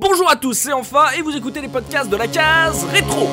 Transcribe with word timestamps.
Bonjour 0.00 0.30
à 0.30 0.36
tous, 0.36 0.54
c'est 0.54 0.72
enfin 0.72 1.10
et 1.18 1.22
vous 1.22 1.36
écoutez 1.36 1.60
les 1.60 1.66
podcasts 1.66 2.08
de 2.08 2.16
la 2.16 2.28
case 2.28 2.84
rétro. 2.84 3.28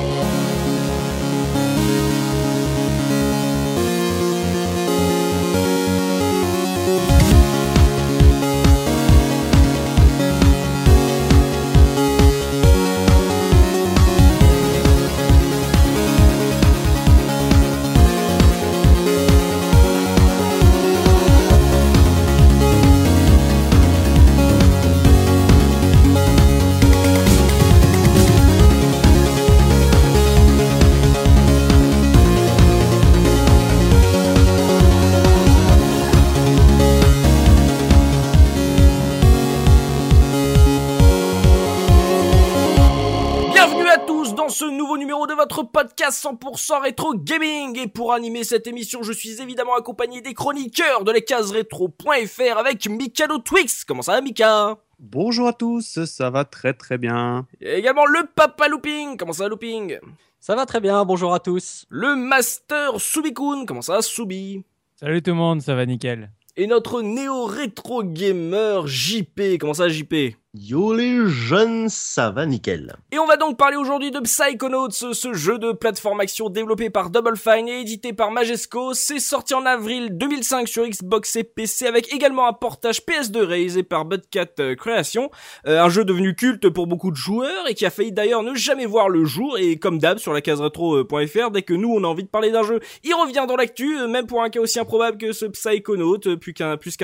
Podcast 46.06 46.26
100% 46.26 46.82
rétro 46.82 47.16
gaming 47.16 47.80
et 47.80 47.88
pour 47.88 48.14
animer 48.14 48.44
cette 48.44 48.68
émission 48.68 49.02
je 49.02 49.12
suis 49.12 49.42
évidemment 49.42 49.76
accompagné 49.76 50.22
des 50.22 50.34
chroniqueurs 50.36 51.04
de 51.04 51.12
lescaseretro.fr 51.12 52.58
avec 52.58 52.88
Mikado 52.88 53.40
Twix. 53.40 53.84
Comment 53.86 54.04
ça 54.04 54.14
va 54.14 54.22
Mika? 54.22 54.78
Bonjour 55.00 55.48
à 55.48 55.54
tous, 55.54 56.06
ça 56.06 56.30
va 56.30 56.46
très 56.46 56.74
très 56.74 57.00
bien. 57.00 57.48
Et 57.60 57.76
également 57.76 58.06
le 58.06 58.28
Papa 58.36 58.68
Looping. 58.68 59.18
Comment 59.18 59.34
ça 59.34 59.44
va 59.44 59.50
Looping? 59.50 59.98
Ça 60.40 60.56
va 60.56 60.68
très 60.68 60.80
bien, 60.80 61.04
bonjour 61.06 61.34
à 61.34 61.40
tous. 61.40 61.86
Le 61.90 62.16
Master 62.16 63.00
Subikun. 63.00 63.66
Comment 63.66 63.82
ça 63.82 63.94
va 63.94 64.02
Subi? 64.02 64.64
Salut 64.96 65.24
tout 65.24 65.32
le 65.32 65.38
monde, 65.38 65.62
ça 65.62 65.74
va 65.74 65.86
nickel. 65.88 66.32
Et 66.56 66.68
notre 66.68 67.02
néo 67.02 67.46
rétro 67.46 68.04
gamer 68.04 68.86
JP. 68.86 69.58
Comment 69.60 69.74
ça 69.74 69.84
va 69.84 69.90
JP 69.90 70.36
Yo 70.58 70.94
les 70.94 71.28
jeunes, 71.28 71.90
ça 71.90 72.32
va 72.32 72.46
nickel. 72.46 72.96
Et 73.12 73.20
on 73.20 73.26
va 73.26 73.36
donc 73.36 73.58
parler 73.58 73.76
aujourd'hui 73.76 74.12
de 74.12 74.22
Psychonauts, 74.22 74.90
ce, 74.90 75.34
jeu 75.34 75.58
de 75.58 75.74
plateforme 75.74 76.22
action 76.22 76.50
développé 76.50 76.90
par 76.90 77.10
Double 77.10 77.36
Fine 77.36 77.68
et 77.68 77.82
édité 77.82 78.14
par 78.14 78.32
Majesco. 78.32 78.94
C'est 78.94 79.20
sorti 79.20 79.54
en 79.54 79.66
avril 79.66 80.18
2005 80.18 80.70
sur 80.70 80.88
Xbox 80.88 81.36
et 81.36 81.44
PC 81.44 81.88
avec 81.88 82.14
également 82.14 82.48
un 82.48 82.54
portage 82.54 83.02
PS2 83.02 83.40
réalisé 83.40 83.84
par 83.84 84.06
Budcat 84.06 84.46
euh, 84.62 84.76
Creation. 84.76 85.30
Euh, 85.68 85.82
un 85.82 85.90
jeu 85.90 86.06
devenu 86.06 86.36
culte 86.36 86.70
pour 86.70 86.88
beaucoup 86.88 87.12
de 87.12 87.18
joueurs 87.18 87.68
et 87.68 87.74
qui 87.74 87.86
a 87.86 87.90
failli 87.90 88.14
d'ailleurs 88.14 88.42
ne 88.42 88.56
jamais 88.56 88.86
voir 88.86 89.10
le 89.10 89.26
jour. 89.26 89.58
Et 89.58 89.78
comme 89.78 90.00
d'hab 90.00 90.20
sur 90.20 90.32
la 90.32 90.40
case 90.40 90.62
rétro.fr, 90.62 91.52
dès 91.52 91.64
que 91.64 91.74
nous 91.74 91.90
on 91.90 92.06
a 92.06 92.08
envie 92.08 92.24
de 92.24 92.30
parler 92.30 92.52
d'un 92.52 92.64
jeu, 92.64 92.80
il 93.04 93.14
revient 93.14 93.44
dans 93.46 93.58
l'actu, 93.58 93.98
euh, 93.98 94.08
même 94.08 94.26
pour 94.26 94.42
un 94.42 94.50
cas 94.50 94.62
aussi 94.62 94.80
improbable 94.80 95.18
que 95.18 95.34
ce 95.34 95.48
Psychonaut, 95.48 96.20
euh, 96.28 96.38
plus 96.38 96.54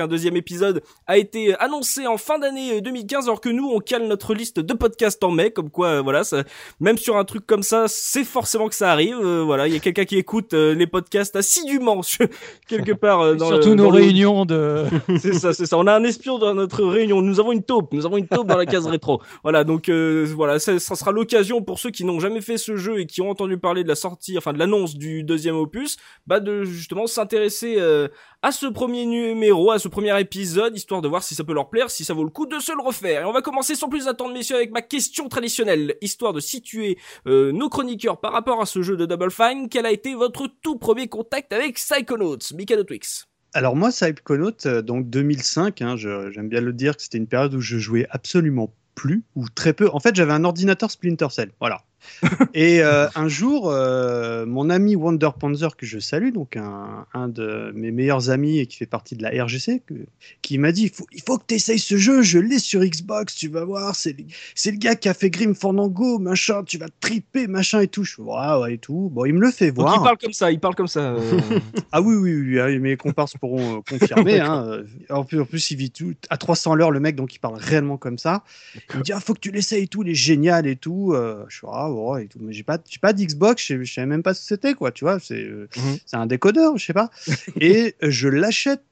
deuxième 0.08 0.36
épisode 0.36 0.82
a 1.06 1.18
été 1.18 1.54
annoncé 1.58 2.06
en 2.06 2.16
fin 2.16 2.38
d'année 2.38 2.78
euh, 2.78 2.80
2015 2.80 3.26
alors 3.26 3.41
que 3.42 3.50
nous 3.50 3.68
on 3.68 3.80
cale 3.80 4.06
notre 4.08 4.32
liste 4.34 4.60
de 4.60 4.72
podcasts 4.72 5.22
en 5.24 5.30
mai 5.30 5.50
comme 5.50 5.68
quoi 5.70 5.88
euh, 5.88 6.00
voilà 6.00 6.24
ça, 6.24 6.44
même 6.80 6.96
sur 6.96 7.16
un 7.18 7.24
truc 7.24 7.46
comme 7.46 7.62
ça 7.62 7.84
c'est 7.88 8.24
forcément 8.24 8.68
que 8.68 8.74
ça 8.74 8.90
arrive. 8.90 9.18
Euh, 9.22 9.42
voilà 9.44 9.68
il 9.68 9.74
y 9.74 9.76
a 9.76 9.80
quelqu'un 9.80 10.04
qui 10.06 10.16
écoute 10.16 10.54
euh, 10.54 10.74
les 10.74 10.86
podcasts 10.86 11.36
assidûment 11.36 12.00
sur- 12.02 12.26
quelque 12.68 12.92
part 12.92 13.20
euh, 13.20 13.34
dans 13.34 13.48
Surtout 13.48 13.70
le, 13.70 13.74
nos 13.74 13.84
dans 13.84 13.90
le- 13.90 13.96
réunions 14.02 14.44
de. 14.46 14.84
c'est 15.18 15.34
ça 15.34 15.52
c'est 15.52 15.66
ça. 15.66 15.76
On 15.76 15.86
a 15.86 15.94
un 15.94 16.04
espion 16.04 16.38
dans 16.38 16.54
notre 16.54 16.84
réunion. 16.84 17.20
Nous 17.20 17.40
avons 17.40 17.52
une 17.52 17.62
taupe. 17.62 17.92
Nous 17.92 18.06
avons 18.06 18.16
une 18.16 18.28
taupe 18.28 18.46
dans 18.46 18.56
la 18.56 18.66
case 18.66 18.86
rétro. 18.86 19.20
Voilà 19.42 19.64
donc 19.64 19.88
euh, 19.88 20.26
voilà 20.34 20.58
ça, 20.58 20.78
ça 20.78 20.94
sera 20.94 21.12
l'occasion 21.12 21.60
pour 21.62 21.78
ceux 21.78 21.90
qui 21.90 22.04
n'ont 22.04 22.20
jamais 22.20 22.40
fait 22.40 22.56
ce 22.58 22.76
jeu 22.76 23.00
et 23.00 23.06
qui 23.06 23.20
ont 23.20 23.30
entendu 23.30 23.58
parler 23.58 23.82
de 23.82 23.88
la 23.88 23.96
sortie 23.96 24.38
enfin 24.38 24.52
de 24.52 24.58
l'annonce 24.58 24.94
du 24.96 25.22
deuxième 25.24 25.56
opus 25.56 25.96
bah 26.26 26.40
de 26.40 26.62
justement 26.64 27.06
s'intéresser 27.06 27.76
euh, 27.78 28.08
à 28.42 28.50
ce 28.50 28.66
premier 28.66 29.06
numéro, 29.06 29.70
à 29.70 29.78
ce 29.78 29.86
premier 29.86 30.18
épisode, 30.20 30.76
histoire 30.76 31.00
de 31.00 31.06
voir 31.06 31.22
si 31.22 31.36
ça 31.36 31.44
peut 31.44 31.54
leur 31.54 31.70
plaire, 31.70 31.90
si 31.90 32.04
ça 32.04 32.12
vaut 32.12 32.24
le 32.24 32.30
coup 32.30 32.46
de 32.46 32.58
se 32.58 32.72
le 32.72 32.82
refaire. 32.82 33.22
Et 33.22 33.24
on 33.24 33.32
va 33.32 33.40
commencer 33.40 33.76
sans 33.76 33.88
plus 33.88 34.08
attendre, 34.08 34.34
messieurs, 34.34 34.56
avec 34.56 34.72
ma 34.72 34.82
question 34.82 35.28
traditionnelle, 35.28 35.94
histoire 36.00 36.32
de 36.32 36.40
situer 36.40 36.98
euh, 37.28 37.52
nos 37.52 37.68
chroniqueurs 37.68 38.20
par 38.20 38.32
rapport 38.32 38.60
à 38.60 38.66
ce 38.66 38.82
jeu 38.82 38.96
de 38.96 39.06
Double 39.06 39.30
Fine. 39.30 39.68
Quel 39.68 39.86
a 39.86 39.92
été 39.92 40.16
votre 40.16 40.48
tout 40.60 40.76
premier 40.76 41.06
contact 41.06 41.52
avec 41.52 41.76
Psychonauts, 41.76 42.38
Mikado 42.54 42.82
Twix? 42.82 43.28
Alors 43.54 43.76
moi, 43.76 43.90
Psychonaut, 43.90 44.66
euh, 44.66 44.82
donc 44.82 45.08
2005, 45.08 45.80
hein, 45.80 45.96
j'aime 45.96 46.48
bien 46.48 46.60
le 46.60 46.72
dire 46.72 46.96
que 46.96 47.02
c'était 47.02 47.18
une 47.18 47.28
période 47.28 47.54
où 47.54 47.60
je 47.60 47.78
jouais 47.78 48.08
absolument 48.10 48.74
plus 48.96 49.22
ou 49.36 49.48
très 49.48 49.72
peu. 49.72 49.88
En 49.92 50.00
fait, 50.00 50.16
j'avais 50.16 50.32
un 50.32 50.44
ordinateur 50.44 50.90
Splinter 50.90 51.28
Cell, 51.30 51.52
voilà. 51.60 51.84
Et 52.54 52.82
euh, 52.82 53.08
un 53.14 53.28
jour, 53.28 53.70
euh, 53.70 54.46
mon 54.46 54.70
ami 54.70 54.96
Wonder 54.96 55.30
Panzer, 55.38 55.76
que 55.76 55.86
je 55.86 55.98
salue, 55.98 56.32
donc 56.32 56.56
un, 56.56 57.06
un 57.14 57.28
de 57.28 57.72
mes 57.74 57.90
meilleurs 57.90 58.30
amis 58.30 58.58
et 58.58 58.66
qui 58.66 58.76
fait 58.76 58.86
partie 58.86 59.16
de 59.16 59.22
la 59.22 59.30
RGC, 59.44 59.80
que- 59.86 59.94
qui 60.42 60.58
m'a 60.58 60.72
dit 60.72 60.84
il 60.84 60.90
faut, 60.90 61.06
il 61.12 61.22
faut 61.22 61.38
que 61.38 61.44
tu 61.48 61.54
essayes 61.54 61.78
ce 61.78 61.96
jeu, 61.96 62.22
je 62.22 62.38
l'ai 62.38 62.58
sur 62.58 62.80
Xbox, 62.84 63.34
tu 63.34 63.48
vas 63.48 63.64
voir, 63.64 63.94
c'est 63.96 64.16
le, 64.16 64.76
gars 64.78 64.94
qui 64.94 65.08
a 65.08 65.14
fait 65.14 65.30
Grim 65.30 65.54
Fandango, 65.54 66.18
machin, 66.18 66.62
tu 66.64 66.78
vas 66.78 66.88
triper, 67.00 67.46
machin 67.46 67.80
et 67.80 67.88
tout. 67.88 68.04
Je 68.04 68.14
fais 68.14 68.22
ouais, 68.22 68.60
ouais, 68.60 68.74
et 68.74 68.78
tout. 68.78 69.10
Bon, 69.12 69.24
il 69.24 69.34
me 69.34 69.40
le 69.40 69.50
fait 69.50 69.72
Donc 69.72 69.86
voir. 69.86 69.96
il 69.96 70.02
parle 70.02 70.18
comme 70.18 70.32
ça, 70.32 70.50
il 70.52 70.60
parle 70.60 70.74
comme 70.74 70.88
ça. 70.88 71.14
euh. 71.14 71.40
Ah 71.92 72.00
oui, 72.00 72.14
oui, 72.16 72.34
oui, 72.34 72.60
oui, 72.60 72.78
mes 72.78 72.96
comparses 72.96 73.36
pourront 73.36 73.82
confirmer. 73.82 74.40
hein. 74.40 74.82
En, 75.10 75.24
plus, 75.24 75.40
en 75.40 75.44
plus, 75.44 75.70
il 75.70 75.76
vit 75.76 75.90
tout 75.90 76.14
à 76.30 76.38
300 76.38 76.72
à 76.72 76.76
l'heure, 76.76 76.90
le 76.90 77.00
mec, 77.00 77.16
donc 77.16 77.34
il 77.34 77.38
parle 77.38 77.56
réellement 77.56 77.98
comme 77.98 78.18
ça. 78.18 78.44
Il 78.92 78.98
me 78.98 79.02
dit, 79.02 79.12
ah, 79.12 79.20
faut 79.20 79.34
que 79.34 79.40
tu 79.40 79.50
l'essayes 79.50 79.84
et 79.84 79.86
tout, 79.88 80.02
il 80.02 80.08
est 80.10 80.14
génial 80.14 80.66
et 80.66 80.76
tout. 80.76 81.14
Je 81.48 81.54
suis, 81.54 81.66
ah, 81.70 81.90
ouais, 81.92 82.24
et 82.24 82.28
tout. 82.28 82.38
Mais 82.40 82.52
j'ai 82.52 82.62
pas, 82.62 82.78
j'ai 82.88 82.98
pas 82.98 83.12
d'Xbox, 83.12 83.64
je, 83.66 83.82
je 83.82 83.92
savais 83.92 84.06
même 84.06 84.22
pas 84.22 84.34
ce 84.34 84.40
que 84.40 84.46
c'était, 84.46 84.74
quoi, 84.74 84.92
tu 84.92 85.04
vois. 85.04 85.18
C'est 85.20 85.42
euh, 85.44 85.68
Mhm. 85.76 85.98
c'est 86.06 86.16
un 86.16 86.26
décodeur, 86.26 86.76
je 86.78 86.84
sais 86.86 86.92
pas. 86.92 87.10
et 87.60 87.94
euh, 88.02 88.10
je 88.10 88.28
l'achète 88.28 88.82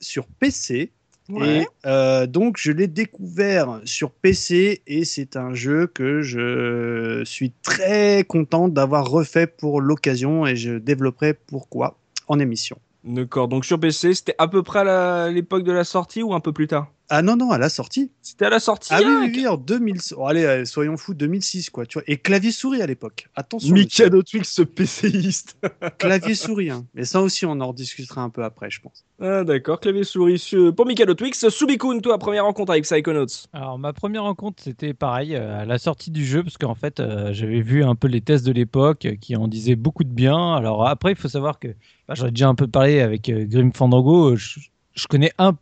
sur 0.00 0.26
PC. 0.26 0.92
Ouais. 1.28 1.62
Et 1.62 1.66
euh, 1.86 2.26
donc, 2.28 2.56
je 2.58 2.70
l'ai 2.70 2.86
découvert 2.86 3.80
sur 3.84 4.12
PC 4.12 4.82
et 4.86 5.04
c'est 5.04 5.36
un 5.36 5.54
jeu 5.54 5.88
que 5.88 6.22
je 6.22 7.22
suis 7.24 7.50
très 7.62 8.22
content 8.22 8.68
d'avoir 8.68 9.10
refait 9.10 9.48
pour 9.48 9.80
l'occasion 9.80 10.46
et 10.46 10.54
je 10.54 10.74
développerai 10.78 11.34
pourquoi 11.34 11.98
en 12.28 12.38
émission. 12.38 12.78
D'accord, 13.02 13.48
donc 13.48 13.64
sur 13.64 13.78
PC, 13.80 14.14
c'était 14.14 14.34
à 14.38 14.46
peu 14.48 14.62
près 14.62 14.80
à 14.80 14.84
la- 14.84 15.30
l'époque 15.30 15.64
de 15.64 15.72
la 15.72 15.82
sortie 15.84 16.22
ou 16.22 16.32
un 16.32 16.40
peu 16.40 16.52
plus 16.52 16.66
tard? 16.68 16.92
Ah 17.08 17.22
non, 17.22 17.36
non, 17.36 17.50
à 17.52 17.58
la 17.58 17.68
sortie. 17.68 18.10
C'était 18.20 18.46
à 18.46 18.50
la 18.50 18.58
sortie 18.58 18.88
Ah 18.92 18.98
oui, 19.00 19.04
hein, 19.06 19.20
oui, 19.26 19.32
oui, 19.36 19.46
en 19.46 19.56
2000. 19.56 19.96
oh, 20.16 20.26
allez, 20.26 20.44
euh, 20.44 20.64
soyons 20.64 20.96
fous, 20.96 21.14
2006, 21.14 21.70
quoi. 21.70 21.86
Tu 21.86 21.94
vois. 21.98 22.02
Et 22.08 22.16
clavier-souris 22.16 22.82
à 22.82 22.86
l'époque. 22.86 23.28
Attention. 23.36 23.72
Mikado 23.74 24.22
Twix, 24.22 24.52
ce 24.52 24.62
PCiste. 24.62 25.56
Clavier-souris. 25.98 26.70
Hein. 26.70 26.84
Mais 26.94 27.04
ça 27.04 27.22
aussi, 27.22 27.46
on 27.46 27.60
en 27.60 27.68
rediscutera 27.68 28.22
un 28.22 28.30
peu 28.30 28.42
après, 28.44 28.70
je 28.70 28.80
pense. 28.80 29.04
Ah 29.20 29.44
d'accord, 29.44 29.80
clavier 29.80 30.04
souris 30.04 30.38
sur- 30.38 30.74
pour 30.74 30.84
Mikado 30.84 31.14
Twix. 31.14 31.48
Subikun, 31.48 32.00
toi, 32.00 32.18
première 32.18 32.44
rencontre 32.44 32.72
avec 32.72 32.84
Psychonauts. 32.84 33.26
Alors 33.52 33.78
ma 33.78 33.92
première 33.94 34.24
rencontre 34.24 34.62
c'était 34.62 34.92
pareil 34.92 35.34
euh, 35.34 35.60
à 35.62 35.64
la 35.64 35.78
sortie 35.78 36.10
du 36.10 36.22
jeu 36.24 36.42
parce 36.42 36.58
qu'en 36.58 36.74
fait 36.74 37.00
euh, 37.00 37.32
j'avais 37.32 37.62
vu 37.62 37.82
un 37.82 37.94
peu 37.94 38.08
les 38.08 38.20
tests 38.20 38.44
de 38.44 38.52
l'époque 38.52 39.08
qui 39.22 39.34
en 39.36 39.48
disaient 39.48 39.74
beaucoup 39.76 40.04
de 40.04 40.12
bien. 40.12 40.54
Alors 40.54 40.86
après 40.86 41.12
il 41.12 41.16
faut 41.16 41.28
savoir 41.28 41.58
que 41.58 41.68
bah, 42.08 42.14
j'en 42.14 42.26
ai 42.26 42.30
déjà 42.30 42.48
un 42.48 42.54
peu 42.54 42.66
parlé 42.66 43.00
avec 43.00 43.30
euh, 43.30 43.46
Grim 43.46 43.70
Fandango. 43.72 44.36
Je, 44.36 44.60
je 44.94 45.06
connais 45.06 45.32
un 45.38 45.54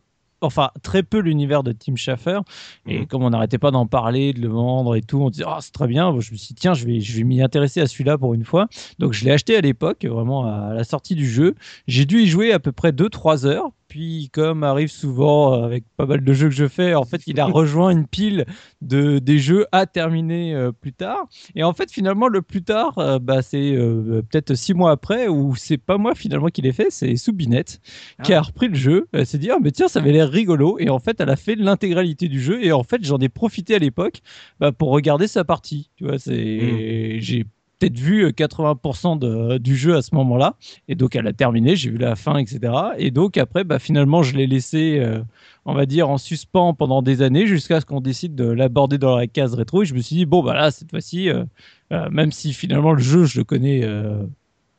enfin 0.45 0.69
très 0.83 1.03
peu 1.03 1.19
l'univers 1.19 1.63
de 1.63 1.71
Tim 1.71 1.95
Schafer 1.95 2.39
et 2.87 2.99
Mhm. 2.99 3.05
comme 3.07 3.23
on 3.23 3.29
n'arrêtait 3.31 3.57
pas 3.57 3.71
d'en 3.71 3.85
parler, 3.87 4.33
de 4.33 4.41
le 4.41 4.47
vendre 4.47 4.95
et 4.95 5.01
tout, 5.01 5.19
on 5.21 5.29
disait 5.29 5.43
ah 5.47 5.57
c'est 5.61 5.71
très 5.73 5.87
bien. 5.87 6.11
Bon, 6.11 6.19
je 6.21 6.31
me 6.31 6.37
suis 6.37 6.49
dit 6.49 6.55
tiens 6.55 6.73
je 6.73 6.85
vais 6.85 6.99
je 6.99 7.17
vais 7.17 7.23
m'y 7.23 7.41
intéresser 7.41 7.81
à 7.81 7.87
celui-là 7.87 8.17
pour 8.17 8.33
une 8.33 8.45
fois. 8.45 8.67
Donc 8.99 9.13
je 9.13 9.25
l'ai 9.25 9.31
acheté 9.31 9.55
à 9.57 9.61
l'époque 9.61 10.05
vraiment 10.05 10.45
à 10.45 10.73
la 10.73 10.83
sortie 10.83 11.15
du 11.15 11.27
jeu. 11.29 11.55
J'ai 11.87 12.05
dû 12.05 12.21
y 12.21 12.27
jouer 12.27 12.51
à 12.53 12.59
peu 12.59 12.71
près 12.71 12.91
2-3 12.91 13.45
heures. 13.45 13.69
Puis, 13.87 14.29
comme 14.33 14.63
arrive 14.63 14.89
souvent 14.89 15.53
euh, 15.53 15.65
avec 15.65 15.83
pas 15.95 16.05
mal 16.05 16.23
de 16.23 16.33
jeux 16.33 16.49
que 16.49 16.55
je 16.55 16.67
fais, 16.67 16.95
en 16.95 17.05
fait, 17.05 17.21
il 17.27 17.39
a 17.39 17.45
rejoint 17.45 17.91
une 17.91 18.07
pile 18.07 18.45
de 18.81 19.19
des 19.19 19.39
jeux 19.39 19.65
à 19.71 19.85
terminer 19.85 20.53
euh, 20.55 20.71
plus 20.71 20.93
tard. 20.93 21.27
Et 21.55 21.63
en 21.63 21.73
fait, 21.73 21.91
finalement, 21.91 22.27
le 22.27 22.41
plus 22.41 22.63
tard, 22.63 22.97
euh, 22.97 23.19
bah, 23.19 23.41
c'est 23.41 23.73
euh, 23.73 24.21
peut-être 24.29 24.55
six 24.55 24.73
mois 24.73 24.91
après, 24.91 25.27
où 25.27 25.55
c'est 25.55 25.77
pas 25.77 25.97
moi 25.97 26.15
finalement 26.15 26.47
qui 26.47 26.61
l'ai 26.61 26.71
fait, 26.71 26.87
c'est 26.89 27.15
Soubinette 27.15 27.79
qui 28.23 28.33
a 28.33 28.41
repris 28.41 28.67
le 28.67 28.75
jeu. 28.75 29.07
Elle 29.13 29.25
s'est 29.25 29.37
dit, 29.37 29.51
ah, 29.51 29.57
mais 29.61 29.71
tiens, 29.71 29.87
ça 29.87 29.99
avait 29.99 30.11
l'air 30.11 30.29
rigolo. 30.29 30.77
Et 30.79 30.89
en 30.89 30.99
fait, 30.99 31.19
elle 31.19 31.29
a 31.29 31.35
fait 31.35 31.55
l'intégralité 31.55 32.27
du 32.27 32.41
jeu. 32.41 32.63
Et 32.63 32.71
en 32.71 32.83
fait, 32.83 33.03
j'en 33.03 33.17
ai 33.19 33.29
profité 33.29 33.75
à 33.75 33.79
l'époque 33.79 34.21
bah, 34.59 34.71
pour 34.71 34.89
regarder 34.89 35.27
sa 35.27 35.43
partie. 35.43 35.89
Tu 35.95 36.05
vois, 36.05 36.17
c'est 36.17 37.19
j'ai 37.19 37.45
peut-être 37.79 37.97
vu 37.97 38.25
euh, 38.25 38.31
80% 38.31 39.15
de- 39.17 39.57
du 39.57 39.75
jeu 39.75 39.95
à 39.95 40.01
ce 40.01 40.13
moment-là. 40.15 40.55
Et 40.87 40.95
donc, 40.95 41.15
elle 41.15 41.27
a 41.27 41.33
terminé, 41.33 41.75
j'ai 41.75 41.89
vu 41.89 41.97
la 41.97 42.15
fin, 42.15 42.37
etc. 42.37 42.73
Et 42.97 43.11
donc, 43.11 43.37
après, 43.37 43.63
bah, 43.63 43.79
finalement, 43.79 44.23
je 44.23 44.35
l'ai 44.35 44.47
laissé, 44.47 44.99
euh, 44.99 45.21
on 45.65 45.73
va 45.73 45.85
dire, 45.85 46.09
en 46.09 46.17
suspens 46.17 46.73
pendant 46.73 47.01
des 47.01 47.21
années 47.21 47.47
jusqu'à 47.47 47.81
ce 47.81 47.85
qu'on 47.85 48.01
décide 48.01 48.35
de 48.35 48.45
l'aborder 48.45 48.97
dans 48.97 49.15
la 49.15 49.27
case 49.27 49.53
rétro. 49.53 49.83
Et 49.83 49.85
je 49.85 49.93
me 49.93 49.99
suis 49.99 50.15
dit, 50.15 50.25
bon, 50.25 50.43
bah 50.43 50.53
là, 50.53 50.71
cette 50.71 50.89
fois-ci, 50.91 51.29
euh, 51.29 51.43
euh, 51.91 52.09
même 52.09 52.31
si 52.31 52.53
finalement 52.53 52.93
le 52.93 53.01
jeu, 53.01 53.25
je 53.25 53.37
le 53.39 53.43
connais. 53.43 53.83
euh, 53.83 54.25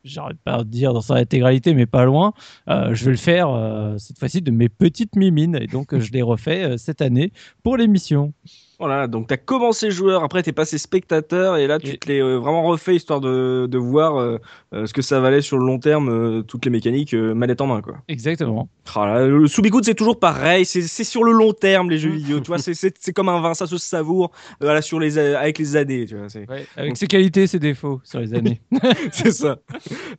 J'arrête 0.05 0.39
pas 0.45 0.59
de 0.63 0.69
dire 0.69 0.93
dans 0.95 1.01
sa 1.01 1.15
intégralité, 1.15 1.75
mais 1.75 1.87
pas 1.87 2.05
loin. 2.05 2.33
euh, 2.69 2.95
je 2.95 3.05
vais 3.07 3.11
le 3.11 3.17
faire 3.17 3.51
euh, 3.51 3.99
cette 3.99 4.19
fois-ci 4.21 4.41
de 4.41 4.53
mes 4.53 4.69
petites 4.69 5.17
mimines. 5.17 5.59
Et 5.61 5.67
donc, 5.67 5.93
euh, 5.95 5.99
je 6.01 6.13
l'ai 6.13 6.23
refait 6.23 6.63
euh, 6.65 6.77
cette 6.77 7.03
année 7.03 7.33
pour 7.65 7.77
l'émission. 7.77 8.33
Voilà, 8.79 9.07
donc 9.07 9.27
t'as 9.29 9.39
commencé 9.39 9.91
joueur, 9.91 10.23
après 10.23 10.43
t'es 10.43 10.53
passé 10.53 10.77
spectateur 10.77 11.57
et 11.57 11.67
là 11.67 11.79
tu 11.79 11.99
te 11.99 12.09
l'es 12.09 12.21
euh, 12.21 12.37
vraiment 12.37 12.63
refait 12.63 12.95
histoire 12.95 13.21
de, 13.23 13.67
de 13.71 13.79
voir 13.79 14.17
euh, 14.21 14.37
euh, 14.75 14.85
ce 14.85 14.93
que 14.93 15.01
ça 15.01 15.19
valait 15.19 15.41
sur 15.41 15.57
le 15.57 15.65
long 15.65 15.79
terme, 15.79 16.11
euh, 16.11 16.43
toutes 16.43 16.67
les 16.67 16.71
mécaniques 16.71 17.15
manette 17.15 17.63
en 17.63 17.69
main 17.69 17.81
quoi. 17.81 17.95
Exactement. 18.09 18.69
Ah 18.95 19.07
là, 19.07 19.27
le 19.27 19.47
sous-bigoud 19.47 19.83
c'est 19.85 19.95
toujours 19.95 20.19
pareil, 20.19 20.67
c'est 20.67 20.83
sur 21.05 21.25
le 21.25 21.33
long 21.33 21.55
terme 21.55 21.89
les 21.89 21.99
jeux 21.99 22.11
vidéo, 22.11 22.41
tu 22.41 22.49
vois, 22.49 22.59
c'est- 22.59 23.13
comme 23.15 23.31
un 23.31 23.41
vin, 23.41 23.55
ça 23.55 23.67
se 23.67 23.79
savoure 23.79 24.31
voilà, 24.61 24.83
sur 24.83 25.01
les, 25.01 25.19
avec 25.19 25.59
les 25.59 25.77
années, 25.77 26.05
tu 26.07 26.17
vois, 26.17 26.29
c'est 26.29 26.47
Avec 26.77 26.97
ses 26.99 27.07
qualités 27.07 27.47
ses 27.47 27.59
défauts 27.59 28.01
sur 28.05 28.21
les 28.21 28.35
années. 28.35 28.61
c'est 29.11 29.33
ça. 29.33 29.57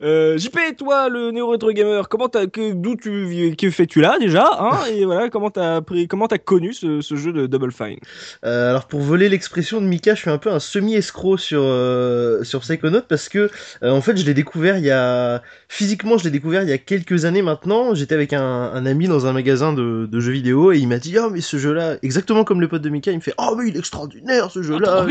JP, 0.01 0.57
toi 0.77 1.09
le 1.09 1.29
néo 1.31 1.47
rétro 1.49 1.71
gamer, 1.71 2.09
comment 2.09 2.27
d'où 2.27 2.95
tu 2.95 3.55
que 3.57 3.69
fais-tu 3.69 4.01
là 4.01 4.17
déjà, 4.19 4.47
hein, 4.59 4.85
et 4.91 5.05
voilà 5.05 5.29
comment 5.29 5.51
t'as 5.51 5.81
pris, 5.81 6.07
comment 6.07 6.27
t'as 6.27 6.37
connu 6.39 6.73
ce, 6.73 7.01
ce 7.01 7.15
jeu 7.15 7.31
de 7.33 7.45
Double 7.45 7.71
Fine? 7.71 7.99
Euh, 8.47 8.69
alors 8.69 8.87
pour 8.87 9.01
voler 9.01 9.27
l'expression 9.29 9.81
de 9.81 9.85
Mika, 9.85 10.15
je 10.15 10.21
suis 10.21 10.29
un 10.29 10.37
peu 10.37 10.49
un 10.51 10.59
semi-escroc 10.59 11.37
sur 11.37 11.61
euh, 11.63 12.43
sur 12.43 12.61
Psychonaut 12.61 13.01
parce 13.07 13.27
que 13.29 13.49
euh, 13.83 13.89
en 13.91 13.99
fait 14.01 14.15
je 14.17 14.25
l'ai 14.25 14.33
découvert 14.33 14.77
il 14.77 14.85
y 14.85 14.89
a 14.91 15.41
physiquement 15.67 16.17
je 16.17 16.23
l'ai 16.23 16.29
découvert 16.31 16.63
il 16.63 16.69
y 16.69 16.71
a 16.71 16.77
quelques 16.77 17.25
années 17.25 17.41
maintenant. 17.41 17.93
J'étais 17.93 18.15
avec 18.15 18.31
un, 18.33 18.41
un 18.41 18.85
ami 18.85 19.07
dans 19.07 19.25
un 19.25 19.33
magasin 19.33 19.73
de, 19.73 20.07
de 20.09 20.19
jeux 20.19 20.31
vidéo 20.31 20.71
et 20.71 20.77
il 20.77 20.87
m'a 20.87 20.97
dit 20.99 21.17
oh 21.19 21.29
mais 21.29 21.41
ce 21.41 21.57
jeu-là 21.57 21.97
exactement 22.01 22.43
comme 22.45 22.61
le 22.61 22.67
pote 22.69 22.81
de 22.81 22.89
Mika 22.89 23.11
il 23.11 23.17
me 23.17 23.21
fait 23.21 23.33
oh 23.37 23.55
mais 23.57 23.67
il 23.67 23.75
est 23.75 23.79
extraordinaire 23.79 24.49
ce 24.49 24.61
jeu-là. 24.63 25.01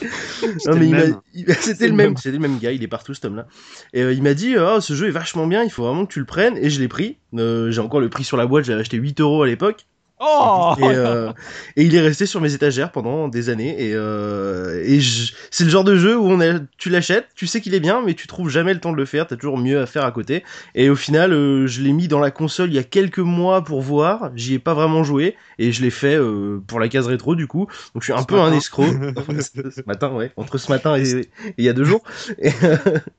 Non, 0.66 0.76
mais 0.76 0.86
il- 1.34 1.44
C'était 1.60 1.86
le 1.88 1.94
même, 1.94 2.16
c'était 2.16 2.32
le 2.36 2.40
même 2.40 2.58
gars, 2.58 2.72
il 2.72 2.82
est 2.82 2.88
partout 2.88 3.14
cet 3.14 3.24
homme-là. 3.26 3.46
Et 3.92 4.02
euh, 4.02 4.12
il 4.12 4.22
m'a 4.22 4.34
dit, 4.34 4.56
oh, 4.58 4.80
ce 4.80 4.94
jeu 4.94 5.06
est 5.06 5.12
vachement 5.12 5.46
bien, 5.46 5.62
il 5.62 5.70
faut 5.70 5.84
vraiment 5.84 6.04
que 6.04 6.12
tu 6.12 6.18
le 6.18 6.24
prennes. 6.24 6.56
Et 6.56 6.68
je 6.70 6.80
l'ai 6.80 6.88
pris. 6.88 7.16
Euh, 7.34 7.70
j'ai 7.70 7.80
encore 7.80 8.00
le 8.00 8.08
prix 8.08 8.24
sur 8.24 8.36
la 8.36 8.46
boîte, 8.46 8.64
j'avais 8.64 8.80
acheté 8.80 8.96
8 8.96 9.20
euros 9.20 9.42
à 9.42 9.46
l'époque. 9.46 9.86
Oh 10.24 10.74
Et, 10.78 10.82
euh, 10.84 11.32
et 11.76 11.82
il 11.82 11.94
est 11.96 12.00
resté 12.00 12.26
sur 12.26 12.40
mes 12.40 12.54
étagères 12.54 12.92
pendant 12.92 13.26
des 13.28 13.48
années. 13.48 13.74
Et, 13.82 13.92
euh, 13.94 14.80
et 14.84 15.00
je- 15.00 15.32
c'est 15.50 15.64
le 15.64 15.70
genre 15.70 15.82
de 15.84 15.96
jeu 15.96 16.16
où 16.16 16.26
on 16.28 16.40
a, 16.40 16.60
tu 16.78 16.90
l'achètes, 16.90 17.26
tu 17.34 17.46
sais 17.48 17.60
qu'il 17.60 17.74
est 17.74 17.80
bien, 17.80 18.02
mais 18.06 18.14
tu 18.14 18.26
trouves 18.28 18.48
jamais 18.48 18.72
le 18.72 18.80
temps 18.80 18.92
de 18.92 18.96
le 18.96 19.04
faire. 19.04 19.26
T'as 19.26 19.36
toujours 19.36 19.58
mieux 19.58 19.80
à 19.80 19.86
faire 19.86 20.04
à 20.04 20.12
côté. 20.12 20.44
Et 20.76 20.90
au 20.90 20.94
final, 20.96 21.32
euh, 21.32 21.66
je 21.66 21.82
l'ai 21.82 21.92
mis 21.92 22.06
dans 22.08 22.20
la 22.20 22.30
console 22.30 22.70
il 22.70 22.74
y 22.74 22.78
a 22.78 22.84
quelques 22.84 23.18
mois 23.18 23.64
pour 23.64 23.80
voir. 23.82 24.30
J'y 24.36 24.54
ai 24.54 24.58
pas 24.60 24.74
vraiment 24.74 25.02
joué 25.02 25.34
et 25.58 25.72
je 25.72 25.82
l'ai 25.82 25.90
fait 25.90 26.16
euh, 26.16 26.60
pour 26.66 26.78
la 26.78 26.88
case 26.88 27.06
rétro 27.06 27.34
du 27.34 27.46
coup. 27.46 27.66
Donc 27.94 28.02
je 28.02 28.04
suis 28.04 28.12
un 28.12 28.20
Ce 28.22 28.26
peu 28.26 28.38
un 28.38 28.52
escroc. 28.52 28.86
ce 29.40 29.82
matin, 29.86 30.12
ouais, 30.12 30.30
entre 30.36 30.58
ce 30.58 30.70
matin 30.70 30.96
et, 30.96 31.28
il 31.58 31.64
y 31.64 31.68
a 31.68 31.72
deux 31.72 31.84
jours. 31.84 32.02
Et, 32.40 32.50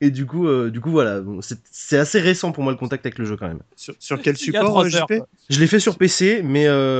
et 0.00 0.10
du 0.10 0.26
coup, 0.26 0.48
euh, 0.48 0.70
du 0.70 0.80
coup 0.80 0.90
voilà, 0.90 1.20
Bon, 1.20 1.40
c'est 1.40 1.58
c'est 1.70 1.98
assez 1.98 2.20
récent 2.20 2.52
pour 2.52 2.62
moi 2.64 2.72
le 2.72 2.78
contact 2.78 3.04
avec 3.06 3.18
le 3.18 3.24
jeu 3.24 3.36
quand 3.36 3.46
même. 3.48 3.60
Sur, 3.76 3.94
sur 3.98 4.20
quel 4.20 4.36
support, 4.36 4.78
heures. 4.78 5.06
Je 5.50 5.60
l'ai 5.60 5.66
fait 5.66 5.78
sur 5.80 5.96
PC, 5.96 6.42
mais 6.44 6.66
euh, 6.66 6.93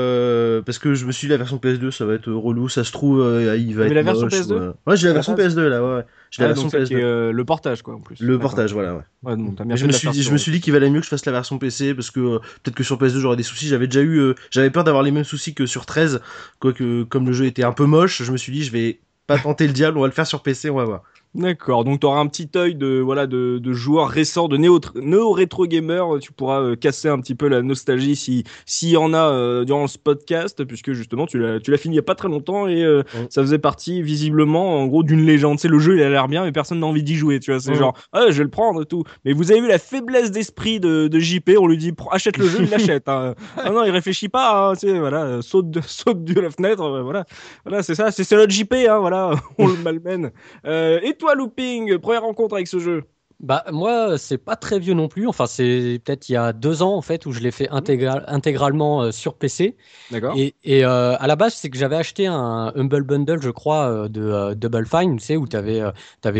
parce 0.64 0.78
que 0.78 0.94
je 0.94 1.04
me 1.06 1.12
suis 1.12 1.26
dit 1.26 1.30
la 1.30 1.36
version 1.38 1.58
PS2, 1.58 1.90
ça 1.90 2.04
va 2.04 2.14
être 2.14 2.30
relou, 2.32 2.68
ça 2.68 2.84
se 2.84 2.92
trouve, 2.92 3.20
euh, 3.20 3.56
il 3.56 3.74
va 3.74 3.82
Mais 3.84 3.88
être 3.88 3.94
la 3.94 4.02
version 4.02 4.26
moche, 4.26 4.32
PS2? 4.34 4.52
ou, 4.52 4.54
euh, 4.58 4.72
Ouais, 4.86 4.96
j'ai 4.96 5.08
la 5.08 5.14
version 5.14 5.34
base 5.34 5.54
PS2 5.56 5.68
là, 5.68 5.82
ouais. 5.82 5.96
ouais. 5.96 6.04
J'ai 6.30 6.42
la 6.42 6.46
Ah, 6.46 6.48
version 6.48 6.62
donc 6.64 6.72
ça 6.72 6.78
qui 6.78 6.94
PS2. 6.94 6.98
est, 6.98 7.02
euh, 7.04 7.32
le 7.32 7.44
portage 7.44 7.82
quoi 7.82 7.94
en 7.94 8.00
plus. 8.00 8.18
Le 8.20 8.38
portage, 8.38 8.72
voilà, 8.72 8.94
ouais. 8.96 9.02
Ouais, 9.22 9.36
donc 9.36 9.54
bien 9.56 9.64
Mais 9.66 9.76
je 9.76 9.86
me 9.86 9.92
suis 9.92 10.08
dit, 10.10 10.22
je 10.22 10.32
me 10.32 10.36
suis 10.38 10.52
dit 10.52 10.60
qu'il 10.60 10.72
valait 10.72 10.90
mieux 10.90 11.00
que 11.00 11.04
je 11.04 11.10
fasse 11.10 11.24
la 11.26 11.32
version 11.32 11.58
PC 11.58 11.94
parce 11.94 12.10
que 12.10 12.20
euh, 12.20 12.38
peut-être 12.62 12.74
que 12.76 12.82
sur 12.84 12.98
PS2 12.98 13.18
j'aurais 13.20 13.36
des 13.36 13.42
soucis. 13.42 13.68
J'avais 13.68 13.86
déjà 13.86 14.02
eu, 14.02 14.18
euh, 14.18 14.34
j'avais 14.50 14.70
peur 14.70 14.84
d'avoir 14.84 15.02
les 15.02 15.10
mêmes 15.12 15.24
soucis 15.24 15.54
que 15.54 15.66
sur 15.66 15.86
13, 15.86 16.20
quoique 16.58 17.04
comme 17.04 17.26
le 17.26 17.32
jeu 17.32 17.46
était 17.46 17.64
un 17.64 17.72
peu 17.72 17.86
moche, 17.86 18.22
je 18.22 18.32
me 18.32 18.36
suis 18.36 18.52
dit 18.52 18.64
je 18.64 18.72
vais 18.72 19.00
pas 19.26 19.38
tenter 19.38 19.66
le 19.66 19.72
diable, 19.72 19.96
on 19.96 20.02
va 20.02 20.06
le 20.08 20.12
faire 20.12 20.26
sur 20.26 20.42
PC, 20.42 20.68
on 20.70 20.76
va 20.76 20.84
voir. 20.84 21.02
D'accord, 21.34 21.84
donc 21.84 22.00
tu 22.00 22.06
auras 22.06 22.20
un 22.20 22.26
petit 22.26 22.48
œil 22.56 22.74
de 22.74 23.00
voilà 23.00 23.26
de, 23.26 23.58
de 23.58 23.72
joueur 23.72 24.08
récent, 24.08 24.48
de 24.48 24.56
néo, 24.56 24.78
néo 24.94 25.36
gamer. 25.66 26.18
Tu 26.20 26.32
pourras 26.32 26.60
euh, 26.60 26.76
casser 26.76 27.08
un 27.08 27.18
petit 27.20 27.34
peu 27.34 27.48
la 27.48 27.62
nostalgie 27.62 28.14
si 28.14 28.44
s'il 28.66 28.90
y 28.90 28.96
en 28.96 29.12
a 29.12 29.30
euh, 29.30 29.64
durant 29.64 29.86
ce 29.86 29.98
podcast, 29.98 30.64
puisque 30.64 30.92
justement 30.92 31.26
tu 31.26 31.38
l'as 31.38 31.58
tu 31.58 31.70
l'as 31.70 31.76
fini 31.76 31.94
il 31.94 31.96
y 31.96 32.00
a 32.00 32.02
pas 32.02 32.14
très 32.14 32.28
longtemps 32.28 32.68
et 32.68 32.84
euh, 32.84 33.02
ça 33.30 33.42
faisait 33.42 33.58
partie 33.58 34.00
visiblement 34.00 34.80
en 34.80 34.86
gros 34.86 35.02
d'une 35.02 35.26
légende. 35.26 35.58
C'est 35.58 35.68
le 35.68 35.78
jeu, 35.78 35.96
il 35.96 36.02
a 36.02 36.08
l'air 36.08 36.28
bien, 36.28 36.44
mais 36.44 36.52
personne 36.52 36.80
n'a 36.80 36.86
envie 36.86 37.02
d'y 37.02 37.16
jouer. 37.16 37.40
Tu 37.40 37.50
vois, 37.50 37.60
c'est 37.60 37.74
genre 37.74 37.96
ah 38.12 38.26
je 38.30 38.38
vais 38.38 38.44
le 38.44 38.50
prendre 38.50 38.82
et 38.82 38.86
tout. 38.86 39.02
Mais 39.24 39.32
vous 39.32 39.50
avez 39.50 39.60
vu 39.60 39.68
la 39.68 39.78
faiblesse 39.78 40.30
d'esprit 40.30 40.78
de, 40.78 41.08
de 41.08 41.18
JP, 41.18 41.50
on 41.58 41.66
lui 41.66 41.78
dit 41.78 41.92
achète 42.10 42.36
le 42.36 42.46
jeu, 42.46 42.58
il 42.62 42.70
l'achète. 42.70 43.08
Hein. 43.08 43.34
ah 43.56 43.70
non, 43.70 43.84
il 43.84 43.90
réfléchit 43.90 44.28
pas. 44.28 44.70
Hein, 44.70 44.74
tu 44.74 44.88
sais, 44.88 44.98
voilà, 44.98 45.24
euh, 45.24 45.42
saute 45.42 45.70
de, 45.70 45.80
saute 45.86 46.24
de 46.24 46.40
la 46.40 46.50
fenêtre. 46.50 46.82
euh, 46.82 47.02
voilà, 47.02 47.24
voilà, 47.64 47.82
c'est 47.82 47.94
ça, 47.94 48.10
c'est 48.10 48.30
notre 48.32 48.52
JP. 48.52 48.72
Hein, 48.88 48.98
voilà, 48.98 49.32
on 49.58 49.66
le 49.66 49.76
malmène. 49.76 50.30
Euh, 50.66 51.00
et 51.02 51.14
toi, 51.24 51.34
Looping, 51.34 51.98
première 51.98 52.22
rencontre 52.22 52.54
avec 52.54 52.68
ce 52.68 52.78
jeu 52.78 53.04
Bah 53.40 53.64
moi, 53.72 54.18
c'est 54.18 54.38
pas 54.38 54.56
très 54.56 54.78
vieux 54.78 54.94
non 54.94 55.08
plus. 55.08 55.26
Enfin, 55.26 55.46
c'est 55.46 56.00
peut-être 56.04 56.28
il 56.28 56.32
y 56.32 56.36
a 56.36 56.52
deux 56.52 56.82
ans 56.82 56.94
en 56.94 57.02
fait 57.02 57.24
où 57.26 57.32
je 57.32 57.40
l'ai 57.40 57.50
fait 57.50 57.68
intégral- 57.68 58.24
intégralement 58.28 59.02
euh, 59.02 59.10
sur 59.10 59.34
PC. 59.34 59.76
D'accord. 60.10 60.36
Et, 60.36 60.54
et, 60.64 60.84
euh, 60.84 61.16
à 61.18 61.26
la 61.26 61.34
base, 61.36 61.54
c'est 61.54 61.70
que 61.70 61.78
j'avais 61.78 61.96
acheté 61.96 62.26
un 62.26 62.72
Humble 62.76 63.02
Bundle, 63.04 63.40
je 63.40 63.50
crois, 63.50 63.88
euh, 63.88 64.08
de 64.08 64.22
euh, 64.22 64.54
Double 64.54 64.86
Fine, 64.86 65.16
tu 65.16 65.24
sais, 65.24 65.36
où 65.36 65.48
tu 65.48 65.56
avais, 65.56 65.82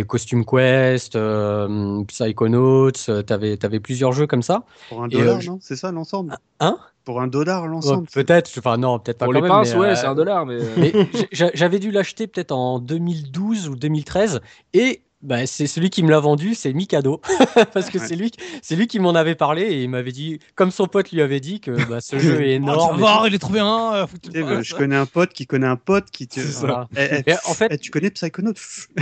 Costume 0.06 0.44
Quest, 0.44 1.16
euh, 1.16 2.04
Psychonauts, 2.04 2.90
tu 2.92 3.10
avais, 3.10 3.81
plusieurs 3.81 4.12
jeux 4.12 4.26
comme 4.26 4.42
ça. 4.42 4.64
Pour 4.88 5.02
un 5.02 5.08
dollar, 5.08 5.36
euh, 5.36 5.40
je- 5.40 5.50
non? 5.50 5.58
C'est 5.62 5.76
ça 5.76 5.92
l'ensemble? 5.92 6.36
Hein? 6.60 6.78
Pour 7.04 7.20
un 7.20 7.26
dollar 7.26 7.64
Ouais, 7.64 7.68
l'ensemble 7.68 8.06
peut-être, 8.12 8.50
enfin 8.58 8.78
non, 8.78 8.98
peut-être 8.98 9.18
pas 9.18 9.26
Pour 9.26 9.34
quand 9.34 9.38
les 9.40 9.42
même, 9.42 9.50
pinces, 9.50 9.74
mais, 9.74 9.80
ouais, 9.80 9.86
euh, 9.88 9.94
c'est 9.94 10.06
un 10.06 10.14
dollar, 10.14 10.46
mais. 10.46 10.54
euh, 10.54 10.66
mais 10.78 10.92
j'avais 11.32 11.78
dû 11.78 11.90
l'acheter 11.90 12.26
peut-être 12.26 12.52
en 12.52 12.78
2012 12.78 13.68
ou 13.68 13.76
2013 13.76 14.40
et 14.72 15.02
bah, 15.24 15.46
c'est 15.46 15.66
celui 15.66 15.90
qui 15.90 16.02
me 16.02 16.10
l'a 16.10 16.20
vendu, 16.20 16.54
c'est 16.54 16.72
Mikado 16.72 17.20
parce 17.72 17.90
que 17.90 17.98
Ouais. 17.98 18.06
c'est 18.06 18.14
lui, 18.16 18.30
c'est 18.62 18.76
lui 18.76 18.86
qui 18.86 19.00
m'en 19.00 19.14
avait 19.14 19.34
parlé 19.34 19.62
et 19.62 19.82
il 19.82 19.88
m'avait 19.90 20.12
dit, 20.12 20.38
comme 20.54 20.70
son 20.70 20.86
pote 20.86 21.10
lui 21.10 21.20
avait 21.22 21.40
dit 21.40 21.60
que 21.60 21.70
bah, 21.88 22.00
ce 22.00 22.18
jeu 22.18 22.42
est 22.46 22.52
Oh, 22.54 22.56
énorme. 22.56 22.98
voir, 22.98 23.26
il 23.26 23.34
est 23.34 23.38
trop 23.38 23.52
bien. 23.52 23.94
euh, 23.94 24.06
tu 24.22 24.30
sais, 24.30 24.42
bah, 24.42 24.56
fasses. 24.56 24.66
Je 24.66 24.74
connais 24.74 24.96
un 24.96 25.06
pote 25.06 25.32
qui 25.32 25.46
connaît 25.46 25.66
un 25.66 25.76
pote 25.76 26.10
qui 26.10 26.28
te. 26.28 26.40
Voilà. 26.40 26.86
Eh, 26.96 27.08
eh, 27.26 27.30
Et 27.30 27.34
en 27.46 27.54
fait, 27.54 27.68
eh, 27.70 27.78
tu 27.78 27.90
connais 27.90 28.10
Psychonaut 28.10 28.52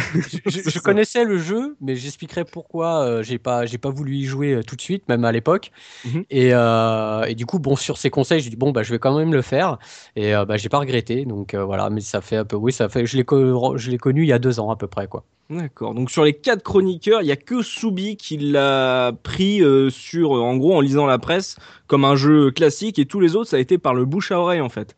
je, 0.46 0.70
je 0.70 0.78
connaissais 0.78 1.24
le 1.24 1.38
jeu, 1.38 1.76
mais 1.80 1.96
j'expliquerai 1.96 2.44
pourquoi 2.44 3.04
euh, 3.04 3.22
j'ai 3.22 3.38
pas 3.38 3.66
j'ai 3.66 3.78
pas 3.78 3.90
voulu 3.90 4.14
y 4.16 4.24
jouer 4.24 4.52
euh, 4.54 4.62
tout 4.62 4.76
de 4.76 4.80
suite, 4.80 5.08
même 5.08 5.24
à 5.24 5.32
l'époque. 5.32 5.70
Mhm. 6.04 6.24
et, 6.30 6.50
euh, 6.54 7.24
et 7.24 7.34
du 7.34 7.46
coup, 7.46 7.58
bon, 7.58 7.76
sur 7.76 7.98
ses 7.98 8.10
conseils, 8.10 8.40
j'ai 8.40 8.50
dit 8.50 8.56
bon 8.56 8.70
bah 8.72 8.82
je 8.82 8.92
vais 8.92 8.98
quand 8.98 9.16
même 9.19 9.32
le 9.32 9.42
faire. 9.42 9.78
Et 10.16 10.34
euh, 10.34 10.44
bah 10.44 10.56
j'ai 10.56 10.69
pas 10.69 10.78
regretté. 10.78 11.24
Donc 11.24 11.54
euh, 11.54 11.64
voilà, 11.64 11.90
mais 11.90 12.00
ça 12.00 12.20
fait 12.20 12.36
un 12.36 12.44
peu, 12.44 12.56
oui, 12.56 12.72
ça 12.72 12.88
fait, 12.88 13.06
je 13.06 13.16
l'ai 13.16 13.24
je 13.28 13.90
l'ai 13.90 13.98
connu 13.98 14.22
il 14.22 14.28
y 14.28 14.32
a 14.32 14.38
deux 14.38 14.60
ans 14.60 14.70
à 14.70 14.76
peu 14.76 14.86
près 14.86 15.06
quoi. 15.08 15.24
D'accord. 15.50 15.94
Donc 15.94 16.11
sur 16.11 16.25
les 16.25 16.33
quatre 16.33 16.62
chroniqueurs, 16.62 17.23
il 17.23 17.29
y 17.29 17.33
a 17.33 17.37
que 17.37 17.62
Soubi 17.62 18.17
qui 18.17 18.39
l'a 18.39 19.12
pris 19.23 19.62
euh, 19.62 19.91
sur, 19.91 20.37
euh, 20.37 20.41
en 20.41 20.56
gros, 20.56 20.75
en 20.75 20.81
lisant 20.81 21.06
la 21.06 21.19
presse, 21.19 21.56
comme 21.87 22.05
un 22.05 22.17
jeu 22.17 22.50
classique, 22.50 22.99
et 22.99 23.06
tous 23.06 23.21
les 23.21 23.37
autres, 23.37 23.50
ça 23.50 23.56
a 23.56 23.61
été 23.61 23.77
par 23.77 23.94
le 23.94 24.05
bouche 24.05 24.33
à 24.33 24.41
oreille 24.41 24.61
en 24.61 24.71
fait. 24.71 24.97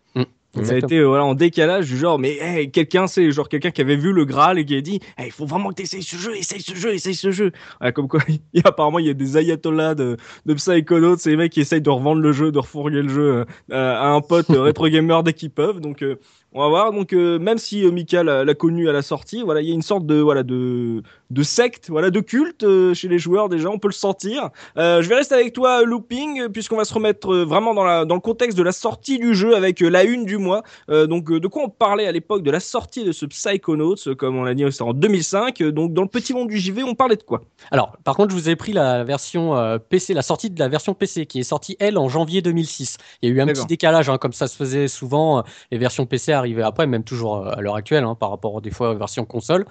Donc, 0.55 0.67
ça 0.67 0.75
a 0.75 0.77
été 0.77 0.99
euh, 0.99 1.07
voilà 1.07 1.25
en 1.25 1.35
décalage 1.35 1.89
du 1.89 1.97
genre, 1.97 2.19
mais 2.19 2.37
hey, 2.41 2.71
quelqu'un, 2.71 3.07
c'est 3.07 3.31
genre 3.33 3.49
quelqu'un 3.49 3.73
qui 3.73 3.81
avait 3.81 3.97
vu 3.97 4.13
le 4.13 4.25
Graal 4.25 4.59
et 4.59 4.65
qui 4.65 4.77
a 4.77 4.81
dit, 4.81 5.01
Hey, 5.19 5.27
il 5.27 5.33
faut 5.33 5.47
vraiment 5.47 5.71
que 5.71 5.75
tu 5.75 5.83
essayes 5.83 6.03
ce 6.03 6.17
jeu, 6.17 6.37
essaye 6.37 6.61
ce 6.61 6.75
jeu, 6.77 6.95
essaye 6.95 7.15
ce 7.15 7.33
jeu. 7.33 7.51
Ouais, 7.81 7.93
comme 7.93 8.07
quoi, 8.07 8.21
il 8.29 8.41
y 8.53 8.61
a, 8.61 8.69
apparemment, 8.69 9.01
il 9.01 9.07
y 9.07 9.11
a 9.11 9.15
des 9.15 9.37
ayatollahs 9.37 9.95
de, 9.97 10.17
de 10.47 10.57
c'est 10.57 11.31
les 11.31 11.37
mecs 11.37 11.53
qui 11.53 11.61
essayent 11.61 11.81
de 11.81 11.91
revendre 11.91 12.21
le 12.21 12.33
jeu, 12.33 12.53
de 12.53 12.59
refourguer 12.59 13.03
le 13.03 13.09
jeu 13.09 13.23
euh, 13.33 13.45
à 13.71 14.09
un 14.09 14.21
pote 14.21 14.47
rétro 14.49 14.89
gamer 14.89 15.25
dès 15.25 15.33
qu'ils 15.33 15.51
peuvent. 15.51 15.81
Donc, 15.81 16.03
euh, 16.03 16.21
on 16.55 16.61
va 16.61 16.69
voir. 16.69 16.93
Donc, 16.93 17.13
euh, 17.13 17.39
même 17.39 17.59
si 17.59 17.85
euh, 17.85 17.91
Mika 17.91 18.23
l'a 18.23 18.55
connu 18.55 18.89
à 18.89 18.93
la 18.93 19.03
sortie, 19.03 19.43
voilà, 19.43 19.61
il 19.61 19.69
y 19.69 19.73
a 19.73 19.75
une 19.75 19.83
sorte 19.83 20.07
de 20.07 20.17
voilà 20.21 20.43
de 20.43 21.03
de 21.31 21.43
secte, 21.43 21.91
voilà, 21.91 22.11
de 22.11 22.21
culte 22.21 22.63
euh, 22.63 22.95
chez 22.95 23.09
les 23.09 23.19
joueurs 23.19 23.49
déjà. 23.49 23.69
On 23.69 23.79
peut 23.79 23.89
le 23.89 23.93
sentir. 23.93 24.51
Je 24.77 25.07
vais 25.09 25.17
rester 25.17 25.35
avec 25.35 25.53
toi, 25.53 25.83
Looping, 25.83 26.49
puisqu'on 26.49 26.77
va 26.77 26.85
se 26.85 26.95
remettre 26.95 27.35
vraiment 27.35 27.75
dans 27.75 27.85
la 27.85 28.05
dans 28.05 28.15
le 28.15 28.21
contexte 28.21 28.57
de 28.57 28.63
la 28.63 28.73
sortie 28.73 29.19
du 29.19 29.35
jeu 29.35 29.57
avec 29.57 29.81
la 29.81 30.05
une 30.05 30.25
du 30.25 30.39
mois. 30.39 30.63
Donc, 30.89 31.31
de 31.31 31.49
quoi 31.49 31.65
on 31.65 31.69
parlait 31.69 32.07
à 32.07 32.13
l'époque 32.13 32.43
de 32.43 32.51
la 32.51 32.61
sortie 32.61 33.05
de 33.05 33.13
ce 33.13 33.27
Psychonauts, 33.27 33.97
comme 34.17 34.37
on 34.37 34.45
l'a 34.45 34.55
dit, 34.55 34.65
c'était 34.71 34.83
en 34.83 34.93
2005. 34.93 35.61
Euh, 35.61 35.73
donc, 35.73 35.93
dans 35.93 36.03
le 36.03 36.09
petit 36.09 36.33
monde 36.33 36.49
du 36.49 36.59
JV, 36.59 36.85
on 36.85 36.95
parlait 36.95 37.17
de 37.17 37.23
quoi? 37.23 37.43
Alors, 37.71 37.97
par 38.05 38.15
contre, 38.15 38.31
je 38.31 38.37
vous 38.37 38.49
ai 38.49 38.57
pris 38.57 38.73
la 38.73 39.03
version 39.03 39.55
PC, 39.89 40.15
la 40.15 40.23
sortie 40.23 40.51
de 40.51 40.59
la 40.59 40.69
version 40.69 40.95
PC 40.95 41.27
qui 41.27 41.41
est 41.41 41.45
sortie 41.45 41.77
elle 41.81 41.99
en 41.99 42.09
janvier 42.09 42.43
2006. 42.43 42.99
Il 43.23 43.29
y 43.29 43.33
a 43.33 43.35
eu 43.35 43.41
un 43.41 43.47
petit 43.47 43.67
décalage, 43.67 44.09
hein, 44.09 44.19
comme 44.19 44.33
ça 44.33 44.47
se 44.47 44.57
faisait 44.57 44.89
souvent. 44.89 45.43
Les 45.73 45.79
versions 45.79 46.07
PC 46.07 46.33
arrivaient 46.45 46.63
après, 46.63 46.87
même 46.87 47.05
toujours 47.05 47.37
euh, 47.37 47.51
à 47.53 47.61
l'heure 47.61 47.77
actuelle, 47.77 48.05
hein, 48.05 48.15
par 48.15 48.31
rapport 48.31 48.61
des 48.61 48.71
fois 48.71 48.91
aux 48.93 48.97
versions 48.97 49.25
console. 49.25 49.67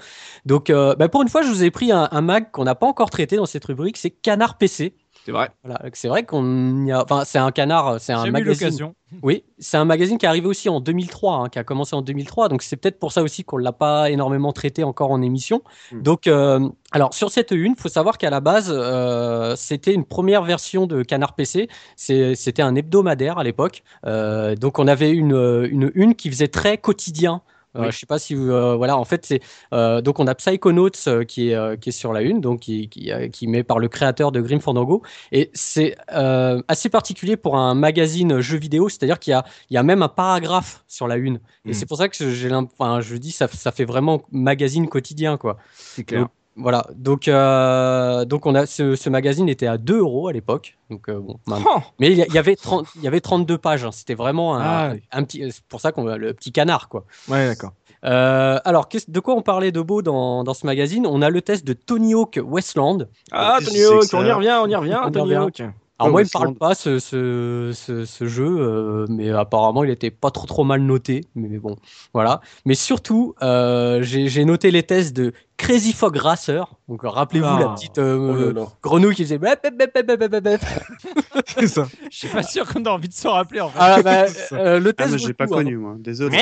Donc, 0.46 0.70
euh, 0.70 0.96
bah, 0.96 1.08
pour 1.10 1.22
une 1.22 1.30
fois, 1.30 1.42
je 1.42 1.50
vous 1.50 1.64
ai 1.64 1.72
pris 1.72 1.92
un, 1.92 2.10
un 2.12 2.22
mag 2.22 2.52
qu'on 2.52 2.64
n'a 2.66 2.76
pas 2.76 2.88
encore 2.88 3.10
traité 3.10 3.38
dans 3.38 3.46
cette 3.46 3.66
rubrique, 3.66 3.98
c'est 3.98 4.10
Canard 4.10 4.58
PC. 4.58 4.96
C'est 5.26 5.32
vrai. 5.32 5.50
Voilà, 5.64 5.80
c'est 5.94 6.10
vrai 6.10 6.24
qu'on 6.24 6.86
y 6.86 6.92
a, 6.92 7.02
enfin, 7.02 7.24
c'est 7.26 7.38
un 7.38 7.52
canard, 7.52 8.00
c'est 8.00 8.14
un 8.14 8.30
magazine. 8.30 8.94
Oui, 9.22 9.44
c'est 9.60 9.78
un 9.78 9.86
magazine 9.86 10.18
qui 10.18 10.26
est 10.26 10.30
arrivé 10.30 10.48
aussi 10.48 10.70
en 10.70 10.80
2003, 10.80 11.36
hein, 11.36 11.50
qui 11.50 11.60
a 11.60 11.64
commencé 11.64 11.96
en 11.96 12.02
2003. 12.02 12.50
Donc 12.50 12.64
c'est 12.64 12.78
peut-être 12.78 12.98
pour 12.98 13.12
ça 13.12 13.22
aussi 13.22 13.44
qu'on 13.44 13.58
l'a 13.58 13.72
pas 13.72 14.10
énormément 14.10 14.52
traité 14.54 14.84
encore 14.84 15.12
en 15.12 15.22
émission. 15.22 15.62
Mm. 15.92 16.02
Donc, 16.02 16.26
euh, 16.26 16.68
alors 16.92 17.14
sur 17.14 17.30
cette 17.32 17.52
une, 17.52 17.76
faut 17.76 17.90
savoir 17.90 18.18
qu'à 18.18 18.32
la 18.32 18.40
base, 18.40 18.74
euh, 18.76 19.56
c'était 19.56 19.94
une 19.94 20.04
première 20.06 20.42
version 20.42 20.88
de 20.88 21.04
Canard 21.04 21.36
PC. 21.36 21.70
C'était 21.96 22.64
un 22.64 22.74
hebdomadaire 22.76 23.38
à 23.38 23.44
l'époque. 23.44 23.84
Euh, 24.06 24.56
donc 24.56 24.80
on 24.80 24.88
avait 24.88 25.12
une, 25.12 25.68
une 25.70 25.92
une 25.94 26.16
qui 26.16 26.32
faisait 26.32 26.48
très 26.48 26.80
quotidien. 26.80 27.44
Euh, 27.76 27.92
je 27.92 27.98
sais 27.98 28.06
pas 28.06 28.20
si 28.20 28.36
vous, 28.36 28.52
euh, 28.52 28.76
voilà, 28.76 28.98
en 28.98 29.06
fait, 29.06 29.26
c'est 29.26 29.42
euh, 29.74 30.02
donc 30.02 30.20
on 30.20 30.28
a 30.28 30.36
Psychonauts 30.36 30.90
qui 31.28 31.50
est 31.50 31.80
qui 31.80 31.90
est 31.90 31.92
sur 31.92 32.14
la 32.14 32.22
une, 32.22 32.42
donc 32.42 32.62
qui 32.62 32.90
qui, 32.90 33.12
qui 33.32 33.48
met 33.48 33.64
par 33.64 33.80
le 33.80 33.88
créateur 33.88 34.32
de 34.32 34.42
Grim 34.42 34.60
Fandango, 34.60 35.02
et 35.32 35.50
c'est 35.54 35.96
assez 36.08 36.90
particulier 36.90 37.38
pour 37.38 37.58
un 37.58 37.74
magazine 37.74 38.40
jeu 38.40 38.58
vidéo, 38.58 38.90
c'est-à-dire 38.90 39.20
qu'il 39.20 39.32
y 39.32 39.34
a 39.34 39.44
il 39.70 39.74
y 39.74 39.78
a 39.78 39.84
même 39.84 40.02
un 40.04 40.10
paragraphe 40.10 40.84
sur 40.88 41.08
la 41.08 41.18
une, 41.18 41.40
et 41.66 41.74
Mm. 41.74 41.74
c'est 41.74 41.86
pour 41.86 41.98
ça 41.98 42.10
que 42.10 42.30
j'ai, 42.32 42.54
enfin, 42.54 43.02
je 43.02 43.16
dis 43.16 43.32
ça 43.32 43.48
ça 43.48 43.72
fait 43.72 43.86
vraiment 43.86 44.24
magazine 44.32 44.88
quotidien 44.88 45.38
quoi. 45.38 45.58
C'est 45.74 46.04
clair. 46.04 46.22
Donc, 46.22 46.32
Voilà, 46.56 46.86
donc 46.94 47.28
euh, 47.28 48.26
donc 48.26 48.46
on 48.46 48.54
a 48.54 48.68
ce, 48.68 48.96
ce 48.96 49.10
magazine 49.10 49.50
était 49.50 49.66
à 49.66 49.80
2 49.80 49.98
euros 49.98 50.28
à 50.28 50.34
l'époque, 50.34 50.78
donc 50.92 51.10
euh, 51.10 51.20
bon, 51.20 51.40
Oh, 51.50 51.80
mais 52.00 52.12
il 52.12 52.18
y, 52.18 52.38
avait 52.38 52.56
30, 52.56 52.86
il 52.96 53.02
y 53.02 53.08
avait 53.08 53.22
32 53.22 53.58
pages, 53.58 53.84
hein. 53.86 53.92
c'était 53.92 54.14
vraiment 54.14 54.56
un, 54.56 54.62
Ah 54.62 54.90
oui. 54.94 55.02
un 55.12 55.24
petit, 55.24 55.52
c'est 55.52 55.64
pour 55.64 55.82
ça 55.82 55.92
qu'on 55.92 56.08
a 56.08 56.16
le 56.18 56.34
petit 56.36 56.52
canard 56.52 56.90
quoi. 56.90 57.06
ouais, 57.28 57.48
d'accord. 57.48 57.72
Euh, 58.06 58.60
alors, 58.66 58.90
de 59.08 59.20
quoi 59.22 59.34
on 59.34 59.42
parlait 59.42 59.72
de 59.72 59.82
beau 59.82 60.02
dans, 60.02 60.44
dans 60.44 60.54
ce 60.54 60.66
magazine? 60.66 61.08
On 61.08 61.22
a 61.22 61.30
le 61.30 61.42
test 61.42 61.66
de 61.66 61.72
Tony 61.72 62.14
Hawk 62.14 62.38
Westland. 62.44 63.08
Ah, 63.32 63.60
Tony 63.66 63.82
Hawk, 63.84 64.10
on 64.14 64.26
y 64.26 64.32
revient, 64.32 64.58
on 64.62 64.68
y 64.68 64.76
revient, 64.76 65.00
On 65.06 65.10
Tony. 65.10 65.36
Hawk. 65.36 65.64
Alors 66.04 66.08
Ah, 66.08 66.12
moi, 66.12 66.22
il 66.22 66.26
me 66.26 66.30
parle 66.30 66.54
pas 66.56 66.76
ce, 66.76 67.00
ce, 67.00 67.72
ce, 67.74 68.06
ce 68.06 68.28
jeu, 68.28 68.46
euh, 68.60 69.06
mais 69.10 69.30
apparemment, 69.32 69.84
il 69.84 69.90
était 69.90 70.12
pas 70.12 70.32
trop 70.32 70.48
trop 70.48 70.64
mal 70.64 70.82
noté. 70.82 71.26
Mais 71.36 71.58
bon, 71.60 71.76
voilà. 72.14 72.42
Mais 72.66 72.76
surtout, 72.76 73.36
euh, 73.42 74.00
j'ai 74.02 74.46
noté 74.46 74.72
les 74.72 74.84
tests 74.84 75.16
de 75.16 75.34
Crazy 75.58 75.94
Fog 75.94 76.16
Racer. 76.18 76.74
Donc, 76.88 77.02
rappelez-vous 77.04 77.46
Ah. 77.48 77.60
la 77.60 77.68
petite 77.70 77.98
euh, 77.98 78.18
Oh 78.18 78.36
là 78.54 78.62
là. 78.62 78.68
grenouille 78.82 79.16
qui 79.16 79.24
faisait. 79.24 79.40
C'est 81.58 81.68
ça. 81.68 81.88
Je 82.12 82.18
suis 82.18 82.28
pas 82.28 82.44
sûr 82.44 82.68
qu'on 82.72 82.84
a 82.86 82.90
envie 82.90 83.08
de 83.10 83.14
se 83.14 83.28
rappeler 83.28 83.62
en 83.62 83.70
fait. 83.70 83.78
Ah, 83.80 84.02
bah, 84.02 84.26
euh, 84.54 84.80
le 84.80 84.90
Ah, 84.90 84.94
test. 85.04 85.12
mais 85.14 85.18
j'ai 85.20 85.34
pas 85.34 85.46
hein. 85.46 85.48
connu, 85.48 85.78
moi. 85.78 85.96
Désolé. 86.00 86.38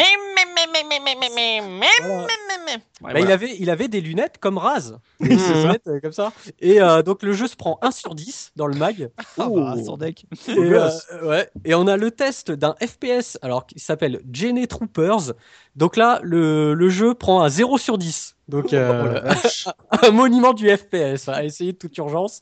Bah, 3.02 3.20
il, 3.20 3.32
avait, 3.32 3.56
il 3.60 3.70
avait 3.70 3.88
des 3.88 4.02
lunettes 4.02 4.38
comme 4.40 4.58
Raz. 4.58 4.98
Des 5.20 5.38
ça. 5.38 5.54
lunettes, 5.54 5.88
euh, 5.88 6.00
comme 6.00 6.12
ça. 6.12 6.32
Et 6.60 6.82
euh, 6.82 7.02
donc 7.02 7.24
le 7.24 7.34
jeu 7.34 7.48
se 7.48 7.56
prend 7.56 7.80
1 7.82 7.92
sur 7.92 8.16
10 8.16 8.52
dans 8.56 8.68
le 8.68 8.76
mag. 8.76 9.10
Ah, 9.38 9.50
bah, 9.50 9.76
sans 9.84 9.98
deck. 9.98 10.26
Et, 10.48 10.52
euh, 10.58 10.90
ouais. 11.24 11.50
et 11.66 11.74
on 11.76 11.88
a 11.88 11.98
le 11.98 12.12
test 12.12 12.52
d'un 12.52 12.76
FPS 12.82 13.38
alors 13.42 13.66
qui 13.66 13.80
s'appelle 13.80 14.22
Gene 14.32 14.66
Troopers. 14.68 15.34
Donc 15.76 15.96
là, 15.98 16.20
le, 16.24 16.74
le 16.74 16.90
jeu 16.90 17.14
prend 17.14 17.42
un 17.44 17.50
0 17.50 17.78
sur 17.78 17.98
10. 17.98 18.36
Donc 18.48 18.74
euh, 18.74 19.34
un 20.04 20.12
monument 20.12 20.54
du 20.54 20.70
FPS 20.70 21.28
à 21.28 21.44
essayer 21.44 21.74
de 21.74 21.78
toute 21.78 21.98
urgence. 21.98 22.42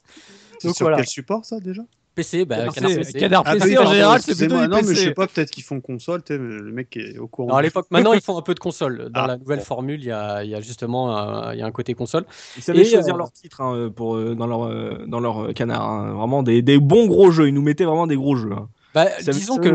C'est 0.59 0.67
Donc 0.67 0.75
sur 0.75 0.85
voilà. 0.85 0.97
quel 0.97 1.07
support 1.07 1.45
ça 1.45 1.59
déjà? 1.59 1.83
PC, 2.19 2.45
bah, 2.45 2.55
Canard 2.57 2.73
Canard 2.73 2.89
PC, 2.89 2.97
PC. 2.99 3.19
Canard 3.19 3.43
Ah, 3.45 3.53
PC, 3.53 3.77
en 3.77 3.85
général, 3.91 4.21
c'est 4.21 4.35
plutôt 4.35 4.59
du 4.61 4.67
Non, 4.67 4.77
mais 4.77 4.81
je 4.81 4.87
sais 4.87 4.93
PC. 4.93 5.13
pas, 5.13 5.27
peut-être 5.27 5.51
qu'ils 5.51 5.63
font 5.63 5.81
console, 5.81 6.21
le 6.29 6.71
mec 6.71 6.95
est 6.97 7.17
au 7.17 7.27
courant. 7.27 7.49
Alors 7.49 7.59
à 7.59 7.61
l'époque, 7.61 7.87
maintenant 7.91 8.13
ils 8.13 8.21
font 8.21 8.37
un 8.37 8.41
peu 8.41 8.53
de 8.53 8.59
console. 8.59 9.09
Dans 9.09 9.21
Ah, 9.23 9.27
la 9.27 9.37
nouvelle 9.37 9.59
bon. 9.59 9.65
formule, 9.65 10.01
il 10.01 10.07
y 10.07 10.11
a, 10.11 10.43
y 10.43 10.55
a 10.55 10.61
justement 10.61 11.15
un, 11.17 11.53
il 11.53 11.59
y 11.59 11.61
a 11.61 11.65
un 11.65 11.71
côté 11.71 11.93
console. 11.93 12.25
Ils 12.57 12.63
savaient 12.63 12.81
Et, 12.81 12.85
choisir 12.85 13.15
euh, 13.15 13.17
leur 13.17 13.31
titre 13.31 13.61
hein, 13.61 13.89
pour, 13.95 14.15
euh, 14.15 14.35
dans 14.35 14.47
leur, 14.47 14.65
euh, 14.65 15.05
dans 15.07 15.19
leur 15.19 15.43
euh, 15.45 15.53
canard. 15.53 15.81
hein. 15.89 16.13
Vraiment 16.13 16.43
des, 16.43 16.61
des 16.61 16.77
bons 16.79 17.07
gros 17.07 17.31
jeux. 17.31 17.47
Ils 17.47 17.53
nous 17.53 17.61
mettaient 17.61 17.85
vraiment 17.85 18.07
des 18.07 18.15
gros 18.17 18.35
jeux. 18.35 18.51
hein. 18.53 18.67
Bah, 18.93 19.05
disons 19.23 19.57
que 19.57 19.69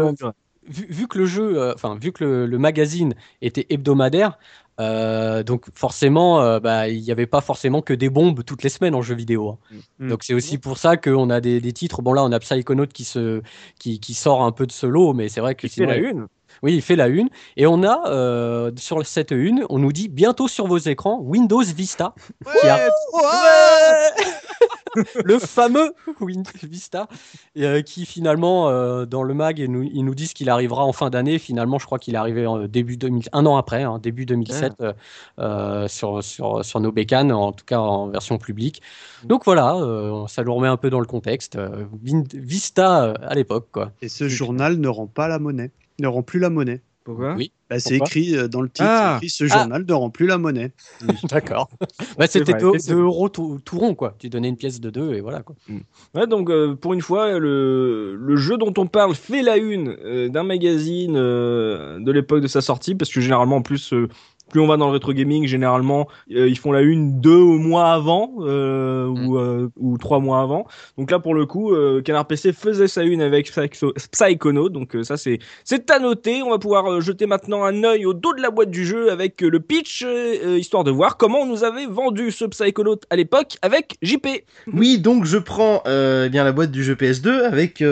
vu, 0.66 0.86
vu 0.88 1.08
que 1.08 1.18
le 1.18 1.26
jeu, 1.26 1.60
euh, 1.60 1.72
enfin 1.74 1.96
vu 2.00 2.12
que 2.12 2.24
le, 2.24 2.46
le 2.46 2.58
magazine 2.58 3.14
était 3.42 3.66
hebdomadaire, 3.70 4.38
euh, 4.80 5.42
donc 5.42 5.66
forcément, 5.74 6.42
euh, 6.42 6.58
bah, 6.60 6.88
il 6.88 7.00
n'y 7.02 7.10
avait 7.12 7.26
pas 7.26 7.40
forcément 7.40 7.80
que 7.82 7.92
des 7.94 8.10
bombes 8.10 8.44
toutes 8.44 8.62
les 8.62 8.68
semaines 8.68 8.94
en 8.94 9.02
jeu 9.02 9.14
vidéo. 9.14 9.50
hein. 9.72 9.76
Mm. 10.00 10.08
Donc 10.08 10.24
c'est 10.24 10.34
aussi 10.34 10.58
pour 10.58 10.78
ça 10.78 10.96
qu'on 10.96 11.30
a 11.30 11.40
des, 11.40 11.60
des 11.60 11.72
titres. 11.72 12.02
Bon 12.02 12.12
là, 12.12 12.24
on 12.24 12.32
a 12.32 12.38
Psychonaut 12.40 12.86
qui 12.86 13.04
se, 13.04 13.40
qui, 13.78 14.00
qui 14.00 14.14
sort 14.14 14.42
un 14.42 14.52
peu 14.52 14.66
de 14.66 14.72
ce 14.72 14.86
lot, 14.86 15.12
mais 15.14 15.28
c'est 15.28 15.40
vrai 15.40 15.54
que 15.54 15.66
Il 15.66 15.70
fait 15.70 15.74
sinon- 15.82 15.88
la 15.88 15.96
une. 15.96 16.26
Oui, 16.62 16.74
il 16.74 16.82
fait 16.82 16.96
la 16.96 17.08
une. 17.08 17.28
Et 17.56 17.66
on 17.66 17.82
a 17.82 18.08
euh, 18.08 18.70
sur 18.76 19.04
cette 19.06 19.30
une, 19.32 19.64
on 19.70 19.78
nous 19.78 19.92
dit 19.92 20.08
bientôt 20.08 20.48
sur 20.48 20.66
vos 20.66 20.78
écrans 20.78 21.18
Windows 21.20 21.62
Vista, 21.62 22.14
qui 22.60 22.68
a- 22.68 22.88
le 25.24 25.38
fameux 25.40 25.92
Windows 26.20 26.50
Vista, 26.62 27.08
euh, 27.58 27.82
qui 27.82 28.06
finalement 28.06 28.68
euh, 28.68 29.06
dans 29.06 29.22
le 29.24 29.34
mag, 29.34 29.58
ils 29.58 29.70
nous, 29.70 29.82
ils 29.82 30.04
nous 30.04 30.14
disent 30.14 30.32
qu'il 30.34 30.48
arrivera 30.48 30.84
en 30.84 30.92
fin 30.92 31.10
d'année. 31.10 31.38
Finalement, 31.40 31.78
je 31.80 31.86
crois 31.86 31.98
qu'il 31.98 32.14
est 32.14 32.18
arrivé 32.18 32.46
en 32.46 32.60
début 32.66 32.96
2000, 32.96 33.28
un 33.32 33.46
an 33.46 33.56
après, 33.56 33.82
hein, 33.82 33.98
début 34.00 34.24
2007, 34.24 34.74
euh, 34.80 34.92
euh, 35.40 35.88
sur, 35.88 36.22
sur, 36.22 36.64
sur 36.64 36.78
nos 36.80 36.92
bécanes, 36.92 37.32
en 37.32 37.50
tout 37.52 37.64
cas 37.64 37.78
en 37.80 38.06
version 38.08 38.38
publique. 38.38 38.82
Donc 39.24 39.44
voilà, 39.44 39.74
euh, 39.76 40.26
ça 40.28 40.44
nous 40.44 40.54
remet 40.54 40.68
un 40.68 40.76
peu 40.76 40.90
dans 40.90 41.00
le 41.00 41.06
contexte. 41.06 41.58
Vista 42.32 43.14
à 43.20 43.34
l'époque, 43.34 43.68
quoi. 43.72 43.90
Et 44.00 44.08
ce 44.08 44.28
journal 44.28 44.76
ne 44.78 44.88
rend 44.88 45.06
pas 45.06 45.26
la 45.28 45.38
monnaie. 45.38 45.70
Ne 46.00 46.08
rend 46.08 46.22
plus 46.22 46.40
la 46.40 46.50
monnaie. 46.50 46.82
Pourquoi 47.04 47.34
Oui. 47.34 47.52
Bah, 47.68 47.78
c'est 47.78 47.96
écrit 47.96 48.34
euh, 48.34 48.48
dans 48.48 48.62
le 48.62 48.68
titre, 48.68 48.88
Ah. 48.88 49.18
c'est 49.20 49.26
écrit, 49.26 49.30
ce 49.30 49.46
journal 49.46 49.84
ne 49.86 49.92
rend 49.92 50.08
plus 50.08 50.26
la 50.26 50.38
monnaie. 50.38 50.72
D'accord. 51.30 51.68
bah, 52.18 52.26
c'était 52.26 52.52
vrai, 52.52 52.60
2 52.62 52.68
effectivement. 52.70 53.00
euros 53.02 53.28
tout, 53.28 53.60
tout 53.62 53.78
rond, 53.78 53.94
quoi. 53.94 54.16
Tu 54.18 54.30
donnais 54.30 54.48
une 54.48 54.56
pièce 54.56 54.80
de 54.80 54.88
2 54.88 55.12
et 55.12 55.20
voilà, 55.20 55.42
quoi. 55.42 55.54
Ouais, 56.14 56.26
donc 56.26 56.48
euh, 56.48 56.74
pour 56.74 56.94
une 56.94 57.02
fois, 57.02 57.38
le, 57.38 58.14
le 58.16 58.36
jeu 58.36 58.56
dont 58.56 58.72
on 58.78 58.86
parle 58.86 59.14
fait 59.14 59.42
la 59.42 59.58
une 59.58 59.94
euh, 60.02 60.28
d'un 60.30 60.44
magazine 60.44 61.16
euh, 61.16 61.98
de 62.00 62.10
l'époque 62.10 62.40
de 62.40 62.48
sa 62.48 62.62
sortie, 62.62 62.94
parce 62.94 63.12
que 63.12 63.20
généralement, 63.20 63.56
en 63.56 63.62
plus, 63.62 63.92
euh, 63.92 64.08
plus 64.54 64.60
on 64.60 64.68
va 64.68 64.76
dans 64.76 64.86
le 64.86 64.92
rétro 64.92 65.12
gaming, 65.12 65.48
généralement, 65.48 66.06
euh, 66.30 66.48
ils 66.48 66.56
font 66.56 66.70
la 66.70 66.80
une 66.80 67.20
deux 67.20 67.42
mois 67.44 67.92
avant 67.92 68.34
euh, 68.38 69.08
ou, 69.08 69.36
euh, 69.36 69.68
ou 69.80 69.98
trois 69.98 70.20
mois 70.20 70.42
avant. 70.42 70.68
Donc 70.96 71.10
là, 71.10 71.18
pour 71.18 71.34
le 71.34 71.44
coup, 71.44 71.72
Canard 72.04 72.28
PC 72.28 72.52
faisait 72.52 72.86
sa 72.86 73.02
une 73.02 73.20
avec 73.20 73.50
Psycho- 73.50 73.92
Psychonaut, 74.12 74.68
donc 74.68 74.96
ça 75.02 75.16
c'est 75.16 75.40
c'est 75.64 75.90
à 75.90 75.98
noter. 75.98 76.44
On 76.44 76.50
va 76.50 76.60
pouvoir 76.60 77.00
jeter 77.00 77.26
maintenant 77.26 77.64
un 77.64 77.82
œil 77.82 78.06
au 78.06 78.14
dos 78.14 78.32
de 78.32 78.40
la 78.40 78.52
boîte 78.52 78.70
du 78.70 78.86
jeu 78.86 79.10
avec 79.10 79.40
le 79.40 79.58
pitch, 79.58 80.06
histoire 80.56 80.84
de 80.84 80.92
voir 80.92 81.16
comment 81.16 81.40
on 81.40 81.46
nous 81.46 81.64
avait 81.64 81.86
vendu 81.86 82.30
ce 82.30 82.44
Psychonaut 82.44 83.00
à 83.10 83.16
l'époque 83.16 83.56
avec 83.60 83.96
JP. 84.02 84.26
Oui, 84.72 84.98
donc 84.98 85.24
je 85.24 85.38
prends 85.38 85.82
eh 85.86 86.28
bien 86.30 86.44
la 86.44 86.52
boîte 86.52 86.70
du 86.70 86.84
jeu 86.84 86.94
PS2 86.94 87.42
avec 87.42 87.82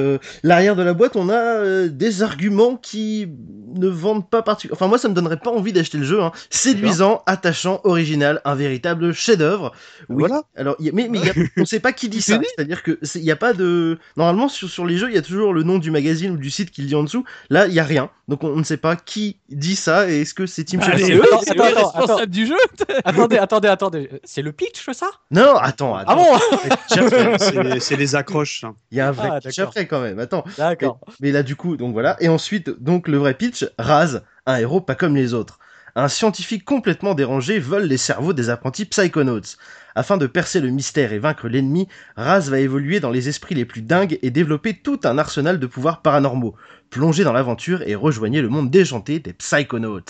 l'arrière 0.45 0.77
de 0.77 0.83
la 0.85 0.95
boîte, 0.95 1.17
on 1.17 1.29
a 1.29 1.89
des 1.89 2.23
arguments 2.23 2.77
qui 2.77 3.27
ne 3.75 3.89
vendent 3.89 4.29
pas 4.31 4.43
particulièrement. 4.43 4.77
Enfin 4.77 4.89
moi 4.89 4.99
ça 4.99 5.09
me 5.09 5.15
donnerait 5.15 5.39
pas 5.39 5.51
envie 5.51 5.73
d'acheter 5.73 5.99
le 5.99 6.05
jeu. 6.05 6.23
Hein. 6.23 6.31
Séduisant, 6.55 7.23
attachant, 7.27 7.81
original, 7.85 8.41
un 8.45 8.55
véritable 8.55 9.13
chef-d'œuvre. 9.13 9.73
Oui. 10.09 10.17
Voilà. 10.21 10.43
Alors 10.55 10.77
il 10.79 10.87
y 10.87 10.89
a- 10.91 10.93
mais 10.93 11.09
mais 11.09 11.19
y 11.19 11.31
a- 11.31 11.33
on 11.57 11.65
sait 11.65 11.81
pas 11.81 11.93
qui 11.93 12.09
dit 12.09 12.21
ça. 12.23 12.39
C'est-à-dire 12.57 12.83
que 12.83 12.99
c'est- 13.03 13.19
il 13.21 13.25
y 13.25 13.31
a 13.31 13.37
pas 13.37 13.55
de 13.55 13.99
normalement 14.17 14.49
sur 14.49 14.69
sur 14.69 14.85
les 14.85 14.99
jeux 14.99 15.09
il 15.09 15.15
y 15.15 15.19
a 15.19 15.23
toujours 15.23 15.55
le 15.55 15.63
nom 15.63 15.79
du 15.79 15.91
magazine 15.91 16.33
ou 16.33 16.37
du 16.37 16.51
site 16.51 16.71
qui 16.71 16.83
le 16.83 16.89
dit 16.89 16.95
en 16.95 17.05
dessous. 17.05 17.25
Là 17.51 17.67
il 17.67 17.73
y 17.73 17.81
a 17.81 17.85
rien. 17.85 18.11
Donc 18.29 18.45
on, 18.45 18.49
on 18.49 18.57
ne 18.57 18.65
sait 18.65 18.77
pas 18.77 18.97
qui 18.97 19.39
dit 19.49 19.77
ça 19.77 20.11
et 20.11 20.21
est-ce 20.23 20.35
que 20.35 20.47
c'est 20.47 20.69
Schafer 20.71 21.21
Attends, 21.21 21.41
c'est 21.43 21.55
le 21.55 21.63
attends, 21.63 21.91
responsable 21.93 22.27
du 22.33 22.47
jeu. 22.47 22.57
attendez, 23.05 23.39
attendez, 23.39 23.69
attendez. 23.69 24.11
C'est 24.25 24.43
le 24.43 24.53
pitch, 24.53 24.85
ça? 24.93 25.11
Non, 25.31 25.57
attends, 25.57 25.97
Ah 25.97 26.03
attends. 26.07 26.17
bon 26.17 26.77
C'est 27.39 27.81
c'est 27.81 27.97
les 27.97 28.15
accroches. 28.15 28.61
ça. 28.61 28.73
Il 28.91 28.99
y 28.99 29.01
a 29.01 29.09
un 29.09 29.13
vrai 29.13 29.29
Ah, 29.33 29.41
pitch 29.41 29.59
après 29.59 29.87
quand 29.87 30.01
même. 30.01 30.19
Attends. 30.19 30.45
D'accord. 30.59 31.01
Mais 31.21 31.33
là, 31.33 31.43
du 31.43 31.57
coup, 31.57 31.77
donc 31.77 31.93
voilà. 31.93 32.17
Et 32.21 32.29
ensuite, 32.29 32.71
donc 32.83 33.09
le 33.09 33.17
vrai 33.19 33.35
pitch, 33.35 33.65
Raz, 33.79 34.21
un 34.47 34.57
héros 34.59 34.81
pas 34.81 34.95
comme 34.95 35.17
les 35.17 35.35
autres. 35.35 35.59
Un 35.95 36.09
scientifique 36.09 36.65
complètement 36.65 37.15
dérangé 37.15 37.59
vole 37.59 37.85
les 37.85 37.99
cerveaux 37.99 38.33
des 38.33 38.49
apprentis 38.49 38.87
Psychonauts. 38.87 39.57
Afin 39.95 40.17
de 40.17 40.27
percer 40.27 40.61
le 40.61 40.71
mystère 40.71 41.13
et 41.13 41.19
vaincre 41.19 41.49
l'ennemi, 41.49 41.87
Raz 42.17 42.49
va 42.49 42.61
évoluer 42.61 42.99
dans 42.99 43.11
les 43.11 43.29
esprits 43.29 43.55
les 43.55 43.67
plus 43.67 43.83
dingues 43.83 44.19
et 44.23 44.31
développer 44.31 44.73
tout 44.73 45.01
un 45.05 45.19
arsenal 45.19 45.59
de 45.59 45.67
pouvoirs 45.67 46.01
paranormaux. 46.01 46.55
Plongez 46.89 47.25
dans 47.25 47.35
l'aventure 47.35 47.83
et 47.83 47.95
rejoignez 47.95 48.41
le 48.41 48.49
monde 48.49 48.71
déjanté 48.71 49.19
des 49.21 49.35
Psychonauts. 49.35 50.01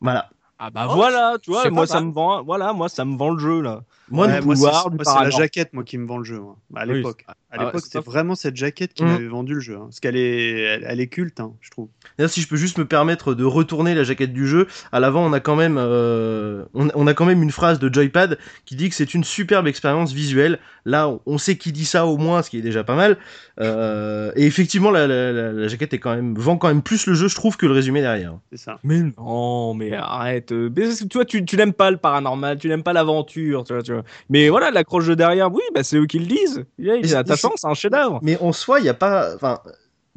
Voilà. 0.00 0.28
Ah 0.58 0.70
bah 0.70 0.86
Oh, 0.88 0.94
voilà, 0.94 1.36
tu 1.42 1.50
vois, 1.50 1.68
moi 1.70 1.86
ça 1.86 2.00
me 2.00 2.12
vend, 2.12 2.42
voilà, 2.44 2.72
moi 2.72 2.88
ça 2.88 3.04
me 3.04 3.16
vend 3.16 3.30
le 3.30 3.38
jeu 3.38 3.60
là. 3.62 3.82
Moi, 4.08 4.26
Ouais, 4.26 4.40
moi, 4.40 4.54
c'est 4.56 5.20
la 5.20 5.30
jaquette 5.30 5.72
moi 5.72 5.82
qui 5.82 5.98
me 5.98 6.06
vend 6.06 6.18
le 6.18 6.24
jeu. 6.24 6.38
moi. 6.38 6.56
À 6.76 6.86
Oui, 6.86 6.94
l'époque. 6.94 7.24
À 7.52 7.56
Ah 7.58 7.64
l'époque, 7.66 7.82
c'était 7.84 8.00
vraiment 8.00 8.34
cette 8.34 8.56
jaquette 8.56 8.94
qui 8.94 9.04
Mm. 9.04 9.08
m'avait 9.08 9.28
vendu 9.28 9.52
le 9.54 9.60
jeu. 9.60 9.76
hein. 9.76 9.82
Parce 9.84 10.00
qu'elle 10.00 10.16
est, 10.16 10.60
elle, 10.62 10.86
elle 10.88 11.00
est 11.00 11.06
culte, 11.06 11.38
hein, 11.38 11.52
je 11.60 11.70
trouve. 11.70 11.88
D'ailleurs, 12.16 12.30
si 12.30 12.40
je 12.40 12.48
peux 12.48 12.56
juste 12.56 12.78
me 12.78 12.86
permettre 12.86 13.34
de 13.34 13.44
retourner 13.44 13.94
la 13.94 14.04
jaquette 14.04 14.32
du 14.32 14.46
jeu, 14.46 14.66
à 14.90 15.00
l'avant, 15.00 15.22
on 15.26 15.34
a 15.34 15.40
quand 15.40 15.54
même, 15.54 15.76
euh, 15.78 16.64
on, 16.72 16.88
on 16.94 17.06
a 17.06 17.12
quand 17.12 17.26
même 17.26 17.42
une 17.42 17.50
phrase 17.50 17.78
de 17.78 17.92
Joypad 17.92 18.38
qui 18.64 18.74
dit 18.74 18.88
que 18.88 18.94
c'est 18.94 19.12
une 19.12 19.22
superbe 19.22 19.66
expérience 19.66 20.12
visuelle. 20.14 20.60
Là, 20.86 21.08
on- 21.10 21.20
on 21.26 21.36
sait 21.38 21.56
qui 21.56 21.72
dit 21.72 21.84
ça 21.84 22.06
au 22.06 22.16
moins, 22.16 22.40
ce 22.42 22.48
qui 22.48 22.56
est 22.56 22.62
déjà 22.62 22.84
pas 22.84 22.96
mal. 22.96 23.18
Euh, 23.60 24.32
et 24.34 24.46
effectivement, 24.46 24.90
la, 24.90 25.06
la, 25.06 25.30
la- 25.32 25.52
la 25.52 25.68
jaquette 25.68 25.92
est 25.92 25.98
quand 25.98 26.14
même 26.14 26.34
vend 26.36 26.56
quand 26.56 26.68
même 26.68 26.82
plus 26.82 27.06
le 27.06 27.12
jeu, 27.14 27.28
je 27.28 27.34
trouve, 27.34 27.56
que 27.58 27.66
le 27.66 27.72
résumé 27.72 28.00
derrière. 28.00 28.34
C'est 28.50 28.58
ça. 28.58 28.78
Mais 28.82 29.00
non, 29.18 29.74
mais 29.74 29.92
arrête. 29.92 30.52
euh, 30.52 30.70
mais 30.74 30.90
c'est- 30.90 31.06
toi, 31.06 31.24
tu, 31.24 31.44
tu 31.44 31.56
n'aimes 31.56 31.74
pas 31.74 31.90
le 31.90 31.98
paranormal, 31.98 32.58
tu 32.58 32.68
n'aimes 32.68 32.82
pas 32.82 32.92
l'aventure, 32.94 33.64
tu 33.64 33.74
vois, 33.74 33.82
tu 33.82 33.92
vois. 33.92 34.04
Mais 34.30 34.48
voilà, 34.48 34.70
l'accroche 34.70 35.06
de 35.06 35.14
derrière, 35.14 35.52
oui, 35.52 35.60
bah 35.74 35.82
c'est 35.84 35.98
eux 35.98 36.06
qui 36.06 36.18
le 36.18 36.26
disent. 36.26 36.64
Il 36.78 36.86
Mais 37.02 37.14
est 37.48 37.56
c'est- 37.58 37.66
un 37.66 37.74
chef-d'œuvre. 37.74 38.18
Mais 38.22 38.38
en 38.40 38.52
soi, 38.52 38.80
il 38.80 38.86
y 38.86 38.88
a 38.88 38.94
pas, 38.94 39.34
enfin, 39.34 39.58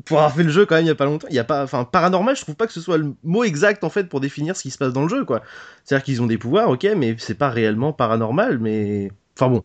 pour 0.05 0.17
avoir 0.17 0.33
fait 0.35 0.43
le 0.43 0.49
jeu 0.49 0.65
quand 0.65 0.75
même 0.75 0.83
il 0.83 0.87
y 0.87 0.91
a 0.91 0.95
pas 0.95 1.05
longtemps, 1.05 1.27
il 1.29 1.35
y 1.35 1.39
a 1.39 1.43
pas, 1.43 1.63
enfin, 1.63 1.85
paranormal, 1.85 2.35
je 2.35 2.41
trouve 2.41 2.55
pas 2.55 2.67
que 2.67 2.73
ce 2.73 2.81
soit 2.81 2.97
le 2.97 3.13
mot 3.23 3.43
exact 3.43 3.83
en 3.83 3.89
fait 3.89 4.05
pour 4.09 4.19
définir 4.19 4.55
ce 4.57 4.61
qui 4.63 4.71
se 4.71 4.77
passe 4.77 4.91
dans 4.93 5.03
le 5.03 5.07
jeu, 5.09 5.23
quoi. 5.25 5.41
C'est-à-dire 5.83 6.03
qu'ils 6.03 6.21
ont 6.21 6.25
des 6.27 6.37
pouvoirs, 6.37 6.69
ok, 6.69 6.85
mais 6.97 7.15
c'est 7.17 7.35
pas 7.35 7.49
réellement 7.49 7.93
paranormal, 7.93 8.59
mais, 8.59 9.09
enfin 9.37 9.49
bon. 9.49 9.63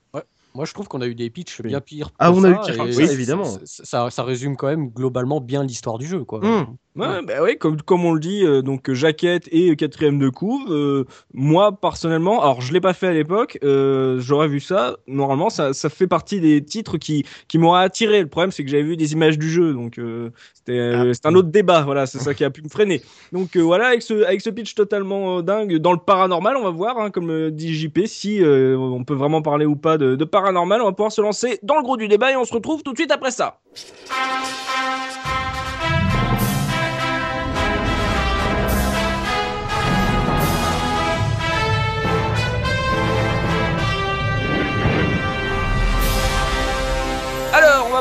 Moi, 0.52 0.64
je 0.64 0.72
trouve 0.74 0.88
qu'on 0.88 1.00
a 1.00 1.06
eu 1.06 1.14
des 1.14 1.30
pitchs 1.30 1.62
bien 1.62 1.80
pires. 1.80 2.10
Ah, 2.18 2.32
on 2.32 2.42
a 2.42 2.48
ça, 2.64 2.72
eu 2.72 2.76
pire 2.88 2.94
ça- 3.06 3.12
évidemment. 3.12 3.44
Ça, 3.44 3.60
ça- 3.84 4.10
ça 4.10 4.22
résume 4.24 4.56
quand 4.56 4.66
même 4.66 4.88
globalement 4.88 5.40
bien 5.40 5.62
l'histoire 5.62 5.96
du 5.96 6.08
jeu, 6.08 6.24
quoi. 6.24 6.44
Hum. 6.44 6.76
Ouais, 6.96 7.22
bah 7.22 7.40
ouais, 7.40 7.54
comme, 7.56 7.80
comme 7.80 8.04
on 8.04 8.12
le 8.12 8.18
dit, 8.18 8.44
euh, 8.44 8.62
donc 8.62 8.90
jaquette 8.92 9.48
et 9.52 9.76
quatrième 9.76 10.18
de 10.18 10.28
couve. 10.28 10.70
euh, 10.72 11.04
moi, 11.32 11.70
personnellement, 11.80 12.42
alors 12.42 12.60
je 12.60 12.72
l'ai 12.72 12.80
pas 12.80 12.92
fait 12.94 13.06
à 13.06 13.12
l'époque, 13.12 13.58
euh, 13.62 14.18
j'aurais 14.20 14.48
vu 14.48 14.58
ça. 14.58 14.96
Normalement, 15.06 15.50
ça, 15.50 15.72
ça 15.72 15.88
fait 15.88 16.08
partie 16.08 16.40
des 16.40 16.64
titres 16.64 16.98
qui, 16.98 17.24
qui 17.46 17.58
m'auraient 17.58 17.84
attiré. 17.84 18.20
Le 18.20 18.26
problème, 18.26 18.50
c'est 18.50 18.64
que 18.64 18.70
j'avais 18.70 18.82
vu 18.82 18.96
des 18.96 19.12
images 19.12 19.38
du 19.38 19.48
jeu, 19.48 19.72
donc 19.72 19.98
euh, 19.98 20.30
c'était 20.52 20.78
euh, 20.78 21.12
c'est 21.12 21.26
un 21.26 21.34
autre 21.36 21.48
débat. 21.48 21.82
Voilà, 21.82 22.06
c'est 22.06 22.18
ça 22.18 22.34
qui 22.34 22.42
a 22.42 22.50
pu 22.50 22.60
me 22.60 22.68
freiner. 22.68 23.00
Donc 23.30 23.54
euh, 23.54 23.60
voilà, 23.60 23.86
avec 23.86 24.02
ce, 24.02 24.24
avec 24.24 24.40
ce 24.40 24.50
pitch 24.50 24.74
totalement 24.74 25.38
euh, 25.38 25.42
dingue, 25.42 25.76
dans 25.76 25.92
le 25.92 25.98
paranormal, 25.98 26.56
on 26.56 26.64
va 26.64 26.70
voir, 26.70 26.98
hein, 26.98 27.10
comme 27.10 27.30
euh, 27.30 27.50
dit 27.52 27.72
JP, 27.72 28.00
si 28.06 28.42
euh, 28.42 28.76
on 28.76 29.04
peut 29.04 29.14
vraiment 29.14 29.42
parler 29.42 29.64
ou 29.64 29.76
pas 29.76 29.96
de, 29.96 30.16
de 30.16 30.24
paranormal. 30.24 30.82
On 30.82 30.86
va 30.86 30.92
pouvoir 30.92 31.12
se 31.12 31.20
lancer 31.20 31.60
dans 31.62 31.76
le 31.76 31.82
gros 31.82 31.96
du 31.96 32.08
débat 32.08 32.32
et 32.32 32.36
on 32.36 32.44
se 32.44 32.52
retrouve 32.52 32.82
tout 32.82 32.90
de 32.92 32.98
suite 32.98 33.12
après 33.12 33.30
ça. 33.30 33.60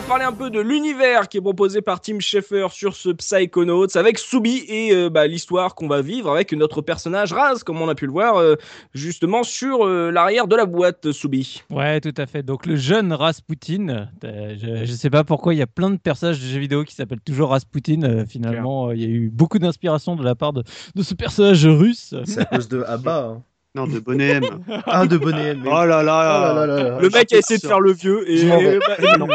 Parler 0.10 0.26
un 0.26 0.34
peu 0.34 0.50
de 0.50 0.60
l'univers 0.60 1.30
qui 1.30 1.38
est 1.38 1.42
proposé 1.42 1.84
par 1.84 2.02
Tim 2.02 2.20
Schafer 2.20 2.70
sur 2.72 2.96
ce 2.96 3.10
Psychonauts 3.10 3.96
avec 3.96 4.18
Subi 4.18 4.64
et 4.68 4.92
euh, 4.92 5.08
bah, 5.12 5.28
l'histoire 5.28 5.76
qu'on 5.76 5.88
va 5.88 6.02
vivre 6.02 6.32
avec 6.32 6.52
notre 6.54 6.82
personnage 6.82 7.32
Raz, 7.32 7.60
comme 7.64 7.80
on 7.80 7.88
a 7.88 7.94
pu 7.94 8.08
le 8.08 8.12
voir 8.12 8.38
euh, 8.38 8.56
justement 8.96 9.44
sur 9.44 9.86
euh, 9.86 10.10
l'arrière 10.10 10.48
de 10.48 10.56
la 10.56 10.66
boîte 10.66 11.12
Subi. 11.12 11.62
Ouais, 11.70 12.02
tout 12.02 12.14
à 12.18 12.26
fait. 12.26 12.42
Donc 12.42 12.66
le 12.66 12.76
jeune 12.76 13.14
Rasputin, 13.14 14.08
euh, 14.24 14.56
je, 14.60 14.86
je 14.86 14.92
sais 14.94 15.12
pas 15.12 15.24
pourquoi 15.24 15.54
il 15.54 15.58
y 15.58 15.62
a 15.62 15.68
plein 15.68 15.92
de 15.92 15.98
personnages 15.98 16.40
de 16.40 16.46
jeux 16.46 16.60
vidéo 16.60 16.84
qui 16.86 16.96
s'appellent 16.96 17.22
toujours 17.22 17.52
Rasputin. 17.52 18.02
Euh, 18.02 18.26
finalement, 18.26 18.88
euh, 18.88 18.96
il 18.96 19.02
y 19.02 19.06
a 19.06 19.10
eu 19.10 19.30
beaucoup 19.30 19.60
d'inspiration 19.60 20.16
de 20.16 20.24
la 20.24 20.34
part 20.34 20.54
de, 20.54 20.64
de 20.96 21.04
ce 21.04 21.14
personnage 21.14 21.68
russe. 21.68 22.16
C'est 22.26 22.40
à 22.42 22.46
cause 22.46 22.68
de 22.68 22.82
Abba. 22.82 23.26
hein. 23.38 23.44
Non, 23.76 23.86
de 23.86 24.00
Bonnet 24.00 24.30
M. 24.30 24.44
Ah, 24.88 25.06
de 25.06 25.18
Bonnet 25.18 25.50
M. 25.50 25.62
Oh 25.66 25.86
là 25.86 25.86
là, 25.86 26.02
Oh 26.02 26.04
là 26.04 26.54
là 26.54 26.66
là 26.66 26.84
là. 26.90 27.00
Le 27.00 27.10
mec 27.10 27.32
a 27.34 27.38
essayé 27.38 27.60
de 27.60 27.66
faire 27.68 27.80
le 27.80 27.92
vieux 27.94 28.30
et, 28.30 28.50
bah, 28.80 28.96
et 29.00 29.18
non. 29.18 29.28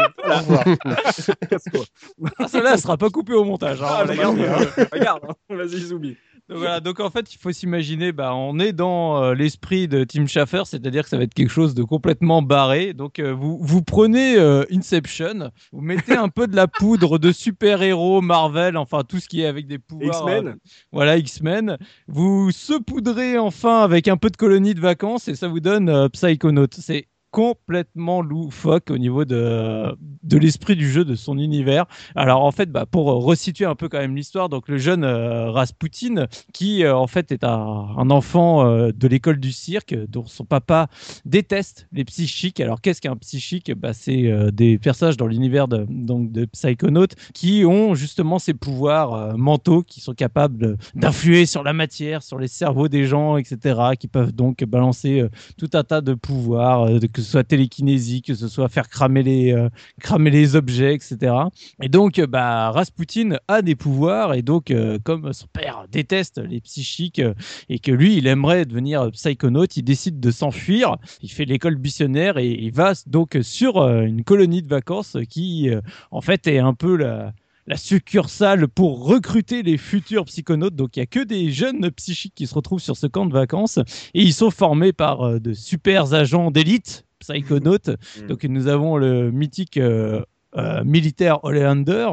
Casse-toi. 1.49 1.83
Ah, 2.39 2.47
celle-là, 2.47 2.73
elle 2.73 2.79
sera 2.79 2.97
pas 2.97 3.09
coupée 3.09 3.33
au 3.33 3.43
montage. 3.45 3.81
hein, 3.81 3.85
Ah, 3.89 4.01
on 4.03 4.07
la 4.07 4.13
regarde, 4.13 4.37
garde. 4.37 4.67
hein. 4.77 4.85
regarde, 4.91 5.21
hein. 5.29 5.55
vas-y 5.55 5.79
Subi. 5.79 6.17
Donc, 6.47 6.59
voilà, 6.59 6.79
donc 6.79 6.99
en 6.99 7.09
fait, 7.09 7.33
il 7.33 7.39
faut 7.39 7.51
s'imaginer, 7.51 8.11
bah, 8.11 8.35
on 8.35 8.59
est 8.59 8.71
dans 8.71 9.23
euh, 9.23 9.33
l'esprit 9.33 9.87
de 9.87 10.03
Tim 10.03 10.27
Schafer, 10.27 10.63
c'est-à-dire 10.65 11.03
que 11.03 11.09
ça 11.09 11.17
va 11.17 11.23
être 11.23 11.33
quelque 11.33 11.49
chose 11.49 11.73
de 11.73 11.81
complètement 11.81 12.43
barré. 12.43 12.93
Donc 12.93 13.17
euh, 13.17 13.33
vous, 13.33 13.57
vous 13.59 13.81
prenez 13.81 14.37
euh, 14.37 14.63
Inception, 14.71 15.49
vous 15.71 15.81
mettez 15.81 16.13
un 16.13 16.29
peu 16.29 16.45
de 16.45 16.55
la 16.55 16.67
poudre 16.67 17.17
de 17.17 17.31
super-héros, 17.31 18.21
Marvel, 18.21 18.77
enfin 18.77 19.03
tout 19.03 19.19
ce 19.19 19.27
qui 19.27 19.41
est 19.41 19.47
avec 19.47 19.65
des 19.65 19.79
pouvoirs. 19.79 20.29
X-Men. 20.29 20.57
voilà, 20.91 21.17
X-Men. 21.17 21.77
Vous 22.07 22.51
saupoudrez 22.51 23.39
enfin 23.39 23.81
avec 23.81 24.07
un 24.07 24.17
peu 24.17 24.29
de 24.29 24.37
colonie 24.37 24.75
de 24.75 24.81
vacances 24.81 25.27
et 25.27 25.33
ça 25.33 25.47
vous 25.47 25.59
donne 25.59 26.09
Psychonaut. 26.09 26.67
C'est 26.77 27.07
complètement 27.35 28.21
loufoque 28.21 28.91
au 28.91 28.97
niveau 28.97 29.25
de, 29.25 29.93
de 30.23 30.37
l'esprit 30.37 30.77
du 30.77 30.89
jeu, 30.89 31.03
de 31.03 31.15
son 31.15 31.37
univers. 31.37 31.85
Alors 32.15 32.45
en 32.45 32.51
fait, 32.51 32.71
bah, 32.71 32.85
pour 32.85 33.11
euh, 33.11 33.15
resituer 33.15 33.65
un 33.65 33.75
peu 33.75 33.89
quand 33.89 33.97
même 33.97 34.15
l'histoire, 34.15 34.47
donc 34.47 34.69
le 34.69 34.77
jeune 34.77 35.03
euh, 35.03 35.51
Rasputin, 35.51 36.27
qui 36.53 36.85
euh, 36.85 36.95
en 36.95 37.07
fait 37.07 37.33
est 37.33 37.43
un, 37.43 38.09
enfant 38.09 38.65
euh, 38.65 38.93
de 38.95 39.07
l'école 39.09 39.41
du 39.41 39.51
cirque, 39.51 39.93
dont 40.07 40.25
son 40.25 40.45
papa 40.45 40.87
déteste 41.25 41.89
les 41.91 42.05
psychiques. 42.05 42.61
Alors 42.61 42.79
qu'est-ce 42.79 43.01
qu'un 43.01 43.17
psychique? 43.17 43.69
Bah, 43.75 43.91
C'est 43.91 44.31
des 44.53 44.77
personnages 44.77 45.17
dans 45.17 45.27
l'univers 45.27 45.67
de, 45.67 45.85
donc, 45.89 46.31
de 46.31 46.45
Psychonauts 46.45 47.15
qui 47.33 47.65
ont 47.65 47.95
justement 47.95 48.39
ces 48.39 48.53
pouvoirs 48.53 49.37
mentaux, 49.37 49.83
qui 49.83 49.99
sont 49.99 50.13
capables 50.13 50.57
de- 50.57 50.77
d'influer 50.93 51.45
sur 51.45 51.63
la 51.63 51.73
matière, 51.73 52.23
sur 52.23 52.39
les 52.39 52.47
cerveaux 52.47 52.87
des 52.87 53.03
gens, 53.03 53.35
etc., 53.35 53.77
qui 53.99 54.07
peuvent 54.07 54.31
donc 54.31 54.63
balancer 54.63 55.25
tout 55.57 55.69
un 55.73 55.83
tas 55.83 55.99
de 55.99 56.13
pouvoirs, 56.13 56.87
ce 57.24 57.24
soit 57.25 57.43
télékinésie, 57.43 58.21
que 58.21 58.33
ce 58.33 58.47
soit 58.47 58.69
faire 58.69 58.87
cramer 58.87 59.23
les, 59.23 59.53
euh, 59.53 59.69
cramer 59.99 60.31
les 60.31 60.55
objets, 60.55 60.95
etc. 60.95 61.33
Et 61.81 61.89
donc, 61.89 62.19
euh, 62.19 62.27
bah, 62.27 62.71
Rasputin 62.71 63.37
a 63.47 63.61
des 63.61 63.75
pouvoirs, 63.75 64.33
et 64.33 64.41
donc, 64.41 64.71
euh, 64.71 64.99
comme 65.03 65.33
son 65.33 65.47
père 65.47 65.85
déteste 65.91 66.37
les 66.37 66.61
psychiques, 66.61 67.19
euh, 67.19 67.33
et 67.69 67.79
que 67.79 67.91
lui, 67.91 68.17
il 68.17 68.27
aimerait 68.27 68.65
devenir 68.65 69.11
psychonaute, 69.11 69.77
il 69.77 69.83
décide 69.83 70.19
de 70.19 70.31
s'enfuir, 70.31 70.97
il 71.21 71.31
fait 71.31 71.45
l'école 71.45 71.77
missionnaire, 71.77 72.37
et 72.37 72.49
il 72.49 72.71
va 72.71 72.93
donc 73.07 73.37
sur 73.41 73.77
euh, 73.77 74.01
une 74.01 74.23
colonie 74.23 74.63
de 74.63 74.69
vacances 74.69 75.17
qui, 75.29 75.69
en 76.11 76.21
fait, 76.21 76.47
est 76.47 76.59
un 76.59 76.73
peu 76.73 76.95
la 76.95 77.33
la 77.67 77.77
succursale 77.77 78.67
pour 78.67 79.07
recruter 79.07 79.63
les 79.63 79.77
futurs 79.77 80.25
psychonautes. 80.25 80.75
Donc 80.75 80.95
il 80.95 80.99
y 80.99 81.01
a 81.01 81.07
que 81.07 81.23
des 81.23 81.51
jeunes 81.51 81.89
psychiques 81.89 82.35
qui 82.35 82.45
se 82.45 82.53
retrouvent 82.53 82.79
sur 82.79 82.95
ce 82.95 83.07
camp 83.07 83.25
de 83.25 83.33
vacances 83.33 83.79
et 84.13 84.21
ils 84.21 84.33
sont 84.33 84.51
formés 84.51 84.93
par 84.93 85.39
de 85.39 85.53
super 85.53 86.13
agents 86.13 86.51
d'élite 86.51 87.04
psychonautes. 87.19 87.91
donc 88.27 88.43
nous 88.43 88.67
avons 88.67 88.97
le 88.97 89.31
mythique 89.31 89.77
euh, 89.77 90.21
euh, 90.57 90.83
militaire 90.85 91.43
Oleander. 91.43 92.07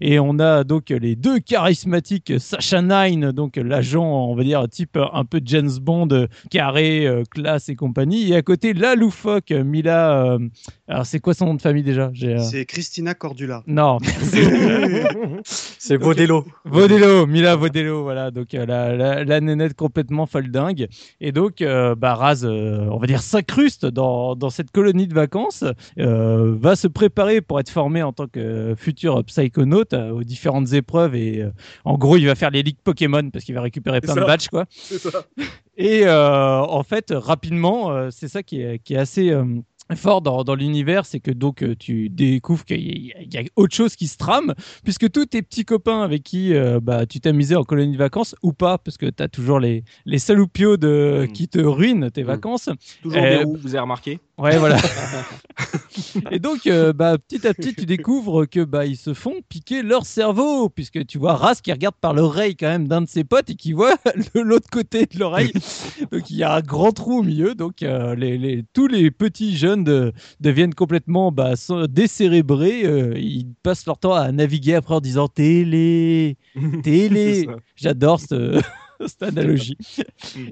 Et 0.00 0.20
on 0.20 0.38
a 0.38 0.62
donc 0.62 0.90
les 0.90 1.16
deux 1.16 1.40
charismatiques 1.40 2.38
Sacha 2.38 2.80
Nine 2.80 3.32
donc 3.32 3.56
l'agent 3.56 4.04
on 4.04 4.36
va 4.36 4.44
dire 4.44 4.68
type 4.68 4.96
un 5.12 5.24
peu 5.24 5.40
James 5.44 5.70
Bond 5.80 6.08
euh, 6.12 6.26
carré 6.50 7.06
euh, 7.06 7.24
classe 7.28 7.68
et 7.68 7.74
compagnie. 7.74 8.30
Et 8.32 8.36
à 8.36 8.42
côté 8.42 8.72
la 8.72 8.94
loufoque 8.94 9.50
Mila 9.50 10.34
euh, 10.34 10.38
alors 10.88 11.06
c'est 11.06 11.20
quoi 11.20 11.34
son 11.34 11.46
nom 11.46 11.54
de 11.54 11.60
famille 11.62 11.82
déjà 11.82 12.10
euh, 12.22 12.38
C'est 12.40 12.64
Christina 12.64 13.14
Cordula. 13.14 13.62
non 13.66 13.98
C'est 15.44 15.96
Vodelo. 15.96 16.44
Vodelo, 16.64 17.26
Mila 17.26 17.56
Vodelo, 17.56 18.02
voilà, 18.02 18.30
donc 18.30 18.54
euh, 18.54 18.66
la, 18.66 18.96
la, 18.96 19.24
la 19.24 19.40
nénette 19.40 19.74
complètement 19.74 20.26
folle 20.26 20.50
dingue. 20.50 20.88
Et 21.20 21.32
donc, 21.32 21.60
euh, 21.62 21.94
bah, 21.94 22.14
Raz, 22.14 22.44
euh, 22.44 22.88
on 22.90 22.98
va 22.98 23.06
dire, 23.06 23.22
s'incruste 23.22 23.86
dans, 23.86 24.34
dans 24.34 24.50
cette 24.50 24.70
colonie 24.70 25.06
de 25.06 25.14
vacances, 25.14 25.64
euh, 25.98 26.54
va 26.58 26.76
se 26.76 26.88
préparer 26.88 27.40
pour 27.40 27.60
être 27.60 27.70
formé 27.70 28.02
en 28.02 28.12
tant 28.12 28.26
que 28.26 28.74
futur 28.76 29.22
psychonaute 29.24 29.92
euh, 29.92 30.10
aux 30.10 30.24
différentes 30.24 30.72
épreuves. 30.72 31.14
Et 31.14 31.42
euh, 31.42 31.50
en 31.84 31.96
gros, 31.96 32.16
il 32.16 32.26
va 32.26 32.34
faire 32.34 32.50
les 32.50 32.62
ligues 32.62 32.78
Pokémon 32.82 33.30
parce 33.30 33.44
qu'il 33.44 33.54
va 33.54 33.62
récupérer 33.62 34.00
plein 34.00 34.14
ça. 34.14 34.20
de 34.20 34.26
badges, 34.26 34.48
quoi. 34.48 34.64
C'est 34.70 34.98
ça. 34.98 35.24
Et 35.76 36.02
euh, 36.06 36.58
en 36.60 36.82
fait, 36.82 37.12
rapidement, 37.14 37.90
euh, 37.92 38.08
c'est 38.10 38.28
ça 38.28 38.42
qui 38.42 38.60
est, 38.60 38.80
qui 38.82 38.94
est 38.94 38.98
assez 38.98 39.30
euh, 39.30 39.44
fort 39.96 40.20
dans, 40.22 40.44
dans 40.44 40.54
l'univers, 40.54 41.06
c'est 41.06 41.20
que 41.20 41.30
donc 41.30 41.62
euh, 41.62 41.74
tu 41.78 42.08
découvres 42.10 42.64
qu'il 42.64 42.80
y, 42.80 43.12
a- 43.12 43.22
il 43.22 43.32
y 43.32 43.38
a 43.38 43.42
autre 43.56 43.74
chose 43.74 43.96
qui 43.96 44.06
se 44.06 44.16
trame, 44.16 44.54
puisque 44.84 45.10
tous 45.10 45.26
tes 45.26 45.42
petits 45.42 45.64
copains 45.64 46.02
avec 46.02 46.22
qui 46.22 46.54
euh, 46.54 46.78
bah, 46.80 47.06
tu 47.06 47.20
t'amusais 47.20 47.54
en 47.56 47.64
colonie 47.64 47.92
de 47.92 47.98
vacances, 47.98 48.34
ou 48.42 48.52
pas, 48.52 48.78
parce 48.78 48.96
que 48.98 49.06
tu 49.06 49.22
as 49.22 49.28
toujours 49.28 49.60
les, 49.60 49.84
les 50.04 50.18
saloupios 50.18 50.76
de, 50.76 51.26
Mm. 51.28 51.32
qui 51.32 51.48
te 51.48 51.58
ruinent 51.58 52.10
tes 52.10 52.22
Mm. 52.22 52.26
vacances. 52.26 52.68
Toujours 53.02 53.22
Euh, 53.22 53.38
des 53.38 53.44
roues, 53.44 53.56
vous 53.60 53.68
avez 53.74 53.80
remarqué? 53.80 54.18
Ouais, 54.38 54.56
voilà. 54.56 54.78
et 56.30 56.38
donc, 56.38 56.66
euh, 56.68 56.92
bah, 56.92 57.16
petit 57.18 57.44
à 57.46 57.52
petit, 57.54 57.74
tu 57.74 57.86
découvres 57.86 58.48
que 58.48 58.62
bah, 58.64 58.86
ils 58.86 58.96
se 58.96 59.12
font 59.14 59.34
piquer 59.48 59.82
leur 59.82 60.06
cerveau, 60.06 60.68
puisque 60.68 61.04
tu 61.06 61.18
vois 61.18 61.34
Ras 61.34 61.56
qui 61.62 61.72
regarde 61.72 61.96
par 62.00 62.14
l'oreille 62.14 62.54
quand 62.54 62.68
même 62.68 62.86
d'un 62.86 63.02
de 63.02 63.08
ses 63.08 63.24
potes 63.24 63.50
et 63.50 63.56
qui 63.56 63.72
voit 63.72 63.96
de 64.34 64.40
l'autre 64.40 64.68
côté 64.70 65.06
de 65.06 65.18
l'oreille. 65.18 65.52
donc, 66.12 66.30
il 66.30 66.36
y 66.36 66.44
a 66.44 66.54
un 66.54 66.60
grand 66.60 66.92
trou 66.92 67.18
au 67.18 67.22
milieu. 67.24 67.54
Donc, 67.56 67.82
euh, 67.82 68.14
les, 68.14 68.38
les- 68.38 68.64
tous 68.72 68.86
les 68.86 69.10
petits 69.10 69.56
jeunes 69.56 69.82
de- 69.82 70.12
deviennent 70.40 70.74
complètement 70.74 71.32
bah, 71.32 71.54
décérébrés. 71.88 72.82
euh, 72.84 73.18
ils 73.18 73.48
passent 73.64 73.86
leur 73.86 73.98
temps 73.98 74.14
à 74.14 74.30
naviguer 74.30 74.76
après 74.76 74.94
en 74.94 75.00
disant 75.00 75.26
télé, 75.28 76.36
télé. 76.84 77.48
J'adore 77.74 78.20
ce- 78.20 78.60
cette 79.06 79.22
analogie. 79.22 79.76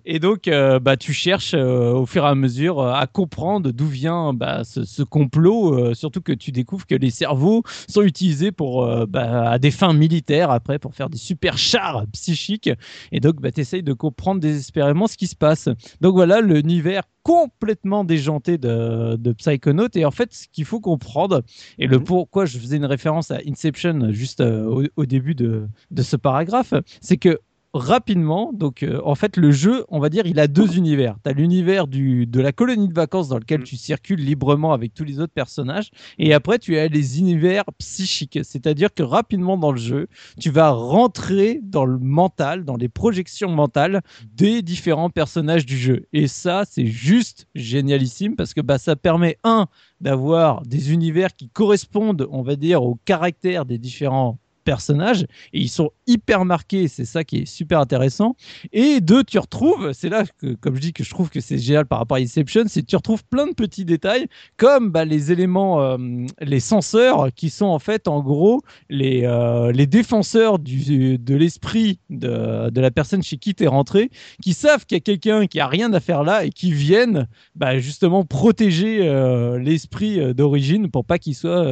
Et 0.04 0.18
donc, 0.18 0.48
euh, 0.48 0.78
bah, 0.78 0.96
tu 0.96 1.12
cherches 1.12 1.54
euh, 1.54 1.92
au 1.92 2.06
fur 2.06 2.24
et 2.24 2.28
à 2.28 2.34
mesure 2.34 2.80
euh, 2.80 2.92
à 2.92 3.06
comprendre 3.06 3.72
d'où 3.72 3.86
vient 3.86 4.32
bah, 4.32 4.64
ce, 4.64 4.84
ce 4.84 5.02
complot, 5.02 5.94
surtout 5.94 6.20
que 6.20 6.32
tu 6.32 6.52
découvres 6.52 6.86
que 6.86 6.94
les 6.94 7.10
cerveaux 7.10 7.62
sont 7.88 8.02
utilisés 8.02 8.52
pour, 8.52 8.86
bah, 9.06 9.50
à 9.50 9.58
des 9.58 9.70
fins 9.70 9.92
militaires, 9.92 10.50
après, 10.50 10.78
pour 10.78 10.94
faire 10.94 11.08
des 11.10 11.18
super 11.18 11.58
chars 11.58 12.04
psychiques. 12.12 12.70
Et 13.12 13.20
donc, 13.20 13.40
bah, 13.40 13.50
tu 13.50 13.60
essayes 13.60 13.82
de 13.82 13.92
comprendre 13.92 14.40
désespérément 14.40 15.06
ce 15.06 15.16
qui 15.16 15.26
se 15.26 15.36
passe. 15.36 15.68
Donc 16.00 16.14
voilà, 16.14 16.40
l'univers 16.40 17.02
complètement 17.22 18.04
déjanté 18.04 18.56
de, 18.56 19.16
de 19.16 19.32
Psychonaut. 19.32 19.88
Et 19.96 20.04
en 20.04 20.12
fait, 20.12 20.32
ce 20.32 20.46
qu'il 20.52 20.64
faut 20.64 20.78
comprendre, 20.80 21.42
et 21.78 21.88
le 21.88 21.98
Mhm. 21.98 22.04
pourquoi 22.04 22.46
je 22.46 22.56
faisais 22.56 22.76
une 22.76 22.84
référence 22.84 23.32
à 23.32 23.38
Inception 23.48 24.12
juste 24.12 24.40
au, 24.40 24.84
au 24.94 25.06
début 25.06 25.34
de, 25.34 25.66
de 25.90 26.02
ce 26.02 26.14
paragraphe, 26.16 26.72
c'est 27.00 27.16
que 27.16 27.40
rapidement, 27.76 28.52
donc 28.52 28.82
euh, 28.82 29.00
en 29.04 29.14
fait 29.14 29.36
le 29.36 29.50
jeu, 29.50 29.84
on 29.88 29.98
va 29.98 30.08
dire, 30.08 30.26
il 30.26 30.40
a 30.40 30.46
deux 30.46 30.76
univers. 30.76 31.16
Tu 31.24 31.30
as 31.30 31.32
l'univers 31.32 31.86
de 31.86 32.40
la 32.40 32.52
colonie 32.52 32.88
de 32.88 32.94
vacances 32.94 33.28
dans 33.28 33.38
lequel 33.38 33.56
Mm. 33.60 33.64
tu 33.64 33.76
circules 33.76 34.20
librement 34.20 34.72
avec 34.72 34.94
tous 34.94 35.04
les 35.04 35.20
autres 35.20 35.32
personnages, 35.32 35.90
et 36.18 36.32
après 36.34 36.58
tu 36.58 36.76
as 36.78 36.88
les 36.88 37.18
univers 37.18 37.64
psychiques, 37.78 38.38
c'est-à-dire 38.42 38.92
que 38.92 39.02
rapidement 39.02 39.56
dans 39.56 39.72
le 39.72 39.78
jeu, 39.78 40.08
tu 40.40 40.50
vas 40.50 40.70
rentrer 40.70 41.60
dans 41.62 41.84
le 41.84 41.98
mental, 41.98 42.64
dans 42.64 42.76
les 42.76 42.88
projections 42.88 43.50
mentales 43.50 44.02
des 44.34 44.62
différents 44.62 45.10
personnages 45.10 45.66
du 45.66 45.76
jeu. 45.76 46.06
Et 46.12 46.28
ça, 46.28 46.64
c'est 46.68 46.86
juste 46.86 47.46
génialissime 47.54 48.36
parce 48.36 48.54
que 48.54 48.60
bah, 48.60 48.78
ça 48.78 48.96
permet 48.96 49.38
un 49.44 49.66
d'avoir 50.00 50.62
des 50.62 50.92
univers 50.92 51.34
qui 51.34 51.48
correspondent, 51.48 52.26
on 52.30 52.42
va 52.42 52.56
dire, 52.56 52.82
au 52.82 52.98
caractère 53.04 53.64
des 53.64 53.78
différents 53.78 54.38
personnages 54.66 55.22
et 55.52 55.60
ils 55.60 55.70
sont 55.70 55.90
hyper 56.06 56.44
marqués. 56.44 56.88
C'est 56.88 57.06
ça 57.06 57.24
qui 57.24 57.38
est 57.38 57.46
super 57.46 57.80
intéressant. 57.80 58.36
Et 58.72 59.00
deux, 59.00 59.24
tu 59.24 59.38
retrouves, 59.38 59.92
c'est 59.92 60.10
là 60.10 60.24
que, 60.38 60.54
comme 60.54 60.74
je 60.74 60.80
dis, 60.80 60.92
que 60.92 61.04
je 61.04 61.10
trouve 61.10 61.30
que 61.30 61.40
c'est 61.40 61.56
génial 61.56 61.86
par 61.86 62.00
rapport 62.00 62.18
à 62.18 62.20
Inception, 62.20 62.64
c'est 62.66 62.84
tu 62.84 62.96
retrouves 62.96 63.24
plein 63.24 63.46
de 63.46 63.54
petits 63.54 63.84
détails 63.84 64.26
comme 64.56 64.90
bah, 64.90 65.04
les 65.04 65.32
éléments, 65.32 65.80
euh, 65.80 65.96
les 66.40 66.60
senseurs 66.60 67.32
qui 67.34 67.48
sont 67.48 67.66
en 67.66 67.78
fait 67.78 68.08
en 68.08 68.20
gros 68.20 68.60
les, 68.90 69.22
euh, 69.24 69.72
les 69.72 69.86
défenseurs 69.86 70.58
du, 70.58 71.16
de 71.18 71.34
l'esprit 71.34 72.00
de, 72.10 72.68
de 72.70 72.80
la 72.80 72.90
personne 72.90 73.22
chez 73.22 73.36
qui 73.36 73.54
tu 73.54 73.64
es 73.64 73.68
rentré, 73.68 74.10
qui 74.42 74.52
savent 74.52 74.84
qu'il 74.84 74.96
y 74.96 75.00
a 75.00 75.00
quelqu'un 75.00 75.46
qui 75.46 75.60
a 75.60 75.68
rien 75.68 75.92
à 75.92 76.00
faire 76.00 76.24
là 76.24 76.44
et 76.44 76.50
qui 76.50 76.72
viennent 76.72 77.28
bah, 77.54 77.78
justement 77.78 78.24
protéger 78.24 78.98
euh, 79.02 79.58
l'esprit 79.58 80.34
d'origine 80.34 80.90
pour 80.90 81.04
pas 81.04 81.18
qu'il 81.18 81.34
soit 81.36 81.64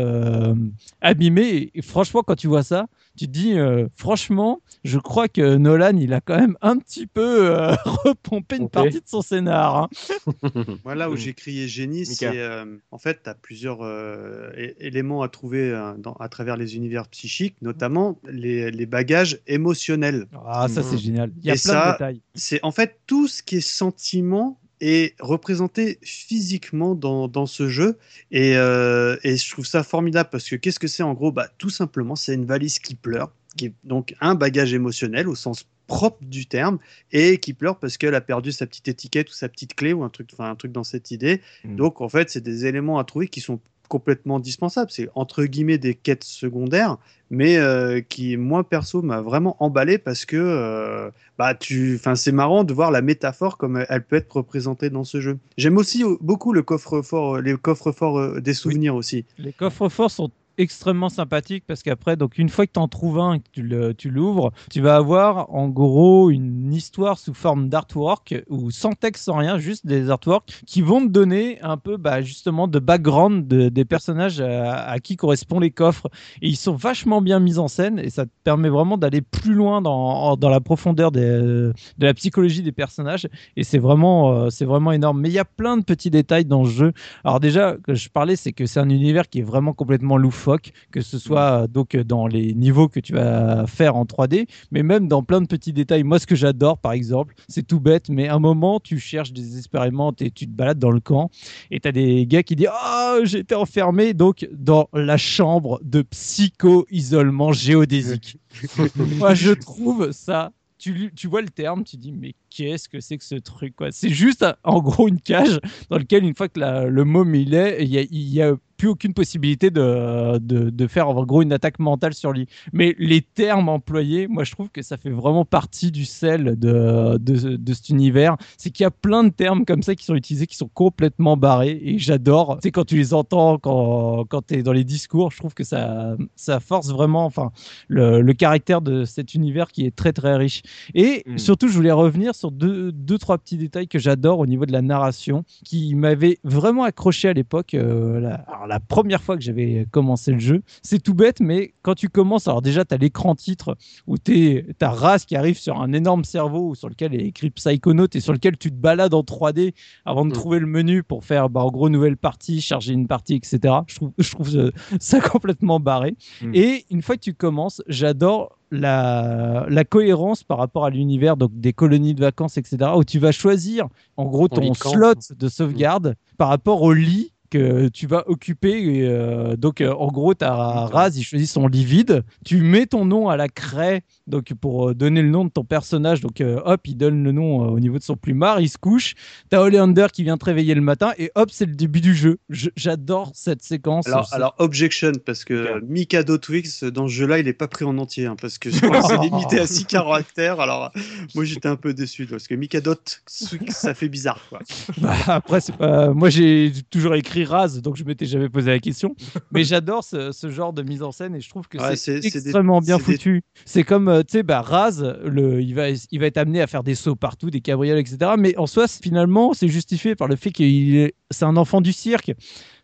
abîmé. 1.00 1.70
Et, 1.74 1.82
franchement, 1.82 2.22
quand 2.24 2.36
tu 2.36 2.46
vois 2.46 2.62
ça, 2.62 2.83
tu 3.16 3.26
te 3.26 3.30
dis, 3.30 3.58
euh, 3.58 3.86
franchement, 3.96 4.60
je 4.84 4.98
crois 4.98 5.28
que 5.28 5.56
Nolan, 5.56 5.96
il 5.96 6.12
a 6.14 6.20
quand 6.20 6.38
même 6.38 6.56
un 6.62 6.76
petit 6.78 7.06
peu 7.06 7.50
euh, 7.50 7.72
repompé 7.84 8.56
une 8.56 8.68
partie 8.68 9.00
de 9.00 9.06
son 9.06 9.22
scénar. 9.22 9.76
hein. 9.76 9.88
Moi, 10.84 10.94
là 10.94 11.10
où 11.10 11.14
Mm. 11.14 11.18
j'ai 11.18 11.34
crié 11.34 11.68
génie, 11.68 12.06
c'est 12.06 12.40
euh, 12.40 12.64
en 12.90 12.98
fait, 12.98 13.22
tu 13.22 13.30
as 13.30 13.34
plusieurs 13.34 13.82
euh, 13.82 14.50
éléments 14.78 15.22
à 15.22 15.28
trouver 15.28 15.70
euh, 15.70 15.94
dans- 15.96 16.14
à 16.14 16.28
travers 16.28 16.56
les 16.56 16.76
univers 16.76 17.08
psychiques, 17.08 17.56
notamment 17.62 18.18
les, 18.30 18.70
les 18.70 18.86
bagages 18.86 19.40
émotionnels. 19.46 20.26
Ah, 20.46 20.68
ça, 20.68 20.82
c'est 20.82 20.92
Mhm. 20.92 20.98
génial. 20.98 21.32
Il 21.42 21.46
y 21.46 21.50
a 21.50 21.54
Et 21.54 21.58
plein 21.58 21.72
ça, 21.72 21.86
de 21.86 21.92
détails. 21.92 22.20
C'est 22.34 22.60
en 22.64 22.72
fait 22.72 22.98
tout 23.06 23.28
ce 23.28 23.42
qui 23.42 23.56
est 23.56 23.60
sentiment 23.60 24.58
est 24.84 25.14
représenté 25.20 25.98
physiquement 26.02 26.94
dans, 26.94 27.28
dans 27.28 27.46
ce 27.46 27.68
jeu 27.68 27.98
et, 28.30 28.56
euh, 28.56 29.16
et 29.22 29.36
je 29.36 29.50
trouve 29.50 29.66
ça 29.66 29.82
formidable 29.82 30.28
parce 30.30 30.48
que 30.48 30.56
qu'est-ce 30.56 30.78
que 30.78 30.88
c'est 30.88 31.02
en 31.02 31.14
gros? 31.14 31.32
Bah, 31.32 31.48
Tout 31.58 31.70
simplement, 31.70 32.16
c'est 32.16 32.34
une 32.34 32.46
valise 32.46 32.78
qui 32.78 32.94
pleure, 32.94 33.32
qui 33.56 33.66
est 33.66 33.74
donc 33.84 34.14
un 34.20 34.34
bagage 34.34 34.74
émotionnel 34.74 35.28
au 35.28 35.34
sens 35.34 35.66
propre 35.86 36.24
du 36.24 36.46
terme 36.46 36.78
et 37.12 37.38
qui 37.38 37.52
pleure 37.52 37.78
parce 37.78 37.98
qu'elle 37.98 38.14
a 38.14 38.20
perdu 38.20 38.52
sa 38.52 38.66
petite 38.66 38.88
étiquette 38.88 39.30
ou 39.30 39.34
sa 39.34 39.48
petite 39.48 39.74
clé 39.74 39.92
ou 39.92 40.02
un 40.02 40.08
truc, 40.08 40.30
enfin 40.32 40.50
un 40.50 40.54
truc 40.54 40.72
dans 40.72 40.84
cette 40.84 41.10
idée. 41.10 41.40
Mm. 41.64 41.76
Donc 41.76 42.00
en 42.00 42.08
fait, 42.08 42.30
c'est 42.30 42.42
des 42.42 42.66
éléments 42.66 42.98
à 42.98 43.04
trouver 43.04 43.28
qui 43.28 43.40
sont 43.40 43.60
complètement 43.88 44.40
dispensables. 44.40 44.90
C'est 44.90 45.08
entre 45.14 45.44
guillemets 45.44 45.78
des 45.78 45.94
quêtes 45.94 46.24
secondaires, 46.24 46.98
mais 47.30 47.56
euh, 47.56 48.00
qui 48.00 48.36
moi 48.36 48.68
perso 48.68 49.02
m'a 49.02 49.20
vraiment 49.20 49.56
emballé 49.60 49.98
parce 49.98 50.24
que 50.24 50.36
euh, 50.36 51.10
bah 51.38 51.54
tu, 51.54 51.96
enfin 51.96 52.14
c'est 52.14 52.32
marrant 52.32 52.64
de 52.64 52.72
voir 52.72 52.90
la 52.90 53.02
métaphore 53.02 53.58
comme 53.58 53.84
elle 53.88 54.02
peut 54.02 54.16
être 54.16 54.36
représentée 54.36 54.90
dans 54.90 55.04
ce 55.04 55.20
jeu. 55.20 55.38
J'aime 55.56 55.76
aussi 55.76 56.04
beaucoup 56.20 56.52
le 56.52 56.62
coffre-fort, 56.62 57.36
euh, 57.36 57.40
les 57.40 57.56
coffres-forts 57.56 58.40
des 58.40 58.54
souvenirs 58.54 58.94
aussi. 58.94 59.24
Les 59.38 59.52
coffres 59.52 59.88
forts 59.88 60.10
sont 60.10 60.30
extrêmement 60.58 61.08
sympathiques 61.08 61.64
parce 61.66 61.82
qu'après, 61.82 62.16
donc 62.16 62.38
une 62.38 62.48
fois 62.48 62.66
que 62.66 62.72
tu 62.72 62.78
en 62.80 62.88
trouves 62.88 63.18
un 63.18 63.34
et 63.34 63.40
que 63.40 63.50
tu 63.52 63.62
le- 63.62 63.94
l'ouvres, 64.10 64.52
tu 64.70 64.80
vas 64.80 64.96
avoir 64.96 65.52
en 65.54 65.68
gros 65.68 66.30
une 66.30 66.72
histoire 66.72 67.18
sous 67.18 67.34
forme 67.34 67.68
d'artwork 67.68 68.34
ou 68.48 68.70
sans 68.70 68.92
texte, 68.92 69.24
sans 69.24 69.36
rien, 69.36 69.58
juste 69.58 69.86
des 69.86 70.10
artworks 70.10 70.62
qui 70.66 70.82
vont 70.82 71.00
te 71.00 71.10
donner 71.10 71.60
un 71.62 71.76
peu 71.76 71.96
bah, 71.96 72.22
justement 72.22 72.68
de 72.68 72.78
background 72.78 73.46
de- 73.46 73.68
des 73.68 73.84
personnages 73.84 74.40
à, 74.40 74.98
qui 75.00 75.16
correspondent 75.16 75.62
les 75.62 75.70
coffres. 75.70 76.08
Et 76.42 76.48
ils 76.48 76.56
sont 76.56 76.74
vachement 76.74 77.20
bien 77.20 77.40
mis 77.40 77.58
en 77.58 77.68
scène 77.68 77.98
et 77.98 78.10
ça 78.10 78.26
te 78.26 78.30
permet 78.44 78.68
vraiment 78.68 78.96
d'aller 78.98 79.20
plus 79.20 79.54
loin 79.54 79.82
dans, 79.82 80.36
dans 80.36 80.48
la 80.50 80.60
profondeur 80.60 81.10
de 81.12 81.72
la 81.98 82.14
psychologie 82.14 82.62
des 82.62 82.72
personnages. 82.72 83.28
Et 83.56 83.64
c'est 83.64 83.78
vraiment, 83.78 84.32
euh, 84.32 84.50
c'est 84.50 84.64
vraiment 84.64 84.92
énorme. 84.92 85.20
Mais 85.20 85.28
il 85.28 85.34
y 85.34 85.38
a 85.38 85.44
plein 85.44 85.76
de 85.76 85.84
petits 85.84 86.10
détails 86.10 86.44
dans 86.44 86.64
ce 86.64 86.70
jeu. 86.70 86.92
Alors 87.24 87.40
déjà, 87.40 87.76
que 87.82 87.94
je 87.94 88.08
parlais, 88.08 88.36
c'est 88.36 88.52
que 88.52 88.66
c'est 88.66 88.80
un 88.80 88.88
univers 88.88 89.28
qui 89.28 89.40
est 89.40 89.42
vraiment 89.42 89.72
complètement 89.72 90.16
loufoque, 90.16 90.43
que 90.90 91.00
ce 91.00 91.18
soit 91.18 91.62
euh, 91.62 91.66
donc 91.66 91.94
euh, 91.94 92.04
dans 92.04 92.26
les 92.26 92.54
niveaux 92.54 92.88
que 92.88 93.00
tu 93.00 93.14
vas 93.14 93.66
faire 93.66 93.96
en 93.96 94.04
3D, 94.04 94.46
mais 94.70 94.82
même 94.82 95.08
dans 95.08 95.22
plein 95.22 95.40
de 95.40 95.46
petits 95.46 95.72
détails. 95.72 96.02
Moi, 96.02 96.18
ce 96.18 96.26
que 96.26 96.36
j'adore, 96.36 96.78
par 96.78 96.92
exemple, 96.92 97.34
c'est 97.48 97.66
tout 97.66 97.80
bête, 97.80 98.08
mais 98.08 98.28
à 98.28 98.34
un 98.34 98.38
moment, 98.38 98.80
tu 98.80 98.98
cherches 98.98 99.32
désespérément 99.32 100.12
et 100.20 100.30
tu 100.30 100.46
te 100.46 100.52
balades 100.52 100.78
dans 100.78 100.90
le 100.90 101.00
camp 101.00 101.30
et 101.70 101.80
tu 101.80 101.88
as 101.88 101.92
des 101.92 102.26
gars 102.26 102.42
qui 102.42 102.56
disent 102.56 102.68
Ah, 102.70 103.18
j'ai 103.24 103.38
été 103.40 103.54
enfermé 103.54 104.14
donc 104.14 104.48
dans 104.52 104.88
la 104.92 105.16
chambre 105.16 105.80
de 105.82 106.02
psycho-isolement 106.02 107.52
géodésique. 107.52 108.38
Moi, 109.18 109.34
je 109.34 109.52
trouve 109.52 110.12
ça. 110.12 110.52
Tu, 110.78 111.12
tu 111.16 111.28
vois 111.28 111.40
le 111.40 111.48
terme, 111.48 111.84
tu 111.84 111.96
dis 111.96 112.12
mais 112.12 112.34
qu'est-ce 112.54 112.88
que 112.88 113.00
c'est 113.00 113.18
que 113.18 113.24
ce 113.24 113.34
truc 113.36 113.74
quoi 113.76 113.88
C'est 113.90 114.10
juste 114.10 114.44
en 114.62 114.80
gros 114.80 115.08
une 115.08 115.20
cage 115.20 115.58
dans 115.90 115.98
laquelle 115.98 116.24
une 116.24 116.34
fois 116.34 116.48
que 116.48 116.60
la- 116.60 116.84
le 116.86 117.04
môme 117.04 117.34
il 117.34 117.54
est, 117.54 117.84
il 117.84 118.28
y 118.28 118.42
a, 118.42 118.54
plus 118.76 118.88
aucune 118.88 119.14
possibilité 119.14 119.70
de, 119.70 120.36
de, 120.38 120.68
de 120.68 120.86
faire 120.88 121.08
en 121.08 121.24
gros 121.24 121.42
une 121.42 121.52
attaque 121.52 121.78
mentale 121.78 122.12
sur 122.12 122.32
lui. 122.32 122.48
Mais 122.72 122.96
les 122.98 123.22
termes 123.22 123.68
employés, 123.68 124.26
moi 124.26 124.42
je 124.42 124.50
trouve 124.50 124.68
que 124.68 124.82
ça 124.82 124.96
fait 124.96 125.10
vraiment 125.10 125.44
partie 125.44 125.92
du 125.92 126.04
sel 126.04 126.58
de, 126.58 127.16
de, 127.18 127.56
de 127.56 127.72
cet 127.72 127.88
univers. 127.90 128.36
C'est 128.58 128.70
qu'il 128.70 128.82
y 128.82 128.86
a 128.86 128.90
plein 128.90 129.22
de 129.22 129.28
termes 129.28 129.64
comme 129.64 129.84
ça 129.84 129.94
qui 129.94 130.04
sont 130.04 130.16
utilisés, 130.16 130.48
qui 130.48 130.56
sont 130.56 130.68
complètement 130.74 131.36
barrés 131.36 131.80
et 131.84 132.00
j'adore. 132.00 132.58
Sais, 132.64 132.72
quand 132.72 132.84
tu 132.84 132.96
les 132.96 133.14
entends, 133.14 133.58
quand, 133.58 134.24
quand 134.28 134.44
tu 134.48 134.54
es 134.54 134.62
dans 134.64 134.72
les 134.72 134.82
discours, 134.84 135.30
je 135.30 135.36
trouve 135.38 135.54
que 135.54 135.62
ça, 135.64 136.16
ça 136.34 136.58
force 136.58 136.88
vraiment 136.90 137.26
enfin, 137.26 137.52
le, 137.86 138.22
le 138.22 138.32
caractère 138.32 138.80
de 138.82 139.04
cet 139.04 139.34
univers 139.34 139.70
qui 139.70 139.86
est 139.86 139.94
très 139.94 140.12
très 140.12 140.34
riche. 140.36 140.62
Et 140.94 141.22
Mm. 141.26 141.38
surtout, 141.38 141.68
je 141.68 141.74
voulais 141.74 141.92
revenir 141.92 142.34
sur 142.34 142.43
deux, 142.50 142.92
deux, 142.92 143.18
trois 143.18 143.38
petits 143.38 143.56
détails 143.56 143.88
que 143.88 143.98
j'adore 143.98 144.38
au 144.38 144.46
niveau 144.46 144.66
de 144.66 144.72
la 144.72 144.82
narration, 144.82 145.44
qui 145.64 145.94
m'avaient 145.94 146.38
vraiment 146.44 146.84
accroché 146.84 147.28
à 147.28 147.32
l'époque. 147.32 147.74
euh, 147.74 148.20
la, 148.20 148.34
alors, 148.34 148.66
la 148.66 148.80
première 148.80 149.22
fois 149.22 149.36
que 149.36 149.42
j'avais 149.42 149.86
commencé 149.90 150.32
le 150.32 150.38
jeu, 150.38 150.62
c'est 150.82 151.02
tout 151.02 151.14
bête, 151.14 151.40
mais 151.40 151.74
quand 151.82 151.94
tu 151.94 152.08
commences, 152.08 152.48
alors 152.48 152.62
déjà, 152.62 152.84
tu 152.84 152.94
as 152.94 152.98
l'écran 152.98 153.34
titre 153.34 153.76
où 154.06 154.18
tu 154.18 154.64
as 154.80 154.90
Raz 154.90 155.24
qui 155.26 155.36
arrive 155.36 155.58
sur 155.58 155.80
un 155.80 155.92
énorme 155.92 156.24
cerveau 156.24 156.74
sur 156.74 156.88
lequel 156.88 157.14
est 157.14 157.24
écrit 157.26 157.50
Psychonaut 157.50 158.08
et 158.14 158.20
sur 158.20 158.32
lequel 158.32 158.56
tu 158.56 158.70
te 158.70 158.76
balades 158.76 159.14
en 159.14 159.22
3D 159.22 159.74
avant 160.04 160.24
de 160.24 160.30
Mm. 160.30 160.32
trouver 160.34 160.58
le 160.58 160.66
menu 160.66 161.02
pour 161.02 161.24
faire, 161.24 161.48
bah, 161.50 161.60
en 161.62 161.70
gros, 161.70 161.88
nouvelle 161.88 162.16
partie, 162.16 162.60
charger 162.60 162.92
une 162.92 163.06
partie, 163.06 163.34
etc. 163.34 163.74
Je 163.86 163.94
trouve, 163.96 164.12
je 164.18 164.30
trouve 164.30 164.56
euh, 164.56 164.70
ça 165.00 165.20
complètement 165.20 165.80
barré. 165.80 166.16
Mm. 166.42 166.50
Et 166.54 166.84
une 166.90 167.02
fois 167.02 167.16
que 167.16 167.20
tu 167.20 167.34
commences, 167.34 167.82
j'adore 167.88 168.58
la, 168.74 169.66
la 169.68 169.84
cohérence 169.84 170.42
par 170.42 170.58
rapport 170.58 170.84
à 170.84 170.90
l'univers 170.90 171.36
donc 171.36 171.50
des 171.54 171.72
colonies 171.72 172.14
de 172.14 172.20
vacances, 172.20 172.56
etc., 172.56 172.92
où 172.96 173.04
tu 173.04 173.18
vas 173.18 173.32
choisir 173.32 173.88
en 174.16 174.26
gros 174.26 174.48
Ton 174.48 174.74
slot 174.74 175.34
de 175.36 175.48
sauvegarde 175.48 176.16
par 176.36 176.48
rapport 176.48 176.82
au 176.82 176.92
lit 176.92 177.33
que 177.54 177.88
tu 177.88 178.06
vas 178.06 178.24
occuper. 178.28 178.82
Et, 178.82 179.06
euh, 179.08 179.56
donc, 179.56 179.80
euh, 179.80 179.92
en 179.92 180.08
gros, 180.08 180.34
tu 180.34 180.44
as 180.44 180.52
Raz, 180.54 181.10
il 181.16 181.22
choisit 181.22 181.48
son 181.48 181.66
lit 181.68 181.84
vide. 181.84 182.24
Tu 182.44 182.60
mets 182.60 182.86
ton 182.86 183.04
nom 183.04 183.28
à 183.28 183.36
la 183.36 183.48
craie 183.48 184.02
donc 184.26 184.52
pour 184.54 184.90
euh, 184.90 184.94
donner 184.94 185.22
le 185.22 185.28
nom 185.28 185.44
de 185.44 185.50
ton 185.50 185.64
personnage. 185.64 186.20
Donc, 186.20 186.40
euh, 186.40 186.60
hop, 186.64 186.80
il 186.86 186.96
donne 186.96 187.22
le 187.22 187.32
nom 187.32 187.64
euh, 187.64 187.68
au 187.70 187.80
niveau 187.80 187.98
de 187.98 188.02
son 188.02 188.16
plumard. 188.16 188.60
Il 188.60 188.68
se 188.68 188.78
couche. 188.78 189.14
Tu 189.50 189.56
as 189.56 189.62
Oleander 189.62 190.06
qui 190.12 190.22
vient 190.24 190.36
te 190.36 190.44
réveiller 190.44 190.74
le 190.74 190.80
matin. 190.80 191.12
Et 191.18 191.30
hop, 191.34 191.50
c'est 191.52 191.66
le 191.66 191.74
début 191.74 192.00
du 192.00 192.14
jeu. 192.14 192.38
Je- 192.48 192.70
J'adore 192.76 193.32
cette 193.34 193.62
séquence. 193.62 194.06
Alors, 194.32 194.54
objection 194.58 195.12
parce 195.24 195.44
que. 195.44 195.80
Mikado 195.84 196.38
Twix 196.38 196.84
dans 196.84 197.06
ce 197.08 197.12
jeu-là 197.12 197.38
il 197.38 197.48
est 197.48 197.52
pas 197.52 197.68
pris 197.68 197.84
en 197.84 197.98
entier 197.98 198.26
hein, 198.26 198.36
parce 198.40 198.58
que 198.58 198.70
je 198.70 198.78
crois 198.80 199.00
que 199.00 199.06
c'est 199.06 199.18
limité 199.18 199.60
à 199.60 199.66
6 199.66 199.84
caractères 199.84 200.60
alors 200.60 200.90
moi 201.34 201.44
j'étais 201.44 201.68
un 201.68 201.76
peu 201.76 201.92
déçu 201.94 202.26
parce 202.26 202.46
que 202.48 202.54
Mikado 202.54 202.94
Twix 202.94 203.68
ça 203.68 203.94
fait 203.94 204.08
bizarre 204.08 204.40
quoi. 204.48 204.60
Bah, 204.98 205.14
après, 205.26 205.60
pas... 205.78 206.10
moi 206.10 206.30
j'ai 206.30 206.72
toujours 206.90 207.14
écrit 207.14 207.43
Raz, 207.44 207.80
donc 207.80 207.96
je 207.96 208.04
m'étais 208.04 208.26
jamais 208.26 208.48
posé 208.48 208.70
la 208.70 208.78
question. 208.78 209.14
Mais 209.52 209.64
j'adore 209.64 210.02
ce, 210.04 210.32
ce 210.32 210.50
genre 210.50 210.72
de 210.72 210.82
mise 210.82 211.02
en 211.02 211.12
scène 211.12 211.34
et 211.34 211.40
je 211.40 211.48
trouve 211.48 211.68
que 211.68 211.78
Ouais, 211.78 211.96
c'est 211.96 212.20
des- 212.20 212.26
extrêmement 212.28 212.80
bien 212.80 212.96
des- 212.98 213.02
foutu. 213.02 213.42
C'est 213.64 213.82
comme, 213.84 214.08
euh, 214.08 214.22
tu 214.22 214.32
sais, 214.32 214.42
bah, 214.42 214.60
Raz, 214.62 215.02
le, 215.24 215.60
il, 215.62 215.74
va, 215.74 215.88
il 215.90 216.20
va 216.20 216.26
être 216.26 216.38
amené 216.38 216.60
à 216.60 216.66
faire 216.66 216.82
des 216.82 216.94
sauts 216.94 217.16
partout, 217.16 217.50
des 217.50 217.60
cabrioles, 217.60 217.98
etc. 217.98 218.32
Mais 218.38 218.56
en 218.56 218.66
soi, 218.66 218.86
finalement, 218.88 219.52
c'est 219.54 219.68
justifié 219.68 220.14
par 220.14 220.28
le 220.28 220.36
fait 220.36 220.50
qu'il 220.50 220.96
est, 220.96 221.14
c'est 221.30 221.44
un 221.44 221.56
enfant 221.56 221.80
du 221.80 221.92
cirque. 221.92 222.32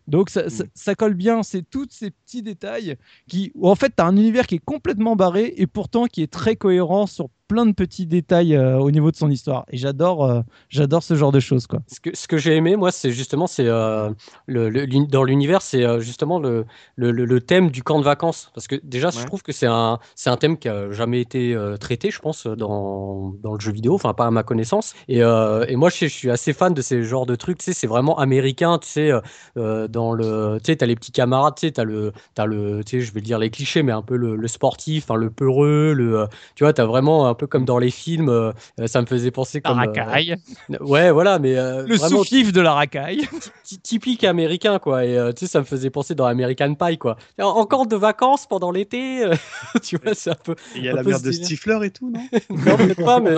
Donc 0.07 0.29
ça, 0.29 0.49
ça, 0.49 0.63
ça 0.73 0.95
colle 0.95 1.13
bien, 1.13 1.43
c'est 1.43 1.61
tous 1.61 1.87
ces 1.91 2.09
petits 2.11 2.41
détails 2.41 2.95
qui, 3.29 3.51
où 3.55 3.69
en 3.69 3.75
fait, 3.75 3.93
tu 3.95 4.01
as 4.03 4.07
un 4.07 4.17
univers 4.17 4.47
qui 4.47 4.55
est 4.55 4.61
complètement 4.65 5.15
barré 5.15 5.53
et 5.57 5.67
pourtant 5.67 6.05
qui 6.07 6.23
est 6.23 6.31
très 6.31 6.55
cohérent 6.55 7.05
sur 7.05 7.29
plein 7.51 7.65
de 7.65 7.73
petits 7.73 8.05
détails 8.05 8.55
euh, 8.55 8.77
au 8.79 8.91
niveau 8.91 9.11
de 9.11 9.17
son 9.17 9.29
histoire. 9.29 9.65
Et 9.69 9.75
j'adore, 9.75 10.23
euh, 10.23 10.39
j'adore 10.69 11.03
ce 11.03 11.15
genre 11.15 11.33
de 11.33 11.41
choses, 11.41 11.67
quoi. 11.67 11.79
Ce 11.91 11.99
que, 11.99 12.09
ce 12.15 12.25
que 12.25 12.37
j'ai 12.37 12.55
aimé, 12.55 12.77
moi, 12.77 12.93
c'est 12.93 13.11
justement, 13.11 13.45
c'est 13.45 13.67
euh, 13.67 14.09
le, 14.45 14.69
le- 14.69 14.87
dans 15.07 15.25
l'univers, 15.25 15.61
c'est 15.61 15.83
euh, 15.83 15.99
justement 15.99 16.39
le, 16.39 16.63
le, 16.95 17.11
le- 17.11 17.41
thème 17.41 17.69
du 17.69 17.83
camp 17.83 17.99
de 17.99 18.05
vacances. 18.05 18.51
Parce 18.55 18.67
que 18.67 18.77
déjà, 18.83 19.09
je 19.09 19.25
trouve 19.25 19.41
que 19.43 19.51
c'est 19.51 19.67
un, 19.67 19.99
c'est 20.15 20.29
un 20.29 20.37
thème 20.37 20.57
qui 20.57 20.69
a 20.69 20.91
jamais 20.93 21.19
été 21.19 21.53
euh, 21.53 21.75
traité, 21.75 22.09
je 22.09 22.19
pense, 22.19 22.47
dans, 22.47 23.33
dans 23.43 23.53
le 23.55 23.59
jeu 23.59 23.73
vidéo, 23.73 23.95
enfin 23.95 24.13
pas 24.13 24.27
à 24.27 24.31
ma 24.31 24.43
connaissance. 24.43 24.93
Et, 25.09 25.21
euh, 25.21 25.65
et 25.67 25.75
moi, 25.75 25.89
je, 25.89 26.05
je 26.05 26.13
suis 26.13 26.31
assez 26.31 26.53
fan 26.53 26.73
de 26.73 26.81
ces 26.81 27.03
genres 27.03 27.25
de 27.25 27.35
trucs. 27.35 27.57
Tu 27.57 27.65
sais, 27.65 27.73
c'est 27.73 27.87
vraiment 27.87 28.17
américain. 28.17 28.77
Tu 28.77 28.87
sais, 28.87 29.11
dans 29.55 30.13
le, 30.13 30.57
tu 30.63 30.71
sais, 30.71 30.75
t'as 30.77 30.85
les 30.85 30.95
petits 30.95 31.11
camarades, 31.11 31.55
tu 31.55 31.67
sais, 31.67 31.71
t'as 31.73 31.83
le, 31.83 32.13
t'as 32.33 32.45
le, 32.45 32.83
tu 32.85 32.99
sais, 32.99 33.05
je 33.05 33.13
vais 33.13 33.21
dire 33.21 33.39
les 33.39 33.49
clichés, 33.49 33.83
mais 33.83 33.91
un 33.91 34.01
peu 34.01 34.15
le, 34.15 34.35
le 34.35 34.47
sportif, 34.47 35.11
hein, 35.11 35.15
le 35.15 35.29
peureux, 35.29 35.93
le, 35.93 36.27
tu 36.55 36.63
vois, 36.63 36.73
t'as 36.73 36.85
vraiment 36.85 37.27
un 37.27 37.33
peu 37.41 37.47
comme 37.47 37.65
dans 37.65 37.79
les 37.79 37.89
films, 37.89 38.29
euh, 38.29 38.51
euh, 38.79 38.85
ça 38.85 39.01
me 39.01 39.07
faisait 39.07 39.31
penser 39.31 39.61
La 39.65 39.71
comme, 39.71 39.79
euh, 39.79 39.85
racaille. 39.87 40.35
ouais, 40.79 41.11
voilà, 41.11 41.39
mais 41.39 41.57
euh, 41.57 41.87
Le 41.87 41.95
vraiment 41.95 42.21
de 42.21 42.61
la 42.61 42.73
racaille. 42.73 43.27
ty- 43.63 43.79
typique 43.79 44.23
américain, 44.23 44.77
quoi. 44.77 45.05
Et 45.05 45.17
euh, 45.17 45.31
tu 45.31 45.39
sais, 45.45 45.51
ça 45.51 45.59
me 45.59 45.65
faisait 45.65 45.89
penser 45.89 46.13
dans 46.13 46.25
American 46.25 46.75
Pie, 46.75 46.99
quoi. 46.99 47.17
En- 47.39 47.45
Encore 47.47 47.87
de 47.87 47.95
vacances 47.95 48.45
pendant 48.45 48.69
l'été, 48.69 49.25
tu 49.83 49.97
vois, 49.97 50.13
c'est 50.13 50.29
un 50.29 50.35
peu, 50.35 50.53
Il 50.75 50.83
y 50.83 50.89
a 50.89 50.93
la 50.93 51.01
mère 51.01 51.19
de. 51.19 51.31
Stifler 51.31 51.79
et 51.83 51.89
tout, 51.89 52.11
non 52.11 52.21
non, 52.49 52.77
peut-être 52.77 53.03
pas, 53.03 53.19
mais, 53.19 53.33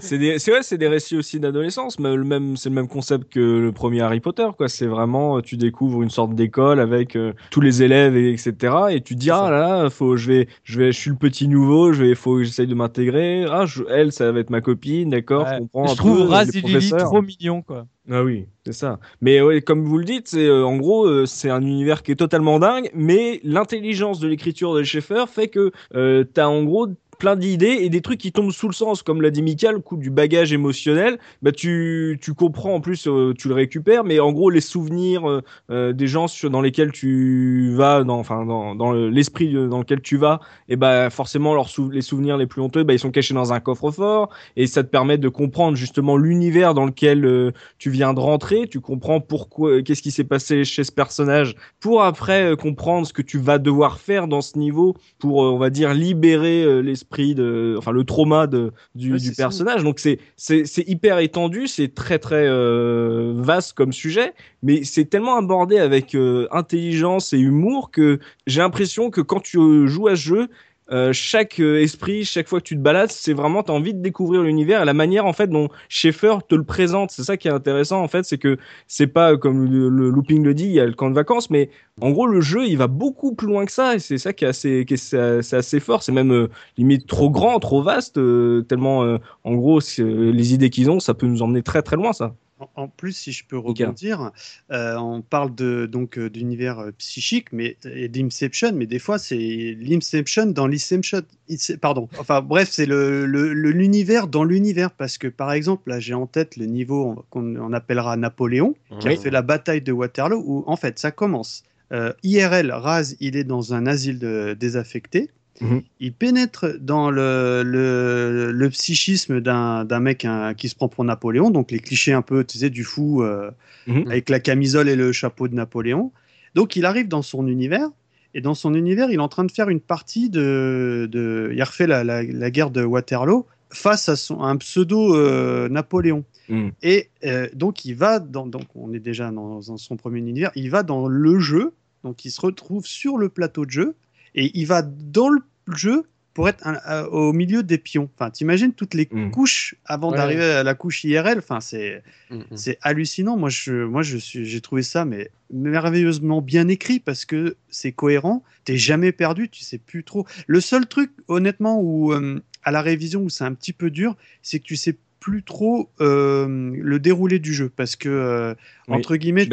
c'est 0.00 0.18
des, 0.18 0.38
c'est 0.40 0.50
vrai, 0.50 0.62
c'est 0.62 0.78
des 0.78 0.88
récits 0.88 1.16
aussi 1.16 1.38
d'adolescence, 1.38 2.00
mais 2.00 2.16
le 2.16 2.24
même, 2.24 2.56
c'est 2.56 2.70
le 2.70 2.74
même 2.74 2.88
concept 2.88 3.32
que 3.32 3.38
le 3.40 3.70
premier 3.72 4.00
Harry 4.00 4.18
Potter, 4.20 4.48
quoi. 4.56 4.68
C'est 4.68 4.86
vraiment, 4.86 5.40
tu 5.42 5.56
découvres 5.56 6.02
une 6.02 6.10
sorte 6.10 6.34
d'école 6.34 6.80
avec 6.80 7.14
euh, 7.14 7.32
tous 7.50 7.60
les 7.60 7.84
élèves, 7.84 8.16
et, 8.16 8.32
etc. 8.32 8.74
Et 8.90 9.00
tu 9.00 9.14
te 9.14 9.20
dis, 9.20 9.30
ah 9.30 9.48
là, 9.50 9.82
là, 9.84 9.90
faut, 9.90 10.16
je 10.16 10.26
vais, 10.26 10.48
je 10.64 10.80
vais, 10.80 10.90
je 10.92 10.98
suis 10.98 11.10
le 11.10 11.16
petit 11.16 11.46
nouveau, 11.46 11.92
je 11.92 12.02
vais, 12.02 12.14
faut 12.16 12.36
que 12.36 12.42
j'essaye 12.44 12.66
de 12.66 12.74
m'intégrer. 12.74 13.27
Ah, 13.50 13.66
je- 13.66 13.82
elle, 13.88 14.12
ça 14.12 14.30
va 14.32 14.40
être 14.40 14.50
ma 14.50 14.60
copine, 14.60 15.10
d'accord, 15.10 15.44
Ouais. 15.46 15.54
je 15.54 15.58
comprends. 15.58 15.86
Je 15.86 15.92
un 15.92 15.96
trouve 15.96 16.16
peu, 16.18 16.28
Raz 16.28 16.44
les 16.44 16.58
et 16.58 16.62
Lily 16.62 16.90
trop 16.90 17.22
mignon, 17.22 17.62
quoi. 17.62 17.86
Ah 18.10 18.22
oui, 18.22 18.46
c'est 18.64 18.72
ça. 18.72 18.98
Mais 19.20 19.40
ouais, 19.42 19.60
comme 19.60 19.84
vous 19.84 19.98
le 19.98 20.04
dites, 20.04 20.28
c'est 20.28 20.46
euh, 20.46 20.64
en 20.64 20.76
gros, 20.76 21.06
euh, 21.06 21.26
c'est 21.26 21.50
un 21.50 21.60
univers 21.62 22.02
qui 22.02 22.12
est 22.12 22.16
totalement 22.16 22.58
dingue, 22.58 22.90
mais 22.94 23.40
l'intelligence 23.44 24.18
de 24.20 24.28
l'écriture 24.28 24.74
de 24.74 24.82
Schaeffer 24.82 25.24
fait 25.28 25.48
que 25.48 25.72
euh, 25.94 26.24
t'as 26.24 26.46
en 26.46 26.64
gros 26.64 26.88
plein 27.18 27.36
d'idées 27.36 27.78
et 27.80 27.88
des 27.90 28.00
trucs 28.00 28.18
qui 28.20 28.32
tombent 28.32 28.50
sous 28.52 28.68
le 28.68 28.72
sens, 28.74 29.02
comme 29.02 29.20
l'a 29.22 29.30
dit 29.30 29.42
Mika, 29.42 29.72
le 29.72 29.80
coup 29.80 29.96
du 29.96 30.10
bagage 30.10 30.52
émotionnel, 30.52 31.18
bah 31.42 31.52
tu, 31.52 32.18
tu 32.22 32.34
comprends 32.34 32.74
en 32.74 32.80
plus, 32.80 33.06
euh, 33.06 33.34
tu 33.36 33.48
le 33.48 33.54
récupères, 33.54 34.04
mais 34.04 34.20
en 34.20 34.32
gros 34.32 34.50
les 34.50 34.60
souvenirs 34.60 35.28
euh, 35.28 35.42
euh, 35.70 35.92
des 35.92 36.06
gens 36.06 36.26
dans 36.50 36.60
lesquels 36.60 36.92
tu 36.92 37.72
vas, 37.74 38.04
dans, 38.04 38.18
enfin 38.18 38.44
dans, 38.46 38.74
dans 38.74 38.92
le- 38.92 39.10
l'esprit 39.10 39.52
dans 39.52 39.78
lequel 39.78 40.00
tu 40.00 40.16
vas, 40.16 40.40
et 40.68 40.76
bah 40.76 41.10
forcément 41.10 41.54
leurs 41.54 41.68
sou- 41.68 41.90
les 41.90 42.02
souvenirs 42.02 42.36
les 42.36 42.46
plus 42.46 42.62
honteux, 42.62 42.84
bah 42.84 42.92
ils 42.94 42.98
sont 42.98 43.10
cachés 43.10 43.34
dans 43.34 43.52
un 43.52 43.60
coffre-fort, 43.60 44.30
et 44.56 44.66
ça 44.66 44.82
te 44.84 44.88
permet 44.88 45.18
de 45.18 45.28
comprendre 45.28 45.76
justement 45.76 46.16
l'univers 46.16 46.74
dans 46.74 46.86
lequel 46.86 47.52
tu 47.78 47.90
viens 47.90 48.14
de 48.14 48.20
rentrer, 48.20 48.66
tu 48.68 48.80
comprends 48.80 49.20
pourquoi, 49.20 49.82
qu'est-ce 49.82 50.02
qui 50.02 50.10
s'est 50.10 50.24
passé 50.24 50.64
chez 50.64 50.84
ce 50.84 50.92
personnage, 50.92 51.54
pour 51.80 52.02
après 52.02 52.54
comprendre 52.58 53.06
ce 53.06 53.12
que 53.12 53.22
tu 53.22 53.38
vas 53.38 53.58
devoir 53.58 53.98
faire 53.98 54.28
dans 54.28 54.40
ce 54.40 54.58
niveau 54.58 54.96
pour, 55.18 55.38
on 55.38 55.58
va 55.58 55.70
dire, 55.70 55.94
libérer 55.94 56.62
euh, 56.64 56.80
l'esprit 57.08 57.34
de, 57.34 57.74
enfin 57.78 57.92
le 57.92 58.04
trauma 58.04 58.46
de, 58.46 58.72
du, 58.94 59.12
Ouais, 59.12 59.18
du 59.18 59.26
c'est 59.28 59.34
ça. 59.34 59.44
personnage. 59.44 59.82
Donc 59.84 59.98
c'est 59.98 60.18
c'est 60.36 60.64
c'est 60.66 60.86
hyper 60.88 61.18
étendu, 61.18 61.66
c'est 61.66 61.94
très 61.94 62.18
très 62.18 62.46
euh, 62.46 63.32
vaste 63.36 63.72
comme 63.72 63.92
sujet, 63.92 64.34
mais 64.62 64.84
c'est 64.84 65.06
tellement 65.06 65.36
abordé 65.36 65.78
avec 65.78 66.14
euh, 66.14 66.46
intelligence 66.50 67.32
et 67.32 67.38
humour 67.38 67.90
que 67.90 68.18
j'ai 68.46 68.60
l'impression 68.60 69.10
que 69.10 69.20
quand 69.20 69.40
tu 69.40 69.58
euh, 69.58 69.86
joues 69.86 70.08
à 70.08 70.16
ce 70.16 70.20
jeu 70.22 70.48
euh, 70.90 71.12
chaque 71.12 71.60
euh, 71.60 71.82
esprit, 71.82 72.24
chaque 72.24 72.48
fois 72.48 72.60
que 72.60 72.64
tu 72.64 72.74
te 72.74 72.80
balades, 72.80 73.10
c'est 73.10 73.34
vraiment 73.34 73.62
t'as 73.62 73.74
envie 73.74 73.92
de 73.92 74.00
découvrir 74.00 74.42
l'univers 74.42 74.80
et 74.80 74.84
la 74.86 74.94
manière 74.94 75.26
en 75.26 75.34
fait 75.34 75.48
dont 75.48 75.68
Schaeffer 75.90 76.36
te 76.48 76.54
le 76.54 76.64
présente. 76.64 77.10
C'est 77.10 77.24
ça 77.24 77.36
qui 77.36 77.48
est 77.48 77.50
intéressant 77.50 78.02
en 78.02 78.08
fait, 78.08 78.24
c'est 78.24 78.38
que 78.38 78.56
c'est 78.86 79.06
pas 79.06 79.32
euh, 79.32 79.36
comme 79.36 79.64
le, 79.64 79.88
looping 79.88 80.42
le 80.42 80.54
dit, 80.54 80.64
il 80.64 80.72
y 80.72 80.80
a 80.80 80.86
le 80.86 80.94
camp 80.94 81.10
de 81.10 81.14
vacances, 81.14 81.50
mais 81.50 81.68
en 82.00 82.10
gros 82.10 82.26
le 82.26 82.40
jeu 82.40 82.66
il 82.66 82.78
va 82.78 82.86
beaucoup 82.86 83.34
plus 83.34 83.48
loin 83.48 83.66
que 83.66 83.72
ça 83.72 83.96
et 83.96 83.98
c'est 83.98 84.18
ça 84.18 84.32
qui 84.32 84.46
est 84.46 84.48
assez, 84.48 84.86
qui 84.86 84.94
est, 84.94 85.14
assez 85.14 85.80
fort. 85.80 86.02
C'est 86.02 86.12
même 86.12 86.48
limite 86.78 87.06
trop 87.06 87.28
grand, 87.28 87.58
trop 87.58 87.82
vaste, 87.82 88.18
tellement 88.66 89.18
en 89.44 89.54
gros 89.54 89.80
les 89.98 90.54
idées 90.54 90.70
qu'ils 90.70 90.90
ont, 90.90 91.00
ça 91.00 91.12
peut 91.12 91.26
nous 91.26 91.42
emmener 91.42 91.62
très 91.62 91.82
très 91.82 91.96
loin 91.96 92.12
ça. 92.14 92.34
En- 92.74 92.88
plus, 92.88 93.12
si 93.12 93.32
je 93.32 93.44
peux 93.44 93.56
rebondir, 93.58 94.32
euh, 94.72 94.96
on 94.96 95.22
parle 95.22 95.54
de 95.54 95.86
donc 95.86 96.18
euh, 96.18 96.28
d'univers 96.30 96.78
euh, 96.80 96.90
psychique, 96.98 97.52
mais 97.52 97.76
et 97.84 98.08
d'Inception, 98.08 98.72
mais 98.74 98.86
des 98.86 98.98
fois 98.98 99.18
c'est 99.18 99.76
l'Inception 99.80 100.46
dans 100.46 100.66
l'Inception. 100.66 101.22
Ince- 101.50 101.76
Pardon. 101.78 102.08
Enfin 102.18 102.40
bref, 102.42 102.68
c'est 102.70 102.86
le 102.86 103.26
le- 103.26 103.52
le- 103.52 103.70
l'univers 103.70 104.26
dans 104.28 104.44
l'univers 104.44 104.90
parce 104.90 105.18
que 105.18 105.28
par 105.28 105.52
exemple 105.52 105.88
là 105.90 106.00
j'ai 106.00 106.14
en 106.14 106.26
tête 106.26 106.56
le 106.56 106.66
niveau 106.66 107.24
qu'on 107.30 107.56
on 107.56 107.72
appellera 107.72 108.16
Napoléon 108.16 108.74
qui 108.98 109.08
a 109.08 109.10
fait 109.16 109.30
la 109.30 109.42
bataille 109.42 109.82
de 109.82 109.92
Waterloo 109.92 110.42
où 110.44 110.64
en 110.66 110.76
fait 110.76 110.98
ça 110.98 111.10
commence. 111.10 111.62
Euh, 111.92 112.12
IRL, 112.22 112.70
Raz, 112.72 113.14
il 113.20 113.36
est 113.36 113.44
dans 113.44 113.72
un 113.72 113.86
asile 113.86 114.18
de 114.18 114.54
désaffectés. 114.58 115.30
Mhm. 115.60 115.82
Il 116.00 116.12
pénètre 116.12 116.66
dans 116.80 117.10
le, 117.10 117.62
le, 117.64 118.52
le 118.52 118.70
psychisme 118.70 119.40
d'un 119.40 120.00
mec 120.00 120.24
hein, 120.24 120.54
qui 120.54 120.68
se 120.68 120.74
prend 120.74 120.88
pour 120.88 121.04
Napoléon, 121.04 121.50
donc 121.50 121.70
les 121.70 121.80
clichés 121.80 122.12
un 122.12 122.22
peu, 122.22 122.44
tu 122.44 122.58
sais, 122.58 122.70
du 122.70 122.84
fou 122.84 123.22
euh, 123.22 123.50
Mhm. 123.86 124.04
avec 124.06 124.28
la 124.28 124.38
camisole 124.38 124.88
et 124.88 124.96
le 124.96 125.12
chapeau 125.12 125.48
de 125.48 125.54
Napoléon. 125.54 126.12
Donc 126.54 126.76
il 126.76 126.84
arrive 126.84 127.08
dans 127.08 127.22
son 127.22 127.46
univers, 127.46 127.88
et 128.34 128.40
dans 128.42 128.54
son 128.54 128.74
univers, 128.74 129.10
il 129.10 129.14
est 129.14 129.18
en 129.18 129.28
train 129.28 129.44
de 129.44 129.50
faire 129.52 129.68
une 129.70 129.80
partie 129.80 130.28
de. 130.28 131.08
de 131.10 131.50
il 131.52 131.60
a 131.60 131.64
refait 131.64 131.86
la, 131.86 132.04
la, 132.04 132.22
la 132.22 132.50
guerre 132.50 132.70
de 132.70 132.84
Waterloo 132.84 133.46
face 133.70 134.08
à, 134.08 134.16
son, 134.16 134.42
à 134.42 134.48
un 134.48 134.56
pseudo 134.56 135.14
euh, 135.16 135.68
Napoléon. 135.70 136.24
Mhm. 136.50 136.72
Et 136.82 137.08
euh, 137.24 137.48
donc 137.54 137.84
il 137.84 137.94
va 137.94 138.18
dans, 138.18 138.46
donc 138.46 138.64
on 138.74 138.92
est 138.92 138.98
déjà 139.00 139.30
dans, 139.30 139.60
dans 139.60 139.76
son 139.78 139.96
premier 139.96 140.18
univers, 140.20 140.50
il 140.54 140.70
va 140.70 140.82
dans 140.82 141.08
le 141.08 141.38
jeu, 141.40 141.72
donc 142.04 142.24
il 142.24 142.30
se 142.30 142.40
retrouve 142.40 142.86
sur 142.86 143.16
le 143.18 143.28
plateau 143.28 143.64
de 143.64 143.70
jeu 143.70 143.94
et 144.34 144.50
il 144.58 144.66
va 144.66 144.82
dans 144.82 145.28
le 145.28 145.40
jeu 145.74 146.04
pour 146.34 146.48
être 146.48 146.64
un- 146.66 146.78
euh, 146.88 147.04
au 147.08 147.32
milieu 147.32 147.64
des 147.64 147.78
pions. 147.78 148.08
Enfin, 148.14 148.30
t'imagines 148.30 148.72
toutes 148.72 148.94
les 148.94 149.08
Mhm. 149.10 149.32
couches 149.32 149.74
avant 149.84 150.10
Ouais. 150.12 150.16
d'arriver 150.16 150.44
à 150.44 150.62
la 150.62 150.74
couche 150.74 151.02
IRL. 151.02 151.38
Enfin, 151.38 151.60
c'est 151.60 152.02
Mm, 152.30 152.36
mm. 152.36 152.42
c'est 152.56 152.78
hallucinant. 152.82 153.36
Moi, 153.36 153.48
je, 153.48 153.84
moi, 153.84 154.02
je 154.02 154.16
suis, 154.18 154.44
j'ai 154.44 154.60
trouvé 154.60 154.82
ça 154.82 155.04
mais 155.04 155.30
merveilleusement 155.52 156.40
bien 156.40 156.68
écrit 156.68 157.00
parce 157.00 157.24
que 157.24 157.56
c'est 157.70 157.92
cohérent. 157.92 158.44
T'es 158.64 158.76
jamais 158.76 159.10
perdu, 159.12 159.48
tu 159.48 159.62
sais 159.64 159.78
plus 159.78 160.04
trop. 160.04 160.26
Le 160.46 160.60
seul 160.60 160.86
truc, 160.86 161.10
honnêtement, 161.26 161.80
où 161.80 162.12
euh, 162.12 162.40
à 162.62 162.70
la 162.70 162.82
révision 162.82 163.22
où 163.22 163.28
c'est 163.30 163.44
un 163.44 163.54
petit 163.54 163.72
peu 163.72 163.90
dur, 163.90 164.16
c'est 164.42 164.60
que 164.60 164.64
tu 164.64 164.76
sais 164.76 164.94
plus 165.20 165.42
trop 165.42 165.90
euh, 166.00 166.70
le 166.80 166.98
déroulé 167.00 167.38
du 167.40 167.52
jeu 167.52 167.68
parce 167.74 167.96
que 167.96 168.08
euh, 168.08 168.54
Oui, 168.86 168.94
entre 168.96 169.16
guillemets, 169.16 169.48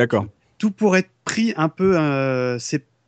tout 0.60 0.70
pourrait 0.72 1.00
être 1.00 1.10
pris 1.24 1.54
un 1.58 1.70
peu 1.70 1.98
euh, 1.98 2.60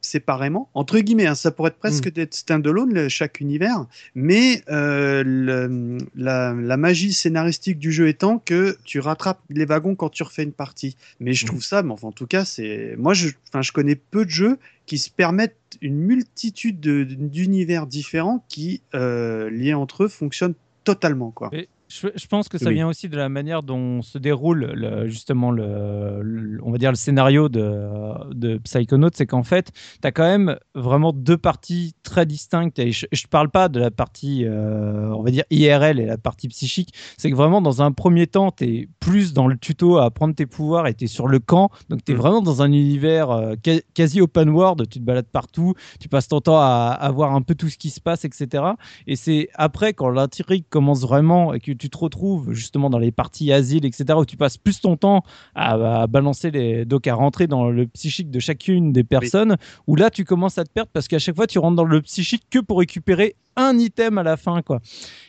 séparément, 0.07 0.69
entre 0.73 0.97
guillemets, 0.99 1.27
hein, 1.27 1.35
ça 1.35 1.51
pourrait 1.51 1.69
être 1.69 1.77
presque 1.77 2.11
d'être 2.11 2.33
standalone 2.33 2.93
le- 2.93 3.09
chaque 3.09 3.39
univers, 3.41 3.85
mais 4.15 4.63
euh, 4.69 5.23
le- 5.25 5.97
la, 6.15 6.53
la 6.53 6.77
magie 6.77 7.13
scénaristique 7.13 7.77
du 7.77 7.91
jeu 7.91 8.07
étant 8.07 8.39
que 8.39 8.77
tu 8.85 8.99
rattrapes 8.99 9.41
les 9.49 9.65
wagons 9.65 9.95
quand 9.95 10.09
tu 10.09 10.23
refais 10.23 10.43
une 10.43 10.51
partie. 10.53 10.95
Mais 11.19 11.33
je 11.33 11.45
Mhm. 11.45 11.47
trouve 11.49 11.63
ça, 11.63 11.83
mais 11.83 11.91
enfin, 11.91 12.07
en 12.07 12.11
tout 12.11 12.27
cas, 12.27 12.45
c'est 12.45 12.95
moi, 12.97 13.13
je, 13.13 13.29
je 13.61 13.71
connais 13.71 13.95
peu 13.95 14.25
de 14.25 14.29
jeux 14.31 14.57
qui 14.85 14.97
se 14.97 15.09
permettent 15.11 15.55
une 15.81 15.97
multitude 15.97 16.79
de- 16.79 17.03
d'univers 17.03 17.85
différents 17.87 18.45
qui, 18.47 18.81
euh, 18.95 19.49
liés 19.49 19.73
entre 19.73 20.05
eux, 20.05 20.07
fonctionnent 20.07 20.55
totalement, 20.83 21.31
quoi. 21.31 21.49
Et 21.53 21.67
je, 21.89 22.07
je 22.15 22.27
pense 22.27 22.49
que 22.49 22.57
ça 22.57 22.67
Oui. 22.67 22.75
vient 22.75 22.87
aussi 22.87 23.07
de 23.09 23.15
la 23.17 23.29
manière 23.29 23.63
dont 23.63 24.01
se 24.01 24.17
déroule 24.17 24.65
le- 24.73 25.07
justement 25.07 25.51
le, 25.51 26.21
le- 26.21 26.59
on 26.63 26.71
va 26.71 26.77
dire 26.77 26.91
le 26.91 26.95
scénario 26.97 27.49
de, 27.49 28.33
de 28.33 28.57
Psychonauts, 28.57 29.09
c'est 29.13 29.25
qu'en 29.25 29.43
fait, 29.43 29.71
tu 30.01 30.07
as 30.07 30.11
quand 30.11 30.23
même 30.27 30.57
vraiment 30.75 31.13
deux 31.13 31.37
parties 31.37 31.93
très 32.03 32.25
distinctes. 32.25 32.79
Et 32.79 32.91
je, 32.91 33.05
je 33.11 33.27
parle 33.27 33.49
pas 33.49 33.69
de 33.69 33.79
la 33.79 33.91
partie, 33.91 34.43
euh, 34.45 35.09
on 35.13 35.21
va 35.23 35.31
dire 35.31 35.43
IRL 35.49 35.99
et 35.99 36.05
la 36.05 36.17
partie 36.17 36.47
psychique. 36.49 36.93
C'est 37.17 37.29
que 37.31 37.35
vraiment, 37.35 37.61
dans 37.61 37.81
un 37.81 37.91
premier 37.91 38.27
temps, 38.27 38.51
tu 38.51 38.63
es 38.65 38.89
plus 38.99 39.33
dans 39.33 39.47
le 39.47 39.57
tuto 39.57 39.97
à 39.97 40.05
apprendre 40.05 40.35
tes 40.35 40.45
pouvoirs 40.45 40.87
et 40.87 40.93
tu 40.93 41.05
es 41.05 41.07
sur 41.07 41.27
le 41.27 41.39
camp. 41.39 41.69
Donc, 41.89 42.03
tu 42.03 42.11
es 42.11 42.15
Mm. 42.15 42.17
vraiment 42.17 42.41
dans 42.41 42.61
un 42.61 42.71
univers 42.71 43.31
euh, 43.31 43.53
quasi 43.93 44.19
open 44.21 44.49
world. 44.49 44.87
Tu 44.89 44.99
te 44.99 45.03
balades 45.05 45.29
partout, 45.31 45.73
tu 45.99 46.09
passes 46.09 46.27
ton 46.27 46.41
temps 46.41 46.59
à, 46.59 46.97
à 46.99 47.11
voir 47.11 47.33
un 47.33 47.41
peu 47.41 47.55
tout 47.55 47.69
ce 47.69 47.77
qui 47.77 47.89
se 47.89 48.01
passe, 48.01 48.25
etc. 48.25 48.63
Et 49.07 49.15
c'est 49.15 49.47
après, 49.55 49.93
quand 49.93 50.09
l'intrigue 50.09 50.65
commence 50.69 51.01
vraiment 51.01 51.53
et 51.53 51.59
que 51.59 51.71
tu 51.77 51.89
te 51.89 51.97
retrouves 51.97 52.53
justement 52.53 52.89
dans 52.89 52.99
les 52.99 53.11
parties 53.11 53.51
asile, 53.51 53.85
etc., 53.85 54.05
où 54.17 54.25
tu 54.25 54.37
passes 54.37 54.57
plus 54.57 54.81
ton 54.81 54.97
temps 54.97 55.23
à, 55.55 56.01
à 56.01 56.07
balancer 56.07 56.51
les. 56.51 56.85
donc 56.85 57.07
à 57.07 57.15
rentrer 57.15 57.47
dans 57.47 57.69
le 57.69 57.87
psychique 57.87 58.29
de 58.29 58.39
chacune 58.39 58.91
des 58.91 59.03
personnes, 59.03 59.57
où 59.87 59.95
là 59.95 60.09
tu 60.09 60.25
commences 60.25 60.57
à 60.57 60.63
te 60.63 60.71
perdre 60.71 60.89
parce 60.91 61.07
qu'à 61.07 61.19
chaque 61.19 61.35
fois 61.35 61.47
tu 61.47 61.59
rentres 61.59 61.75
dans 61.75 61.85
le 61.85 62.01
psychique 62.01 62.43
que 62.49 62.59
pour 62.59 62.79
récupérer 62.79 63.35
un 63.55 63.77
item 63.77 64.17
à 64.17 64.23
la 64.23 64.37
fin, 64.37 64.61
quoi. 64.61 64.79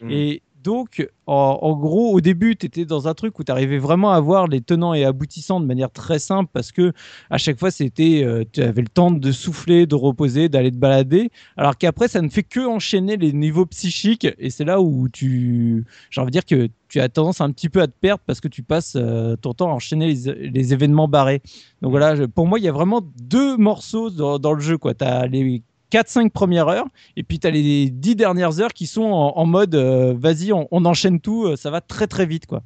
Mm. 0.03 0.11
Et 0.11 0.43
donc, 0.69 1.09
en, 1.27 1.59
en 1.63 1.75
gros, 1.79 2.13
au 2.13 2.21
début, 2.21 2.55
tu 2.55 2.67
étais 2.67 2.85
dans 2.85 3.09
un 3.09 3.15
truc 3.15 3.39
où 3.39 3.43
tu 3.45 3.51
arrivais 3.51 3.79
vraiment 3.79 4.11
à 4.13 4.21
voir 4.21 4.49
les 4.49 4.61
tenants 4.61 4.93
et 4.93 5.03
aboutissants 5.03 5.61
de 5.61 5.65
manière 5.65 5.91
très 5.91 6.19
simple 6.19 6.51
parce 6.53 6.73
que 6.73 6.93
à 7.31 7.39
chaque 7.39 7.59
fois, 7.59 7.71
c'était, 7.71 8.23
euh, 8.23 8.45
tu 8.53 8.61
avais 8.61 8.83
le 8.83 8.89
temps 8.89 9.11
de 9.11 9.33
souffler, 9.33 9.87
de 9.87 9.95
reposer, 9.95 10.51
d'aller 10.51 10.71
te 10.71 10.77
balader. 10.77 11.31
Alors 11.57 11.79
qu'après, 11.79 12.07
ça 12.09 12.21
ne 12.21 12.29
fait 12.29 12.43
que 12.43 12.61
enchaîner 12.61 13.17
les 13.17 13.33
niveaux 13.33 13.65
psychiques 13.65 14.27
et 14.39 14.51
c'est 14.51 14.67
là 14.67 14.79
où 14.83 15.09
tu, 15.09 15.87
j'ai 16.11 16.21
envie 16.21 16.29
de 16.29 16.33
dire 16.33 16.45
que 16.45 16.69
tu 16.91 17.01
as 17.01 17.09
tendance 17.09 17.41
un 17.41 17.51
petit 17.51 17.71
peu 17.71 17.81
à 17.81 17.87
te 17.87 17.95
perdre 17.99 18.23
parce 18.27 18.43
que 18.43 18.49
tu 18.49 18.63
passes 18.63 18.95
euh, 18.97 19.37
ton 19.37 19.55
temps 19.55 19.71
à 19.71 19.73
enchaîner 19.73 20.13
les, 20.13 20.51
les 20.51 20.73
événements 20.75 21.09
barrés. 21.09 21.41
Donc 21.81 21.93
voilà, 21.93 22.15
je- 22.15 22.25
pour 22.25 22.47
moi, 22.47 22.59
il 22.59 22.65
y 22.67 22.69
a 22.69 22.73
vraiment 22.73 23.01
deux 23.23 23.57
morceaux 23.57 24.11
dans, 24.11 24.39
dans 24.39 24.53
le 24.53 24.61
jeu. 24.61 24.77
Tu 24.79 25.05
as 25.05 25.27
les 25.27 25.63
4-5 25.91 26.31
premières 26.31 26.69
heures, 26.69 26.87
et 27.17 27.23
puis 27.23 27.39
tu 27.39 27.47
as 27.47 27.51
les 27.51 27.89
10 27.91 28.15
dernières 28.17 28.61
heures 28.61 28.73
qui 28.75 28.87
sont 28.87 29.03
en, 29.03 29.33
en 29.37 29.47
mode 29.47 29.75
euh, 29.75 30.15
vas-y, 30.19 30.53
on, 30.53 30.69
on 30.71 30.85
enchaîne 30.85 31.21
tout, 31.21 31.47
euh, 31.47 31.57
ça 31.57 31.71
va 31.71 31.81
très 31.81 32.07
très 32.07 32.27
vite. 32.27 32.47
quoi. 32.47 32.63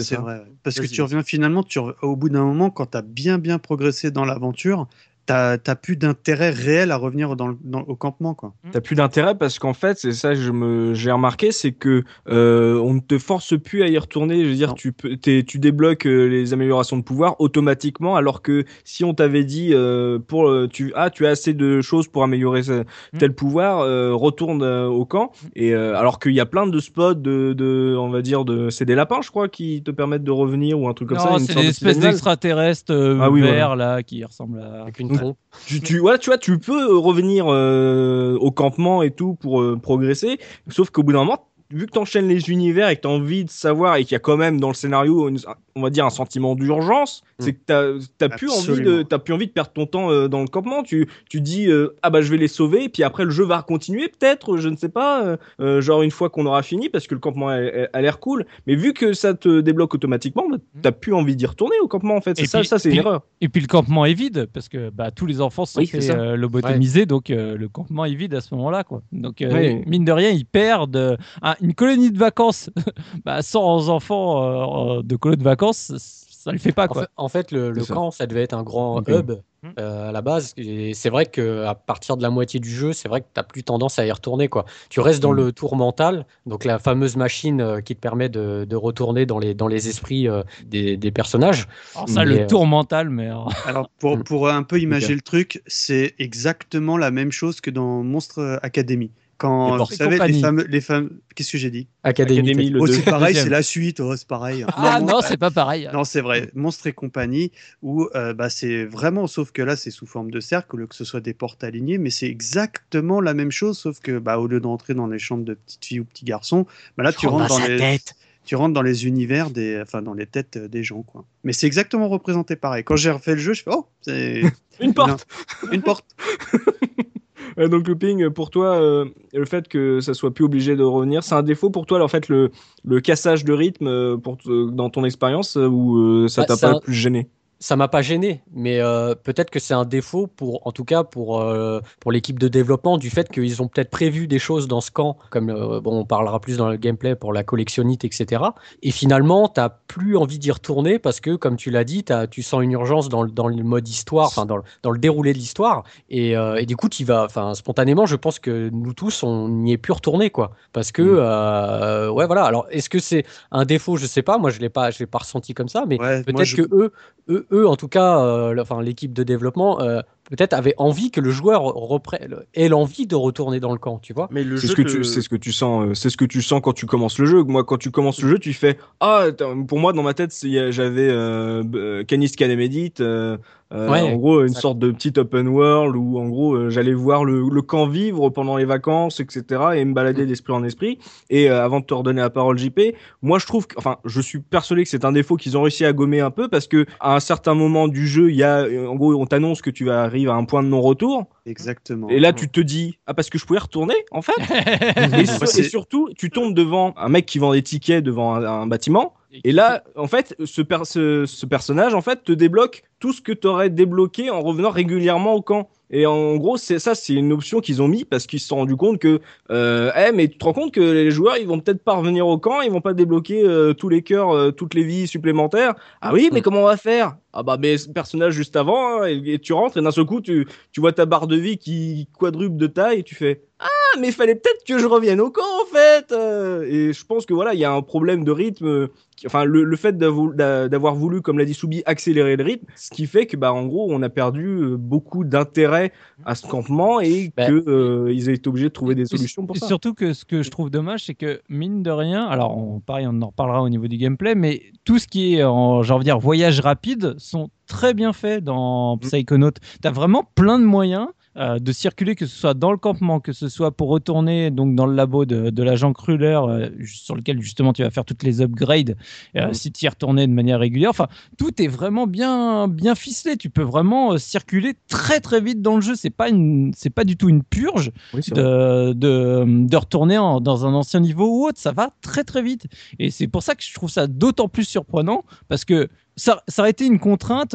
C'est 0.00 0.16
vrai. 0.16 0.38
ouais. 0.38 0.44
Parce 0.62 0.76
que 0.76 0.86
tu 0.86 1.02
reviens 1.02 1.22
finalement, 1.22 1.62
tu 1.62 1.78
re- 1.78 1.94
au 2.02 2.16
bout 2.16 2.28
d'un 2.28 2.44
moment, 2.44 2.70
quand 2.70 2.86
tu 2.92 2.96
as 2.98 3.02
bien 3.02 3.38
bien 3.38 3.58
progressé 3.58 4.10
dans 4.10 4.24
l'aventure, 4.24 4.88
t'as 5.26 5.58
t'as 5.58 5.74
plus 5.74 5.96
d'intérêt 5.96 6.50
réel 6.50 6.90
à 6.92 6.96
revenir 6.96 7.36
dans 7.36 7.48
le- 7.48 7.58
dans- 7.64 7.80
au 7.82 7.96
campement. 7.96 8.34
Quoi. 8.34 8.54
T'as 8.72 8.80
plus 8.80 8.94
d'intérêt 8.96 9.34
parce 9.34 9.58
qu'en 9.58 9.74
fait, 9.74 9.98
c'est 9.98 10.12
ça 10.12 10.30
que 10.30 10.40
je 10.40 10.50
me 10.52 10.94
j'ai 10.94 11.10
remarqué, 11.10 11.52
c'est 11.52 11.72
que 11.72 12.04
euh, 12.28 12.78
on 12.78 12.94
ne 12.94 13.00
te 13.00 13.18
force 13.18 13.58
plus 13.58 13.82
à 13.82 13.88
y 13.88 13.98
retourner. 13.98 14.44
Je 14.44 14.48
veux 14.48 14.54
dire, 14.54 14.68
Non. 14.68 14.74
tu 14.74 14.92
peux, 14.92 15.16
t'es- 15.16 15.42
tu 15.46 15.58
débloques 15.58 16.06
euh, 16.06 16.26
les 16.28 16.52
améliorations 16.52 16.96
de 16.96 17.02
pouvoir 17.02 17.36
automatiquement, 17.40 18.16
alors 18.16 18.40
que 18.42 18.64
si 18.84 19.04
on 19.04 19.14
t'avait 19.14 19.44
dit 19.44 19.70
euh, 19.72 20.18
pour 20.18 20.48
euh, 20.48 20.68
tu 20.70 20.92
ah 20.94 21.10
tu 21.10 21.26
as 21.26 21.30
assez 21.30 21.52
de 21.54 21.80
choses 21.80 22.08
pour 22.08 22.22
améliorer 22.22 22.62
ce- 22.62 22.84
tel 23.18 23.34
pouvoir, 23.34 23.80
euh, 23.80 24.14
retourne 24.14 24.62
euh, 24.62 24.86
au 24.86 25.04
camp. 25.04 25.32
Et 25.54 25.74
euh, 25.74 25.96
alors 25.96 26.18
qu'il 26.20 26.32
y 26.32 26.40
a 26.40 26.46
plein 26.46 26.66
de 26.66 26.78
spots 26.78 27.14
de, 27.14 27.52
de 27.52 27.96
on 27.98 28.10
va 28.10 28.22
dire 28.22 28.44
de 28.44 28.70
c'est 28.70 28.84
des 28.84 28.94
lapins, 28.94 29.20
je 29.22 29.30
crois, 29.30 29.48
qui 29.48 29.82
te 29.82 29.90
permettent 29.90 30.24
de 30.24 30.30
revenir 30.30 30.78
ou 30.80 30.88
un 30.88 30.94
truc 30.94 31.08
comme 31.08 31.18
ça. 31.18 31.30
non, 31.30 31.38
une 31.38 31.44
c'est 31.46 31.54
des 31.54 31.66
espèces 31.68 31.98
d'extraterrestres 31.98 32.92
euh, 32.92 33.18
Ah 33.20 33.30
oui, 33.30 33.40
verts 33.42 33.76
là 33.76 34.02
qui 34.02 34.24
ressemblent 34.24 34.60
à. 34.60 34.82
Avec 34.82 35.00
une 35.00 35.15
Trompe. 35.16 35.38
tu, 35.66 35.80
tu, 35.80 35.94
tu 35.94 35.98
vois, 35.98 36.18
tu 36.18 36.58
peux 36.58 36.96
revenir 36.96 37.46
euh, 37.48 38.36
au 38.40 38.50
campement 38.50 39.02
et 39.02 39.10
tout 39.10 39.34
pour 39.34 39.60
euh, 39.60 39.76
progresser, 39.76 40.38
sauf 40.68 40.90
qu'au 40.90 41.02
bout 41.02 41.12
d'un 41.12 41.20
moment, 41.20 41.48
vu 41.70 41.86
que 41.86 41.92
tu 41.92 41.98
enchaînes 41.98 42.28
les 42.28 42.48
univers 42.50 42.88
et 42.88 42.96
que 42.96 43.02
tu 43.02 43.08
as 43.08 43.10
envie 43.10 43.44
de 43.44 43.50
savoir 43.50 43.96
et 43.96 44.04
qu'il 44.04 44.12
y 44.12 44.16
a 44.16 44.20
quand 44.20 44.36
même 44.36 44.60
dans 44.60 44.68
le 44.68 44.74
scénario, 44.74 45.28
une- 45.28 45.38
on 45.74 45.82
va 45.82 45.90
dire, 45.90 46.06
un 46.06 46.10
sentiment 46.10 46.54
d'urgence, 46.54 47.22
c'est 47.38 47.52
que 47.52 47.98
tu 47.98 48.06
n'as 48.20 48.28
plus, 48.30 48.48
envie 48.48 48.66
de- 48.66 48.70
Absolument. 48.72 49.04
t'as 49.08 49.18
plus 49.18 49.34
envie 49.34 49.46
de 49.46 49.52
perdre 49.52 49.70
ton 49.72 49.84
temps 49.86 50.10
euh, 50.10 50.26
dans 50.28 50.40
le 50.40 50.46
campement. 50.48 50.82
Tu, 50.82 51.06
tu 51.28 51.40
dis, 51.40 51.68
euh, 51.68 51.94
ah 52.02 52.08
bah 52.10 52.22
je 52.22 52.30
vais 52.30 52.38
les 52.38 52.48
sauver, 52.48 52.84
et 52.84 52.88
puis 52.88 53.02
après 53.02 53.24
le 53.24 53.30
jeu 53.30 53.44
va 53.44 53.60
continuer 53.62 54.08
peut-être, 54.08 54.56
je 54.56 54.68
ne 54.70 54.76
sais 54.76 54.88
pas, 54.88 55.36
euh, 55.60 55.80
genre 55.82 56.02
une 56.02 56.10
fois 56.10 56.30
qu'on 56.30 56.46
aura 56.46 56.62
fini, 56.62 56.88
parce 56.88 57.06
que 57.06 57.14
le 57.14 57.20
campement 57.20 57.48
a, 57.48 58.00
l'air 58.00 58.20
cool. 58.20 58.46
Mais 58.66 58.74
vu 58.74 58.92
que 58.94 59.12
ça 59.12 59.34
te 59.34 59.60
débloque 59.60 59.94
automatiquement, 59.94 60.48
bah, 60.48 60.56
t'as 60.82 60.92
plus 60.92 61.12
envie 61.12 61.36
d'y 61.36 61.46
retourner 61.46 61.76
au 61.82 61.88
campement 61.88 62.16
en 62.16 62.20
fait. 62.22 62.36
C'est 62.36 62.44
Et 62.44 62.46
ça, 62.46 62.60
puis- 62.60 62.68
ça 62.68 62.78
c'est 62.78 62.90
une 62.90 62.96
erreur. 62.98 63.22
Et 63.42 63.48
puis 63.50 63.60
le 63.60 63.66
campement 63.66 64.06
est 64.06 64.14
vide 64.14 64.48
parce 64.52 64.68
que 64.70 64.88
bah, 64.90 65.10
tous 65.10 65.26
les 65.26 65.40
enfants 65.42 65.66
sont 65.66 65.80
Oui, 65.80 65.90
lobotomiser, 66.36 67.06
donc 67.06 67.30
euh, 67.30 67.56
le 67.56 67.68
campement 67.68 68.04
est 68.04 68.14
vide 68.14 68.34
à 68.34 68.40
ce 68.40 68.54
moment-là. 68.54 68.84
Quoi. 68.84 69.02
Donc 69.12 69.42
euh, 69.42 69.50
Oui. 69.52 69.82
mine 69.86 70.04
de 70.04 70.12
rien, 70.12 70.30
ils 70.30 70.46
perdent 70.46 71.18
une 71.60 71.74
colonie 71.74 72.10
de 72.10 72.18
vacances 72.18 72.70
bah, 73.24 73.42
sans 73.42 73.88
enfants 73.88 74.98
euh, 74.98 75.02
de 75.02 75.16
colonie 75.16 75.38
de 75.40 75.44
vacances, 75.44 75.92
ça 76.30 76.52
le 76.52 76.58
fait 76.58 76.72
pas. 76.72 76.84
En 76.84 76.88
Quoi. 76.88 77.02
fait, 77.02 77.08
en 77.16 77.28
fait, 77.28 77.50
le, 77.52 77.74
ça. 77.80 77.94
camp, 77.94 78.10
ça 78.10 78.26
devait 78.26 78.42
être 78.42 78.54
un 78.54 78.62
grand 78.62 79.02
hub 79.08 79.32
Mm. 79.62 79.68
euh, 79.78 80.10
à 80.10 80.12
la 80.12 80.20
base. 80.20 80.52
Et 80.58 80.92
c'est 80.92 81.08
vrai 81.08 81.24
qu'à 81.24 81.74
partir 81.74 82.18
de 82.18 82.22
la 82.22 82.28
moitié 82.28 82.60
du 82.60 82.68
jeu, 82.68 82.92
c'est 82.92 83.08
vrai 83.08 83.22
que 83.22 83.26
tu 83.26 83.38
n'as 83.38 83.42
plus 83.42 83.64
tendance 83.64 83.98
à 83.98 84.04
y 84.04 84.12
retourner. 84.12 84.48
Quoi. 84.48 84.66
Tu 84.90 85.00
restes 85.00 85.22
dans 85.22 85.32
Mm. 85.32 85.36
le 85.36 85.52
tour 85.52 85.76
mental, 85.76 86.26
donc 86.44 86.64
la 86.66 86.78
fameuse 86.78 87.16
machine 87.16 87.62
euh, 87.62 87.80
qui 87.80 87.96
te 87.96 88.00
permet 88.00 88.28
de, 88.28 88.66
de 88.68 88.76
retourner 88.76 89.24
dans 89.24 89.38
les, 89.38 89.54
dans 89.54 89.66
les 89.66 89.88
esprits 89.88 90.28
euh, 90.28 90.42
des, 90.66 90.98
des 90.98 91.10
personnages. 91.10 91.66
Alors 91.94 92.06
ça, 92.08 92.20
Mais, 92.20 92.26
le 92.26 92.40
euh, 92.42 92.46
tour 92.46 92.66
mental, 92.66 93.08
mais 93.08 93.30
Alors, 93.64 93.88
pour, 93.98 94.18
Mm. 94.18 94.24
pour 94.24 94.48
un 94.50 94.62
peu 94.62 94.78
imager 94.78 95.06
Ok. 95.14 95.14
le 95.14 95.20
truc, 95.22 95.62
c'est 95.66 96.14
exactement 96.18 96.98
la 96.98 97.10
même 97.10 97.32
chose 97.32 97.62
que 97.62 97.70
dans 97.70 98.02
Monstre 98.02 98.58
Academy. 98.62 99.10
Quand, 99.38 99.74
Et 99.76 99.78
vous 99.78 99.84
savez, 99.86 100.10
les 100.12 100.16
compagnie. 100.18 100.40
fameux, 100.40 100.64
les 100.64 100.80
fameux, 100.80 101.20
qu'est-ce 101.34 101.52
que 101.52 101.58
j'ai 101.58 101.70
dit? 101.70 101.88
Académie. 102.02 102.38
Académie, 102.50 102.70
le 102.70 102.80
Oh, 102.80 102.86
c'est 102.86 103.02
pareil, 103.04 103.34
c'est 103.34 103.50
la 103.50 103.62
suite, 103.62 104.00
oh, 104.00 104.16
c'est 104.16 104.26
pareil. 104.26 104.64
ah 104.68 104.98
Non, 105.00 105.06
non, 105.06 105.20
c'est 105.20 105.36
pas 105.36 105.50
pareil. 105.50 105.88
Non, 105.92 106.04
c'est 106.04 106.22
vrai. 106.22 106.50
Monstre 106.54 106.86
et 106.86 106.92
compagnie, 106.94 107.52
où 107.82 108.08
euh, 108.14 108.32
bah, 108.32 108.48
c'est 108.48 108.84
vraiment, 108.86 109.26
sauf 109.26 109.52
que 109.52 109.60
là, 109.60 109.76
c'est 109.76 109.90
sous 109.90 110.06
forme 110.06 110.30
de 110.30 110.40
cercle, 110.40 110.74
au 110.74 110.78
lieu 110.78 110.86
que 110.86 110.94
ce 110.94 111.04
soit 111.04 111.20
des 111.20 111.34
portes 111.34 111.62
alignées, 111.64 111.98
mais 111.98 112.08
c'est 112.10 112.26
exactement 112.28 113.20
la 113.20 113.34
même 113.34 113.50
chose, 113.52 113.76
sauf 113.78 114.00
que 114.00 114.18
bah, 114.18 114.38
au 114.38 114.46
lieu 114.46 114.60
d'entrer 114.60 114.94
dans 114.94 115.06
les 115.06 115.18
chambres 115.18 115.44
de 115.44 115.52
petites 115.54 115.84
filles 115.84 116.00
ou 116.00 116.04
petits 116.06 116.24
garçons, 116.24 116.64
bah, 116.96 117.04
là, 117.04 117.12
tu 117.12 117.26
rentres, 117.26 117.48
dans 117.48 117.58
les, 117.66 117.98
tu 118.46 118.56
rentres 118.56 118.72
dans 118.74 118.80
les 118.82 119.06
univers, 119.06 119.50
des, 119.50 119.78
enfin, 119.82 120.00
dans 120.00 120.14
les 120.14 120.24
têtes 120.26 120.56
des 120.56 120.82
gens. 120.82 121.02
Quoi. 121.02 121.26
Mais 121.44 121.52
c'est 121.52 121.66
exactement 121.66 122.08
représenté 122.08 122.56
pareil. 122.56 122.84
Quand 122.84 122.96
j'ai 122.96 123.10
refait 123.10 123.32
le 123.34 123.40
jeu, 123.40 123.52
je 123.52 123.62
fais, 123.64 123.70
oh, 123.74 123.86
c'est 124.00 124.42
Une 124.80 124.94
porte. 124.94 125.26
une 125.72 125.82
porte. 125.82 126.06
Euh, 127.58 127.68
donc 127.68 127.86
looping, 127.88 128.30
pour 128.30 128.50
toi, 128.50 128.80
euh, 128.80 129.06
le 129.32 129.44
fait 129.44 129.68
que 129.68 130.00
ça 130.00 130.14
soit 130.14 130.32
plus 130.32 130.44
obligé 130.44 130.76
de 130.76 130.82
revenir, 130.82 131.22
c'est 131.24 131.34
un 131.34 131.42
défaut 131.42 131.70
pour 131.70 131.86
toi, 131.86 132.02
en 132.02 132.08
fait, 132.08 132.28
le, 132.28 132.50
le 132.84 133.00
cassage 133.00 133.44
de 133.44 133.52
rythme 133.52 133.86
euh, 133.86 134.16
pour 134.16 134.38
dans 134.46 134.90
ton 134.90 135.04
expérience 135.04 135.56
ou 135.56 136.28
ça 136.28 136.42
Bah, 136.42 136.46
t'a 136.46 136.56
pas 136.56 136.74
un- 136.76 136.80
plus 136.80 136.94
gêné? 136.94 137.28
Ça 137.58 137.74
m'a 137.76 137.88
pas 137.88 138.02
gêné, 138.02 138.42
mais 138.52 138.80
euh, 138.80 139.14
peut-être 139.14 139.50
que 139.50 139.58
c'est 139.58 139.72
un 139.74 139.84
défaut 139.86 140.26
pour, 140.26 140.66
en 140.66 140.72
tout 140.72 140.84
cas 140.84 141.04
pour 141.04 141.40
euh, 141.40 141.80
pour 142.00 142.12
l'équipe 142.12 142.38
de 142.38 142.48
développement 142.48 142.98
du 142.98 143.08
fait 143.10 143.30
qu'ils 143.30 143.62
ont 143.62 143.68
peut-être 143.68 143.90
prévu 143.90 144.26
des 144.26 144.38
choses 144.38 144.68
dans 144.68 144.80
ce 144.82 144.90
camp, 144.90 145.16
comme 145.30 145.48
euh, 145.50 145.80
bon 145.80 146.00
on 146.00 146.04
parlera 146.04 146.38
plus 146.40 146.58
dans 146.58 146.68
le 146.68 146.76
gameplay 146.76 147.16
pour 147.16 147.32
la 147.32 147.44
collectionnite, 147.44 148.04
etc. 148.04 148.42
Et 148.82 148.90
finalement 148.90 149.48
t'as 149.48 149.70
plus 149.70 150.16
envie 150.16 150.38
d'y 150.38 150.50
retourner 150.52 150.98
parce 150.98 151.20
que 151.20 151.34
comme 151.34 151.56
tu 151.56 151.70
l'as 151.70 151.84
dit, 151.84 152.04
tu 152.30 152.42
sens 152.42 152.62
une 152.62 152.72
urgence 152.72 153.08
dans 153.08 153.22
le 153.22 153.30
dans 153.30 153.48
le 153.48 153.62
mode 153.62 153.88
histoire, 153.88 154.26
enfin 154.26 154.44
dans 154.46 154.58
dans 154.82 154.90
le 154.90 154.98
déroulé 154.98 155.32
de 155.32 155.38
l'histoire, 155.38 155.84
et, 156.10 156.32
et 156.32 156.66
du 156.66 156.76
coup 156.76 156.88
tu 156.88 157.04
vas, 157.04 157.24
enfin 157.24 157.54
spontanément 157.54 158.06
je 158.06 158.16
pense 158.16 158.38
que 158.38 158.68
nous 158.70 158.92
tous 158.92 159.22
on 159.22 159.48
n'y 159.48 159.72
est 159.72 159.78
plus 159.78 159.92
retourné 159.94 160.30
quoi, 160.30 160.52
parce 160.72 160.92
que 160.92 161.02
Mm. 161.02 162.10
ouais 162.12 162.26
voilà. 162.26 162.44
Alors 162.44 162.66
est-ce 162.70 162.88
que 162.90 162.98
c'est 162.98 163.24
un 163.50 163.64
défaut, 163.64 163.96
je 163.96 164.06
sais 164.06 164.22
pas, 164.22 164.38
moi 164.38 164.50
je 164.50 164.60
l'ai 164.60 164.68
pas 164.68 164.90
je 164.90 164.98
l'ai 164.98 165.06
pas 165.06 165.18
ressenti 165.18 165.54
comme 165.54 165.68
ça, 165.68 165.84
mais 165.86 165.98
Ouais, 166.00 166.22
Peut-être 166.22 166.44
je- 166.44 166.56
que 166.56 166.62
eux, 166.74 166.92
eux, 167.30 167.45
eux, 167.52 167.68
en 167.68 167.76
tout 167.76 167.88
cas, 167.88 168.20
euh, 168.20 168.54
l'équipe 168.80 169.12
de 169.12 169.22
développement, 169.22 169.80
euh, 169.80 170.00
peut-être 170.30 170.52
avait 170.52 170.74
envie 170.78 171.10
que 171.10 171.20
le 171.20 171.30
joueur 171.30 171.62
reprenne, 171.62 172.36
ait 172.54 172.68
l'envie 172.68 173.06
de 173.06 173.14
retourner 173.14 173.60
dans 173.60 173.72
le 173.72 173.78
camp, 173.78 173.98
tu 173.98 174.12
vois. 174.12 174.28
Mais 174.30 174.44
le 174.44 174.56
C'est 174.56 174.66
ce 174.68 174.74
que 174.74 174.82
tu, 174.82 175.04
c'est 175.04 175.20
ce 175.22 175.28
que 175.28 175.36
tu 175.36 175.52
sens, 175.52 175.86
euh, 175.86 175.94
c'est 175.94 176.10
ce 176.10 176.16
que 176.16 176.24
tu 176.24 176.42
sens 176.42 176.60
quand 176.62 176.72
tu 176.72 176.86
commences 176.86 177.18
le 177.18 177.26
jeu. 177.26 177.42
Moi, 177.44 177.64
quand 177.64 177.76
tu 177.78 177.90
commences 177.90 178.20
le 178.22 178.28
jeu, 178.28 178.38
tu 178.38 178.52
fais 178.52 178.76
ah, 179.00 179.26
pour 179.68 179.78
moi 179.78 179.92
dans 179.92 180.02
ma 180.02 180.14
tête, 180.14 180.32
j'avais 180.70 181.08
euh, 181.08 181.62
euh, 181.74 182.04
Canis 182.04 182.30
Canemedit, 182.32 182.94
euh, 183.00 183.36
euh, 183.72 183.90
Ouais, 183.90 184.00
en 184.00 184.14
gros 184.16 184.42
une 184.42 184.54
ça- 184.54 184.60
sorte 184.60 184.78
de 184.78 184.92
petit 184.92 185.12
open 185.18 185.48
world 185.48 185.96
où 185.96 186.18
en 186.20 186.28
gros 186.28 186.54
euh, 186.54 186.70
j'allais 186.70 186.92
voir 186.94 187.24
le, 187.24 187.48
le 187.50 187.62
camp 187.62 187.88
vivre 187.88 188.30
pendant 188.30 188.56
les 188.56 188.64
vacances, 188.64 189.18
etc. 189.18 189.60
et 189.74 189.84
me 189.84 189.92
balader 189.92 190.22
Mm. 190.22 190.26
d'esprit 190.28 190.52
en 190.52 190.62
esprit. 190.62 190.98
Et 191.30 191.50
euh, 191.50 191.64
avant 191.64 191.80
de 191.80 191.84
te 191.84 191.92
redonner 191.92 192.20
la 192.20 192.30
parole, 192.30 192.56
JP, 192.58 192.94
moi 193.22 193.40
je 193.40 193.46
trouve, 193.46 193.66
que, 193.66 193.74
enfin, 193.76 193.96
je 194.04 194.20
suis 194.20 194.38
persuadé 194.38 194.84
que 194.84 194.88
c'est 194.88 195.04
un 195.04 195.10
défaut 195.10 195.34
qu'ils 195.36 195.56
ont 195.58 195.62
réussi 195.62 195.84
à 195.84 195.92
gommer 195.92 196.20
un 196.20 196.30
peu 196.30 196.46
parce 196.48 196.68
que 196.68 196.86
à 197.00 197.16
un 197.16 197.20
certain 197.20 197.54
moment 197.54 197.88
du 197.88 198.06
jeu, 198.06 198.30
il 198.30 198.36
y 198.36 198.44
a, 198.44 198.58
euh, 198.60 198.86
en 198.86 198.94
gros, 198.94 199.14
on 199.14 199.26
t'annonce 199.26 199.62
que 199.62 199.70
tu 199.70 199.84
vas 199.84 200.08
arriver 200.16 200.30
à 200.30 200.34
un 200.34 200.44
point 200.44 200.62
de 200.62 200.68
non-retour. 200.68 201.26
Exactement. 201.46 202.08
Et 202.08 202.18
là, 202.20 202.32
tu 202.32 202.48
te 202.48 202.60
dis, 202.60 202.98
ah, 203.06 203.14
parce 203.14 203.30
que 203.30 203.38
je 203.38 203.44
pouvais 203.46 203.58
retourner, 203.58 203.94
en 204.10 204.22
fait. 204.22 204.32
et, 205.20 205.26
sur- 205.26 205.46
c'est- 205.46 205.60
et 205.60 205.68
surtout, 205.68 206.10
tu 206.16 206.30
tombes 206.30 206.54
devant 206.54 206.94
un 206.96 207.08
mec 207.08 207.26
qui 207.26 207.38
vend 207.38 207.52
des 207.52 207.62
tickets 207.62 208.02
devant 208.02 208.34
un, 208.34 208.44
un 208.44 208.66
bâtiment. 208.66 209.14
Et 209.44 209.52
là, 209.52 209.84
en 209.96 210.06
fait, 210.06 210.34
ce, 210.44 210.62
per- 210.62 210.84
ce, 210.84 211.26
ce 211.26 211.44
personnage, 211.46 211.94
en 211.94 212.00
fait, 212.00 212.24
te 212.24 212.32
débloque 212.32 212.84
tout 213.00 213.12
ce 213.12 213.20
que 213.20 213.32
tu 213.32 213.46
aurais 213.46 213.68
débloqué 213.70 214.30
en 214.30 214.40
revenant 214.40 214.70
régulièrement 214.70 215.34
au 215.34 215.42
camp. 215.42 215.68
Et 215.90 216.04
en 216.06 216.36
gros, 216.36 216.56
c'est 216.56 216.78
ça, 216.80 216.94
c'est 216.96 217.12
une 217.14 217.32
option 217.32 217.60
qu'ils 217.60 217.80
ont 217.80 217.86
mis 217.88 218.04
parce 218.04 218.26
qu'ils 218.26 218.40
se 218.40 218.48
sont 218.48 218.56
rendu 218.56 218.74
compte 218.76 218.98
que, 218.98 219.20
euh, 219.50 219.92
eh, 219.96 220.10
mais 220.12 220.26
tu 220.28 220.36
te 220.36 220.44
rends 220.44 220.52
compte 220.52 220.72
que 220.74 220.80
les 220.80 221.10
joueurs, 221.12 221.36
ils 221.36 221.46
vont 221.46 221.60
peut-être 221.60 221.82
pas 221.82 221.94
revenir 221.94 222.26
au 222.26 222.38
camp, 222.38 222.60
ils 222.60 222.70
vont 222.72 222.80
pas 222.80 222.92
débloquer 222.92 223.42
euh, 223.44 223.72
tous 223.72 223.88
les 223.88 224.02
cœurs, 224.02 224.30
euh, 224.30 224.50
toutes 224.50 224.74
les 224.74 224.82
vies 224.82 225.06
supplémentaires. 225.06 225.74
Ah 226.00 226.12
oui, 226.12 226.30
mais 226.32 226.40
Mm. 226.40 226.42
comment 226.42 226.62
on 226.62 226.66
va 226.66 226.76
faire? 226.76 227.16
Ah 227.32 227.42
bah, 227.44 227.56
mais 227.60 227.78
ce 227.78 227.88
personnage 227.88 228.32
juste 228.34 228.56
avant, 228.56 229.02
hein, 229.02 229.06
et, 229.08 229.34
et 229.34 229.38
tu 229.38 229.52
rentres 229.52 229.76
et 229.76 229.82
d'un 229.82 229.90
seul 229.92 230.06
coup, 230.06 230.20
tu, 230.20 230.48
tu 230.72 230.80
vois 230.80 230.92
ta 230.92 231.06
barre 231.06 231.26
de 231.28 231.36
vie 231.36 231.58
qui 231.58 232.08
quadruple 232.18 232.56
de 232.56 232.66
taille 232.66 233.00
et 233.00 233.02
tu 233.04 233.14
fais 233.14 233.42
ah 233.58 233.98
mais 233.98 234.08
il 234.08 234.12
fallait 234.12 234.34
peut-être 234.34 234.64
que 234.66 234.78
je 234.78 234.84
revienne 234.84 235.18
au 235.18 235.30
camp 235.30 235.40
en 235.62 235.64
fait 235.74 236.12
et 236.12 236.92
je 236.92 237.06
pense 237.06 237.24
que 237.24 237.32
voilà 237.32 237.54
il 237.54 237.60
y 237.60 237.64
a 237.64 237.72
un 237.72 237.80
problème 237.80 238.22
de 238.22 238.30
rythme 238.30 238.88
enfin 239.24 239.44
le, 239.44 239.64
le 239.64 239.76
fait 239.76 239.96
d'avo- 239.96 240.32
d'a- 240.34 240.68
d'avoir 240.68 240.94
voulu 240.94 241.22
comme 241.22 241.38
l'a 241.38 241.44
dit 241.44 241.54
Soubi 241.54 241.82
accélérer 241.86 242.36
le 242.36 242.44
rythme 242.44 242.66
ce 242.76 242.90
qui 242.90 243.06
fait 243.06 243.26
que 243.26 243.36
bah 243.36 243.52
en 243.52 243.64
gros 243.66 243.86
on 243.90 244.02
a 244.02 244.08
perdu 244.08 244.46
euh, 244.46 244.76
beaucoup 244.76 245.24
d'intérêt 245.24 245.92
à 246.24 246.34
ce 246.34 246.46
campement 246.46 247.00
et 247.00 247.32
Bah, 247.36 247.46
que 247.46 247.64
euh, 247.68 248.08
été 248.12 248.48
obligés 248.48 248.68
de 248.68 248.72
trouver 248.72 248.94
des 248.94 249.06
solutions 249.06 249.46
pour 249.46 249.56
ça 249.56 249.66
Surtout 249.66 249.94
que 249.94 250.12
ce 250.12 250.24
que 250.24 250.42
je 250.42 250.50
trouve 250.50 250.70
dommage, 250.70 251.04
c'est 251.04 251.14
que 251.14 251.40
mine 251.48 251.82
de 251.82 251.90
rien, 251.90 252.24
alors 252.26 252.56
on, 252.56 252.80
pareil, 252.80 253.06
on 253.08 253.20
en 253.22 253.26
reparlera 253.28 253.62
au 253.62 253.68
niveau 253.68 253.88
du 253.88 253.96
gameplay, 253.96 254.34
mais 254.34 254.62
tout 254.84 254.98
ce 254.98 255.06
qui 255.06 255.34
est 255.36 255.44
en, 255.44 255.82
j'ai 255.82 255.92
envie 255.92 256.04
de 256.04 256.08
dire, 256.10 256.18
voyage 256.18 256.60
rapide 256.60 257.14
sont 257.18 257.48
très 257.66 257.94
bien 257.94 258.12
faits 258.12 258.44
dans 258.44 258.98
Psychonaut. 258.98 259.50
Tu 259.82 259.88
as 259.88 259.90
vraiment 259.90 260.24
plein 260.34 260.58
de 260.58 260.64
moyens. 260.64 261.06
Euh, 261.38 261.58
de 261.58 261.72
circuler, 261.72 262.14
que 262.14 262.26
ce 262.26 262.36
soit 262.36 262.54
dans 262.54 262.70
le 262.72 262.78
campement, 262.78 263.20
que 263.20 263.32
ce 263.32 263.48
soit 263.48 263.70
pour 263.70 263.88
retourner 263.88 264.50
donc 264.50 264.74
dans 264.74 264.86
le 264.86 264.94
labo 264.94 265.24
de, 265.24 265.50
de 265.50 265.62
l'agent 265.62 265.92
Kruller, 265.92 266.40
euh, 266.48 266.70
sur 266.86 267.14
lequel 267.16 267.40
justement 267.40 267.72
tu 267.72 267.82
vas 267.82 267.90
faire 267.90 268.04
toutes 268.04 268.22
les 268.22 268.40
upgrades, 268.40 268.96
euh, 269.36 269.48
Mhm. 269.48 269.54
si 269.54 269.72
tu 269.72 269.84
y 269.84 269.88
retournais 269.88 270.26
de 270.26 270.32
manière 270.32 270.58
régulière. 270.60 270.90
Enfin, 270.90 271.08
tout 271.38 271.60
est 271.62 271.66
vraiment 271.68 272.06
bien, 272.06 272.68
bien 272.68 272.94
ficelé. 272.94 273.36
Tu 273.36 273.50
peux 273.50 273.62
vraiment 273.62 274.16
circuler 274.18 274.74
très 274.88 275.20
très 275.20 275.40
vite 275.40 275.60
dans 275.62 275.76
le 275.76 275.82
jeu. 275.82 275.94
C'est 275.94 276.10
pas 276.10 276.28
une, 276.28 276.72
c'est 276.76 276.90
pas 276.90 277.04
du 277.04 277.16
tout 277.16 277.28
une 277.28 277.42
purge 277.42 277.90
oui, 278.14 278.20
de, 278.32 278.92
de, 278.92 279.44
de 279.46 279.76
retourner 279.76 280.18
en- 280.18 280.40
dans 280.40 280.66
un 280.66 280.74
ancien 280.74 281.00
niveau 281.00 281.26
ou 281.28 281.46
autre. 281.48 281.58
Ça 281.60 281.72
va 281.72 281.90
très 282.00 282.24
très 282.24 282.42
vite. 282.42 282.66
Et 282.98 283.10
c'est 283.10 283.26
pour 283.28 283.42
ça 283.42 283.54
que 283.54 283.62
je 283.62 283.74
trouve 283.74 283.90
ça 283.90 284.06
d'autant 284.06 284.48
plus 284.48 284.64
surprenant 284.64 285.24
parce 285.48 285.64
que 285.64 285.88
ça, 286.16 286.42
ça 286.48 286.62
aurait 286.62 286.70
été 286.70 286.86
une 286.86 286.98
contrainte, 286.98 287.54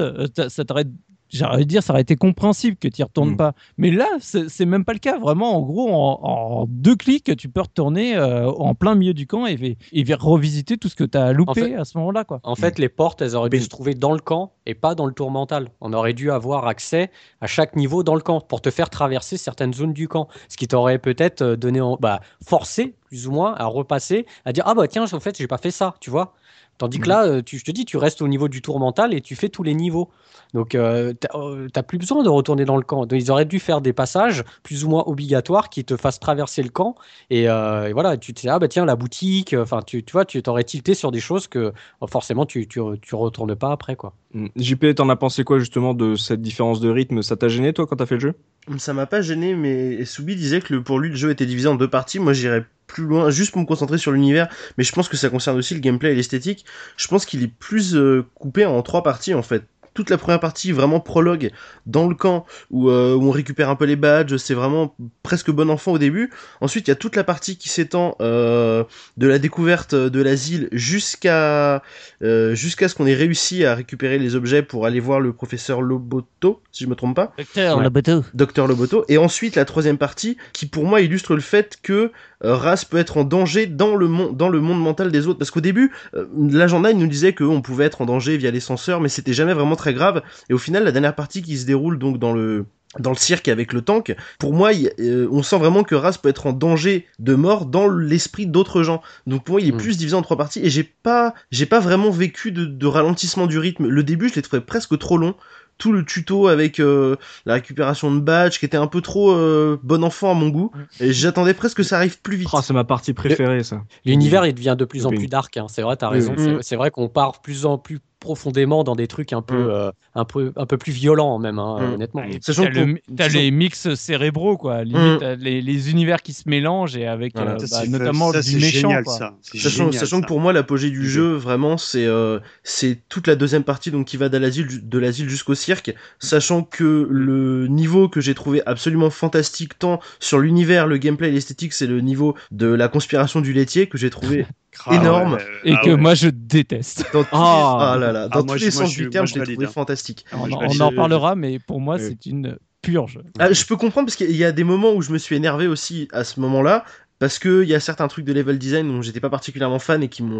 ça 0.49 0.63
t'aurait 0.65 0.85
j'aurais 1.31 1.65
dire, 1.65 1.81
ça 1.83 1.93
aurait 1.93 2.01
été 2.01 2.15
compréhensible 2.15 2.77
que 2.77 2.87
tu 2.87 3.01
y 3.01 3.03
retournes 3.03 3.31
Mm. 3.31 3.37
pas. 3.37 3.53
Mais 3.77 3.91
là, 3.91 4.07
c'est 4.19 4.65
même 4.65 4.85
pas 4.85 4.93
le 4.93 4.99
cas. 4.99 5.17
Vraiment, 5.19 5.55
en 5.57 5.61
gros, 5.61 5.89
en, 5.91 6.19
en 6.21 6.65
deux 6.67 6.95
clics, 6.95 7.35
tu 7.37 7.49
peux 7.49 7.61
retourner 7.61 8.15
euh, 8.17 8.49
en 8.51 8.75
plein 8.75 8.95
milieu 8.95 9.13
du 9.13 9.27
camp 9.27 9.45
et, 9.45 9.77
et 9.91 10.03
revisiter 10.13 10.77
tout 10.77 10.89
ce 10.89 10.95
que 10.95 11.03
tu 11.03 11.17
as 11.17 11.33
loupé 11.33 11.51
En 11.51 11.53
fait- 11.53 11.75
à 11.75 11.85
ce 11.85 11.97
moment-là. 11.97 12.23
Quoi. 12.23 12.39
En 12.43 12.55
fait, 12.55 12.79
les 12.79 12.89
portes, 12.89 13.21
elles 13.21 13.35
auraient 13.35 13.49
dû 13.49 13.59
se 13.59 13.69
trouver 13.69 13.93
dans 13.95 14.13
le 14.13 14.19
camp 14.19 14.53
et 14.65 14.73
pas 14.73 14.95
dans 14.95 15.05
le 15.05 15.13
tour 15.13 15.31
mental. 15.31 15.69
On 15.81 15.93
aurait 15.93 16.13
dû 16.13 16.31
avoir 16.31 16.67
accès 16.67 17.11
à 17.41 17.47
chaque 17.47 17.75
niveau 17.75 18.03
dans 18.03 18.15
le 18.15 18.21
camp 18.21 18.41
pour 18.41 18.61
te 18.61 18.69
faire 18.69 18.89
traverser 18.89 19.37
certaines 19.37 19.73
zones 19.73 19.93
du 19.93 20.07
camp. 20.07 20.27
Ce 20.49 20.57
qui 20.57 20.67
t'aurait 20.67 20.99
peut-être 20.99 21.41
euh, 21.41 21.55
donné, 21.55 21.81
en- 21.81 21.97
bah, 21.99 22.21
forcé 22.45 22.95
plus 23.07 23.27
ou 23.27 23.31
moins 23.31 23.53
à 23.55 23.65
repasser, 23.65 24.25
à 24.45 24.53
dire 24.53 24.63
ah 24.67 24.73
bah 24.73 24.87
tiens, 24.87 25.05
en 25.11 25.19
fait, 25.19 25.37
j'ai 25.37 25.47
pas 25.47 25.57
fait 25.57 25.71
ça, 25.71 25.95
tu 25.99 26.09
vois. 26.09 26.33
Tandis 26.81 26.97
que 26.97 27.07
là, 27.09 27.27
euh, 27.27 27.41
tu, 27.43 27.59
je 27.59 27.63
te 27.63 27.69
dis, 27.69 27.85
tu 27.85 27.97
restes 27.97 28.23
au 28.23 28.27
niveau 28.27 28.47
du 28.47 28.63
tour 28.63 28.79
mental 28.79 29.13
et 29.13 29.21
tu 29.21 29.35
fais 29.35 29.49
tous 29.49 29.61
les 29.61 29.75
niveaux. 29.75 30.09
Donc, 30.55 30.73
euh, 30.73 31.13
t'as 31.13 31.37
euh, 31.37 31.67
t'as 31.71 31.83
plus 31.83 31.99
besoin 31.99 32.23
de 32.23 32.29
retourner 32.29 32.65
dans 32.65 32.75
le 32.75 32.81
camp. 32.81 33.05
Donc, 33.05 33.21
ils 33.21 33.29
auraient 33.29 33.45
dû 33.45 33.59
faire 33.59 33.81
des 33.81 33.93
passages 33.93 34.43
plus 34.63 34.83
ou 34.83 34.89
moins 34.89 35.03
obligatoires 35.05 35.69
qui 35.69 35.85
te 35.85 35.95
fassent 35.95 36.19
traverser 36.19 36.63
le 36.63 36.69
camp. 36.69 36.95
Et, 37.29 37.47
euh, 37.47 37.87
et 37.87 37.93
voilà, 37.93 38.17
tu 38.17 38.33
te 38.33 38.41
dis, 38.41 38.49
ah 38.49 38.57
bah 38.57 38.67
tiens, 38.67 38.83
la 38.85 38.95
boutique. 38.95 39.53
Enfin, 39.53 39.81
tu, 39.85 40.03
tu 40.03 40.11
vois, 40.11 40.25
tu 40.25 40.41
t'aurais 40.41 40.63
tilté 40.63 40.95
sur 40.95 41.11
des 41.11 41.19
choses 41.19 41.47
que 41.47 41.71
forcément 42.09 42.47
tu, 42.47 42.67
tu, 42.67 42.79
tu 42.99 43.13
retournes 43.13 43.55
pas 43.55 43.71
après, 43.71 43.95
quoi. 43.95 44.15
Mm. 44.33 44.47
JP, 44.55 44.95
t'en 44.95 45.07
as 45.09 45.15
pensé 45.15 45.43
quoi 45.43 45.59
justement 45.59 45.93
de 45.93 46.15
cette 46.15 46.41
différence 46.41 46.79
de 46.79 46.89
rythme? 46.89 47.21
Ça 47.21 47.35
t'a 47.35 47.47
gêné 47.47 47.73
toi 47.73 47.85
quand 47.85 47.97
t'as 47.97 48.07
fait 48.07 48.15
le 48.15 48.21
jeu? 48.21 48.33
Ça 48.77 48.93
m'a 48.93 49.05
pas 49.05 49.21
gêné, 49.21 49.55
mais 49.55 50.03
Soubi 50.05 50.35
disait 50.35 50.61
que 50.61 50.73
le- 50.73 50.83
pour 50.83 50.99
lui 50.99 51.09
le 51.09 51.15
jeu 51.15 51.31
était 51.31 51.45
divisé 51.45 51.67
en 51.67 51.75
deux 51.75 51.89
parties. 51.89 52.19
Moi 52.19 52.33
j'irais 52.33 52.65
plus 52.91 53.03
loin, 53.03 53.29
juste 53.29 53.51
pour 53.51 53.61
me 53.61 53.65
concentrer 53.65 53.97
sur 53.97 54.11
l'univers, 54.11 54.47
mais 54.77 54.83
je 54.83 54.91
pense 54.91 55.07
que 55.07 55.17
ça 55.17 55.29
concerne 55.29 55.57
aussi 55.57 55.73
le 55.73 55.79
gameplay 55.79 56.11
et 56.11 56.15
l'esthétique. 56.15 56.65
Je 56.97 57.07
pense 57.07 57.25
qu'il 57.25 57.41
est 57.43 57.47
plus 57.47 57.95
euh, 57.95 58.25
coupé 58.35 58.65
en 58.65 58.81
trois 58.81 59.01
parties 59.03 59.33
en 59.33 59.41
fait. 59.41 59.63
Toute 59.93 60.09
la 60.09 60.17
première 60.17 60.39
partie, 60.39 60.71
vraiment 60.71 60.99
prologue 60.99 61.51
dans 61.85 62.07
le 62.07 62.15
camp 62.15 62.45
où, 62.69 62.89
euh, 62.89 63.13
où 63.15 63.27
on 63.27 63.31
récupère 63.31 63.69
un 63.69 63.75
peu 63.75 63.85
les 63.85 63.95
badges, 63.95 64.37
c'est 64.37 64.53
vraiment 64.53 64.95
presque 65.23 65.51
bon 65.51 65.69
enfant 65.69 65.91
au 65.93 65.97
début. 65.97 66.29
Ensuite, 66.61 66.87
il 66.87 66.91
y 66.91 66.93
a 66.93 66.95
toute 66.95 67.15
la 67.15 67.23
partie 67.23 67.57
qui 67.57 67.69
s'étend 67.69 68.15
euh, 68.21 68.83
de 69.17 69.27
la 69.27 69.37
découverte 69.39 69.93
de 69.95 70.21
l'asile 70.21 70.69
jusqu'à 70.71 71.81
euh, 72.23 72.55
jusqu'à 72.55 72.87
ce 72.87 72.95
qu'on 72.95 73.05
ait 73.05 73.13
réussi 73.15 73.65
à 73.65 73.75
récupérer 73.75 74.19
les 74.19 74.35
objets 74.35 74.61
pour 74.61 74.85
aller 74.85 74.99
voir 74.99 75.19
le 75.19 75.33
professeur 75.33 75.81
Loboto, 75.81 76.61
si 76.71 76.83
je 76.83 76.89
me 76.89 76.95
trompe 76.95 77.15
pas. 77.15 77.33
Docteur, 77.37 77.77
Ouais. 77.77 77.89
bateau. 77.89 78.23
Docteur 78.33 78.67
Loboto. 78.67 79.03
Et 79.09 79.17
ensuite, 79.17 79.55
la 79.55 79.65
troisième 79.65 79.97
partie, 79.97 80.37
qui 80.53 80.65
pour 80.67 80.85
moi 80.85 81.01
illustre 81.01 81.35
le 81.35 81.41
fait 81.41 81.77
que 81.81 82.11
Ras 82.41 82.85
peut 82.89 82.97
être 82.97 83.17
en 83.17 83.23
danger 83.23 83.67
dans 83.67 83.95
le, 83.95 84.07
monde 84.07 84.35
dans 84.35 84.49
le 84.49 84.59
monde 84.61 84.81
mental 84.81 85.11
des 85.11 85.27
autres. 85.27 85.37
Parce 85.39 85.51
qu'au 85.51 85.61
début, 85.61 85.91
euh, 86.15 86.25
l'agenda, 86.37 86.91
il 86.91 86.97
nous 86.97 87.07
disait 87.07 87.33
qu'on 87.33 87.61
pouvait 87.61 87.85
être 87.85 88.01
en 88.01 88.05
danger 88.05 88.37
via 88.37 88.51
les 88.51 88.59
censeurs, 88.59 88.99
mais 89.01 89.09
c'était 89.09 89.33
jamais 89.33 89.53
vraiment 89.53 89.75
très 89.81 89.93
grave. 89.93 90.21
Et 90.49 90.53
au 90.53 90.57
final, 90.59 90.83
la 90.83 90.91
dernière 90.91 91.15
partie 91.15 91.41
qui 91.41 91.57
se 91.57 91.65
déroule 91.65 91.97
donc 91.97 92.17
dans 92.19 92.33
le 92.33 92.65
dans 92.99 93.11
le 93.11 93.15
cirque 93.15 93.47
avec 93.47 93.71
le 93.71 93.81
tank, 93.81 94.13
pour 94.37 94.53
moi, 94.53 94.73
il- 94.73 94.91
euh, 94.99 95.25
on 95.31 95.43
sent 95.43 95.57
vraiment 95.57 95.83
que 95.83 95.95
Ras 95.95 96.17
peut 96.21 96.27
être 96.27 96.45
en 96.45 96.51
danger 96.51 97.07
de 97.19 97.35
mort 97.35 97.65
dans 97.65 97.87
l'esprit 97.87 98.47
d'autres 98.47 98.83
gens. 98.83 99.01
Donc 99.27 99.45
pour 99.45 99.53
moi, 99.53 99.61
il 99.61 99.69
est 99.69 99.71
Mm. 99.71 99.77
plus 99.77 99.97
divisé 99.97 100.13
en 100.15 100.21
trois 100.21 100.35
parties 100.35 100.59
et 100.61 100.69
j'ai 100.69 100.83
pas, 100.83 101.33
j'ai 101.51 101.65
pas 101.65 101.79
vraiment 101.79 102.11
vécu 102.11 102.51
de, 102.51 102.65
de 102.65 102.85
ralentissement 102.87 103.47
du 103.47 103.57
rythme. 103.59 103.87
Le 103.87 104.03
début, 104.03 104.27
je 104.27 104.35
l'ai 104.35 104.41
trouvé 104.41 104.61
presque 104.61 104.97
trop 104.99 105.17
long. 105.17 105.35
Tout 105.77 105.93
le 105.93 106.03
tuto 106.05 106.47
avec 106.49 106.79
euh, 106.81 107.15
la 107.45 107.53
récupération 107.53 108.13
de 108.13 108.19
badge 108.19 108.59
qui 108.59 108.65
était 108.65 108.75
un 108.77 108.87
peu 108.87 108.99
trop 109.01 109.31
euh, 109.31 109.79
bon 109.83 110.03
enfant 110.03 110.29
à 110.29 110.33
mon 110.35 110.49
goût. 110.49 110.71
Et 110.99 111.13
j'attendais 111.13 111.53
presque 111.55 111.77
que 111.77 111.83
ça 111.83 111.95
arrive 111.95 112.19
plus 112.21 112.35
vite. 112.35 112.49
Ah, 112.53 112.61
c'est 112.61 112.73
ma 112.73 112.83
partie 112.83 113.13
préférée 113.13 113.63
ça. 113.63 113.81
L'univers, 114.05 114.45
il 114.45 114.53
devient 114.53 114.75
de 114.77 114.83
plus 114.85 115.05
en 115.05 115.09
plus 115.11 115.27
dark. 115.27 115.55
hein. 115.57 115.65
C'est 115.69 115.81
vrai, 115.81 115.95
t'as 115.95 116.09
Oui, 116.09 116.15
raison. 116.15 116.33
Mm. 116.33 116.59
C'est 116.61 116.75
vrai 116.75 116.91
qu'on 116.91 117.07
part 117.07 117.41
plus 117.41 117.65
en 117.65 117.77
plus 117.77 117.99
profondément 118.21 118.85
dans 118.85 118.95
des 118.95 119.07
trucs 119.07 119.33
un 119.33 119.41
peu, 119.41 119.55
Mm. 119.65 119.69
euh, 119.71 119.91
un 120.15 120.23
peu, 120.25 120.53
un 120.55 120.65
peu 120.65 120.77
plus 120.77 120.93
violents 120.93 121.39
même, 121.39 121.59
hein, 121.59 121.77
Mm. 121.81 121.93
honnêtement. 121.95 122.23
Et 122.23 122.37
Sachant 122.41 122.63
que 122.65 122.69
le- 122.69 122.97
sachant- 123.17 123.37
les 123.39 123.51
mix 123.51 123.93
cérébraux, 123.95 124.55
quoi. 124.57 124.83
Limite, 124.85 125.21
Mm. 125.21 125.33
les, 125.39 125.61
les 125.61 125.89
univers 125.91 126.21
qui 126.21 126.31
se 126.31 126.47
mélangent 126.47 126.95
et 126.95 127.07
avec 127.07 127.33
Voilà. 127.35 127.53
euh, 127.53 127.65
bah, 127.69 127.85
notamment 127.87 128.31
ça, 128.31 128.41
du 128.41 128.51
c'est 128.51 128.55
méchant. 128.57 128.89
génial, 128.89 129.03
quoi. 129.03 129.17
ça. 129.17 129.33
Sachant, 129.41 129.69
génial, 129.85 129.93
sachant 129.95 130.17
ça. 130.17 130.21
que 130.21 130.27
pour 130.27 130.39
moi 130.39 130.53
l'apogée 130.53 130.91
du 130.91 131.09
jeu 131.09 131.33
vraiment 131.33 131.77
c'est 131.77 132.05
euh, 132.05 132.39
c'est 132.63 132.99
toute 133.09 133.25
la 133.27 133.35
deuxième 133.35 133.63
partie 133.63 133.89
donc 133.91 134.05
qui 134.05 134.17
va 134.17 134.29
de 134.29 134.37
l'asile 134.37 134.67
de 134.87 134.99
l'asile 134.99 135.27
jusqu'au 135.27 135.55
cirque 135.55 135.93
sachant 136.19 136.61
que 136.63 137.07
le 137.09 137.67
niveau 137.67 138.07
que 138.07 138.21
j'ai 138.21 138.35
trouvé 138.35 138.61
absolument 138.67 139.09
fantastique 139.09 139.79
tant 139.79 139.99
sur 140.19 140.37
l'univers 140.39 140.85
le 140.87 140.97
gameplay 140.97 141.29
et 141.29 141.31
l'esthétique 141.31 141.73
c'est 141.73 141.87
le 141.87 142.01
niveau 142.01 142.35
de 142.51 142.67
la 142.67 142.87
conspiration 142.87 143.41
du 143.41 143.51
laitier 143.53 143.87
que 143.87 143.97
j'ai 143.97 144.09
trouvé 144.11 144.45
Ah, 144.85 144.95
énorme. 144.95 145.33
ouais, 145.33 145.45
Et 145.63 145.73
ah 145.73 145.81
que 145.83 145.89
ouais. 145.91 145.97
moi, 145.97 146.13
je 146.15 146.29
déteste. 146.29 147.05
dans 147.13 147.23
tous 147.23 147.29
Ah. 147.33 147.77
les, 147.79 147.85
ah 147.85 147.97
là 147.99 148.11
là, 148.11 148.27
dans 148.29 148.39
Ah, 148.39 148.43
moi, 148.43 148.55
tous 148.55 148.61
les 148.63 148.71
moi, 148.71 148.85
sens 148.85 148.91
du 148.95 149.09
terme 149.09 149.23
moi, 149.23 149.25
je 149.27 149.33
je 149.33 149.39
l'ai 149.39 149.53
trouvé 149.55 149.67
hein. 149.67 149.71
fantastique 149.71 150.25
On, 150.31 150.45
je 150.47 150.53
on 150.55 150.81
en 150.81 150.89
reparlera, 150.89 151.35
mais 151.35 151.59
pour 151.59 151.79
moi, 151.81 151.95
Oui. 151.95 152.01
c'est 152.07 152.25
une 152.29 152.57
purge. 152.81 153.19
Ah, 153.37 153.51
je 153.53 153.65
peux 153.65 153.75
comprendre 153.75 154.07
parce 154.07 154.15
qu'il 154.15 154.35
y 154.35 154.43
a 154.43 154.51
des 154.51 154.63
moments 154.63 154.93
où 154.93 155.01
je 155.01 155.11
me 155.11 155.17
suis 155.17 155.35
énervé 155.35 155.67
aussi 155.67 156.07
à 156.13 156.23
ce 156.23 156.39
moment-là. 156.39 156.83
Parce 157.19 157.37
que 157.37 157.61
il 157.61 157.69
y 157.69 157.75
a 157.75 157.79
certains 157.79 158.07
trucs 158.07 158.25
de 158.25 158.33
level 158.33 158.57
design 158.57 158.87
dont 158.87 159.03
j'étais 159.03 159.19
pas 159.19 159.29
particulièrement 159.29 159.77
fan 159.77 160.01
et 160.01 160.09
qui 160.09 160.23
m'ont 160.23 160.39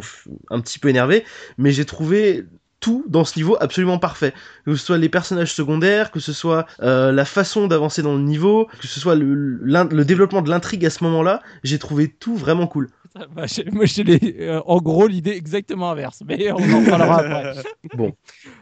un 0.49 0.59
petit 0.61 0.79
peu 0.79 0.89
énervé, 0.89 1.23
mais 1.59 1.71
j'ai 1.71 1.85
trouvé 1.85 2.45
tout 2.81 3.05
dans 3.07 3.23
ce 3.23 3.39
niveau 3.39 3.55
absolument 3.61 3.97
parfait. 3.99 4.33
Que 4.65 4.75
ce 4.75 4.85
soit 4.85 4.97
les 4.97 5.07
personnages 5.07 5.53
secondaires, 5.53 6.11
que 6.11 6.19
ce 6.19 6.33
soit 6.33 6.65
euh, 6.81 7.13
la 7.13 7.23
façon 7.23 7.67
d'avancer 7.67 8.01
dans 8.01 8.15
le 8.15 8.21
niveau, 8.21 8.67
que 8.81 8.87
ce 8.87 8.99
soit 8.99 9.15
le, 9.15 10.03
développement 10.03 10.41
de 10.41 10.49
l'intrigue 10.49 10.85
à 10.85 10.89
ce 10.89 11.03
moment-là, 11.05 11.41
j'ai 11.63 11.79
trouvé 11.79 12.09
tout 12.09 12.35
vraiment 12.35 12.67
cool. 12.67 12.89
Bah, 13.35 13.43
moi, 13.73 13.83
j'ai 13.85 14.03
les- 14.05 14.35
euh, 14.39 14.61
en 14.65 14.77
gros 14.77 15.05
l'idée 15.05 15.31
exactement 15.31 15.91
inverse, 15.91 16.23
mais 16.25 16.49
on 16.53 16.55
en 16.55 16.83
parlera 16.85 17.19
après. 17.19 17.55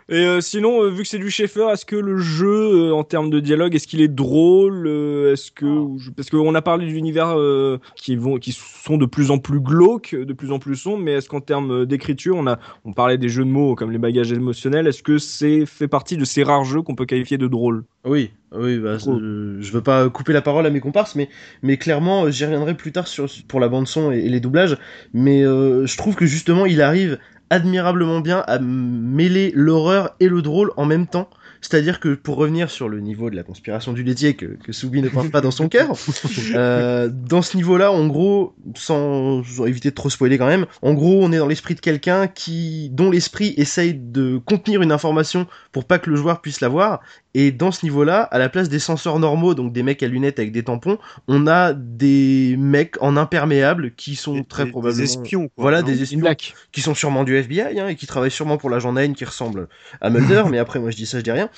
Et 0.09 0.25
euh, 0.25 0.41
sinon, 0.41 0.81
euh, 0.81 0.89
vu 0.89 1.03
que 1.03 1.07
c'est 1.07 1.19
du 1.19 1.29
Schaeffer, 1.29 1.67
est-ce 1.71 1.85
que 1.85 1.95
le 1.95 2.17
jeu, 2.17 2.87
euh, 2.89 2.93
en 2.93 3.03
termes 3.03 3.29
de 3.29 3.39
dialogue, 3.39 3.75
est-ce 3.75 3.85
qu'il 3.87 4.01
est 4.01 4.07
drôle 4.07 4.87
euh, 4.87 5.33
Est-ce 5.33 5.51
que 5.51 5.65
ou 5.65 5.99
je- 5.99 6.09
parce 6.09 6.31
qu'on 6.31 6.55
a 6.55 6.63
parlé 6.63 6.87
d'univers 6.87 7.37
euh, 7.37 7.77
qui 7.95 8.15
vont, 8.15 8.39
qui 8.39 8.51
sont 8.51 8.97
de 8.97 9.05
plus 9.05 9.29
en 9.29 9.37
plus 9.37 9.59
glauques, 9.59 10.15
de 10.15 10.33
plus 10.33 10.51
en 10.51 10.57
plus 10.57 10.75
sombres, 10.75 11.03
mais 11.03 11.11
est-ce 11.13 11.29
qu'en 11.29 11.41
termes 11.41 11.85
d'écriture, 11.85 12.35
on 12.35 12.47
a, 12.47 12.57
on 12.85 12.93
parlait 12.93 13.19
des 13.19 13.29
jeux 13.29 13.45
de 13.45 13.51
mots 13.51 13.75
comme 13.75 13.91
les 13.91 13.99
bagages 14.09 14.31
émotionnels, 14.33 14.87
est-ce 14.87 15.03
que 15.03 15.17
c'est 15.17 15.65
fait 15.65 15.87
partie 15.87 16.17
de 16.17 16.25
ces 16.25 16.43
rares 16.43 16.65
jeux 16.65 16.81
qu'on 16.81 16.95
peut 16.95 17.05
qualifier 17.05 17.37
de 17.37 17.47
drôles? 17.47 17.85
Oui, 18.05 18.31
oui, 18.53 18.79
bah, 18.79 18.97
Trop. 18.97 19.19
euh, 19.19 19.57
je 19.61 19.71
veux 19.71 19.83
pas 19.83 20.09
couper 20.09 20.31
la 20.33 20.41
parole 20.41 20.65
à 20.65 20.69
mes 20.69 20.79
comparses, 20.79 21.15
mais, 21.15 21.29
mais 21.61 21.77
clairement, 21.77 22.25
euh, 22.25 22.31
j'y 22.31 22.45
reviendrai 22.45 22.75
plus 22.75 22.91
tard 22.93 23.07
sur, 23.07 23.27
pour 23.47 23.59
la 23.59 23.67
bande 23.67 23.87
son 23.87 24.11
et, 24.11 24.19
et 24.19 24.29
les 24.29 24.39
doublages, 24.39 24.77
mais 25.13 25.43
euh, 25.43 25.85
je 25.85 25.97
trouve 25.97 26.15
que 26.15 26.25
justement, 26.25 26.65
il 26.65 26.81
arrive 26.81 27.19
admirablement 27.49 28.21
bien 28.21 28.43
à 28.47 28.59
mêler 28.59 29.51
l'horreur 29.55 30.15
et 30.19 30.29
le 30.29 30.41
drôle 30.41 30.71
en 30.77 30.85
même 30.85 31.07
temps. 31.07 31.29
C'est-à-dire 31.61 31.99
que 31.99 32.15
pour 32.15 32.37
revenir 32.37 32.69
sur 32.69 32.87
le 32.87 32.99
niveau 32.99 33.29
de 33.29 33.35
la 33.35 33.43
conspiration 33.43 33.93
du 33.93 34.03
laitier 34.03 34.35
que, 34.35 34.45
que 34.45 34.71
Soubi 34.71 35.01
ne 35.01 35.09
porte 35.09 35.29
pas 35.29 35.41
dans 35.41 35.51
son 35.51 35.67
cœur, 35.67 35.93
euh, 36.55 37.09
dans 37.09 37.41
ce 37.41 37.57
niveau-là, 37.57 37.91
en 37.91 38.07
gros, 38.07 38.55
sans, 38.75 39.43
sans 39.43 39.65
éviter 39.65 39.89
de 39.89 39.95
trop 39.95 40.09
spoiler 40.09 40.37
quand 40.37 40.47
même, 40.47 40.65
en 40.81 40.93
gros, 40.93 41.19
on 41.21 41.31
est 41.31 41.37
dans 41.37 41.47
l'esprit 41.47 41.75
de 41.75 41.81
quelqu'un 41.81 42.27
qui, 42.27 42.89
dont 42.91 43.11
l'esprit 43.11 43.53
essaye 43.57 43.93
de 43.93 44.37
contenir 44.37 44.81
une 44.81 44.91
information 44.91 45.47
pour 45.71 45.85
pas 45.85 45.99
que 45.99 46.09
le 46.09 46.15
joueur 46.15 46.41
puisse 46.41 46.61
la 46.61 46.69
voir. 46.69 47.01
Et 47.35 47.51
dans 47.51 47.71
ce 47.71 47.85
niveau-là, 47.85 48.21
à 48.23 48.39
la 48.39 48.49
place 48.49 48.69
des 48.69 48.79
censeurs 48.79 49.19
normaux, 49.19 49.53
donc 49.53 49.71
des 49.71 49.83
mecs 49.83 50.01
à 50.01 50.07
lunettes 50.07 50.39
avec 50.39 50.51
des 50.51 50.63
tampons, 50.63 50.97
on 51.27 51.45
a 51.45 51.73
des 51.73 52.55
mecs 52.57 52.95
en 53.01 53.17
imperméable 53.17 53.91
qui 53.95 54.15
sont 54.15 54.33
Des- 54.33 54.43
très 54.45 54.65
des- 54.65 54.71
probablement 54.71 54.97
Des 54.97 55.03
espions, 55.03 55.41
quoi. 55.49 55.61
voilà 55.61 55.81
non 55.81 55.87
des 55.87 56.01
espions 56.01 56.19
Black. 56.21 56.55
qui 56.71 56.81
sont 56.81 56.95
sûrement 56.95 57.23
du 57.23 57.35
FBI 57.35 57.79
hein, 57.79 57.87
et 57.87 57.95
qui 57.95 58.07
travaillent 58.07 58.31
sûrement 58.31 58.57
pour 58.57 58.71
l'agent 58.71 58.91
9 58.93 59.13
qui 59.13 59.25
ressemble 59.25 59.67
à 60.01 60.09
Mulder, 60.09 60.43
mais 60.49 60.57
après 60.57 60.79
moi 60.79 60.89
je 60.89 60.95
dis 60.95 61.05
ça, 61.05 61.19
je 61.19 61.23
dis 61.23 61.31
rien. 61.31 61.49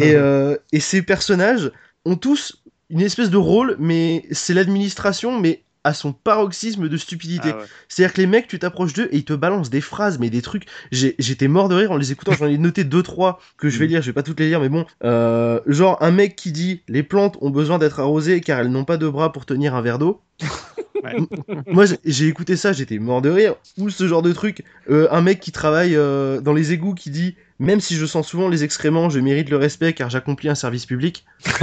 Et, 0.00 0.14
euh, 0.14 0.56
et 0.72 0.80
ces 0.80 1.00
personnages 1.00 1.72
ont 2.04 2.16
tous 2.16 2.62
une 2.90 3.00
espèce 3.00 3.30
de 3.30 3.38
rôle, 3.38 3.76
mais 3.78 4.24
c'est 4.30 4.52
l'administration, 4.52 5.40
mais 5.40 5.62
à 5.84 5.94
son 5.94 6.12
paroxysme 6.12 6.88
de 6.88 6.96
stupidité. 6.96 7.50
Ah 7.52 7.58
ouais. 7.58 7.64
C'est-à-dire 7.88 8.14
que 8.14 8.20
les 8.22 8.26
mecs, 8.26 8.48
tu 8.48 8.58
t'approches 8.58 8.94
d'eux 8.94 9.08
et 9.12 9.18
ils 9.18 9.24
te 9.24 9.34
balancent 9.34 9.70
des 9.70 9.80
phrases, 9.82 10.18
mais 10.18 10.30
des 10.30 10.42
trucs. 10.42 10.64
J'étais 10.90 11.46
mort 11.48 11.68
de 11.68 11.74
rire 11.74 11.92
en 11.92 11.96
les 11.96 12.10
écoutant. 12.10 12.32
J'en 12.32 12.46
ai 12.46 12.58
noté 12.58 12.84
deux 12.84 13.02
trois 13.02 13.40
que 13.58 13.68
je 13.68 13.78
vais 13.78 13.86
lire. 13.86 14.00
Je 14.02 14.06
vais 14.06 14.12
pas 14.12 14.22
toutes 14.22 14.40
les 14.40 14.48
lire, 14.48 14.60
mais 14.60 14.68
bon. 14.70 14.86
Euh, 15.04 15.60
genre 15.66 15.98
un 16.02 16.10
mec 16.10 16.36
qui 16.36 16.52
dit 16.52 16.82
les 16.88 17.02
plantes 17.02 17.36
ont 17.40 17.50
besoin 17.50 17.78
d'être 17.78 18.00
arrosées 18.00 18.40
car 18.40 18.58
elles 18.60 18.70
n'ont 18.70 18.84
pas 18.84 18.96
de 18.96 19.08
bras 19.08 19.30
pour 19.32 19.46
tenir 19.46 19.74
un 19.74 19.82
verre 19.82 19.98
d'eau. 19.98 20.20
Ouais. 21.02 21.16
Moi, 21.66 21.84
j'ai- 21.84 21.98
j'ai 22.06 22.28
écouté 22.28 22.56
ça, 22.56 22.72
j'étais 22.72 22.98
mort 22.98 23.20
de 23.20 23.28
rire. 23.28 23.56
Ou 23.76 23.90
ce 23.90 24.08
genre 24.08 24.22
de 24.22 24.32
truc. 24.32 24.64
Euh, 24.88 25.06
un 25.10 25.20
mec 25.20 25.38
qui 25.38 25.52
travaille 25.52 25.96
euh, 25.96 26.40
dans 26.40 26.54
les 26.54 26.72
égouts 26.72 26.94
qui 26.94 27.10
dit 27.10 27.34
même 27.58 27.80
si 27.80 27.94
je 27.96 28.04
sens 28.06 28.26
souvent 28.26 28.48
les 28.48 28.64
excréments, 28.64 29.10
je 29.10 29.20
mérite 29.20 29.48
le 29.50 29.56
respect 29.56 29.92
car 29.92 30.10
j'accomplis 30.10 30.48
un 30.48 30.54
service 30.54 30.86
public. 30.86 31.24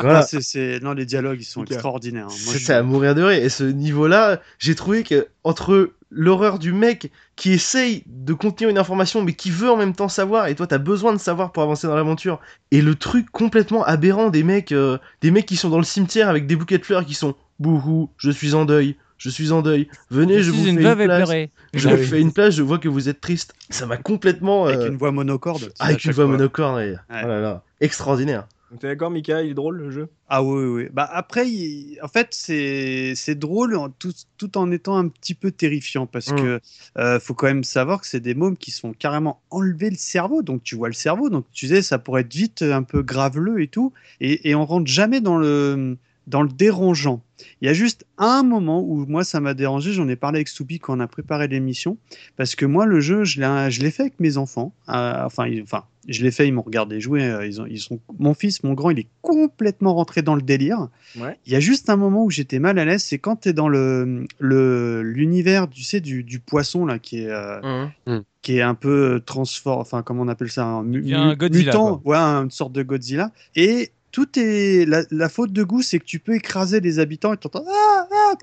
voilà. 0.00 0.18
Ah, 0.18 0.22
c'est- 0.22 0.40
c'est- 0.42 0.80
Non, 0.80 0.92
les 0.92 1.06
dialogues, 1.06 1.40
ils 1.40 1.44
sont 1.44 1.64
extraordinaires. 1.64 2.26
hein. 2.30 2.34
Je- 2.52 2.58
C'était 2.58 2.72
à 2.74 2.82
mourir 2.82 3.14
de 3.14 3.22
rire. 3.22 3.42
Et 3.42 3.48
ce 3.48 3.64
niveau-là, 3.64 4.40
j'ai 4.58 4.74
trouvé 4.74 5.02
que 5.02 5.28
entre 5.44 5.92
l'horreur 6.10 6.58
du 6.58 6.72
mec 6.72 7.12
qui 7.36 7.52
essaye 7.52 8.02
de 8.06 8.32
contenir 8.32 8.70
une 8.70 8.78
information 8.78 9.22
mais 9.22 9.34
qui 9.34 9.50
veut 9.50 9.70
en 9.70 9.76
même 9.76 9.94
temps 9.94 10.08
savoir 10.08 10.46
et 10.46 10.54
toi 10.54 10.66
t'as 10.66 10.78
besoin 10.78 11.12
de 11.12 11.18
savoir 11.18 11.52
pour 11.52 11.62
avancer 11.62 11.86
dans 11.86 11.94
l'aventure 11.94 12.40
et 12.70 12.80
le 12.80 12.94
truc 12.94 13.30
complètement 13.30 13.84
aberrant 13.84 14.30
des 14.30 14.42
mecs 14.42 14.72
euh, 14.72 14.96
des 15.20 15.30
mecs 15.30 15.44
qui 15.44 15.56
sont 15.56 15.68
dans 15.68 15.76
le 15.76 15.84
cimetière 15.84 16.30
avec 16.30 16.46
des 16.46 16.56
bouquets 16.56 16.78
de 16.78 16.84
fleurs 16.86 17.04
qui 17.04 17.12
sont 17.12 17.34
bouhou 17.58 18.08
je 18.16 18.30
suis 18.30 18.54
en 18.54 18.64
deuil 18.64 18.96
je 19.18 19.28
suis 19.28 19.52
en 19.52 19.62
deuil. 19.62 19.88
Venez, 20.10 20.38
je, 20.38 20.44
je 20.44 20.50
vous 20.50 20.56
suis 20.56 20.64
fais 20.66 20.70
une 20.70 20.78
une 20.78 20.84
veuve 20.84 21.04
place. 21.04 21.30
Je 21.74 21.88
Ah 21.88 21.94
vous 21.94 22.00
oui. 22.00 22.06
fais 22.06 22.20
une 22.20 22.32
place, 22.32 22.54
je 22.54 22.62
vois 22.62 22.78
que 22.78 22.88
vous 22.88 23.08
êtes 23.08 23.20
triste. 23.20 23.54
Ça 23.68 23.84
m'a 23.86 23.96
complètement. 23.98 24.64
Avec 24.66 24.80
euh, 24.80 24.88
une 24.88 24.96
voix 24.96 25.12
monocorde. 25.12 25.72
à 25.78 25.86
Avec 25.86 26.04
une 26.04 26.12
voix 26.12 26.24
fois. 26.24 26.32
monocorde, 26.32 26.76
ouais. 26.76 26.92
Ouais. 26.92 26.96
Oh 27.24 27.28
là 27.28 27.40
là. 27.40 27.62
Extraordinaire. 27.80 28.46
T'es 28.80 28.86
d'accord, 28.86 29.10
Mika? 29.10 29.42
Il 29.42 29.52
est 29.52 29.54
drôle 29.54 29.78
le 29.78 29.90
jeu? 29.90 30.08
Ah 30.28 30.42
oui, 30.42 30.62
oui, 30.62 30.82
oui. 30.84 30.88
Bah 30.92 31.08
après, 31.10 31.48
il- 31.48 31.98
en 32.02 32.08
fait, 32.08 32.28
c'est 32.32 33.14
c'est 33.16 33.34
drôle 33.34 33.74
en- 33.74 33.88
tout, 33.88 34.12
tout 34.36 34.58
en 34.58 34.70
étant 34.70 34.98
un 34.98 35.08
petit 35.08 35.32
peu 35.34 35.50
terrifiant 35.50 36.06
parce 36.06 36.30
Mm. 36.32 36.36
que 36.36 36.60
euh, 36.98 37.18
faut 37.18 37.32
quand 37.32 37.46
même 37.46 37.64
savoir 37.64 38.02
que 38.02 38.06
c'est 38.06 38.20
des 38.20 38.34
mômes 38.34 38.58
qui 38.58 38.70
sont 38.70 38.92
carrément 38.92 39.40
enlevés 39.50 39.88
le 39.88 39.96
cerveau. 39.96 40.42
Donc 40.42 40.62
tu 40.64 40.76
vois 40.76 40.88
le 40.88 40.94
cerveau, 40.94 41.30
donc 41.30 41.46
tu 41.50 41.66
sais, 41.68 41.80
ça 41.80 41.98
pourrait 41.98 42.20
être 42.22 42.34
vite 42.34 42.60
un 42.60 42.82
peu 42.82 43.02
graveleux 43.02 43.62
et 43.62 43.68
tout. 43.68 43.94
Et, 44.20 44.50
et 44.50 44.54
on 44.54 44.66
rentre 44.66 44.86
jamais 44.90 45.22
dans 45.22 45.38
le 45.38 45.96
dans 46.28 46.42
le 46.42 46.48
dérangeant. 46.48 47.22
Il 47.60 47.66
y 47.66 47.68
a 47.70 47.72
juste 47.72 48.04
un 48.18 48.42
moment 48.42 48.82
où 48.82 49.06
moi 49.06 49.24
ça 49.24 49.40
m'a 49.40 49.54
dérangé. 49.54 49.92
J'en 49.92 50.08
ai 50.08 50.16
parlé 50.16 50.38
avec 50.38 50.48
Stoupi 50.48 50.78
quand 50.78 50.96
on 50.96 51.00
a 51.00 51.06
préparé 51.06 51.48
l'émission 51.48 51.96
parce 52.36 52.54
que 52.54 52.66
moi 52.66 52.84
le 52.86 53.00
jeu, 53.00 53.24
je 53.24 53.40
l'ai 53.40 53.70
je 53.70 53.80
l'ai 53.80 53.90
fait 53.90 54.02
avec 54.02 54.20
mes 54.20 54.36
enfants. 54.36 54.72
Euh, 54.88 55.24
enfin, 55.24 55.46
ils- 55.46 55.62
enfin, 55.62 55.84
je 56.08 56.22
l'ai 56.24 56.30
fait. 56.30 56.48
Ils 56.48 56.52
m'ont 56.52 56.62
regardé 56.62 57.00
jouer. 57.00 57.22
euh, 57.24 57.46
Ils 57.46 57.60
ont, 57.60 57.66
ils 57.66 57.78
sont. 57.80 58.00
Mon 58.18 58.34
fils, 58.34 58.62
mon 58.64 58.74
grand, 58.74 58.90
il 58.90 58.98
est 58.98 59.06
complètement 59.22 59.94
rentré 59.94 60.22
dans 60.22 60.34
le 60.34 60.42
délire. 60.42 60.88
Ouais. 61.18 61.36
Il 61.46 61.52
y 61.52 61.56
a 61.56 61.60
juste 61.60 61.88
un 61.90 61.96
moment 61.96 62.24
où 62.24 62.30
j'étais 62.30 62.58
mal 62.58 62.78
à 62.78 62.84
l'aise, 62.84 63.02
c'est 63.04 63.18
quand 63.18 63.36
tu 63.42 63.50
es 63.50 63.52
dans 63.52 63.68
le 63.68 64.26
le 64.38 65.02
l'univers, 65.02 65.68
tu 65.68 65.82
sais, 65.82 66.00
du, 66.00 66.24
du 66.24 66.40
poisson 66.40 66.86
là 66.86 66.98
qui 66.98 67.20
est 67.22 67.30
euh, 67.30 67.86
Mhm. 68.06 68.22
qui 68.42 68.56
est 68.56 68.62
un 68.62 68.74
peu 68.74 69.22
transform, 69.24 69.80
enfin 69.80 70.02
comment 70.02 70.22
on 70.22 70.28
appelle 70.28 70.50
ça, 70.50 70.64
un 70.64 70.82
mu- 70.82 71.00
devient 71.00 71.14
un 71.14 71.30
mu- 71.30 71.36
Godzilla, 71.36 71.72
mutant, 71.72 72.02
ouais, 72.04 72.16
une 72.16 72.50
sorte 72.50 72.72
de 72.72 72.82
Godzilla. 72.82 73.30
Et 73.54 73.90
tout 74.10 74.38
est 74.38 74.86
la, 74.88 75.02
la 75.10 75.28
faute 75.28 75.52
de 75.52 75.62
goût, 75.62 75.82
c'est 75.82 75.98
que 75.98 76.04
tu 76.04 76.18
peux 76.18 76.34
écraser 76.34 76.80
les 76.80 76.98
habitants 76.98 77.32
et 77.32 77.36
t'entends 77.36 77.64
ah, 77.68 78.08
ah, 78.10 78.34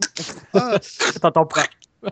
ah. 0.53 0.79
T'entends 1.21 1.45
pas. 1.45 1.65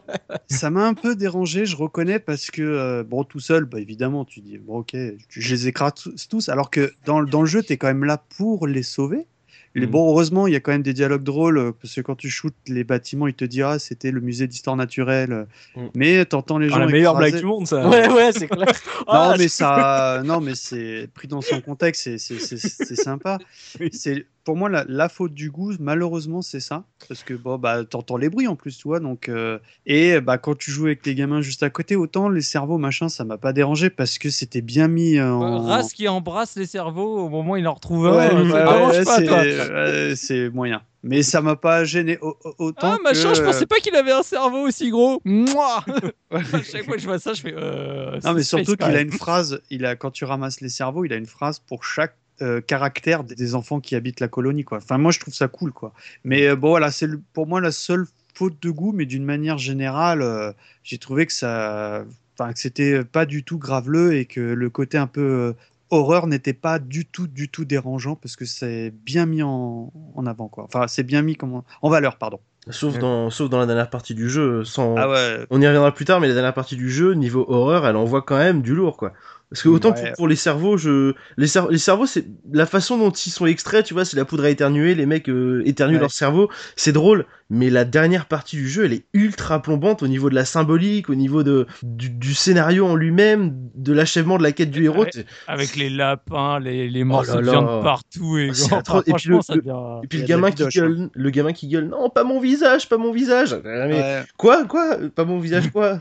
ça 0.47 0.69
m'a 0.69 0.87
un 0.87 0.93
peu 0.95 1.15
dérangé, 1.15 1.65
je 1.65 1.75
reconnais, 1.75 2.19
parce 2.19 2.49
que, 2.49 2.61
euh, 2.61 3.03
bon, 3.03 3.23
tout 3.23 3.39
seul, 3.39 3.65
bah, 3.65 3.79
évidemment, 3.79 4.25
tu 4.25 4.41
dis, 4.41 4.57
bon, 4.57 4.79
ok, 4.79 4.95
je 5.29 5.53
les 5.53 5.67
écrase 5.67 5.93
tous- 6.29 6.49
alors 6.49 6.71
que 6.71 6.93
dans, 7.05 7.19
le- 7.19 7.27
dans 7.27 7.41
le 7.41 7.47
jeu, 7.47 7.61
tu 7.63 7.73
es 7.73 7.77
quand 7.77 7.87
même 7.87 8.03
là 8.05 8.17
pour 8.37 8.65
les 8.67 8.83
sauver. 8.83 9.27
Les, 9.75 9.85
Mhm. 9.87 9.91
Bon, 9.91 10.07
heureusement, 10.09 10.45
il 10.45 10.53
y 10.53 10.55
a 10.55 10.59
quand 10.59 10.71
même 10.71 10.83
des 10.83 10.93
dialogues 10.93 11.23
drôles, 11.23 11.57
euh, 11.57 11.71
parce 11.81 11.95
que 11.95 12.01
quand 12.01 12.15
tu 12.15 12.29
shootes 12.29 12.53
les 12.67 12.83
bâtiments, 12.83 13.25
il 13.27 13.33
te 13.33 13.43
dit, 13.43 13.63
ah, 13.63 13.79
c'était 13.79 14.11
le 14.11 14.21
musée 14.21 14.45
d'histoire 14.45 14.75
naturelle. 14.75 15.47
Mhm. 15.75 15.89
Mais 15.95 16.25
t'entends 16.25 16.59
les 16.59 16.69
gens. 16.69 16.75
Ah, 16.75 16.79
La 16.81 16.85
meilleure 16.87 17.15
blague 17.15 17.35
du 17.37 17.45
monde, 17.45 17.65
ça 17.65 17.77
Ouais, 17.89 18.07
ouais, 18.11 18.31
c'est 18.33 18.47
clair. 18.47 18.67
non, 18.99 19.03
Ah, 19.07 19.35
mais 19.37 19.47
ça, 19.47 20.21
non, 20.23 20.41
mais 20.41 20.53
c'est 20.55 21.07
pris 21.15 21.27
dans 21.27 21.41
son 21.41 21.59
contexte, 21.61 22.03
c'est- 22.03 22.17
c'est 22.19 22.37
c'est- 22.39 22.57
c'est 22.57 22.95
sympa. 22.95 23.39
Oui. 23.79 23.89
C'est 23.91 24.27
pour 24.43 24.55
moi 24.57 24.69
la, 24.69 24.85
la 24.87 25.09
faute 25.09 25.33
du 25.33 25.49
goût, 25.49 25.73
malheureusement, 25.79 26.41
c'est 26.41 26.59
ça, 26.59 26.83
parce 27.07 27.23
que 27.23 27.33
bon, 27.33 27.57
bah, 27.57 27.83
t'entends 27.85 28.17
les 28.17 28.29
bruits 28.29 28.47
en 28.47 28.55
plus, 28.55 28.77
tu 28.77 28.87
vois, 28.87 28.99
donc 28.99 29.29
euh, 29.29 29.59
et 29.85 30.19
bah 30.21 30.37
quand 30.37 30.57
tu 30.57 30.69
joues 30.71 30.87
avec 30.87 31.05
les 31.05 31.15
gamins 31.15 31.41
juste 31.41 31.63
à 31.63 31.69
côté, 31.69 31.95
autant 31.95 32.29
les 32.29 32.41
cerveaux 32.41 32.77
machin, 32.77 33.09
ça 33.09 33.23
m'a 33.23 33.37
pas 33.37 33.53
dérangé 33.53 33.89
parce 33.89 34.17
que 34.17 34.29
c'était 34.29 34.61
bien 34.61 34.87
mis 34.87 35.17
euh, 35.17 35.31
en. 35.31 35.61
Race 35.63 35.93
qui 35.93 36.07
embrasse 36.07 36.55
les 36.55 36.65
cerveaux 36.65 37.19
au 37.19 37.29
moment 37.29 37.53
où 37.53 37.57
il 37.57 37.67
en 37.67 37.73
retrouve 37.73 38.05
Ouais, 38.05 38.27
un. 38.27 38.43
ouais, 38.51 39.05
ouais, 39.05 40.15
c'est 40.15 40.49
moyen, 40.49 40.81
mais 41.03 41.21
ça 41.23 41.41
m'a 41.41 41.55
pas 41.55 41.83
gêné 41.85 42.17
au- 42.21 42.37
au- 42.43 42.55
autant 42.59 42.93
Ah, 42.93 42.97
machin, 43.03 43.29
que, 43.31 43.35
je 43.37 43.43
pensais 43.43 43.65
pas 43.65 43.77
qu'il 43.77 43.95
avait 43.95 44.11
un 44.11 44.23
cerveau 44.23 44.67
aussi 44.67 44.89
gros. 44.89 45.21
Euh, 45.25 45.45
à 46.31 46.63
chaque 46.63 46.83
fois 46.85 46.95
que 46.95 47.01
je 47.01 47.07
vois 47.07 47.19
ça, 47.19 47.33
je 47.33 47.41
fais. 47.41 47.53
Euh, 47.55 48.19
Non, 48.23 48.33
mais 48.33 48.43
surtout 48.43 48.75
qu'il 48.75 48.95
a 48.95 49.01
une 49.01 49.11
phrase, 49.11 49.61
il 49.69 49.85
a, 49.85 49.95
quand 49.95 50.11
tu 50.11 50.25
ramasses 50.25 50.61
les 50.61 50.69
cerveaux, 50.69 51.05
il 51.05 51.13
a 51.13 51.17
une 51.17 51.25
phrase 51.25 51.59
pour 51.59 51.83
chaque 51.83 52.15
euh, 52.41 52.61
caractère 52.61 53.23
des, 53.23 53.55
enfants 53.55 53.79
qui 53.79 53.95
habitent 53.95 54.19
la 54.19 54.27
colonie. 54.27 54.63
Quoi. 54.63 54.79
Enfin, 54.79 54.97
moi, 54.97 55.11
je 55.11 55.19
trouve 55.19 55.33
ça 55.33 55.47
cool. 55.47 55.71
Quoi. 55.71 55.93
Mais 56.23 56.47
euh, 56.47 56.55
bon, 56.55 56.69
voilà, 56.69 56.91
c'est 56.91 57.07
pour 57.33 57.47
moi 57.47 57.61
la 57.61 57.71
seule 57.71 58.05
faute 58.33 58.61
de 58.61 58.69
goût, 58.69 58.91
mais 58.91 59.05
d'une 59.05 59.23
manière 59.23 59.57
générale, 59.57 60.21
euh, 60.21 60.51
j'ai 60.83 60.97
trouvé 60.97 61.25
que 61.25 61.33
ça. 61.33 62.03
Enfin, 62.37 62.51
que 62.51 62.59
c'était 62.59 63.03
pas 63.03 63.27
du 63.27 63.43
tout 63.43 63.59
graveleux 63.59 64.15
et 64.15 64.25
que 64.25 64.41
le 64.41 64.69
côté 64.71 64.97
un 64.97 65.05
peu 65.05 65.53
horreur 65.91 66.25
n'était 66.25 66.53
pas 66.53 66.79
du 66.79 67.05
tout, 67.05 67.27
du 67.27 67.47
tout 67.49 67.63
dérangeant 67.63 68.15
parce 68.15 68.35
que 68.35 68.45
c'est 68.45 68.91
bien 69.05 69.27
mis 69.27 69.43
en, 69.43 69.93
en 70.15 70.25
avant. 70.25 70.47
Quoi. 70.47 70.63
Enfin, 70.63 70.87
c'est 70.87 71.03
bien 71.03 71.21
mis 71.21 71.35
comme 71.35 71.53
en, 71.53 71.65
en 71.83 71.89
valeur, 71.89 72.17
pardon. 72.17 72.39
Sauf, 72.69 72.93
Ouais. 72.93 72.99
dans, 72.99 73.29
sauf 73.29 73.49
dans 73.49 73.59
la 73.59 73.65
dernière 73.65 73.89
partie 73.89 74.15
du 74.15 74.29
jeu. 74.29 74.63
Sans... 74.63 74.95
Ah 74.95 75.09
ouais. 75.09 75.45
On 75.49 75.61
y 75.61 75.67
reviendra 75.67 75.93
plus 75.93 76.05
tard, 76.05 76.21
mais 76.21 76.27
la 76.27 76.33
dernière 76.33 76.53
partie 76.53 76.75
du 76.77 76.89
jeu, 76.89 77.13
niveau 77.13 77.45
horreur, 77.47 77.85
elle 77.85 77.97
envoie 77.97 78.21
quand 78.21 78.37
même 78.37 78.61
du 78.61 78.73
lourd, 78.73 78.95
quoi. 78.97 79.13
Parce 79.53 79.61
que 79.63 79.69
autant 79.69 79.91
Ouais. 79.91 80.01
pour, 80.07 80.11
pour 80.13 80.27
les 80.27 80.35
cerveaux, 80.35 80.77
je 80.77 81.13
les, 81.37 81.45
cer- 81.45 81.69
les 81.69 81.77
cerveaux, 81.77 82.07
c'est 82.07 82.25
la 82.51 82.65
façon 82.65 82.97
dont 82.97 83.11
ils 83.11 83.29
sont 83.29 83.45
extraits, 83.45 83.85
tu 83.85 83.93
vois, 83.93 84.03
c'est 84.03 84.17
la 84.17 84.25
poudre 84.25 84.45
à 84.45 84.49
éternuer, 84.49 84.95
les 84.95 85.05
mecs 85.05 85.29
euh, 85.29 85.61
éternuent 85.65 85.93
Ouais. 85.95 85.99
leur 86.01 86.11
cerveau, 86.11 86.49
c'est 86.75 86.91
drôle. 86.91 87.25
Mais 87.49 87.69
la 87.69 87.85
dernière 87.85 88.25
partie 88.25 88.55
du 88.55 88.67
jeu, 88.67 88.85
elle 88.85 88.93
est 88.93 89.05
ultra 89.13 89.61
plombante 89.61 90.01
au 90.01 90.07
niveau 90.07 90.31
de 90.31 90.33
la 90.33 90.43
symbolique, 90.43 91.07
au 91.09 91.13
niveau 91.13 91.43
de 91.43 91.67
du, 91.83 92.09
du 92.09 92.33
scénario 92.33 92.87
en 92.87 92.95
lui-même, 92.95 93.51
de 93.75 93.93
l'achèvement 93.93 94.39
de 94.39 94.43
la 94.43 94.51
quête 94.53 94.71
du 94.71 94.85
héros. 94.85 95.05
Avec 95.47 95.75
les 95.75 95.91
lapins, 95.91 96.59
les, 96.59 96.89
les 96.89 97.03
Oh 97.03 97.05
morceaux 97.05 97.41
là 97.41 97.51
de 97.61 97.83
partout. 97.83 98.37
Et 98.39 98.49
atroce. 98.71 99.03
Et 99.05 99.13
puis 99.13 99.29
le- 99.29 99.37
devient- 99.55 99.99
Et 100.03 100.07
puis 100.07 100.23
gamin 100.23 100.49
qui 100.49 100.65
gueule, 100.67 101.09
le 101.13 101.29
gamin 101.29 101.53
qui 101.53 101.67
gueule, 101.67 101.89
non, 101.89 102.09
pas 102.09 102.23
mon 102.23 102.39
visage, 102.39 102.89
pas 102.89 102.97
mon 102.97 103.11
visage. 103.11 103.55
Mais 103.63 103.93
Ouais, 103.93 104.21
quoi, 104.37 104.65
quoi, 104.65 104.97
pas 105.13 105.25
mon 105.25 105.37
visage, 105.37 105.69
quoi 105.73 105.99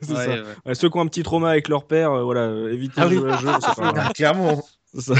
C'est 0.00 0.12
ouais, 0.12 0.16
ça. 0.24 0.28
ouais. 0.30 0.42
Ouais, 0.64 0.74
Ceux 0.74 0.88
qui 0.88 0.96
ont 0.96 1.02
un 1.02 1.06
petit 1.08 1.24
trauma 1.24 1.50
avec 1.50 1.68
leur 1.68 1.84
père, 1.86 2.12
euh, 2.12 2.22
voilà, 2.22 2.42
euh, 2.42 2.72
évitez 2.86 3.00
Ah 3.00 3.06
oui. 3.08 3.16
jeu, 3.16 3.58
pas. 3.76 3.92
Ah, 3.96 4.12
Clairement. 4.14 4.64
Ça. 4.98 5.12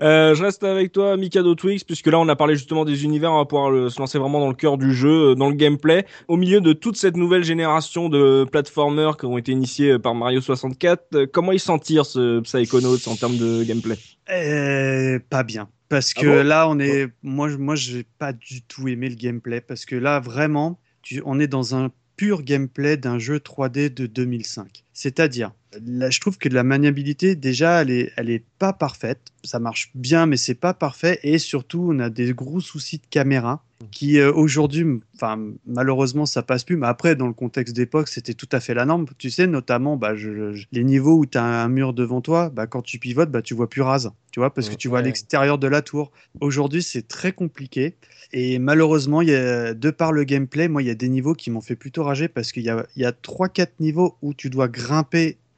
Euh, 0.00 0.34
je 0.34 0.42
reste 0.42 0.64
avec 0.64 0.90
toi, 0.90 1.16
Mikado 1.16 1.54
Twix, 1.54 1.84
puisque 1.84 2.08
là 2.08 2.18
on 2.18 2.28
a 2.28 2.34
parlé 2.34 2.56
justement 2.56 2.84
des 2.84 3.04
univers, 3.04 3.30
on 3.32 3.36
va 3.36 3.44
pouvoir 3.44 3.70
le- 3.70 3.88
se 3.88 4.00
lancer 4.00 4.18
vraiment 4.18 4.40
dans 4.40 4.48
le 4.48 4.54
cœur 4.54 4.76
du 4.76 4.92
jeu, 4.92 5.30
euh, 5.30 5.34
dans 5.36 5.48
le 5.50 5.54
gameplay. 5.54 6.04
Au 6.26 6.36
milieu 6.36 6.60
de 6.60 6.72
toute 6.72 6.96
cette 6.96 7.16
nouvelle 7.16 7.44
génération 7.44 8.08
de 8.08 8.44
platformers 8.50 9.16
qui 9.16 9.26
ont 9.26 9.38
été 9.38 9.52
initiés 9.52 9.90
euh, 9.92 9.98
par 10.00 10.16
Mario 10.16 10.40
64, 10.40 11.14
euh, 11.14 11.26
comment 11.32 11.52
ils 11.52 11.60
s'en 11.60 11.78
tirent 11.78 12.06
ce 12.06 12.40
Psychonauts 12.40 13.06
en 13.06 13.14
termes 13.14 13.36
de 13.36 13.62
gameplay? 13.62 13.96
Euh, 14.30 15.18
pas 15.30 15.44
bien. 15.44 15.68
Parce 15.88 16.12
Ah 16.16 16.20
que 16.22 16.26
bon? 16.26 16.42
là, 16.48 16.68
on 16.68 16.78
est. 16.80 17.08
Moi, 17.22 17.48
je- 17.50 17.56
moi, 17.56 17.76
j'ai 17.76 18.04
pas 18.18 18.32
du 18.32 18.62
tout 18.62 18.88
aimé 18.88 19.08
le 19.08 19.14
gameplay. 19.16 19.60
Parce 19.60 19.84
que 19.84 19.94
là, 19.96 20.18
vraiment, 20.18 20.80
tu... 21.02 21.22
on 21.24 21.38
est 21.38 21.46
dans 21.46 21.76
un 21.76 21.90
pur 22.16 22.42
gameplay 22.42 22.96
d'un 22.96 23.18
jeu 23.18 23.38
3D 23.38 23.90
de 23.90 24.06
2005. 24.06 24.83
C'est-à-dire, 24.94 25.52
là, 25.86 26.08
je 26.08 26.20
trouve 26.20 26.38
que 26.38 26.48
la 26.48 26.62
maniabilité, 26.62 27.34
déjà, 27.34 27.82
elle 27.82 27.90
est, 27.90 28.12
elle 28.16 28.30
est 28.30 28.44
pas 28.58 28.72
parfaite. 28.72 29.20
Ça 29.42 29.58
marche 29.58 29.90
bien, 29.94 30.24
mais 30.26 30.36
c'est 30.36 30.54
pas 30.54 30.72
parfait. 30.72 31.18
Et 31.24 31.38
surtout, 31.38 31.88
on 31.92 31.98
a 31.98 32.08
des 32.10 32.32
gros 32.32 32.60
soucis 32.60 32.98
de 32.98 33.06
caméra 33.10 33.62
qui 33.90 34.18
euh, 34.18 34.32
aujourd'hui, 34.32 34.86
enfin 35.16 35.38
malheureusement 35.66 36.24
ça 36.24 36.42
passe 36.42 36.64
plus, 36.64 36.76
mais 36.76 36.86
après 36.86 37.16
dans 37.16 37.26
le 37.26 37.34
contexte 37.34 37.76
d'époque 37.76 38.08
c'était 38.08 38.32
tout 38.32 38.48
à 38.52 38.60
fait 38.60 38.72
la 38.72 38.86
norme. 38.86 39.04
Tu 39.18 39.28
sais 39.30 39.46
notamment 39.46 39.96
bah, 39.98 40.14
je- 40.16 40.54
je- 40.54 40.64
les 40.72 40.84
niveaux 40.84 41.18
où 41.18 41.26
tu 41.26 41.36
as 41.36 41.44
un 41.44 41.68
mur 41.68 41.92
devant 41.92 42.22
toi, 42.22 42.48
bah, 42.48 42.66
quand 42.66 42.80
tu 42.80 42.98
pivotes, 42.98 43.30
bah, 43.30 43.42
tu 43.42 43.52
vois 43.52 43.68
plus 43.68 43.82
rase, 43.82 44.10
tu 44.30 44.40
vois, 44.40 44.54
parce 44.54 44.70
que 44.70 44.74
tu 44.74 44.88
vois 44.88 45.00
Ouais. 45.00 45.04
l'extérieur 45.04 45.58
de 45.58 45.66
la 45.66 45.82
tour. 45.82 46.12
Aujourd'hui 46.40 46.82
c'est 46.82 47.06
très 47.06 47.32
compliqué 47.32 47.96
et 48.32 48.58
malheureusement 48.58 49.20
il 49.20 49.28
y 49.28 49.34
a, 49.34 49.74
de 49.74 49.90
par 49.90 50.12
le 50.12 50.24
gameplay, 50.24 50.68
moi 50.68 50.80
il 50.80 50.86
y 50.86 50.90
a 50.90 50.94
des 50.94 51.08
niveaux 51.10 51.34
qui 51.34 51.50
m'ont 51.50 51.60
fait 51.60 51.76
plutôt 51.76 52.04
rager 52.04 52.28
parce 52.28 52.52
qu'il 52.52 52.62
y 52.62 52.70
a, 52.70 52.86
y 52.96 53.04
a 53.04 53.12
3-4 53.12 53.72
niveaux 53.80 54.16
où 54.22 54.32
tu 54.32 54.48
dois 54.48 54.68
grimper 54.68 54.83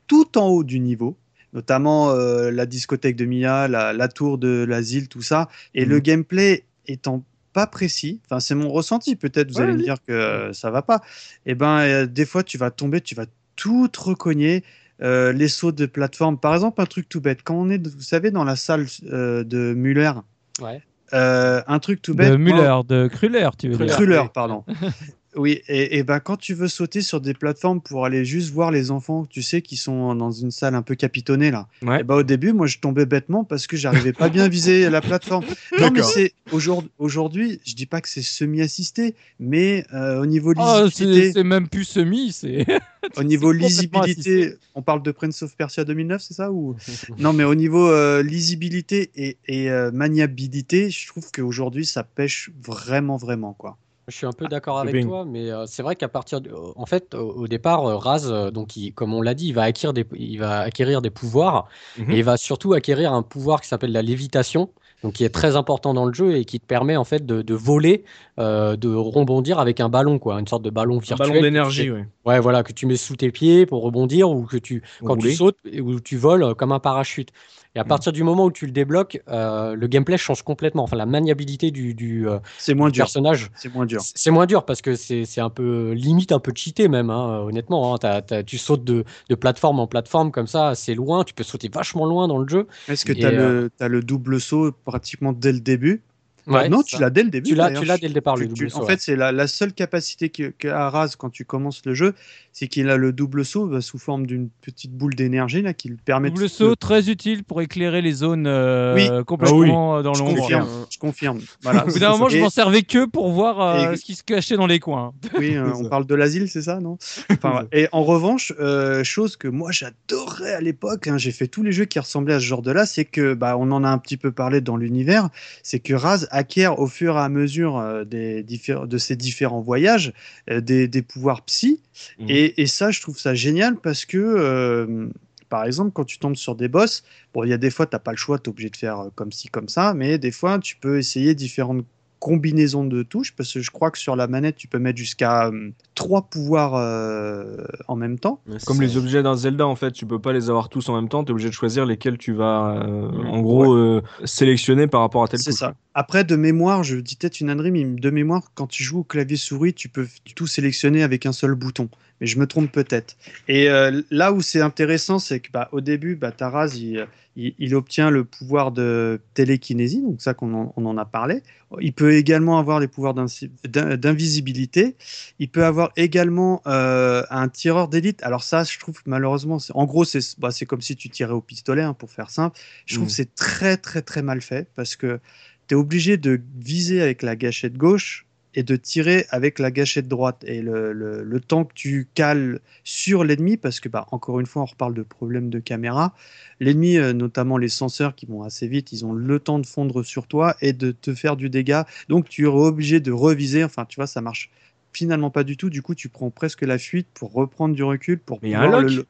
tout 0.06 0.38
en 0.38 0.46
haut 0.48 0.64
du 0.64 0.80
niveau 0.80 1.16
notamment 1.52 2.10
euh, 2.10 2.50
la 2.50 2.66
discothèque 2.66 3.16
de 3.16 3.24
Mia, 3.24 3.66
la, 3.66 3.94
la 3.94 4.08
tour 4.08 4.36
de 4.36 4.66
l'asile, 4.68 5.08
tout 5.08 5.22
ça. 5.22 5.48
Et 5.74 5.84
Mhm. 5.86 5.90
le 5.90 5.98
gameplay 6.00 6.64
étant 6.86 7.24
pas 7.54 7.66
précis, 7.66 8.20
enfin 8.26 8.40
c'est 8.40 8.54
mon 8.54 8.68
ressenti, 8.70 9.16
peut-être 9.16 9.50
vous 9.50 9.56
Ouais, 9.58 9.62
allez 9.62 9.72
me 9.72 9.82
dire 9.82 9.96
que 10.06 10.12
euh, 10.12 10.52
ça 10.52 10.70
va 10.70 10.82
pas. 10.82 11.00
Et 11.46 11.54
ben 11.54 11.78
euh, 11.78 12.04
des 12.06 12.26
fois 12.26 12.42
tu 12.42 12.58
vas 12.58 12.70
tomber, 12.70 13.00
tu 13.00 13.14
vas 13.14 13.24
tout 13.54 13.88
recogner. 13.98 14.64
Euh, 15.02 15.32
les 15.32 15.48
sauts 15.48 15.72
de 15.72 15.86
plateforme, 15.86 16.38
par 16.38 16.54
exemple, 16.54 16.80
un 16.82 16.86
truc 16.86 17.06
tout 17.08 17.20
bête. 17.22 17.40
Quand 17.42 17.54
on 17.54 17.68
est, 17.70 17.86
vous 17.86 18.00
savez, 18.02 18.30
dans 18.30 18.44
la 18.44 18.56
salle 18.56 18.86
euh, 19.10 19.42
de 19.44 19.72
Muller, 19.74 20.12
Ouais. 20.60 20.82
euh, 21.14 21.62
un 21.66 21.78
truc 21.78 22.00
tout 22.02 22.14
bête. 22.14 22.32
De 22.32 22.36
moi- 22.36 22.54
Müller, 22.56 22.80
de 22.86 23.06
Kruller, 23.08 23.48
tu 23.58 23.68
veux 23.70 23.76
dire. 23.86 23.94
Kruller, 23.94 24.22
pardon. 24.34 24.64
oui, 25.36 25.60
et, 25.68 25.98
et 25.98 26.02
ben 26.02 26.18
quand 26.18 26.36
tu 26.36 26.54
veux 26.54 26.68
sauter 26.68 27.02
sur 27.02 27.20
des 27.20 27.34
plateformes 27.34 27.80
pour 27.80 28.06
aller 28.06 28.24
juste 28.24 28.52
voir 28.52 28.70
les 28.70 28.90
enfants, 28.90 29.26
tu 29.26 29.42
sais, 29.42 29.60
qui 29.60 29.76
sont 29.76 30.14
dans 30.14 30.30
une 30.30 30.50
salle 30.50 30.74
un 30.74 30.82
peu 30.82 30.94
capitonnée 30.94 31.50
là. 31.50 31.68
Ouais. 31.82 32.00
Et 32.00 32.04
ben 32.04 32.16
au 32.16 32.22
début, 32.22 32.52
moi 32.52 32.66
je 32.66 32.78
tombais 32.78 33.04
bêtement 33.04 33.44
parce 33.44 33.66
que 33.66 33.76
j'arrivais 33.76 34.14
pas 34.14 34.30
bien 34.30 34.44
à 34.44 34.48
viser 34.48 34.88
la 34.90 35.00
plateforme. 35.00 35.44
Non, 35.78 35.90
mais 35.90 36.02
c'est 36.02 36.32
aujourd'hui, 36.52 36.90
aujourd'hui, 36.98 37.60
je 37.66 37.74
dis 37.74 37.86
pas 37.86 38.00
que 38.00 38.08
c'est 38.08 38.22
semi-assisté, 38.22 39.14
mais 39.38 39.84
euh, 39.92 40.22
au 40.22 40.26
niveau 40.26 40.54
Oh, 40.56 40.88
c'est 40.90 41.04
lisibilité, 41.04 41.32
c'est 41.32 41.44
même 41.44 41.68
plus 41.68 41.84
semi, 41.84 42.32
c'est. 42.32 42.64
au 43.16 43.22
niveau 43.22 43.52
lisibilité, 43.52 44.54
on 44.74 44.80
parle 44.82 45.02
de 45.02 45.10
Prince 45.10 45.42
of 45.42 45.54
Persia 45.54 45.84
2009, 45.84 46.22
c'est 46.22 46.34
ça 46.34 46.50
ou 46.50 46.76
Non, 47.18 47.34
mais 47.34 47.44
au 47.44 47.54
niveau 47.54 47.90
euh, 47.90 48.22
lisibilité 48.22 49.10
et, 49.14 49.36
et 49.46 49.70
euh, 49.70 49.90
maniabilité, 49.92 50.88
je 50.88 51.06
trouve 51.08 51.30
qu'aujourd'hui 51.30 51.84
ça 51.84 52.04
pêche 52.04 52.50
vraiment, 52.62 53.16
vraiment 53.18 53.52
quoi. 53.52 53.76
Je 54.08 54.14
suis 54.16 54.26
un 54.26 54.32
peu 54.32 54.46
d'accord 54.46 54.76
c'est 54.76 54.82
avec 54.82 54.94
bien. 54.94 55.04
toi, 55.06 55.24
mais 55.24 55.50
euh, 55.50 55.66
c'est 55.66 55.82
vrai 55.82 55.96
qu'à 55.96 56.08
partir 56.08 56.40
de, 56.40 56.52
en 56.76 56.86
fait, 56.86 57.14
au, 57.14 57.32
au 57.42 57.48
départ, 57.48 57.84
euh, 57.86 57.96
Raz, 57.96 58.30
euh, 58.30 58.50
donc 58.52 58.76
il- 58.76 58.92
comme 58.94 59.12
on 59.14 59.20
l'a 59.20 59.34
dit, 59.34 59.48
il 59.48 59.52
va 59.52 59.62
acquérir 59.64 59.92
des, 59.92 60.06
il 60.14 60.38
va 60.38 60.60
acquérir 60.60 61.02
des 61.02 61.10
pouvoirs 61.10 61.68
Mhm. 61.98 62.12
et 62.12 62.18
il 62.18 62.24
va 62.24 62.36
surtout 62.36 62.72
acquérir 62.74 63.12
un 63.12 63.22
pouvoir 63.22 63.60
qui 63.60 63.68
s'appelle 63.68 63.92
la 63.92 64.02
lévitation. 64.02 64.70
donc 65.02 65.12
qui 65.14 65.24
est 65.24 65.28
très 65.30 65.56
important 65.56 65.92
dans 65.94 66.06
le 66.06 66.12
jeu 66.14 66.36
et 66.36 66.44
qui 66.44 66.58
te 66.58 66.66
permet 66.66 66.96
en 66.96 67.04
fait 67.04 67.24
de, 67.26 67.42
de 67.42 67.54
voler, 67.54 68.04
de 68.38 68.94
rebondir 68.94 69.58
avec 69.58 69.78
un 69.78 69.88
ballon, 69.88 70.18
quoi, 70.18 70.40
une 70.40 70.46
sorte 70.48 70.62
de 70.62 70.70
ballon 70.70 70.96
Un 70.96 71.00
virtuel. 71.00 71.28
ballon 71.28 71.42
d'énergie, 71.42 71.90
ouais. 71.90 72.06
Ouais, 72.24 72.40
voilà, 72.40 72.62
que 72.64 72.72
tu 72.72 72.86
mets 72.86 72.96
sous 72.96 73.14
tes 73.14 73.30
pieds 73.30 73.66
pour 73.66 73.82
rebondir 73.82 74.30
ou 74.30 74.44
que 74.46 74.56
tu, 74.56 74.82
quand 75.04 75.14
Rouler. 75.16 75.30
tu 75.30 75.36
sautes, 75.36 75.58
où 75.80 76.00
tu 76.00 76.16
voles 76.16 76.54
comme 76.56 76.72
un 76.72 76.80
parachute. 76.80 77.30
Et 77.76 77.78
à 77.78 77.84
Mm. 77.84 77.88
partir 77.88 78.10
du 78.12 78.22
moment 78.24 78.46
où 78.46 78.50
tu 78.50 78.64
le 78.66 78.72
débloques, 78.72 79.20
euh, 79.28 79.74
le 79.76 79.86
gameplay 79.86 80.16
change 80.16 80.42
complètement. 80.42 80.82
Enfin, 80.82 80.96
la 80.96 81.04
maniabilité 81.06 81.70
du, 81.70 81.92
du, 81.94 82.26
euh, 82.26 82.38
C'est 82.58 82.74
moins 82.74 82.88
du 82.88 82.98
personnage, 82.98 83.50
C'est 83.54 83.72
moins 83.72 83.84
dur. 83.84 84.00
c'est 84.02 84.30
moins 84.30 84.46
dur 84.46 84.64
parce 84.64 84.80
que 84.80 84.94
c'est 84.96 85.40
un 85.40 85.50
peu 85.50 85.92
limite 85.92 86.32
un 86.32 86.38
peu 86.40 86.52
cheaté 86.56 86.88
même, 86.88 87.10
hein, 87.10 87.40
honnêtement. 87.40 87.94
hein. 88.02 88.22
Tu 88.46 88.56
sautes 88.56 88.82
de, 88.82 89.04
de 89.28 89.34
plateforme 89.34 89.78
en 89.78 89.86
plateforme 89.86 90.32
comme 90.32 90.46
ça, 90.46 90.74
c'est 90.74 90.94
loin. 90.94 91.22
Tu 91.22 91.34
peux 91.34 91.44
sauter 91.44 91.68
vachement 91.72 92.06
loin 92.06 92.28
dans 92.28 92.38
le 92.38 92.48
jeu. 92.48 92.66
Est-ce 92.88 93.04
que 93.04 93.12
tu 93.12 93.26
as, 93.26 93.30
euh, 93.30 93.68
le 93.80 94.00
double 94.02 94.40
saut 94.40 94.72
pratiquement 94.86 95.32
dès 95.34 95.52
le 95.52 95.60
début? 95.60 96.02
Ouais, 96.46 96.68
Non, 96.68 96.82
tu 96.82 96.98
l'as 97.00 97.10
dès 97.10 97.22
le 97.22 97.30
début. 97.30 97.48
Tu 97.50 97.54
l'as, 97.56 97.64
d'ailleurs. 97.66 97.82
tu 97.82 97.88
l'as 97.88 97.98
dès 97.98 98.08
le 98.08 98.14
départ, 98.14 98.36
le 98.36 98.46
Tu- 98.46 98.54
tu- 98.54 98.58
double 98.60 98.70
saut. 98.70 98.78
en 98.78 98.80
ouais. 98.82 98.86
fait, 98.92 99.00
c'est 99.00 99.16
la, 99.16 99.32
la 99.32 99.46
seule 99.48 99.72
capacité 99.72 100.28
que- 100.28 100.48
qu'a 100.50 100.90
Raz 100.90 101.14
quand 101.18 101.30
tu 101.30 101.44
commences 101.44 101.82
le 101.84 101.94
jeu, 101.94 102.14
c'est 102.52 102.68
qu'il 102.68 102.88
a 102.88 102.96
le 102.96 103.12
double 103.12 103.44
saut 103.44 103.66
bah, 103.66 103.80
sous 103.80 103.98
forme 103.98 104.26
d'une 104.26 104.48
petite 104.62 104.92
boule 104.92 105.14
d'énergie 105.14 105.60
là 105.62 105.74
qui 105.74 105.88
lui 105.88 105.96
permet 106.02 106.30
Double 106.30 106.42
de 106.44 106.48
saut 106.48 106.74
très 106.76 107.10
utile 107.10 107.42
pour 107.44 107.60
éclairer 107.62 108.00
les 108.00 108.12
zones 108.12 108.46
euh, 108.46 108.94
Oui. 108.94 109.24
complètement 109.26 109.98
euh, 109.98 110.02
dans 110.02 110.14
Je 110.14 110.22
l'ombre. 110.22 110.36
confirme. 110.40 110.68
Je 110.90 110.98
confirme. 110.98 111.40
Voilà. 111.62 111.84
Au 111.86 111.88
bout 111.90 111.98
d'un 111.98 112.10
moment, 112.10 112.28
je 112.28 112.38
m'en 112.38 112.48
servais 112.50 112.82
que 112.82 113.04
pour 113.06 113.30
voir 113.32 113.60
euh, 113.60 113.92
Et- 113.92 113.96
ce 113.96 114.04
qui 114.04 114.14
se 114.14 114.22
cachait 114.22 114.56
dans 114.56 114.66
les 114.66 114.78
coins. 114.80 115.12
Oui, 115.38 115.54
euh, 115.56 115.70
on 115.74 115.88
parle 115.88 116.06
de 116.06 116.14
l'asile, 116.14 116.48
c'est 116.48 116.62
ça, 116.62 116.80
non 116.80 116.96
Enfin. 117.30 117.66
Et 117.72 117.88
en 117.92 118.04
revanche, 118.04 118.52
euh, 118.60 119.02
chose 119.04 119.36
que 119.36 119.48
moi 119.48 119.70
j'adorais 119.72 120.54
à 120.54 120.60
l'époque, 120.60 121.08
hein, 121.08 121.18
j'ai 121.18 121.32
fait 121.32 121.48
tous 121.48 121.62
les 121.62 121.72
jeux 121.72 121.84
qui 121.84 121.98
ressemblaient 121.98 122.34
à 122.34 122.40
ce 122.40 122.44
genre 122.44 122.62
de 122.62 122.70
là, 122.70 122.86
c'est 122.86 123.04
que, 123.04 123.34
bah, 123.34 123.56
on 123.58 123.70
en 123.72 123.84
a 123.84 123.88
un 123.88 123.98
petit 123.98 124.16
peu 124.16 124.32
parlé 124.32 124.60
dans 124.60 124.76
l'univers, 124.76 125.28
c'est 125.62 125.80
que 125.80 125.92
Raz 125.94 126.26
acquiert 126.36 126.78
au 126.78 126.86
fur 126.86 127.16
et 127.16 127.20
à 127.20 127.28
mesure 127.28 127.78
euh, 127.78 128.04
des 128.04 128.42
de 128.42 128.98
ses 128.98 129.16
différents 129.16 129.62
voyages 129.62 130.12
euh, 130.50 130.60
des, 130.60 130.86
des 130.88 131.02
pouvoirs 131.02 131.42
psy. 131.42 131.80
Mhm. 132.18 132.26
Et, 132.28 132.62
et 132.62 132.66
ça, 132.66 132.90
je 132.90 133.00
trouve 133.00 133.18
ça 133.18 133.34
génial 133.34 133.76
parce 133.76 134.04
que. 134.04 134.18
euh, 134.18 135.08
par 135.48 135.64
exemple, 135.64 135.92
quand 135.92 136.04
tu 136.04 136.18
tombes 136.18 136.34
sur 136.34 136.56
des 136.56 136.66
boss, 136.66 137.04
bon, 137.32 137.44
il 137.44 137.50
y 137.50 137.52
a 137.52 137.56
des 137.56 137.70
fois, 137.70 137.86
tu 137.86 137.94
n'as 137.94 138.00
pas 138.00 138.10
le 138.10 138.16
choix, 138.16 138.36
tu 138.36 138.46
es 138.46 138.48
obligé 138.48 138.68
de 138.68 138.76
faire 138.76 139.10
comme 139.14 139.30
ci, 139.30 139.46
comme 139.46 139.68
ça, 139.68 139.94
mais 139.94 140.18
des 140.18 140.32
fois, 140.32 140.58
tu 140.58 140.74
peux 140.74 140.98
essayer 140.98 141.36
différentes 141.36 141.86
combinaisons 142.18 142.84
de 142.84 143.02
touches, 143.02 143.32
parce 143.34 143.52
que 143.52 143.60
je 143.60 143.70
crois 143.70 143.90
que 143.90 143.98
sur 143.98 144.16
la 144.16 144.26
manette, 144.26 144.56
tu 144.56 144.68
peux 144.68 144.78
mettre 144.78 144.98
jusqu'à 144.98 145.46
euh, 145.46 145.70
trois 145.94 146.22
pouvoirs 146.22 146.74
euh, 146.74 147.56
en 147.88 147.96
même 147.96 148.18
temps. 148.18 148.40
Comme 148.66 148.80
les 148.80 148.96
objets 148.96 149.22
d'un 149.22 149.36
Zelda, 149.36 149.66
en 149.66 149.76
fait, 149.76 149.92
tu 149.92 150.06
peux 150.06 150.18
pas 150.18 150.32
les 150.32 150.48
avoir 150.48 150.68
tous 150.68 150.88
en 150.88 150.94
même 150.94 151.08
temps, 151.08 151.24
tu 151.24 151.28
es 151.28 151.32
obligé 151.32 151.48
de 151.48 151.54
choisir 151.54 151.86
lesquels 151.86 152.18
tu 152.18 152.32
vas, 152.32 152.76
euh, 152.76 153.08
en 153.24 153.40
gros, 153.40 153.74
euh, 153.74 154.02
sélectionner 154.24 154.86
par 154.86 155.00
rapport 155.00 155.22
à 155.22 155.28
tel 155.28 155.40
C'est 155.40 155.52
ça. 155.52 155.74
Après, 155.94 156.24
de 156.24 156.36
mémoire, 156.36 156.84
je 156.84 156.96
dis 156.96 157.16
peut-être 157.16 157.40
une 157.40 157.50
ânerie, 157.50 157.70
mais 157.70 157.84
de 157.84 158.10
mémoire, 158.10 158.42
quand 158.54 158.66
tu 158.66 158.82
joues 158.82 159.00
au 159.00 159.04
clavier 159.04 159.36
souris, 159.36 159.74
tu 159.74 159.88
peux 159.88 160.06
tout 160.34 160.46
sélectionner 160.46 161.02
avec 161.02 161.26
un 161.26 161.32
seul 161.32 161.54
bouton. 161.54 161.88
Mais 162.20 162.26
je 162.26 162.38
me 162.38 162.46
trompe 162.46 162.72
peut-être. 162.72 163.16
Et 163.48 163.68
euh, 163.68 164.02
là 164.10 164.32
où 164.32 164.40
c'est 164.40 164.60
intéressant, 164.60 165.18
c'est 165.18 165.40
que 165.40 165.50
bah, 165.52 165.68
au 165.72 165.80
début, 165.80 166.16
bah, 166.16 166.32
Taraz, 166.32 166.74
il, 166.76 167.06
il, 167.36 167.54
il 167.58 167.74
obtient 167.74 168.10
le 168.10 168.24
pouvoir 168.24 168.72
de 168.72 169.20
télékinésie, 169.34 170.00
donc 170.00 170.20
ça 170.22 170.32
qu'on 170.34 170.54
en, 170.54 170.72
on 170.76 170.86
en 170.86 170.96
a 170.96 171.04
parlé. 171.04 171.42
Il 171.80 171.92
peut 171.92 172.14
également 172.14 172.58
avoir 172.58 172.80
les 172.80 172.88
pouvoirs 172.88 173.12
d'invisibilité. 173.14 174.96
Il 175.38 175.48
peut 175.50 175.64
avoir 175.64 175.92
également 175.96 176.62
euh, 176.66 177.22
un 177.30 177.48
tireur 177.48 177.88
d'élite. 177.88 178.22
Alors 178.22 178.42
ça, 178.42 178.64
je 178.64 178.78
trouve 178.78 179.00
malheureusement, 179.06 179.58
c'est- 179.58 179.72
en 179.74 179.84
gros, 179.84 180.04
c'est 180.04 180.20
bah, 180.38 180.50
c'est 180.50 180.66
comme 180.66 180.80
si 180.80 180.96
tu 180.96 181.10
tirais 181.10 181.32
au 181.32 181.40
pistolet, 181.40 181.82
hein, 181.82 181.94
pour 181.94 182.10
faire 182.10 182.30
simple. 182.30 182.58
Je 182.86 182.94
trouve 182.94 183.06
Mm. 183.06 183.08
que 183.08 183.14
c'est 183.14 183.34
très 183.34 183.76
très 183.76 184.02
très 184.02 184.22
mal 184.22 184.40
fait 184.40 184.68
parce 184.74 184.96
que 184.96 185.20
tu 185.68 185.74
es 185.74 185.76
obligé 185.78 186.16
de 186.16 186.40
viser 186.56 187.02
avec 187.02 187.22
la 187.22 187.36
gâchette 187.36 187.76
gauche 187.76 188.26
et 188.56 188.64
de 188.64 188.74
tirer 188.76 189.26
avec 189.30 189.60
la 189.60 189.70
gâchette 189.70 190.08
droite. 190.08 190.44
Et 190.46 190.62
le, 190.62 190.92
le- 190.92 191.22
le 191.22 191.40
temps 191.40 191.64
que 191.64 191.74
tu 191.74 192.08
cales 192.14 192.60
sur 192.84 193.22
l'ennemi, 193.24 193.56
parce 193.56 193.80
que, 193.80 193.88
bah, 193.88 194.06
encore 194.10 194.40
une 194.40 194.46
fois, 194.46 194.62
on 194.62 194.66
reparle 194.66 194.94
de 194.94 195.02
problèmes 195.02 195.50
de 195.50 195.60
caméra, 195.60 196.14
l'ennemi, 196.60 196.96
euh, 196.98 197.12
notamment 197.12 197.58
les 197.58 197.68
senseurs 197.68 198.14
qui 198.14 198.26
vont 198.26 198.42
assez 198.42 198.66
vite, 198.68 198.92
ils 198.92 199.04
ont 199.04 199.12
le 199.12 199.38
temps 199.38 199.58
de 199.58 199.66
fondre 199.66 200.02
sur 200.02 200.26
toi 200.26 200.56
et 200.60 200.72
de 200.72 200.90
te 200.92 201.14
faire 201.14 201.36
du 201.36 201.50
dégât. 201.50 201.86
Donc 202.08 202.28
tu 202.28 202.44
es 202.44 202.46
obligé 202.46 203.00
de 203.00 203.12
reviser. 203.12 203.62
Enfin, 203.64 203.84
tu 203.84 203.96
vois, 203.96 204.06
ça 204.06 204.20
marche 204.20 204.50
finalement 204.92 205.30
pas 205.30 205.44
du 205.44 205.56
tout. 205.56 205.70
Du 205.70 205.82
coup, 205.82 205.94
tu 205.94 206.08
prends 206.08 206.30
presque 206.30 206.62
la 206.62 206.78
fuite 206.78 207.08
pour 207.14 207.32
reprendre 207.32 207.74
du 207.74 207.82
recul. 207.82 208.18
Pour 208.18 208.40
Mais 208.42 208.48
il 208.48 208.52
y 208.52 208.54
a 208.54 208.62
un 208.62 208.68
lock. 208.68 208.90
le- 208.90 209.06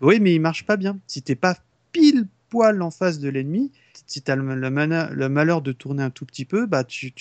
Oui, 0.00 0.20
mais 0.20 0.34
il 0.34 0.40
marche 0.40 0.64
pas 0.64 0.76
bien. 0.76 0.98
Si 1.06 1.22
t'es 1.22 1.34
pas 1.34 1.56
pile 1.92 2.26
poil 2.48 2.82
en 2.82 2.90
face 2.90 3.18
de 3.18 3.28
l'ennemi, 3.28 3.70
si 4.06 4.22
tu 4.22 4.30
as 4.30 4.36
le, 4.36 4.54
le 4.54 5.14
le 5.14 5.28
malheur 5.28 5.62
de 5.62 5.72
tourner 5.72 6.02
un 6.02 6.10
tout 6.10 6.26
petit 6.26 6.44
peu, 6.44 6.66
bah 6.66 6.84
tu, 6.84 7.12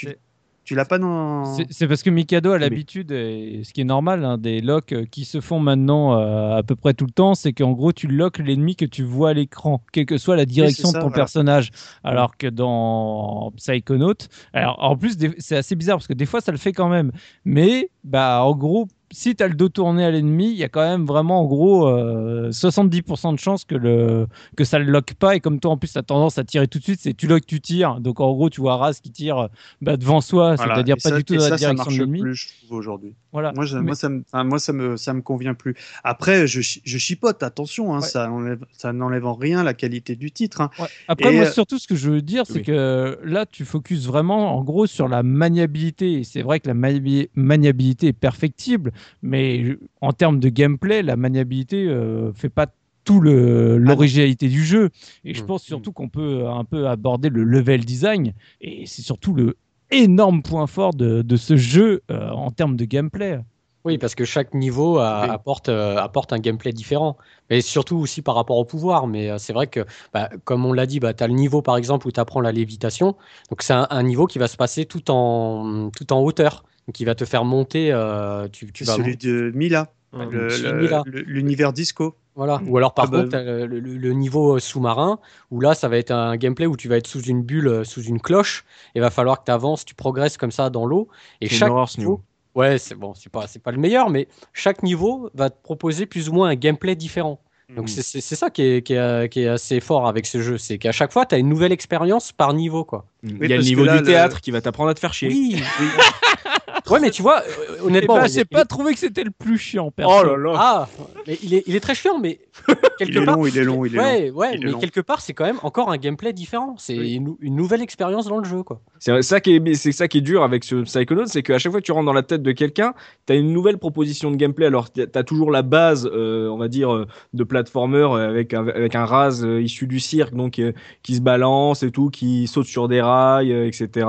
tu 0.69 0.75
l'as 0.75 0.85
pas 0.85 0.99
dans. 0.99 1.45
C'est- 1.71 1.87
parce 1.87 2.03
que 2.03 2.11
Mikado 2.11 2.51
a 2.51 2.59
l'habitude, 2.59 3.11
et 3.11 3.61
ce 3.63 3.73
qui 3.73 3.81
est 3.81 3.85
normal, 3.85 4.23
hein, 4.23 4.37
des 4.37 4.61
locks 4.61 4.93
euh, 4.93 5.05
qui 5.09 5.25
se 5.25 5.41
font 5.41 5.59
maintenant 5.59 6.13
euh, 6.13 6.57
à 6.57 6.61
peu 6.61 6.75
près 6.75 6.93
tout 6.93 7.07
le 7.07 7.11
temps, 7.11 7.33
c'est 7.33 7.53
qu'en 7.53 7.71
gros 7.71 7.91
tu 7.91 8.05
loques 8.05 8.37
l'ennemi 8.37 8.75
que 8.75 8.85
tu 8.85 9.01
vois 9.01 9.31
à 9.31 9.33
l'écran, 9.33 9.81
quelle 9.91 10.05
que 10.05 10.19
soit 10.19 10.35
la 10.35 10.45
direction 10.45 10.89
ça, 10.89 10.99
de 10.99 11.01
ton 11.01 11.07
voilà. 11.07 11.23
personnage. 11.23 11.71
Alors 12.03 12.37
que 12.37 12.45
dans 12.45 13.51
Psychonaut, 13.57 14.13
alors 14.53 14.77
en 14.79 14.95
plus 14.95 15.17
c'est 15.39 15.57
assez 15.57 15.75
bizarre 15.75 15.97
parce 15.97 16.07
que 16.07 16.13
des 16.13 16.27
fois 16.27 16.39
ça 16.39 16.51
le 16.51 16.59
fait 16.59 16.71
quand 16.71 16.87
même, 16.87 17.11
mais 17.45 17.89
bah 18.03 18.43
en 18.43 18.55
gros 18.55 18.87
si 19.11 19.35
tu 19.35 19.43
as 19.43 19.47
le 19.47 19.55
dos 19.55 19.69
tourné 19.69 20.03
à 20.05 20.11
l'ennemi, 20.11 20.51
il 20.51 20.57
y 20.57 20.63
a 20.63 20.69
quand 20.69 20.81
même 20.87 21.05
vraiment 21.05 21.41
en 21.41 21.45
gros 21.45 21.87
euh, 21.87 22.49
70% 22.51 23.33
de 23.33 23.39
chances 23.39 23.65
que, 23.65 23.75
le, 23.75 24.27
que 24.55 24.63
ça 24.63 24.79
le 24.79 24.85
lock 24.85 25.13
pas. 25.15 25.35
Et 25.35 25.39
comme 25.39 25.59
toi 25.59 25.71
en 25.71 25.77
plus 25.77 25.91
tu 25.91 25.97
as 25.97 26.03
tendance 26.03 26.37
à 26.37 26.43
tirer 26.43 26.67
tout 26.67 26.79
de 26.79 26.83
suite, 26.83 26.99
c'est 27.01 27.13
tu 27.15 27.27
lock, 27.27 27.45
tu 27.45 27.59
tires. 27.61 27.99
Donc 27.99 28.19
en 28.19 28.31
gros 28.33 28.49
tu 28.49 28.61
vois 28.61 28.77
Raz 28.77 28.99
qui 29.01 29.11
tire 29.11 29.37
euh, 29.37 29.47
bah, 29.81 29.97
devant 29.97 30.21
soi, 30.21 30.55
Voilà. 30.55 30.75
c'est-à-dire 30.75 30.95
pas 31.03 31.09
ça- 31.09 31.17
du 31.17 31.23
tout 31.23 31.35
dans 31.35 31.49
la 31.49 31.55
direction 31.57 31.91
de 31.91 31.97
l'ennemi. 31.97 32.21
plus, 32.21 32.35
je 32.35 32.47
trouve, 32.65 32.77
aujourd'hui. 32.77 33.13
Voilà. 33.31 33.51
Moi, 33.53 33.65
je- 33.65 33.77
Mais- 33.77 33.83
moi, 33.83 33.95
ça 33.95 34.09
me, 34.09 34.23
moi, 34.43 34.59
ça 34.59 34.73
me, 34.73 34.97
ça 34.97 35.13
me 35.13 35.21
convient 35.21 35.53
plus. 35.53 35.75
Après, 36.03 36.47
je, 36.47 36.61
chi- 36.61 36.81
je 36.83 36.97
chipote, 36.97 37.43
attention, 37.43 37.93
hein, 37.93 37.99
Ouais. 38.01 38.07
ça 38.07 38.31
enlève- 38.31 38.65
ça 38.77 38.91
n'enlève 38.91 39.25
en 39.25 39.33
rien 39.35 39.63
la 39.63 39.73
qualité 39.75 40.15
du 40.15 40.31
titre. 40.31 40.61
hein. 40.61 40.69
Ouais. 40.79 40.87
Après, 41.07 41.31
Et, 41.33 41.37
moi, 41.37 41.45
euh, 41.45 41.51
surtout, 41.51 41.77
ce 41.77 41.87
que 41.87 41.95
je 41.95 42.09
veux 42.09 42.21
dire, 42.23 42.43
c'est 42.47 42.55
oui. 42.55 42.61
que 42.63 43.19
là, 43.23 43.45
tu 43.45 43.65
focuses 43.65 44.07
vraiment, 44.07 44.55
en 44.57 44.63
gros, 44.63 44.87
sur 44.87 45.07
la 45.07 45.21
maniabilité. 45.21 46.13
Et 46.13 46.23
c'est 46.23 46.41
vrai 46.41 46.59
que 46.59 46.67
la 46.67 46.73
mani- 46.73 47.27
maniabilité 47.35 48.07
est 48.07 48.13
perfectible, 48.13 48.91
mais 49.21 49.77
en 50.01 50.13
termes 50.13 50.39
de 50.39 50.49
gameplay, 50.49 51.01
la 51.03 51.15
maniabilité 51.15 51.85
euh, 51.87 52.31
fait 52.33 52.49
pas 52.49 52.67
tout 53.05 53.21
le 53.21 53.77
l'originalité 53.77 54.49
du 54.49 54.63
jeu. 54.63 54.89
Et 55.23 55.33
je 55.33 55.41
Mm. 55.43 55.45
pense 55.47 55.63
surtout 55.63 55.91
qu'on 55.91 56.09
peut 56.09 56.47
un 56.47 56.63
peu 56.63 56.87
aborder 56.87 57.29
le 57.29 57.43
level 57.43 57.85
design. 57.85 58.33
Et 58.61 58.85
c'est 58.85 59.01
surtout 59.01 59.33
le 59.33 59.55
énorme 59.91 60.43
point 60.43 60.67
fort 60.67 60.93
de, 60.93 61.21
de 61.23 61.35
ce 61.35 61.55
jeu 61.55 62.01
euh, 62.11 62.29
en 62.29 62.51
termes 62.51 62.75
de 62.75 62.85
gameplay. 62.85 63.39
Oui, 63.85 63.97
parce 63.97 64.13
que 64.13 64.25
chaque 64.25 64.53
niveau 64.53 64.99
a- 64.99 65.21
Oui. 65.23 65.29
apporte, 65.31 65.69
euh, 65.69 65.95
apporte 65.97 66.33
un 66.33 66.37
gameplay 66.39 66.73
différent. 66.73 67.17
Mais 67.49 67.61
surtout 67.61 67.95
aussi 67.97 68.21
par 68.21 68.35
rapport 68.35 68.57
au 68.57 68.65
pouvoir. 68.65 69.07
Mais 69.07 69.31
euh, 69.31 69.37
c'est 69.39 69.53
vrai 69.53 69.67
que, 69.67 69.85
bah, 70.13 70.29
comme 70.43 70.65
on 70.65 70.73
l'a 70.73 70.85
dit, 70.85 70.99
bah, 70.99 71.13
tu 71.13 71.23
as 71.23 71.27
le 71.27 71.33
niveau 71.33 71.61
par 71.61 71.77
exemple 71.77 72.05
où 72.05 72.11
tu 72.11 72.19
apprends 72.19 72.41
la 72.41 72.51
lévitation. 72.51 73.15
Donc 73.49 73.61
c'est 73.63 73.73
un, 73.73 73.87
un 73.89 74.03
niveau 74.03 74.27
qui 74.27 74.37
va 74.37 74.47
se 74.47 74.57
passer 74.57 74.85
tout 74.85 75.09
en, 75.09 75.89
tout 75.97 76.11
en 76.13 76.19
hauteur. 76.19 76.63
Donc 76.89 76.95
qui 76.95 77.05
va 77.05 77.13
te 77.13 77.23
faire 77.23 77.45
monter. 77.45 77.91
euh, 77.93 78.47
tu, 78.47 78.71
tu 78.71 78.83
C'est 78.83 78.89
vas 78.89 78.97
celui 78.97 79.15
de 79.15 79.51
Mila, 79.53 79.93
Ouais, 80.11 80.25
le- 80.25 80.49
celui 80.49 80.63
de 80.69 80.73
le- 80.73 80.81
Mila. 80.81 81.03
le- 81.05 81.21
l'univers 81.21 81.71
disco. 81.71 82.15
Voilà. 82.35 82.59
Ou 82.65 82.77
alors 82.77 82.95
par 82.95 83.05
Ah 83.05 83.07
bah, 83.11 83.21
contre, 83.21 83.37
le, 83.37 84.11
niveau 84.13 84.55
euh, 84.55 84.59
sous-marin, 84.59 85.19
où 85.51 85.61
là, 85.61 85.75
ça 85.75 85.87
va 85.87 85.97
être 85.97 86.09
un 86.09 86.35
gameplay 86.35 86.65
où 86.65 86.75
tu 86.75 86.87
vas 86.87 86.97
être 86.97 87.05
sous 87.05 87.21
une 87.21 87.43
bulle, 87.43 87.67
euh, 87.67 87.83
sous 87.83 88.01
une 88.01 88.19
cloche, 88.19 88.65
et 88.95 89.01
va 89.01 89.11
falloir 89.11 89.39
que 89.41 89.45
tu 89.45 89.51
avances, 89.51 89.85
tu 89.85 89.93
progresses 89.93 90.37
comme 90.37 90.49
ça 90.49 90.71
dans 90.71 90.87
l'eau. 90.87 91.09
Et 91.41 91.47
chaque 91.47 91.69
niveau, 91.99 92.21
ouais, 92.55 92.79
c'est 92.79 92.95
bon, 92.95 93.13
c'est 93.13 93.31
pas, 93.31 93.45
c'est 93.45 93.61
pas 93.61 93.71
le 93.71 93.77
meilleur, 93.77 94.09
mais 94.09 94.27
chaque 94.53 94.81
niveau 94.81 95.29
va 95.35 95.51
te 95.51 95.61
proposer 95.61 96.07
plus 96.07 96.27
ou 96.29 96.33
moins 96.33 96.49
un 96.49 96.55
gameplay 96.55 96.95
différent. 96.95 97.39
Donc 97.75 97.87
c'est 97.87 98.01
c'est- 98.01 98.21
c'est 98.21 98.35
ça 98.35 98.49
qui 98.49 98.63
est, 98.63 98.81
qui, 98.81 98.93
est, 98.93 99.29
qui 99.31 99.41
est 99.41 99.47
assez 99.47 99.79
fort 99.79 100.07
avec 100.07 100.25
ce 100.25 100.41
jeu, 100.41 100.57
c'est 100.57 100.79
qu'à 100.79 100.91
chaque 100.91 101.11
fois, 101.11 101.27
tu 101.27 101.35
as 101.35 101.37
une 101.37 101.49
nouvelle 101.49 101.71
expérience 101.71 102.31
par 102.31 102.55
niveau, 102.55 102.83
quoi. 102.83 103.05
Il 103.23 103.49
y 103.49 103.53
a 103.53 103.57
le 103.57 103.63
niveau 103.63 103.83
là, 103.83 103.93
du 103.93 103.99
le- 103.99 104.05
théâtre 104.05 104.39
qui 104.41 104.51
va 104.51 104.61
t'apprendre 104.61 104.89
à 104.89 104.93
te 104.93 104.99
faire 104.99 105.13
chier. 105.13 105.27
Oui. 105.29 105.61
ouais, 106.89 106.99
mais 106.99 107.11
tu 107.11 107.21
vois, 107.21 107.41
euh, 107.41 107.77
Et 107.77 107.81
honnêtement, 107.81 108.15
bah, 108.15 108.27
il 108.27 108.33
j'ai 108.33 108.45
pas 108.45 108.65
trouvé 108.65 108.93
que 108.93 108.99
c'était 108.99 109.23
le 109.23 109.31
plus 109.31 109.57
chiant, 109.57 109.91
perso. 109.91 110.11
Oh 110.21 110.23
là 110.23 110.37
là. 110.37 110.51
Ah, 110.57 110.87
mais 111.27 111.37
il 111.43 111.53
est, 111.53 111.63
il 111.67 111.75
est 111.75 111.79
très 111.79 111.95
chiant, 111.95 112.17
mais 112.19 112.39
Il 112.67 112.75
quelque 113.07 113.19
est 113.21 113.25
part, 113.25 113.37
long, 113.37 113.45
il 113.45 113.57
est 113.57 113.63
long, 113.63 113.85
il 113.85 113.95
est 113.95 113.97
long. 113.97 114.37
ouais, 114.37 114.51
Il 114.55 114.61
est 114.61 114.65
mais 114.65 114.71
long. 114.71 114.79
quelque 114.79 114.99
part, 115.01 115.21
c'est 115.21 115.33
quand 115.33 115.45
même 115.45 115.59
encore 115.63 115.91
un 115.91 115.97
gameplay 115.97 116.33
différent. 116.33 116.75
C'est 116.77 116.97
Oui. 116.97 117.13
une, 117.15 117.35
une 117.41 117.55
nouvelle 117.55 117.81
expérience 117.81 118.27
dans 118.27 118.37
le 118.37 118.43
jeu, 118.45 118.63
quoi. 118.63 118.81
C'est 118.99 119.21
ça 119.21 119.39
qui 119.39 119.55
est, 119.55 119.73
c'est 119.75 119.91
ça 119.91 120.07
qui 120.07 120.17
est 120.19 120.21
dur 120.21 120.43
avec 120.43 120.63
ce 120.63 120.83
Psychonaut, 120.83 121.25
c'est 121.25 121.43
qu'à 121.43 121.57
chaque 121.59 121.71
fois 121.71 121.81
que 121.81 121.85
tu 121.85 121.91
rentres 121.91 122.05
dans 122.05 122.13
la 122.13 122.23
tête 122.23 122.41
de 122.41 122.51
quelqu'un, 122.51 122.93
tu 123.27 123.33
as 123.33 123.35
une 123.35 123.53
nouvelle 123.53 123.77
proposition 123.77 124.31
de 124.31 124.35
gameplay. 124.35 124.65
Alors, 124.65 124.91
tu 124.91 125.01
as 125.13 125.23
toujours 125.23 125.51
la 125.51 125.61
base, 125.61 126.09
euh, 126.11 126.47
on 126.49 126.57
va 126.57 126.67
dire, 126.67 126.93
euh, 126.93 127.05
de 127.33 127.43
platformer 127.43 127.97
euh, 127.99 128.29
avec 128.29 128.53
un, 128.53 128.67
avec 128.67 128.95
un 128.95 129.05
raz 129.05 129.43
euh, 129.43 129.61
issu 129.61 129.87
du 129.87 129.99
cirque, 129.99 130.33
donc 130.33 130.59
euh, 130.59 130.73
qui 131.03 131.15
se 131.15 131.21
balance 131.21 131.83
et 131.83 131.91
tout, 131.91 132.09
qui 132.09 132.47
saute 132.47 132.65
sur 132.65 132.87
des 132.87 133.01
rails, 133.01 133.08
euh, 133.09 133.67
etc. 133.67 134.07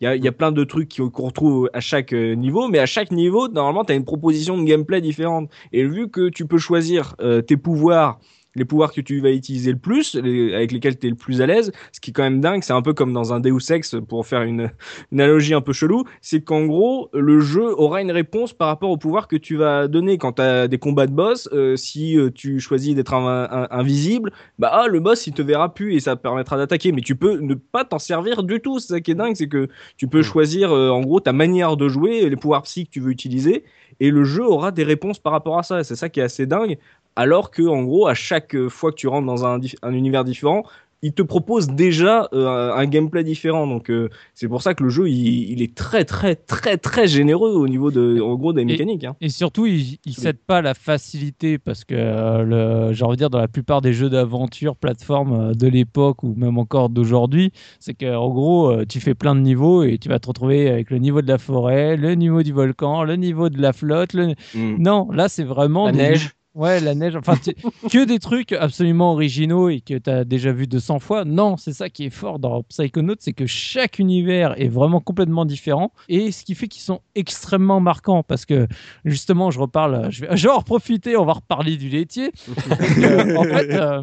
Il 0.00 0.04
y 0.04 0.06
a, 0.06 0.16
y 0.16 0.28
a 0.28 0.32
plein 0.32 0.52
de 0.52 0.64
trucs 0.64 0.96
qu'on 0.96 1.24
retrouve 1.24 1.70
à 1.72 1.80
chaque 1.80 2.12
euh, 2.12 2.34
niveau, 2.34 2.68
mais 2.68 2.78
à 2.78 2.86
chaque 2.86 3.10
niveau, 3.10 3.48
normalement, 3.48 3.84
tu 3.84 3.94
une 3.94 4.04
proposition 4.04 4.58
de 4.58 4.64
gameplay 4.64 5.00
différente. 5.00 5.50
Et 5.72 5.84
vu 5.84 6.08
que 6.08 6.28
tu 6.28 6.46
peux 6.46 6.58
choisir 6.58 7.14
euh, 7.20 7.42
tes 7.42 7.56
pouvoirs 7.56 8.18
les 8.58 8.64
pouvoirs 8.64 8.92
que 8.92 9.00
tu 9.00 9.20
vas 9.20 9.30
utiliser 9.30 9.72
le 9.72 9.78
plus, 9.78 10.14
les- 10.14 10.54
avec 10.54 10.72
lesquels 10.72 10.98
tu 10.98 11.06
es 11.06 11.10
le 11.10 11.16
plus 11.16 11.40
à 11.40 11.46
l'aise. 11.46 11.72
Ce 11.92 12.00
qui 12.00 12.10
est 12.10 12.12
quand 12.12 12.22
même 12.22 12.40
dingue, 12.40 12.62
c'est 12.62 12.72
un 12.72 12.82
peu 12.82 12.92
comme 12.92 13.12
dans 13.12 13.32
un 13.32 13.40
Deus 13.40 13.70
Ex, 13.70 13.96
pour 14.08 14.26
faire 14.26 14.42
une, 14.42 14.70
une 15.12 15.20
analogie 15.20 15.54
un 15.54 15.60
peu 15.60 15.72
chelou, 15.72 16.04
c'est 16.20 16.42
qu'en 16.42 16.66
gros, 16.66 17.08
le 17.12 17.40
jeu 17.40 17.74
aura 17.78 18.02
une 18.02 18.12
réponse 18.12 18.52
par 18.52 18.68
rapport 18.68 18.90
au 18.90 18.96
pouvoir 18.96 19.28
que 19.28 19.36
tu 19.36 19.56
vas 19.56 19.88
donner 19.88 20.18
quand 20.18 20.32
tu 20.34 20.42
as 20.42 20.68
des 20.68 20.78
combats 20.78 21.06
de 21.06 21.12
boss. 21.12 21.48
Euh, 21.52 21.76
si 21.76 22.18
euh, 22.18 22.30
tu 22.30 22.60
choisis 22.60 22.94
d'être 22.94 23.14
invisible, 23.14 24.32
bah 24.58 24.70
ah, 24.72 24.86
le 24.88 25.00
boss 25.00 25.26
il 25.26 25.32
te 25.32 25.42
verra 25.42 25.72
plus 25.72 25.94
et 25.94 26.00
ça 26.00 26.16
te 26.16 26.22
permettra 26.22 26.56
d'attaquer. 26.56 26.92
Mais 26.92 27.00
tu 27.00 27.16
peux 27.16 27.38
ne 27.38 27.54
pas 27.54 27.84
t'en 27.84 27.98
servir 27.98 28.42
du 28.42 28.60
tout. 28.60 28.78
C'est 28.78 28.94
ça 28.94 29.00
qui 29.00 29.10
est 29.12 29.14
dingue, 29.14 29.34
c'est 29.36 29.48
que 29.48 29.68
tu 29.96 30.08
peux 30.08 30.22
choisir 30.22 30.72
euh, 30.72 30.90
en 30.90 31.00
gros 31.00 31.20
ta 31.20 31.32
manière 31.32 31.76
de 31.76 31.88
jouer, 31.88 32.28
les 32.28 32.36
pouvoirs 32.36 32.62
psy 32.62 32.86
que 32.86 32.90
tu 32.90 33.00
veux 33.00 33.10
utiliser, 33.10 33.64
et 34.00 34.10
le 34.10 34.24
jeu 34.24 34.44
aura 34.44 34.70
des 34.70 34.84
réponses 34.84 35.18
par 35.18 35.32
rapport 35.32 35.58
à 35.58 35.62
ça. 35.62 35.84
C'est 35.84 35.96
ça 35.96 36.08
qui 36.08 36.20
est 36.20 36.22
assez 36.24 36.46
dingue. 36.46 36.78
Alors 37.18 37.50
que 37.50 37.62
en 37.66 37.82
gros, 37.82 38.06
à 38.06 38.14
chaque 38.14 38.54
euh, 38.54 38.68
fois 38.68 38.92
que 38.92 38.96
tu 38.96 39.08
rentres 39.08 39.26
dans 39.26 39.44
un, 39.44 39.58
univers 39.92 40.22
différent, 40.24 40.62
il 41.02 41.12
te 41.12 41.22
propose 41.22 41.68
déjà 41.68 42.28
euh, 42.32 42.72
un, 42.72 42.86
gameplay 42.86 43.22
différent. 43.24 43.66
Donc 43.66 43.88
euh, 43.90 44.08
c'est 44.34 44.48
pour 44.48 44.62
ça 44.62 44.74
que 44.74 44.82
le 44.84 44.88
jeu 44.88 45.08
il, 45.08 45.50
il 45.52 45.62
est 45.62 45.74
très 45.74 46.04
très 46.04 46.34
très 46.36 46.76
très 46.76 47.06
généreux 47.06 47.52
au 47.52 47.66
niveau 47.68 47.90
de 47.90 48.20
en 48.20 48.34
gros 48.36 48.52
des 48.52 48.64
mécaniques. 48.64 49.04
hein. 49.04 49.16
Et 49.20 49.28
surtout, 49.30 49.66
il 49.66 49.98
ne 50.06 50.12
cède 50.12 50.38
pas 50.38 50.60
la 50.60 50.74
facilité 50.74 51.58
parce 51.58 51.84
que, 51.84 51.94
euh, 51.96 52.42
le, 52.88 52.92
j'ai 52.94 53.04
envie 53.04 53.16
de 53.16 53.18
dire, 53.22 53.30
dans 53.30 53.38
la 53.40 53.48
plupart 53.48 53.80
des 53.80 53.92
jeux 53.92 54.10
d'aventure, 54.10 54.74
plateforme 54.76 55.54
de 55.54 55.66
l'époque 55.68 56.22
ou 56.24 56.34
même 56.36 56.58
encore 56.58 56.88
d'aujourd'hui, 56.88 57.52
c'est 57.80 57.94
qu'en 57.94 58.28
gros, 58.30 58.70
euh, 58.70 58.84
tu 58.88 59.00
fais 59.00 59.14
plein 59.14 59.34
de 59.36 59.40
niveaux 59.40 59.82
et 59.84 59.98
tu 59.98 60.08
vas 60.08 60.18
te 60.18 60.28
retrouver 60.28 60.68
avec 60.68 60.90
le 60.90 60.98
niveau 60.98 61.22
de 61.22 61.28
la 61.28 61.38
forêt, 61.38 61.96
le 61.96 62.14
niveau 62.14 62.42
du 62.42 62.52
volcan, 62.52 63.02
le 63.04 63.14
niveau 63.16 63.48
de 63.48 63.60
la 63.60 63.72
flotte. 63.72 64.14
le- 64.14 64.34
Mm. 64.54 64.76
Non, 64.78 65.08
là, 65.12 65.28
c'est 65.28 65.44
vraiment. 65.44 65.86
La 65.86 65.92
des- 65.92 65.98
neige. 65.98 66.30
Ouais, 66.54 66.80
la 66.80 66.94
neige. 66.94 67.14
Enfin, 67.14 67.36
tu- 67.36 67.54
que 67.90 68.04
des 68.04 68.18
trucs 68.18 68.52
absolument 68.52 69.12
originaux 69.12 69.68
et 69.68 69.80
que 69.80 69.96
tu 69.96 70.10
as 70.10 70.24
déjà 70.24 70.50
vu 70.50 70.66
200 70.66 70.98
fois. 70.98 71.24
Non, 71.24 71.56
c'est 71.56 71.72
ça 71.72 71.88
qui 71.88 72.04
est 72.06 72.10
fort 72.10 72.38
dans 72.40 72.62
Psychonauts, 72.64 73.14
c'est 73.20 73.32
que 73.32 73.46
chaque 73.46 73.98
univers 74.00 74.60
est 74.60 74.66
vraiment 74.68 75.00
complètement 75.00 75.44
différent 75.44 75.92
et 76.08 76.32
ce 76.32 76.44
qui 76.44 76.54
fait 76.56 76.66
qu'ils 76.66 76.82
sont 76.82 77.00
extrêmement 77.14 77.78
marquants 77.80 78.22
parce 78.24 78.44
que 78.44 78.66
justement, 79.04 79.50
je 79.52 79.60
reparle, 79.60 80.08
je 80.10 80.22
vais, 80.26 80.36
je 80.36 80.48
vais 80.48 80.52
en 80.52 80.62
profiter, 80.62 81.16
on 81.16 81.24
va 81.24 81.34
reparler 81.34 81.76
du 81.76 81.88
laitier. 81.88 82.32
Euh, 82.98 83.36
en 83.36 83.44
fait, 83.44 83.70
euh, 83.74 84.02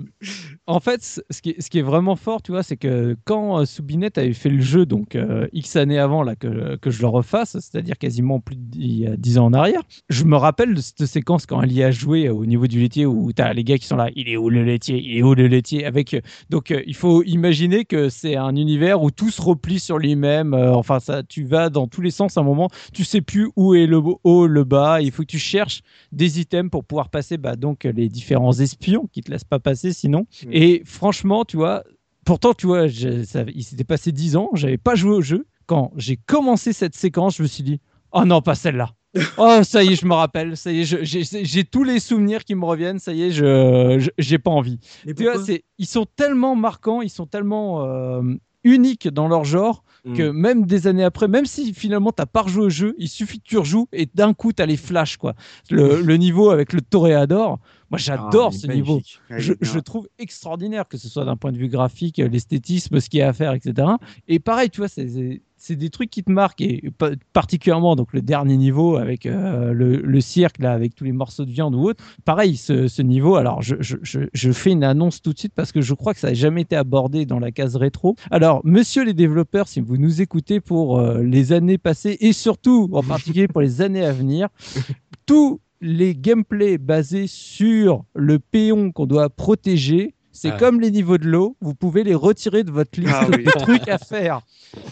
en 0.68 0.80
fait, 0.80 1.02
c- 1.04 1.22
ce 1.30 1.41
qui, 1.41 1.50
est, 1.52 1.62
ce 1.62 1.70
qui 1.70 1.80
est 1.80 1.84
vraiment 1.84 2.16
fort, 2.16 2.41
tu 2.41 2.52
vois, 2.52 2.64
c'est 2.64 2.78
que 2.78 3.18
quand 3.26 3.60
euh, 3.60 3.66
Soubinet 3.66 4.18
avait 4.18 4.34
fait 4.34 4.50
le 4.50 4.62
jeu, 4.62 4.86
donc 4.86 5.16
euh, 5.16 5.48
X 5.52 5.76
années 5.76 6.00
avant 6.00 6.24
là, 6.24 6.36
que, 6.36 6.76
que 6.78 6.89
je 6.91 7.02
le 7.02 7.08
refasse, 7.08 7.52
c'est-à-dire 7.60 7.98
quasiment 7.98 8.39
plus 8.39 8.58
y 8.76 9.06
a 9.08 9.18
10 9.18 9.38
ans 9.38 9.46
en 9.46 9.54
arrière, 9.54 9.82
je 10.10 10.24
me 10.24 10.38
rappelle 10.38 10.74
de 10.74 10.82
cette 10.82 11.06
séquence 11.06 11.46
quand 11.46 11.62
elle 11.62 11.74
y 11.74 11.84
a 11.84 11.91
joué 11.91 12.30
au 12.36 12.46
niveau 12.46 12.68
du 12.68 12.80
laitier 12.80 13.06
où 13.06 13.32
tu 13.34 13.42
as 13.42 13.54
les 13.54 13.64
gars 13.64 13.78
qui 13.78 13.88
sont 13.88 13.96
là, 13.96 14.10
il 14.16 14.30
est 14.30 14.38
où 14.38 14.50
le 14.50 14.64
laitier, 14.64 15.02
il 15.02 15.18
est 15.18 15.24
où 15.24 15.34
le 15.34 15.48
laitier 15.48 15.86
avec 15.86 16.14
euh, 16.14 16.22
donc 16.50 16.72
euh, 16.72 16.82
il 16.86 16.96
faut 16.96 17.24
imaginer 17.24 17.86
que 17.86 18.10
c'est 18.10 18.36
un 18.36 18.56
univers 18.56 19.02
où 19.02 19.12
tout 19.12 19.30
se 19.32 19.42
replie 19.42 19.80
sur 19.80 19.98
lui-même, 19.98 20.54
euh, 20.54 20.74
enfin 20.74 21.00
ça 21.00 21.24
tu 21.24 21.44
vas 21.46 21.70
dans 21.70 21.88
tous 21.88 22.02
les 22.02 22.12
sens 22.12 22.38
à 22.38 22.42
un 22.42 22.44
moment, 22.44 22.70
tu 22.94 23.04
sais 23.04 23.22
plus 23.22 23.50
où 23.56 23.76
est 23.76 23.86
le 23.88 24.02
haut, 24.24 24.48
le 24.48 24.64
bas, 24.64 25.02
il 25.02 25.12
faut 25.12 25.24
que 25.24 25.28
tu 25.28 25.40
cherches 25.40 25.82
des 26.12 26.40
items 26.40 26.70
pour 26.70 26.84
pouvoir 26.84 27.10
passer 27.10 27.38
bah, 27.38 27.56
donc 27.56 27.84
les 27.84 28.10
différents 28.10 28.54
espions 28.54 29.08
qui 29.12 29.22
te 29.22 29.32
laissent 29.32 29.44
pas 29.44 29.60
passer 29.60 29.94
sinon. 29.94 30.28
Mm. 30.46 30.50
Et 30.52 30.82
franchement, 30.86 31.46
tu 31.46 31.58
vois, 31.58 31.84
pourtant 32.26 32.54
tu 32.54 32.68
vois, 32.68 32.88
je- 32.88 33.24
ça- 33.24 33.46
il 33.54 33.64
s'était 33.64 33.84
passé 33.84 34.12
10 34.12 34.36
ans, 34.36 34.50
j'avais 34.54 34.78
pas 34.78 34.96
joué 34.96 35.12
au 35.14 35.22
jeu. 35.22 35.46
Quand 35.66 35.92
j'ai 35.96 36.18
commencé 36.18 36.74
cette 36.74 36.96
séquence, 36.96 37.38
je 37.38 37.44
me 37.44 37.48
suis 37.48 37.64
dit 37.64 37.80
oh 38.12 38.24
non, 38.26 38.42
pas 38.42 38.56
celle-là. 38.56 38.92
Oh, 39.38 39.59
ça 39.63 39.84
y 39.84 39.93
est, 39.93 39.95
je 39.95 40.05
me 40.05 40.13
rappelle. 40.13 40.57
Ça 40.57 40.72
y 40.72 40.82
est, 40.82 41.45
j'ai 41.45 41.63
tous 41.63 41.84
les 41.84 41.99
souvenirs 41.99 42.43
qui 42.43 42.55
me 42.55 42.66
reviennent. 42.66 42.99
Ça 42.99 43.13
y 43.13 43.24
est, 43.24 43.32
je 43.32 44.09
j'ai 44.18 44.39
pas 44.39 44.51
envie. 44.51 44.80
Tu 45.16 45.24
vois, 45.24 45.36
ils 45.78 45.86
sont 45.88 46.05
tellement 46.16 46.55
marquants, 46.55 47.01
ils 47.01 47.09
sont 47.09 47.26
tellement 47.26 47.86
euh, 47.86 48.22
uniques 48.63 49.07
dans 49.07 49.28
leur 49.28 49.43
genre 49.45 49.84
Mm. 50.07 50.13
que 50.13 50.30
même 50.30 50.66
des 50.68 50.86
années 50.86 51.03
après, 51.03 51.28
même 51.28 51.47
si 51.47 51.74
finalement 51.74 52.11
t'as 52.11 52.28
pas 52.28 52.43
rejoué 52.43 52.66
au 52.66 52.70
jeu, 52.70 52.93
il 52.99 53.09
suffit 53.09 53.39
que 53.39 53.43
tu 53.47 53.57
rejoues 53.57 53.88
et 53.91 54.07
d'un 54.13 54.36
coup 54.36 54.53
t'as 54.53 54.68
les 54.68 54.78
flashs 54.78 55.18
quoi. 55.18 55.34
Le, 55.72 55.99
le 56.03 56.18
niveau 56.18 56.51
avec 56.51 56.74
le 56.74 56.82
toréador, 56.82 57.57
moi 57.89 57.97
j'adore 57.97 58.51
Ah, 58.53 58.55
ce 58.55 58.68
niveau. 58.68 58.93
magnifique. 58.97 59.20
Il 59.32 59.39
Je, 59.39 59.53
je 59.59 59.74
le 59.74 59.82
trouve 59.82 60.07
extraordinaire, 60.20 60.88
que 60.88 60.97
ce 60.99 61.09
soit 61.09 61.26
d'un 61.26 61.38
point 61.38 61.51
de 61.51 61.57
vue 61.57 61.70
graphique, 61.70 62.20
euh, 62.20 62.28
l'esthétisme, 62.28 62.99
ce 62.99 63.09
qu'il 63.09 63.18
y 63.18 63.24
a 63.24 63.30
à 63.30 63.34
faire, 63.34 63.53
etc. 63.53 63.88
Et 64.28 64.38
pareil, 64.38 64.70
tu 64.70 64.82
vois, 64.82 64.89
c'est- 64.89 65.41
c'est 65.68 65.76
des 65.76 65.89
trucs 65.89 66.11
qui 66.11 66.24
te 66.24 66.32
marquent, 66.32 66.61
et 66.61 66.91
pa- 66.97 67.11
particulièrement 67.34 67.95
donc 67.95 68.13
le 68.13 68.22
dernier 68.22 68.55
niveau 68.55 68.97
avec 68.97 69.26
euh, 69.26 69.74
le, 69.74 69.97
le 69.97 70.22
cirque, 70.22 70.59
là, 70.59 70.74
avec 70.74 70.93
tous 70.93 71.03
les 71.05 71.11
morceaux 71.11 71.43
de 71.45 71.51
viande 71.51 71.74
ou 71.74 71.82
autre. 71.89 72.03
Pareil, 72.24 72.55
ce, 72.55 72.88
ce 72.88 73.01
niveau, 73.01 73.36
alors 73.36 73.61
je, 73.63 73.76
je- 73.80 73.97
je- 74.32 74.51
fais 74.51 74.72
une 74.72 74.84
annonce 74.84 75.22
tout 75.24 75.34
de 75.34 75.39
suite 75.39 75.53
parce 75.55 75.72
que 75.72 75.82
je 75.82 75.93
crois 75.95 76.13
que 76.13 76.20
ça 76.20 76.28
n'a 76.28 76.34
jamais 76.36 76.61
été 76.61 76.76
abordé 76.76 77.26
dans 77.26 77.39
la 77.39 77.51
case 77.51 77.76
rétro. 77.78 78.16
Alors, 78.30 78.61
monsieur 78.63 79.03
les 79.03 79.13
développeurs, 79.16 79.68
si 79.68 79.82
vous 79.82 79.97
nous 79.97 80.22
écoutez 80.22 80.59
pour 80.59 80.99
euh, 80.99 81.24
les 81.24 81.51
années 81.51 81.78
passées, 81.80 82.18
et 82.20 82.32
surtout, 82.32 82.88
en 82.93 83.01
particulier 83.01 83.47
pour 83.47 83.61
les 83.61 83.82
années 83.82 84.05
à 84.05 84.13
venir, 84.13 84.49
tous 85.26 85.59
les 85.82 86.16
gameplays 86.16 86.78
basés 86.78 87.28
sur 87.28 88.03
le 88.13 88.39
péon 88.39 88.91
qu'on 88.91 89.05
doit 89.07 89.30
protéger, 89.30 90.13
c'est 90.32 90.51
Ouais. 90.51 90.57
comme 90.57 90.82
les 90.82 90.91
niveaux 90.91 91.18
de 91.18 91.26
l'eau, 91.28 91.55
vous 91.61 91.74
pouvez 91.74 92.03
les 92.03 92.13
retirer 92.16 92.63
de 92.63 92.72
votre 92.72 92.99
liste 92.99 93.13
Ah 93.16 93.28
oui. 93.30 93.43
de 93.45 93.51
trucs 93.51 93.88
à 93.88 93.97
faire. 93.97 94.41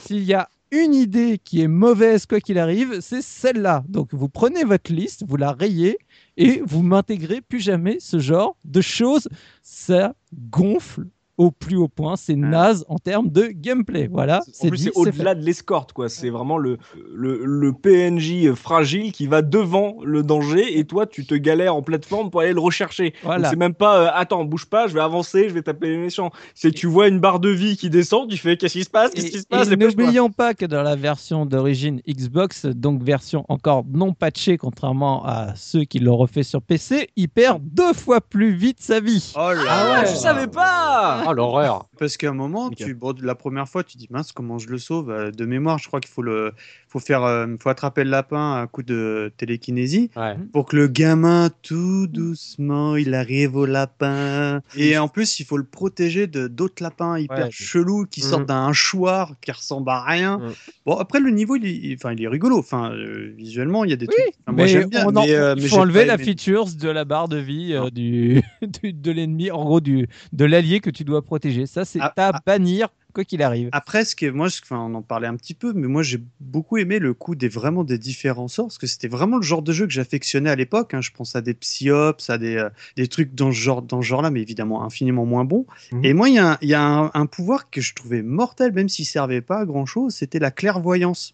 S'il 0.01 0.23
y 0.23 0.33
a 0.33 0.47
une 0.73 0.95
idée 0.95 1.39
qui 1.43 1.61
est 1.61 1.67
mauvaise 1.67 2.25
quoi 2.25 2.39
qu'il 2.39 2.57
arrive, 2.57 2.99
c'est 2.99 3.21
celle-là. 3.21 3.83
Donc 3.87 4.13
vous 4.13 4.27
prenez 4.27 4.63
votre 4.63 4.91
liste, 4.91 5.23
vous 5.27 5.37
la 5.37 5.51
rayez 5.51 5.99
et 6.35 6.61
vous 6.65 6.81
m'intégrez 6.81 7.41
plus 7.41 7.59
jamais 7.59 7.97
ce 7.99 8.17
genre 8.17 8.57
de 8.65 8.81
choses. 8.81 9.29
Ça 9.61 10.15
gonfle 10.49 11.05
au 11.37 11.51
plus 11.51 11.75
haut 11.77 11.87
point, 11.87 12.15
c'est 12.15 12.35
naze 12.35 12.85
en 12.89 12.97
termes 12.99 13.29
de 13.29 13.47
gameplay. 13.47 14.07
Voilà, 14.11 14.39
En 14.39 14.51
c'est 14.53 14.69
plus, 14.69 14.91
au-delà 14.95 15.35
de 15.35 15.43
l'escorte, 15.43 15.93
quoi. 15.93 16.09
C'est 16.09 16.29
vraiment 16.29 16.57
le, 16.57 16.77
le, 17.13 17.43
le 17.43 17.73
PNJ 17.73 18.53
fragile 18.53 19.11
qui 19.11 19.27
va 19.27 19.41
devant 19.41 19.97
le 20.03 20.21
danger 20.23 20.77
et 20.77 20.85
toi, 20.85 21.05
tu 21.07 21.25
te 21.25 21.33
galères 21.35 21.75
en 21.75 21.81
plateforme 21.81 22.29
pour 22.29 22.41
aller 22.41 22.53
le 22.53 22.59
rechercher. 22.59 23.13
Voilà. 23.23 23.49
C'est 23.49 23.55
même 23.55 23.73
pas, 23.73 23.99
euh, 23.99 24.09
attends, 24.13 24.43
bouge 24.45 24.65
pas, 24.65 24.87
je 24.87 24.93
vais 24.93 24.99
avancer, 25.01 25.49
je 25.49 25.53
vais 25.53 25.61
taper 25.63 25.89
les 25.89 25.97
méchants. 25.97 26.31
C'est 26.53 26.71
tu 26.71 26.87
vois 26.87 27.07
une 27.07 27.19
barre 27.19 27.39
de 27.39 27.49
vie 27.49 27.77
qui 27.77 27.89
descend, 27.89 28.29
tu 28.29 28.37
fais 28.37 28.57
qu'est-ce 28.57 28.73
qui 28.73 28.83
se 28.83 28.89
passe, 28.89 29.11
qu'est-ce 29.11 29.31
qui 29.31 29.39
se 29.39 29.47
passe, 29.47 29.69
n'oublions 29.69 30.29
pas 30.29 30.53
que 30.53 30.65
dans 30.65 30.83
la 30.83 30.95
version 30.95 31.45
d'origine 31.45 32.01
Xbox, 32.07 32.65
donc 32.65 33.01
version 33.03 33.45
encore 33.49 33.83
non 33.91 34.13
patchée, 34.13 34.57
contrairement 34.57 35.25
à 35.25 35.53
ceux 35.55 35.83
qui 35.83 35.99
l'ont 35.99 36.17
refait 36.17 36.43
sur 36.43 36.61
PC, 36.61 37.09
il 37.15 37.29
perd 37.29 37.61
deux 37.63 37.93
fois 37.93 38.21
plus 38.21 38.53
vite 38.53 38.77
sa 38.81 38.99
vie. 38.99 39.33
Oh 39.35 39.39
là 39.39 39.63
Ah 39.69 39.83
là. 39.83 40.01
ouais, 40.01 40.07
je 40.11 40.15
savais 40.15 40.47
pas 40.47 41.22
Ah, 41.27 41.33
l'horreur. 41.33 41.87
Parce 41.99 42.17
qu'à 42.17 42.29
un 42.29 42.33
moment, 42.33 42.69
tu, 42.69 42.93
bon, 42.93 43.13
la 43.21 43.35
première 43.35 43.67
fois, 43.67 43.83
tu 43.83 43.97
dis 43.97 44.07
mince, 44.09 44.31
comment 44.31 44.57
je 44.59 44.69
le 44.69 44.77
sauve 44.77 45.09
Euh, 45.09 45.31
De 45.31 45.45
mémoire, 45.45 45.77
je 45.79 45.87
crois 45.87 45.99
qu'il 45.99 46.11
faut 46.11 46.21
le, 46.21 46.51
faut 46.87 46.99
faire, 46.99 47.23
euh, 47.23 47.47
faut 47.61 47.69
attraper 47.69 48.03
le 48.03 48.09
lapin 48.09 48.53
à 48.55 48.61
un 48.61 48.67
coup 48.67 48.83
de 48.83 49.31
télékinésie 49.37 50.09
Ouais. 50.15 50.35
pour 50.51 50.65
que 50.65 50.75
le 50.75 50.87
gamin, 50.87 51.49
tout 51.61 52.07
doucement, 52.07 52.95
il 52.95 53.13
arrive 53.13 53.55
au 53.55 53.65
lapin. 53.65 54.61
Et 54.75 54.97
en 54.97 55.07
plus, 55.07 55.39
il 55.39 55.45
faut 55.45 55.57
le 55.57 55.63
protéger 55.63 56.27
de 56.27 56.47
d'autres 56.47 56.81
lapins 56.83 57.17
hyper 57.17 57.45
Ouais. 57.45 57.49
chelous 57.51 58.05
qui 58.09 58.21
Mhm. 58.21 58.27
sortent 58.29 58.45
d'un 58.47 58.67
hachoir 58.67 59.33
qui 59.41 59.51
ressemble 59.51 59.89
à 59.89 60.01
rien. 60.03 60.37
Mhm. 60.39 60.53
Bon, 60.85 60.97
après 60.97 61.19
le 61.19 61.29
niveau, 61.29 61.55
il 61.55 61.65
est, 61.65 61.95
enfin, 61.95 62.13
il 62.13 62.23
est 62.23 62.27
rigolo. 62.27 62.57
Enfin, 62.59 62.91
euh, 62.91 63.31
visuellement, 63.37 63.83
il 63.85 63.91
y 63.91 63.93
a 63.93 63.97
des 63.97 64.07
Oui, 64.07 64.13
trucs. 64.15 64.33
enfin, 64.45 64.55
moi, 64.55 64.63
mais 64.63 64.67
j'aime 64.67 64.89
bien. 64.89 65.05
on 65.05 65.15
en- 65.15 65.23
mais, 65.25 65.33
euh, 65.33 65.53
il 65.55 65.61
mais 65.63 65.67
faut 65.69 65.75
j'ai 65.75 65.81
enlever 65.81 66.05
la 66.05 66.15
aimé. 66.15 66.23
features 66.23 66.67
de 66.79 66.89
la 66.89 67.05
barre 67.05 67.27
de 67.27 67.37
vie 67.37 67.73
euh, 67.73 67.89
du, 67.89 68.41
du- 68.83 68.93
de 68.93 69.11
l'ennemi, 69.11 69.51
en 69.51 69.63
gros 69.63 69.79
du, 69.81 70.07
de 70.31 70.45
l'allié 70.45 70.79
que 70.79 70.89
tu 70.89 71.03
dois 71.03 71.12
protéger. 71.21 71.65
Ça, 71.65 71.85
c'est 71.85 71.99
Ah, 72.01 72.13
à 72.17 72.41
bannir 72.45 72.89
quoi 73.13 73.23
qu'il 73.23 73.43
arrive. 73.43 73.69
Après, 73.73 74.05
ce 74.05 74.15
que 74.15 74.25
moi, 74.31 74.49
ce- 74.49 74.59
enfin, 74.63 74.79
on 74.79 74.95
en 74.95 75.03
parlait 75.03 75.27
un 75.27 75.35
petit 75.35 75.53
peu, 75.53 75.71
mais 75.73 75.85
moi 75.87 76.01
j'ai 76.01 76.19
beaucoup 76.39 76.77
aimé 76.77 76.97
le 76.97 77.13
coup 77.13 77.35
des 77.35 77.47
vraiment 77.47 77.83
des 77.83 77.99
différents 77.99 78.47
sorts, 78.47 78.65
parce 78.67 78.79
que 78.79 78.87
c'était 78.87 79.07
vraiment 79.07 79.37
le 79.37 79.43
genre 79.43 79.61
de 79.61 79.71
jeu 79.71 79.85
que 79.85 79.93
j'affectionnais 79.93 80.49
à 80.49 80.55
l'époque. 80.55 80.95
hein. 80.95 81.01
Je 81.01 81.11
pense 81.11 81.35
à 81.35 81.41
des 81.41 81.53
psyops, 81.53 82.27
à 82.31 82.39
des, 82.39 82.55
euh, 82.57 82.69
des 82.97 83.07
trucs 83.07 83.35
dans 83.35 83.51
ce 83.51 83.57
genre, 83.57 83.83
dans 83.83 84.01
ce 84.01 84.07
genre-là, 84.07 84.31
mais 84.31 84.41
évidemment 84.41 84.83
infiniment 84.83 85.25
moins 85.27 85.45
bons. 85.45 85.67
Mhm. 85.91 86.05
Et 86.05 86.13
moi, 86.15 86.27
il 86.29 86.35
y 86.35 86.39
a, 86.39 86.53
un, 86.53 86.57
il 86.61 86.69
y 86.69 86.73
a 86.73 86.81
un, 86.83 87.11
un 87.13 87.25
pouvoir 87.27 87.69
que 87.69 87.81
je 87.81 87.93
trouvais 87.93 88.23
mortel, 88.23 88.71
même 88.71 88.89
s'il 88.89 89.05
servait 89.05 89.41
pas 89.41 89.59
à 89.59 89.65
grand 89.65 89.85
chose, 89.85 90.15
c'était 90.15 90.39
la 90.39 90.49
clairvoyance. 90.49 91.33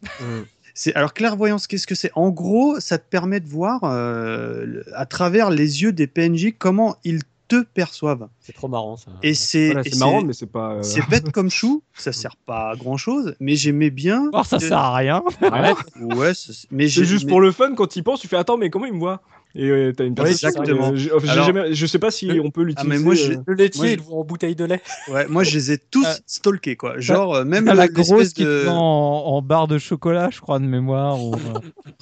C'est 0.75 0.93
alors 0.95 1.13
clairvoyance, 1.13 1.67
qu'est-ce 1.67 1.87
que 1.87 1.95
c'est? 1.95 2.11
En 2.15 2.29
gros, 2.29 2.79
ça 2.79 2.97
te 2.97 3.07
permet 3.09 3.39
de 3.41 3.47
voir 3.47 3.81
euh, 3.83 4.81
à 4.95 5.05
travers 5.05 5.49
les 5.49 5.81
yeux 5.81 5.91
des 5.91 6.07
PNJ 6.07 6.53
comment 6.57 6.95
ils 7.03 7.23
te 7.49 7.63
perçoivent. 7.63 8.29
C'est 8.39 8.53
trop 8.53 8.67
marrant 8.69 8.95
ça. 8.95 9.11
Et 9.23 9.33
c'est 9.33 9.73
Voilà, 9.73 9.89
marrant, 9.97 10.19
c'est- 10.21 10.25
mais 10.27 10.33
c'est 10.33 10.45
pas. 10.45 10.73
euh, 10.75 10.83
c'est 10.83 11.05
bête 11.09 11.31
comme 11.31 11.49
chou, 11.49 11.83
ça 11.93 12.13
sert 12.13 12.37
pas 12.37 12.69
à 12.71 12.75
grand 12.77 12.95
chose, 12.95 13.35
mais 13.41 13.55
j'aimais 13.55 13.89
bien. 13.89 14.29
Or, 14.31 14.45
ça 14.45 14.57
de- 14.57 14.63
sert 14.63 14.77
à 14.77 14.95
rien. 14.95 15.21
Ouais. 15.41 16.33
Mais 16.71 16.83
C'est 16.85 16.87
j'ai- 16.87 17.05
juste 17.05 17.25
mais- 17.25 17.29
pour 17.31 17.41
le 17.41 17.51
fun, 17.51 17.73
quand 17.75 17.87
tu 17.87 17.99
y 17.99 18.01
penses, 18.03 18.21
tu 18.21 18.27
fais 18.27 18.37
attends, 18.37 18.57
mais 18.57 18.69
comment 18.69 18.85
il 18.85 18.93
me 18.93 18.99
voit? 18.99 19.21
Et 19.55 19.67
euh, 19.67 19.91
t'as 19.93 20.05
une 20.05 20.13
personne. 20.13 20.31
exactement. 20.33 20.91
euh, 20.91 20.95
j'ai 20.95 21.09
Alors- 21.29 21.45
jamais- 21.47 21.73
je 21.73 21.85
sais 21.87 21.97
pas 21.97 22.11
si 22.11 22.27
Le- 22.27 22.39
on 22.39 22.51
peut 22.51 22.61
l'utiliser. 22.61 22.95
Ah, 22.95 22.99
mais 22.99 23.03
moi, 23.03 23.15
euh, 23.15 23.35
Le 23.47 23.53
laitier, 23.55 23.81
Moi, 23.81 23.89
je- 23.89 24.09
il 24.11 24.13
en 24.13 24.23
bouteille 24.23 24.55
de 24.55 24.63
lait. 24.65 24.81
Ouais, 25.07 25.27
moi, 25.27 25.43
je 25.43 25.55
les 25.55 25.71
ai 25.71 25.77
tous 25.79 26.05
Euh, 26.05 26.13
stalkés, 26.27 26.75
quoi. 26.75 26.99
Genre, 26.99 27.33
euh, 27.35 27.45
même 27.45 27.65
T'as 27.65 27.71
le- 27.73 27.77
la 27.79 27.87
grosse 27.87 28.33
qui 28.33 28.43
de- 28.43 28.67
en, 28.67 28.75
en 28.75 29.41
barre 29.41 29.67
de 29.67 29.79
chocolat, 29.79 30.29
je 30.31 30.39
crois, 30.39 30.59
de 30.59 30.65
mémoire. 30.65 31.19
Ou, 31.23 31.33
euh, 31.33 31.37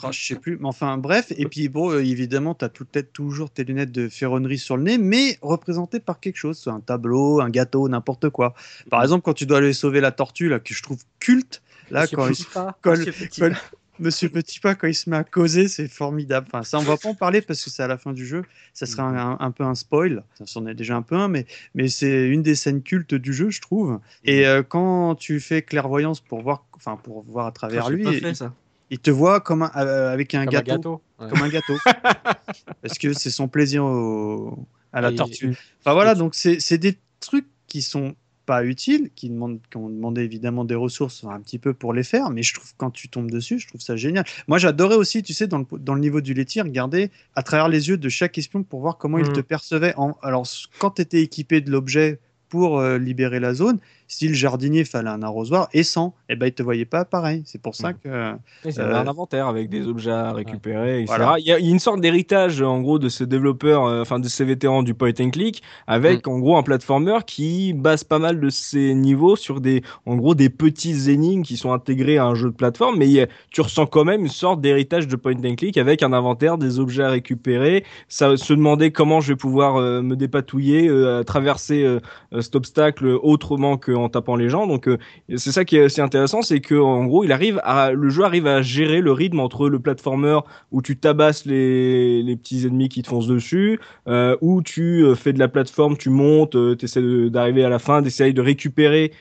Ah, 0.04 0.10
je 0.12 0.26
sais 0.26 0.36
plus, 0.36 0.58
mais 0.60 0.68
enfin 0.68 0.98
bref. 0.98 1.32
Et 1.38 1.46
puis 1.46 1.70
bon, 1.70 1.92
euh, 1.92 2.00
évidemment, 2.04 2.54
tu 2.54 2.66
as 2.66 2.70
tout, 2.70 2.86
toujours 3.14 3.50
tes 3.50 3.64
lunettes 3.64 3.94
de 3.94 4.10
ferronnerie 4.10 4.58
sur 4.58 4.76
le 4.76 4.84
nez, 4.84 4.98
mais 4.98 5.38
représentées 5.42 6.02
par 6.02 6.20
quelque 6.20 6.38
chose, 6.38 6.58
soit 6.58 6.74
un 6.74 6.82
tableau, 6.82 7.40
un 7.40 7.50
gâteau, 7.50 7.88
n'importe 7.88 8.30
quoi. 8.30 8.56
Par 8.90 9.02
exemple, 9.04 9.24
quand 9.24 9.34
tu 9.34 9.46
dois 9.46 9.60
aller 9.60 9.72
sauver 9.74 10.02
la 10.02 10.12
tortue, 10.12 10.50
là, 10.50 10.60
que 10.60 10.74
je 10.74 10.84
trouve 10.84 11.00
culte, 11.22 11.62
là, 11.92 12.02
Monsieur 12.02 12.18
quand, 12.18 12.28
il, 12.28 12.46
quand- 12.54 12.74
quand- 12.82 13.52
Monsieur 14.00 14.30
Petit 14.30 14.60
Pas, 14.60 14.76
quand 14.76 14.88
il 14.88 14.94
se 14.96 15.10
met 15.10 15.18
à 15.18 15.24
causer, 15.24 15.68
c'est 15.68 15.88
formidable. 15.88 16.48
Enfin, 16.52 16.64
ça, 16.64 16.78
on 16.80 16.84
va 16.84 16.98
pas 16.98 17.10
en 17.10 17.16
parler 17.16 17.42
parce 17.42 17.64
que 17.64 17.70
c'est 17.70 17.84
à 17.84 17.88
la 17.88 17.98
fin 17.98 18.14
du 18.14 18.26
jeu. 18.26 18.44
Ça 18.74 18.86
serait 18.86 19.02
un, 19.04 19.16
un- 19.16 19.38
un 19.40 19.52
peu 19.52 19.64
un 19.64 19.76
spoil. 19.76 20.24
Ça 20.38 20.46
c'en 20.46 20.66
est 20.68 20.74
déjà 20.76 20.96
un 20.96 21.02
peu 21.02 21.16
un, 21.16 21.28
mais, 21.28 21.46
mais 21.76 21.88
c'est 21.88 22.28
une 22.28 22.42
des 22.44 22.56
scènes 22.56 22.82
cultes 22.84 23.16
du 23.16 23.34
jeu, 23.34 23.50
je 23.50 23.62
trouve. 23.62 24.00
Et 24.24 24.46
euh, 24.48 24.64
quand 24.64 25.16
tu 25.16 25.40
fais 25.40 25.62
clairvoyance 25.62 26.20
pour 26.22 26.42
voir, 26.42 26.66
enfin, 26.76 26.96
pour 26.98 27.24
voir 27.24 27.48
à 27.48 27.52
travers 27.52 27.86
Ah, 27.88 27.90
lui, 27.90 28.04
pas 28.04 28.12
il, 28.14 28.20
fait 28.22 28.34
ça. 28.36 28.54
il 28.90 29.00
te 29.00 29.10
voit 29.12 29.40
comme 29.42 29.64
un- 29.64 29.72
euh, 29.76 30.12
avec 30.14 30.34
un 30.36 30.46
Comme 30.46 30.54
gâteau 30.54 30.72
un 30.72 30.76
gâteau. 30.76 31.02
Ouais. 31.20 31.30
comme 31.30 31.42
un 31.42 31.50
gâteau. 31.50 31.78
Parce 32.82 32.98
que 33.00 33.14
c'est 33.14 33.30
son 33.32 33.48
plaisir 33.48 33.84
au- 33.84 34.66
à 34.94 35.02
la 35.02 35.12
Et- 35.12 35.16
tortue. 35.16 35.58
Enfin 35.82 35.94
voilà, 35.94 36.16
donc 36.16 36.36
c'est 36.36 36.60
c'est 36.60 36.78
des 36.78 36.98
trucs 37.20 37.48
qui 37.68 37.82
sont 37.82 38.16
pas 38.48 38.66
utiles, 38.66 39.12
qui 39.16 39.30
demandent, 39.30 39.60
qui 39.70 39.78
ont 39.78 39.90
demandé 39.90 40.22
évidemment 40.24 40.66
des 40.66 40.76
ressources 40.76 41.24
un 41.26 41.42
petit 41.42 41.60
peu 41.60 41.74
pour 41.76 41.94
les 41.94 42.04
faire, 42.04 42.32
mais 42.32 42.44
je 42.44 42.56
trouve 42.56 42.72
quand 42.78 42.90
tu 42.92 43.10
tombes 43.10 43.30
dessus, 43.30 43.60
je 43.60 43.68
trouve 43.68 43.82
ça 43.82 43.96
génial. 43.98 44.26
Moi 44.48 44.58
j'adorais 44.58 44.96
aussi, 44.96 45.22
tu 45.24 45.34
sais, 45.34 45.48
dans 45.48 45.60
le, 45.60 45.66
dans 45.80 45.94
le 45.94 46.02
niveau 46.02 46.22
du 46.22 46.34
laitier, 46.34 46.64
regarder 46.64 47.12
à 47.36 47.44
travers 47.44 47.70
les 47.70 47.90
yeux 47.90 47.98
de 47.98 48.10
chaque 48.10 48.38
espion 48.40 48.64
pour 48.64 48.82
voir 48.82 48.98
comment 48.98 49.20
il 49.20 49.28
Mhm. 49.28 49.34
te 49.34 49.42
percevait. 49.42 49.94
En, 49.98 50.18
alors 50.24 50.48
quand 50.80 50.92
tu 50.92 51.04
étais 51.04 51.22
équipé 51.22 51.62
de 51.62 51.70
l'objet 51.72 52.20
pour 52.50 52.80
euh, 52.80 52.98
libérer 52.98 53.40
la 53.42 53.54
zone, 53.54 53.80
si 54.08 54.28
le 54.28 54.34
jardinier 54.34 54.86
fallait 54.86 55.10
un 55.10 55.22
arrosoir 55.22 55.68
et 55.74 55.84
sans, 55.84 56.14
eh 56.30 56.36
ben 56.36 56.48
il 56.48 56.54
te 56.54 56.64
voyait 56.64 56.86
pas 56.86 57.06
pareil. 57.06 57.44
C'est 57.46 57.62
pour 57.62 57.76
ça 57.76 57.94
que 57.94 58.34
c'est 58.64 58.80
Euh, 58.80 58.96
un 58.96 59.08
inventaire 59.08 59.48
avec 59.48 59.70
des 59.70 59.86
objets 59.88 60.12
à 60.12 60.32
récupérer, 60.34 61.02
etc. 61.02 61.06
Voilà. 61.18 61.36
Il, 61.40 61.46
y 61.46 61.52
a, 61.52 61.60
il 61.60 61.66
y 61.66 61.70
a 61.70 61.72
une 61.72 61.80
sorte 61.80 62.00
d'héritage 62.02 62.62
en 62.62 62.82
gros 62.82 63.00
de 63.00 63.10
ces 63.10 63.26
développeurs, 63.28 63.86
euh, 63.86 64.02
enfin 64.02 64.20
de 64.20 64.28
ces 64.28 64.46
vétérans 64.46 64.84
du 64.84 64.94
point 64.94 65.12
and 65.20 65.30
click, 65.32 65.62
avec 65.88 66.28
en 66.28 66.40
gros 66.40 66.58
un 66.58 66.64
platformer 66.64 67.18
qui 67.26 67.74
base 67.74 68.04
pas 68.04 68.20
mal 68.20 68.40
de 68.40 68.50
ses 68.50 68.94
niveaux 68.94 69.36
sur 69.36 69.60
des, 69.62 69.84
en 70.06 70.16
gros 70.16 70.36
des 70.36 70.50
petits 70.50 71.10
énigmes 71.12 71.44
qui 71.44 71.58
sont 71.58 71.72
intégrés 71.74 72.18
à 72.18 72.26
un 72.26 72.36
jeu 72.36 72.50
de 72.50 72.56
plateforme, 72.56 72.98
mais 72.98 73.22
a- 73.22 73.28
tu 73.52 73.62
ressens 73.62 73.86
quand 73.88 74.06
même 74.06 74.22
une 74.22 74.28
sorte 74.30 74.62
d'héritage 74.62 75.08
de 75.08 75.16
point 75.16 75.34
and 75.44 75.56
click 75.56 75.78
avec 75.78 76.02
un 76.04 76.14
inventaire, 76.14 76.58
des 76.58 76.80
objets 76.80 77.04
à 77.04 77.10
récupérer. 77.10 77.84
Ça 78.08 78.38
se 78.38 78.54
demander 78.54 78.92
comment 78.92 79.20
je 79.22 79.34
vais 79.34 79.38
pouvoir 79.38 79.76
euh, 79.76 80.02
me 80.02 80.16
dépatouiller, 80.16 80.88
euh, 80.88 81.24
traverser 81.24 81.86
cet 82.40 82.56
obstacle 82.56 83.08
autrement 83.22 83.78
qu'en 83.98 84.10
tapant 84.10 84.36
les 84.36 84.50
gens. 84.50 84.68
Donc 84.68 84.88
euh, 84.88 84.98
c'est 85.36 85.52
ça 85.52 85.66
qui 85.66 85.78
est 85.78 85.86
assez 85.86 86.02
intéressant, 86.02 86.42
c'est 86.42 86.60
que 86.60 86.76
en 86.76 87.06
gros, 87.06 87.24
il 87.24 87.32
arrive 87.32 87.60
à 87.64 87.92
le 87.92 88.10
jeu 88.10 88.24
arrive 88.24 88.48
à 88.48 88.62
gérer 88.62 89.02
le 89.02 89.12
rythme 89.12 89.40
entre 89.40 89.70
le 89.70 89.80
platformer 89.80 90.40
où 90.72 90.82
tu 90.82 90.98
tabasses 90.98 91.46
les, 91.46 92.24
les 92.24 92.36
petits 92.36 92.66
ennemis 92.66 92.90
qui 92.90 93.02
te 93.02 93.08
foncent 93.08 93.28
dessus, 93.28 93.80
euh, 94.08 94.36
où 94.42 94.62
tu 94.62 95.04
euh, 95.04 95.16
fais 95.16 95.34
de 95.34 95.40
la 95.40 95.48
plateforme, 95.48 95.98
tu 95.98 96.10
montes, 96.10 96.52
tu 96.78 96.86
essaies 96.86 97.30
d'arriver 97.30 97.64
à 97.64 97.70
la 97.70 97.80
fin, 97.80 98.02
d'essayer 98.02 98.34
de 98.34 98.42
récupérer 98.42 99.12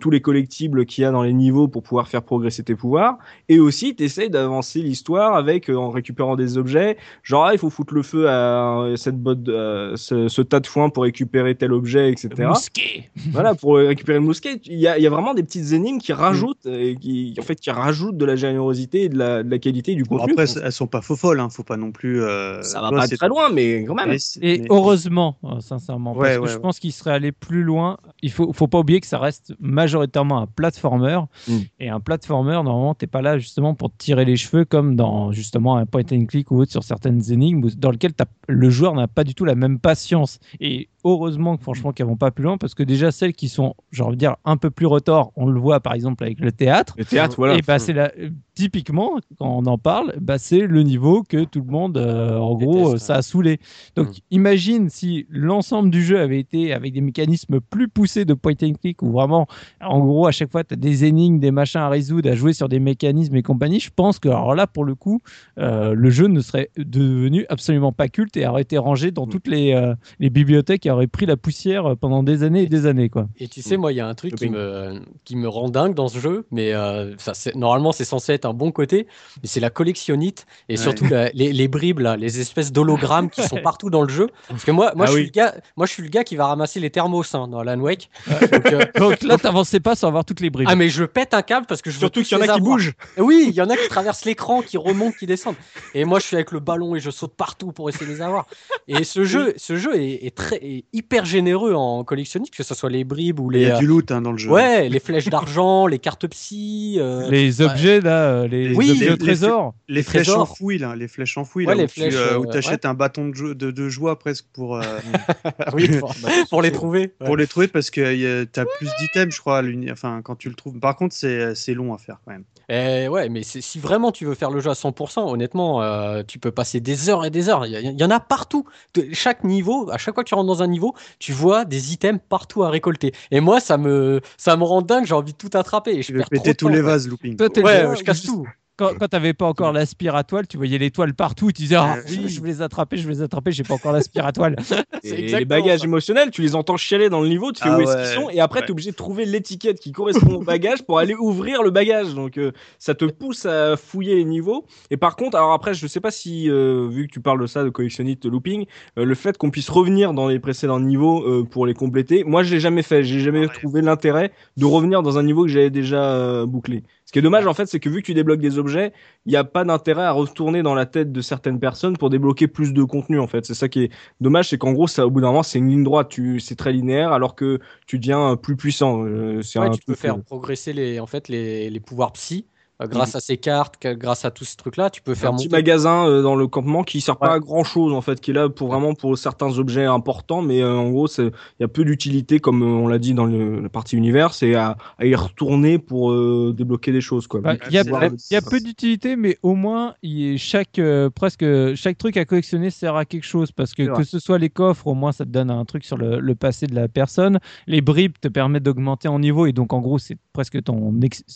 tous 0.00 0.10
les 0.10 0.20
collectibles 0.20 0.84
qu'il 0.84 1.02
y 1.02 1.04
a 1.06 1.10
dans 1.10 1.22
les 1.22 1.32
niveaux 1.32 1.66
pour 1.66 1.82
pouvoir 1.82 2.06
faire 2.06 2.22
progresser 2.22 2.62
tes 2.62 2.74
pouvoirs, 2.74 3.16
et 3.48 3.58
aussi 3.58 3.94
tu 3.96 4.04
essaies 4.04 4.28
d'avancer 4.28 4.80
l'histoire 4.80 5.34
avec 5.34 5.70
en 5.70 5.88
récupérant 5.88 6.36
des 6.36 6.58
objets, 6.58 6.98
genre 7.22 7.46
ah, 7.46 7.54
il 7.54 7.58
faut 7.58 7.70
foutre 7.70 7.94
le 7.94 8.02
feu 8.02 8.28
à 8.28 8.92
cette 8.96 9.16
botte, 9.16 9.46
ce, 9.46 10.28
ce 10.28 10.42
tas 10.42 10.60
de 10.60 10.66
foin 10.66 10.90
pour 10.90 11.04
récupérer 11.04 11.54
tel 11.54 11.72
objet, 11.72 12.10
etc 12.10 12.52
mousquet. 12.52 13.10
voilà 13.30 13.54
pour 13.54 13.76
récupérer 13.76 14.18
mousquet 14.22 14.60
il 14.64 14.78
y 14.78 14.86
a, 14.86 14.98
il 14.98 15.02
y 15.02 15.06
a 15.06 15.10
vraiment 15.10 15.34
des 15.34 15.42
petites 15.42 15.72
énigmes 15.72 15.98
qui 15.98 16.12
rajoutent 16.12 16.66
et 16.66 16.96
qui 16.96 17.34
en 17.38 17.42
fait 17.42 17.56
qui 17.60 17.70
rajoutent 17.70 18.16
de 18.16 18.24
la 18.24 18.36
générosité 18.36 19.04
et 19.04 19.08
de 19.08 19.18
la, 19.18 19.42
de 19.42 19.50
la 19.50 19.58
qualité 19.58 19.94
du 19.94 20.02
Bon, 20.04 20.18
contenu 20.18 20.32
après, 20.32 20.46
elles 20.62 20.72
sont 20.72 20.86
pas 20.86 21.00
faux 21.00 21.16
folles, 21.16 21.40
hein, 21.40 21.48
faut 21.50 21.62
pas 21.64 21.76
non 21.76 21.92
plus. 21.92 22.22
euh, 22.22 22.62
ça 22.62 22.80
va 22.80 22.90
pas 22.90 23.06
très 23.08 23.28
loin 23.28 23.50
mais 23.50 23.84
quand 23.84 23.94
même 23.94 24.08
mais 24.10 24.16
Et 24.40 24.58
mais- 24.60 24.66
heureusement, 24.70 25.36
euh, 25.44 25.60
sincèrement, 25.60 26.12
Ouais, 26.16 26.36
parce 26.36 26.38
que 26.40 26.46
je 26.52 26.56
ouais. 26.56 26.60
pense 26.62 26.78
qu'il 26.78 26.92
serait 26.92 27.12
allé 27.12 27.32
plus 27.32 27.62
loin. 27.62 27.96
Il 28.22 28.30
faut, 28.30 28.52
faut 28.52 28.68
pas 28.68 28.78
oublier 28.80 29.00
que 29.00 29.06
ça 29.06 29.18
reste 29.18 29.54
majoritairement 29.60 30.38
un 30.38 30.46
platformer. 30.46 31.20
Mm. 31.48 31.56
Et 31.80 31.88
un 31.88 32.00
platformer, 32.00 32.52
normalement, 32.52 32.94
t'es 32.94 33.06
pas 33.06 33.22
là 33.22 33.38
justement 33.38 33.74
pour 33.74 33.90
te 33.90 33.96
tirer 33.98 34.24
les 34.24 34.36
cheveux 34.36 34.64
comme 34.64 34.96
dans 34.96 35.32
justement 35.32 35.76
un 35.76 35.86
point 35.86 36.02
and 36.12 36.26
click 36.26 36.50
ou 36.50 36.60
autre 36.60 36.72
sur 36.72 36.82
certaines 36.84 37.32
énigmes 37.32 37.68
dans 37.76 37.90
lequel 37.90 38.12
le 38.48 38.70
joueur 38.70 38.94
n'a 38.94 39.08
pas 39.08 39.24
du 39.24 39.34
tout 39.34 39.44
la 39.44 39.54
même 39.54 39.78
patience. 39.78 40.38
Et 40.60 40.88
heureusement 41.04 41.56
franchement 41.58 41.92
qu'elles 41.92 42.06
vont 42.06 42.16
pas 42.16 42.30
plus 42.30 42.44
loin 42.44 42.58
parce 42.58 42.74
que 42.74 42.82
déjà 42.82 43.10
celles 43.10 43.32
qui 43.32 43.48
sont, 43.48 43.74
j'ai 43.90 44.02
envie 44.12 44.16
de 44.16 44.20
dire, 44.20 44.36
un 44.44 44.56
peu 44.56 44.70
plus 44.70 44.86
retors, 44.86 45.32
on 45.36 45.46
le 45.46 45.58
voit 45.58 45.80
par 45.80 45.94
exemple 45.94 46.24
avec 46.24 46.40
le 46.40 46.52
théâtre. 46.52 46.94
le 46.96 47.04
théâtre 47.04 47.36
voilà 47.36 47.54
Et 47.54 47.62
bah, 47.62 47.78
c'est 47.78 47.92
la... 47.92 48.12
typiquement, 48.54 49.18
quand 49.38 49.48
on 49.48 49.66
en 49.66 49.78
parle, 49.78 50.14
bah, 50.20 50.38
c'est 50.38 50.66
le 50.66 50.82
niveau 50.82 51.22
que 51.22 51.44
tout 51.44 51.60
le 51.66 51.70
monde, 51.70 51.96
euh, 51.96 52.36
en 52.38 52.54
gros, 52.54 52.74
Déteste, 52.74 52.94
euh, 52.94 52.98
ça 52.98 53.14
a 53.16 53.22
saoulé. 53.22 53.58
Donc, 53.96 54.08
Mm. 54.08 54.12
imagine 54.30 54.88
si 54.90 55.26
l'ensemble 55.30 55.90
du 55.90 56.02
jeu 56.04 56.20
avait 56.20 56.38
été 56.38 56.72
avec 56.72 56.92
des 56.92 57.00
mécanismes 57.00 57.60
plus 57.60 57.88
poussés 57.88 58.24
de 58.24 58.34
point 58.34 58.52
and 58.62 58.74
click, 58.80 59.02
où 59.02 59.10
vraiment, 59.12 59.46
en 59.80 60.00
gros, 60.00 60.26
à 60.26 60.32
chaque 60.32 60.50
fois, 60.50 60.64
tu 60.64 60.74
as 60.74 60.76
des 60.76 61.04
énigmes, 61.04 61.38
des 61.38 61.50
machins 61.50 61.80
à 61.80 61.88
résoudre, 61.88 62.30
à 62.30 62.34
jouer 62.34 62.52
sur 62.52 62.68
des 62.68 62.78
mécanismes 62.80 63.36
et 63.36 63.42
compagnie. 63.42 63.80
Je 63.80 63.90
pense 63.94 64.18
que, 64.18 64.28
alors 64.28 64.54
là, 64.54 64.66
pour 64.66 64.84
le 64.84 64.94
coup, 64.94 65.20
euh, 65.58 65.94
le 65.94 66.10
jeu 66.10 66.26
ne 66.26 66.40
serait 66.40 66.70
devenu 66.76 67.46
absolument 67.48 67.92
pas 67.92 68.08
culte 68.08 68.36
et 68.36 68.46
aurait 68.46 68.62
été 68.62 68.76
rangé 68.78 69.10
dans 69.10 69.26
toutes 69.26 69.48
les, 69.48 69.72
euh, 69.72 69.94
les 70.20 70.30
bibliothèques 70.30 70.84
et 70.86 70.90
aurait 70.90 71.06
pris 71.06 71.26
la 71.26 71.36
poussière 71.36 71.96
pendant 71.96 72.22
des 72.22 72.42
années 72.42 72.62
et 72.62 72.68
des 72.68 72.86
années, 72.86 73.08
quoi. 73.08 73.28
Et 73.38 73.48
tu 73.48 73.62
sais, 73.62 73.76
moi, 73.76 73.92
il 73.92 73.96
y 73.96 74.00
a 74.00 74.06
un 74.06 74.14
truc 74.14 74.34
qui 74.34 74.50
me, 74.50 75.00
qui 75.24 75.36
me 75.36 75.48
rend 75.48 75.68
dingue 75.68 75.94
dans 75.94 76.08
ce 76.08 76.18
jeu, 76.18 76.46
mais 76.50 76.72
euh, 76.72 77.14
ça, 77.18 77.32
normalement, 77.54 77.92
c'est 77.92 78.04
censé 78.04 78.32
être 78.32 78.41
un 78.44 78.52
bon 78.54 78.70
côté, 78.72 79.06
mais 79.42 79.48
c'est 79.48 79.60
la 79.60 79.70
collectionnite 79.70 80.46
et 80.68 80.72
Ouais. 80.72 80.76
surtout 80.76 81.06
la- 81.08 81.30
les, 81.30 81.52
les 81.52 81.68
bribes, 81.68 82.00
là, 82.00 82.16
les 82.16 82.40
espèces 82.40 82.72
d'hologrammes 82.72 83.30
qui 83.30 83.42
sont 83.42 83.60
partout 83.62 83.90
dans 83.90 84.02
le 84.02 84.08
jeu. 84.08 84.28
Parce 84.48 84.64
que 84.64 84.70
moi, 84.70 84.92
moi, 84.96 85.06
Ah 85.08 85.10
je, 85.10 85.12
suis 85.16 85.20
oui. 85.22 85.26
le 85.26 85.30
gars, 85.32 85.54
moi 85.76 85.86
je 85.86 85.92
suis 85.92 86.02
le 86.02 86.08
gars 86.08 86.24
qui 86.24 86.36
va 86.36 86.46
ramasser 86.46 86.80
les 86.80 86.90
thermos 86.90 87.34
hein, 87.34 87.48
dans 87.48 87.58
Alan 87.60 87.78
Wake. 87.80 88.10
Donc, 88.52 88.66
euh, 88.72 88.84
Donc 88.98 89.22
là, 89.22 89.36
t'avançais 89.38 89.80
pas 89.80 89.94
sans 89.94 90.08
avoir 90.08 90.24
toutes 90.24 90.40
les 90.40 90.50
bribes. 90.50 90.68
ah, 90.70 90.76
mais 90.76 90.88
je 90.88 91.04
pète 91.04 91.34
un 91.34 91.42
câble 91.42 91.66
parce 91.66 91.82
que 91.82 91.90
je 91.90 91.96
veux 91.96 92.00
surtout 92.00 92.22
qu'il 92.22 92.36
y 92.36 92.40
en 92.40 92.42
a 92.42 92.44
qui 92.46 92.50
avoir. 92.50 92.62
bougent 92.76 92.92
Oui, 93.18 93.46
il 93.48 93.54
y 93.54 93.60
en 93.60 93.68
a 93.70 93.76
qui 93.76 93.88
traversent 93.88 94.24
l'écran, 94.24 94.62
qui 94.62 94.76
remontent, 94.76 95.16
qui 95.18 95.26
descendent. 95.26 95.56
Et 95.94 96.04
moi, 96.04 96.18
je 96.20 96.26
suis 96.26 96.36
avec 96.36 96.52
le 96.52 96.60
ballon 96.60 96.94
et 96.96 97.00
je 97.00 97.10
saute 97.10 97.34
partout 97.34 97.72
pour 97.72 97.88
essayer 97.88 98.06
de 98.06 98.10
les 98.12 98.22
avoir. 98.22 98.46
Et 98.88 99.04
ce 99.04 99.24
jeu, 99.24 99.54
ce 99.56 99.76
jeu 99.76 99.94
est, 99.96 100.26
est 100.26 100.34
très, 100.34 100.56
est 100.56 100.84
hyper 100.92 101.24
généreux 101.24 101.74
en 101.74 102.02
collectionniste, 102.04 102.54
que 102.54 102.62
ce 102.62 102.74
soit 102.74 102.90
les 102.90 103.04
bribes 103.04 103.40
ou 103.40 103.50
Il 103.50 103.58
les, 103.58 103.66
y 103.66 103.70
a 103.70 103.78
du 103.78 103.86
loot 103.86 104.10
hein, 104.10 104.22
dans 104.22 104.32
le 104.32 104.38
jeu. 104.38 104.50
ouais, 104.50 104.88
les 104.88 105.00
flèches 105.00 105.28
d'argent, 105.28 105.86
les 105.86 105.98
cartes 105.98 106.26
psy. 106.28 106.96
euh, 106.98 107.28
les 107.30 107.60
objets, 107.60 108.00
là, 108.00 108.31
euh, 108.32 108.46
les, 108.48 108.74
Oui, 108.74 108.86
les- 108.98 109.10
au 109.10 109.16
trésor. 109.16 109.74
Les 109.88 109.96
Les 109.96 110.02
flèches 110.02 110.26
trésors. 110.26 110.42
enfouies, 110.50 110.78
là, 110.78 110.96
les 110.96 111.08
flèches 111.08 111.36
enfouies, 111.38 111.66
Ouais, 111.66 111.74
là, 111.74 111.78
les 111.82 111.84
où 111.84 111.88
flèches, 111.88 112.14
tu 112.14 112.18
euh, 112.18 112.38
euh, 112.40 112.76
un 112.84 112.94
bâton 112.94 113.28
de, 113.28 113.34
jo- 113.34 113.54
de, 113.54 113.70
de 113.70 113.88
joie 113.88 114.18
presque 114.18 114.46
pour, 114.52 114.76
euh, 114.76 114.82
oui, 115.74 115.88
pour, 115.98 116.14
pour 116.50 116.62
les 116.62 116.72
trouver. 116.72 117.00
ouais. 117.20 117.26
pour 117.26 117.36
les 117.36 117.46
trouver 117.46 117.68
parce 117.68 117.90
que 117.90 118.44
tu 118.44 118.60
as 118.60 118.64
plus 118.64 118.88
d'items, 119.00 119.34
je 119.34 119.40
crois, 119.40 119.58
à 119.58 119.62
enfin, 119.90 120.20
quand 120.22 120.36
tu 120.36 120.48
le 120.48 120.54
trouves. 120.54 120.78
Par 120.78 120.96
contre, 120.96 121.14
c'est 121.14 121.54
c'est 121.54 121.74
long 121.74 121.94
à 121.94 121.98
faire 121.98 122.18
quand 122.24 122.32
même. 122.32 122.44
Eh 122.68 123.08
ouais, 123.08 123.28
mais 123.28 123.42
si 123.42 123.78
vraiment 123.78 124.12
tu 124.12 124.24
veux 124.24 124.34
faire 124.34 124.50
le 124.50 124.60
jeu 124.60 124.70
à 124.70 124.74
100%, 124.74 125.30
honnêtement, 125.30 125.82
euh, 125.82 126.22
tu 126.26 126.38
peux 126.38 126.50
passer 126.52 126.80
des 126.80 127.10
heures 127.10 127.24
et 127.24 127.30
des 127.30 127.48
heures. 127.48 127.66
Il 127.66 128.00
y, 128.00 128.04
en 128.04 128.10
a 128.10 128.20
partout. 128.20 128.64
De, 128.94 129.08
chaque 129.12 129.44
niveau, 129.44 129.90
à 129.90 129.98
chaque 129.98 130.14
fois 130.14 130.24
que 130.24 130.28
tu 130.28 130.34
rentres 130.34 130.46
dans 130.46 130.62
un 130.62 130.68
niveau, 130.68 130.94
tu 131.18 131.32
vois 131.32 131.64
des 131.64 131.92
items 131.92 132.20
partout 132.28 132.62
à 132.62 132.70
récolter. 132.70 133.12
Et 133.30 133.40
moi, 133.40 133.60
ça 133.60 133.76
me, 133.78 134.20
ça 134.36 134.56
me 134.56 134.64
rend 134.64 134.80
dingue. 134.80 135.04
J'ai 135.04 135.14
envie 135.14 135.32
de 135.32 135.38
tout 135.38 135.50
attraper. 135.54 135.90
Et 135.96 136.02
je 136.02 136.06
Tu 136.08 136.12
veux 136.12 136.18
perds 136.20 136.28
trop 136.28 136.36
péter 136.44 136.54
tous 136.54 136.68
les 136.68 136.80
vases, 136.80 137.08
looping. 137.08 137.36
Toi, 137.36 137.48
Ouais, 137.62 137.96
je 137.96 138.02
casse 138.04 138.21
juste- 138.22 138.34
tout. 138.34 138.46
Quand, 138.74 138.94
quand 138.98 139.06
t'avais 139.06 139.34
pas 139.34 139.44
encore 139.44 139.70
l'aspiratoile, 139.70 140.46
tu 140.48 140.56
voyais 140.56 140.78
les 140.78 140.90
toiles 140.90 141.12
partout, 141.12 141.52
tu 141.52 141.60
disais 141.62 141.76
ah, 141.76 141.96
Ouais. 141.96 142.02
oui, 142.08 142.28
je 142.28 142.40
vais 142.40 142.48
les 142.48 142.62
attraper, 142.62 142.96
je 142.96 143.06
vais 143.06 143.12
les 143.12 143.22
attraper, 143.22 143.52
j'ai 143.52 143.64
pas 143.64 143.74
encore 143.74 143.92
l'aspiratoile. 143.92 144.56
C'est 145.04 145.20
et 145.20 145.28
les 145.38 145.44
bagages 145.44 145.80
ça. 145.80 145.84
émotionnels 145.86 146.30
tu 146.30 146.40
les 146.42 146.54
entends 146.56 146.76
chialer 146.78 147.10
dans 147.10 147.20
le 147.20 147.28
niveau 147.28 147.50
tu 147.52 147.62
fais 147.62 147.68
Ah 147.70 147.76
où 147.76 147.80
est-ce 147.82 147.90
ouais. 147.96 148.02
qu'ils 148.02 148.14
sont 148.14 148.30
et 148.30 148.40
après 148.40 148.60
Ouais. 148.60 148.66
tu 148.66 148.70
es 148.70 148.72
obligé 148.72 148.90
de 148.92 148.96
trouver 148.96 149.24
l'étiquette 149.26 149.78
qui 149.80 149.90
correspond 149.92 150.34
au 150.36 150.42
bagage 150.42 150.82
pour 150.84 150.98
aller 151.00 151.14
ouvrir 151.14 151.62
le 151.64 151.70
bagage 151.70 152.14
donc 152.14 152.38
euh, 152.38 152.52
ça 152.78 152.94
te 152.94 153.04
pousse 153.04 153.46
à 153.46 153.76
fouiller 153.76 154.14
les 154.14 154.24
niveaux 154.24 154.64
et 154.90 154.96
par 154.96 155.16
contre 155.16 155.36
alors 155.36 155.52
après 155.52 155.74
je 155.74 155.86
sais 155.88 156.00
pas 156.00 156.12
si 156.12 156.48
euh, 156.48 156.86
vu 156.88 157.08
que 157.08 157.12
tu 157.12 157.20
parles 157.20 157.40
de 157.40 157.46
ça 157.48 157.64
de 157.64 157.68
collectionniste 157.68 158.22
de 158.22 158.28
looping 158.30 158.66
euh, 158.98 159.04
le 159.04 159.14
fait 159.16 159.36
qu'on 159.36 159.50
puisse 159.50 159.68
revenir 159.70 160.14
dans 160.14 160.28
les 160.28 160.38
précédents 160.38 160.78
niveaux 160.80 161.22
euh, 161.26 161.42
pour 161.44 161.66
les 161.66 161.74
compléter 161.74 162.22
moi 162.22 162.44
je 162.44 162.54
l'ai 162.54 162.60
jamais 162.60 162.82
fait 162.82 163.02
j'ai 163.02 163.18
jamais 163.20 163.48
trouvé 163.48 163.80
l'intérêt 163.82 164.30
de 164.56 164.64
revenir 164.64 165.02
dans 165.02 165.18
un 165.18 165.24
niveau 165.24 165.42
que 165.42 165.48
j'avais 165.50 165.70
déjà 165.70 166.04
euh, 166.14 166.46
bouclé 166.46 166.84
ce 167.12 167.18
qui 167.18 167.18
est 167.18 167.22
dommage 167.22 167.46
en 167.46 167.52
fait 167.52 167.66
c'est 167.66 167.78
que 167.78 167.90
vu 167.90 168.00
que 168.00 168.06
tu 168.06 168.14
débloques 168.14 168.40
des 168.40 168.56
objets 168.58 168.92
il 169.26 169.30
n'y 169.30 169.36
a 169.36 169.44
pas 169.44 169.64
d'intérêt 169.64 170.04
à 170.04 170.12
retourner 170.12 170.62
dans 170.62 170.74
la 170.74 170.86
tête 170.86 171.12
de 171.12 171.20
certaines 171.20 171.60
personnes 171.60 171.98
pour 171.98 172.08
débloquer 172.08 172.48
plus 172.48 172.72
de 172.72 172.82
contenu 172.84 173.18
en 173.20 173.26
fait 173.26 173.44
c'est 173.44 173.54
ça 173.54 173.68
qui 173.68 173.84
est 173.84 173.90
dommage 174.22 174.48
c'est 174.48 174.56
qu'en 174.56 174.72
gros 174.72 174.88
ça 174.88 175.06
au 175.06 175.10
bout 175.10 175.20
d'un 175.20 175.28
moment 175.28 175.42
c'est 175.42 175.58
une 175.58 175.68
ligne 175.68 175.84
droite 175.84 176.08
tu 176.08 176.40
c'est 176.40 176.56
très 176.56 176.72
linéaire 176.72 177.12
alors 177.12 177.34
que 177.34 177.60
tu 177.86 177.98
deviens 177.98 178.32
euh, 178.32 178.36
plus 178.36 178.56
puissant 178.56 179.04
Euh, 179.04 179.42
c'est 179.42 179.58
Ouais, 179.58 179.70
tu 179.70 179.82
peux 179.82 179.94
faire 179.94 180.16
euh, 180.16 180.22
progresser 180.22 180.72
les, 180.72 181.00
en 181.00 181.06
fait, 181.06 181.28
les, 181.28 181.70
les 181.70 181.80
pouvoirs 181.80 182.12
psy. 182.12 182.46
Euh, 182.82 182.86
grâce 182.86 183.14
à 183.14 183.20
ces 183.20 183.36
cartes, 183.36 183.76
que- 183.78 183.94
grâce 183.94 184.24
à 184.24 184.30
tous 184.30 184.44
ces 184.44 184.56
trucs-là, 184.56 184.90
tu 184.90 185.02
peux 185.02 185.14
faire 185.14 185.30
un 185.30 185.36
petit 185.36 185.46
monter. 185.46 185.56
magasin 185.56 186.06
euh, 186.06 186.22
dans 186.22 186.34
le 186.36 186.46
campement 186.46 186.82
qui 186.84 187.00
sert 187.00 187.16
pas 187.16 187.32
à 187.34 187.38
grand 187.38 187.64
chose 187.64 187.92
en 187.92 188.00
fait, 188.00 188.20
qui 188.20 188.30
est 188.30 188.34
là 188.34 188.48
pour 188.48 188.68
vraiment 188.68 188.94
pour 188.94 189.16
certains 189.18 189.58
objets 189.58 189.84
importants, 189.84 190.42
mais 190.42 190.62
euh, 190.62 190.74
en 190.76 190.90
gros 190.90 191.06
c'est- 191.06 191.26
il 191.26 191.60
y 191.60 191.64
a 191.64 191.68
peu 191.68 191.84
d'utilité 191.84 192.38
comme 192.40 192.62
euh, 192.62 192.66
on 192.66 192.88
l'a 192.88 192.98
dit 192.98 193.14
dans 193.14 193.26
le, 193.26 193.60
la 193.60 193.68
partie 193.68 193.96
univers, 193.96 194.34
c'est 194.34 194.54
à, 194.54 194.76
à 194.98 195.06
y 195.06 195.14
retourner 195.14 195.78
pour 195.78 196.12
euh, 196.12 196.52
débloquer 196.56 196.92
des 196.92 197.00
choses 197.00 197.26
quoi. 197.26 197.40
Bah, 197.40 197.54
Il 197.68 197.74
y 197.74 197.78
a, 197.78 197.82
pouvoir- 197.84 198.02
il 198.30 198.34
y 198.34 198.36
a 198.36 198.40
peu 198.42 198.60
d'utilité, 198.60 199.16
mais 199.16 199.38
au 199.42 199.54
moins, 199.54 199.94
y 200.02 200.34
a 200.34 200.36
chaque, 200.36 200.78
euh, 200.78 201.10
presque, 201.10 201.44
chaque 201.74 201.98
truc 201.98 202.16
à 202.16 202.24
collectionner 202.24 202.70
sert 202.70 202.96
à 202.96 203.04
quelque 203.04 203.24
chose. 203.24 203.52
Parce 203.52 203.74
que 203.74 203.82
que 203.96 204.04
ce 204.04 204.18
soit 204.18 204.38
les 204.38 204.50
coffres, 204.50 204.86
au 204.86 204.94
moins, 204.94 205.12
ça 205.12 205.24
te 205.24 205.30
donne 205.30 205.50
un 205.50 205.64
truc 205.64 205.84
sur 205.84 205.96
le, 205.96 206.20
le 206.20 206.34
passé 206.34 206.66
de 206.66 206.74
la 206.74 206.88
personne. 206.88 207.38
Les 207.66 207.80
bribes 207.80 208.14
te 208.20 208.28
permettent 208.28 208.62
d'augmenter 208.62 209.08
en 209.08 209.18
niveau, 209.18 209.46
et 209.46 209.52
donc, 209.52 209.72
en 209.72 209.80
gros, 209.80 209.98
c'est 209.98 210.16
presque 210.32 210.62
ton, 210.62 210.92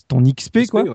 ton 0.09 0.23
XP, 0.23 0.67
quoi. 0.71 0.83
ouais. 0.85 0.91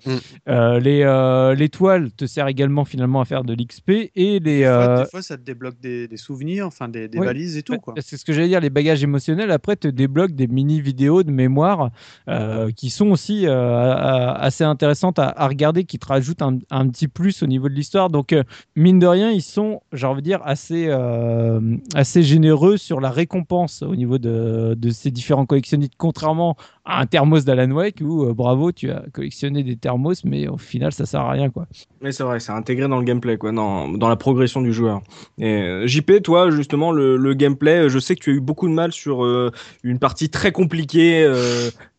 Euh, 0.49 0.79
les, 0.79 1.03
euh, 1.03 1.53
les 1.53 1.69
toiles 1.69 2.11
te 2.11 2.25
servent 2.25 2.49
également, 2.49 2.83
finalement, 2.83 3.21
à 3.21 3.25
faire 3.25 3.43
de 3.43 3.53
l'XP. 3.53 3.89
Et 3.89 4.11
les. 4.15 4.39
Des, 4.39 4.63
fois, 4.63 4.71
euh, 4.71 5.03
des 5.03 5.09
fois, 5.09 5.21
ça 5.21 5.37
te 5.37 5.43
débloque 5.43 5.79
des, 5.79 6.07
des 6.07 6.17
souvenirs, 6.17 6.65
enfin 6.67 6.87
des, 6.87 7.07
des 7.07 7.19
valises 7.19 7.57
et 7.57 7.63
tout. 7.63 7.77
Quoi. 7.77 7.93
C'est 7.99 8.17
ce 8.17 8.25
que 8.25 8.33
j'allais 8.33 8.47
dire, 8.47 8.59
les 8.59 8.69
bagages 8.69 9.03
émotionnels 9.03 9.51
après 9.51 9.75
te 9.75 9.87
débloquent 9.87 10.33
des 10.33 10.47
mini 10.47 10.81
vidéos 10.81 11.23
de 11.23 11.31
mémoire 11.31 11.91
euh, 12.27 12.71
qui 12.71 12.89
sont 12.89 13.11
aussi 13.11 13.45
euh, 13.45 14.33
assez 14.33 14.63
intéressantes 14.63 15.19
à, 15.19 15.29
à 15.29 15.47
regarder, 15.47 15.83
qui 15.83 15.99
te 15.99 16.07
rajoutent 16.07 16.41
un, 16.41 16.57
un 16.71 16.87
petit 16.89 17.07
plus 17.07 17.43
au 17.43 17.47
niveau 17.47 17.69
de 17.69 17.73
l'histoire. 17.73 18.09
Donc 18.09 18.33
euh, 18.33 18.43
mine 18.75 18.99
de 18.99 19.07
rien, 19.07 19.29
ils 19.31 19.43
sont, 19.43 19.81
j'ai 19.93 20.07
envie 20.07 20.21
de 20.21 20.25
dire, 20.25 20.41
assez, 20.43 20.87
euh, 20.87 21.59
assez 21.93 22.23
généreux 22.23 22.77
sur 22.77 22.99
la 22.99 23.11
récompense 23.11 23.83
au 23.83 23.95
niveau 23.95 24.17
de, 24.17 24.75
de 24.77 24.89
ces 24.89 25.11
différents 25.11 25.45
collectionnistes, 25.45 25.93
contrairement 25.97 26.55
un 26.85 27.05
thermos 27.05 27.45
d'Alan 27.45 27.71
Wake 27.71 27.99
où 28.01 28.25
euh, 28.25 28.33
bravo, 28.33 28.71
tu 28.71 28.89
as 28.91 29.03
collectionné 29.13 29.63
des 29.63 29.75
thermos, 29.75 30.23
mais 30.25 30.47
au 30.47 30.57
final 30.57 30.91
ça 30.91 31.05
sert 31.05 31.21
à 31.21 31.31
rien 31.31 31.49
quoi. 31.49 31.67
Mais 32.01 32.11
c'est 32.11 32.23
vrai, 32.23 32.39
c'est 32.39 32.51
intégré 32.51 32.87
dans 32.87 32.97
le 32.97 33.03
gameplay, 33.03 33.37
quoi, 33.37 33.51
dans, 33.51 33.87
dans 33.89 34.09
la 34.09 34.15
progression 34.15 34.61
du 34.61 34.73
joueur. 34.73 35.01
Et 35.37 35.61
euh, 35.61 35.87
JP, 35.87 36.23
toi, 36.23 36.49
justement, 36.49 36.91
le, 36.91 37.15
le 37.15 37.33
gameplay, 37.35 37.89
je 37.89 37.99
sais 37.99 38.15
que 38.15 38.21
tu 38.21 38.31
as 38.31 38.33
eu 38.33 38.39
beaucoup 38.39 38.67
de 38.67 38.73
mal 38.73 38.91
sur 38.91 39.23
euh, 39.23 39.51
une 39.83 39.99
partie 39.99 40.29
très 40.29 40.51
compliquée 40.51 41.31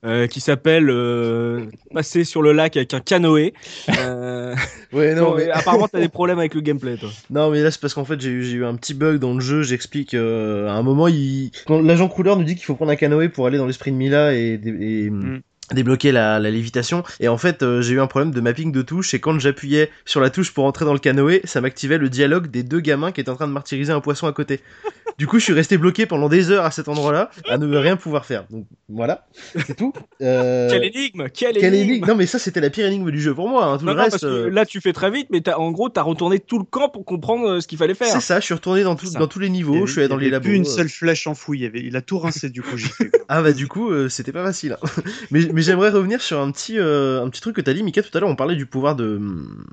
euh, 0.04 0.26
qui 0.26 0.40
s'appelle 0.40 0.90
euh, 0.90 1.66
passer 1.94 2.24
sur 2.24 2.42
le 2.42 2.52
lac 2.52 2.76
avec 2.76 2.92
un 2.94 3.00
canoë. 3.00 3.52
Euh, 3.98 4.54
Ouais, 4.92 5.14
non, 5.14 5.36
mais... 5.36 5.48
Apparemment, 5.50 5.88
tu 5.88 5.96
as 5.96 6.00
des 6.00 6.08
problèmes 6.10 6.38
avec 6.38 6.54
le 6.54 6.60
gameplay, 6.60 6.96
toi. 6.96 7.08
Non, 7.30 7.50
mais 7.50 7.62
là, 7.62 7.70
c'est 7.70 7.80
parce 7.80 7.94
qu'en 7.94 8.04
fait, 8.04 8.20
j'ai 8.20 8.30
eu, 8.30 8.42
j'ai 8.42 8.56
eu 8.56 8.64
un 8.64 8.74
petit 8.76 8.94
bug 8.94 9.18
dans 9.18 9.34
le 9.34 9.40
jeu. 9.40 9.62
J'explique. 9.62 10.14
euh, 10.14 10.68
à 10.68 10.72
un 10.72 10.82
moment, 10.82 11.08
il... 11.08 11.50
quand 11.66 11.80
l'agent 11.80 12.08
couleur 12.08 12.36
nous 12.36 12.44
dit 12.44 12.54
qu'il 12.56 12.64
faut 12.64 12.74
prendre 12.74 12.90
un 12.90 12.96
canoë 12.96 13.28
pour 13.28 13.46
aller 13.46 13.58
dans 13.58 13.66
l'esprit 13.66 13.90
de 13.92 13.96
Mila 13.96 14.34
et, 14.34 14.60
et, 14.64 15.10
Mm. 15.10 15.40
Débloquer 15.72 16.12
la, 16.12 16.38
la 16.38 16.50
lévitation. 16.50 17.02
Et 17.20 17.28
en 17.28 17.38
fait, 17.38 17.62
euh, 17.62 17.82
j'ai 17.82 17.94
eu 17.94 18.00
un 18.00 18.06
problème 18.06 18.30
de 18.32 18.40
mapping 18.40 18.72
de 18.72 18.82
touche. 18.82 19.14
Et 19.14 19.20
quand 19.20 19.38
j'appuyais 19.38 19.90
sur 20.04 20.20
la 20.20 20.30
touche 20.30 20.52
pour 20.52 20.64
entrer 20.64 20.84
dans 20.84 20.92
le 20.92 20.98
canoë, 20.98 21.40
ça 21.44 21.60
m'activait 21.60 21.98
le 21.98 22.08
dialogue 22.08 22.48
des 22.50 22.62
deux 22.62 22.80
gamins 22.80 23.12
qui 23.12 23.20
étaient 23.20 23.30
en 23.30 23.36
train 23.36 23.48
de 23.48 23.52
martyriser 23.52 23.92
un 23.92 24.00
poisson 24.00 24.26
à 24.26 24.32
côté. 24.32 24.60
Du 25.18 25.26
coup, 25.26 25.38
je 25.38 25.44
suis 25.44 25.52
resté 25.52 25.76
bloqué 25.76 26.06
pendant 26.06 26.30
des 26.30 26.50
heures 26.50 26.64
à 26.64 26.70
cet 26.70 26.88
endroit-là, 26.88 27.30
à 27.46 27.58
ne 27.58 27.76
rien 27.76 27.96
pouvoir 27.96 28.24
faire. 28.24 28.46
Donc 28.48 28.64
voilà, 28.88 29.26
c'est 29.66 29.76
tout. 29.76 29.92
Euh, 30.22 30.70
Quelle 30.70 30.84
énigme 30.84 31.28
Quelle, 31.32 31.54
quelle 31.58 31.74
énigme, 31.74 31.90
énigme 31.92 32.06
Non, 32.06 32.14
mais 32.14 32.24
ça, 32.24 32.38
c'était 32.38 32.62
la 32.62 32.70
pire 32.70 32.86
énigme 32.86 33.10
du 33.10 33.20
jeu 33.20 33.34
pour 33.34 33.46
moi. 33.46 33.66
hein. 33.66 33.76
Tout 33.78 33.84
Non, 33.84 33.92
le 33.92 33.98
non, 33.98 34.02
reste. 34.04 34.12
parce 34.20 34.22
que 34.22 34.26
euh, 34.46 34.50
là, 34.50 34.64
tu 34.64 34.80
fais 34.80 34.94
très 34.94 35.10
vite, 35.10 35.26
mais 35.30 35.42
t'as- 35.42 35.58
en 35.58 35.70
gros, 35.70 35.90
tu 35.90 36.00
as 36.00 36.02
retourné 36.02 36.38
tout 36.40 36.58
le 36.58 36.64
camp 36.64 36.88
pour 36.88 37.04
comprendre 37.04 37.46
euh, 37.46 37.60
ce 37.60 37.68
qu'il 37.68 37.76
fallait 37.76 37.94
faire. 37.94 38.08
C'est 38.08 38.20
ça, 38.20 38.40
je 38.40 38.46
suis 38.46 38.54
retourné 38.54 38.84
dans, 38.84 38.96
tout- 38.96 39.10
dans 39.12 39.26
tous 39.28 39.38
les 39.38 39.50
niveaux, 39.50 39.74
avait- 39.76 39.86
je 39.86 39.92
suis 39.92 40.00
allé 40.00 40.08
dans 40.08 40.18
il 40.18 40.22
y 40.22 40.30
les 40.30 40.34
avait 40.34 40.36
labos. 40.36 40.44
plus 40.48 40.56
une 40.56 40.62
euh. 40.62 40.76
seule 40.76 40.88
flèche 40.88 41.26
enfouie. 41.26 41.60
Il, 41.60 41.66
avait, 41.66 41.82
il 41.84 41.94
a 41.94 42.00
tout 42.00 42.18
rincé 42.18 42.48
du 42.48 42.62
coup. 42.62 42.76
Ah 43.28 43.40
bah 43.42 43.52
du 43.52 43.66
coup, 43.68 43.90
euh, 43.90 44.08
c'était 44.08 44.32
pas 44.32 44.44
facile. 44.44 44.76
hein. 44.82 44.88
mais 45.30 45.40
mais 45.52 45.61
j'aimerais 45.62 45.90
revenir 45.90 46.20
sur 46.22 46.40
un 46.40 46.50
petit, 46.52 46.78
euh, 46.78 47.24
un 47.24 47.28
petit 47.30 47.40
truc 47.40 47.56
que 47.56 47.60
t'as 47.60 47.72
dit, 47.74 47.82
Mika, 47.82 48.02
tout 48.02 48.16
à 48.16 48.20
l'heure, 48.20 48.28
on 48.30 48.36
parlait 48.36 48.56
du 48.56 48.66
pouvoir 48.66 48.96
de, 48.96 49.20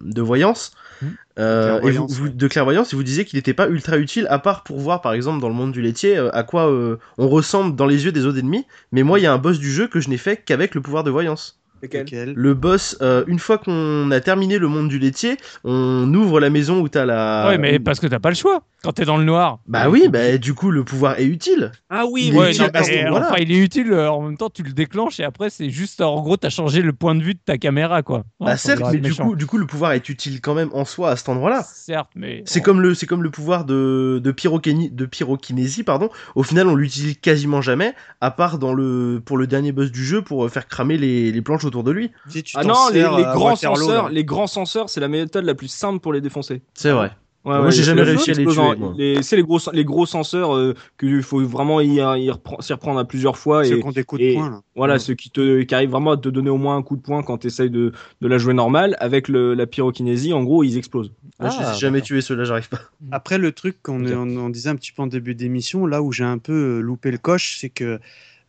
de 0.02 0.22
voyance. 0.22 0.72
Mhm. 1.02 1.18
Euh, 1.40 1.82
et 1.82 1.92
vous, 1.92 2.08
vous- 2.08 2.30
de 2.30 2.48
clairvoyance, 2.48 2.92
et 2.94 2.96
vous 2.96 3.04
disiez 3.04 3.26
qu'il 3.26 3.38
n'était 3.38 3.54
pas 3.54 3.68
ultra 3.70 3.98
utile, 3.98 4.28
à 4.30 4.40
part 4.40 4.64
pour 4.64 4.80
voir, 4.80 5.02
par 5.02 5.14
exemple, 5.14 5.40
dans 5.42 5.48
le 5.50 5.56
monde 5.56 5.72
du 5.72 5.82
laitier, 5.82 6.18
euh, 6.18 6.30
à 6.36 6.44
quoi 6.44 6.70
on 7.18 7.28
ressemble 7.30 7.76
dans 7.76 7.86
les 7.86 8.06
yeux 8.06 8.12
des 8.12 8.26
autres 8.26 8.40
ennemis. 8.40 8.66
Mais 8.92 9.04
moi, 9.04 9.20
il 9.20 9.24
y 9.24 9.26
a 9.26 9.34
un 9.34 9.38
boss 9.38 9.60
du 9.60 9.72
jeu 9.72 9.88
que 9.88 10.00
je 10.02 10.10
n'ai 10.10 10.18
fait 10.18 10.38
qu'avec 10.38 10.76
le 10.76 10.82
pouvoir 10.82 11.04
de 11.04 11.12
voyance. 11.12 11.59
Lequel 11.82 12.34
Le 12.36 12.53
boss, 12.53 12.97
euh, 13.01 13.23
une 13.27 13.39
fois 13.39 13.57
qu'on 13.57 14.09
a 14.11 14.19
terminé 14.19 14.57
le 14.59 14.67
monde 14.67 14.89
du 14.89 14.99
laitier, 14.99 15.38
on 15.63 16.11
ouvre 16.13 16.39
la 16.39 16.49
maison 16.49 16.80
où 16.82 16.89
t'as 16.89 17.05
la... 17.05 17.47
ouais, 17.49 17.57
mais 17.57 17.80
parce 17.80 17.99
que 17.99 18.07
t'as 18.07 18.19
pas 18.19 18.30
le 18.30 18.36
choix 18.36 18.61
quand 18.82 18.93
t'es 18.93 19.03
dans 19.03 19.17
le 19.17 19.25
noir. 19.25 19.59
Bah 19.67 19.89
oui, 19.89 20.07
bah 20.09 20.38
du 20.38 20.53
coup, 20.53 20.71
le 20.71 20.86
pouvoir 20.86 21.19
est 21.19 21.25
utile. 21.25 21.71
Ah 21.89 22.05
oui, 22.09 22.27
Il 22.32 22.38
Ouais, 22.38 22.51
utile 22.51 22.61
non, 22.73 22.82
ce 22.82 22.89
mais, 22.91 23.09
enfin, 23.09 23.36
il 23.39 23.51
est 23.51 23.57
utile. 23.57 23.91
euh, 23.91 24.09
En 24.09 24.21
même 24.21 24.38
temps, 24.38 24.49
tu 24.49 24.63
le 24.63 24.71
déclenches 24.71 25.19
et 25.19 25.25
après, 25.25 25.49
c'est 25.49 25.69
juste, 25.69 25.99
en 25.99 26.21
gros, 26.21 26.38
t'as 26.38 26.49
changé 26.49 26.82
le 26.82 26.93
point 26.93 27.13
de 27.13 27.21
vue 27.21 27.34
de 27.34 27.39
ta 27.43 27.57
caméra, 27.57 28.03
quoi. 28.03 28.23
Bah 28.39 28.55
certes, 28.55 28.82
mais 28.93 28.99
du 28.99 29.09
méchant. 29.09 29.25
coup, 29.27 29.36
du 29.36 29.45
coup, 29.45 29.57
le 29.57 29.65
pouvoir 29.65 29.91
est 29.91 30.07
utile 30.07 30.39
quand 30.39 30.53
même 30.53 30.69
en 30.73 30.86
soi 30.86 31.09
à 31.11 31.15
cet 31.17 31.27
endroit-là. 31.27 31.63
Certes, 31.63 32.09
mais 32.15 32.41
C'est 32.45 32.61
comme 32.61 32.80
le, 32.80 32.93
c'est 32.93 33.05
comme 33.05 33.21
le 33.21 33.30
pouvoir 33.32 33.65
de, 33.65 34.21
de, 34.23 34.32
pyrokéni- 34.32 34.93
de 34.95 35.05
pyrokinésie, 35.05 35.84
pardon. 35.84 36.09
Au 36.36 36.43
final, 36.43 36.67
on 36.67 36.75
l'utilise 36.75 37.17
quasiment 37.19 37.61
jamais, 37.61 37.93
à 38.21 38.32
part 38.32 38.59
dans 38.59 38.73
le, 38.73 39.21
pour 39.25 39.38
le 39.38 39.45
dernier 39.45 39.73
boss 39.73 39.91
du 39.91 40.05
jeu, 40.05 40.21
pour 40.21 40.45
euh, 40.45 40.49
faire 40.49 40.67
cramer 40.69 40.97
les, 40.97 41.34
les 41.34 41.41
planches 41.41 41.65
autour 41.70 41.84
de 41.84 41.91
lui. 41.91 42.11
Si 42.28 42.43
tu 42.43 42.55
Ah 42.57 42.63
non, 42.63 42.89
les, 42.91 43.01
à 43.01 43.34
grands 43.34 43.55
là. 43.55 44.09
les 44.11 44.24
grands 44.26 44.47
censeurs, 44.47 44.89
c'est 44.89 44.99
la 44.99 45.07
méthode 45.07 45.45
la 45.45 45.55
plus 45.55 45.67
simple 45.70 45.99
pour 45.99 46.13
les 46.13 46.22
défoncer. 46.22 46.61
C'est 46.74 46.91
vrai. 46.91 47.11
Ouais, 47.45 47.57
Moi, 47.57 47.70
j'ai 47.70 47.78
c'est 47.78 47.84
jamais 47.84 48.01
réussi 48.01 48.32
à 48.32 48.34
les 48.34 48.45
tuer, 48.45 49.24
C'est 49.24 49.38
les 49.38 49.43
gros, 49.43 49.59
les 49.72 49.86
gros 49.86 50.05
censeurs 50.05 50.55
euh, 50.55 50.74
qu'il 50.99 51.24
faut 51.24 51.39
vraiment 51.45 51.80
y, 51.80 51.95
y 51.95 51.99
repre- 52.30 52.61
s'y 52.61 52.74
reprendre 52.74 52.99
à 52.99 53.05
plusieurs 53.05 53.38
fois. 53.38 53.63
Ceux 53.63 53.78
Et 53.78 53.80
qui 53.80 53.88
ont 53.88 53.91
des 53.91 54.03
coups 54.03 54.22
de 54.22 54.34
poing. 54.34 54.49
Là. 54.49 54.61
voilà, 54.76 54.99
ceux 54.99 55.13
qui, 55.13 55.30
te, 55.32 55.61
qui 55.61 55.74
arrivent 55.74 55.89
vraiment 55.91 56.11
à 56.11 56.17
te 56.17 56.28
donner 56.28 56.49
au 56.49 56.57
moins 56.57 56.76
un 56.76 56.84
coup 56.84 56.97
de 56.97 57.01
poing 57.01 57.24
quand 57.24 57.38
tu 57.38 57.47
essayes 57.47 57.70
de, 57.70 57.93
de 58.20 58.28
la 58.28 58.38
jouer 58.38 58.53
normale. 58.53 58.97
Avec 58.99 59.30
le, 59.30 59.53
la 59.53 59.67
pyrokinésie, 59.67 60.34
en 60.34 60.43
gros, 60.43 60.65
ils 60.65 60.78
explosent. 60.78 61.13
Moi, 61.39 61.49
je 61.49 61.55
Ah, 61.59 61.63
les 61.72 61.78
ai 61.78 61.80
jamais 61.80 61.99
d'accord. 61.99 62.07
tués, 62.07 62.22
ceux-là, 62.22 62.43
j'arrive 62.43 62.67
pas. 62.67 62.82
Après, 63.11 63.38
le 63.38 63.53
truc 63.53 63.82
qu'on 63.82 64.05
Ok. 64.05 64.11
on, 64.13 64.38
on 64.38 64.49
disait 64.49 64.70
un 64.70 64.76
petit 64.76 64.91
peu 64.91 65.01
en 65.01 65.07
début 65.07 65.34
d'émission, 65.34 65.86
là 65.88 66.01
où 66.01 66.11
j'ai 66.11 66.26
un 66.26 66.39
peu 66.39 66.51
euh, 66.51 66.80
loupé 66.82 67.09
le 67.09 67.17
coche, 67.17 67.57
c'est 67.57 67.70
que 67.70 67.84
euh, 67.86 67.99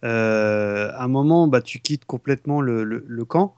à 0.08 1.04
un 1.04 1.08
moment, 1.08 1.48
bah, 1.48 1.60
tu 1.62 1.80
quittes 1.80 2.04
complètement 2.04 2.60
le, 2.60 2.84
le- 2.84 3.04
le 3.06 3.24
camp. 3.24 3.54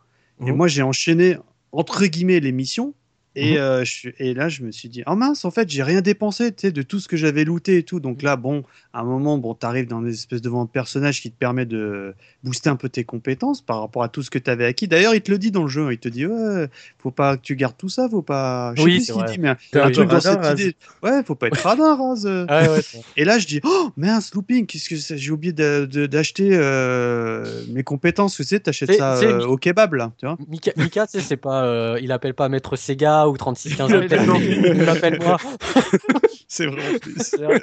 Et 0.47 0.51
Mhm. 0.51 0.57
moi, 0.57 0.69
j'ai 0.69 0.83
enchaîné 0.83 1.37
entre 1.73 2.05
guillemets 2.07 2.41
les 2.41 2.53
missions. 2.53 2.95
Et, 3.35 3.53
Mhm. 3.53 3.57
euh, 3.59 3.85
je, 3.85 4.11
et 4.19 4.35
là, 4.35 4.49
je 4.49 4.63
me 4.63 4.71
suis 4.73 4.89
dit, 4.89 5.03
oh 5.07 5.15
mince, 5.17 5.45
en 5.45 5.51
fait, 5.51 5.69
j'ai 5.71 5.83
rien 5.83 6.03
dépensé, 6.03 6.51
de 6.51 6.83
tout 6.83 7.01
ce 7.01 7.09
que 7.09 7.17
j'avais 7.17 7.45
looté 7.45 7.79
et 7.79 7.83
tout. 7.83 7.99
Donc 7.99 8.23
là, 8.23 8.37
bon, 8.37 8.63
à 8.93 9.01
un 9.01 9.05
moment, 9.05 9.39
bon, 9.39 9.55
t'arrives 9.55 9.87
dans 9.89 10.01
une 10.01 10.09
espèce 10.09 10.43
de 10.43 10.51
personnage 10.71 11.21
qui 11.23 11.31
te 11.31 11.39
permet 11.39 11.65
de 11.65 12.15
booster 12.45 12.69
un 12.69 12.77
peu 12.77 12.89
tes 12.89 13.05
compétences 13.05 13.63
par 13.63 13.81
rapport 13.81 14.03
à 14.03 14.09
tout 14.09 14.23
ce 14.23 14.31
que 14.31 14.39
tu 14.39 14.51
avais 14.51 14.67
acquis. 14.67 14.87
D'ailleurs, 14.87 15.15
il 15.15 15.23
te 15.23 15.31
le 15.31 15.39
dit 15.39 15.51
dans 15.51 15.63
le 15.63 15.69
jeu, 15.69 15.93
il 15.93 15.99
te 15.99 16.09
dit, 16.09 16.27
ouais, 16.27 16.69
faut 16.99 17.11
pas 17.11 17.37
que 17.37 17.43
tu 17.43 17.57
gardes 17.57 17.77
tout 17.77 17.89
ça, 17.89 18.09
faut 18.09 18.23
pas. 18.23 18.75
Je 18.77 18.83
sais 18.83 18.85
Oui, 18.85 18.97
plus 18.97 19.07
ce 19.07 19.13
qu'il 19.13 19.25
dit, 19.25 19.39
mais 19.39 19.49
un 19.49 19.91
truc 19.91 20.09
dans 20.09 20.21
cette 20.21 20.51
idée. 20.61 20.77
Ouais, 21.03 21.23
faut 21.25 21.35
pas 21.35 21.49
être 21.49 21.57
radin. 21.63 21.97
Ah 22.49 22.71
ouais, 22.71 22.83
c'est- 22.83 23.03
Et 23.17 23.25
là, 23.25 23.39
je 23.39 23.47
dis, 23.47 23.61
oh 23.65 23.91
mince, 23.97 24.35
looping, 24.35 24.67
qu'est-ce 24.67 24.89
que 24.89 24.97
c'est 24.97 25.17
J'ai 25.17 25.31
oublié 25.31 25.53
d'acheter 25.53 26.51
euh, 26.53 27.65
mes 27.69 27.83
compétences. 27.83 28.37
Tu 28.37 28.45
sais, 28.45 28.61
t'achètes 28.61 28.93
ça 28.95 29.17
euh, 29.17 29.47
au 29.47 29.57
kebab, 29.57 29.95
là, 29.95 30.13
tu 30.19 30.27
vois. 30.27 30.37
Mika, 30.49 30.73
Mika, 30.77 31.07
c'est 31.09 31.37
pas, 31.37 31.65
euh, 31.65 31.99
il 32.03 32.13
appelle 32.13 32.35
pas 32.35 32.49
Maître 32.49 32.77
Sega 32.77 33.22
ou 33.29 33.37
3615 33.37 33.91
Il 33.91 33.97
appelle, 33.97 34.21
appelle- 34.21 34.73
il 34.77 34.83
l'appelle 34.85 35.19
moi. 35.23 35.39
C'est 36.49 36.67
vrai. 36.67 36.83
en 36.95 36.99
plus. 36.99 37.15
C'est 37.19 37.43
vrai. 37.43 37.63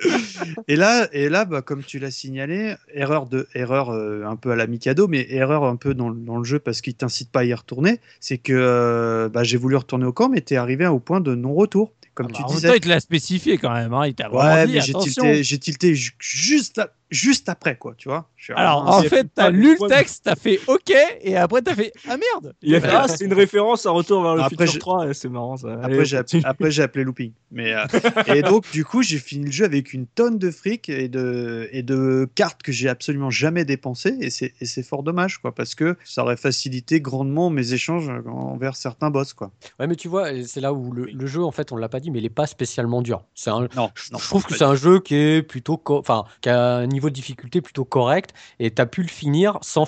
et 0.68 0.76
là, 0.76 1.08
et 1.14 1.30
là 1.30 1.46
bah, 1.46 1.62
comme 1.62 1.84
tu 1.84 2.00
l'as 2.00 2.12
signalé, 2.12 2.76
erreur, 2.94 3.28
de, 3.28 3.48
erreur 3.54 3.92
euh, 3.92 4.24
un 4.26 4.36
peu 4.36 4.52
à 4.52 4.56
la 4.56 4.66
Mikado, 4.68 5.08
mais 5.08 5.28
erreur 5.30 5.64
un 5.64 5.76
peu 5.76 5.94
dans, 5.94 6.10
dans 6.12 6.38
le 6.38 6.44
jeu 6.44 6.60
parce 6.60 6.82
qu'il 6.82 6.96
t'incite 6.96 7.32
pas 7.32 7.42
à 7.42 7.44
y 7.44 7.54
retourner. 7.54 8.00
C'est 8.20 8.38
que 8.40 8.54
euh, 8.54 9.30
bah, 9.30 9.44
j'ai 9.44 9.58
voulu 9.58 9.76
retourner 9.76 10.06
au 10.06 10.14
camp, 10.14 10.30
mais 10.30 10.42
t'es 10.42 10.56
arrivé 10.56 10.88
au 10.88 11.00
point 11.00 11.22
de 11.22 11.36
non-retour. 11.36 11.94
Comme 12.16 12.28
Ah 12.32 12.34
tu 12.36 12.42
bah, 12.42 12.48
en 12.48 12.50
même 12.50 12.56
disais. 12.58 12.68
temps, 12.70 12.74
il 12.74 12.80
te 12.82 12.90
l'a 12.90 13.00
spécifié 13.00 13.58
quand 13.58 13.72
même. 13.72 13.94
hein, 13.94 14.08
Il 14.08 14.16
t'a 14.16 14.28
vraiment 14.28 14.54
Ouais, 14.54 14.66
dit, 14.66 14.74
mais 14.74 14.82
j'ai 14.82 14.90
attention. 14.92 15.24
tilté, 15.24 15.44
j'ai 15.44 15.58
tilté 15.60 15.96
ju- 15.96 16.12
juste, 16.20 16.80
à- 16.80 16.90
juste 17.10 17.50
après, 17.50 17.76
quoi, 17.78 17.94
tu 17.98 18.08
vois. 18.10 18.30
Alors, 18.56 18.86
ah, 18.88 18.98
en 18.98 19.02
fait, 19.02 19.28
t'as 19.34 19.46
pas- 19.46 19.50
lu 19.50 19.76
le 19.80 19.88
texte, 19.88 20.24
t'as 20.26 20.36
fait 20.36 20.60
OK, 20.68 20.94
et 21.22 21.36
après, 21.36 21.62
t'as 21.62 21.76
fait 21.76 21.92
Ah 22.08 22.18
merde 22.18 22.54
Il 22.62 22.76
a 22.76 22.82
fait, 22.82 22.90
ah, 22.92 23.08
c'est 23.08 23.26
une 23.26 23.34
référence 23.34 23.86
à 23.86 23.92
Retour 23.92 24.22
vers 24.24 24.36
le 24.36 24.42
Après, 24.42 24.66
futur 24.68 24.74
je- 24.74 24.80
3, 24.80 25.10
et 25.10 25.14
c'est 25.14 25.30
marrant 25.30 25.58
ça. 25.58 25.74
Après, 25.82 26.06
j'ai 26.06 26.18
continue. 26.18 26.44
après, 26.46 26.72
j'ai 26.72 26.84
appelé 26.84 27.04
looping. 27.04 27.32
Mais, 27.52 27.74
euh, 27.74 27.86
et 28.28 28.42
donc, 28.44 28.70
du 28.72 28.86
coup, 28.86 29.02
j'ai 29.02 29.18
fini 29.18 29.46
le 29.46 29.52
jeu 29.52 29.66
avec 29.66 29.94
une 29.94 30.06
tonne 30.08 30.38
de 30.38 30.52
fric 30.52 30.88
et 30.90 31.08
de, 31.08 31.68
et 31.72 31.82
de 31.84 32.30
cartes 32.36 32.62
que 32.62 32.72
j'ai 32.72 32.90
absolument 32.90 33.30
jamais 33.32 33.66
dépensées. 33.66 34.16
Et 34.22 34.30
c'est 34.30 34.54
et 34.62 34.66
c'est 34.66 34.84
fort 34.84 35.04
dommage, 35.04 35.38
quoi, 35.40 35.54
parce 35.56 35.74
que 35.76 35.96
ça 36.04 36.22
aurait 36.24 36.38
facilité 36.38 37.02
grandement 37.02 37.50
mes 37.50 37.74
échanges 37.74 38.12
envers 38.28 38.76
certains 38.76 39.10
boss, 39.10 39.34
quoi. 39.34 39.52
Ouais, 39.80 39.88
mais 39.88 39.96
tu 39.96 40.08
vois, 40.08 40.28
c'est 40.46 40.62
là 40.62 40.74
où 40.74 40.92
le, 40.92 41.06
le 41.06 41.28
jeu, 41.28 41.44
en 41.44 41.52
fait, 41.52 41.72
on 41.72 41.76
l'a 41.78 41.90
pas 41.90 42.00
dit, 42.00 42.12
mais 42.12 42.20
il 42.20 42.26
est 42.26 42.30
pas 42.30 42.46
spécialement 42.48 43.02
dur. 43.02 43.24
C'est 43.34 43.50
un, 43.50 43.62
Non, 43.76 43.90
je, 43.96 44.12
non. 44.12 44.20
je 44.20 44.28
trouve 44.28 44.44
que 44.46 44.54
c'est 44.56 44.64
un 44.66 44.76
jeu 44.76 45.00
qui 45.00 45.16
est 45.16 45.42
plutôt, 45.42 45.78
co- 45.78 45.98
enfin, 46.00 46.26
qui 46.42 46.50
a 46.50 46.76
un 46.78 46.88
niveau 46.88 46.99
de 47.08 47.14
difficulté 47.14 47.62
plutôt 47.62 47.86
correct, 47.86 48.34
et 48.60 48.70
tu 48.72 48.82
as 48.82 48.86
pu 48.86 49.02
le 49.02 49.08
finir 49.08 49.58
sans, 49.62 49.88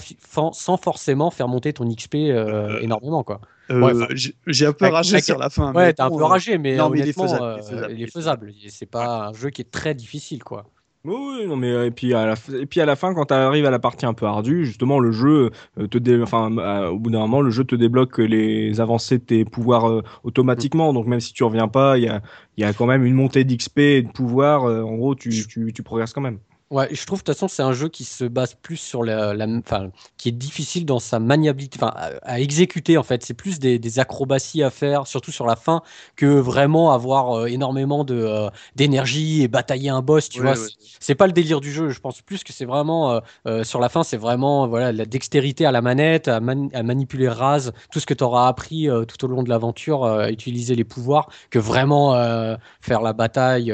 sans 0.54 0.78
forcément 0.78 1.32
faire 1.32 1.50
monter 1.50 1.74
ton 1.74 1.86
XP 1.86 2.16
euh, 2.16 2.80
énormément, 2.80 3.24
quoi. 3.24 3.42
Euh, 3.70 3.82
Ouais, 3.82 3.94
enfin, 3.94 4.08
j'ai 4.48 4.66
un 4.66 4.74
peu 4.74 4.88
ragé 4.88 5.20
sur 5.22 5.38
la 5.38 5.50
fin. 5.50 5.74
Ouais, 5.74 5.94
t'es 5.94 6.02
un 6.02 6.10
peu 6.10 6.22
euh, 6.22 6.26
ragé, 6.26 6.58
mais 6.58 6.78
non, 6.78 6.90
mais 6.90 7.00
il 7.00 7.08
est 7.10 7.18
honnêtement, 7.18 7.58
faisable, 8.08 8.52
il 8.56 8.66
est 8.66 8.68
euh. 8.68 8.70
C'est 8.70 8.86
pas 8.86 9.28
un 9.28 9.34
jeu 9.34 9.50
qui 9.50 9.62
est 9.62 9.72
très 9.72 9.94
difficile, 9.94 10.44
quoi. 10.44 10.66
Oui, 11.04 11.16
oui, 11.16 11.48
non, 11.48 11.56
mais 11.56 11.72
euh, 11.72 11.88
et 11.88 11.92
puis 11.92 12.14
à 12.14 12.28
la, 12.28 12.36
et 12.60 12.68
puis 12.68 12.80
à 12.80 12.86
la 12.86 12.96
fin, 12.96 13.16
quand 13.16 13.26
tu 13.26 13.34
arrives 13.34 13.66
à 13.66 13.72
la 13.72 13.80
partie 13.80 14.06
un 14.06 14.14
peu 14.14 14.28
ardue, 14.28 14.66
justement, 14.66 15.00
le 15.00 15.12
jeu 15.12 15.50
euh, 15.80 15.88
te 15.88 15.98
dé... 15.98 16.22
enfin, 16.22 16.56
euh, 16.58 16.90
au 16.90 17.00
bout 17.00 17.10
d'un 17.10 17.20
moment, 17.20 17.42
le 17.42 17.50
jeu 17.50 17.64
te 17.64 17.74
débloque 17.76 18.20
les 18.20 18.80
avancées 18.80 19.18
de 19.18 19.24
tes 19.24 19.44
pouvoirs 19.44 19.90
euh, 19.90 20.04
automatiquement. 20.24 20.94
Donc 20.94 21.08
même 21.08 21.20
si 21.20 21.34
tu 21.34 21.44
reviens 21.44 21.68
pas, 21.68 21.98
il 21.98 22.04
y 22.04 22.08
a, 22.08 22.22
il 22.58 22.62
y 22.62 22.66
a 22.66 22.74
quand 22.74 22.86
même 22.86 23.04
une 23.04 23.16
montée 23.16 23.44
d'XP 23.44 23.80
et 23.80 24.02
de 24.04 24.12
pouvoir. 24.12 24.66
euh, 24.66 24.84
en 24.84 24.96
gros, 24.96 25.16
tu, 25.16 25.30
tu, 25.48 25.74
tu 25.74 25.82
progresses 25.84 26.14
quand 26.14 26.22
même. 26.22 26.40
Ouais, 26.72 26.88
je 26.96 27.06
trouve 27.06 27.20
de 27.20 27.26
toute 27.26 27.36
façon 27.36 27.50
c'est 27.50 27.64
un 27.64 27.74
jeu 27.74 27.90
qui 27.90 28.06
se 28.06 28.24
base 28.24 28.54
plus 28.54 28.78
sur 28.78 29.04
la, 29.04 29.34
la- 29.34 29.46
enfin, 29.60 29.90
qui 30.16 30.30
est 30.30 30.32
difficile 30.32 30.86
dans 30.86 31.00
sa 31.00 31.20
maniabilité, 31.20 31.78
enfin, 31.82 31.92
à, 31.94 32.12
à 32.24 32.40
exécuter 32.40 32.98
en 32.98 33.04
fait. 33.04 33.24
C'est 33.26 33.34
plus 33.34 33.60
des, 33.60 33.78
des 33.78 34.00
acrobaties 34.00 34.64
à 34.64 34.70
faire, 34.70 35.06
surtout 35.06 35.32
sur 35.32 35.46
la 35.46 35.58
fin, 35.58 35.82
que 36.16 36.26
vraiment 36.28 36.94
avoir 36.94 37.40
euh, 37.40 37.46
énormément 37.48 38.06
de 38.06 38.16
euh, 38.16 38.50
d'énergie 38.78 39.42
et 39.42 39.50
batailler 39.50 39.90
un 39.90 40.02
boss. 40.02 40.30
Tu 40.30 40.40
Ouais, 40.40 40.48
vois, 40.48 40.56
ouais. 40.56 40.68
c'est- 41.02 41.14
pas 41.16 41.28
le 41.28 41.34
délire 41.34 41.60
du 41.60 41.74
jeu. 41.74 41.90
Je 41.90 42.00
pense 42.00 42.22
plus 42.22 42.42
que 42.46 42.54
c'est 42.54 42.64
vraiment 42.64 43.20
euh, 43.48 43.64
sur 43.66 43.82
la 43.82 43.90
fin, 43.90 44.04
c'est 44.04 44.16
vraiment 44.16 44.66
voilà 44.70 44.94
la 44.94 45.06
dextérité 45.06 45.66
à 45.66 45.74
la 45.74 45.82
manette, 45.82 46.30
à, 46.30 46.40
man- 46.40 46.70
à 46.74 46.84
manipuler 46.84 47.28
Raz, 47.28 47.72
tout 47.92 48.00
ce 48.00 48.06
que 48.06 48.14
tu 48.14 48.24
auras 48.24 48.48
appris 48.48 48.88
tout 49.10 49.26
au 49.26 49.28
long 49.28 49.44
de 49.44 49.50
l'aventure, 49.50 50.06
euh, 50.06 50.30
utiliser 50.30 50.76
les 50.76 50.86
pouvoirs, 50.86 51.28
que 51.50 51.60
vraiment 51.60 52.16
faire 52.82 53.02
la 53.02 53.12
bataille. 53.12 53.74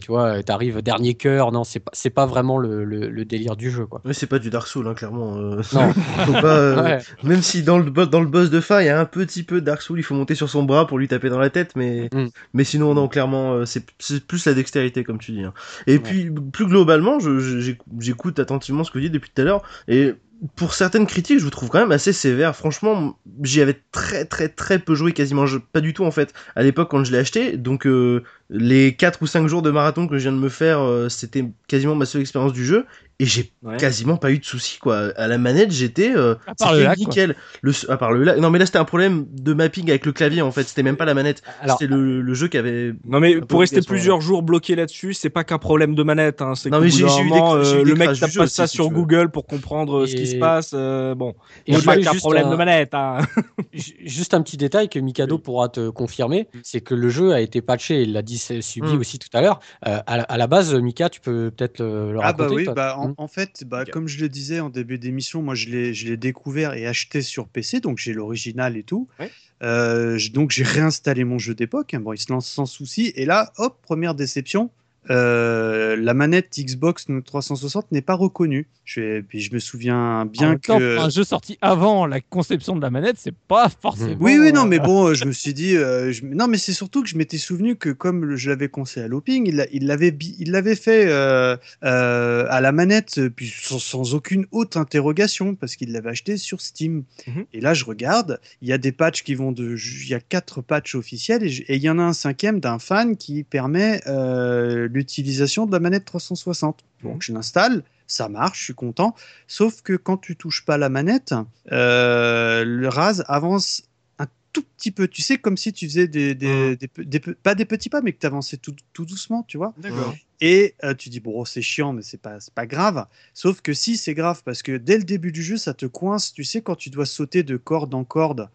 tu 0.00 0.06
vois, 0.08 0.42
t'arrives 0.42 0.80
dernier 0.82 1.14
cœur. 1.14 1.52
Non, 1.52 1.64
c'est 1.64 1.80
pas 1.80 1.90
c'est 1.92 2.10
pas 2.10 2.24
vraiment 2.26 2.37
le, 2.42 2.84
le- 2.84 3.08
le 3.08 3.24
délire 3.24 3.56
du 3.56 3.70
jeu 3.70 3.86
quoi. 3.86 4.00
Mais 4.04 4.12
c'est 4.12 4.26
pas 4.26 4.38
du 4.38 4.50
Dark 4.50 4.66
Souls, 4.66 4.86
hein, 4.86 4.94
clairement. 4.94 5.36
euh, 5.38 5.62
Non. 5.72 5.92
faut 6.26 6.32
pas, 6.32 6.56
euh, 6.56 6.82
Ouais. 6.82 6.98
Même 7.24 7.42
si 7.42 7.62
dans 7.62 7.78
le, 7.78 7.90
dans 7.90 8.20
le 8.20 8.26
boss 8.26 8.50
de 8.50 8.60
fin, 8.60 8.80
il 8.80 8.86
y 8.86 8.90
a 8.90 8.98
un 9.00 9.04
petit 9.04 9.42
peu 9.42 9.60
de 9.60 9.66
Dark 9.66 9.82
Souls, 9.82 9.98
il 9.98 10.02
faut 10.02 10.14
monter 10.14 10.34
sur 10.34 10.48
son 10.48 10.62
bras 10.62 10.86
pour 10.86 10.98
lui 10.98 11.08
taper 11.08 11.28
dans 11.30 11.38
la 11.38 11.50
tête, 11.50 11.72
mais, 11.76 12.08
Mm. 12.12 12.26
mais 12.54 12.64
sinon, 12.64 12.94
non, 12.94 13.08
clairement, 13.08 13.54
euh, 13.54 13.64
c'est 13.64 13.84
c'est 13.98 14.24
plus 14.26 14.44
la 14.46 14.54
dextérité, 14.54 15.04
comme 15.04 15.18
tu 15.18 15.32
dis. 15.32 15.42
hein. 15.44 15.52
Et 15.86 15.98
puis, 15.98 16.30
plus 16.52 16.66
globalement, 16.66 17.18
je- 17.20 17.38
je- 17.38 17.58
j'éc- 17.58 17.80
j'écoute 17.98 18.38
attentivement 18.38 18.84
ce 18.84 18.90
que 18.90 18.98
vous 18.98 19.02
dites 19.04 19.12
depuis 19.12 19.30
tout 19.34 19.42
à 19.42 19.44
l'heure, 19.44 19.62
et 19.88 20.14
pour 20.54 20.72
certaines 20.74 21.06
critiques, 21.06 21.40
je 21.40 21.44
vous 21.44 21.50
trouve 21.50 21.68
quand 21.68 21.80
même 21.80 21.90
assez 21.90 22.12
sévère. 22.12 22.54
Franchement, 22.54 23.18
j'y 23.42 23.60
avais 23.60 23.76
très 23.90 24.24
très 24.24 24.48
très 24.48 24.78
peu 24.78 24.94
joué, 24.94 25.12
quasiment 25.12 25.44
pas 25.72 25.80
du 25.80 25.94
tout 25.94 26.04
en 26.04 26.12
fait, 26.12 26.32
à 26.54 26.62
l'époque 26.62 26.88
quand 26.92 27.02
je 27.02 27.10
l'ai 27.10 27.18
acheté. 27.18 27.56
Donc 27.56 27.86
euh, 27.88 28.22
les 28.50 28.94
4 28.96 29.22
ou 29.22 29.26
5 29.26 29.46
jours 29.46 29.62
de 29.62 29.70
marathon 29.70 30.06
que 30.06 30.16
je 30.16 30.22
viens 30.22 30.32
de 30.32 30.38
me 30.38 30.48
faire, 30.48 30.80
euh, 30.80 31.08
c'était 31.08 31.44
quasiment 31.66 31.94
ma 31.94 32.06
seule 32.06 32.22
expérience 32.22 32.52
du 32.52 32.64
jeu. 32.64 32.86
Et 33.20 33.24
j'ai 33.26 33.52
Ouais. 33.64 33.76
quasiment 33.78 34.16
pas 34.16 34.30
eu 34.30 34.38
de 34.38 34.44
soucis 34.44 34.78
quoi. 34.78 35.10
À 35.16 35.26
la 35.26 35.38
manette, 35.38 35.72
j'étais 35.72 36.12
euh, 36.16 36.36
c'était 36.56 36.84
quoi. 36.84 36.94
nickel. 36.94 37.34
Le, 37.62 37.72
à 37.88 37.96
part 37.96 38.12
le. 38.12 38.36
Non 38.38 38.50
mais 38.50 38.60
là 38.60 38.66
c'était 38.66 38.78
un 38.78 38.84
problème 38.84 39.26
de 39.32 39.52
mapping 39.54 39.88
avec 39.90 40.06
le 40.06 40.12
clavier 40.12 40.40
en 40.40 40.52
fait. 40.52 40.62
C'était 40.62 40.84
même 40.84 40.96
pas 40.96 41.04
la 41.04 41.14
manette. 41.14 41.42
Alors, 41.60 41.78
C'était 41.78 41.92
le, 41.92 42.20
le 42.22 42.34
jeu 42.34 42.46
qui 42.46 42.56
avait. 42.56 42.92
Non 43.04 43.18
mais 43.18 43.40
pour 43.40 43.58
rester 43.60 43.80
plusieurs 43.82 44.20
jours 44.20 44.44
bloqué 44.44 44.76
là-dessus, 44.76 45.14
c'est 45.14 45.30
pas 45.30 45.42
qu'un 45.42 45.58
problème 45.58 45.96
de 45.96 46.02
manette. 46.04 46.40
Hein. 46.42 46.54
C'est 46.54 46.68
eu 46.68 46.72
euh, 46.72 47.82
le 47.84 47.94
mec 47.96 48.10
tape 48.20 48.32
pas 48.34 48.46
ça 48.46 48.66
si 48.68 48.76
sur. 48.76 48.88
Google 48.90 49.30
pour 49.30 49.46
comprendre 49.46 50.02
euh, 50.02 50.06
ce 50.06 50.14
qui 50.14 50.26
se 50.28 50.36
passe. 50.36 50.70
euh, 50.74 51.16
bon, 51.16 51.34
et 51.66 51.74
c'est 51.74 51.80
je 51.80 51.84
pas 51.86 51.96
qu'un 51.96 52.14
problème 52.14 52.46
un- 52.46 52.50
de 52.52 52.56
manette. 52.56 52.94
Hein. 52.94 53.18
Ju- 53.72 53.94
Juste 54.04 54.32
un 54.34 54.42
petit 54.42 54.56
détail 54.56 54.88
que 54.88 54.98
Mikado 55.00 55.38
pourra 55.38 55.68
te 55.68 55.90
confirmer, 55.90 56.48
c'est 56.62 56.80
que 56.80 56.94
le 56.94 57.08
jeu 57.08 57.32
a 57.32 57.40
été 57.40 57.62
patché, 57.62 58.02
il 58.02 58.12
l'a 58.12 58.22
dit 58.22 58.38
c'est 58.38 58.62
subi 58.62 58.94
Mm. 58.94 58.98
aussi 59.00 59.18
tout 59.18 59.28
à 59.36 59.40
l'heure. 59.40 59.58
Euh, 59.86 59.98
à, 60.06 60.36
la- 60.36 60.46
base, 60.46 60.72
Mika, 60.74 61.08
tu 61.10 61.20
peux 61.20 61.50
peut-être 61.54 61.80
le, 61.80 62.16
Ah 62.22 62.32
bah 62.32 62.44
raconter. 62.44 62.64
Bah, 63.08 63.14
en, 63.16 63.24
en 63.24 63.28
fait, 63.28 63.64
bah, 63.64 63.84
comme 63.84 64.08
je 64.08 64.20
le 64.20 64.28
disais 64.28 64.60
en 64.60 64.70
début 64.70 64.98
d'émission, 64.98 65.42
moi 65.42 65.54
je 65.54 65.68
l'ai, 65.68 65.94
je 65.94 66.06
l'ai 66.06 66.16
découvert 66.16 66.74
et 66.74 66.86
acheté 66.86 67.22
sur 67.22 67.48
PC, 67.48 67.80
donc 67.80 67.98
j'ai 67.98 68.12
l'original 68.12 68.76
et 68.76 68.82
tout. 68.82 69.08
Ouais. 69.18 69.30
Euh, 69.62 70.18
donc 70.32 70.50
j'ai 70.50 70.62
réinstallé 70.62 71.24
mon 71.24 71.38
jeu 71.38 71.54
d'époque, 71.54 71.94
hein, 71.94 72.00
bon, 72.00 72.12
il 72.12 72.18
se 72.18 72.32
lance 72.32 72.48
sans 72.48 72.66
souci, 72.66 73.12
et 73.16 73.24
là, 73.24 73.52
hop, 73.56 73.78
première 73.82 74.14
déception, 74.14 74.70
euh, 75.10 75.96
la 75.96 76.14
manette 76.14 76.48
Xbox 76.58 77.06
360 77.24 77.92
n'est 77.92 78.02
pas 78.02 78.14
reconnue. 78.14 78.66
Je 78.84 78.94
fais- 79.00 79.22
puis 79.22 79.40
je 79.40 79.52
me 79.54 79.58
souviens 79.58 80.20
En 80.20 80.24
bien 80.26 80.56
temps, 80.56 80.78
que... 80.78 80.96
pour 80.96 81.04
un 81.04 81.10
jeu 81.10 81.24
sorti 81.24 81.58
avant 81.60 82.06
la 82.06 82.20
conception 82.20 82.74
de 82.76 82.80
la 82.80 82.90
manette, 82.90 83.16
c'est 83.18 83.34
pas 83.34 83.68
forcément. 83.68 84.16
Oui, 84.20 84.38
oui, 84.38 84.52
non, 84.52 84.62
euh, 84.62 84.68
mais 84.68 84.78
bon, 84.78 85.08
euh, 85.08 85.14
je 85.14 85.24
me 85.26 85.32
suis 85.32 85.52
dit, 85.54 85.76
euh, 85.76 86.10
je- 86.12 86.24
non, 86.24 86.46
mais 86.48 86.56
c'est 86.58 86.72
surtout 86.72 87.02
que 87.02 87.08
je 87.08 87.16
m'étais 87.16 87.38
souvenu 87.38 87.76
que 87.76 87.90
comme 87.90 88.36
je 88.36 88.48
l'avais 88.50 88.68
conseillé 88.68 89.04
à 89.04 89.08
Looping, 89.08 89.46
il 89.46 89.56
l'a- 89.56 89.66
il 89.72 89.86
l'avait, 89.86 90.16
il 90.38 90.50
l'avait 90.52 90.74
fait 90.76 91.06
euh, 91.08 91.56
euh, 91.84 92.46
à 92.48 92.60
la 92.60 92.72
manette, 92.72 93.20
puis 93.36 93.52
sans, 93.62 93.78
sans 93.78 94.14
aucune 94.14 94.46
haute 94.52 94.76
interrogation, 94.76 95.54
parce 95.54 95.76
qu'il 95.76 95.92
l'avait 95.92 96.10
acheté 96.10 96.36
sur 96.36 96.60
Steam. 96.60 97.04
Mhm. 97.26 97.44
Et 97.52 97.60
là, 97.60 97.74
je 97.74 97.84
regarde, 97.84 98.40
il 98.62 98.68
y 98.68 98.72
a 98.72 98.78
des 98.78 98.92
patchs 98.92 99.22
qui 99.22 99.34
vont 99.34 99.52
de, 99.52 99.76
il 99.76 100.08
y 100.08 100.14
a 100.14 100.20
quatre 100.20 100.62
patchs 100.62 100.94
officiels, 100.94 101.44
et, 101.44 101.76
il 101.76 101.82
y 101.82 101.90
en 101.90 101.98
a 101.98 102.02
un 102.02 102.12
cinquième 102.12 102.60
d'un 102.60 102.78
fan 102.78 103.16
qui 103.16 103.44
permet 103.44 104.00
euh, 104.06 104.88
l'utilisation 104.98 105.66
de 105.66 105.72
la 105.72 105.80
manette 105.80 106.04
360. 106.04 106.84
Donc 107.02 107.22
je 107.22 107.32
l'installe, 107.32 107.82
ça 108.06 108.28
marche, 108.28 108.58
je 108.60 108.64
suis 108.64 108.74
content. 108.74 109.14
Sauf 109.46 109.82
que 109.82 109.94
quand 109.94 110.16
tu 110.18 110.36
touches 110.36 110.64
pas 110.64 110.76
la 110.78 110.88
manette, 110.88 111.34
euh, 111.72 112.64
le 112.64 112.88
Raz 112.88 113.22
avance 113.28 113.82
un 114.18 114.26
tout 114.52 114.64
petit 114.76 114.90
peu. 114.90 115.08
Tu 115.08 115.22
sais, 115.22 115.38
comme 115.38 115.56
si 115.56 115.72
tu 115.72 115.86
faisais 115.86 116.08
des, 116.08 116.34
des, 116.34 116.76
des 116.76 116.88
pe- 116.88 117.02
des 117.04 117.20
pe- 117.20 117.34
pas 117.34 117.54
des 117.54 117.64
petits 117.64 117.88
pas, 117.90 118.00
mais 118.00 118.12
que 118.12 118.18
tu 118.18 118.26
avançais 118.26 118.56
tout, 118.56 118.74
tout 118.92 119.04
doucement, 119.06 119.44
tu 119.46 119.56
vois. 119.58 119.74
D'accord. 119.78 120.14
Et 120.40 120.74
euh, 120.84 120.94
tu 120.94 121.08
dis, 121.08 121.20
bon, 121.20 121.44
c'est 121.44 121.62
chiant, 121.62 121.92
mais 121.92 122.02
c'est 122.02 122.20
pas, 122.20 122.38
c'est 122.40 122.54
pas 122.54 122.66
grave. 122.66 123.06
Sauf 123.34 123.60
que 123.60 123.72
si, 123.74 123.96
c'est 123.96 124.14
grave, 124.14 124.42
parce 124.44 124.62
que 124.62 124.76
dès 124.76 124.96
le 124.96 125.04
début 125.04 125.32
du 125.32 125.42
jeu, 125.42 125.56
ça 125.56 125.74
te 125.74 125.86
coince. 125.86 126.32
Tu 126.32 126.44
sais, 126.44 126.60
quand 126.62 126.76
tu 126.76 126.90
dois 126.90 127.06
sauter 127.06 127.42
de 127.42 127.56
corde 127.56 127.94
en 127.94 128.04
corde 128.04 128.48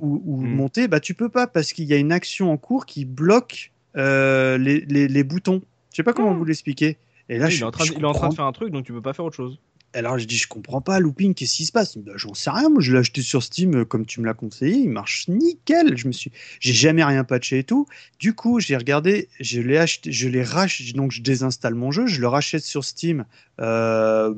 ou, 0.00 0.22
ou 0.24 0.36
monter, 0.36 0.86
bah 0.88 1.00
tu 1.00 1.14
peux 1.14 1.28
pas, 1.30 1.46
parce 1.46 1.72
qu'il 1.72 1.86
y 1.86 1.94
a 1.94 1.96
une 1.96 2.12
action 2.12 2.52
en 2.52 2.56
cours 2.58 2.84
qui 2.86 3.04
bloque 3.06 3.72
euh, 3.96 4.58
les, 4.58 4.80
les, 4.80 5.08
les 5.08 5.24
boutons. 5.24 5.62
Je 5.90 5.96
sais 5.96 6.02
pas 6.02 6.12
comment 6.12 6.34
Mm. 6.34 6.38
vous 6.38 6.44
l'expliquer. 6.44 6.98
Et 7.28 7.38
là, 7.38 7.48
il, 7.48 7.52
je, 7.52 7.60
est 7.62 7.64
en 7.64 7.70
train, 7.70 7.84
je 7.84 7.92
de- 7.92 7.98
il 7.98 8.02
est 8.02 8.06
en 8.06 8.12
train 8.12 8.28
de 8.28 8.34
faire 8.34 8.44
un 8.44 8.52
truc, 8.52 8.70
donc 8.72 8.84
tu 8.84 8.92
peux 8.92 9.02
pas 9.02 9.12
faire 9.12 9.24
autre 9.24 9.36
chose. 9.36 9.58
alors 9.92 10.18
je 10.18 10.24
dis, 10.26 10.36
je 10.36 10.46
comprends 10.48 10.80
pas, 10.80 10.98
Looping, 11.00 11.34
qu'est-ce 11.34 11.56
qui 11.56 11.64
se 11.66 11.72
passe? 11.72 11.96
Bah, 11.98 12.12
J'en 12.16 12.34
sais 12.34 12.50
rien, 12.50 12.68
moi 12.68 12.80
je 12.80 12.92
l'ai 12.92 12.98
acheté 12.98 13.22
sur 13.22 13.42
Steam 13.42 13.74
euh, 13.74 13.84
comme 13.84 14.06
tu 14.06 14.20
me 14.20 14.26
l'as 14.26 14.34
conseillé, 14.34 14.76
il 14.76 14.88
marche 14.90 15.26
nickel. 15.28 15.96
Je 15.96 16.06
me 16.06 16.12
suis, 16.12 16.30
j'ai 16.60 16.72
jamais 16.72 17.02
rien 17.04 17.22
patché 17.24 17.58
et 17.60 17.64
tout. 17.64 17.86
Du 18.18 18.34
coup, 18.34 18.58
j'ai 18.60 18.76
regardé, 18.76 19.28
je 19.40 19.60
l'ai 19.60 19.78
acheté, 19.78 20.12
je 20.12 20.28
l'ai 20.28 20.42
racheté, 20.44 20.92
donc 20.92 21.10
je 21.12 21.22
désinstalle 21.22 21.74
mon 21.74 21.90
jeu, 21.90 22.06
je 22.06 22.20
le 22.20 22.28
rachète 22.28 22.62
sur 22.64 22.84
Steam, 22.84 23.24
euh, 23.60 24.32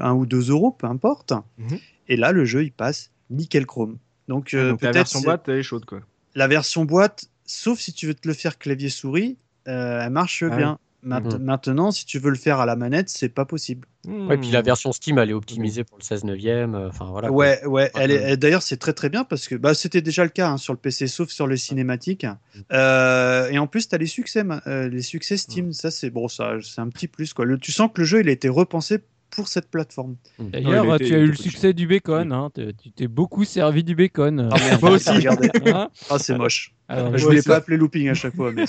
un 0.00 0.12
ou 0.14 0.26
deux 0.26 0.50
euros, 0.50 0.70
peu 0.72 0.86
importe. 0.86 1.32
Mhm. 1.58 1.78
Et 2.08 2.16
là, 2.16 2.32
le 2.32 2.44
jeu 2.44 2.64
il 2.64 2.72
passe 2.72 3.10
nickel 3.30 3.66
chrome. 3.66 3.98
Donc, 4.28 4.54
euh, 4.54 4.70
donc 4.70 4.82
la 4.82 4.92
version 4.92 5.20
boîte, 5.20 5.48
elle 5.48 5.58
est 5.58 5.62
chaude 5.62 5.84
quoi. 5.84 6.00
la 6.34 6.46
version 6.48 6.84
boîte, 6.84 7.26
sauf 7.52 7.78
si 7.80 7.92
tu 7.92 8.06
veux 8.06 8.14
te 8.14 8.26
le 8.28 8.34
faire 8.34 8.58
clavier 8.58 8.88
souris, 8.88 9.36
euh, 9.68 10.02
elle 10.04 10.10
marche 10.10 10.42
Ah 10.50 10.56
bien. 10.56 10.78
Maint- 11.04 11.20
Mhm. 11.36 11.42
Maintenant, 11.42 11.90
si 11.90 12.06
tu 12.06 12.20
veux 12.20 12.30
le 12.30 12.36
faire 12.36 12.60
à 12.60 12.66
la 12.66 12.76
manette, 12.76 13.08
c'est 13.08 13.28
pas 13.28 13.44
possible. 13.44 13.88
Ouais, 14.06 14.38
puis 14.38 14.52
la 14.52 14.62
version 14.62 14.92
Steam, 14.92 15.18
elle 15.18 15.30
est 15.30 15.32
optimisée 15.32 15.82
pour 15.82 15.98
le 15.98 16.04
16 16.04 16.22
neuvième. 16.22 16.76
euh, 16.76 16.88
Enfin 16.90 17.06
voilà. 17.10 17.26
quoi. 17.26 17.36
Ouais, 17.38 17.64
ouais. 17.66 17.90
Elle 17.96 18.12
est, 18.12 18.36
D'ailleurs, 18.36 18.62
c'est 18.62 18.76
très 18.76 18.92
très 18.92 19.08
bien 19.08 19.24
parce 19.24 19.48
que 19.48 19.56
bah, 19.56 19.74
c'était 19.74 20.00
déjà 20.00 20.22
le 20.22 20.30
cas 20.30 20.50
hein, 20.50 20.58
sur 20.58 20.72
le 20.72 20.78
PC, 20.78 21.08
sauf 21.08 21.30
sur 21.30 21.48
le 21.48 21.56
cinématique. 21.56 22.24
Euh, 22.72 23.48
et 23.50 23.58
en 23.58 23.66
plus, 23.66 23.88
tu 23.88 23.94
as 23.96 23.98
les 23.98 24.06
succès, 24.06 24.44
euh, 24.68 24.88
les 24.88 25.02
succès 25.02 25.36
Steam. 25.36 25.72
Ça, 25.72 25.90
c'est 25.90 26.10
bon, 26.10 26.28
ça, 26.28 26.52
c'est 26.62 26.80
un 26.80 26.88
petit 26.88 27.08
plus 27.08 27.34
quoi. 27.34 27.44
Le, 27.46 27.58
tu 27.58 27.72
sens 27.72 27.90
que 27.92 28.00
le 28.00 28.06
jeu, 28.06 28.20
il 28.20 28.28
a 28.28 28.32
été 28.32 28.48
repensé 28.48 28.98
pour 29.30 29.48
cette 29.48 29.70
plateforme. 29.70 30.16
D'ailleurs, 30.38 30.84
il 30.84 30.94
était- 30.94 31.04
tu 31.06 31.14
as 31.14 31.18
eu 31.18 31.26
le 31.28 31.34
succès 31.34 31.72
du 31.72 31.86
bacon. 31.86 32.32
Hein. 32.32 32.50
Tu 32.54 32.92
t'es 32.92 33.08
beaucoup 33.08 33.44
servi 33.44 33.82
du 33.82 33.94
bacon. 33.94 34.48
Ah, 34.52 34.56
Moi 34.80 34.90
aussi. 34.92 35.10
regardé. 35.10 35.50
Hein 35.66 35.88
Ah, 36.10 36.18
c'est 36.18 36.36
moche. 36.36 36.74
Alors, 36.92 37.16
je 37.16 37.24
ouais, 37.24 37.30
voulais 37.30 37.42
pas 37.42 37.56
appeler 37.56 37.78
looping 37.78 38.08
à 38.10 38.14
chaque 38.14 38.36
fois, 38.36 38.52
mais 38.52 38.64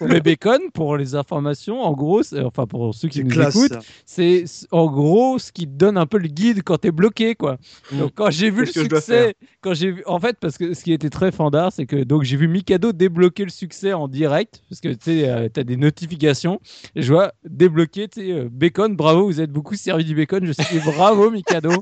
le 0.00 0.20
bacon, 0.20 0.60
pour 0.72 0.96
les 0.96 1.14
informations, 1.14 1.82
en 1.82 1.92
gros, 1.92 2.22
enfin 2.42 2.66
pour 2.66 2.94
ceux 2.94 3.08
qui 3.08 3.22
nous 3.22 3.30
classe. 3.30 3.54
écoutent, 3.54 3.78
c'est 4.06 4.44
en 4.70 4.90
gros 4.90 5.38
ce 5.38 5.52
qui 5.52 5.66
te 5.66 5.72
donne 5.72 5.98
un 5.98 6.06
peu 6.06 6.16
le 6.16 6.28
guide 6.28 6.62
quand 6.64 6.78
t'es 6.78 6.90
bloqué, 6.90 7.34
quoi. 7.34 7.58
Mm. 7.92 7.98
Donc 7.98 8.12
quand 8.14 8.30
j'ai 8.30 8.50
vu 8.50 8.60
le 8.60 8.66
succès, 8.66 9.34
quand 9.60 9.74
j'ai 9.74 9.92
vu, 9.92 10.02
en 10.06 10.18
fait, 10.18 10.38
parce 10.40 10.56
que 10.56 10.72
ce 10.72 10.82
qui 10.82 10.92
était 10.94 11.10
très 11.10 11.30
fandard, 11.32 11.70
c'est 11.70 11.84
que 11.84 12.02
donc 12.02 12.22
j'ai 12.22 12.38
vu 12.38 12.48
Mikado 12.48 12.92
débloquer 12.92 13.44
le 13.44 13.50
succès 13.50 13.92
en 13.92 14.08
direct, 14.08 14.62
parce 14.70 14.80
que 14.80 14.88
tu 14.88 15.24
euh, 15.24 15.50
t'as 15.52 15.62
des 15.62 15.76
notifications, 15.76 16.60
et 16.94 17.02
je 17.02 17.12
vois 17.12 17.32
débloquer, 17.44 18.08
tu 18.08 18.32
euh, 18.32 18.48
bacon, 18.50 18.96
bravo, 18.96 19.26
vous 19.26 19.42
êtes 19.42 19.52
beaucoup 19.52 19.74
servi 19.74 20.04
du 20.06 20.14
bacon, 20.14 20.46
je 20.46 20.52
sais, 20.52 20.64
bravo 20.84 21.30
Mikado. 21.30 21.72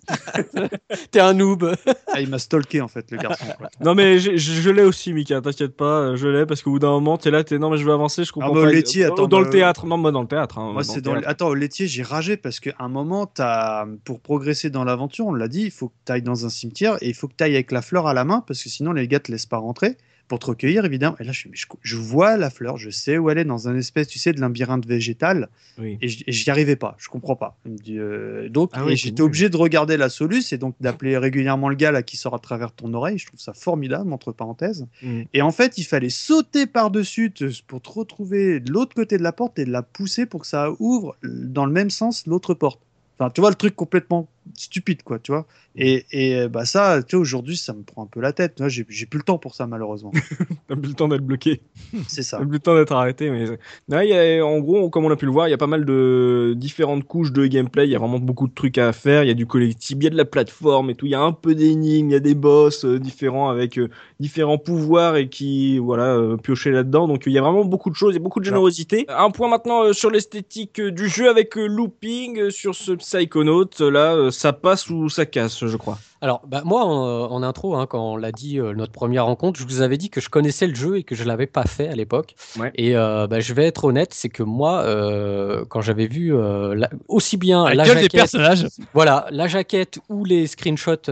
T'es 1.12 1.20
un 1.20 1.34
noob. 1.34 1.76
Ah, 2.12 2.20
il 2.20 2.28
m'a 2.28 2.40
stalké 2.40 2.80
en 2.80 2.88
fait, 2.88 3.08
le 3.12 3.18
garçon. 3.18 3.46
quoi. 3.58 3.68
Non 3.80 3.94
mais 3.94 4.18
je 4.18 4.70
l'ai 4.70 4.82
aussi 4.82 5.12
Mika, 5.12 5.40
t'inquiète 5.40 5.76
pas, 5.76 5.83
euh, 5.84 6.16
je 6.16 6.28
l'ai 6.28 6.46
parce 6.46 6.62
qu'au 6.62 6.70
bout 6.70 6.78
d'un 6.78 6.90
moment 6.90 7.16
t'es 7.18 7.30
là, 7.30 7.44
t'es 7.44 7.58
non 7.58 7.70
mais 7.70 7.78
je 7.78 7.84
veux 7.84 7.92
avancer, 7.92 8.24
je 8.24 8.32
comprends 8.32 8.50
Ah, 8.50 8.54
bah, 8.54 8.62
pas. 8.62 8.72
laitier, 8.72 9.04
attends, 9.04 9.26
dans 9.28 9.40
le 9.40 9.50
théâtre, 9.50 9.86
non 9.86 9.96
moi 9.96 10.10
dans 10.12 10.22
le 10.22 10.28
théâtre. 10.28 10.58
hein, 10.58 10.72
Moi, 10.72 10.82
dans 10.82 10.94
le 10.94 11.00
dans 11.02 11.14
le... 11.14 11.28
Attends, 11.28 11.48
au 11.48 11.54
laitier, 11.54 11.86
j'ai 11.86 12.02
ragé 12.02 12.36
parce 12.36 12.60
qu'à 12.60 12.74
un 12.78 12.88
moment, 12.88 13.30
as... 13.38 13.86
pour 14.04 14.20
progresser 14.20 14.70
dans 14.70 14.84
l'aventure, 14.84 15.26
on 15.26 15.34
l'a 15.34 15.48
dit, 15.48 15.62
il 15.62 15.70
faut 15.70 15.88
que 15.88 15.94
tu 16.06 16.12
ailles 16.12 16.22
dans 16.22 16.44
un 16.46 16.48
cimetière 16.48 16.96
et 17.02 17.08
il 17.08 17.14
faut 17.14 17.28
que 17.28 17.34
tu 17.36 17.44
ailles 17.44 17.54
avec 17.54 17.70
la 17.72 17.82
fleur 17.82 18.06
à 18.06 18.14
la 18.14 18.24
main 18.24 18.42
parce 18.46 18.62
que 18.62 18.68
sinon, 18.68 18.92
les 18.92 19.06
gars 19.08 19.20
te 19.20 19.30
laissent 19.32 19.46
pas 19.46 19.58
rentrer. 19.58 19.96
Pour 20.28 20.38
te 20.38 20.46
recueillir, 20.46 20.84
évidemment. 20.84 21.16
Et 21.20 21.24
là, 21.24 21.32
je, 21.32 21.48
je, 21.52 21.66
je 21.82 21.96
vois 21.96 22.36
la 22.36 22.50
fleur, 22.50 22.76
je 22.76 22.90
sais 22.90 23.18
où 23.18 23.28
elle 23.30 23.38
est, 23.38 23.44
dans 23.44 23.68
un 23.68 23.76
espèce, 23.76 24.08
tu 24.08 24.18
sais, 24.18 24.32
de 24.32 24.40
labyrinthe 24.40 24.86
végétal, 24.86 25.48
Oui. 25.78 25.98
et 26.00 26.08
j'y 26.08 26.50
arrivais 26.50 26.76
pas, 26.76 26.96
je 26.98 27.08
comprends 27.08 27.36
pas. 27.36 27.56
Euh, 27.90 28.48
donc, 28.48 28.70
Ah 28.72 28.84
oui, 28.84 28.96
j'étais 28.96 29.20
obligé 29.22 29.48
de 29.48 29.56
regarder 29.56 29.96
la 29.96 30.08
soluce 30.08 30.52
et 30.52 30.58
donc 30.58 30.74
d'appeler 30.80 31.18
régulièrement 31.18 31.68
le 31.68 31.76
gars 31.76 31.92
là 31.92 32.02
qui 32.02 32.16
sort 32.16 32.34
à 32.34 32.38
travers 32.38 32.72
ton 32.72 32.92
oreille. 32.94 33.18
Je 33.18 33.26
trouve 33.26 33.40
ça 33.40 33.52
formidable, 33.54 34.12
entre 34.12 34.32
parenthèses. 34.32 34.86
Mm. 35.02 35.22
Et 35.34 35.42
en 35.42 35.50
fait, 35.52 35.78
il 35.78 35.84
fallait 35.84 36.10
sauter 36.10 36.66
par-dessus 36.66 37.32
pour 37.66 37.82
te 37.82 37.90
retrouver 37.90 38.60
de 38.60 38.72
l'autre 38.72 38.94
côté 38.94 39.18
de 39.18 39.22
la 39.22 39.32
porte 39.32 39.58
et 39.58 39.64
de 39.64 39.70
la 39.70 39.82
pousser 39.82 40.26
pour 40.26 40.40
que 40.40 40.46
ça 40.46 40.70
ouvre 40.78 41.16
dans 41.22 41.66
le 41.66 41.72
même 41.72 41.90
sens 41.90 42.26
l'autre 42.26 42.54
porte. 42.54 42.80
Enfin, 43.18 43.30
tu 43.30 43.40
vois, 43.40 43.50
le 43.50 43.56
truc 43.56 43.76
complètement 43.76 44.28
stupide, 44.54 45.02
quoi, 45.02 45.18
tu 45.18 45.32
vois. 45.32 45.46
Et, 45.76 46.06
et 46.12 46.36
euh, 46.36 46.48
bah 46.48 46.64
ça, 46.64 47.02
tu 47.02 47.16
vois, 47.16 47.22
aujourd'hui, 47.22 47.56
ça 47.56 47.72
me 47.72 47.82
prend 47.82 48.04
un 48.04 48.06
peu 48.06 48.20
la 48.20 48.32
tête. 48.32 48.62
J'ai 48.68 48.86
j'ai 48.88 49.06
plus 49.06 49.18
le 49.18 49.24
temps 49.24 49.38
pour 49.38 49.54
ça, 49.54 49.66
malheureusement. 49.66 50.12
T'as 50.68 50.76
plus 50.76 50.88
le 50.88 50.94
temps 50.94 51.08
d'être 51.08 51.24
bloqué. 51.24 51.62
C'est 52.06 52.22
ça. 52.22 52.38
T'as 52.38 52.44
plus 52.44 52.52
le 52.52 52.58
temps 52.60 52.76
d'être 52.76 52.92
arrêté. 52.92 53.30
Mais 53.30 53.46
non, 53.88 54.00
il 54.00 54.08
y 54.08 54.14
a, 54.14 54.46
en 54.46 54.60
gros, 54.60 54.88
comme 54.88 55.04
on 55.04 55.10
a 55.10 55.16
pu 55.16 55.26
le 55.26 55.32
voir, 55.32 55.48
il 55.48 55.50
y 55.50 55.54
a 55.54 55.58
pas 55.58 55.66
mal 55.66 55.84
de 55.84 56.54
différentes 56.56 57.04
couches 57.04 57.32
de 57.32 57.46
gameplay. 57.46 57.86
Il 57.86 57.90
y 57.90 57.96
a 57.96 57.98
vraiment 57.98 58.20
beaucoup 58.20 58.46
de 58.46 58.54
trucs 58.54 58.78
à 58.78 58.92
faire. 58.92 59.24
Il 59.24 59.28
y 59.28 59.32
a 59.32 59.34
du 59.34 59.46
collectif, 59.46 59.96
il 59.98 60.04
y 60.04 60.06
a 60.06 60.10
de 60.10 60.16
la 60.16 60.24
plateforme 60.24 60.90
et 60.90 60.94
tout. 60.94 61.06
Il 61.06 61.12
y 61.12 61.16
a 61.16 61.20
un 61.20 61.32
peu 61.32 61.56
d'énigmes, 61.56 62.10
il 62.10 62.12
y 62.12 62.16
a 62.16 62.20
des 62.20 62.34
boss 62.34 62.84
euh, 62.84 63.00
différents 63.00 63.50
avec 63.50 63.78
euh, 63.78 63.88
différents 64.20 64.58
pouvoirs 64.58 65.16
et 65.16 65.28
qui, 65.28 65.78
voilà, 65.78 66.14
euh, 66.14 66.36
piocher 66.36 66.70
là-dedans. 66.70 67.08
Donc 67.08 67.24
il 67.26 67.32
y 67.32 67.38
a 67.38 67.42
vraiment 67.42 67.64
beaucoup 67.64 67.90
de 67.90 67.96
choses 67.96 68.14
et 68.14 68.20
beaucoup 68.20 68.38
de 68.38 68.44
générosité. 68.44 69.06
Un 69.08 69.30
point 69.30 69.48
maintenant 69.48 69.92
sur 69.92 70.10
l'esthétique 70.10 70.80
du 70.80 71.08
jeu 71.08 71.28
avec 71.28 71.56
looping 71.56 72.50
sur 72.50 72.76
ce 72.76 72.92
Psychonaut. 72.92 73.70
Là, 73.80 74.30
ça 74.34 74.52
passe 74.52 74.88
ou 74.90 75.08
ça 75.08 75.26
casse, 75.26 75.64
je 75.64 75.76
crois. 75.76 75.98
Alors, 76.20 76.42
bah, 76.46 76.62
moi, 76.64 76.84
en, 76.84 77.30
en 77.30 77.42
intro, 77.42 77.74
hein, 77.76 77.86
quand 77.86 78.12
on 78.12 78.16
l'a 78.16 78.32
dit, 78.32 78.58
euh, 78.58 78.72
notre 78.72 78.92
première 78.92 79.26
rencontre, 79.26 79.60
je 79.60 79.64
vous 79.66 79.82
avais 79.82 79.98
dit 79.98 80.08
que 80.08 80.20
je 80.22 80.30
connaissais 80.30 80.66
le 80.66 80.74
jeu 80.74 80.96
et 80.96 81.02
que 81.04 81.14
je 81.14 81.24
l'avais 81.24 81.46
pas 81.46 81.64
fait 81.64 81.88
à 81.88 81.94
l'époque. 81.94 82.34
Ouais. 82.58 82.72
Et 82.76 82.96
euh, 82.96 83.26
bah, 83.26 83.40
je 83.40 83.52
vais 83.52 83.66
être 83.66 83.84
honnête, 83.84 84.14
c'est 84.14 84.30
que 84.30 84.42
moi, 84.42 84.82
euh, 84.84 85.64
quand 85.68 85.82
j'avais 85.82 86.06
vu 86.06 86.32
la- 86.32 86.88
aussi 87.08 87.36
bien 87.36 87.64
La 87.64 87.74
la 87.74 87.84
gueule 87.84 87.96
des 87.96 88.02
jaquette, 88.02 88.20
personnages. 88.20 88.66
voilà, 88.94 89.26
la 89.30 89.48
jaquette 89.48 89.98
ou 90.08 90.24
les 90.24 90.46
screenshots 90.46 91.10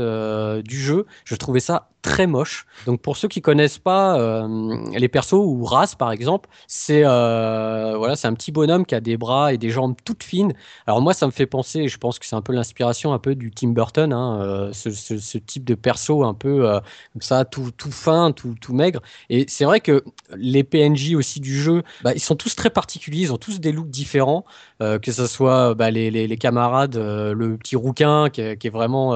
du 0.63 0.81
jeu, 0.81 1.07
je 1.25 1.35
trouvais 1.35 1.61
ça 1.61 1.89
très 2.03 2.27
moche. 2.27 2.67
Donc 2.87 3.01
pour 3.01 3.17
ceux 3.17 3.29
qui 3.29 3.41
connaissent 3.41 3.79
pas 3.79 4.19
euh, 4.19 4.77
les 4.93 5.09
persos 5.09 5.35
ou 5.35 5.65
Raz 5.65 5.95
par 5.97 6.11
exemple, 6.11 6.49
c'est 6.67 7.03
euh, 7.05 7.95
voilà, 7.97 8.17
c'est 8.17 8.27
un 8.27 8.35
petit 8.35 8.51
bonhomme 8.51 8.85
qui 8.87 8.97
a 8.97 9.01
des 9.01 9.17
bras 9.17 9.53
et 9.53 9.59
des 9.59 9.71
jambes 9.71 9.95
toutes 10.05 10.25
fines. 10.25 10.53
Alors 10.89 11.01
moi 11.01 11.15
ça 11.15 11.27
me 11.27 11.31
fait 11.31 11.47
penser, 11.47 11.87
je 11.87 11.99
pense 11.99 12.19
que 12.19 12.27
c'est 12.27 12.35
un 12.35 12.41
peu 12.43 12.53
l'inspiration 12.53 13.13
un 13.13 13.21
peu 13.21 13.37
du 13.37 13.53
Tim 13.53 13.69
Burton, 13.69 14.13
hein, 14.13 14.41
euh, 14.43 14.73
ce, 14.73 14.91
ce- 15.03 15.19
ce 15.19 15.39
type 15.39 15.65
de 15.65 15.75
perso 15.75 16.25
un 16.25 16.35
peu 16.35 16.69
euh, 16.71 16.81
comme 17.13 17.23
ça, 17.23 17.45
tout, 17.45 17.71
tout 17.77 17.91
fin, 17.93 18.33
tout, 18.33 18.55
tout 18.61 18.73
maigre. 18.75 19.01
Et 19.31 19.45
c'est 19.49 19.65
vrai 19.65 19.81
que 19.81 20.03
les 20.37 20.65
PNJ 20.65 21.15
aussi 21.15 21.41
du 21.41 21.61
jeu, 21.61 21.83
bah, 22.03 22.13
ils 22.15 22.21
sont 22.21 22.37
tous 22.37 22.55
très 22.57 22.71
particuliers, 22.71 23.23
ils 23.23 23.33
ont 23.33 23.39
tous 23.39 23.61
des 23.61 23.73
looks 23.73 23.91
différents, 23.91 24.45
euh, 24.81 24.99
que 24.99 25.13
ce 25.13 25.27
soit 25.27 25.75
bah, 25.75 25.91
les, 25.91 26.11
les, 26.11 26.27
les 26.27 26.37
camarades, 26.37 26.97
euh, 26.97 27.35
le 27.35 27.57
petit 27.59 27.77
rouquin 27.77 28.31
qui 28.31 28.41
est, 28.41 28.57
qui 28.57 28.67
est 28.69 28.71
vraiment 28.71 29.13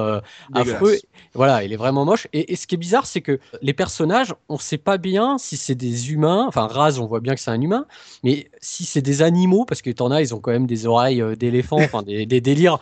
affreux. 0.53 0.97
Voilà, 1.33 1.63
il 1.63 1.71
est 1.73 1.77
vraiment 1.77 2.05
moche. 2.05 2.27
Et, 2.33 2.53
et 2.53 2.55
ce 2.55 2.67
qui 2.67 2.75
est 2.75 2.77
bizarre, 2.77 3.05
c'est 3.05 3.21
que 3.21 3.39
les 3.61 3.73
personnages, 3.73 4.33
on 4.49 4.57
sait 4.57 4.77
pas 4.77 4.97
bien 4.97 5.37
si 5.37 5.55
c'est 5.57 5.75
des 5.75 6.11
humains. 6.11 6.45
Enfin, 6.47 6.67
Raz, 6.67 6.99
on 6.99 7.05
voit 7.05 7.19
bien 7.19 7.35
que 7.35 7.41
c'est 7.41 7.51
un 7.51 7.61
humain, 7.61 7.85
mais 8.23 8.49
si 8.59 8.85
c'est 8.85 9.01
des 9.01 9.21
animaux, 9.21 9.65
parce 9.65 9.81
que 9.81 9.89
t'en 9.91 10.11
as, 10.11 10.21
ils 10.21 10.33
ont 10.33 10.39
quand 10.39 10.51
même 10.51 10.67
des 10.67 10.85
oreilles 10.87 11.23
d'éléphant, 11.37 11.77
enfin 11.77 12.01
des, 12.03 12.25
des 12.25 12.41
délires. 12.41 12.79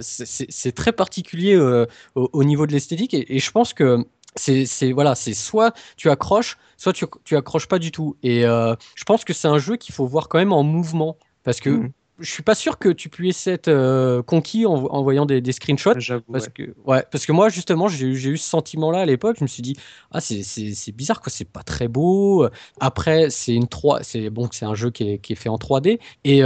c'est 0.00 0.72
très 0.74 0.92
particulier 0.92 1.54
euh, 1.74 1.86
au, 2.14 2.28
au 2.32 2.44
niveau 2.44 2.66
de 2.66 2.72
l'esthétique. 2.72 3.14
Et, 3.14 3.36
et 3.36 3.38
je 3.38 3.50
pense 3.50 3.72
que 3.74 4.04
c'est 4.36 4.92
voilà, 4.92 5.14
c'est 5.14 5.34
soit 5.34 5.74
tu 5.96 6.10
accroches, 6.10 6.58
soit 6.76 6.92
tu, 6.92 7.04
tu 7.24 7.36
accroches 7.36 7.68
pas 7.68 7.78
du 7.78 7.92
tout. 7.92 8.16
Et 8.22 8.44
euh, 8.44 8.74
je 8.94 9.04
pense 9.04 9.24
que 9.24 9.32
c'est 9.32 9.48
un 9.48 9.58
jeu 9.58 9.76
qu'il 9.76 9.94
faut 9.94 10.06
voir 10.06 10.28
quand 10.28 10.38
même 10.38 10.52
en 10.52 10.62
mouvement, 10.62 11.16
parce 11.44 11.60
que 11.60 11.70
Mhm. 11.70 11.92
je 12.18 12.30
suis 12.30 12.42
pas 12.42 12.54
sûr 12.54 12.78
que 12.78 12.88
tu 12.88 13.08
puisses 13.08 13.46
être 13.46 13.68
euh, 13.68 14.22
conquis 14.22 14.66
en, 14.66 14.72
en 14.74 15.02
voyant 15.02 15.26
des, 15.26 15.40
des 15.40 15.52
screenshots. 15.52 15.94
Parce 16.32 16.46
ouais. 16.46 16.50
que, 16.54 16.74
ouais, 16.84 17.04
parce 17.10 17.26
que 17.26 17.32
moi, 17.32 17.48
justement, 17.48 17.88
j'ai 17.88 18.06
eu 18.06 18.36
ce 18.36 18.48
sentiment-là 18.48 19.00
à 19.00 19.06
l'époque. 19.06 19.36
Je 19.38 19.44
me 19.44 19.48
suis 19.48 19.62
dit, 19.62 19.76
ah, 20.10 20.20
c'est- 20.20 20.42
c'est 20.42 20.74
c'est 20.74 20.92
bizarre, 20.92 21.20
quoi, 21.20 21.30
c'est 21.30 21.44
pas 21.44 21.62
très 21.62 21.88
beau. 21.88 22.48
Après, 22.80 23.30
c'est 23.30 23.54
une 23.54 23.68
3, 23.68 24.02
c'est 24.02 24.30
bon, 24.30 24.48
c'est 24.52 24.64
un 24.64 24.74
jeu 24.74 24.90
qui 24.90 25.10
est, 25.10 25.18
qui 25.18 25.32
est 25.32 25.36
fait 25.36 25.48
en 25.48 25.58
3D. 25.58 26.00
Et 26.24 26.42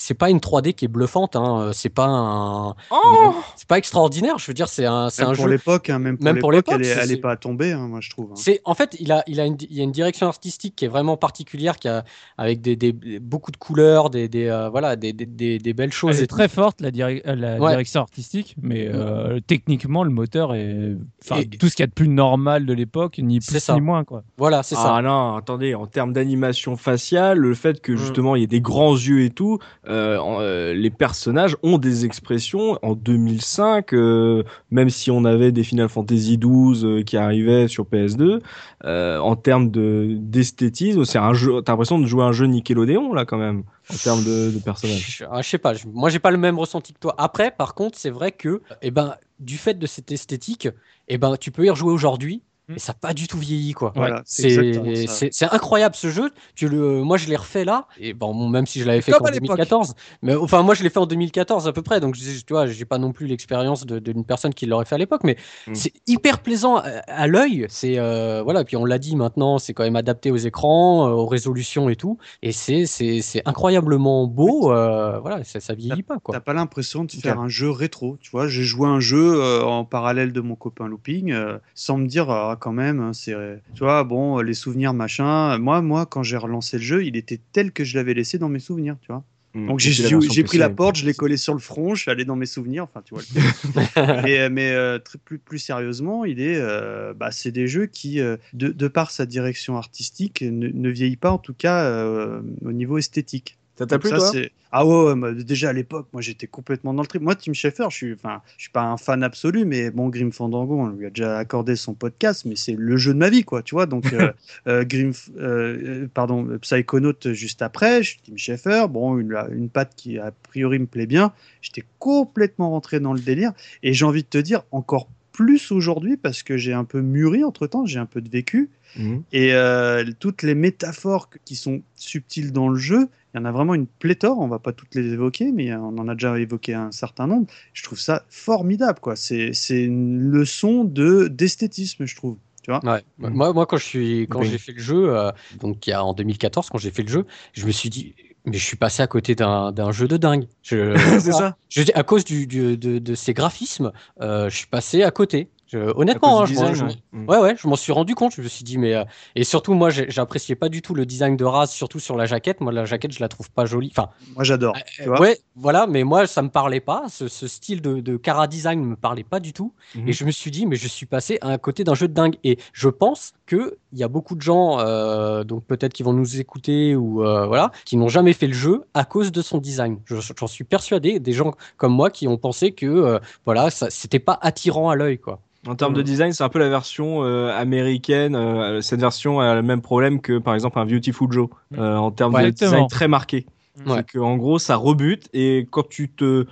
c'est 0.00 0.14
pas 0.14 0.30
une 0.30 0.38
3D 0.38 0.72
qui 0.74 0.86
est 0.86 0.88
bluffante, 0.88 1.36
hein. 1.36 1.70
c'est 1.74 1.88
pas 1.90 2.06
un. 2.06 2.74
Oh 2.90 3.34
c'est 3.56 3.68
pas 3.68 3.76
extraordinaire, 3.78 4.38
je 4.38 4.46
veux 4.46 4.54
dire, 4.54 4.68
c'est 4.68 4.86
un, 4.86 5.10
c'est 5.10 5.22
Même 5.22 5.32
un 5.32 5.34
pour 5.34 5.44
jeu. 5.44 5.50
l'époque, 5.50 5.90
hein, 5.90 5.98
même 5.98 6.16
pour 6.16 6.24
Même 6.24 6.38
pour 6.38 6.52
l'époque, 6.52 6.74
elle, 6.74 6.80
l'époque, 6.80 6.96
est- 6.98 7.00
elle 7.04 7.10
est 7.10 7.14
c'est- 7.14 7.20
pas 7.20 7.32
à 7.32 7.36
tomber, 7.36 7.72
hein, 7.72 7.86
moi 7.88 8.00
je 8.00 8.08
trouve. 8.10 8.30
hein. 8.32 8.34
C'est 8.36 8.60
en 8.64 8.74
fait, 8.74 8.96
il 8.98 9.12
a, 9.12 9.22
il 9.26 9.40
a 9.40 9.44
une, 9.44 9.56
il 9.60 9.76
y 9.76 9.80
a 9.80 9.84
une 9.84 9.92
direction 9.92 10.26
artistique 10.26 10.74
qui 10.76 10.84
est 10.86 10.88
vraiment 10.88 11.16
particulière, 11.16 11.76
qui 11.78 11.88
a 11.88 12.04
avec 12.38 12.60
des, 12.60 12.76
des- 12.76 12.92
beaucoup 13.20 13.50
de 13.50 13.56
couleurs, 13.58 14.10
des, 14.10 14.28
des 14.28 14.46
euh, 14.46 14.68
voilà, 14.70 14.96
des, 14.96 15.12
des, 15.12 15.26
des, 15.26 15.58
des 15.58 15.72
belles 15.74 15.92
choses. 15.92 16.16
Elle 16.16 16.20
et 16.22 16.24
est 16.24 16.26
tout. 16.26 16.36
très 16.36 16.48
forte, 16.48 16.80
la, 16.80 16.90
direc- 16.90 17.22
euh, 17.26 17.34
la 17.34 17.58
Ouais. 17.58 17.70
direction 17.70 18.00
artistique, 18.00 18.56
mais 18.62 18.88
euh, 18.92 19.38
techniquement, 19.46 20.02
le 20.04 20.10
moteur 20.10 20.54
est. 20.54 20.96
Enfin, 21.22 21.42
tout 21.58 21.68
ce 21.68 21.76
qu'il 21.76 21.82
y 21.82 21.84
a 21.84 21.88
de 21.88 21.92
plus 21.92 22.08
normal 22.08 22.64
de 22.64 22.72
l'époque, 22.72 23.18
ni 23.18 23.38
plus 23.40 23.58
ça. 23.60 23.74
ni 23.74 23.80
moins. 23.80 24.04
Quoi. 24.04 24.22
Voilà, 24.38 24.62
c'est 24.62 24.74
ça. 24.76 24.94
Ah 24.96 25.02
non, 25.02 25.36
attendez, 25.36 25.74
en 25.74 25.86
termes 25.86 26.12
d'animation 26.12 26.76
faciale, 26.76 27.38
le 27.38 27.54
fait 27.54 27.80
que 27.80 27.92
Mm. 27.92 27.96
justement 27.96 28.36
il 28.36 28.40
y 28.40 28.44
ait 28.44 28.46
des 28.46 28.60
grands 28.62 28.94
yeux 28.94 29.22
et 29.24 29.30
tout, 29.30 29.58
euh, 29.90 30.18
euh, 30.40 30.72
les 30.72 30.90
personnages 30.90 31.56
ont 31.62 31.76
des 31.76 32.04
expressions 32.04 32.78
en 32.82 32.94
2005, 32.94 33.92
euh, 33.92 34.44
même 34.70 34.88
si 34.88 35.10
on 35.10 35.24
avait 35.24 35.50
des 35.50 35.64
Final 35.64 35.88
Fantasy 35.88 36.38
XII 36.38 37.04
qui 37.04 37.16
arrivaient 37.16 37.66
sur 37.66 37.84
PS2, 37.84 38.40
euh, 38.84 39.18
en 39.18 39.34
termes 39.34 39.70
de 39.70 40.16
d'esthétisme, 40.18 41.04
c'est 41.04 41.18
un 41.18 41.34
jeu, 41.34 41.60
t'as 41.62 41.72
l'impression 41.72 41.98
de 41.98 42.06
jouer 42.06 42.22
à 42.22 42.26
un 42.26 42.32
jeu 42.32 42.46
Nickelodeon 42.46 43.12
là 43.12 43.24
quand 43.24 43.38
même, 43.38 43.64
en 43.92 43.96
termes 43.96 44.22
de, 44.22 44.52
personnages. 44.64 45.16
Je, 45.18 45.24
ah, 45.28 45.42
je 45.42 45.48
sais 45.48 45.58
pas, 45.58 45.72
moi 45.92 46.08
j'ai 46.08 46.20
pas 46.20 46.30
le 46.30 46.38
même 46.38 46.58
ressenti 46.58 46.92
que 46.92 47.00
toi. 47.00 47.14
Après, 47.18 47.50
par 47.50 47.74
contre, 47.74 47.98
c'est 47.98 48.10
vrai 48.10 48.30
que, 48.30 48.62
eh 48.82 48.92
ben, 48.92 49.16
du 49.40 49.58
fait 49.58 49.74
de 49.74 49.86
cette 49.86 50.12
esthétique, 50.12 50.68
eh 51.08 51.18
ben, 51.18 51.36
tu 51.36 51.50
peux 51.50 51.64
y 51.64 51.70
rejouer 51.70 51.92
aujourd'hui. 51.92 52.42
Mm. 52.70 52.76
Et 52.76 52.78
ça 52.78 52.92
n'a 52.92 52.98
pas 53.00 53.14
du 53.14 53.26
tout 53.28 53.38
vieilli, 53.38 53.72
quoi. 53.72 53.92
Voilà, 53.96 54.22
c'est 54.24 55.44
incroyable 55.52 55.94
ce 55.94 56.08
jeu. 56.10 56.30
Tu 56.54 56.68
le, 56.68 57.02
moi, 57.02 57.16
je 57.16 57.28
l'ai 57.28 57.36
refait 57.36 57.64
là. 57.64 57.86
Et 57.98 58.14
bon, 58.14 58.48
même 58.48 58.66
si 58.66 58.80
je 58.80 58.86
l'avais 58.86 59.00
fait 59.00 59.12
Comme 59.12 59.20
qu'en 59.22 59.26
à 59.26 59.30
l'époque. 59.32 59.48
2014. 59.56 59.94
Mais 60.22 60.34
enfin, 60.34 60.62
moi, 60.62 60.74
je 60.74 60.82
l'ai 60.82 60.90
fait 60.90 60.98
en 60.98 61.06
2014 61.06 61.66
à 61.68 61.72
peu 61.72 61.82
près. 61.82 62.00
Donc, 62.00 62.14
je, 62.14 62.22
tu 62.40 62.52
vois, 62.52 62.66
j'ai 62.66 62.84
pas 62.84 62.98
non 62.98 63.12
plus 63.12 63.26
l'expérience 63.26 63.86
de- 63.86 63.98
d'une 63.98 64.24
personne 64.24 64.54
qui 64.54 64.66
l'aurait 64.66 64.84
fait 64.84 64.94
à 64.94 64.98
l'époque. 64.98 65.22
Mais 65.24 65.36
Mm. 65.66 65.74
c'est 65.74 65.92
hyper 66.06 66.40
plaisant 66.40 66.76
à, 66.76 66.82
à 67.06 67.26
l'œil. 67.26 67.66
C'est 67.68 67.98
euh, 67.98 68.42
voilà. 68.42 68.64
Puis 68.64 68.76
on 68.76 68.84
l'a 68.84 68.98
dit 68.98 69.16
maintenant, 69.16 69.58
c'est 69.58 69.74
quand 69.74 69.82
même 69.84 69.96
adapté 69.96 70.30
aux 70.30 70.36
écrans, 70.36 71.08
euh, 71.08 71.12
aux 71.12 71.26
résolutions 71.26 71.88
et 71.88 71.96
tout. 71.96 72.18
Et 72.42 72.52
c'est 72.52 72.86
c'est 72.86 73.20
c'est 73.22 73.42
incroyablement 73.46 74.26
beau. 74.26 74.72
euh, 74.72 75.18
voilà, 75.20 75.42
ça, 75.44 75.60
ça 75.60 75.74
vieillit 75.74 76.02
pas 76.02 76.18
quoi. 76.18 76.34
T'as 76.34 76.40
pas 76.40 76.52
l'impression 76.54 77.04
de 77.04 77.10
faire 77.12 77.40
un 77.40 77.48
jeu 77.48 77.70
rétro, 77.70 78.16
tu 78.20 78.30
vois. 78.30 78.46
J'ai 78.48 78.62
joué 78.62 78.86
un 78.88 79.00
jeu 79.00 79.40
euh, 79.42 79.62
en 79.64 79.84
parallèle 79.84 80.32
de 80.32 80.40
mon 80.40 80.54
copain 80.54 80.86
Looping, 80.86 81.32
euh, 81.32 81.58
sans 81.74 81.98
me 81.98 82.06
dire, 82.06 82.30
ah, 82.30 82.56
quand 82.60 82.72
même, 82.72 83.00
hein, 83.00 83.12
c'est, 83.12 83.34
tu 83.74 83.82
vois, 83.82 84.04
bon, 84.04 84.38
les 84.38 84.54
souvenirs, 84.54 84.94
machin. 84.94 85.58
Moi, 85.58 85.82
moi, 85.82 86.06
quand 86.06 86.22
j'ai 86.22 86.36
relancé 86.36 86.76
le 86.76 86.84
jeu, 86.84 87.04
il 87.04 87.16
était 87.16 87.40
tel 87.52 87.72
que 87.72 87.82
je 87.82 87.96
l'avais 87.96 88.14
laissé 88.14 88.38
dans 88.38 88.48
mes 88.48 88.60
souvenirs, 88.60 88.96
tu 89.00 89.08
vois. 89.10 89.24
Donc 89.52 89.80
j'ai, 89.80 89.90
Mm. 89.90 90.20
La 90.20 90.28
j'ai- 90.30 90.44
pris 90.44 90.58
la 90.58 90.70
porte, 90.70 90.96
je 90.96 91.04
l'ai 91.04 91.12
collé 91.14 91.36
sur 91.36 91.54
le 91.54 91.58
front, 91.58 91.96
je 91.96 92.02
suis 92.02 92.10
allé 92.12 92.24
dans 92.24 92.36
mes 92.36 92.46
souvenirs, 92.46 92.84
enfin, 92.84 93.02
tu 93.04 93.14
vois. 93.14 93.22
le 93.34 94.22
mais 94.22 94.48
mais 94.48 94.70
euh, 94.70 94.98
très- 95.00 95.18
plus, 95.18 95.38
plus 95.38 95.58
sérieusement, 95.58 96.24
il 96.24 96.40
est, 96.40 96.56
euh, 96.56 97.14
bah, 97.14 97.32
c'est 97.32 97.50
des 97.50 97.66
jeux 97.66 97.86
qui, 97.86 98.20
euh, 98.20 98.36
de, 98.52 98.68
de 98.68 98.88
par 98.88 99.10
sa 99.10 99.26
direction 99.26 99.76
artistique, 99.76 100.42
ne, 100.42 100.68
ne 100.68 100.88
vieillit 100.88 101.16
pas, 101.16 101.32
en 101.32 101.38
tout 101.38 101.54
cas, 101.54 101.82
euh, 101.84 102.42
au 102.64 102.70
niveau 102.72 102.96
esthétique. 102.98 103.58
Ça 103.80 103.86
t'a 103.86 103.98
plu 103.98 104.10
ça, 104.10 104.16
toi? 104.18 104.32
Ah 104.72 104.84
ouais, 104.84 105.34
déjà 105.42 105.70
à 105.70 105.72
l'époque, 105.72 106.08
moi 106.12 106.20
j'étais 106.20 106.46
complètement 106.46 106.92
dans 106.92 107.00
le 107.00 107.08
trip. 107.08 107.22
Moi, 107.22 107.34
Tim 107.34 107.54
Schafer, 107.54 107.86
je 107.88 107.96
suis, 107.96 108.12
enfin, 108.12 108.42
je 108.58 108.64
suis 108.64 108.70
pas 108.70 108.82
un 108.82 108.98
fan 108.98 109.22
absolu, 109.22 109.64
mais 109.64 109.90
bon, 109.90 110.10
Grim 110.10 110.32
Fandango, 110.32 110.78
on 110.78 110.88
lui 110.88 111.06
a 111.06 111.10
déjà 111.10 111.38
accordé 111.38 111.76
son 111.76 111.94
podcast, 111.94 112.44
mais 112.44 112.56
c'est 112.56 112.74
le 112.74 112.96
jeu 112.98 113.14
de 113.14 113.18
ma 113.18 113.30
vie, 113.30 113.42
quoi, 113.42 113.62
tu 113.62 113.74
vois. 113.74 113.86
Donc, 113.86 114.12
euh, 114.12 114.32
euh, 114.68 114.84
Grim, 114.84 115.12
euh, 115.38 116.06
pardon, 116.12 116.58
Psychonaut 116.60 117.14
juste 117.32 117.62
après, 117.62 118.02
je 118.02 118.10
suis 118.10 118.20
Tim 118.20 118.36
Schafer, 118.36 118.88
bon, 118.90 119.16
une, 119.16 119.34
une 119.50 119.70
patte 119.70 119.94
qui 119.96 120.18
a 120.18 120.30
priori 120.30 120.78
me 120.78 120.86
plaît 120.86 121.06
bien. 121.06 121.32
J'étais 121.62 121.84
complètement 121.98 122.68
rentré 122.68 123.00
dans 123.00 123.14
le 123.14 123.20
délire, 123.20 123.52
et 123.82 123.94
j'ai 123.94 124.04
envie 124.04 124.22
de 124.22 124.28
te 124.28 124.38
dire 124.38 124.62
encore 124.72 125.08
plus 125.40 125.72
aujourd'hui 125.72 126.18
parce 126.18 126.42
que 126.42 126.58
j'ai 126.58 126.74
un 126.74 126.84
peu 126.84 127.00
mûri 127.00 127.44
entre 127.44 127.66
temps, 127.66 127.86
j'ai 127.86 127.98
un 127.98 128.04
peu 128.04 128.20
de 128.20 128.28
vécu. 128.28 128.68
Mhm. 128.96 129.22
Et 129.32 129.54
euh, 129.54 130.04
toutes 130.18 130.42
les 130.42 130.54
métaphores 130.54 131.30
qui 131.46 131.56
sont 131.56 131.80
subtiles 131.96 132.52
dans 132.52 132.68
le 132.68 132.78
jeu, 132.78 133.08
il 133.32 133.38
y 133.38 133.40
en 133.40 133.46
a 133.46 133.50
vraiment 133.50 133.74
une 133.74 133.86
pléthore. 133.86 134.38
On 134.38 134.48
va 134.48 134.58
pas 134.58 134.74
toutes 134.74 134.94
les 134.94 135.14
évoquer, 135.14 135.50
mais 135.50 135.74
on 135.74 135.96
en 135.96 136.08
a 136.08 136.14
déjà 136.14 136.38
évoqué 136.38 136.74
un 136.74 136.92
certain 136.92 137.26
nombre. 137.26 137.46
Je 137.72 137.82
trouve 137.84 137.98
ça 137.98 138.26
formidable, 138.28 139.00
quoi. 139.00 139.16
C'est 139.16 139.52
c'est 139.54 139.82
une 139.82 140.18
leçon 140.18 140.84
de 140.84 141.28
d'esthétisme, 141.28 142.04
je 142.04 142.16
trouve. 142.16 142.36
Tu 142.62 142.70
vois 142.70 142.80
Ouais. 142.84 143.02
Mm. 143.16 143.28
Moi, 143.34 143.52
moi, 143.54 143.64
quand 143.64 143.78
je 143.78 143.84
suis, 143.84 144.26
quand 144.28 144.40
Oui. 144.40 144.48
j'ai 144.50 144.58
fait 144.58 144.72
le 144.72 144.82
jeu, 144.82 145.16
euh, 145.16 145.32
donc 145.58 145.86
il 145.86 145.90
y 145.90 145.92
a 145.94 146.04
en 146.04 146.12
2014, 146.12 146.68
quand 146.68 146.76
j'ai 146.76 146.90
fait 146.90 147.02
le 147.04 147.08
jeu, 147.08 147.24
je 147.54 147.64
me 147.64 147.70
suis 147.72 147.88
dit, 147.88 148.14
mais 148.44 148.56
je 148.58 148.64
suis 148.64 148.76
passé 148.76 149.02
à 149.02 149.06
côté 149.06 149.34
d'un 149.34 149.92
jeu 149.92 150.08
de 150.08 150.16
dingue. 150.16 150.46
Je, 150.62 150.94
c'est 151.20 151.32
ça. 151.32 151.56
Je 151.68 151.82
à 151.94 152.02
cause 152.02 152.24
du, 152.24 152.46
du- 152.46 152.76
de, 152.76 152.98
de 152.98 153.14
ces 153.14 153.34
graphismes, 153.34 153.92
euh, 154.20 154.48
je 154.50 154.56
suis 154.56 154.66
passé 154.66 155.02
à 155.02 155.10
côté. 155.10 155.48
Je- 155.66 155.78
honnêtement, 155.96 156.40
hein, 156.42 156.46
je 156.46 156.52
design, 156.52 156.74
je- 156.74 156.84
ouais. 156.84 157.26
Ouais, 157.28 157.38
ouais, 157.38 157.54
je 157.56 157.68
m'en 157.68 157.76
suis 157.76 157.92
rendu 157.92 158.16
compte. 158.16 158.34
Je 158.34 158.42
me 158.42 158.48
suis 158.48 158.64
dit, 158.64 158.76
mais 158.76 158.94
euh, 158.96 159.04
et 159.36 159.44
surtout, 159.44 159.72
moi, 159.74 159.90
j'appréciais 159.90 160.56
pas 160.56 160.68
du 160.68 160.82
tout 160.82 160.94
le 160.94 161.06
design 161.06 161.36
de 161.36 161.44
Raz, 161.44 161.68
surtout 161.68 162.00
sur 162.00 162.16
la 162.16 162.26
jaquette. 162.26 162.60
Moi, 162.60 162.72
la 162.72 162.86
jaquette, 162.86 163.12
je 163.12 163.20
la 163.20 163.28
trouve 163.28 163.50
pas 163.52 163.66
jolie. 163.66 163.92
Enfin, 163.96 164.10
Moi, 164.34 164.42
j'adore. 164.42 164.76
vois. 165.06 165.20
ouais, 165.20 165.38
voilà, 165.54 165.86
mais 165.86 166.02
moi, 166.02 166.26
ça 166.26 166.42
me 166.42 166.48
parlait 166.48 166.80
pas. 166.80 167.04
Ce, 167.08 167.28
ce 167.28 167.46
style 167.46 167.82
de, 167.82 168.00
de 168.00 168.16
Cara 168.16 168.48
design 168.48 168.82
me 168.84 168.96
parlait 168.96 169.22
pas 169.22 169.38
du 169.38 169.52
tout. 169.52 169.72
Mhm. 169.94 170.08
Et 170.08 170.12
je 170.12 170.24
me 170.24 170.32
suis 170.32 170.50
dit, 170.50 170.66
mais 170.66 170.74
je 170.74 170.88
suis 170.88 171.06
passé 171.06 171.38
à 171.40 171.50
un 171.50 171.58
côté 171.58 171.84
d'un 171.84 171.94
jeu 171.94 172.08
de 172.08 172.14
dingue. 172.14 172.34
Et 172.42 172.58
je 172.72 172.88
pense 172.88 173.34
que 173.46 173.76
il 173.92 173.98
y 173.98 174.02
a 174.04 174.08
beaucoup 174.08 174.34
de 174.36 174.42
gens, 174.42 174.78
euh, 174.80 175.42
donc 175.44 175.64
peut-être 175.64 175.92
qui 175.92 176.02
vont 176.02 176.12
nous 176.12 176.38
écouter 176.40 176.94
ou 176.96 177.24
euh, 177.24 177.46
voilà, 177.46 177.72
qui 177.84 177.96
n'ont 177.96 178.08
jamais 178.08 178.32
fait 178.32 178.46
le 178.46 178.52
jeu 178.54 178.84
à 178.94 179.04
cause 179.04 179.32
de 179.32 179.42
son 179.42 179.58
design. 179.58 179.98
Je- 180.04 180.16
J'en 180.38 180.46
suis 180.46 180.64
persuadé. 180.64 181.18
Des 181.20 181.32
gens 181.32 181.52
comme 181.76 181.92
moi 181.92 182.10
qui 182.10 182.28
ont 182.28 182.36
pensé 182.36 182.72
que 182.72 182.86
euh, 182.86 183.18
voilà, 183.44 183.70
c'était 183.70 184.18
pas 184.18 184.38
attirant 184.42 184.88
à 184.90 184.96
l'œil, 184.96 185.18
quoi. 185.18 185.40
En 185.68 185.74
termes 185.74 185.92
de 185.92 186.00
design, 186.00 186.32
c'est 186.32 186.42
un 186.42 186.48
peu 186.48 186.58
la 186.58 186.70
version 186.70 187.22
euh, 187.24 187.50
américaine. 187.54 188.34
euh, 188.34 188.80
cette 188.80 189.00
version 189.00 189.40
a 189.40 189.54
le 189.54 189.62
même 189.62 189.82
problème 189.82 190.20
que 190.22 190.38
par 190.38 190.54
exemple 190.54 190.78
un 190.78 190.86
Beautiful 190.86 191.30
Joe 191.30 191.48
euh, 191.76 191.96
en 191.96 192.10
termes 192.10 192.32
Ouais, 192.34 192.42
de 192.44 192.48
exactement. 192.48 192.70
design 192.86 192.88
très 192.88 193.08
marqué. 193.08 193.46
Ouais. 193.86 193.96
C'est 193.96 194.12
qu'en 194.18 194.36
gros, 194.36 194.58
ça 194.58 194.76
rebute 194.76 195.28
et 195.34 195.66
quand 195.70 195.86
tu 195.88 196.08
te 196.10 196.46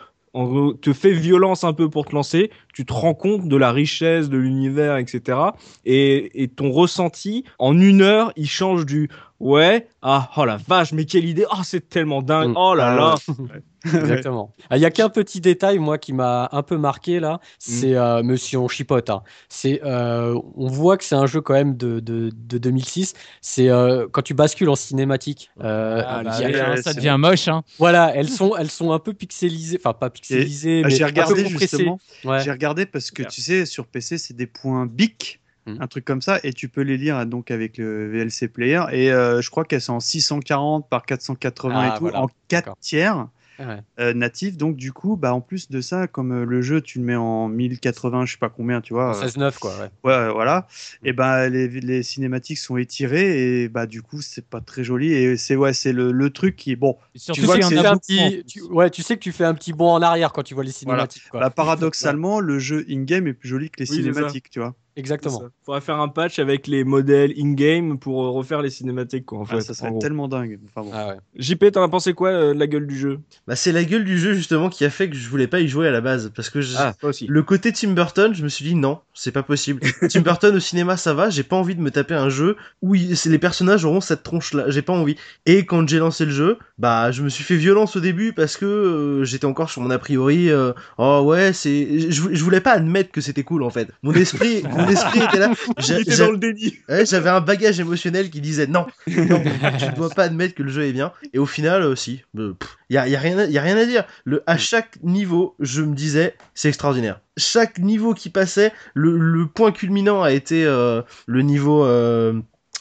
gros, 0.45 0.73
te 0.75 0.93
fais 0.93 1.13
violence 1.13 1.65
un 1.65 1.73
peu 1.73 1.89
pour 1.89 2.07
te 2.07 2.15
lancer, 2.15 2.51
tu 2.73 2.85
te 2.85 2.93
rends 2.93 3.15
compte 3.15 3.49
de 3.49 3.57
la 3.57 3.73
richesse 3.73 4.29
de 4.29 4.37
l'univers, 4.37 4.97
etc. 4.97 5.39
Et, 5.85 6.43
et 6.43 6.49
ton 6.49 6.71
ressenti, 6.71 7.45
en 7.59 7.79
une 7.79 8.03
heure, 8.03 8.33
il 8.37 8.49
change 8.49 8.87
du 8.87 9.09
ouais, 9.41 9.89
ah, 10.03 10.31
oh 10.37 10.45
la 10.45 10.57
vache, 10.57 10.93
mais 10.93 11.05
quelle 11.05 11.25
idée, 11.25 11.45
oh 11.51 11.61
c'est 11.65 11.89
tellement 11.89 12.23
dingue, 12.23 12.51
Mm. 12.51 12.57
oh 12.57 12.75
là 12.75 12.95
là. 12.95 13.15
Exactement. 13.85 14.55
Ah, 14.71 14.77
Il 14.77 14.81
y 14.83 14.85
a 14.85 14.91
qu'un 14.91 15.09
petit 15.09 15.41
détail, 15.41 15.79
moi, 15.79 15.99
qui 15.99 16.13
m'a 16.13 16.49
un 16.53 16.63
peu 16.63 16.77
marqué 16.77 17.21
là, 17.21 17.39
c'est 17.61 17.95
euh, 17.95 18.23
Monsieur 18.25 18.59
on 18.59 18.67
chipote. 18.69 19.09
hein. 19.09 19.23
C'est, 19.49 19.81
euh, 19.85 20.37
on 20.57 20.67
voit 20.67 20.97
que 20.97 21.05
c'est 21.05 21.15
un 21.15 21.27
jeu 21.27 21.41
quand 21.41 21.55
même 21.55 21.77
de, 21.77 22.01
de, 22.01 22.31
de 22.35 22.59
2006. 22.59 23.15
C'est 23.41 23.69
euh, 23.71 24.07
quand 24.11 24.23
tu 24.23 24.35
bascules 24.35 24.69
en 24.69 24.75
cinématique. 24.75 25.51
euh, 25.63 26.03
Ah, 26.05 26.23
bah 26.25 26.31
a- 26.33 26.83
ça 26.83 26.93
devient 26.93 27.17
moche. 27.19 27.47
Hein. 27.49 27.63
Voilà, 27.79 28.13
elles 28.17 28.29
sont, 28.29 28.57
elles 28.57 28.71
sont 28.71 28.91
un 28.93 28.99
peu 28.99 29.13
pixelisées, 29.15 29.79
enfin 29.81 29.95
pas 29.95 30.11
pixelisées, 30.11 30.83
Bah, 30.83 30.89
mais 30.89 30.97
J'ai 30.97 31.05
un 31.05 31.07
peu 31.07 31.13
regardé 31.13 31.45
compressées. 31.45 31.77
justement. 31.77 32.01
Ouais. 32.25 32.41
J'ai 32.43 32.51
regardé 32.51 32.85
parce 32.85 33.11
que 33.13 33.23
tu 33.23 33.41
sais, 33.41 33.65
sur 33.65 33.87
PC, 33.87 34.19
c'est 34.19 34.35
des 34.35 34.47
points 34.49 34.87
BIC, 34.87 35.41
Mm. 35.41 35.48
Un 35.81 35.87
truc 35.87 36.05
comme 36.05 36.23
ça, 36.23 36.39
et 36.43 36.53
tu 36.53 36.69
peux 36.69 36.83
les 36.83 36.97
lire 36.97 37.25
donc 37.27 37.51
avec 37.51 37.79
le 37.79 38.09
VLC 38.11 38.49
Player. 38.49 38.83
Et 38.93 39.13
euh, 39.13 39.41
je 39.41 39.51
crois 39.51 39.65
qu'elles 39.65 39.81
sont 39.81 39.95
en 39.95 40.01
640 40.01 40.89
par 40.89 41.05
480 41.07 41.75
Ah, 41.77 41.87
et 41.87 41.99
tout, 41.99 42.05
voilà. 42.05 42.23
en 42.23 42.29
4 42.49 42.65
D'accord. 42.65 42.77
tiers 42.81 43.29
Ouais. 43.61 43.83
euh, 43.99 44.15
natif. 44.15 44.57
Donc 44.57 44.77
du 44.77 44.93
coup, 44.93 45.17
bah 45.17 45.35
en 45.35 45.41
plus 45.41 45.69
de 45.69 45.81
ça, 45.81 46.07
comme 46.07 46.31
euh, 46.31 46.45
le 46.45 46.63
jeu, 46.63 46.81
tu 46.81 47.01
le 47.01 47.05
mets 47.05 47.17
en 47.17 47.49
1080, 47.49 48.25
je 48.25 48.31
sais 48.31 48.39
pas 48.39 48.51
combien, 48.51 48.81
tu 48.81 48.93
vois. 48.95 49.17
euh, 49.21 49.27
16-9 49.27 49.59
quoi. 49.59 49.73
Ouais. 49.81 49.91
Ouais, 50.05 50.31
voilà. 50.33 50.69
Et 51.03 51.13
ben 51.13 51.49
les, 51.49 51.67
les 51.67 52.05
cinématiques 52.05 52.59
sont 52.59 52.77
étirées 52.77 53.63
et 53.65 53.69
bah 53.69 53.87
du 53.87 54.01
coup 54.01 54.23
c'est 54.23 54.47
pas 54.47 54.61
très 54.61 54.85
joli 54.85 55.13
et 55.13 55.37
c'est 55.37 55.57
ouais 55.57 55.73
c'est 55.73 55.93
le, 55.93 56.13
le 56.13 56.31
truc 56.31 56.55
qui 56.55 56.77
bon 56.77 56.99
Et 57.17 57.19
Surtout 57.19 57.41
Tu 57.41 57.47
vois 57.47 57.59
que 57.59 57.65
un 57.85 57.97
petit, 57.97 58.45
tu, 58.47 58.63
ouais, 58.63 58.91
tu 58.91 59.03
sais 59.03 59.17
que 59.17 59.23
tu 59.23 59.33
fais 59.33 59.43
un 59.45 59.55
petit 59.55 59.73
bond 59.73 59.91
en 59.91 60.03
arrière 60.03 60.33
quand 60.33 60.45
tu 60.45 60.55
vois 60.55 60.63
les 60.63 60.71
Voilà. 60.85 61.09
cinématiques. 61.09 61.29
quoi. 61.29 61.41
bah, 61.41 61.51
paradoxalement 61.51 62.39
le 62.39 62.61
jeu 62.61 62.87
in-game 62.89 63.27
est 63.27 63.33
plus 63.35 63.49
joli 63.49 63.71
que 63.71 63.83
les 63.83 63.91
Oui, 63.91 63.97
cinématiques 63.97 64.51
tu 64.51 64.61
vois. 64.61 64.77
Exactement. 64.99 65.43
Il 65.45 65.65
faudrait 65.65 65.81
faire 65.81 66.01
un 66.01 66.09
patch 66.09 66.39
avec 66.41 66.67
les 66.67 66.83
modèles 66.85 67.33
in-game 67.39 67.99
pour 67.99 68.25
euh, 68.25 68.31
refaire 68.31 68.63
les 68.63 68.71
cinématiques, 68.71 69.27
quoi, 69.27 69.39
en 69.39 69.45
fait. 69.45 69.57
Ah, 69.59 69.61
ça 69.61 69.73
serait 69.75 69.97
tellement 70.01 70.27
dingue. 70.29 70.59
Enfin 70.67 70.83
bon. 70.85 70.91
Ah 70.93 71.09
ouais. 71.09 71.15
JP, 71.37 71.71
t'en 71.73 71.83
as 71.85 71.89
pensé 71.89 72.15
quoi 72.15 72.31
euh, 72.31 72.53
la 72.55 72.67
gueule 72.67 72.87
du 72.87 72.99
jeu? 72.99 73.21
Bah, 73.47 73.55
c'est 73.55 73.71
la 73.73 73.85
gueule 73.85 74.05
du 74.05 74.19
jeu 74.19 74.35
justement 74.35 74.69
qui 74.69 74.85
a 74.85 74.91
fait 74.91 75.09
que 75.09 75.17
je 75.17 75.29
voulais 75.29 75.47
pas 75.47 75.61
y 75.61 75.69
jouer 75.69 75.87
à 75.87 75.91
la 75.93 76.01
base 76.01 76.33
parce 76.35 76.51
que 76.51 76.61
je- 76.61 76.77
aussi. 77.03 77.27
le 77.29 77.43
côté 77.43 77.73
Tim 77.73 77.93
Burton, 77.93 78.35
je 78.35 78.43
me 78.43 78.49
suis 78.49 78.65
dit 78.65 78.75
non, 78.75 78.99
c'est 79.15 79.31
pas 79.33 79.43
possible. 79.45 79.81
Tim 80.11 80.21
Burton 80.21 80.55
au 80.57 80.61
cinéma, 80.61 80.97
ça 80.97 81.15
va, 81.15 81.31
j'ai 81.31 81.45
pas 81.45 81.57
envie 81.57 81.77
de 81.77 81.81
me 81.81 81.91
taper 81.93 82.15
un 82.15 82.29
jeu 82.29 82.57
où 82.83 82.95
il- 82.97 83.15
les 83.27 83.39
personnages 83.39 83.85
auront 83.85 84.01
cette 84.01 84.23
tronche 84.25 84.53
là, 84.53 84.65
j'ai 84.69 84.83
pas 84.83 84.93
envie. 84.93 85.15
Et 85.47 85.65
quand 85.65 85.89
j'ai 85.89 85.99
lancé 85.99 86.25
le 86.25 86.33
jeu, 86.33 86.59
bah 86.79 87.13
je 87.13 87.23
me 87.23 87.29
suis 87.29 87.45
fait 87.45 87.57
violence 87.57 87.95
au 87.97 88.01
début 88.01 88.33
parce 88.33 88.57
que 88.57 88.67
euh, 88.67 89.25
j'étais 89.25 89.45
encore 89.47 89.71
sur 89.71 89.81
mon 89.81 89.91
a 89.91 89.99
priori 89.99 90.51
euh, 90.51 90.73
oh 90.99 91.23
ouais, 91.25 91.53
c'est 91.53 92.11
je, 92.11 92.23
je 92.33 92.45
voulais 92.45 92.61
pas 92.61 92.73
admettre 92.73 93.13
que 93.13 93.21
c'était 93.21 93.45
cool 93.45 93.63
en 93.63 93.71
fait. 93.71 93.89
Mon 94.03 94.13
esprit 94.15 94.63
esprit 94.89 95.21
était 95.23 95.39
là, 95.39 95.51
j'a- 95.79 96.03
dans 96.25 96.31
le 96.33 96.39
déni. 96.39 96.75
Ouais, 96.89 97.05
j'avais 97.07 97.31
un 97.31 97.41
bagage 97.41 97.81
émotionnel 97.81 98.31
qui 98.31 98.41
disait 98.41 98.67
non, 98.67 98.87
non, 99.07 99.43
tu 99.79 99.85
ne 99.87 99.95
dois 99.97 100.11
pas 100.11 100.25
admettre 100.25 100.55
que 100.55 100.63
le 100.63 100.71
jeu 100.71 100.85
est 100.85 100.93
bien. 100.93 101.13
Et 101.33 101.39
au 101.39 101.47
final, 101.47 101.83
euh, 101.83 101.95
si, 101.97 102.23
il 102.37 102.55
y 102.91 102.97
a, 102.97 103.09
y 103.09 103.17
a 103.17 103.19
rien, 103.21 103.39
à- 103.39 103.45
y 103.47 103.59
a 103.59 103.63
rien 103.63 103.77
à 103.77 103.85
dire. 103.85 104.05
Le, 104.25 104.43
à 104.47 104.57
chaque 104.59 104.99
niveau, 105.03 105.55
je 105.61 105.83
me 105.83 105.95
disais, 105.95 106.35
c'est 106.55 106.69
extraordinaire. 106.69 107.21
Chaque 107.37 107.79
niveau 107.79 108.15
qui 108.15 108.31
passait, 108.31 108.73
le, 108.95 109.17
le 109.17 109.47
point 109.47 109.73
culminant 109.73 110.23
a 110.23 110.33
été 110.33 110.65
euh, 110.65 111.03
le 111.27 111.43
niveau 111.43 111.85
euh, 111.85 112.33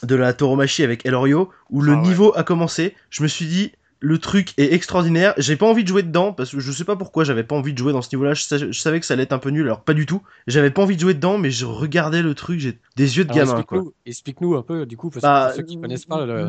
de 0.02 0.14
la 0.14 0.32
Tauromachi 0.32 0.82
avec 0.84 1.06
Elorio, 1.06 1.50
où 1.70 1.80
le 1.82 1.92
Ah 1.92 1.96
ouais. 1.96 2.02
niveau 2.02 2.32
a 2.36 2.42
commencé. 2.44 2.94
Je 3.10 3.22
me 3.22 3.28
suis 3.28 3.46
dit. 3.46 3.72
Le 4.00 4.18
truc 4.18 4.54
est 4.58 4.72
extraordinaire. 4.72 5.34
J'ai 5.38 5.56
pas 5.56 5.66
envie 5.66 5.82
de 5.82 5.88
jouer 5.88 6.02
dedans 6.04 6.32
parce 6.32 6.52
que 6.52 6.60
je 6.60 6.70
sais 6.72 6.84
pas 6.84 6.94
pourquoi 6.96 7.24
j'avais 7.24 7.42
pas 7.42 7.56
envie 7.56 7.72
de 7.72 7.78
jouer 7.78 7.92
dans 7.92 8.02
ce 8.02 8.14
niveau-là. 8.14 8.34
Je, 8.34 8.42
sa- 8.42 8.58
je 8.58 8.78
savais 8.78 9.00
que 9.00 9.06
ça 9.06 9.14
allait 9.14 9.24
être 9.24 9.32
un 9.32 9.38
peu 9.38 9.50
nul, 9.50 9.64
alors 9.64 9.80
pas 9.80 9.94
du 9.94 10.06
tout. 10.06 10.22
J'avais 10.46 10.70
pas 10.70 10.82
envie 10.82 10.94
de 10.94 11.00
jouer 11.00 11.14
dedans, 11.14 11.36
mais 11.38 11.50
je 11.50 11.66
regardais 11.66 12.22
le 12.22 12.34
truc, 12.34 12.60
j'ai 12.60 12.78
des 12.96 13.16
yeux 13.18 13.24
de 13.24 13.32
Alors, 13.32 13.64
gamin. 13.64 13.84
Explique-nous, 14.06 14.54
un 14.56 14.62
peu 14.62 14.86
du 14.86 14.96
coup 14.96 15.10
parce 15.10 15.22
que 15.22 15.26
Bah, 15.26 15.46
pour 15.48 15.56
ceux 15.56 15.62
qui 15.64 15.80
connaissent 15.80 16.04
pas 16.06 16.24
le... 16.26 16.48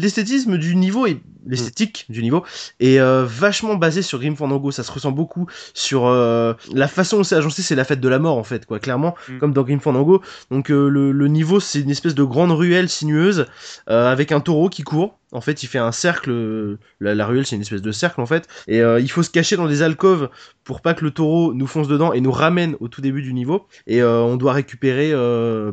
l'esthétisme 0.00 0.58
du 0.58 0.76
niveau 0.76 1.06
et 1.06 1.20
l'esthétique 1.46 2.06
du 2.08 2.22
niveau 2.22 2.44
est 2.80 2.98
euh, 2.98 3.24
vachement 3.26 3.76
basé 3.76 4.02
sur 4.02 4.18
Grim 4.18 4.34
Fandango 4.36 4.70
ça 4.70 4.82
se 4.82 4.90
ressent 4.90 5.12
beaucoup 5.12 5.46
sur 5.74 6.06
euh, 6.06 6.54
la 6.72 6.88
façon 6.88 7.18
dont 7.18 7.24
c'est 7.24 7.36
agencé 7.36 7.62
c'est 7.62 7.74
la 7.76 7.84
fête 7.84 8.00
de 8.00 8.08
la 8.08 8.18
mort 8.18 8.36
en 8.38 8.44
fait 8.44 8.66
quoi 8.66 8.78
clairement 8.80 9.14
Mm. 9.28 9.38
comme 9.38 9.52
dans 9.52 9.62
Grim 9.62 9.80
Fandango 9.80 10.22
donc 10.50 10.70
euh, 10.70 10.88
le, 10.88 11.10
le 11.12 11.28
niveau 11.28 11.58
c'est 11.60 11.80
une 11.80 11.90
espèce 11.90 12.14
de 12.14 12.22
grande 12.22 12.52
ruelle 12.52 12.88
sinueuse 12.88 13.46
avec 13.86 14.30
un 14.32 14.40
taureau 14.40 14.68
qui 14.68 14.82
court 14.82 15.18
en 15.36 15.40
fait 15.40 15.62
il 15.62 15.66
fait 15.66 15.78
un 15.78 15.92
cercle 15.92 16.30
euh, 16.30 16.78
la, 17.00 17.14
la 17.14 17.26
ruelle 17.26 17.46
c'est 17.46 17.56
une 17.56 17.62
espèce 17.62 17.82
de 17.82 17.92
cercle 17.92 18.20
en 18.20 18.26
fait 18.26 18.48
et 18.66 18.80
euh, 18.80 18.98
il 19.00 19.10
faut 19.10 19.22
se 19.22 19.30
cacher 19.30 19.56
dans 19.56 19.68
des 19.68 19.82
alcôves 19.82 20.30
pour 20.64 20.80
pas 20.80 20.94
que 20.94 21.04
le 21.04 21.10
taureau 21.12 21.52
nous 21.54 21.66
fonce 21.66 21.88
dedans 21.88 22.12
et 22.12 22.20
nous 22.20 22.32
ramène 22.32 22.74
au 22.80 22.88
tout 22.88 23.00
début 23.00 23.22
du 23.22 23.32
niveau 23.34 23.66
et 23.86 24.02
euh, 24.02 24.20
on 24.22 24.36
doit 24.36 24.52
récupérer 24.54 25.10
euh, 25.12 25.70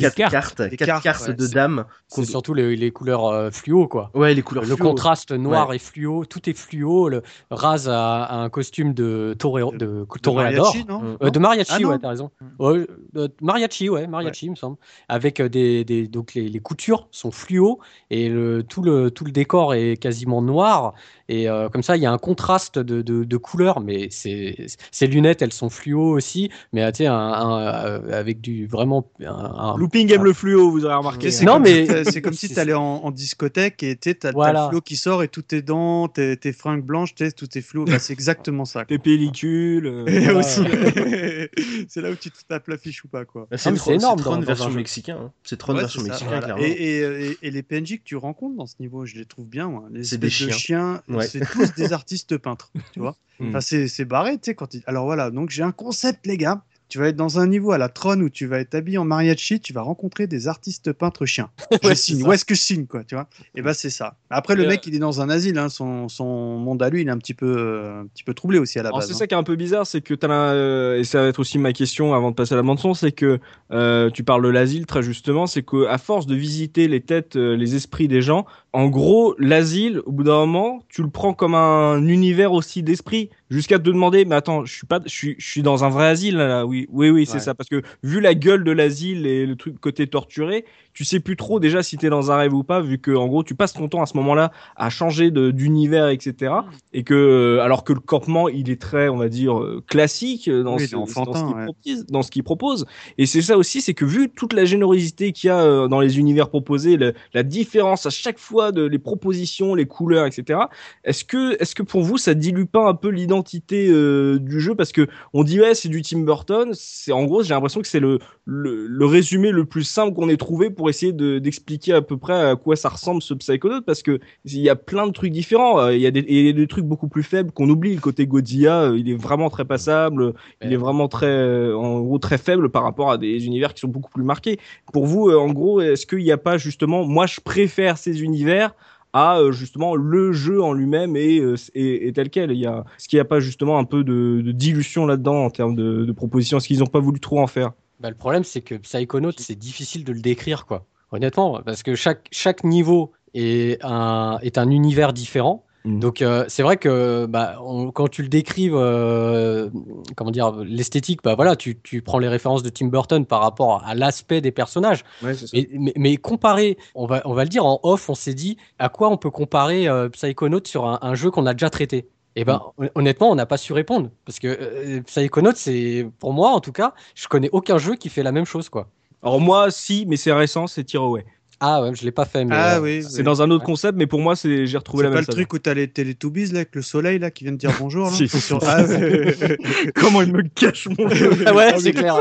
quatre 0.00 0.14
cartes. 0.14 0.56
quatre 0.70 0.76
cartes, 0.86 1.02
cartes 1.02 1.28
ouais, 1.28 1.34
de 1.34 1.46
dames 1.46 1.84
c'est 2.08 2.24
surtout 2.24 2.54
les, 2.54 2.76
les 2.76 2.90
couleurs 2.90 3.26
euh, 3.26 3.50
fluo 3.50 3.88
quoi. 3.88 4.10
Ouais, 4.14 4.34
les 4.34 4.42
couleurs 4.42 4.64
Le 4.64 4.74
fluo. 4.76 4.88
contraste 4.88 5.32
noir 5.32 5.72
et 5.72 5.78
fluo, 5.78 6.24
tout 6.26 6.48
est 6.50 6.58
fluo. 6.58 7.08
Le 7.08 7.22
Raz 7.50 7.88
a, 7.88 8.24
a 8.24 8.36
un 8.36 8.50
costume 8.50 8.94
de, 8.94 9.34
toré, 9.38 9.62
de, 9.74 10.04
toréador. 10.22 10.66
Mariachi, 10.66 10.84
non 10.88 11.16
Euh, 11.22 11.30
de 11.30 11.38
mariachi, 11.38 11.72
Ah, 11.74 11.78
non. 11.80 11.88
ouais, 11.90 11.98
t'as 11.98 12.08
raison. 12.08 12.30
Ouais, 12.58 12.86
euh, 13.16 13.28
mariachi, 13.40 13.88
ouais, 13.88 14.06
mariachi, 14.06 14.46
il 14.46 14.50
me 14.50 14.56
semble. 14.56 14.76
Avec 15.08 15.40
des, 15.40 15.84
des 15.84 16.08
donc 16.08 16.34
les, 16.34 16.48
les 16.48 16.60
coutures 16.60 17.08
sont 17.10 17.30
fluo 17.30 17.78
et 18.10 18.28
le, 18.28 18.62
tout 18.62 18.82
le 18.82 18.89
tout 19.10 19.24
le 19.24 19.32
décor 19.32 19.74
est 19.74 19.96
quasiment 19.96 20.42
noir 20.42 20.94
et 21.32 21.48
euh, 21.48 21.68
comme 21.68 21.82
ça 21.82 21.96
il 21.96 22.02
y 22.02 22.06
a 22.06 22.12
un 22.12 22.18
contraste 22.18 22.78
de, 22.78 23.02
de, 23.02 23.24
de 23.24 23.36
couleurs. 23.36 23.80
Mais 23.80 24.08
ces 24.10 25.06
lunettes, 25.06 25.42
elles 25.42 25.52
sont 25.52 25.70
fluo 25.70 26.10
aussi, 26.10 26.50
mais 26.72 26.82
euh, 26.82 26.90
tu 26.90 26.98
sais 26.98 27.06
un, 27.06 27.14
un, 27.14 27.84
euh, 27.86 28.18
avec 28.18 28.40
du 28.40 28.66
vraiment 28.66 29.10
un, 29.22 29.26
un- 29.28 29.76
Looping 29.76 30.12
aime 30.12 30.24
le 30.24 30.32
fluo, 30.32 30.70
vous 30.70 30.84
aurez 30.84 30.94
remarqué. 30.94 31.30
Non, 31.42 31.54
comme 31.54 31.62
mais- 31.62 32.04
c'est 32.04 32.20
comme 32.22 32.32
si 32.34 32.48
tu 32.52 32.58
allais 32.60 32.74
en, 32.74 32.82
en 32.82 33.10
discothèque 33.10 33.82
et 33.82 33.96
tu 33.96 34.14
as, 34.22 34.32
Voilà. 34.32 34.64
le 34.64 34.70
flot 34.70 34.80
qui 34.80 34.96
sort 34.96 35.22
et 35.22 35.28
tout 35.28 35.54
est 35.54 35.62
dents, 35.62 36.08
tes, 36.08 36.36
tes 36.36 36.52
fringues 36.52 36.84
blanches, 36.84 37.14
t'es- 37.14 37.32
tout 37.32 37.46
est 37.56 37.60
flou. 37.62 37.84
Bah, 37.84 37.98
c'est 37.98 38.12
exactement 38.12 38.64
ça. 38.64 38.80
quoi. 38.80 38.86
Tes 38.88 38.98
pellicules. 38.98 39.86
euh, 39.86 40.06
Et 40.06 40.30
aussi, 40.30 40.60
c'est 41.88 42.00
là 42.00 42.10
où 42.10 42.14
tu 42.16 42.30
te 42.30 42.38
tapes 42.48 42.68
l'affiche 42.68 43.04
ou 43.04 43.08
pas 43.08 43.24
quoi. 43.24 43.46
Ah, 43.50 43.56
C'est 43.58 43.70
énorme 43.88 44.18
c'est 44.18 44.24
Tron 44.24 44.40
version 44.40 44.70
mexicain. 44.70 45.18
hein. 45.26 45.32
C'est 45.44 45.56
Tron 45.56 45.74
Ouais, 45.74 45.80
version 45.80 46.02
mexicain, 46.02 46.26
voilà. 46.26 46.42
clairement. 46.42 46.62
Et, 46.62 46.70
et, 46.70 47.30
et- 47.30 47.38
et 47.42 47.50
les 47.50 47.62
PNJ 47.62 47.98
que 47.98 48.04
tu 48.04 48.16
rencontres 48.16 48.56
dans 48.56 48.66
ce 48.66 48.74
niveau, 48.80 49.06
je 49.06 49.16
les 49.16 49.24
trouve 49.24 49.46
bien. 49.46 49.68
Moi. 49.68 49.84
Les 49.92 50.04
C'est 50.04 50.18
des 50.18 50.26
de 50.28 50.30
chiens, 50.30 51.02
Ouais. 51.20 51.28
c'est 51.28 51.40
tous 51.40 51.72
des 51.74 51.92
artistes 51.92 52.36
peintres, 52.38 52.72
tu 52.92 53.00
vois. 53.00 53.16
Mm. 53.40 53.56
Enfin, 53.56 53.60
c'est 53.62 54.04
barré, 54.04 54.32
tu 54.36 54.50
sais. 54.50 54.54
Quand 54.54 54.74
ils- 54.74 54.82
Alors 54.86 55.06
voilà, 55.06 55.30
donc 55.30 55.48
j'ai 55.48 55.62
un 55.62 55.72
concept, 55.72 56.26
les 56.26 56.36
gars. 56.36 56.62
Tu 56.90 56.98
vas 56.98 57.06
être 57.08 57.16
dans 57.16 57.38
un 57.38 57.46
niveau 57.46 57.70
à 57.70 57.78
la 57.78 57.88
Tron 57.88 58.20
où 58.20 58.28
tu 58.28 58.46
vas 58.46 58.58
être 58.58 58.74
habillé 58.74 58.98
en 58.98 59.04
mariachi, 59.04 59.60
tu 59.60 59.72
vas 59.72 59.82
rencontrer 59.82 60.26
des 60.26 60.48
artistes 60.48 60.92
peintres 60.92 61.24
chiens. 61.24 61.48
Je 61.82 61.88
Ouais, 61.88 61.94
signe. 61.94 62.22
Où 62.26 62.32
est-ce 62.32 62.44
que 62.44 62.54
je 62.56 62.60
signe, 62.60 62.86
quoi, 62.86 63.04
tu 63.04 63.14
vois? 63.14 63.28
Et 63.54 63.62
bah 63.62 63.74
c'est 63.74 63.90
ça. 63.90 64.16
Après, 64.28 64.56
le 64.56 64.66
mec, 64.66 64.84
il 64.86 64.94
est 64.96 64.98
dans 64.98 65.20
un 65.20 65.30
asile. 65.30 65.56
Hein. 65.56 65.68
Son, 65.68 66.08
son 66.08 66.58
monde 66.58 66.82
à 66.82 66.90
lui, 66.90 67.02
il 67.02 67.06
est 67.08 67.10
un 67.12 67.18
petit 67.18 67.32
peu, 67.32 67.46
euh, 67.56 68.00
un 68.02 68.06
petit 68.08 68.24
peu 68.24 68.34
troublé 68.34 68.58
aussi 68.58 68.80
à 68.80 68.82
la 68.82 68.88
Alors 68.88 68.98
base. 68.98 69.08
c'est 69.08 69.14
hein. 69.14 69.18
ça 69.18 69.26
qui 69.28 69.34
est 69.34 69.38
un 69.38 69.44
peu 69.44 69.54
bizarre, 69.54 69.86
c'est 69.86 70.00
que 70.00 70.14
t'as 70.14 70.26
la- 70.28 70.52
euh, 70.52 70.98
et 70.98 71.04
ça 71.04 71.22
va 71.22 71.28
être 71.28 71.38
aussi 71.38 71.58
ma 71.58 71.72
question 71.72 72.12
avant 72.12 72.30
de 72.32 72.34
passer 72.34 72.54
à 72.54 72.56
la 72.56 72.62
bande 72.62 72.80
son, 72.80 72.92
c'est 72.92 73.12
que 73.12 73.38
euh, 73.70 74.10
tu 74.10 74.24
parles 74.24 74.42
de 74.42 74.48
l'asile 74.48 74.86
très 74.86 75.02
justement, 75.02 75.46
c'est 75.46 75.62
que 75.62 75.86
à 75.86 75.96
force 75.96 76.26
de 76.26 76.34
visiter 76.34 76.88
les 76.88 77.00
têtes, 77.00 77.36
euh, 77.36 77.56
les 77.56 77.76
esprits 77.76 78.08
des 78.08 78.20
gens, 78.20 78.46
en 78.72 78.88
gros 78.88 79.36
l'asile, 79.38 80.00
au 80.06 80.12
bout 80.12 80.24
d'un 80.24 80.38
moment, 80.44 80.82
tu 80.88 81.02
le 81.02 81.08
prends 81.10 81.34
comme 81.34 81.54
un 81.54 82.04
univers 82.06 82.52
aussi 82.52 82.82
d'esprit, 82.82 83.30
jusqu'à 83.50 83.78
te 83.78 83.84
demander, 83.84 84.24
mais 84.24 84.34
attends, 84.36 84.64
je 84.64 84.72
suis 84.74 84.86
pas, 84.86 85.00
je 85.04 85.10
suis, 85.10 85.34
je 85.38 85.46
suis 85.50 85.62
dans 85.62 85.84
un 85.84 85.88
vrai 85.90 86.06
asile 86.08 86.36
là, 86.36 86.64
oui, 86.64 86.86
oui, 86.90 87.10
oui, 87.10 87.26
c'est 87.26 87.34
Ouais. 87.34 87.40
ça. 87.40 87.54
Parce 87.54 87.68
que 87.68 87.82
vu 88.02 88.20
la 88.20 88.34
gueule 88.34 88.64
de 88.64 88.70
l'asile 88.72 89.26
et 89.26 89.44
le 89.46 89.56
truc 89.56 89.78
côté 89.80 90.06
torturé, 90.06 90.64
tu 90.92 91.04
sais 91.04 91.20
plus 91.20 91.36
trop 91.36 91.60
déjà 91.60 91.82
si 91.82 91.96
t'es 91.96 92.08
dans 92.10 92.30
un 92.32 92.36
rêve 92.36 92.52
ou 92.54 92.62
pas, 92.64 92.80
vu 92.80 92.98
que 92.98 93.10
en 93.12 93.26
gros 93.28 93.42
tu 93.44 93.54
passes 93.54 93.72
ton 93.72 93.88
temps 93.88 94.02
à 94.02 94.06
ce 94.06 94.16
moment-là 94.16 94.50
à 94.76 94.90
changer 94.90 95.30
d'univers, 95.30 96.08
etc. 96.08 96.52
Et 96.92 97.04
que 97.04 97.14
euh, 97.14 97.62
alors 97.62 97.84
que 97.84 97.92
le 97.92 98.00
campement 98.00 98.48
il 98.48 98.70
est 98.70 98.80
très, 98.80 99.08
on 99.08 99.16
va 99.16 99.28
dire, 99.28 99.58
euh, 99.60 99.82
classique 99.86 100.48
euh, 100.48 100.62
dans, 100.62 100.76
Oui, 100.76 100.86
ce, 100.88 100.96
dans 100.96 101.06
ce 101.06 101.12
qu'il 101.14 101.56
ouais. 101.56 101.64
propose, 101.64 102.06
dans 102.06 102.22
ce 102.22 102.30
qu'il 102.30 102.42
propose. 102.42 102.86
Et 103.18 103.26
c'est 103.26 103.42
ça 103.42 103.56
aussi, 103.56 103.80
c'est 103.80 103.94
que 103.94 104.04
vu 104.04 104.28
toute 104.30 104.52
la 104.52 104.64
générosité 104.64 105.32
qu'il 105.32 105.48
y 105.48 105.50
a 105.50 105.88
dans 105.88 106.00
les 106.00 106.18
univers 106.18 106.48
proposés, 106.48 106.96
le- 106.96 107.14
la 107.34 107.42
différence 107.42 108.06
à 108.06 108.10
chaque 108.10 108.38
fois 108.38 108.72
de 108.72 108.82
les 108.84 108.98
propositions, 108.98 109.74
les 109.74 109.86
couleurs, 109.86 110.26
etc. 110.26 110.58
Est-ce 111.04 111.24
que, 111.24 111.60
est-ce 111.62 111.74
que 111.74 111.82
pour 111.82 112.02
vous 112.02 112.18
ça 112.18 112.34
dilue 112.34 112.64
pas 112.64 112.88
un 112.88 112.94
peu 112.94 113.08
l'identité 113.08 113.39
euh, 113.72 114.38
du 114.38 114.60
jeu 114.60 114.74
parce 114.74 114.92
que 114.92 115.06
on 115.32 115.44
dit 115.44 115.60
ouais 115.60 115.74
c'est 115.74 115.88
du 115.88 116.02
Tim 116.02 116.20
Burton, 116.20 116.70
c'est 116.74 117.12
en 117.12 117.24
gros 117.24 117.42
j'ai 117.42 117.54
l'impression 117.54 117.80
que 117.80 117.88
c'est 117.88 118.00
le, 118.00 118.18
le 118.44 118.86
le 118.86 119.06
résumé 119.06 119.50
le 119.50 119.64
plus 119.64 119.84
simple 119.84 120.14
qu'on 120.14 120.28
ait 120.28 120.36
trouvé 120.36 120.70
pour 120.70 120.88
essayer 120.90 121.12
de 121.12 121.38
d'expliquer 121.38 121.92
à 121.94 122.02
peu 122.02 122.16
près 122.16 122.50
à 122.50 122.56
quoi 122.56 122.76
ça 122.76 122.88
ressemble 122.88 123.22
ce 123.22 123.34
Psychonaut 123.34 123.82
parce 123.82 124.02
que 124.02 124.20
il 124.44 124.58
y 124.58 124.68
a 124.68 124.76
plein 124.76 125.06
de 125.06 125.12
trucs 125.12 125.32
différents, 125.32 125.80
Euh, 125.80 125.94
il 125.94 126.00
y 126.00 126.06
a 126.06 126.10
des, 126.10 126.20
y 126.28 126.48
a 126.48 126.52
des 126.52 126.66
trucs 126.66 126.84
beaucoup 126.84 127.08
plus 127.08 127.22
faibles 127.22 127.52
qu'on 127.52 127.68
oublie. 127.68 127.94
Le 127.94 128.00
côté 128.00 128.26
Godzilla, 128.26 128.82
euh, 128.82 128.98
il 128.98 129.08
est 129.10 129.14
vraiment 129.16 129.50
très 129.50 129.64
passable, 129.64 130.34
il 130.62 130.72
est 130.72 130.76
vraiment 130.76 131.08
très 131.08 131.72
en 131.72 132.00
gros 132.00 132.18
très 132.18 132.38
faible 132.38 132.70
par 132.70 132.82
rapport 132.82 133.10
à 133.10 133.18
des 133.18 133.46
univers 133.46 133.74
qui 133.74 133.80
sont 133.80 133.88
beaucoup 133.88 134.10
plus 134.10 134.24
marqués. 134.24 134.58
Pour 134.92 135.06
vous 135.06 135.30
en 135.30 135.52
gros 135.52 135.80
est-ce 135.80 136.06
qu'il 136.06 136.18
n'y 136.24 136.32
a 136.32 136.38
pas 136.38 136.58
justement 136.58 137.04
moi 137.04 137.26
je 137.26 137.40
préfère 137.40 137.98
ces 137.98 138.22
univers 138.22 138.74
à 139.12 139.38
euh, 139.38 139.52
justement 139.52 139.96
le 139.96 140.32
jeu 140.32 140.62
en 140.62 140.72
lui-même 140.72 141.16
et, 141.16 141.40
euh, 141.40 141.56
et, 141.74 142.08
et 142.08 142.12
tel 142.12 142.30
quel. 142.30 142.50
Il 142.52 142.58
y 142.58 142.66
a, 142.66 142.84
est-ce 142.98 143.08
qu'il 143.08 143.16
n'y 143.16 143.22
a 143.22 143.26
pas 143.26 143.40
justement 143.40 143.78
un 143.78 143.84
peu 143.84 144.04
de, 144.04 144.40
de 144.40 144.52
dilution 144.52 145.06
là-dedans 145.06 145.44
en 145.44 145.50
termes 145.50 145.74
de, 145.74 146.04
de 146.04 146.12
propositions 146.12 146.58
Est-ce 146.58 146.68
qu'ils 146.68 146.80
n'ont 146.80 146.86
pas 146.86 147.00
voulu 147.00 147.20
trop 147.20 147.40
en 147.40 147.46
faire 147.46 147.72
Bah, 148.00 148.10
le 148.10 148.16
problème, 148.16 148.44
c'est 148.44 148.60
que 148.60 148.74
Psychonaut, 148.76 149.32
c'est 149.36 149.58
difficile 149.58 150.04
de 150.04 150.12
le 150.12 150.20
décrire, 150.20 150.66
quoi. 150.66 150.86
Honnêtement, 151.12 151.60
parce 151.64 151.82
que 151.82 151.96
chaque, 151.96 152.28
chaque 152.30 152.62
niveau 152.62 153.12
est 153.34 153.84
un, 153.84 154.38
est 154.42 154.58
un 154.58 154.70
univers 154.70 155.12
différent. 155.12 155.64
Mhm. 155.84 155.98
Donc, 156.00 156.20
euh, 156.22 156.44
c'est 156.48 156.62
vrai 156.62 156.76
que 156.76 157.26
bah, 157.26 157.56
on- 157.64 157.90
quand 157.90 158.08
tu 158.08 158.22
le 158.22 158.28
décrives, 158.28 158.74
euh, 158.76 159.70
comment 160.16 160.30
dire, 160.30 160.52
l'esthétique, 160.58 161.20
bah, 161.22 161.34
voilà, 161.34 161.56
tu, 161.56 161.78
tu 161.80 162.02
prends 162.02 162.18
les 162.18 162.28
références 162.28 162.62
de 162.62 162.68
Tim 162.68 162.86
Burton 162.88 163.24
par 163.24 163.40
rapport 163.40 163.82
à 163.86 163.94
l'aspect 163.94 164.40
des 164.40 164.52
personnages. 164.52 165.04
Ouais, 165.22 165.34
c'est 165.34 165.46
ça. 165.46 165.56
Mais, 165.56 165.68
mais, 165.72 165.92
mais 165.96 166.16
comparer, 166.16 166.76
on 166.94 167.06
va, 167.06 167.22
on 167.24 167.32
va 167.32 167.44
le 167.44 167.48
dire 167.48 167.64
en 167.64 167.80
off, 167.82 168.08
on 168.10 168.14
s'est 168.14 168.34
dit 168.34 168.56
à 168.78 168.88
quoi 168.88 169.08
on 169.10 169.16
peut 169.16 169.30
comparer 169.30 169.88
euh, 169.88 170.08
Psychonaut 170.10 170.60
sur 170.66 170.86
un, 170.86 170.98
un 171.02 171.14
jeu 171.14 171.30
qu'on 171.30 171.46
a 171.46 171.54
déjà 171.54 171.70
traité? 171.70 172.08
Et 172.36 172.44
ben 172.44 172.62
hon- 172.78 172.88
honnêtement, 172.94 173.30
on 173.30 173.34
n'a 173.34 173.46
pas 173.46 173.56
su 173.56 173.72
répondre 173.72 174.10
parce 174.24 174.38
que 174.38 174.46
euh, 174.48 175.00
Psychonaut, 175.02 175.50
c'est 175.56 176.06
pour 176.20 176.32
moi 176.32 176.50
en 176.50 176.60
tout 176.60 176.72
cas, 176.72 176.94
je 177.16 177.26
connais 177.26 177.48
aucun 177.52 177.76
jeu 177.78 177.96
qui 177.96 178.08
fait 178.08 178.22
la 178.22 178.30
même 178.32 178.44
chose 178.44 178.68
quoi. 178.68 178.88
Alors 179.22 179.40
moi, 179.40 179.70
si, 179.70 180.04
mais 180.06 180.16
c'est 180.16 180.32
récent, 180.32 180.66
c'est 180.66 180.84
Tearaway. 180.84 181.24
Ah 181.62 181.82
ouais, 181.82 181.94
je 181.94 182.04
l'ai 182.04 182.10
pas 182.10 182.24
fait 182.24 182.44
mais 182.46 182.54
Ah 182.56 182.76
euh, 182.76 182.80
oui, 182.80 183.02
C'est 183.02 183.18
oui. 183.18 183.22
dans 183.22 183.42
un 183.42 183.50
autre 183.50 183.64
concept, 183.64 183.98
mais 183.98 184.06
pour 184.06 184.20
moi, 184.20 184.34
c'est 184.34 184.66
j'ai 184.66 184.78
retrouvé 184.78 185.02
C'est 185.02 185.04
la 185.04 185.10
pas 185.10 185.14
même 185.16 185.20
le 185.20 185.26
saveur. 185.26 185.36
truc 185.36 185.52
où 185.52 185.58
t'as 185.58 185.74
les 185.74 185.88
Teletubbies 185.88 186.46
là, 186.52 186.60
avec 186.60 186.74
le 186.74 186.80
soleil 186.80 187.18
là 187.18 187.30
qui 187.30 187.44
vient 187.44 187.52
de 187.52 187.58
dire 187.58 187.70
bonjour 187.78 188.06
là 188.06 188.12
Si. 188.16 188.28
Sur- 188.28 188.60
Ah, 188.66 188.82
ouais. 188.84 189.36
Comment 189.94 190.22
il 190.22 190.32
me 190.32 190.42
cache 190.42 190.88
mon 190.98 191.08
jeu 191.10 191.30
Ah 191.46 191.54
ouais, 191.54 191.78
c'est 191.78 191.92
clair. 191.92 192.16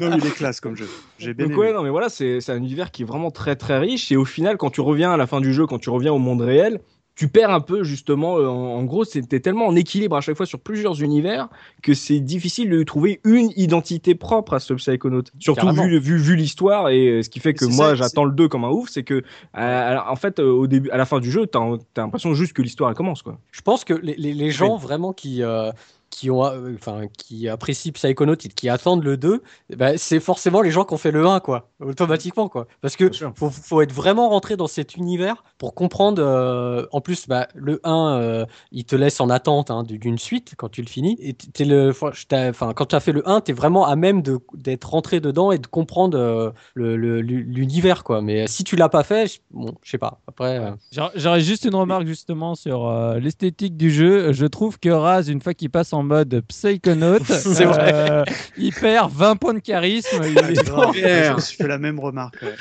non, 0.00 0.16
il 0.18 0.26
est 0.26 0.34
classe 0.34 0.60
comme 0.60 0.76
jeu. 0.76 0.88
J'ai 1.18 1.32
bien 1.32 1.46
Donc 1.46 1.54
aimé. 1.54 1.62
ouais, 1.68 1.72
non 1.72 1.82
mais 1.82 1.90
voilà, 1.90 2.10
c'est 2.10 2.40
c'est 2.42 2.52
un 2.52 2.56
univers 2.58 2.90
qui 2.90 3.02
est 3.02 3.06
vraiment 3.06 3.30
très 3.30 3.56
très 3.56 3.78
riche 3.78 4.12
et 4.12 4.16
au 4.16 4.24
final, 4.26 4.58
quand 4.58 4.70
tu 4.70 4.82
reviens 4.82 5.10
à 5.12 5.16
la 5.16 5.26
fin 5.26 5.40
du 5.40 5.54
jeu, 5.54 5.66
quand 5.66 5.78
tu 5.78 5.88
reviens 5.90 6.12
au 6.12 6.18
monde 6.18 6.42
réel, 6.42 6.80
tu 7.20 7.28
perds 7.28 7.50
un 7.50 7.60
peu 7.60 7.84
justement. 7.84 8.38
euh, 8.38 8.48
en, 8.48 8.78
en 8.78 8.84
gros, 8.84 9.04
c'était 9.04 9.40
tellement 9.40 9.66
en 9.66 9.76
équilibre 9.76 10.16
à 10.16 10.22
chaque 10.22 10.38
fois 10.38 10.46
sur 10.46 10.58
plusieurs 10.58 11.02
univers 11.02 11.50
que 11.82 11.92
c'est 11.92 12.18
difficile 12.20 12.70
de 12.70 12.82
trouver 12.82 13.20
une 13.24 13.50
identité 13.56 14.14
propre 14.14 14.54
à 14.54 14.58
ce 14.58 14.72
Psychonaut. 14.72 15.24
Surtout 15.38 15.66
Carrément. 15.66 15.84
vu, 15.84 15.98
vu, 15.98 16.16
vu 16.16 16.34
l'histoire 16.34 16.88
et 16.88 17.08
euh, 17.08 17.22
ce 17.22 17.28
qui 17.28 17.38
fait 17.38 17.52
que 17.52 17.66
moi 17.66 17.94
j'attends 17.94 18.24
le 18.24 18.32
2 18.32 18.48
comme 18.48 18.64
un 18.64 18.70
ouf, 18.70 18.88
c'est 18.88 19.02
que 19.02 19.22
euh, 19.58 19.98
en 20.08 20.16
fait 20.16 20.38
au 20.40 20.66
début, 20.66 20.88
à 20.88 20.96
la 20.96 21.04
fin 21.04 21.20
du 21.20 21.30
jeu, 21.30 21.46
t'as 21.46 21.60
t'as 21.92 22.04
l'impression 22.04 22.32
juste 22.32 22.54
que 22.54 22.62
l'histoire 22.62 22.94
commence 22.94 23.20
quoi. 23.20 23.38
Je 23.52 23.60
pense 23.60 23.84
que 23.84 23.92
les, 23.92 24.14
les, 24.16 24.32
les 24.32 24.50
gens 24.50 24.78
vraiment 24.78 25.12
qui 25.12 25.42
euh, 25.42 25.72
qui 26.10 26.30
ont 26.30 26.44
euh, 26.44 26.72
enfin 26.74 27.02
qui 27.16 27.48
apprécient 27.48 27.92
Psychonaut 27.92 28.34
et 28.34 28.48
qui 28.48 28.68
attendent 28.68 29.04
le 29.04 29.16
2, 29.16 29.42
bah, 29.76 29.96
c'est 29.96 30.20
forcément 30.20 30.60
les 30.60 30.70
gens 30.70 30.84
qui 30.84 30.94
ont 30.94 30.98
fait 30.98 31.10
le 31.12 31.26
1 31.26 31.40
quoi, 31.40 31.70
automatiquement 31.80 32.48
quoi. 32.48 32.66
Parce 32.80 32.96
que 32.96 33.10
faut, 33.36 33.50
faut 33.50 33.80
être 33.80 33.92
vraiment 33.92 34.28
rentré 34.28 34.56
dans 34.56 34.66
cet 34.66 34.96
univers 34.96 35.44
pour 35.58 35.74
comprendre 35.74 36.22
euh, 36.22 36.86
en 36.92 37.00
plus 37.00 37.26
bah, 37.28 37.48
le 37.54 37.80
1 37.84 38.18
euh, 38.20 38.46
il 38.72 38.84
te 38.84 38.96
laisse 38.96 39.20
en 39.20 39.30
attente 39.30 39.70
hein, 39.70 39.82
d'une 39.84 40.18
suite 40.18 40.54
quand 40.56 40.68
tu 40.68 40.82
le 40.82 40.88
finis 40.88 41.16
et 41.20 41.64
le 41.64 41.90
enfin, 41.90 42.72
quand 42.74 42.86
tu 42.86 42.94
as 42.96 43.00
fait 43.00 43.12
le 43.12 43.28
1, 43.28 43.40
tu 43.42 43.50
es 43.52 43.54
vraiment 43.54 43.86
à 43.86 43.96
même 43.96 44.22
de 44.22 44.38
d'être 44.54 44.90
rentré 44.90 45.20
dedans 45.20 45.52
et 45.52 45.58
de 45.58 45.66
comprendre 45.66 46.18
euh, 46.18 46.50
le- 46.74 46.96
le- 46.96 47.20
l'univers 47.20 48.02
quoi. 48.04 48.20
Mais 48.22 48.46
si 48.46 48.64
tu 48.64 48.76
l'as 48.76 48.88
pas 48.88 49.02
fait, 49.04 49.26
je- 49.26 49.38
bon, 49.50 49.74
je 49.82 49.90
sais 49.90 49.98
pas. 49.98 50.20
Après 50.26 50.58
euh, 50.58 50.70
J'aurais- 50.92 51.12
J'aurais 51.14 51.40
juste 51.40 51.64
une 51.64 51.74
remarque 51.74 52.06
justement 52.06 52.54
sur 52.54 52.88
euh, 52.88 53.18
l'esthétique 53.18 53.76
du 53.76 53.90
jeu. 53.90 54.32
Je 54.32 54.46
trouve 54.46 54.78
que 54.78 54.88
Raz, 54.88 55.24
une 55.28 55.40
fois 55.40 55.54
qu'il 55.54 55.70
passe 55.70 55.92
en 55.92 55.99
mode 56.02 56.42
Psychonaut, 56.48 57.18
C'est 57.24 57.64
vrai. 57.64 57.92
euh, 57.94 58.24
il 58.56 58.72
perd 58.72 59.10
20 59.12 59.36
points 59.36 59.54
de 59.54 59.58
charisme. 59.60 60.20
Il 60.24 60.38
est- 60.38 61.34
je 61.38 61.56
fait 61.56 61.68
la 61.68 61.78
même 61.78 61.98
remarque. 62.00 62.36
ouais. 62.42 62.54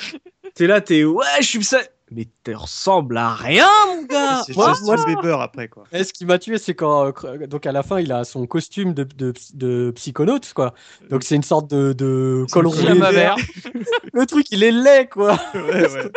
T'es 0.55 0.67
là, 0.67 0.81
t'es 0.81 1.03
ouais, 1.03 1.25
je 1.41 1.45
suis 1.45 1.63
ça. 1.63 1.79
Mais 2.11 2.27
tu 2.43 2.55
ressembles 2.55 3.17
à 3.17 3.35
rien, 3.35 3.67
mon 3.87 4.01
gars. 4.03 4.41
C'est 4.43 4.53
Justin 4.53 4.95
Bieber 5.05 5.39
après 5.41 5.67
quoi. 5.67 5.83
Et 5.93 6.03
ce 6.03 6.11
qui 6.11 6.25
m'a 6.25 6.39
tué, 6.39 6.57
c'est 6.57 6.73
quand 6.73 7.05
euh, 7.23 7.45
donc 7.45 7.67
à 7.67 7.71
la 7.71 7.83
fin, 7.83 7.99
il 7.99 8.11
a 8.11 8.23
son 8.23 8.47
costume 8.47 8.95
de, 8.95 9.03
de, 9.03 9.31
de 9.53 9.91
psychonaute, 9.91 10.51
quoi. 10.55 10.73
Donc 11.11 11.21
c'est 11.23 11.35
une 11.35 11.43
sorte 11.43 11.69
de, 11.69 11.93
de 11.93 12.45
col 12.51 12.65
roulé. 12.65 12.99
Le 14.13 14.25
truc, 14.25 14.47
il 14.51 14.63
est 14.63 14.71
laid, 14.71 15.07
quoi. 15.07 15.39
Ouais, 15.53 15.87
ouais. 15.91 16.11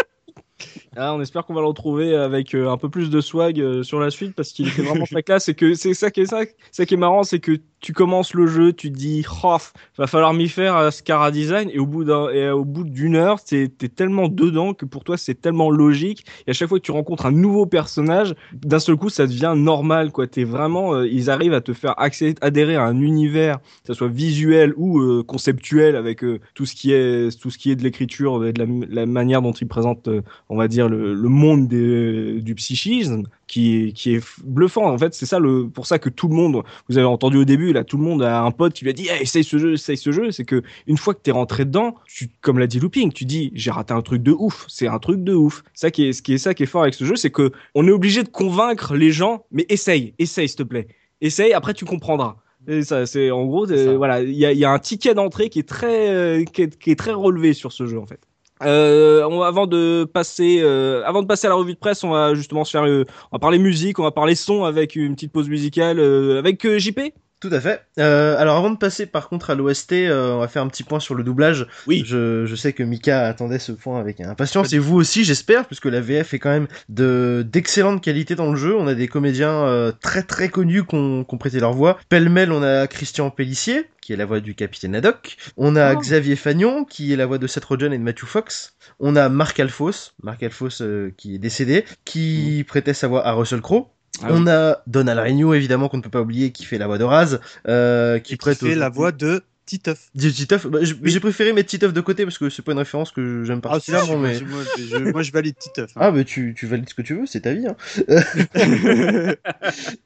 Ah, 0.96 1.14
on 1.14 1.20
espère 1.22 1.46
qu'on 1.46 1.54
va 1.54 1.62
le 1.62 1.66
retrouver 1.66 2.14
avec 2.14 2.54
euh, 2.54 2.70
un 2.70 2.76
peu 2.76 2.90
plus 2.90 3.08
de 3.08 3.20
swag 3.20 3.58
euh, 3.58 3.82
sur 3.82 3.98
la 3.98 4.10
suite 4.10 4.34
parce 4.34 4.52
qu'il 4.52 4.68
était 4.68 4.82
vraiment 4.82 5.06
très 5.10 5.22
classe. 5.22 5.48
Et 5.48 5.54
que 5.54 5.74
c'est 5.74 5.94
ça 5.94 6.10
qui 6.10 6.20
est 6.20 6.26
ça, 6.26 6.42
ça 6.70 6.84
qui 6.84 6.94
est 6.94 6.98
marrant, 6.98 7.22
c'est 7.22 7.40
que 7.40 7.58
tu 7.82 7.92
commences 7.92 8.32
le 8.32 8.46
jeu, 8.46 8.72
tu 8.72 8.92
te 8.92 8.96
dis, 8.96 9.26
oh, 9.42 9.56
va 9.98 10.06
falloir 10.06 10.32
m'y 10.32 10.48
faire 10.48 10.76
à 10.76 10.90
Scara 10.90 11.30
Design. 11.30 11.68
Et 11.72 11.78
au 11.78 11.86
bout 11.86 12.04
d'un 12.04 12.28
et 12.30 12.48
au 12.50 12.64
bout 12.64 12.84
d'une 12.84 13.16
heure, 13.16 13.42
t'es 13.42 13.68
t'es 13.68 13.88
tellement 13.88 14.28
dedans 14.28 14.72
que 14.72 14.84
pour 14.86 15.02
toi 15.02 15.16
c'est 15.16 15.34
tellement 15.34 15.68
logique. 15.68 16.24
Et 16.46 16.50
à 16.50 16.52
chaque 16.52 16.68
fois 16.68 16.78
que 16.78 16.84
tu 16.84 16.92
rencontres 16.92 17.26
un 17.26 17.32
nouveau 17.32 17.66
personnage, 17.66 18.34
d'un 18.52 18.78
seul 18.78 18.96
coup 18.96 19.08
ça 19.08 19.26
devient 19.26 19.54
normal 19.56 20.12
quoi. 20.12 20.26
T'es 20.28 20.44
vraiment, 20.44 20.94
euh, 20.94 21.08
ils 21.08 21.28
arrivent 21.28 21.54
à 21.54 21.60
te 21.60 21.72
faire 21.72 21.98
accéder, 21.98 22.38
adhérer 22.40 22.76
à 22.76 22.84
un 22.84 23.00
univers, 23.00 23.58
que 23.58 23.88
ça 23.88 23.94
soit 23.94 24.08
visuel 24.08 24.72
ou 24.76 25.00
euh, 25.00 25.24
conceptuel 25.24 25.96
avec 25.96 26.22
euh, 26.22 26.38
tout 26.54 26.66
ce 26.66 26.74
qui 26.76 26.92
est 26.92 27.36
tout 27.40 27.50
ce 27.50 27.58
qui 27.58 27.72
est 27.72 27.76
de 27.76 27.82
l'écriture 27.82 28.44
et 28.46 28.52
de 28.52 28.62
la, 28.62 28.66
la 28.88 29.06
manière 29.06 29.42
dont 29.42 29.52
ils 29.52 29.66
présentent, 29.66 30.06
euh, 30.06 30.22
on 30.48 30.56
va 30.56 30.68
dire 30.68 30.81
le, 30.88 31.14
le 31.14 31.28
monde 31.28 31.68
des- 31.68 32.40
du 32.40 32.54
psychisme 32.54 33.24
qui 33.46 33.76
est, 33.88 33.92
qui 33.92 34.14
est 34.14 34.18
f- 34.18 34.40
bluffant. 34.44 34.90
En 34.90 34.98
fait, 34.98 35.14
c'est 35.14 35.26
ça 35.26 35.38
le, 35.38 35.68
pour 35.68 35.86
ça 35.86 35.98
que 35.98 36.08
tout 36.08 36.28
le 36.28 36.34
monde, 36.34 36.62
vous 36.88 36.98
avez 36.98 37.06
entendu 37.06 37.36
au 37.38 37.44
début, 37.44 37.72
là, 37.72 37.84
tout 37.84 37.96
le 37.96 38.02
monde 38.04 38.22
a 38.22 38.42
un 38.42 38.50
pote 38.50 38.72
qui 38.72 38.84
lui 38.84 38.90
a 38.90 38.94
dit, 38.94 39.08
hey, 39.08 39.22
essaye 39.22 39.44
ce 39.44 39.58
jeu, 39.58 39.74
essaye 39.74 39.96
ce 39.96 40.12
jeu. 40.12 40.30
C'est 40.30 40.44
que 40.44 40.62
une 40.86 40.96
fois 40.96 41.14
que 41.14 41.20
t'es 41.20 41.30
rentré 41.32 41.64
dedans, 41.64 41.94
tu, 42.06 42.28
comme 42.40 42.58
l'a 42.58 42.66
dit 42.66 42.80
Looping, 42.80 43.12
tu 43.12 43.24
dis, 43.24 43.50
j'ai 43.54 43.70
raté 43.70 43.92
un 43.94 44.02
truc 44.02 44.22
de 44.22 44.32
ouf. 44.32 44.64
C'est 44.68 44.88
un 44.88 44.98
truc 44.98 45.22
de 45.24 45.34
ouf. 45.34 45.62
Ça 45.74 45.90
qui 45.90 46.06
est, 46.06 46.12
ce 46.12 46.22
qui 46.22 46.32
est 46.34 46.38
ça 46.38 46.54
qui 46.54 46.62
est 46.62 46.66
fort 46.66 46.82
avec 46.82 46.94
ce 46.94 47.04
jeu, 47.04 47.16
c'est 47.16 47.30
que 47.30 47.52
on 47.74 47.86
est 47.86 47.92
obligé 47.92 48.22
de 48.22 48.28
convaincre 48.28 48.94
les 48.94 49.10
gens, 49.10 49.44
mais 49.50 49.66
essaye, 49.68 50.14
essaye, 50.18 50.48
s'il 50.48 50.56
te 50.58 50.62
plaît. 50.62 50.88
Essaye, 51.20 51.52
après 51.52 51.74
tu 51.74 51.84
comprendras. 51.84 52.36
Et 52.68 52.82
ça, 52.82 53.06
c'est 53.06 53.32
en 53.32 53.44
gros, 53.46 53.68
euh, 53.72 53.96
voilà, 53.96 54.22
il 54.22 54.34
y 54.34 54.46
a, 54.46 54.52
il 54.52 54.58
y 54.58 54.64
a 54.64 54.70
un 54.70 54.78
ticket 54.78 55.14
d'entrée 55.14 55.48
qui 55.48 55.58
est 55.58 55.68
très, 55.68 56.10
euh, 56.10 56.44
qui 56.44 56.62
est, 56.62 56.78
qui 56.78 56.92
est 56.92 56.96
très 56.98 57.10
relevé 57.12 57.54
sur 57.54 57.72
ce 57.72 57.86
jeu 57.86 57.98
en 57.98 58.06
fait. 58.06 58.20
Euh, 58.64 59.24
avant 59.42 59.66
de 59.66 60.04
passer, 60.04 60.60
euh, 60.62 61.02
avant 61.04 61.22
de 61.22 61.26
passer 61.26 61.46
à 61.46 61.50
la 61.50 61.56
revue 61.56 61.74
de 61.74 61.78
presse, 61.78 62.04
on 62.04 62.10
va 62.10 62.34
justement 62.34 62.64
se 62.64 62.70
faire, 62.70 62.84
euh, 62.84 63.04
on 63.30 63.36
va 63.36 63.38
parler 63.38 63.58
musique, 63.58 63.98
on 63.98 64.02
va 64.04 64.10
parler 64.12 64.34
son 64.34 64.64
avec 64.64 64.96
une 64.96 65.14
petite 65.14 65.32
pause 65.32 65.48
musicale 65.48 65.98
avec 66.00 66.66
JP. 66.78 67.00
Tout 67.42 67.50
à 67.50 67.60
fait. 67.60 67.82
Euh, 67.98 68.36
alors 68.38 68.56
avant 68.56 68.70
de 68.70 68.76
passer 68.76 69.04
par 69.04 69.28
contre 69.28 69.50
à 69.50 69.56
l'OST, 69.56 69.94
euh, 69.94 70.34
on 70.34 70.38
va 70.38 70.46
faire 70.46 70.62
un 70.62 70.68
petit 70.68 70.84
point 70.84 71.00
sur 71.00 71.16
le 71.16 71.24
doublage. 71.24 71.66
Oui. 71.88 72.04
Je, 72.06 72.46
je 72.46 72.54
sais 72.54 72.72
que 72.72 72.84
Mika 72.84 73.26
attendait 73.26 73.58
ce 73.58 73.72
point 73.72 73.98
avec 73.98 74.20
impatience 74.20 74.72
et 74.72 74.78
vous 74.78 74.94
aussi 74.94 75.24
j'espère 75.24 75.66
puisque 75.66 75.86
la 75.86 76.00
VF 76.00 76.34
est 76.34 76.38
quand 76.38 76.50
même 76.50 76.68
de 76.88 77.44
d'excellente 77.44 78.00
qualité 78.00 78.36
dans 78.36 78.48
le 78.52 78.56
jeu. 78.56 78.76
On 78.76 78.86
a 78.86 78.94
des 78.94 79.08
comédiens 79.08 79.64
euh, 79.64 79.90
très 79.90 80.22
très 80.22 80.50
connus 80.50 80.84
qui 80.84 80.94
ont 80.94 81.24
qui 81.24 81.34
ont 81.34 81.38
prêté 81.38 81.58
leur 81.58 81.72
voix. 81.72 81.98
Pêle-mêle 82.08 82.52
on 82.52 82.62
a 82.62 82.86
Christian 82.86 83.28
Pellissier 83.30 83.88
qui 84.00 84.12
est 84.12 84.16
la 84.16 84.24
voix 84.24 84.38
du 84.38 84.54
capitaine 84.54 84.94
Haddock. 84.94 85.36
On 85.56 85.74
a 85.74 85.94
Oh. 85.94 85.98
Xavier 85.98 86.36
Fagnon 86.36 86.84
qui 86.84 87.12
est 87.12 87.16
la 87.16 87.26
voix 87.26 87.38
de 87.38 87.48
Seth 87.48 87.64
Rogen 87.64 87.92
et 87.92 87.98
de 87.98 88.04
Matthew 88.04 88.26
Fox. 88.26 88.76
On 89.00 89.16
a 89.16 89.28
Marc 89.28 89.58
Alphos, 89.58 90.12
Marc 90.22 90.44
Alphos 90.44 90.80
euh, 90.80 91.10
qui 91.16 91.34
est 91.34 91.38
décédé, 91.38 91.84
qui 92.04 92.64
prêtait 92.68 92.94
sa 92.94 93.08
voix 93.08 93.26
à 93.26 93.32
Russell 93.32 93.60
Crowe. 93.60 93.88
Ah 94.22 94.28
on 94.30 94.46
a 94.46 94.82
Donald 94.86 95.18
Regnault 95.20 95.54
évidemment 95.54 95.88
qu'on 95.88 95.96
ne 95.96 96.02
peut 96.02 96.10
pas 96.10 96.20
oublier 96.20 96.52
qui 96.52 96.64
fait 96.64 96.78
la 96.78 96.86
voix 96.86 96.98
de 96.98 97.04
Raz, 97.04 97.38
euh, 97.68 98.18
qui 98.18 98.32
Qui 98.32 98.36
prête 98.36 98.58
fait 98.58 98.74
la 98.74 98.88
voix 98.88 99.10
de 99.12 99.42
Titeuf. 99.64 100.10
Titeuf, 100.18 100.66
bah, 100.66 100.80
j'ai 100.82 101.20
préféré 101.20 101.52
mettre 101.52 101.70
Titeuf 101.70 101.92
de 101.92 102.00
côté 102.00 102.24
parce 102.24 102.36
que 102.36 102.50
c'est 102.50 102.62
pas 102.62 102.72
une 102.72 102.78
référence 102.78 103.10
que 103.12 103.44
j'aime 103.44 103.60
Ah, 103.64 103.78
si, 103.80 103.92
particulièrement, 103.92 104.34
si, 104.34 104.44
mais. 104.44 104.50
moi, 104.50 104.60
je, 104.76 104.96
moi, 105.12 105.22
je 105.22 105.32
valide 105.32 105.56
Titeuf. 105.56 105.90
hein. 105.96 106.00
Ah, 106.02 106.10
bah 106.10 106.24
tu, 106.24 106.52
tu 106.54 106.66
valides 106.66 106.88
ce 106.88 106.94
que 106.94 107.00
tu 107.02 107.14
veux, 107.14 107.26
c'est 107.26 107.40
ta 107.42 107.54
vie. 107.54 107.66
Hein. 107.66 107.76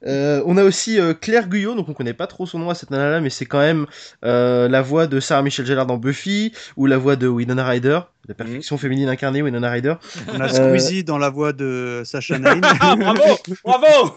Euh, 0.07 0.43
on 0.47 0.57
a 0.57 0.63
aussi 0.63 1.01
euh, 1.01 1.15
Claire 1.15 1.49
Guyot, 1.49 1.75
donc 1.75 1.89
on 1.89 1.93
connaît 1.95 2.13
pas 2.15 2.27
trop 2.29 2.47
son 2.47 2.59
nom 2.61 2.71
à 2.71 2.75
cette 2.75 2.91
nana-là, 2.91 3.21
mais 3.21 3.31
c'est 3.31 3.47
quand 3.47 3.59
même 3.59 3.87
euh, 4.25 4.69
la 4.69 4.83
voix 4.83 5.07
de 5.09 5.19
Sarah 5.19 5.43
Michelle 5.43 5.67
Gellar 5.67 5.87
dans 5.87 5.97
Buffy, 5.97 6.53
ou 6.77 6.87
la 6.87 6.97
voix 6.99 7.17
de 7.17 7.27
Winona 7.27 7.67
Ryder, 7.67 8.01
la 8.29 8.35
perfection 8.35 8.79
féminine 8.79 9.09
incarnée, 9.09 9.43
Winona 9.43 9.71
Ryder. 9.71 9.95
On 10.35 10.41
a 10.41 10.49
Squeezie 10.49 11.05
dans 11.05 11.19
la 11.19 11.31
voix 11.31 11.53
de 11.53 12.03
Sacha 12.05 12.39
Nain. 12.39 12.61
Ah, 12.81 12.97
bravo 12.97 13.23
Bravo 13.65 14.17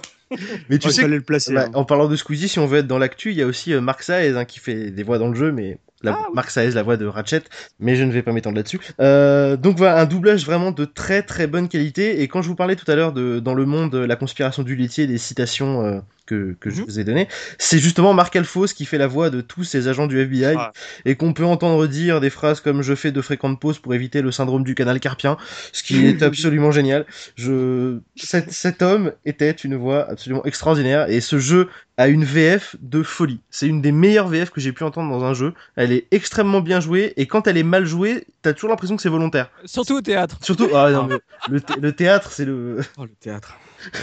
Mais 0.69 0.77
tu 0.80 0.88
Oh, 0.88 0.90
il 0.90 0.94
sais, 0.94 1.02
fallait 1.03 1.18
le 1.18 1.22
placer. 1.22 1.53
bah, 1.53 1.65
hein. 1.68 1.72
en 1.73 1.86
parlant 1.86 2.07
de 2.07 2.15
Squeezie, 2.15 2.49
si 2.49 2.60
on 2.60 2.65
veut 2.68 2.80
être 2.80 2.88
dans 2.88 2.99
l'actu, 2.99 3.31
il 3.31 3.38
y 3.38 3.41
a 3.41 3.48
aussi 3.48 3.73
euh, 3.73 3.81
Mark 3.81 4.03
Saez 4.03 4.36
hein, 4.38 4.45
qui 4.45 4.60
fait 4.60 4.91
des 4.91 5.03
voix 5.03 5.18
dans 5.18 5.27
le 5.27 5.36
jeu, 5.36 5.52
mais 5.52 5.77
la, 6.02 6.18
Mark 6.34 6.49
Saez, 6.49 6.72
la 6.72 6.84
voix 6.84 6.98
de 6.98 7.06
Ratchet, 7.06 7.41
mais 7.80 7.95
je 7.95 8.03
ne 8.03 8.11
vais 8.11 8.22
pas 8.22 8.31
m'étendre 8.31 8.56
là-dessus. 8.56 8.80
Euh, 9.02 9.57
donc 9.57 9.77
voilà, 9.77 9.99
un 9.99 10.06
doublage 10.06 10.45
vraiment 10.45 10.72
de 10.72 10.86
très 10.86 11.23
très 11.23 11.45
bonne 11.48 11.68
qualité. 11.68 12.22
Et 12.22 12.27
quand 12.27 12.41
je 12.41 12.48
vous 12.48 12.56
parlais 12.56 12.76
tout 12.76 12.90
à 12.90 12.95
l'heure 12.95 13.11
de 13.11 13.40
dans 13.40 13.53
le 13.53 13.65
monde 13.65 13.95
la 13.95 14.15
conspiration 14.15 14.64
du 14.64 14.76
laitier, 14.76 15.07
des 15.07 15.18
citations 15.18 15.86
euh, 15.86 15.99
que, 16.30 16.56
que 16.60 16.69
je 16.69 16.80
Mhm. 16.81 16.85
vous 16.85 16.99
ai 16.99 17.03
données, 17.03 17.27
c'est 17.57 17.80
justement 17.80 18.14
Mark 18.14 18.35
Alphos 18.35 18.68
qui 18.68 18.85
fait 18.85 18.97
la 18.99 19.07
voix 19.07 19.30
de 19.30 19.41
tous 19.41 19.64
ces 19.64 19.88
agents 19.88 20.07
du 20.07 20.19
FBI 20.19 20.56
Ah. 20.57 20.72
et 21.06 21.15
qu'on 21.15 21.34
peut 21.34 21.43
entendre 21.45 21.88
dire 21.88 22.22
des 22.22 22.30
phrases 22.30 22.61
comme 22.61 22.81
je 22.84 22.93
fais 22.95 23.11
de 23.11 23.22
fréquentes 23.22 23.60
pauses 23.60 23.80
pour 23.80 23.93
éviter 23.95 24.22
le 24.22 24.31
syndrome 24.31 24.64
du 24.64 24.76
canal 24.76 24.99
carpien, 24.99 25.38
ce 25.73 25.84
qui 25.84 26.06
est 26.06 26.22
absolument 26.23 26.72
génial. 26.72 27.06
Je 27.35 27.99
cet, 28.15 28.51
cet 28.51 28.81
homme 28.81 29.11
était 29.26 29.51
une 29.51 29.76
voix 29.76 30.10
absolument 30.10 30.45
extraordinaire 30.45 31.10
et 31.10 31.19
ce 31.22 31.39
jeu 31.39 31.68
a 31.97 32.07
une 32.07 32.23
VF 32.23 32.76
de 32.80 33.03
folie. 33.03 33.41
C'est 33.49 33.68
une 33.68 33.81
des 33.81 33.91
meilleures 33.91 34.27
VF 34.30 34.51
que 34.51 34.61
j'ai 34.61 34.72
pu 34.72 34.84
entendre 34.84 35.10
dans 35.11 35.26
un 35.26 35.34
jeu. 35.34 35.53
Elle 35.76 35.91
est 35.91 36.06
extrêmement 36.11 36.61
bien 36.61 36.80
jouée 36.80 37.14
et 37.18 37.26
quand 37.27 37.45
elle 37.47 37.57
est 37.57 37.64
mal 37.64 37.85
jouée, 37.85 38.26
t'as 38.41 38.53
toujours 38.53 38.69
l'impression 38.69 38.95
que 38.95 39.01
c'est 39.01 39.10
volontaire. 39.10 39.49
Surtout 39.65 39.95
au 39.97 40.01
théâtre. 40.01 40.38
Surtout, 40.41 40.69
ah 40.73 40.91
non, 40.91 41.07
mais 41.07 41.18
le, 41.49 41.60
thé- 41.60 41.73
le 41.81 41.91
théâtre, 41.91 42.31
c'est 42.31 42.45
le. 42.45 42.77
Oh, 42.97 43.03
le 43.03 43.10
théâtre. 43.19 43.57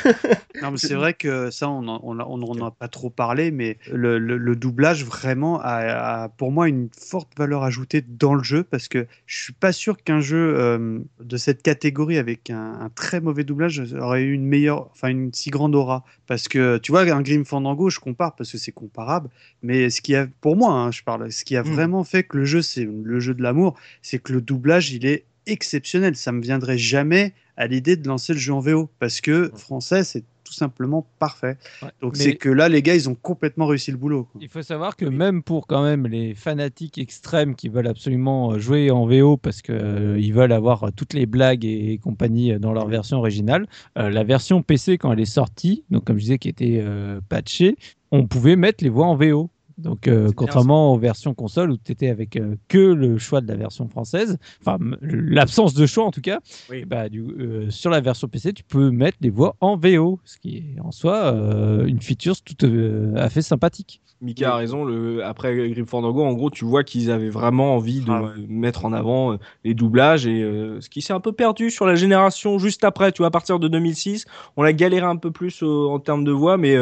Non, 0.62 0.70
mais 0.70 0.78
c'est 0.78 0.94
vrai 0.94 1.12
que 1.12 1.50
ça, 1.50 1.68
on 1.68 1.86
on, 2.02 2.15
a- 2.15 2.15
on 2.20 2.43
en 2.43 2.66
a 2.66 2.70
pas 2.70 2.88
trop 2.88 3.10
parlé, 3.10 3.51
mais 3.51 3.78
le, 3.93 4.18
le- 4.18 4.36
le 4.36 4.56
doublage 4.56 5.05
vraiment 5.05 5.60
a, 5.60 6.22
a, 6.24 6.28
pour 6.28 6.52
moi 6.52 6.68
une 6.68 6.88
forte 6.97 7.36
valeur 7.36 7.62
ajoutée 7.64 8.02
dans 8.06 8.34
le 8.34 8.43
jeu 8.43 8.62
parce 8.64 8.88
que 8.88 9.06
je 9.26 9.43
suis 9.44 9.52
pas 9.52 9.72
sûr 9.72 9.97
qu'un 10.02 10.20
jeu 10.20 10.55
euh, 10.56 10.98
de 11.22 11.36
cette 11.36 11.62
catégorie 11.62 12.18
avec 12.18 12.51
un, 12.51 12.80
un 12.80 12.88
très 12.90 13.20
mauvais 13.20 13.44
doublage 13.44 13.82
aurait 13.98 14.22
eu 14.22 14.32
une 14.32 14.47
meilleure, 14.47 14.88
enfin 14.93 15.09
une 15.09 15.32
si 15.32 15.51
grande 15.51 15.74
aura. 15.74 16.05
Parce 16.26 16.48
que 16.48 16.78
tu 16.78 16.93
vois, 16.93 17.02
un 17.02 17.22
Grim 17.22 17.44
Fandango, 17.44 17.90
je 17.90 18.01
compare 18.01 18.34
parce 18.36 18.51
que 18.52 18.59
c'est 18.59 18.72
comparable, 18.72 19.28
mais 19.62 19.90
ce 19.90 20.01
qui 20.01 20.14
a, 20.14 20.26
pour 20.40 20.56
moi, 20.56 20.72
hein, 20.72 20.90
je 20.90 21.02
parle, 21.02 21.30
ce 21.32 21.44
qui 21.44 21.56
a 21.56 21.62
Mm. 21.62 21.66
vraiment 21.72 22.05
fait 22.05 22.22
que 22.24 22.36
le 22.36 22.44
jeu, 22.44 22.62
c'est 22.62 22.84
le 22.84 23.20
jeu 23.20 23.34
de 23.34 23.43
l'amour, 23.43 23.74
c'est 24.02 24.18
que 24.18 24.32
le 24.32 24.40
doublage, 24.40 24.93
il 24.93 25.06
est 25.06 25.24
exceptionnel. 25.47 26.16
Ça 26.16 26.32
me 26.32 26.40
viendrait 26.43 26.78
jamais 26.78 27.32
à 27.56 27.66
l'idée 27.66 27.97
de 27.97 28.06
lancer 28.09 28.32
le 28.32 28.38
jeu 28.38 28.52
en 28.52 28.60
VO 28.60 28.90
parce 28.98 29.20
que 29.20 29.51
français, 29.55 30.05
c'est 30.05 30.24
tout 30.47 30.52
simplement 30.52 31.05
parfait. 31.18 31.59
Ouais. 31.82 31.89
Donc 32.01 32.16
Mais- 32.16 32.23
c'est 32.23 32.36
que 32.36 32.48
là, 32.48 32.68
les 32.68 32.81
gars, 32.82 32.94
ils 32.94 33.10
ont 33.10 33.16
complètement 33.16 33.66
réussi 33.66 33.90
le 33.90 33.97
boulot. 33.97 34.28
quoi. 34.31 34.40
Il 34.40 34.48
faut 34.48 34.62
savoir 34.62 34.94
que 34.97 35.05
même 35.05 35.43
pour 35.43 35.66
quand 35.66 35.82
même 35.82 36.06
les 36.06 36.35
fanatiques 36.35 36.98
extrêmes 36.98 37.56
qui 37.56 37.68
veulent 37.68 37.89
absolument 37.89 38.52
euh, 38.52 38.59
jouer 38.60 38.90
en 38.93 39.06
VO 39.06 39.36
parce 39.36 39.60
que 39.60 39.73
euh, 39.73 40.18
ils 40.20 40.32
veulent 40.32 40.52
avoir 40.52 40.85
euh, 40.85 40.90
toutes 40.94 41.14
les 41.14 41.27
blagues 41.27 41.64
et, 41.64 41.93
et 41.93 41.98
compagnie 41.98 42.56
dans 42.60 42.73
leur 42.73 42.86
version 42.86 43.18
originale, 43.18 43.66
euh, 43.98 44.09
la 44.09 44.23
version 44.23 44.62
PC 44.62 44.98
quand 44.98 45.12
elle 45.12 45.20
est 45.20 45.24
sortie, 45.24 45.85
donc 45.90 46.05
comme 46.05 46.16
je 46.18 46.23
disais 46.23 46.39
qui 46.39 46.48
était 46.48 46.81
euh, 46.82 47.20
patchée, 47.28 47.77
on 48.12 48.27
pouvait 48.28 48.55
mettre 48.56 48.85
les 48.85 48.90
voix 48.90 49.06
en 49.06 49.16
VO. 49.16 49.51
Donc, 49.78 50.08
euh, 50.08 50.24
bien, 50.24 50.32
contrairement 50.32 50.94
aux 50.94 50.98
versions 50.98 51.34
console 51.34 51.70
où 51.70 51.76
tu 51.76 51.92
étais 51.92 52.08
avec 52.08 52.36
euh, 52.36 52.56
que 52.68 52.78
le 52.78 53.18
choix 53.18 53.40
de 53.42 53.48
la 53.48 53.56
version 53.56 53.88
française, 53.88 54.38
enfin 54.60 54.78
l'absence 55.02 55.74
de 55.74 55.84
choix 55.86 56.04
en 56.04 56.10
tout 56.10 56.22
cas, 56.22 56.38
Oui. 56.70 56.78
et 56.78 56.84
bah, 56.86 57.08
du, 57.10 57.20
euh, 57.20 57.70
sur 57.70 57.90
la 57.90 58.00
version 58.00 58.26
PC, 58.26 58.54
tu 58.54 58.64
peux 58.64 58.90
mettre 58.90 59.18
les 59.20 59.30
voix 59.30 59.54
en 59.60 59.76
VO, 59.76 60.18
ce 60.24 60.38
qui 60.38 60.56
est 60.56 60.80
en 60.80 60.92
soi 60.92 61.16
euh, 61.34 61.84
une 61.86 62.00
feature 62.00 62.36
tout 62.42 62.64
euh, 62.64 63.14
à 63.16 63.28
fait 63.28 63.42
sympathique. 63.42 64.00
Mika 64.22 64.54
a 64.54 64.56
raison, 64.56 64.82
le... 64.86 65.22
après 65.22 65.54
Grim 65.68 65.84
Fandango, 65.86 66.24
en 66.24 66.32
gros, 66.32 66.48
tu 66.48 66.64
vois 66.64 66.84
qu'ils 66.84 67.10
avaient 67.10 67.28
vraiment 67.28 67.74
envie 67.74 68.00
de 68.00 68.10
Ah 68.10 68.22
ouais. 68.22 68.30
mettre 68.48 68.86
en 68.86 68.94
avant 68.94 69.36
les 69.62 69.74
doublages 69.74 70.26
et 70.26 70.40
euh, 70.42 70.80
ce 70.80 70.88
qui 70.88 71.02
s'est 71.02 71.12
un 71.12 71.20
peu 71.20 71.32
perdu 71.32 71.70
sur 71.70 71.84
la 71.84 71.96
génération 71.96 72.58
juste 72.58 72.82
après, 72.84 73.12
tu 73.12 73.18
vois, 73.18 73.26
à 73.26 73.30
partir 73.30 73.58
de 73.58 73.68
2006, 73.68 74.24
on 74.56 74.62
a 74.62 74.72
galéré 74.72 75.04
un 75.04 75.16
peu 75.16 75.30
plus 75.30 75.62
euh, 75.62 75.66
en 75.88 75.98
termes 75.98 76.24
de 76.24 76.32
voix, 76.32 76.56
mais 76.56 76.74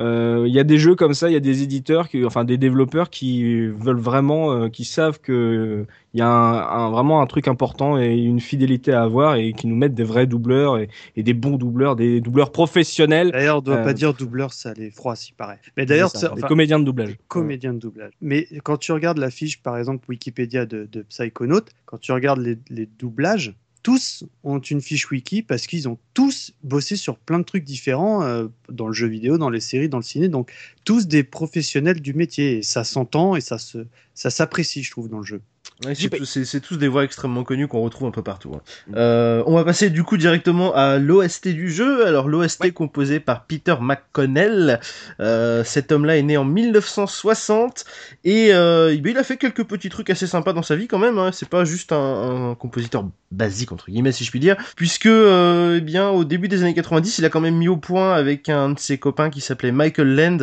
il 0.00 0.52
y 0.54 0.58
a 0.58 0.64
des 0.64 0.78
jeux 0.78 0.94
comme 0.94 1.14
ça, 1.14 1.28
il 1.28 1.32
y 1.32 1.36
a 1.36 1.40
des 1.40 1.62
éditeurs, 1.62 2.08
qui, 2.08 2.24
enfin 2.24 2.44
des 2.44 2.56
développeurs 2.58 3.10
qui 3.10 3.66
veulent 3.66 3.98
vraiment, 3.98 4.52
euh, 4.52 4.68
qui 4.68 4.84
savent 4.84 5.20
que 5.20 5.86
il 6.14 6.18
y 6.18 6.22
a 6.22 6.28
un, 6.28 6.86
un- 6.86 6.90
vraiment 6.90 7.20
un 7.22 7.26
truc 7.26 7.46
important 7.48 7.98
et 7.98 8.16
une 8.16 8.40
fidélité 8.40 8.92
à 8.92 9.02
avoir 9.02 9.36
et 9.36 9.52
qui 9.52 9.66
nous 9.66 9.76
mettent 9.76 9.94
des 9.94 10.02
vrais 10.04 10.26
doubleurs 10.26 10.78
et, 10.78 10.88
et 11.16 11.22
des 11.22 11.34
bons 11.34 11.56
doubleurs, 11.56 11.96
des 11.96 12.20
doubleurs 12.20 12.50
professionnels, 12.50 13.30
D'ailleurs, 13.30 13.56
on 13.58 13.60
ne 13.60 13.64
doit 13.66 13.76
Euh, 13.76 13.84
pas 13.84 13.92
dire 13.94 14.14
doubleur, 14.14 14.52
ça 14.52 14.72
les 14.74 14.90
froid, 14.90 15.14
s'il 15.16 15.34
paraît. 15.34 15.58
Mais 15.76 15.86
d'ailleurs, 15.86 16.10
ça- 16.10 16.28
des 16.28 16.34
enfin, 16.34 16.48
comédiens 16.48 16.78
de 16.80 16.84
doublage. 16.84 17.16
comédien 17.28 17.74
de 17.74 17.78
doublage. 17.78 18.12
Mais 18.20 18.48
quand 18.64 18.76
tu 18.78 18.92
regardes 18.92 19.18
la 19.18 19.30
fiche, 19.30 19.62
par 19.62 19.76
exemple, 19.78 20.04
Wikipédia 20.08 20.66
de, 20.66 20.88
de 20.90 21.02
Psychonaut, 21.02 21.60
quand 21.84 21.98
tu 21.98 22.12
regardes 22.12 22.40
les, 22.40 22.58
les 22.70 22.86
doublages, 22.86 23.54
tous 23.82 24.24
ont 24.44 24.58
une 24.58 24.80
fiche 24.80 25.10
wiki 25.10 25.42
parce 25.42 25.66
qu'ils 25.66 25.88
ont 25.88 25.98
tous 26.14 26.52
bossé 26.62 26.96
sur 26.96 27.18
plein 27.18 27.38
de 27.38 27.44
trucs 27.44 27.64
différents 27.64 28.22
euh, 28.22 28.48
dans 28.68 28.86
le 28.86 28.92
jeu 28.92 29.06
vidéo, 29.06 29.38
dans 29.38 29.50
les 29.50 29.60
séries, 29.60 29.88
dans 29.88 29.98
le 29.98 30.02
ciné. 30.02 30.28
Donc, 30.28 30.52
tous 30.84 31.06
des 31.06 31.24
professionnels 31.24 32.00
du 32.00 32.14
métier. 32.14 32.58
Et 32.58 32.62
ça 32.62 32.84
s'entend 32.84 33.36
et 33.36 33.40
ça 33.40 33.58
se, 33.58 33.86
ça 34.14 34.30
s'apprécie, 34.30 34.82
je 34.82 34.90
trouve, 34.90 35.08
dans 35.08 35.18
le 35.18 35.24
jeu. 35.24 35.40
Ouais, 35.86 35.94
c'est 35.94 36.60
tous- 36.60 36.76
des 36.76 36.88
voix 36.88 37.04
extrêmement 37.04 37.42
connues 37.42 37.66
qu'on 37.66 37.80
retrouve 37.80 38.06
un 38.06 38.10
peu 38.10 38.22
partout. 38.22 38.52
hein. 38.54 38.60
Mm. 38.88 38.92
Euh, 38.96 39.42
on 39.46 39.54
va 39.54 39.64
passer 39.64 39.88
du 39.88 40.04
coup 40.04 40.18
directement 40.18 40.74
à 40.74 40.98
l'OST 40.98 41.48
du 41.48 41.70
jeu. 41.70 42.06
Alors 42.06 42.28
l'OST 42.28 42.70
composé 42.72 43.18
par 43.18 43.44
Peter 43.46 43.76
McConnell. 43.80 44.78
Euh, 45.20 45.64
cet 45.64 45.90
homme-là 45.90 46.18
est 46.18 46.22
né 46.22 46.36
en 46.36 46.44
1960 46.44 47.86
et 48.24 48.52
euh, 48.52 48.94
bien, 48.98 49.12
il 49.12 49.18
a 49.18 49.24
fait 49.24 49.38
quelques 49.38 49.64
petits 49.64 49.88
trucs 49.88 50.10
assez 50.10 50.26
sympas 50.26 50.52
dans 50.52 50.62
sa 50.62 50.76
vie 50.76 50.86
quand 50.86 50.98
même. 50.98 51.18
Hein. 51.18 51.30
C'est 51.32 51.48
pas 51.48 51.64
juste 51.64 51.92
un, 51.92 52.50
un 52.50 52.54
compositeur 52.54 53.06
basique 53.30 53.70
entre 53.72 53.86
guillemets 53.90 54.12
si 54.12 54.24
je 54.24 54.30
puis 54.30 54.40
dire, 54.40 54.56
puisque 54.76 55.06
eh 55.06 55.80
bien 55.80 56.10
au 56.10 56.24
début 56.24 56.48
des 56.48 56.62
années 56.62 56.74
90, 56.74 57.18
il 57.18 57.24
a 57.24 57.28
quand 57.30 57.40
même 57.40 57.56
mis 57.56 57.68
au 57.68 57.76
point 57.76 58.12
avec 58.12 58.48
un 58.48 58.70
de 58.70 58.78
ses 58.78 58.98
copains 58.98 59.30
qui 59.30 59.40
s'appelait 59.40 59.72
Michael 59.72 60.14
Land 60.14 60.38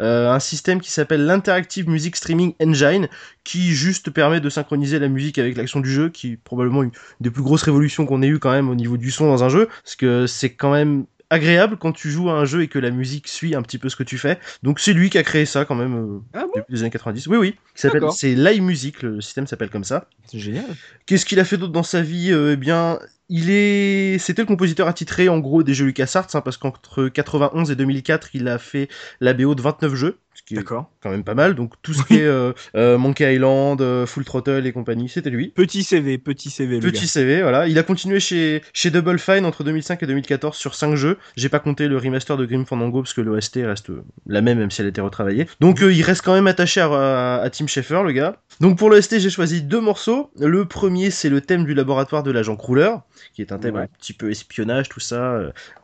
un 0.00 0.40
système 0.40 0.80
qui 0.80 0.90
s'appelle 0.90 1.24
l'Interactive 1.24 1.88
Music 1.88 2.16
Streaming 2.16 2.54
Engine 2.60 3.08
qui 3.44 3.72
juste 3.72 4.10
permet 4.10 4.40
de 4.40 4.50
synchroniser 4.50 4.71
la 4.76 5.08
musique 5.08 5.38
avec 5.38 5.56
l'action 5.56 5.80
du 5.80 5.90
jeu, 5.90 6.08
qui 6.08 6.32
est 6.32 6.36
probablement 6.36 6.82
une 6.82 6.90
des 7.20 7.30
plus 7.30 7.42
grosses 7.42 7.62
révolutions 7.62 8.06
qu'on 8.06 8.22
ait 8.22 8.28
eu 8.28 8.38
quand 8.38 8.52
même 8.52 8.68
au 8.68 8.74
niveau 8.74 8.96
du 8.96 9.10
son 9.10 9.26
dans 9.26 9.44
un 9.44 9.48
jeu, 9.48 9.68
parce 9.84 9.96
que 9.96 10.26
c'est 10.26 10.50
quand 10.50 10.72
même 10.72 11.04
agréable 11.30 11.78
quand 11.78 11.92
tu 11.92 12.10
joues 12.10 12.28
à 12.28 12.34
un 12.34 12.44
jeu 12.44 12.62
et 12.62 12.68
que 12.68 12.78
la 12.78 12.90
musique 12.90 13.26
suit 13.26 13.54
un 13.54 13.62
petit 13.62 13.78
peu 13.78 13.88
ce 13.88 13.96
que 13.96 14.02
tu 14.02 14.18
fais. 14.18 14.38
Donc 14.62 14.80
c'est 14.80 14.92
lui 14.92 15.08
qui 15.08 15.16
a 15.16 15.22
créé 15.22 15.46
ça 15.46 15.64
quand 15.64 15.74
même 15.74 15.94
euh, 15.94 16.18
Ah 16.34 16.42
bon 16.42 16.52
depuis 16.56 16.74
les 16.74 16.82
années 16.82 16.90
90. 16.90 17.26
Oui 17.28 17.38
oui, 17.38 17.54
s'appelle 17.74 18.02
c'est 18.14 18.34
Live 18.34 18.62
Music, 18.62 19.02
le 19.02 19.20
système 19.22 19.46
s'appelle 19.46 19.70
comme 19.70 19.84
ça. 19.84 20.08
C'est 20.26 20.38
génial. 20.38 20.66
Qu'est-ce 21.06 21.24
qu'il 21.24 21.40
a 21.40 21.44
fait 21.44 21.56
d'autre 21.56 21.72
dans 21.72 21.82
sa 21.82 22.02
vie 22.02 22.30
Euh, 22.32 22.52
Eh 22.52 22.56
bien, 22.56 22.98
il 23.30 23.48
est, 23.48 24.18
c'était 24.18 24.42
le 24.42 24.46
compositeur 24.46 24.88
attitré 24.88 25.30
en 25.30 25.38
gros 25.38 25.62
des 25.62 25.72
jeux 25.72 25.86
LucasArts, 25.86 26.28
hein, 26.34 26.42
parce 26.42 26.58
qu'entre 26.58 27.08
91 27.08 27.70
et 27.70 27.76
2004, 27.76 28.28
il 28.34 28.46
a 28.46 28.58
fait 28.58 28.88
la 29.20 29.32
BO 29.32 29.54
de 29.54 29.62
29 29.62 29.94
jeux, 29.94 30.18
qui 30.54 30.60
est 30.60 30.64
quand 30.64 30.88
même 31.10 31.24
pas 31.24 31.34
mal. 31.34 31.54
Donc 31.54 31.74
tout 31.82 31.94
ce 31.94 32.02
qui 32.04 32.14
est 32.16 32.22
euh, 32.26 32.52
euh, 32.76 32.98
Monkey 32.98 33.34
Island, 33.34 33.80
euh, 33.80 34.06
Full 34.06 34.24
Throttle 34.24 34.66
et 34.66 34.72
compagnie, 34.72 35.08
c'était 35.08 35.30
lui. 35.30 35.48
Petit 35.48 35.82
CV, 35.82 36.18
petit 36.18 36.50
CV, 36.50 36.76
le 36.80 36.80
Petit 36.90 37.06
CV, 37.06 37.42
voilà. 37.42 37.66
Il 37.68 37.78
a 37.78 37.82
continué 37.82 38.20
chez, 38.20 38.62
chez 38.72 38.90
Double 38.90 39.18
Fine 39.18 39.44
entre 39.44 39.64
2005 39.64 40.02
et 40.02 40.06
2014 40.06 40.56
sur 40.56 40.74
5 40.74 40.94
jeux. 40.94 41.18
J'ai 41.36 41.48
pas 41.48 41.58
compté 41.58 41.88
le 41.88 41.96
remaster 41.96 42.36
de 42.36 42.44
Grim 42.46 42.64
Fandango 42.64 43.02
parce 43.02 43.14
que 43.14 43.20
l'OST 43.20 43.60
reste 43.64 43.90
la 44.26 44.40
même, 44.40 44.58
même 44.58 44.70
si 44.70 44.80
elle 44.80 44.86
a 44.86 44.90
été 44.90 45.00
retravaillée. 45.00 45.46
Donc 45.60 45.82
euh, 45.82 45.92
il 45.92 46.02
reste 46.02 46.22
quand 46.22 46.34
même 46.34 46.46
attaché 46.46 46.80
à, 46.80 46.86
à, 46.86 47.40
à 47.42 47.50
Tim 47.50 47.66
Schafer, 47.66 48.02
le 48.04 48.12
gars. 48.12 48.36
Donc 48.60 48.78
pour 48.78 48.90
l'OST, 48.90 49.18
j'ai 49.18 49.30
choisi 49.30 49.62
deux 49.62 49.80
morceaux. 49.80 50.30
Le 50.38 50.64
premier, 50.66 51.10
c'est 51.10 51.28
le 51.28 51.40
thème 51.40 51.64
du 51.64 51.74
laboratoire 51.74 52.22
de 52.22 52.30
l'agent 52.30 52.56
Cruller, 52.56 52.92
qui 53.34 53.42
est 53.42 53.52
un 53.52 53.58
thème 53.58 53.72
Ouais. 53.76 53.82
un 53.82 53.86
petit 53.98 54.12
peu 54.12 54.30
espionnage, 54.30 54.88
tout 54.88 55.00
ça, 55.00 55.32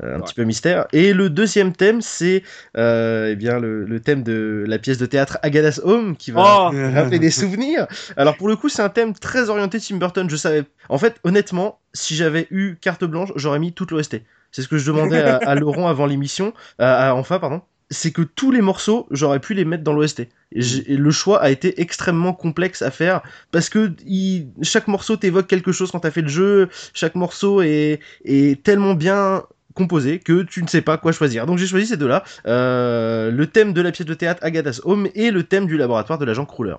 un 0.03 0.17
Ouais. 0.17 0.23
petit 0.23 0.35
peu 0.35 0.45
mystère. 0.45 0.87
Et 0.93 1.13
le 1.15 1.31
deuxième 1.31 1.73
thème, 1.73 2.01
c'est 2.03 2.43
eh 2.77 3.35
bien 3.37 3.59
le, 3.59 3.85
le 3.85 4.01
thème 4.01 4.23
de 4.23 4.58
la 4.67 4.79
pièce 4.79 4.99
de 4.99 5.07
théâtre 5.07 5.39
Agadas 5.43 5.81
Home, 5.85 6.17
qui 6.17 6.31
va 6.31 6.41
Oh 6.71 6.71
rappeler 6.95 7.19
des 7.19 7.31
souvenirs. 7.31 7.87
Alors 8.17 8.37
pour 8.37 8.49
le 8.49 8.57
coup, 8.57 8.69
c'est 8.69 8.83
un 8.83 8.89
thème 8.89 9.15
très 9.15 9.51
orienté 9.51 9.79
Tim 9.81 9.97
Burton. 9.97 10.29
Je 10.29 10.37
savais. 10.37 10.65
En 10.89 10.99
fait, 10.99 11.17
honnêtement, 11.25 11.79
si 11.93 12.15
j'avais 12.17 12.47
eu 12.51 12.77
carte 12.81 13.05
blanche, 13.05 13.31
j'aurais 13.37 13.59
mis 13.59 13.73
toute 13.73 13.91
l'OST. 13.91 14.23
C'est 14.53 14.63
ce 14.63 14.69
que 14.69 14.79
je 14.79 14.87
demandais 14.91 15.21
à, 15.21 15.37
à 15.37 15.55
Laurent 15.55 15.89
avant 15.89 16.07
l'émission, 16.07 16.55
à, 16.79 17.11
à 17.11 17.15
Enfa, 17.15 17.39
pardon. 17.39 17.61
C'est 17.91 18.11
que 18.11 18.21
tous 18.23 18.51
les 18.53 18.61
morceaux, 18.61 19.07
j'aurais 19.11 19.41
pu 19.41 19.55
les 19.55 19.65
mettre 19.65 19.83
dans 19.83 19.95
l'OST. 19.95 20.29
Le 20.53 21.11
choix 21.11 21.43
a 21.43 21.49
été 21.51 21.81
extrêmement 21.81 22.33
complexe 22.35 22.83
à 22.83 22.91
faire 22.91 23.23
parce 23.51 23.69
que 23.71 23.93
il- 24.07 24.49
chaque 24.63 24.89
morceau 24.89 25.17
t'évoque 25.17 25.47
quelque 25.47 25.73
chose 25.73 25.91
quand 25.91 26.01
t'as 26.01 26.11
fait 26.11 26.21
le 26.23 26.29
jeu. 26.29 26.69
Chaque 26.95 27.15
morceau 27.15 27.63
est, 27.63 28.01
est 28.25 28.63
tellement 28.63 28.95
bien 28.95 29.43
composé 29.79 30.19
que 30.19 30.43
tu 30.43 30.61
ne 30.63 30.67
sais 30.67 30.83
pas 30.83 30.99
quoi 30.99 31.13
choisir. 31.13 31.47
Donc 31.47 31.57
j'ai 31.59 31.67
choisi 31.67 31.87
ces 31.87 31.97
deux-là. 31.97 32.25
Euh, 32.47 33.31
le 33.31 33.47
thème 33.47 33.73
de 33.73 33.81
la 33.81 33.93
pièce 33.93 34.07
de 34.07 34.15
théâtre 34.15 34.41
Agatha's 34.43 34.83
Home 34.85 35.09
et 35.15 35.31
le 35.31 35.45
thème 35.45 35.67
du 35.67 35.77
laboratoire 35.77 36.19
de 36.19 36.25
l'agent 36.25 36.45
Cruller. 36.45 36.75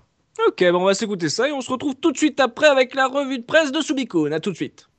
Ok, 0.45 0.63
bon, 0.71 0.81
on 0.81 0.85
va 0.85 0.93
s'écouter 0.93 1.29
ça 1.29 1.47
et 1.47 1.51
on 1.51 1.61
se 1.61 1.71
retrouve 1.71 1.95
tout 1.95 2.11
de 2.11 2.17
suite 2.17 2.39
après 2.41 2.67
avec 2.67 2.93
la 2.95 3.07
revue 3.07 3.39
de 3.39 3.43
presse 3.43 3.71
de 3.71 3.81
Subicone. 3.81 4.33
À 4.33 4.41
tout 4.41 4.51
de 4.51 4.55
suite. 4.55 4.89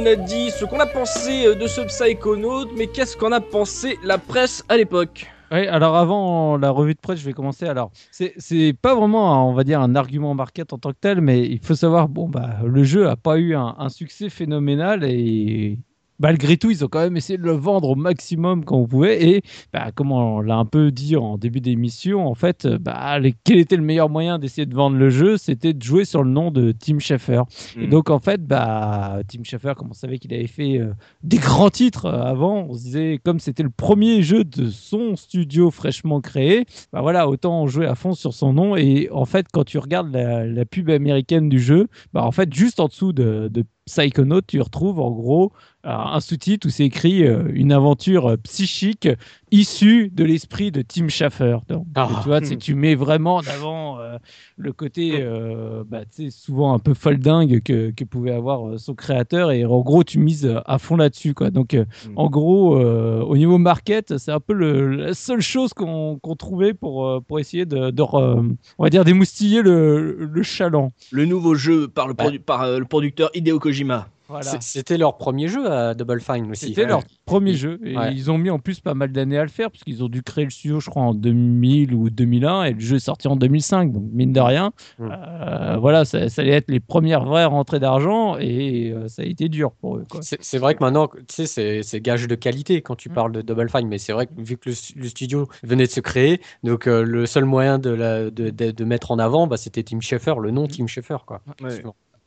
On 0.00 0.06
a 0.06 0.16
dit 0.16 0.50
ce 0.50 0.64
qu'on 0.64 0.80
a 0.80 0.86
pensé 0.86 1.46
euh, 1.46 1.54
de 1.54 1.66
ce 1.66 1.82
Psychonaut, 1.82 2.72
mais 2.74 2.86
qu'est-ce 2.86 3.16
qu'en 3.16 3.32
a 3.32 3.40
pensé 3.40 3.98
la 4.02 4.16
presse 4.16 4.64
à 4.70 4.78
l'époque 4.78 5.26
Oui, 5.52 5.66
alors 5.66 5.94
avant 5.96 6.56
la 6.56 6.70
revue 6.70 6.94
de 6.94 7.00
presse, 7.00 7.20
je 7.20 7.26
vais 7.26 7.34
commencer. 7.34 7.66
Alors, 7.66 7.90
c'est 8.10 8.74
pas 8.80 8.94
vraiment, 8.94 9.50
on 9.50 9.52
va 9.52 9.62
dire, 9.62 9.80
un 9.80 9.94
argument 9.96 10.34
market 10.34 10.72
en 10.72 10.78
tant 10.78 10.92
que 10.92 10.98
tel, 10.98 11.20
mais 11.20 11.46
il 11.46 11.58
faut 11.60 11.74
savoir, 11.74 12.08
bon, 12.08 12.28
bah, 12.28 12.60
le 12.64 12.82
jeu 12.82 13.08
a 13.08 13.16
pas 13.16 13.36
eu 13.38 13.54
un 13.54 13.88
succès 13.90 14.30
phénoménal 14.30 15.04
et 15.04 15.78
malgré 16.20 16.56
tout, 16.56 16.70
ils 16.70 16.84
ont 16.84 16.88
quand 16.88 17.00
même 17.00 17.16
essayé 17.16 17.36
de 17.38 17.42
le 17.42 17.52
vendre 17.52 17.88
au 17.90 17.94
maximum 17.96 18.64
quand 18.64 18.76
on 18.76 18.86
pouvait. 18.86 19.22
Et 19.28 19.42
bah, 19.72 19.90
comme 19.92 20.12
on 20.12 20.40
l'a 20.40 20.56
un 20.56 20.64
peu 20.66 20.92
dit 20.92 21.16
en 21.16 21.38
début 21.38 21.60
d'émission, 21.60 22.26
en 22.28 22.34
fait, 22.34 22.66
euh, 22.66 22.78
bah, 22.78 23.18
les- 23.18 23.34
quel 23.44 23.58
était 23.58 23.76
le 23.76 23.82
meilleur 23.82 24.08
moyen 24.08 24.38
d'essayer 24.38 24.66
de 24.66 24.74
vendre 24.74 24.96
le 24.96 25.10
jeu? 25.10 25.36
C'était 25.36 25.72
de 25.72 25.82
jouer 25.82 26.04
sur 26.04 26.22
le 26.22 26.30
nom 26.30 26.50
de 26.52 26.72
Tim 26.72 26.98
Schafer. 27.00 27.42
Et 27.76 27.86
Mm. 27.86 27.90
donc, 27.90 28.10
en 28.10 28.18
fait, 28.20 28.46
bah, 28.46 29.20
Tim 29.26 29.42
Schafer, 29.42 29.72
comme 29.76 29.88
on 29.90 29.94
savait 29.94 30.18
qu'il 30.18 30.32
avait 30.34 30.46
fait 30.46 30.78
euh, 30.78 30.92
des 31.22 31.38
grands 31.38 31.70
titres 31.70 32.06
euh, 32.06 32.22
avant, 32.22 32.66
on 32.68 32.74
se 32.74 32.82
disait, 32.82 33.20
comme 33.24 33.40
c'était 33.40 33.62
le 33.62 33.70
premier 33.70 34.22
jeu 34.22 34.44
de 34.44 34.68
son 34.68 35.16
studio 35.16 35.70
fraîchement 35.70 36.20
créé, 36.20 36.66
bah 36.92 37.00
voilà, 37.00 37.28
autant 37.28 37.66
jouer 37.66 37.86
à 37.86 37.94
fond 37.94 38.12
sur 38.12 38.34
son 38.34 38.52
nom. 38.52 38.76
Et 38.76 39.08
en 39.10 39.24
fait, 39.24 39.46
quand 39.52 39.64
tu 39.64 39.78
regardes 39.78 40.12
la, 40.12 40.46
la 40.46 40.64
pub 40.66 40.90
américaine 40.90 41.48
du 41.48 41.58
jeu, 41.60 41.88
bah 42.12 42.24
en 42.24 42.30
fait, 42.32 42.52
juste 42.52 42.78
en 42.80 42.86
dessous 42.88 43.12
de, 43.12 43.48
de 43.50 43.64
Psychonaut, 43.86 44.40
tu 44.42 44.60
retrouves 44.60 45.00
en 45.00 45.10
gros 45.10 45.52
un 45.84 46.20
sous-titre 46.20 46.66
où 46.66 46.70
c'est 46.70 46.84
écrit 46.84 47.24
euh, 47.24 47.44
une 47.54 47.72
aventure 47.72 48.26
euh, 48.32 48.36
psychique 48.36 49.08
issue 49.50 50.10
de 50.10 50.24
l'esprit 50.24 50.70
de 50.70 50.82
Tim 50.82 51.08
Schafer. 51.08 51.58
Donc, 51.68 51.86
Ah. 51.94 52.08
tu 52.22 52.28
vois, 52.28 52.40
c'est- 52.44 52.56
tu 52.56 52.74
mets 52.74 52.94
vraiment 52.94 53.36
en 53.36 53.46
avant 53.46 53.98
euh, 53.98 54.18
le 54.56 54.72
côté 54.72 55.12
euh, 55.20 55.82
bah, 55.88 56.02
souvent 56.30 56.74
un 56.74 56.78
peu 56.78 56.94
foldingue 56.94 57.62
que, 57.62 57.90
que 57.90 58.04
pouvait 58.04 58.30
avoir 58.32 58.68
euh, 58.68 58.78
son 58.78 58.94
créateur 58.94 59.50
et 59.52 59.64
en 59.64 59.80
gros 59.80 60.04
tu 60.04 60.18
mises 60.18 60.54
à 60.66 60.78
fond 60.78 60.96
là-dessus 60.96 61.34
quoi 61.34 61.50
donc 61.50 61.74
euh, 61.74 61.84
Mm. 62.08 62.12
en 62.16 62.28
gros 62.30 62.76
euh, 62.78 63.20
au 63.22 63.36
niveau 63.36 63.58
market 63.58 64.16
c'est 64.18 64.30
un 64.32 64.40
peu 64.40 64.52
le- 64.52 64.94
la 64.96 65.14
seule 65.14 65.40
chose 65.40 65.72
qu'on 65.74 66.18
qu'on 66.22 66.36
trouvait 66.36 66.74
pour, 66.74 67.22
pour 67.26 67.40
essayer 67.40 67.64
de, 67.66 67.90
de 67.90 68.02
re- 68.02 68.54
on 68.78 68.82
va 68.84 68.90
dire 68.90 69.04
d'émoustiller 69.04 69.62
le, 69.62 70.16
le 70.30 70.42
chaland 70.42 70.92
Le 71.10 71.24
nouveau 71.24 71.54
jeu 71.54 71.88
par 71.88 72.06
le, 72.06 72.14
produ- 72.14 72.38
par, 72.40 72.62
euh, 72.62 72.78
le 72.78 72.84
producteur 72.84 73.30
Hideo 73.34 73.58
Kojima. 73.58 74.08
Voilà 74.30 74.58
C'était 74.60 74.96
leur 74.96 75.16
premier 75.18 75.48
jeu 75.48 75.70
à 75.70 75.94
Double 75.94 76.20
Fine 76.20 76.50
aussi. 76.50 76.68
C'était 76.68 76.86
leur 76.86 77.02
premier 77.26 77.54
jeu. 77.54 77.78
Et 77.84 77.96
ouais. 77.96 78.14
ils 78.14 78.30
ont 78.30 78.38
mis 78.38 78.48
en 78.50 78.58
plus 78.58 78.80
pas 78.80 78.94
mal 78.94 79.12
d'années 79.12 79.38
à 79.38 79.42
le 79.42 79.48
faire, 79.50 79.70
parce 79.70 79.82
qu'ils 79.84 80.02
ont 80.02 80.08
dû 80.08 80.22
créer 80.22 80.44
le 80.44 80.50
studio, 80.50 80.80
je 80.80 80.88
crois, 80.88 81.02
en 81.02 81.14
2000 81.14 81.94
ou 81.94 82.08
2001, 82.10 82.64
et 82.64 82.72
le 82.72 82.80
jeu 82.80 82.96
est 82.96 83.00
sorti 83.00 83.28
en 83.28 83.36
2005. 83.36 83.92
Donc, 83.92 84.04
mine 84.12 84.32
de 84.32 84.40
rien, 84.40 84.72
Mm. 84.98 85.08
euh, 85.10 85.76
voilà, 85.78 86.04
ça, 86.04 86.28
ça 86.28 86.42
allait 86.42 86.52
être 86.52 86.70
les 86.70 86.80
premières 86.80 87.24
vraies 87.24 87.44
rentrées 87.44 87.80
d'argent, 87.80 88.36
et 88.38 88.92
euh, 88.92 89.08
ça 89.08 89.22
a 89.22 89.24
été 89.24 89.48
dur 89.48 89.72
pour 89.72 89.96
eux. 89.96 90.06
C'est 90.20 90.58
vrai 90.58 90.74
que 90.74 90.82
maintenant, 90.84 91.08
tu 91.08 91.46
sais, 91.46 91.82
c'est- 91.82 92.00
gage 92.00 92.26
de 92.26 92.34
qualité 92.34 92.80
quand 92.82 92.96
tu 92.96 93.10
Mm. 93.10 93.12
parles 93.12 93.32
de 93.32 93.42
Double 93.42 93.68
Fine, 93.68 93.88
mais 93.88 93.98
c'est 93.98 94.12
vrai 94.12 94.26
que 94.26 94.32
vu 94.38 94.56
que 94.56 94.68
le, 94.70 94.74
stu- 94.74 94.94
le 94.98 95.08
studio 95.08 95.48
venait 95.62 95.86
de 95.86 95.90
se 95.90 96.00
créer, 96.00 96.40
donc 96.62 96.86
euh, 96.86 97.02
le 97.02 97.26
seul 97.26 97.44
moyen 97.44 97.78
de, 97.78 97.90
la, 97.90 98.30
de, 98.30 98.50
de- 98.50 98.70
de 98.70 98.84
mettre 98.84 99.10
en 99.10 99.18
avant, 99.18 99.46
bah, 99.46 99.56
c'était 99.56 99.82
Tim 99.82 100.00
Schafer, 100.00 100.34
le 100.40 100.50
nom 100.50 100.66
Tim 100.66 100.86
Schafer, 100.86 101.18
quoi. 101.26 101.40
Ouais. 101.62 101.82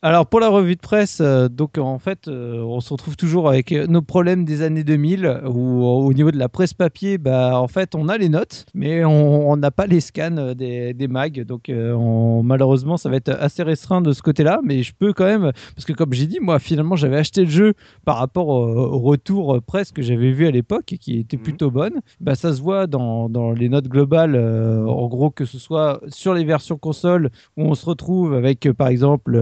Alors 0.06 0.26
pour 0.26 0.38
la 0.38 0.50
revue 0.50 0.76
de 0.76 0.80
presse, 0.82 1.22
euh, 1.22 1.48
donc 1.48 1.78
en 1.78 1.98
fait, 1.98 2.28
euh, 2.28 2.60
on 2.62 2.80
se 2.80 2.92
retrouve 2.92 3.16
toujours 3.16 3.48
avec 3.48 3.72
euh, 3.72 3.86
nos 3.86 4.02
problèmes 4.02 4.44
des 4.44 4.60
années 4.60 4.84
2000, 4.84 5.40
où 5.46 5.82
au 5.82 6.12
niveau 6.12 6.30
de 6.30 6.36
la 6.36 6.50
presse 6.50 6.74
papier, 6.74 7.16
bah 7.16 7.58
en 7.58 7.68
fait, 7.68 7.94
on 7.94 8.10
a 8.10 8.18
les 8.18 8.28
notes, 8.28 8.66
mais 8.74 9.02
on 9.06 9.56
n'a 9.56 9.70
pas 9.70 9.86
les 9.86 10.00
scans 10.02 10.52
des, 10.54 10.92
des 10.92 11.08
mags, 11.08 11.46
donc 11.46 11.70
euh, 11.70 11.94
on- 11.94 12.42
malheureusement, 12.42 12.98
ça 12.98 13.08
va 13.08 13.16
être 13.16 13.30
assez 13.30 13.62
restreint 13.62 14.02
de 14.02 14.12
ce 14.12 14.20
côté-là, 14.20 14.60
mais 14.62 14.82
je 14.82 14.92
peux 14.92 15.14
quand 15.14 15.24
même, 15.24 15.52
parce 15.74 15.86
que 15.86 15.94
comme 15.94 16.12
j'ai 16.12 16.26
dit, 16.26 16.38
moi 16.38 16.58
finalement, 16.58 16.96
j'avais 16.96 17.16
acheté 17.16 17.40
le 17.46 17.50
jeu 17.50 17.72
par 18.04 18.18
rapport 18.18 18.48
au, 18.48 18.66
au 18.76 18.98
retour 18.98 19.58
presse 19.66 19.90
que 19.90 20.02
j'avais 20.02 20.32
vu 20.32 20.46
à 20.46 20.50
l'époque, 20.50 20.92
et 20.92 20.98
qui 20.98 21.18
était 21.18 21.38
Mhm. 21.38 21.42
plutôt 21.42 21.70
bonne. 21.70 22.02
Bah 22.20 22.34
ça 22.34 22.52
se 22.52 22.60
voit 22.60 22.86
dans, 22.86 23.30
dans 23.30 23.52
les 23.52 23.70
notes 23.70 23.88
globales, 23.88 24.36
en 24.36 25.08
gros 25.08 25.30
que 25.30 25.46
ce 25.46 25.58
soit 25.58 26.02
sur 26.08 26.34
les 26.34 26.44
versions 26.44 26.76
console 26.76 27.30
où 27.56 27.62
on 27.62 27.74
se 27.74 27.86
retrouve 27.86 28.34
avec, 28.34 28.68
par 28.76 28.88
exemple, 28.88 29.34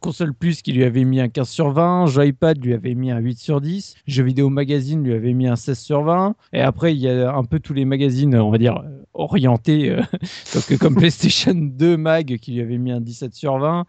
Console 0.00 0.34
Plus 0.34 0.62
qui 0.62 0.72
lui 0.72 0.84
avait 0.84 1.04
mis 1.04 1.20
un 1.20 1.28
15 1.28 1.48
sur 1.48 1.70
20, 1.70 2.06
Joypad 2.06 2.62
lui 2.62 2.74
avait 2.74 2.94
mis 2.94 3.10
un 3.10 3.18
8 3.18 3.38
sur 3.38 3.60
10, 3.60 3.94
Jeux 4.06 4.22
Vidéo 4.24 4.50
Magazine 4.50 5.02
lui 5.02 5.14
avait 5.14 5.32
mis 5.32 5.46
un 5.48 5.56
16 5.56 5.78
sur 5.78 6.02
20, 6.02 6.34
et 6.52 6.60
après 6.60 6.94
il 6.94 6.98
y 7.00 7.08
a 7.08 7.32
un 7.34 7.44
peu 7.44 7.58
tous 7.58 7.72
les 7.74 7.84
magazines, 7.84 8.36
on 8.36 8.50
va 8.50 8.58
dire, 8.58 8.76
euh, 8.84 9.02
orientés, 9.14 9.90
euh, 9.90 10.02
donc, 10.54 10.78
comme 10.78 10.94
PlayStation 10.96 11.54
2 11.54 11.96
Mag 11.96 12.36
qui 12.38 12.52
lui 12.52 12.60
avait 12.60 12.78
mis 12.78 12.92
un 12.92 13.00
17 13.00 13.34
sur 13.34 13.58
20, 13.58 13.84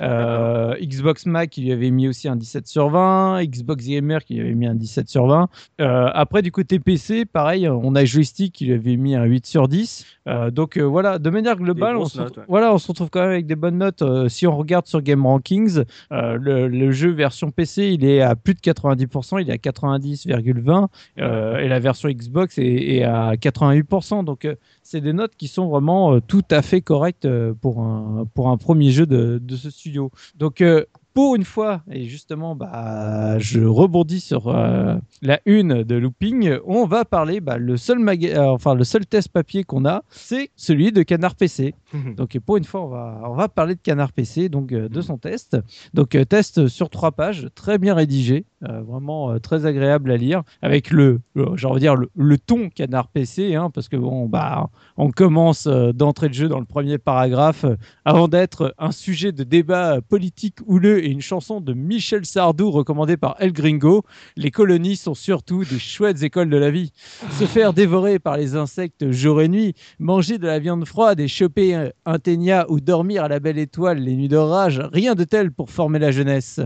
euh, 0.00 0.74
Xbox 0.80 1.26
Mag 1.26 1.48
qui 1.48 1.62
lui 1.62 1.72
avait 1.72 1.90
mis 1.90 2.08
aussi 2.08 2.28
un 2.28 2.36
17 2.36 2.66
sur 2.66 2.88
20, 2.90 3.44
Xbox 3.44 3.86
Gamer 3.86 4.24
qui 4.24 4.34
lui 4.34 4.40
avait 4.42 4.54
mis 4.54 4.66
un 4.66 4.74
17 4.74 5.08
sur 5.08 5.26
20. 5.26 5.48
Euh, 5.80 6.08
après 6.12 6.42
du 6.42 6.50
côté 6.52 6.78
PC, 6.78 7.24
pareil, 7.24 7.68
on 7.68 7.94
a 7.94 8.04
Joystick 8.04 8.52
qui 8.52 8.66
lui 8.66 8.74
avait 8.74 8.96
mis 8.96 9.14
un 9.14 9.24
8 9.24 9.46
sur 9.46 9.68
10. 9.68 10.04
Euh, 10.26 10.50
donc 10.50 10.78
voilà, 10.78 11.18
de 11.18 11.30
manière 11.30 11.56
globale, 11.56 11.96
on 11.96 12.06
se, 12.06 12.18
notes, 12.18 12.28
retrouve- 12.28 12.40
ouais. 12.42 12.46
voilà, 12.48 12.74
on 12.74 12.78
se 12.78 12.88
retrouve 12.88 13.10
quand 13.10 13.20
même 13.20 13.30
avec 13.30 13.46
des 13.46 13.56
bonnes 13.56 13.78
notes. 13.78 14.02
Si 14.28 14.46
on 14.46 14.56
regarde 14.56 14.86
sur 14.86 15.02
Game 15.02 15.24
Euh, 16.12 16.38
le, 16.38 16.92
jeu 16.92 17.10
version 17.10 17.50
PC, 17.50 17.92
il 17.92 18.04
est 18.04 18.20
à 18.20 18.36
plus 18.36 18.54
de 18.54 18.60
90%, 18.60 19.40
il 19.40 19.50
est 19.50 19.52
à 19.52 19.56
90,20 19.56 20.88
euh, 21.18 21.58
et 21.58 21.68
la 21.68 21.80
version 21.80 22.08
Xbox 22.08 22.58
est, 22.58 23.02
à 23.02 23.34
88%. 23.34 24.24
Donc 24.24 24.44
euh, 24.44 24.54
c'est 24.82 25.00
des 25.00 25.12
notes 25.12 25.34
qui 25.36 25.48
sont 25.48 25.68
vraiment 25.68 26.20
tout 26.20 26.44
à 26.50 26.62
fait 26.62 26.80
correctes 26.80 27.28
pour 27.60 27.80
un, 27.80 28.26
pour 28.34 28.50
un 28.50 28.56
premier 28.56 28.90
jeu 28.90 29.06
de, 29.06 29.38
de 29.42 29.56
ce 29.56 29.70
studio. 29.70 30.10
Donc 30.36 30.62
pour 31.14 31.36
une 31.36 31.44
fois, 31.44 31.82
et 31.90 32.04
justement, 32.06 32.56
bah, 32.56 33.38
je 33.38 33.60
rebondis 33.60 34.18
sur 34.20 34.48
euh, 34.48 34.96
la 35.22 35.40
une 35.46 35.84
de 35.84 35.94
Looping, 35.94 36.56
on 36.66 36.86
va 36.86 37.04
parler, 37.04 37.40
bah, 37.40 37.56
le, 37.56 37.76
seul 37.76 38.00
maga- 38.00 38.36
euh, 38.36 38.48
enfin, 38.48 38.74
le 38.74 38.82
seul 38.82 39.06
test 39.06 39.28
papier 39.28 39.62
qu'on 39.62 39.86
a, 39.86 40.02
c'est 40.10 40.50
celui 40.56 40.90
de 40.90 41.02
Canard 41.04 41.36
PC. 41.36 41.74
Donc 42.16 42.36
pour 42.40 42.56
une 42.56 42.64
fois, 42.64 42.82
on 42.84 42.88
va, 42.88 43.20
on 43.30 43.34
va 43.34 43.48
parler 43.48 43.76
de 43.76 43.80
Canard 43.80 44.12
PC, 44.12 44.48
donc 44.48 44.72
euh, 44.72 44.88
de 44.88 45.00
son 45.00 45.16
test. 45.16 45.56
Donc 45.94 46.16
euh, 46.16 46.24
test 46.24 46.66
sur 46.66 46.90
trois 46.90 47.12
pages, 47.12 47.46
très 47.54 47.78
bien 47.78 47.94
rédigé, 47.94 48.44
vraiment 48.60 49.38
très 49.38 49.66
agréable 49.66 50.10
à 50.10 50.16
lire, 50.16 50.42
avec 50.62 50.90
le, 50.90 51.20
j'ai 51.54 51.66
envie 51.66 51.74
de 51.76 51.80
dire 51.80 51.94
le, 51.96 52.10
le 52.16 52.38
ton 52.38 52.70
Canard 52.70 53.06
PC, 53.08 53.54
hein, 53.54 53.70
parce 53.72 53.88
que 53.88 53.96
bon, 53.96 54.26
bah, 54.26 54.70
on 54.96 55.10
commence 55.10 55.68
d'entrée 55.68 56.28
de 56.28 56.34
jeu 56.34 56.48
dans 56.48 56.58
le 56.58 56.64
premier 56.66 56.98
paragraphe, 56.98 57.64
avant 58.04 58.26
d'être 58.26 58.74
un 58.78 58.90
sujet 58.90 59.30
de 59.30 59.44
débat 59.44 60.00
politique 60.00 60.56
houleux 60.66 61.03
une 61.08 61.20
chanson 61.20 61.60
de 61.60 61.72
Michel 61.72 62.24
Sardou 62.24 62.70
recommandée 62.70 63.16
par 63.16 63.36
El 63.38 63.52
Gringo. 63.52 64.02
Les 64.36 64.50
colonies 64.50 64.96
sont 64.96 65.14
surtout 65.14 65.64
des 65.64 65.78
chouettes 65.78 66.22
écoles 66.22 66.50
de 66.50 66.56
la 66.56 66.70
vie. 66.70 66.92
Se 67.38 67.44
faire 67.44 67.72
dévorer 67.72 68.18
par 68.18 68.36
les 68.36 68.56
insectes 68.56 69.10
jour 69.10 69.40
et 69.42 69.48
nuit, 69.48 69.74
manger 69.98 70.38
de 70.38 70.46
la 70.46 70.58
viande 70.58 70.84
froide 70.86 71.20
et 71.20 71.28
choper 71.28 71.74
un- 71.74 71.90
un 72.06 72.18
ténia 72.18 72.66
ou 72.68 72.80
dormir 72.80 73.24
à 73.24 73.28
la 73.28 73.40
belle 73.40 73.58
étoile 73.58 73.98
les 73.98 74.14
nuits 74.16 74.28
d'orage, 74.28 74.80
rien 74.92 75.14
de 75.14 75.24
tel 75.24 75.52
pour 75.52 75.70
former 75.70 75.98
la 75.98 76.10
jeunesse. 76.10 76.60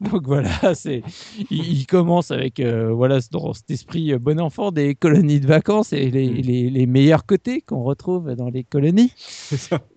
Donc 0.12 0.26
voilà, 0.26 0.76
c'est 0.76 1.02
il, 1.50 1.72
il 1.80 1.86
commence 1.86 2.30
avec 2.30 2.60
euh, 2.60 2.92
voilà 2.92 3.18
dans 3.32 3.52
cet 3.52 3.68
esprit 3.72 4.12
euh, 4.12 4.18
bon 4.20 4.38
enfant 4.40 4.70
des 4.70 4.94
colonies 4.94 5.40
de 5.40 5.46
vacances 5.48 5.92
et 5.92 6.08
les, 6.10 6.28
les- 6.28 6.70
les 6.70 6.86
meilleurs 6.86 7.26
côtés 7.26 7.62
qu'on 7.62 7.82
retrouve 7.82 8.32
dans 8.36 8.48
les 8.48 8.62
colonies. 8.62 9.12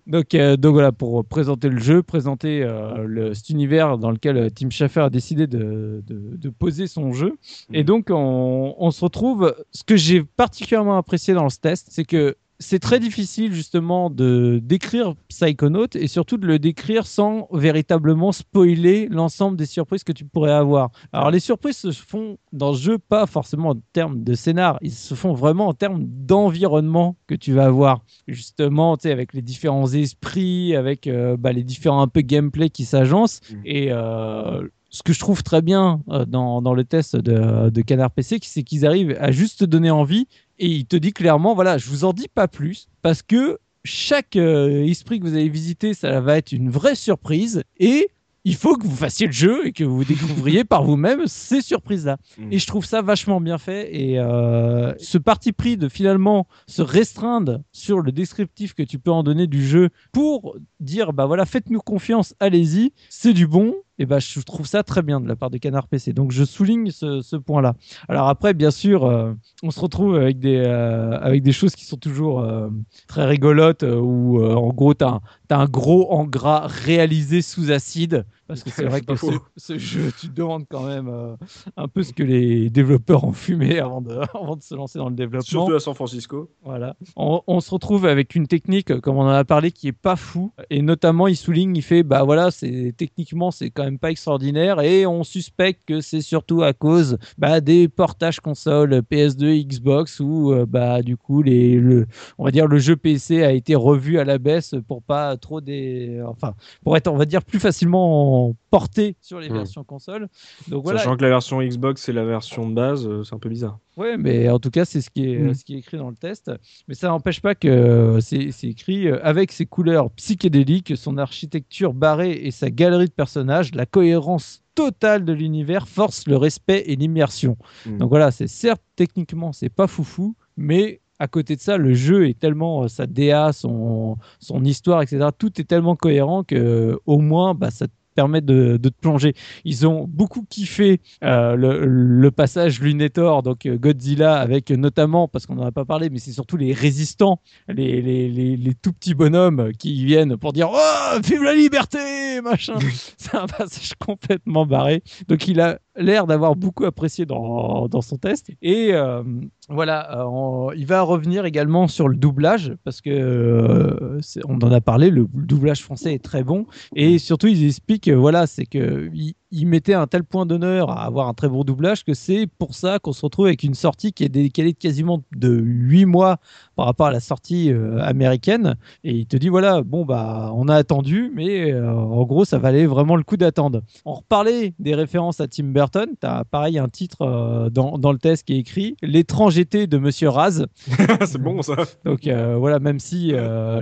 Donc, 0.08 0.34
euh, 0.34 0.56
donc 0.56 0.72
voilà, 0.72 0.90
pour 0.90 1.24
présenter 1.24 1.68
le 1.68 1.78
jeu, 1.78 2.02
présenter 2.02 2.62
euh, 2.64 3.04
le, 3.06 3.32
cet 3.34 3.50
univers 3.50 3.96
dans 3.96 4.10
lequel 4.10 4.50
Tim 4.52 4.70
Schafer 4.70 5.02
a 5.04 5.10
décidé 5.10 5.46
de, 5.46 6.02
de- 6.04 6.36
de 6.36 6.48
poser 6.50 6.88
son 6.88 7.12
jeu. 7.12 7.36
Et 7.72 7.84
donc, 7.84 8.06
on, 8.10 8.74
on 8.78 8.90
se 8.90 9.04
retrouve. 9.04 9.54
Ce 9.70 9.84
que 9.84 9.94
j'ai 9.96 10.24
particulièrement 10.24 10.96
apprécié 10.96 11.32
dans 11.34 11.48
ce 11.48 11.58
test, 11.60 11.86
c'est 11.90 12.04
que 12.04 12.34
c'est 12.62 12.78
très 12.78 13.00
difficile 13.00 13.52
justement 13.52 14.08
de 14.08 14.60
décrire 14.62 15.14
Psychonaut 15.28 15.88
et 15.94 16.06
surtout 16.06 16.38
de 16.38 16.46
le 16.46 16.58
décrire 16.58 17.06
sans 17.06 17.48
véritablement 17.52 18.32
spoiler 18.32 19.08
l'ensemble 19.10 19.56
des 19.56 19.66
surprises 19.66 20.04
que 20.04 20.12
tu 20.12 20.24
pourrais 20.24 20.52
avoir. 20.52 20.90
Alors 21.12 21.30
les 21.30 21.40
surprises 21.40 21.76
se 21.76 21.90
font 21.90 22.38
dans 22.52 22.72
ce 22.72 22.82
jeu 22.82 22.98
pas 22.98 23.26
forcément 23.26 23.70
en 23.70 23.80
termes 23.92 24.22
de 24.24 24.34
scénar, 24.34 24.78
ils 24.80 24.92
se 24.92 25.14
font 25.14 25.34
vraiment 25.34 25.68
en 25.68 25.74
termes 25.74 26.04
d'environnement 26.04 27.16
que 27.26 27.34
tu 27.34 27.52
vas 27.52 27.66
avoir. 27.66 28.04
Justement, 28.28 28.96
tu 28.96 29.02
sais, 29.02 29.12
avec 29.12 29.32
les 29.34 29.42
différents 29.42 29.92
esprits, 29.92 30.74
avec 30.76 31.06
euh, 31.06 31.36
bah, 31.36 31.52
les 31.52 31.64
différents 31.64 32.02
un 32.02 32.08
peu 32.08 32.20
gameplay 32.20 32.70
qui 32.70 32.84
s'agencent. 32.84 33.40
Mhm. 33.50 33.60
Et 33.64 33.88
euh, 33.90 34.66
ce 34.90 35.02
que 35.02 35.12
je 35.12 35.18
trouve 35.18 35.42
très 35.42 35.62
bien 35.62 36.02
euh, 36.10 36.24
dans, 36.26 36.62
dans 36.62 36.74
le 36.74 36.84
test 36.84 37.16
de, 37.16 37.70
de 37.70 37.82
Canard 37.82 38.10
PC, 38.10 38.38
c'est 38.42 38.62
qu'ils 38.62 38.86
arrivent 38.86 39.16
à 39.18 39.32
juste 39.32 39.60
te 39.60 39.64
donner 39.64 39.90
envie 39.90 40.28
et 40.62 40.68
il 40.68 40.86
te 40.86 40.94
dit 40.94 41.12
clairement, 41.12 41.56
voilà, 41.56 41.76
je 41.76 41.90
vous 41.90 42.04
en 42.04 42.12
dis 42.12 42.28
pas 42.28 42.46
plus 42.46 42.88
parce 43.02 43.22
que 43.22 43.58
chaque 43.84 44.36
euh, 44.36 44.84
esprit 44.84 45.18
que 45.18 45.24
vous 45.24 45.34
allez 45.34 45.48
visiter, 45.48 45.92
ça 45.92 46.20
va 46.20 46.38
être 46.38 46.52
une 46.52 46.70
vraie 46.70 46.94
surprise 46.94 47.64
et 47.80 48.10
il 48.44 48.54
faut 48.54 48.76
que 48.76 48.86
vous 48.86 48.94
fassiez 48.94 49.26
le 49.26 49.32
jeu 49.32 49.66
et 49.66 49.72
que 49.72 49.82
vous 49.82 50.04
découvriez 50.04 50.62
par 50.62 50.84
vous-même 50.84 51.26
ces 51.26 51.62
surprises-là. 51.62 52.16
Mm. 52.38 52.52
Et 52.52 52.58
je 52.60 52.66
trouve 52.68 52.84
ça 52.84 53.02
vachement 53.02 53.40
bien 53.40 53.58
fait. 53.58 53.92
Et 53.92 54.20
euh, 54.20 54.92
ce 54.98 55.18
parti 55.18 55.52
pris 55.52 55.76
de 55.76 55.88
finalement 55.88 56.46
se 56.68 56.82
restreindre 56.82 57.60
sur 57.72 58.00
le 58.00 58.12
descriptif 58.12 58.74
que 58.74 58.84
tu 58.84 59.00
peux 59.00 59.10
en 59.10 59.24
donner 59.24 59.48
du 59.48 59.66
jeu 59.66 59.90
pour 60.12 60.56
dire, 60.78 61.12
bah 61.12 61.26
voilà, 61.26 61.44
faites-nous 61.44 61.80
confiance, 61.80 62.34
allez-y, 62.38 62.92
c'est 63.08 63.32
du 63.32 63.48
bon. 63.48 63.74
Et 63.98 64.06
bah, 64.06 64.18
je 64.18 64.40
trouve 64.40 64.66
ça 64.66 64.82
très 64.82 65.02
bien 65.02 65.20
de 65.20 65.28
la 65.28 65.36
part 65.36 65.50
de 65.50 65.58
Canard 65.58 65.86
PC. 65.86 66.12
Donc 66.12 66.32
je 66.32 66.44
souligne 66.44 66.90
ce, 66.90 67.20
ce 67.20 67.36
point-là. 67.36 67.74
Alors 68.08 68.28
après, 68.28 68.54
bien 68.54 68.70
sûr, 68.70 69.04
euh, 69.04 69.34
on 69.62 69.70
se 69.70 69.80
retrouve 69.80 70.16
avec 70.16 70.38
des, 70.38 70.56
euh, 70.56 71.18
avec 71.20 71.42
des 71.42 71.52
choses 71.52 71.74
qui 71.74 71.84
sont 71.84 71.98
toujours 71.98 72.40
euh, 72.40 72.68
très 73.06 73.26
rigolotes, 73.26 73.84
où 73.84 74.42
en 74.42 74.72
gros, 74.72 74.94
tu 74.94 75.04
as, 75.04 75.20
un 75.50 75.66
gros 75.66 76.10
en 76.10 76.24
gras 76.24 76.66
réalisé 76.66 77.42
sous 77.42 77.70
acide. 77.70 78.24
Parce 78.48 78.62
que 78.62 78.70
c'est 78.70 78.84
vrai 78.88 79.02
que 79.02 79.14
ce, 79.56 79.78
jeu, 79.78 80.10
tu 80.18 80.28
te 80.28 80.34
demandes 80.34 80.64
quand 80.68 80.86
même 80.86 81.36
un 81.76 81.88
peu 81.88 82.02
ce 82.02 82.14
que 82.14 82.22
les 82.22 82.70
développeurs 82.70 83.24
ont 83.24 83.32
fumé 83.32 83.78
avant 83.78 84.00
de, 84.00 84.14
avant 84.34 84.56
de 84.56 84.62
se 84.62 84.74
lancer 84.74 84.98
dans 84.98 85.10
le 85.10 85.14
développement. 85.14 85.44
Surtout 85.44 85.74
à 85.74 85.80
San 85.80 85.94
Francisco. 85.94 86.50
Voilà. 86.64 86.96
On, 87.16 87.42
on 87.46 87.60
se 87.60 87.70
retrouve 87.70 88.06
avec 88.06 88.34
une 88.34 88.46
technique, 88.46 88.98
comme 89.00 89.16
on 89.18 89.22
en 89.22 89.28
a 89.28 89.44
parlé, 89.44 89.70
qui 89.70 89.88
est 89.88 89.92
pas 89.92 90.16
fou. 90.16 90.52
Et 90.70 90.80
notamment, 90.80 91.28
il 91.28 91.36
souligne, 91.36 91.76
il 91.76 91.82
fait, 91.82 92.02
bah 92.02 92.22
voilà, 92.24 92.50
c'est 92.50 92.94
techniquement, 92.96 93.50
c'est 93.50 93.70
quand 93.70 93.81
même 93.84 93.98
pas 93.98 94.10
extraordinaire. 94.10 94.80
Et 94.80 95.06
on 95.06 95.24
suspecte 95.24 95.84
que 95.86 96.00
c'est 96.00 96.20
surtout 96.20 96.62
à 96.62 96.72
cause 96.72 97.18
bah, 97.38 97.60
des 97.60 97.88
portages 97.88 98.40
consoles 98.40 98.94
PS2, 99.10 99.66
Xbox, 99.66 100.20
où 100.20 100.52
euh, 100.52 100.66
bah 100.66 101.02
du 101.02 101.16
coup, 101.16 101.42
les, 101.42 101.76
le, 101.76 102.06
on 102.38 102.44
va 102.44 102.50
dire, 102.50 102.66
le 102.66 102.78
jeu 102.78 102.96
PC 102.96 103.42
a 103.44 103.52
été 103.52 103.74
revu 103.74 104.18
à 104.18 104.24
la 104.24 104.38
baisse 104.38 104.74
pour 104.88 105.02
pas 105.02 105.36
trop 105.36 105.60
des, 105.60 106.20
enfin, 106.26 106.54
pour 106.84 106.96
être, 106.96 107.08
on 107.08 107.16
va 107.16 107.24
dire, 107.24 107.42
plus 107.42 107.60
facilement 107.60 108.54
porté 108.70 109.16
sur 109.20 109.38
les 109.40 109.48
Hmm. 109.50 109.54
versions 109.54 109.84
consoles. 109.84 110.28
Donc 110.68 110.84
voilà. 110.84 110.98
Sachant 111.00 111.16
que 111.16 111.22
la 111.22 111.28
version 111.28 111.60
Xbox 111.62 112.02
c'est 112.02 112.12
la 112.12 112.24
version 112.24 112.68
de 112.68 112.74
base, 112.74 113.06
euh, 113.06 113.22
c'est 113.22 113.34
un 113.34 113.38
peu 113.38 113.48
bizarre. 113.50 113.78
Ouais, 113.96 114.16
mais 114.16 114.48
en 114.48 114.58
tout 114.58 114.70
cas, 114.70 114.84
c'est 114.84 115.00
ce 115.00 115.10
qui 115.10 115.30
est, 115.30 115.38
Mm. 115.38 115.54
ce 115.54 115.64
qui 115.64 115.74
est 115.74 115.78
écrit 115.78 115.98
dans 115.98 116.08
le 116.08 116.16
test. 116.16 116.50
Mais 116.88 116.94
ça 116.94 117.08
n'empêche 117.08 117.40
pas 117.40 117.54
que 117.54 117.68
euh, 117.68 118.20
c'est 118.20 118.50
écrit 118.64 119.06
euh, 119.08 119.18
avec 119.22 119.52
ses 119.52 119.66
couleurs 119.66 120.10
psychédéliques, 120.12 120.96
son 120.96 121.18
architecture 121.18 121.92
barrée 121.92 122.32
et 122.32 122.50
sa 122.50 122.70
galerie 122.70 123.06
de 123.08 123.12
personnages, 123.12 123.74
la 123.74 123.84
cohérence 123.86 124.62
totale 124.74 125.24
de 125.26 125.32
l'univers 125.34 125.86
force 125.88 126.26
le 126.26 126.36
respect 126.36 126.84
et 126.86 126.96
l'immersion. 126.96 127.58
Mm. 127.84 127.98
Donc 127.98 128.08
voilà, 128.08 128.30
c'est 128.30 128.46
certes 128.46 128.82
techniquement, 128.96 129.52
c'est 129.52 129.68
pas 129.68 129.86
foufou, 129.86 130.34
mais 130.56 131.00
à 131.18 131.28
côté 131.28 131.54
de 131.54 131.60
ça, 131.60 131.76
le 131.76 131.94
jeu 131.94 132.28
est 132.28 132.38
tellement 132.38 132.84
euh, 132.84 132.88
sa 132.88 133.06
DA, 133.06 133.52
son, 133.52 134.16
son 134.40 134.64
histoire, 134.64 135.02
etc. 135.02 135.28
Tout 135.36 135.60
est 135.60 135.64
tellement 135.64 135.96
cohérent 135.96 136.42
que 136.44 136.98
au 137.06 137.18
moins, 137.18 137.54
bah, 137.54 137.70
ça 137.70 137.86
te 137.86 137.92
permet 138.14 138.40
de, 138.40 138.76
de 138.76 138.88
te 138.88 138.98
plonger. 139.00 139.34
Ils 139.64 139.86
ont 139.86 140.06
beaucoup 140.08 140.44
kiffé 140.48 141.00
euh, 141.24 141.56
le, 141.56 141.84
le 141.86 142.30
passage 142.30 142.80
Lunator, 142.80 143.42
donc 143.42 143.66
euh, 143.66 143.76
Godzilla, 143.76 144.38
avec 144.38 144.70
euh, 144.70 144.76
notamment, 144.76 145.28
parce 145.28 145.46
qu'on 145.46 145.54
n'en 145.54 145.66
a 145.66 145.72
pas 145.72 145.84
parlé, 145.84 146.10
mais 146.10 146.18
c'est 146.18 146.32
surtout 146.32 146.56
les 146.56 146.72
résistants, 146.72 147.40
les, 147.68 148.02
les, 148.02 148.28
les, 148.28 148.56
les 148.56 148.74
tout 148.74 148.92
petits 148.92 149.14
bonhommes 149.14 149.72
qui 149.78 150.04
viennent 150.04 150.36
pour 150.36 150.52
dire 150.52 150.68
Oh, 150.72 151.18
vive 151.22 151.42
la 151.42 151.54
liberté 151.54 152.40
machin. 152.42 152.74
C'est 153.16 153.34
un 153.34 153.46
passage 153.46 153.92
complètement 153.98 154.66
barré. 154.66 155.02
Donc 155.28 155.46
il 155.48 155.60
a 155.60 155.78
l'air 155.96 156.26
d'avoir 156.26 156.56
beaucoup 156.56 156.84
apprécié 156.84 157.26
dans, 157.26 157.88
dans 157.88 158.00
son 158.00 158.16
test. 158.16 158.50
Et 158.62 158.90
euh, 158.92 159.22
voilà, 159.68 160.26
euh, 160.26 160.74
il 160.76 160.86
va 160.86 161.02
revenir 161.02 161.44
également 161.44 161.88
sur 161.88 162.08
le 162.08 162.16
doublage, 162.16 162.74
parce 162.84 163.00
que 163.00 163.10
euh, 163.10 164.20
on 164.46 164.58
en 164.58 164.72
a 164.72 164.80
parlé, 164.80 165.10
le 165.10 165.26
doublage 165.32 165.82
français 165.82 166.14
est 166.14 166.24
très 166.24 166.44
bon. 166.44 166.66
Et 166.94 167.18
surtout, 167.18 167.48
ils 167.48 167.66
expliquent, 167.66 168.08
voilà, 168.08 168.46
c'est 168.46 168.66
que 168.66 169.10
il 169.52 169.66
mettait 169.66 169.94
un 169.94 170.06
tel 170.06 170.24
point 170.24 170.46
d'honneur 170.46 170.90
à 170.90 171.04
avoir 171.04 171.28
un 171.28 171.34
très 171.34 171.48
bon 171.48 171.62
doublage 171.62 172.04
que 172.04 172.14
c'est 172.14 172.46
pour 172.58 172.74
ça 172.74 172.98
qu'on 172.98 173.12
se 173.12 173.20
retrouve 173.22 173.46
avec 173.46 173.62
une 173.62 173.74
sortie 173.74 174.12
qui 174.12 174.24
est 174.24 174.30
décalée 174.30 174.72
de 174.72 174.78
quasiment 174.78 175.22
de 175.36 175.50
8 175.50 176.06
mois 176.06 176.38
par 176.74 176.86
rapport 176.86 177.06
à 177.06 177.12
la 177.12 177.20
sortie 177.20 177.70
euh, 177.70 177.98
américaine. 178.00 178.76
Et 179.04 179.12
il 179.12 179.26
te 179.26 179.36
dit, 179.36 179.50
voilà, 179.50 179.82
bon, 179.82 180.04
bah, 180.04 180.50
on 180.54 180.68
a 180.68 180.74
attendu, 180.74 181.30
mais 181.34 181.70
euh, 181.70 181.92
en 181.92 182.24
gros, 182.24 182.46
ça 182.46 182.58
valait 182.58 182.86
vraiment 182.86 183.14
le 183.14 183.22
coup 183.22 183.36
d'attendre. 183.36 183.82
On 184.06 184.14
reparlait 184.14 184.72
des 184.78 184.94
références 184.94 185.40
à 185.40 185.48
Tim 185.48 185.64
Burton. 185.64 186.08
Tu 186.18 186.26
as 186.26 186.44
pareil 186.44 186.78
un 186.78 186.88
titre 186.88 187.22
euh, 187.22 187.68
dans, 187.68 187.98
dans 187.98 188.12
le 188.12 188.18
test 188.18 188.44
qui 188.44 188.54
est 188.54 188.58
écrit 188.58 188.96
L'étrange 189.02 189.58
été 189.58 189.86
de 189.86 189.98
Monsieur 189.98 190.30
Raz. 190.30 190.64
c'est 191.26 191.40
bon 191.40 191.60
ça. 191.60 191.76
Donc 192.04 192.26
voilà, 192.26 192.78
même 192.78 192.98
si 192.98 193.32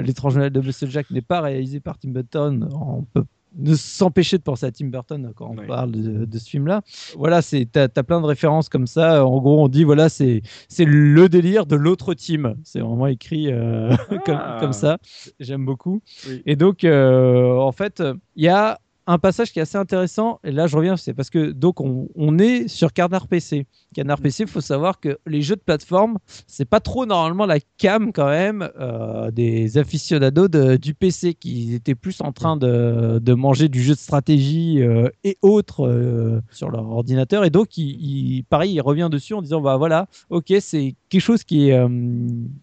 L'étrange 0.01 0.37
Noël 0.37 0.51
de 0.51 0.61
Monsieur 0.61 0.89
Jack 0.89 1.11
n'est 1.11 1.21
pas 1.23 1.41
réalisé 1.41 1.81
par 1.81 1.99
Tim 1.99 2.11
Burton, 2.11 2.69
on 2.73 3.03
peut 3.03 3.25
ne 3.57 3.75
s'empêcher 3.75 4.39
de 4.39 4.43
penser 4.43 4.67
à 4.67 4.71
Tim 4.73 4.87
Burton 4.87 5.33
quand 5.35 5.55
on 5.59 5.67
parle 5.67 5.91
de, 5.93 6.25
de 6.25 6.39
ce 6.39 6.49
film-là. 6.51 6.83
Voilà, 7.17 7.43
c'est 7.43 7.67
t'as 7.71 7.89
as 7.95 8.03
plein 8.03 8.21
de 8.21 8.27
références 8.27 8.69
comme 8.69 8.87
ça. 8.87 9.27
En 9.27 9.39
gros, 9.41 9.63
on 9.63 9.69
dit 9.69 9.85
voilà, 9.85 10.09
c'est 10.09 10.43
c'est 10.69 10.85
le 10.85 11.29
délire 11.29 11.67
de 11.67 11.77
l'autre 11.77 12.15
team. 12.15 12.57
C'est 12.65 12.81
vraiment 12.81 13.07
écrit 13.07 13.53
euh, 13.53 13.95
comme, 14.25 14.39
Ah. 14.39 14.59
comme 14.61 14.73
ça. 14.73 14.99
J'aime 15.41 15.65
beaucoup. 15.65 16.01
Oui. 16.29 16.43
Et 16.47 16.57
donc, 16.57 16.85
euh, 16.85 17.57
en 17.57 17.73
fait, 17.73 18.03
il 18.37 18.45
y 18.45 18.49
a 18.49 18.79
un 19.11 19.19
passage 19.19 19.53
qui 19.53 19.59
est 19.59 19.63
assez 19.63 19.77
intéressant. 19.77 20.39
Et 20.45 20.53
là, 20.53 20.69
je 20.69 20.77
reviens, 20.77 20.97
c'est 20.97 21.15
parce 21.15 21.31
que 21.31 21.51
donc 21.51 21.81
on, 21.81 22.39
est 22.39 22.69
sur 22.69 22.93
Canard 22.93 23.27
PC. 23.27 23.67
Canard 23.93 24.21
PC, 24.21 24.45
il 24.45 24.49
faut 24.49 24.61
savoir 24.61 25.01
que 25.01 25.19
les 25.27 25.43
jeux 25.43 25.57
de 25.57 25.61
plateforme, 25.61 26.19
c'est 26.47 26.65
pas 26.65 26.79
trop 26.79 27.07
normalement 27.07 27.45
la 27.45 27.59
cam 27.77 28.13
quand 28.13 28.29
même 28.29 28.71
euh, 28.79 29.33
des 29.33 29.79
aficionados 29.79 30.47
de- 30.47 30.77
du 30.77 30.95
PC 30.95 31.35
qui 31.35 31.75
étaient 31.75 31.97
plus 31.97 32.21
en 32.21 32.31
train 32.31 32.57
de, 32.57 33.19
de 33.21 33.35
manger 33.35 33.69
du 33.69 33.83
jeu 33.83 33.95
de 33.95 33.99
stratégie 33.99 34.81
euh, 34.81 35.09
et 35.25 35.39
autres 35.43 35.89
euh, 35.89 36.41
sur 36.53 36.71
leur 36.71 36.89
ordinateur. 36.89 37.45
Et 37.45 37.51
donc, 37.51 37.77
il, 37.77 37.89
il- 38.01 38.45
pareil, 38.45 38.73
il 38.75 38.81
revient 38.81 39.09
dessus 39.11 39.35
en 39.35 39.43
disant 39.43 39.61
bah 39.61 39.77
voilà, 39.77 40.07
ok, 40.31 40.55
c'est 40.61 40.95
quelque 41.09 41.21
chose 41.21 41.43
qui 41.43 41.71
est, 41.71 41.85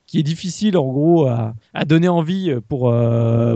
qui 0.05 0.19
est 0.19 0.23
difficile 0.23 0.77
en 0.77 0.87
gros 0.87 1.27
à, 1.27 1.53
donner 1.85 2.07
envie 2.07 2.53
pour, 2.69 2.93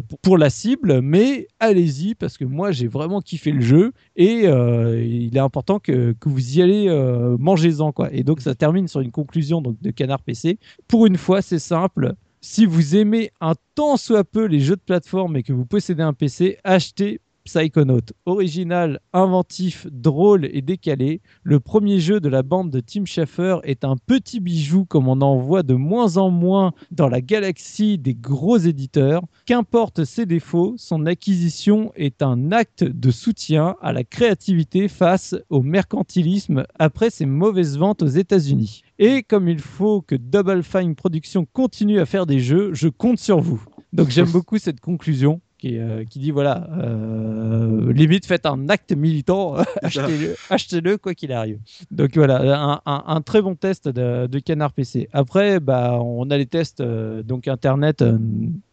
pour, 0.10 0.20
pour 0.22 0.38
la 0.38 0.50
cible, 0.50 1.00
mais 1.02 1.48
allez-y 1.62 2.16
parce 2.16 2.38
que 2.38 2.44
moi 2.44 2.72
j'ai 2.74 2.81
vraiment 2.88 3.22
kiffé 3.22 3.52
le 3.52 3.62
jeu 3.62 3.94
et 4.16 4.48
euh, 4.48 5.04
il 5.04 5.36
est 5.36 5.42
important 5.42 5.80
que, 5.80 6.14
que 6.20 6.30
vous 6.30 6.58
y 6.58 6.62
allez 6.62 6.88
euh, 6.88 7.38
mangez-en 7.40 7.92
quoi. 7.92 8.12
Et 8.12 8.24
donc 8.24 8.42
ça 8.42 8.56
termine 8.56 8.88
sur 8.88 9.02
une 9.02 9.12
conclusion 9.12 9.62
donc, 9.62 9.82
de 9.82 9.92
Canard 9.92 10.22
PC. 10.22 10.60
Pour 10.88 11.06
une 11.06 11.18
fois, 11.18 11.42
c'est 11.42 11.60
simple. 11.60 12.14
Si 12.42 12.66
vous 12.66 12.96
aimez 12.96 13.32
un 13.40 13.54
tant 13.76 13.98
soit 13.98 14.24
peu 14.24 14.46
les 14.46 14.60
jeux 14.60 14.76
de 14.76 14.82
plateforme 14.82 15.38
et 15.38 15.44
que 15.44 15.54
vous 15.54 15.66
possédez 15.66 16.04
un 16.04 16.14
PC, 16.14 16.58
achetez 16.64 17.22
Psychonaut. 17.44 18.02
Original, 18.26 19.00
inventif, 19.14 19.88
drôle 19.92 20.46
et 20.52 20.62
décalé, 20.62 21.22
le 21.44 21.60
premier 21.60 22.00
jeu 22.00 22.20
de 22.20 22.30
la 22.30 22.44
bande 22.44 22.70
de 22.70 22.80
Tim 22.80 23.06
Schafer 23.06 23.58
est 23.64 23.84
un 23.84 23.96
petit 23.98 24.40
bijou 24.40 24.86
comme 24.86 25.08
on 25.08 25.22
en 25.22 25.38
voit 25.38 25.64
de 25.64 25.74
moins 25.74 26.18
en 26.18 26.30
moins 26.30 26.74
dans 26.92 27.10
la 27.10 27.22
galaxie 27.22 27.98
des 27.98 28.14
gros 28.14 28.58
éditeurs. 28.58 29.24
Qu'importe 29.46 30.04
ses 30.04 30.26
défauts, 30.26 30.76
son 30.78 31.06
acquisition 31.06 31.92
est 31.96 32.22
un 32.22 32.52
acte 32.52 32.84
de 32.84 33.12
soutien 33.12 33.76
à 33.82 33.94
la 33.94 34.04
créativité 34.04 34.88
face 34.88 35.36
au 35.50 35.62
mercantilisme 35.62 36.66
après 36.78 37.10
ses 37.10 37.26
mauvaises 37.26 37.78
ventes 37.78 38.04
aux 38.04 38.08
États-Unis. 38.08 38.84
Et 39.00 39.24
comme 39.24 39.48
il 39.48 39.60
faut 39.60 40.02
que 40.02 40.16
Double 40.16 40.64
Fine 40.64 40.96
Productions 40.96 41.48
continue 41.54 42.00
à 42.00 42.06
faire 42.06 42.26
des 42.26 42.40
jeux, 42.40 42.72
je 42.74 42.88
compte 42.88 43.20
sur 43.20 43.40
vous. 43.42 43.64
Donc 43.94 44.10
j'aime 44.10 44.30
beaucoup 44.32 44.58
cette 44.58 44.80
conclusion 44.80 45.42
qui, 45.62 45.78
euh, 45.78 46.04
qui 46.04 46.20
dit 46.20 46.32
voilà, 46.32 46.68
euh, 46.82 47.94
limite 47.94 48.26
faites 48.26 48.46
un 48.46 48.68
acte 48.68 48.92
militant, 48.94 49.56
achetez-le, 49.84 50.36
achetez-le 50.50 50.98
quoi 50.98 51.14
qu'il 51.14 51.32
arrive. 51.32 51.60
Donc 51.92 52.16
voilà, 52.16 52.42
un, 52.62 52.82
un- 52.86 53.04
un 53.08 53.22
très 53.22 53.42
bon 53.42 53.56
test 53.56 53.88
de, 53.88 54.28
de 54.28 54.40
Canard 54.40 54.74
PC. 54.74 55.08
Après, 55.14 55.60
bah, 55.60 56.00
on 56.02 56.30
a 56.32 56.38
les 56.38 56.48
tests 56.48 56.82
euh, 56.82 57.22
donc 57.24 57.48
internet. 57.48 58.04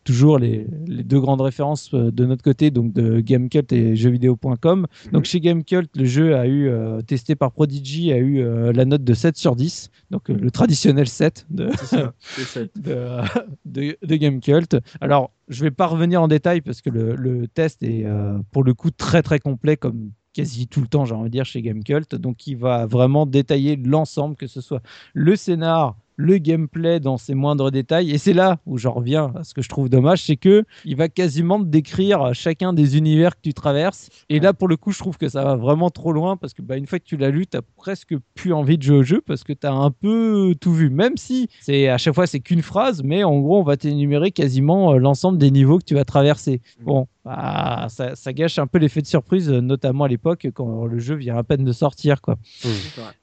Toujours 0.09 0.39
les, 0.39 0.67
les 0.87 1.05
deux 1.05 1.21
grandes 1.21 1.43
références 1.43 1.93
euh, 1.93 2.11
de 2.11 2.25
notre 2.25 2.43
côté, 2.43 2.71
donc 2.71 2.95
de 2.95 3.21
Gamecult 3.21 3.71
et 3.75 3.95
jeuxvideo.com. 3.95 4.87
Donc 5.13 5.25
chez 5.27 5.39
Gamecult, 5.39 5.95
le 5.95 6.07
jeu 6.07 6.35
a 6.35 6.47
eu, 6.47 6.67
euh, 6.67 7.03
testé 7.03 7.37
par 7.37 7.53
Prodigy, 7.53 8.11
a 8.11 8.17
eu 8.17 8.41
euh, 8.41 8.73
la 8.73 8.87
note 8.87 9.05
de 9.05 9.13
7 9.13 9.37
sur 9.37 9.55
10, 9.55 9.91
donc 10.11 10.31
euh, 10.31 10.33
le 10.33 10.51
traditionnel 10.51 11.09
7 11.09 11.47
de, 11.51 11.69
ça. 11.83 12.15
De, 12.75 13.21
de, 13.67 13.99
de 14.03 14.17
Gamecult. 14.17 14.79
Alors, 15.03 15.31
je 15.49 15.63
vais 15.63 15.71
pas 15.71 15.87
revenir 15.87 16.23
en 16.23 16.29
détail 16.29 16.63
parce 16.63 16.81
que 16.81 16.89
le, 16.89 17.15
le 17.15 17.47
test 17.47 17.83
est 17.83 18.07
pour 18.51 18.65
le 18.65 18.73
coup 18.73 18.91
très 18.91 19.23
très 19.23 19.41
complet 19.41 19.77
comme 19.77 20.13
quasi 20.33 20.69
tout 20.69 20.81
le 20.81 20.87
temps, 20.87 21.05
j'ai 21.05 21.15
envie 21.15 21.29
de 21.29 21.33
dire, 21.33 21.45
chez 21.45 21.61
Gamecult. 21.61 22.15
Donc, 22.15 22.47
il 22.47 22.57
va 22.57 22.87
vraiment 22.87 23.27
détailler 23.27 23.77
l'ensemble, 23.77 24.37
que 24.37 24.47
ce 24.47 24.63
soit 24.63 24.81
le 25.13 25.37
scénar, 25.37 25.97
le 26.19 26.37
gameplay 26.39 26.99
dans 26.99 27.17
ses 27.17 27.35
moindres 27.35 27.71
détails. 27.71 28.11
Et 28.11 28.19
c'est 28.19 28.33
là 28.33 28.59
où 28.67 28.77
j'en 28.77 28.93
reviens 28.93 29.33
à 29.37 29.45
ce 29.45 29.55
que 29.55 29.63
je 29.63 29.69
trouve 29.69 29.89
dommage, 29.89 30.23
c'est 30.25 30.37
que 30.37 30.65
il 30.85 30.97
va 30.97 31.09
quasiment 31.09 31.61
te 31.61 31.67
décrire 31.67 32.35
chacun 32.35 32.73
des 32.73 32.99
univers 32.99 33.37
que 33.37 33.41
tu 33.43 33.55
traverses. 33.55 34.11
Et 34.29 34.41
là, 34.41 34.53
pour 34.53 34.69
le 34.69 34.77
coup, 34.77 34.93
je 34.93 34.99
trouve 34.99 35.17
que 35.17 35.29
ça 35.29 35.45
va 35.45 35.55
vraiment 35.55 35.91
trop 35.91 36.13
loin 36.13 36.37
parce 36.37 36.55
que 36.55 36.61
bah, 36.61 36.77
une 36.77 36.87
fois 36.87 36.99
que 36.99 37.05
tu 37.05 37.17
l'as 37.17 37.31
lu, 37.31 37.47
tu 37.47 37.57
as 37.57 37.63
presque 37.63 38.15
plus 38.35 38.53
envie 38.53 38.77
de 38.77 38.83
jouer 38.83 38.99
au 38.99 39.03
jeu 39.03 39.23
parce 39.25 39.45
que 39.45 39.53
tu 39.53 39.67
as 39.67 39.73
un 39.73 39.93
peu 39.93 40.55
tout 40.61 40.73
vu. 40.73 40.91
Même 40.91 41.17
si 41.17 41.49
c'est 41.61 41.89
à 41.89 41.99
chaque 41.99 42.15
fois 42.15 42.27
c'est 42.27 42.41
qu'une 42.41 42.63
phrase, 42.63 43.03
mais 43.05 43.23
en 43.23 43.39
gros, 43.39 43.61
on 43.61 43.65
va 43.65 43.77
t'énumérer 43.77 44.33
quasiment 44.33 44.93
euh, 44.93 44.99
l'ensemble 44.99 45.39
des 45.39 45.53
niveaux 45.53 45.79
que 45.79 45.85
tu 45.85 45.95
vas 45.95 46.05
traverser. 46.05 46.61
Bon, 46.81 47.07
bah, 47.25 47.87
ça, 47.91 48.17
ça 48.17 48.33
gâche 48.33 48.59
un 48.59 48.67
peu 48.67 48.79
l'effet 48.79 49.03
de 49.03 49.07
surprise, 49.07 49.51
euh, 49.51 49.61
notamment 49.61 50.05
à 50.05 50.09
l'époque 50.09 50.49
quand 50.55 50.87
le 50.87 50.99
jeu 50.99 51.15
vient 51.15 51.37
à 51.37 51.45
peine 51.45 51.63
de 51.63 51.73
sortir. 51.73 52.23
Quoi. 52.23 52.37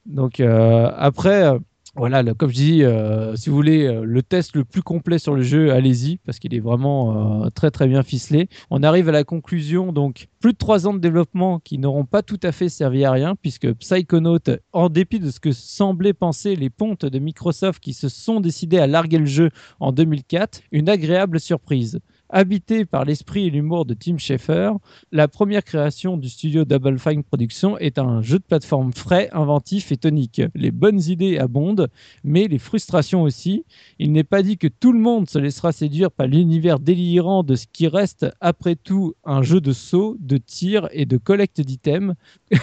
Donc 0.06 0.40
euh, 0.40 0.90
après, 0.96 1.44
euh, 1.44 1.58
voilà, 1.96 2.22
comme 2.34 2.50
je 2.50 2.54
dis, 2.54 2.82
euh, 2.82 3.34
si 3.36 3.48
vous 3.48 3.56
voulez 3.56 3.86
euh, 3.86 4.04
le 4.04 4.22
test 4.22 4.54
le 4.54 4.64
plus 4.64 4.82
complet 4.82 5.18
sur 5.18 5.34
le 5.34 5.42
jeu, 5.42 5.72
allez-y 5.72 6.18
parce 6.18 6.38
qu'il 6.38 6.54
est 6.54 6.60
vraiment 6.60 7.44
euh, 7.44 7.48
très 7.50 7.70
très 7.70 7.86
bien 7.86 8.02
ficelé. 8.02 8.48
On 8.70 8.82
arrive 8.82 9.08
à 9.08 9.12
la 9.12 9.24
conclusion, 9.24 9.92
donc 9.92 10.28
plus 10.38 10.52
de 10.52 10.58
trois 10.58 10.86
ans 10.86 10.92
de 10.92 10.98
développement 10.98 11.58
qui 11.58 11.78
n'auront 11.78 12.04
pas 12.04 12.22
tout 12.22 12.40
à 12.42 12.52
fait 12.52 12.68
servi 12.68 13.04
à 13.06 13.12
rien 13.12 13.34
puisque 13.34 13.72
Psychonaut, 13.74 14.38
en 14.74 14.90
dépit 14.90 15.20
de 15.20 15.30
ce 15.30 15.40
que 15.40 15.52
semblaient 15.52 16.12
penser 16.12 16.54
les 16.54 16.68
pontes 16.68 17.06
de 17.06 17.18
Microsoft 17.18 17.82
qui 17.82 17.94
se 17.94 18.10
sont 18.10 18.40
décidés 18.40 18.78
à 18.78 18.86
larguer 18.86 19.18
le 19.18 19.26
jeu 19.26 19.50
en 19.80 19.90
2004, 19.90 20.60
une 20.72 20.90
agréable 20.90 21.40
surprise. 21.40 22.00
Habité 22.28 22.84
par 22.84 23.04
l'esprit 23.04 23.46
et 23.46 23.50
l'humour 23.50 23.84
de 23.84 23.94
Tim 23.94 24.18
Schafer, 24.18 24.72
la 25.12 25.28
première 25.28 25.62
création 25.62 26.16
du 26.16 26.28
studio 26.28 26.64
Double 26.64 26.98
Fine 26.98 27.22
Productions 27.22 27.78
est 27.78 27.98
un 27.98 28.20
jeu 28.20 28.38
de 28.38 28.44
plateforme 28.44 28.92
frais, 28.92 29.28
inventif 29.32 29.92
et 29.92 29.96
tonique. 29.96 30.42
Les 30.56 30.72
bonnes 30.72 31.00
idées 31.00 31.38
abondent, 31.38 31.88
mais 32.24 32.48
les 32.48 32.58
frustrations 32.58 33.22
aussi. 33.22 33.64
Il 34.00 34.10
n'est 34.10 34.24
pas 34.24 34.42
dit 34.42 34.58
que 34.58 34.66
tout 34.66 34.92
le 34.92 34.98
monde 34.98 35.30
se 35.30 35.38
laissera 35.38 35.70
séduire 35.70 36.10
par 36.10 36.26
l'univers 36.26 36.80
délirant 36.80 37.44
de 37.44 37.54
ce 37.54 37.66
qui 37.72 37.86
reste 37.86 38.26
après 38.40 38.74
tout 38.74 39.14
un 39.24 39.42
jeu 39.42 39.60
de 39.60 39.72
saut, 39.72 40.16
de 40.18 40.36
tir 40.36 40.88
et 40.90 41.06
de 41.06 41.18
collecte 41.18 41.60
d'items, 41.60 42.14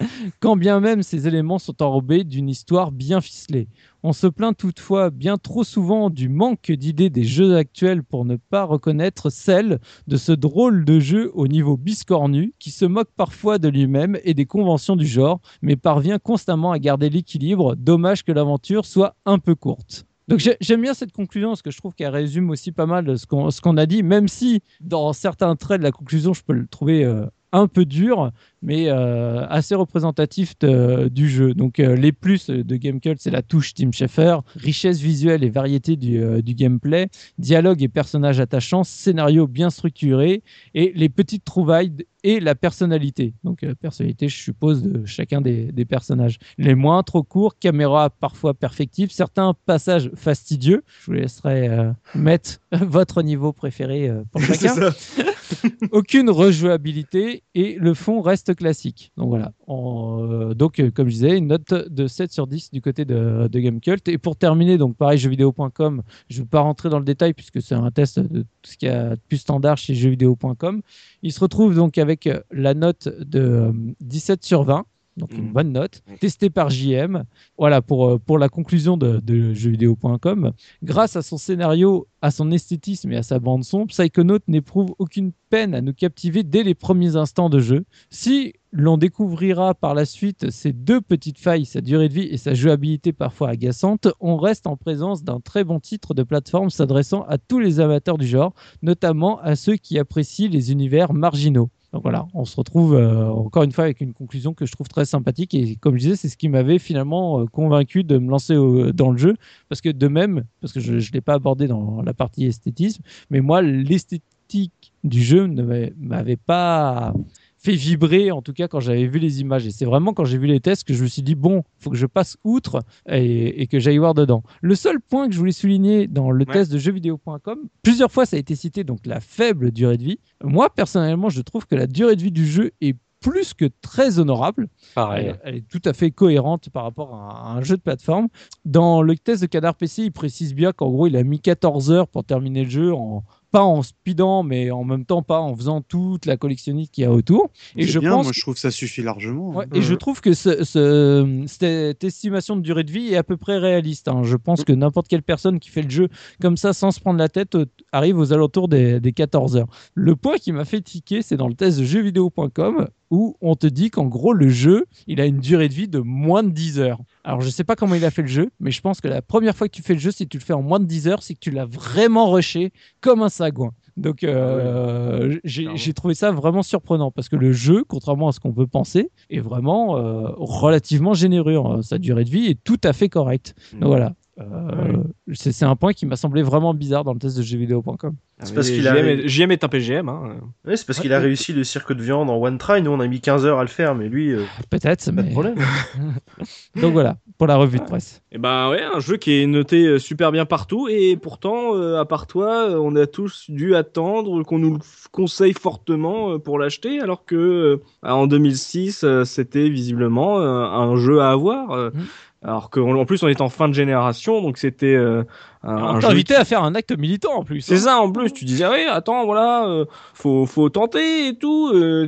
quand 0.40 0.56
bien 0.56 0.80
même 0.80 1.02
ces 1.02 1.26
éléments 1.26 1.58
sont 1.58 1.82
enrobés 1.82 2.24
d'une 2.24 2.48
histoire 2.48 2.92
bien 2.92 3.20
ficelée. 3.20 3.68
On 4.02 4.12
se 4.12 4.26
plaint 4.26 4.56
toutefois 4.56 5.10
bien 5.10 5.36
trop 5.38 5.64
souvent 5.64 6.08
du 6.10 6.28
manque 6.28 6.70
d'idées 6.70 7.10
des 7.10 7.24
jeux 7.24 7.56
actuels 7.56 8.02
pour 8.04 8.24
ne 8.24 8.36
pas 8.36 8.64
reconnaître 8.64 9.30
celle 9.30 9.80
de 10.06 10.16
ce 10.16 10.32
drôle 10.32 10.84
de 10.84 11.00
jeu 11.00 11.30
au 11.34 11.48
niveau 11.48 11.76
biscornu 11.76 12.52
qui 12.58 12.70
se 12.70 12.84
moque 12.84 13.10
parfois 13.16 13.58
de 13.58 13.68
lui-même 13.68 14.18
et 14.24 14.34
des 14.34 14.46
conventions 14.46 14.96
du 14.96 15.06
genre, 15.06 15.40
mais 15.62 15.76
parvient 15.76 16.18
constamment 16.18 16.72
à 16.72 16.78
garder 16.78 17.10
l'équilibre. 17.10 17.74
Dommage 17.76 18.24
que 18.24 18.32
l'aventure 18.32 18.86
soit 18.86 19.16
un 19.26 19.38
peu 19.38 19.54
courte. 19.54 20.04
Donc 20.28 20.40
j'ai- 20.40 20.56
j'aime 20.60 20.82
bien 20.82 20.92
cette 20.94 21.12
conclusion 21.12 21.48
parce 21.48 21.62
que 21.62 21.70
je 21.70 21.78
trouve 21.78 21.94
qu'elle 21.94 22.10
résume 22.10 22.50
aussi 22.50 22.70
pas 22.70 22.84
mal 22.86 23.18
ce 23.18 23.26
qu'on 23.26 23.50
ce 23.50 23.60
qu'on 23.62 23.76
a 23.78 23.86
dit, 23.86 24.02
même 24.02 24.28
si 24.28 24.60
dans 24.80 25.12
certains 25.14 25.56
traits 25.56 25.78
de 25.78 25.84
la 25.84 25.90
conclusion, 25.92 26.34
je 26.34 26.42
peux 26.44 26.52
le 26.52 26.66
trouver 26.66 27.02
euh, 27.04 27.26
un 27.52 27.66
peu 27.66 27.84
dur, 27.84 28.30
mais 28.62 28.88
euh, 28.88 29.46
assez 29.48 29.74
représentatif 29.74 30.54
du 30.58 31.28
jeu. 31.28 31.54
Donc 31.54 31.78
euh, 31.78 31.96
les 31.96 32.12
plus 32.12 32.50
de 32.50 32.76
Gamecult, 32.76 33.18
c'est 33.20 33.30
la 33.30 33.42
touche 33.42 33.74
Tim 33.74 33.92
Schafer, 33.92 34.38
richesse 34.56 35.00
visuelle 35.00 35.44
et 35.44 35.50
variété 35.50 35.96
du, 35.96 36.22
euh, 36.22 36.42
du 36.42 36.54
gameplay, 36.54 37.08
dialogue 37.38 37.82
et 37.82 37.88
personnages 37.88 38.40
attachants, 38.40 38.84
scénario 38.84 39.46
bien 39.46 39.70
structuré 39.70 40.42
et 40.74 40.92
les 40.94 41.08
petites 41.08 41.44
trouvailles 41.44 41.92
et 42.24 42.40
la 42.40 42.54
personnalité. 42.54 43.34
Donc 43.44 43.62
euh, 43.62 43.74
personnalité, 43.74 44.28
je 44.28 44.36
suppose, 44.36 44.82
de 44.82 45.04
chacun 45.06 45.40
des, 45.40 45.70
des 45.72 45.84
personnages. 45.84 46.38
Les 46.58 46.74
moins 46.74 47.02
trop 47.02 47.22
courts, 47.22 47.58
caméra 47.58 48.10
parfois 48.10 48.54
perfective, 48.54 49.10
certains 49.12 49.54
passages 49.66 50.10
fastidieux. 50.14 50.82
Je 51.00 51.06
vous 51.06 51.12
laisserai 51.12 51.68
euh, 51.68 51.92
mettre 52.14 52.58
votre 52.72 53.22
niveau 53.22 53.52
préféré 53.52 54.08
euh, 54.08 54.22
pour 54.32 54.40
chacun 54.42 54.74
aucune 55.92 56.30
rejouabilité 56.30 57.42
et 57.54 57.76
le 57.78 57.94
fond 57.94 58.20
reste 58.20 58.54
classique. 58.54 59.12
Donc 59.16 59.28
voilà. 59.28 59.52
On- 59.66 60.18
euh, 60.30 60.54
donc 60.54 60.82
comme 60.92 61.08
je 61.08 61.14
disais, 61.14 61.38
une 61.38 61.46
note 61.48 61.72
de 61.72 62.06
7 62.06 62.32
sur 62.32 62.46
10 62.46 62.70
du 62.72 62.80
côté 62.82 63.04
de, 63.04 63.48
de 63.50 63.58
Gamecult. 63.60 64.06
Et 64.08 64.18
pour 64.18 64.36
terminer, 64.36 64.76
donc 64.78 64.96
pareil, 64.96 65.18
jeuxvideo.com, 65.18 66.02
je 66.28 66.36
ne 66.38 66.42
vais 66.42 66.48
pas 66.48 66.60
rentrer 66.60 66.88
dans 66.90 66.98
le 66.98 67.04
détail 67.04 67.32
puisque 67.34 67.62
c'est 67.62 67.74
un 67.74 67.90
test 67.90 68.18
de 68.18 68.42
tout 68.42 68.70
ce 68.72 68.76
qu'il 68.76 68.88
y 68.88 68.92
a 68.92 69.10
de 69.10 69.20
plus 69.28 69.38
standard 69.38 69.76
chez 69.78 69.94
jeuxvideo.com. 69.94 70.82
Il 71.22 71.32
se 71.32 71.40
retrouve 71.40 71.74
donc 71.74 71.98
avec 71.98 72.26
euh, 72.26 72.40
la 72.50 72.74
note 72.74 73.08
de 73.08 73.40
euh, 73.40 73.72
17 74.00 74.44
sur 74.44 74.62
20. 74.64 74.84
Donc 75.16 75.32
une 75.32 75.46
Mhm. 75.46 75.52
bonne 75.52 75.72
note, 75.72 76.00
testée 76.20 76.48
par 76.48 76.70
JM. 76.70 77.24
Voilà 77.58 77.82
pour, 77.82 78.06
euh, 78.06 78.18
pour 78.18 78.38
la 78.38 78.48
conclusion 78.48 78.96
de, 78.96 79.18
de 79.18 79.52
jeuxvideo.com. 79.52 80.52
Grâce 80.84 81.16
à 81.16 81.22
son 81.22 81.38
scénario, 81.38 82.06
à 82.22 82.30
son 82.30 82.52
esthétisme 82.52 83.10
et 83.10 83.16
à 83.16 83.24
sa 83.24 83.40
bande 83.40 83.64
son, 83.64 83.86
Psychonaut 83.86 84.38
n'éprouve 84.46 84.94
aucune 85.00 85.32
peine 85.50 85.74
à 85.74 85.80
nous 85.80 85.92
captiver 85.92 86.44
dès 86.44 86.62
les 86.62 86.76
premiers 86.76 87.16
instants 87.16 87.50
de 87.50 87.58
jeu. 87.58 87.84
Si 88.10 88.52
l'on 88.72 88.98
découvrira 88.98 89.74
par 89.74 89.94
la 89.94 90.04
suite 90.04 90.50
ces 90.50 90.72
deux 90.72 91.00
petites 91.00 91.38
failles, 91.38 91.64
sa 91.64 91.80
durée 91.80 92.08
de 92.08 92.14
vie 92.14 92.28
et 92.30 92.36
sa 92.36 92.54
jouabilité 92.54 93.12
parfois 93.12 93.50
agaçante, 93.50 94.08
on 94.20 94.36
reste 94.36 94.66
en 94.66 94.76
présence 94.76 95.24
d'un 95.24 95.40
très 95.40 95.64
bon 95.64 95.80
titre 95.80 96.14
de 96.14 96.22
plateforme 96.22 96.70
s'adressant 96.70 97.22
à 97.22 97.38
tous 97.38 97.58
les 97.58 97.80
amateurs 97.80 98.18
du 98.18 98.26
genre, 98.26 98.54
notamment 98.82 99.40
à 99.40 99.56
ceux 99.56 99.76
qui 99.76 99.98
apprécient 99.98 100.50
les 100.50 100.72
univers 100.72 101.12
marginaux. 101.12 101.70
Donc 101.94 102.02
voilà, 102.02 102.26
on 102.34 102.44
se 102.44 102.54
retrouve 102.54 102.94
euh, 102.94 103.28
encore 103.30 103.62
une 103.62 103.72
fois 103.72 103.84
avec 103.84 104.02
une 104.02 104.12
conclusion 104.12 104.52
que 104.52 104.66
je 104.66 104.72
trouve 104.72 104.88
très 104.88 105.06
sympathique 105.06 105.54
et 105.54 105.76
comme 105.76 105.94
je 105.94 106.00
disais, 106.00 106.16
c'est 106.16 106.28
ce 106.28 106.36
qui 106.36 106.50
m'avait 106.50 106.78
finalement 106.78 107.40
euh, 107.40 107.46
convaincu 107.46 108.04
de 108.04 108.18
me 108.18 108.28
lancer 108.28 108.54
dans 108.92 109.10
le 109.10 109.16
jeu 109.16 109.36
parce 109.70 109.80
que 109.80 109.88
de 109.88 110.08
même, 110.08 110.44
parce 110.60 110.74
que 110.74 110.80
je 110.80 110.92
ne 110.92 111.12
l'ai 111.14 111.22
pas 111.22 111.32
abordé 111.34 111.66
dans 111.66 112.02
la 112.02 112.12
partie 112.12 112.44
esthétisme, 112.44 113.02
mais 113.30 113.40
moi 113.40 113.62
l'esthétique 113.62 114.92
du 115.02 115.22
jeu 115.22 115.46
ne 115.46 115.62
m'avait 115.98 116.36
pas 116.36 117.14
fait 117.58 117.72
vibrer 117.74 118.30
en 118.30 118.40
tout 118.42 118.52
cas 118.52 118.68
quand 118.68 118.80
j'avais 118.80 119.06
vu 119.06 119.18
les 119.18 119.40
images 119.40 119.66
et 119.66 119.70
c'est 119.70 119.84
vraiment 119.84 120.12
quand 120.14 120.24
j'ai 120.24 120.38
vu 120.38 120.46
les 120.46 120.60
tests 120.60 120.84
que 120.84 120.94
je 120.94 121.02
me 121.02 121.08
suis 121.08 121.22
dit 121.22 121.34
bon 121.34 121.64
faut 121.78 121.90
que 121.90 121.96
je 121.96 122.06
passe 122.06 122.36
outre 122.44 122.82
et, 123.08 123.62
et 123.62 123.66
que 123.66 123.78
j'aille 123.80 123.98
voir 123.98 124.14
dedans 124.14 124.42
le 124.60 124.74
seul 124.74 125.00
point 125.00 125.26
que 125.28 125.34
je 125.34 125.38
voulais 125.38 125.52
souligner 125.52 126.06
dans 126.06 126.30
le 126.30 126.44
Ouais. 126.48 126.52
test 126.54 126.70
de 126.72 126.78
jeuxvideo.com 126.78 127.58
plusieurs 127.82 128.12
fois 128.12 128.26
ça 128.26 128.36
a 128.36 128.38
été 128.38 128.54
cité 128.54 128.84
donc 128.84 129.06
la 129.06 129.20
faible 129.20 129.72
durée 129.72 129.96
de 129.98 130.04
vie 130.04 130.18
moi 130.44 130.70
personnellement 130.70 131.28
je 131.30 131.42
trouve 131.42 131.66
que 131.66 131.74
la 131.74 131.86
durée 131.86 132.16
de 132.16 132.22
vie 132.22 132.32
du 132.32 132.46
jeu 132.46 132.70
est 132.80 132.96
plus 133.20 133.52
que 133.52 133.64
très 133.80 134.20
honorable 134.20 134.68
Pareil. 134.94 135.26
elle, 135.26 135.40
elle 135.42 135.54
est 135.56 135.68
tout 135.68 135.82
à 135.84 135.92
fait 135.92 136.12
cohérente 136.12 136.70
par 136.70 136.84
rapport 136.84 137.12
à 137.16 137.18
un, 137.50 137.54
à 137.56 137.58
un 137.58 137.62
jeu 137.62 137.76
de 137.76 137.82
plateforme. 137.82 138.28
Dans 138.64 139.02
le 139.02 139.16
test 139.16 139.42
de 139.42 139.46
Canard 139.48 139.74
PC, 139.74 140.04
il 140.04 140.12
précise 140.12 140.54
bien 140.54 140.70
qu'en 140.72 140.88
gros, 140.88 141.08
il 141.08 141.16
a 141.16 141.24
mis 141.24 141.40
14 141.40 141.90
heures 141.90 142.06
pour 142.06 142.22
terminer 142.22 142.62
le 142.62 142.70
jeu, 142.70 142.94
en, 142.94 143.24
pas 143.50 143.62
en 143.62 143.82
speedant, 143.82 144.42
mais 144.42 144.70
en 144.70 144.84
même 144.84 145.04
temps 145.04 145.22
pas 145.22 145.40
en 145.40 145.56
faisant 145.56 145.80
toute 145.80 146.26
la 146.26 146.36
collectionniste 146.36 146.92
qu'il 146.92 147.02
y 147.02 147.06
a 147.06 147.12
autour. 147.12 147.50
Et 147.76 147.82
C'est 147.86 147.92
je 147.92 147.98
bien, 147.98 148.10
pense 148.12 148.24
moi 148.26 148.32
je 148.34 148.40
trouve 148.40 148.54
que 148.54 148.60
ça 148.60 148.70
suffit 148.70 149.02
largement. 149.02 149.50
Ouais, 149.54 149.64
hein. 149.64 149.68
et 149.74 149.80
je 149.82 149.94
trouve 149.94 150.20
que 150.20 150.34
ce- 150.34 150.64
ce- 150.64 151.44
cette 151.46 152.04
estimation 152.04 152.56
de 152.56 152.60
durée 152.62 152.84
de 152.84 152.90
vie 152.90 153.08
est 153.12 153.16
à 153.16 153.22
peu 153.22 153.36
près 153.36 153.58
réaliste. 153.58 154.08
hein. 154.08 154.22
Je 154.24 154.36
pense 154.36 154.64
que 154.64 154.72
n'importe 154.72 155.08
quelle 155.08 155.22
personne 155.22 155.60
qui 155.60 155.70
fait 155.70 155.82
le 155.82 155.90
jeu 155.90 156.08
comme 156.40 156.56
ça 156.56 156.72
sans 156.72 156.90
se 156.90 157.00
prendre 157.00 157.18
la 157.18 157.28
tête 157.28 157.54
euh, 157.54 157.66
arrive 157.92 158.18
aux 158.18 158.32
alentours 158.32 158.68
des, 158.68 159.00
des 159.00 159.12
14 159.12 159.56
heures. 159.56 159.68
Le 159.94 160.14
point 160.16 160.36
qui 160.36 160.52
m'a 160.52 160.64
fait 160.64 160.80
tiquer, 160.80 161.22
c'est 161.22 161.36
dans 161.36 161.48
le 161.48 161.54
test 161.54 161.78
de 161.78 161.84
jeuxvideo.com 161.84 162.88
où 163.10 163.36
on 163.40 163.54
te 163.54 163.66
dit 163.66 163.90
qu'en 163.90 164.06
gros 164.06 164.32
le 164.32 164.48
jeu, 164.48 164.86
il 165.06 165.20
a 165.20 165.26
une 165.26 165.38
durée 165.38 165.68
de 165.68 165.74
vie 165.74 165.88
de 165.88 165.98
moins 165.98 166.42
de 166.42 166.50
10 166.50 166.80
heures. 166.80 167.00
Alors 167.24 167.40
je 167.40 167.48
sais 167.50 167.64
pas 167.64 167.76
comment 167.76 167.94
il 167.94 168.04
a 168.04 168.10
fait 168.10 168.22
le 168.22 168.28
jeu, 168.28 168.50
mais 168.60 168.70
je 168.70 168.80
pense 168.80 169.00
que 169.00 169.08
la 169.08 169.22
première 169.22 169.56
fois 169.56 169.68
que 169.68 169.74
tu 169.74 169.82
fais 169.82 169.94
le 169.94 170.00
jeu, 170.00 170.10
si 170.10 170.26
tu 170.26 170.38
le 170.38 170.42
fais 170.42 170.52
en 170.52 170.62
moins 170.62 170.80
de 170.80 170.84
10 170.86 171.08
heures, 171.08 171.22
c'est 171.22 171.34
que 171.34 171.40
tu 171.40 171.50
l'as 171.50 171.66
vraiment 171.66 172.30
rushé 172.30 172.72
comme 173.00 173.22
un 173.22 173.28
sagouin. 173.28 173.72
Donc 173.96 174.22
euh, 174.22 175.38
j'ai 175.44 175.62
clairement. 175.62 175.76
j'ai 175.76 175.92
trouvé 175.92 176.14
ça 176.14 176.30
vraiment 176.30 176.62
surprenant 176.62 177.10
parce 177.10 177.28
que 177.28 177.36
le 177.36 177.52
jeu, 177.52 177.84
contrairement 177.86 178.28
à 178.28 178.32
ce 178.32 178.40
qu'on 178.40 178.52
peut 178.52 178.66
penser, 178.66 179.10
est 179.28 179.40
vraiment 179.40 179.96
euh, 179.96 180.28
relativement 180.36 181.14
généreux. 181.14 181.56
hein. 181.56 181.82
Sa 181.82 181.98
durée 181.98 182.24
de 182.24 182.30
vie 182.30 182.46
est 182.46 182.62
tout 182.62 182.80
à 182.84 182.92
fait 182.92 183.08
correcte. 183.08 183.54
Mm. 183.72 183.80
Donc 183.80 183.88
voilà. 183.88 184.14
Euh, 184.40 185.02
c'est 185.32 185.50
c'est 185.52 185.64
un 185.64 185.74
point 185.74 185.92
qui 185.92 186.06
m'a 186.06 186.14
semblé 186.16 186.42
vraiment 186.42 186.72
bizarre 186.72 187.02
dans 187.04 187.12
le 187.12 187.18
test 187.18 187.36
de 187.36 187.42
jeuxvideo.com. 187.42 188.14
C'est 188.44 188.54
parce 188.54 188.68
Mais 188.70 188.76
qu'il 188.76 188.86
a- 188.86 189.26
JM 189.26 189.50
est- 189.50 189.64
un 189.64 189.68
PGM. 189.68 190.08
Hein. 190.08 190.36
Ouais, 190.64 190.76
c'est 190.76 190.86
parce 190.86 191.00
qu'il 191.00 191.12
a 191.12 191.18
réussi 191.18 191.52
le 191.52 191.64
cirque 191.64 191.92
de 191.92 192.00
viande 192.02 192.30
en 192.30 192.36
one 192.40 192.56
try. 192.56 192.80
Nous, 192.80 192.90
on 192.92 193.00
a 193.00 193.06
mis 193.08 193.20
15 193.20 193.44
heures 193.44 193.58
à 193.58 193.62
le 193.62 193.68
faire, 193.68 193.96
mais 193.96 194.08
lui, 194.08 194.32
euh, 194.32 194.44
Peut-être, 194.70 195.04
pas 195.06 195.10
de 195.22 195.26
mais... 195.26 195.32
problème. 195.32 195.56
Donc 196.80 196.92
voilà, 196.92 197.16
pour 197.36 197.46
la 197.48 197.56
revue 197.56 197.78
de 197.78 197.84
presse. 197.84 198.22
Et 198.30 198.38
ben 198.38 198.70
ouais, 198.70 198.82
un 198.82 199.00
jeu 199.00 199.16
qui 199.16 199.42
est 199.42 199.46
noté 199.46 199.86
euh, 199.86 199.98
super 199.98 200.30
bien 200.30 200.44
partout 200.44 200.86
et 200.88 201.16
pourtant, 201.16 201.74
euh, 201.74 201.98
à 201.98 202.04
part 202.04 202.26
toi, 202.28 202.68
on 202.80 202.94
a 202.96 203.06
tous 203.06 203.46
dû 203.50 203.74
attendre 203.74 204.42
qu'on 204.44 204.58
nous 204.58 204.74
le 204.74 204.80
conseille 205.10 205.52
fortement 205.54 206.38
pour 206.38 206.58
l'acheter, 206.58 207.00
alors 207.00 207.24
que 207.24 207.34
euh, 207.34 207.82
en 208.02 208.26
2006, 208.28 209.02
euh, 209.02 209.24
c'était 209.24 209.68
visiblement 209.68 210.38
euh, 210.38 210.62
un 210.64 210.94
jeu 210.96 211.20
à 211.20 211.30
avoir. 211.30 211.72
euh, 211.72 211.90
Mhm. 211.92 212.04
Alors 212.42 212.70
qu'en 212.70 212.94
en 212.94 213.04
plus, 213.04 213.22
on 213.22 213.28
est 213.28 213.40
en 213.40 213.48
fin 213.48 213.68
de 213.68 213.74
génération, 213.74 214.40
donc 214.42 214.58
c'était 214.58 214.94
euh, 214.94 215.24
un, 215.62 215.94
jeu 215.96 216.00
t'a 216.00 216.10
invité 216.10 216.34
qui- 216.34 216.40
à 216.40 216.44
faire 216.44 216.62
un 216.62 216.74
acte 216.74 216.96
militant 216.96 217.32
en 217.38 217.44
plus. 217.44 217.60
C'est 217.62 217.74
hein. 217.74 217.78
ça 217.78 217.96
en 217.98 218.10
plus, 218.12 218.32
tu 218.32 218.44
disais 218.44 218.66
oui, 218.66 218.84
attends, 218.88 219.24
voilà, 219.26 219.66
euh, 219.68 219.84
faut, 220.14 220.46
faut 220.46 220.68
tenter 220.68 221.28
et 221.28 221.34
tout. 221.34 221.70
Euh, 221.74 222.06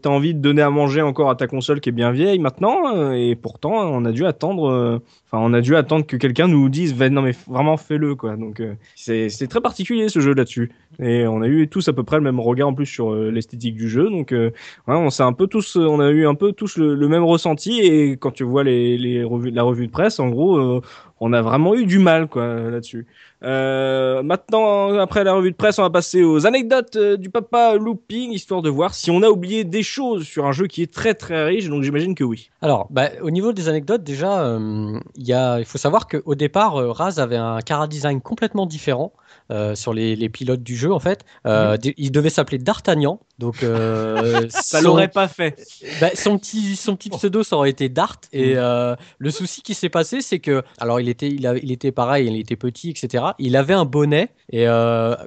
T'as 0.00 0.10
envie 0.10 0.34
de 0.34 0.40
donner 0.40 0.62
à 0.62 0.70
manger 0.70 1.02
encore 1.02 1.30
à 1.30 1.34
ta 1.34 1.46
console 1.46 1.80
qui 1.80 1.88
est 1.88 1.92
bien 1.92 2.12
vieille 2.12 2.38
maintenant, 2.38 2.94
euh, 2.94 3.12
et 3.12 3.34
pourtant 3.34 3.72
on 3.72 4.04
a 4.04 4.12
dû 4.12 4.24
attendre, 4.26 4.68
euh, 4.70 4.98
enfin 5.30 5.42
on 5.44 5.52
a 5.54 5.60
dû 5.60 5.76
attendre 5.76 6.06
que 6.06 6.16
quelqu'un 6.16 6.48
nous 6.48 6.68
dise, 6.68 6.94
Va- 6.94 7.10
non 7.10 7.22
mais 7.22 7.32
vraiment 7.48 7.76
fais-le 7.76 8.14
quoi. 8.14 8.36
Donc 8.36 8.60
euh, 8.60 8.74
c'est 8.94 9.28
c'est 9.28 9.46
très 9.48 9.60
particulier 9.60 10.08
ce 10.08 10.20
jeu 10.20 10.34
là-dessus, 10.34 10.70
et 11.02 11.26
on 11.26 11.42
a 11.42 11.48
eu 11.48 11.68
tous 11.68 11.88
à 11.88 11.92
peu 11.92 12.02
près 12.04 12.16
le 12.16 12.22
même 12.22 12.40
regard 12.40 12.68
en 12.68 12.74
plus 12.74 12.86
sur 12.86 13.12
euh, 13.12 13.30
l'esthétique 13.30 13.74
du 13.76 13.88
jeu, 13.88 14.08
donc 14.10 14.32
euh, 14.32 14.50
ouais, 14.88 14.94
on 14.96 15.10
s'est 15.10 15.22
un 15.22 15.32
peu 15.32 15.46
tous, 15.46 15.76
on 15.76 16.00
a 16.00 16.10
eu 16.10 16.26
un 16.26 16.34
peu 16.34 16.52
tous 16.52 16.76
le, 16.76 16.94
le 16.94 17.08
même 17.08 17.24
ressenti, 17.24 17.80
et 17.80 18.12
quand 18.16 18.30
tu 18.30 18.44
vois 18.44 18.64
les, 18.64 18.96
les 18.98 19.24
revues, 19.24 19.50
la 19.50 19.62
revue 19.62 19.86
de 19.86 19.92
presse, 19.92 20.20
en 20.20 20.28
gros, 20.28 20.56
euh, 20.56 20.80
on 21.20 21.32
a 21.32 21.42
vraiment 21.42 21.74
eu 21.74 21.86
du 21.86 21.98
mal 21.98 22.28
quoi 22.28 22.46
là-dessus. 22.46 23.06
Euh, 23.42 24.22
maintenant, 24.22 24.98
après 24.98 25.22
la 25.22 25.34
revue 25.34 25.50
de 25.50 25.56
presse, 25.56 25.78
on 25.78 25.82
va 25.82 25.90
passer 25.90 26.22
aux 26.22 26.46
anecdotes 26.46 26.96
euh, 26.96 27.16
du 27.16 27.28
papa 27.28 27.74
looping, 27.74 28.30
histoire 28.32 28.62
de 28.62 28.70
voir 28.70 28.94
si 28.94 29.10
on 29.10 29.22
a 29.22 29.28
oublié 29.28 29.64
des 29.64 29.82
choses 29.82 30.24
sur 30.24 30.46
un 30.46 30.52
jeu 30.52 30.66
qui 30.66 30.82
est 30.82 30.92
très 30.92 31.14
très 31.14 31.44
riche. 31.44 31.68
Donc 31.68 31.82
j'imagine 31.82 32.14
que 32.14 32.24
oui. 32.24 32.50
Alors, 32.62 32.86
bah, 32.90 33.10
au 33.22 33.30
niveau 33.30 33.52
des 33.52 33.68
anecdotes, 33.68 34.02
déjà, 34.02 34.44
euh, 34.44 34.98
il 35.16 35.64
faut 35.66 35.78
savoir 35.78 36.08
qu'au 36.08 36.34
départ, 36.34 36.76
euh, 36.76 36.90
Raz 36.90 37.18
avait 37.18 37.36
un 37.36 37.60
cara 37.60 37.86
design 37.86 38.20
complètement 38.20 38.66
différent 38.66 39.12
euh, 39.50 39.74
sur 39.74 39.92
les, 39.92 40.16
les 40.16 40.28
pilotes 40.28 40.62
du 40.62 40.76
jeu, 40.76 40.92
en 40.92 41.00
fait. 41.00 41.24
Euh, 41.46 41.76
d- 41.76 41.94
Il 41.96 42.12
devait 42.12 42.30
s'appeler 42.30 42.58
D'Artagnan. 42.58 43.20
Donc, 43.38 43.62
euh, 43.62 44.46
Ça 44.50 44.78
son- 44.78 44.84
l'aurait 44.84 45.08
pas 45.08 45.26
fait. 45.28 45.60
bah, 46.00 46.10
son 46.14 46.38
petit 46.38 46.76
son 46.76 46.94
petit 46.94 47.10
pseudo 47.10 47.42
ça 47.42 47.56
aurait 47.56 47.70
été 47.70 47.88
Dart 47.88 48.20
et 48.32 48.52
euh, 48.56 48.94
le 49.18 49.30
souci 49.32 49.60
qui 49.62 49.74
s'est 49.74 49.88
passé 49.88 50.20
c'est 50.20 50.38
que 50.38 50.62
alors 50.78 51.00
il 51.00 51.08
était 51.08 51.28
il, 51.28 51.44
a- 51.46 51.56
il 51.56 51.72
était 51.72 51.90
pareil 51.90 52.28
il 52.28 52.36
était 52.38 52.54
petit 52.54 52.90
etc 52.90 53.24
il 53.40 53.56
avait 53.56 53.74
un 53.74 53.84
bonnet 53.86 54.28
et 54.52 54.66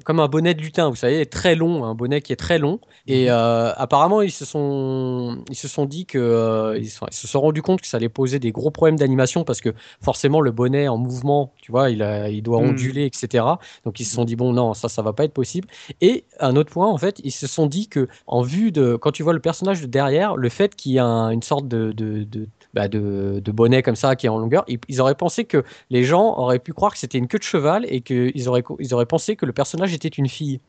comme 0.05 0.21
un 0.21 0.27
bonnet 0.29 0.53
de 0.53 0.61
lutin 0.61 0.89
vous 0.89 0.95
savez 0.95 1.25
très 1.25 1.55
long 1.55 1.83
un 1.83 1.95
bonnet 1.95 2.21
qui 2.21 2.31
est 2.31 2.37
très 2.37 2.59
long 2.59 2.79
et 3.07 3.29
euh, 3.29 3.73
apparemment 3.75 4.21
ils 4.21 4.31
se 4.31 4.45
sont 4.45 5.43
ils 5.49 5.55
se 5.55 5.67
sont 5.67 5.85
dit 5.85 6.05
que 6.05 6.75
ils, 6.79 6.89
sont- 6.89 7.07
ils 7.11 7.15
se 7.15 7.27
sont 7.27 7.41
rendu 7.41 7.61
compte 7.61 7.81
que 7.81 7.87
ça 7.87 7.97
allait 7.97 8.07
poser 8.09 8.39
des 8.39 8.51
gros 8.53 8.71
problèmes 8.71 8.97
d'animation 8.97 9.43
parce 9.43 9.59
que 9.59 9.73
forcément 10.01 10.39
le 10.39 10.51
bonnet 10.51 10.87
en 10.87 10.97
mouvement 10.97 11.53
tu 11.61 11.71
vois 11.73 11.89
il 11.89 12.01
a, 12.03 12.29
il 12.29 12.41
doit 12.41 12.61
Mhm. 12.61 12.69
onduler 12.69 13.05
etc 13.05 13.43
donc 13.85 13.99
ils 13.99 14.05
se 14.05 14.15
sont 14.17 14.25
dit 14.25 14.35
bon 14.35 14.53
non 14.53 14.73
ça 14.73 14.89
ça 14.89 15.01
va 15.01 15.13
pas 15.13 15.23
être 15.23 15.33
possible 15.33 15.67
et 16.01 16.25
un 16.39 16.55
autre 16.55 16.71
point, 16.71 16.87
en 16.87 16.97
fait, 16.97 17.19
ils 17.23 17.31
se 17.31 17.47
sont 17.47 17.67
dit 17.67 17.87
que, 17.87 18.07
en 18.27 18.41
vue 18.41 18.71
de, 18.71 18.95
quand 18.95 19.11
tu 19.11 19.23
vois 19.23 19.33
le 19.33 19.39
personnage 19.39 19.81
de 19.81 19.87
derrière, 19.87 20.35
le 20.35 20.49
fait 20.49 20.75
qu'il 20.75 20.91
y 20.93 20.99
a 20.99 21.05
un- 21.05 21.29
une 21.31 21.41
sorte 21.41 21.67
de, 21.67 21.91
de, 21.91 22.23
de, 22.23 22.47
bah, 22.73 22.87
de, 22.87 23.41
de 23.43 23.51
bonnet 23.51 23.81
comme 23.83 23.95
ça 23.95 24.15
qui 24.15 24.25
est 24.25 24.29
en 24.29 24.37
longueur, 24.37 24.63
ils, 24.67 24.79
ils 24.87 25.01
auraient 25.01 25.15
pensé 25.15 25.45
que 25.45 25.63
les 25.89 26.03
gens 26.03 26.37
auraient 26.37 26.59
pu 26.59 26.73
croire 26.73 26.91
que 26.93 26.99
c'était 26.99 27.17
une 27.17 27.27
queue 27.27 27.39
de 27.39 27.43
cheval 27.43 27.85
et 27.89 28.01
qu'ils 28.01 28.47
auraient, 28.49 28.63
ils 28.79 28.93
auraient 28.93 29.05
pensé 29.05 29.35
que 29.35 29.45
le 29.45 29.53
personnage 29.53 29.93
était 29.93 30.07
une 30.07 30.27
fille. 30.29 30.59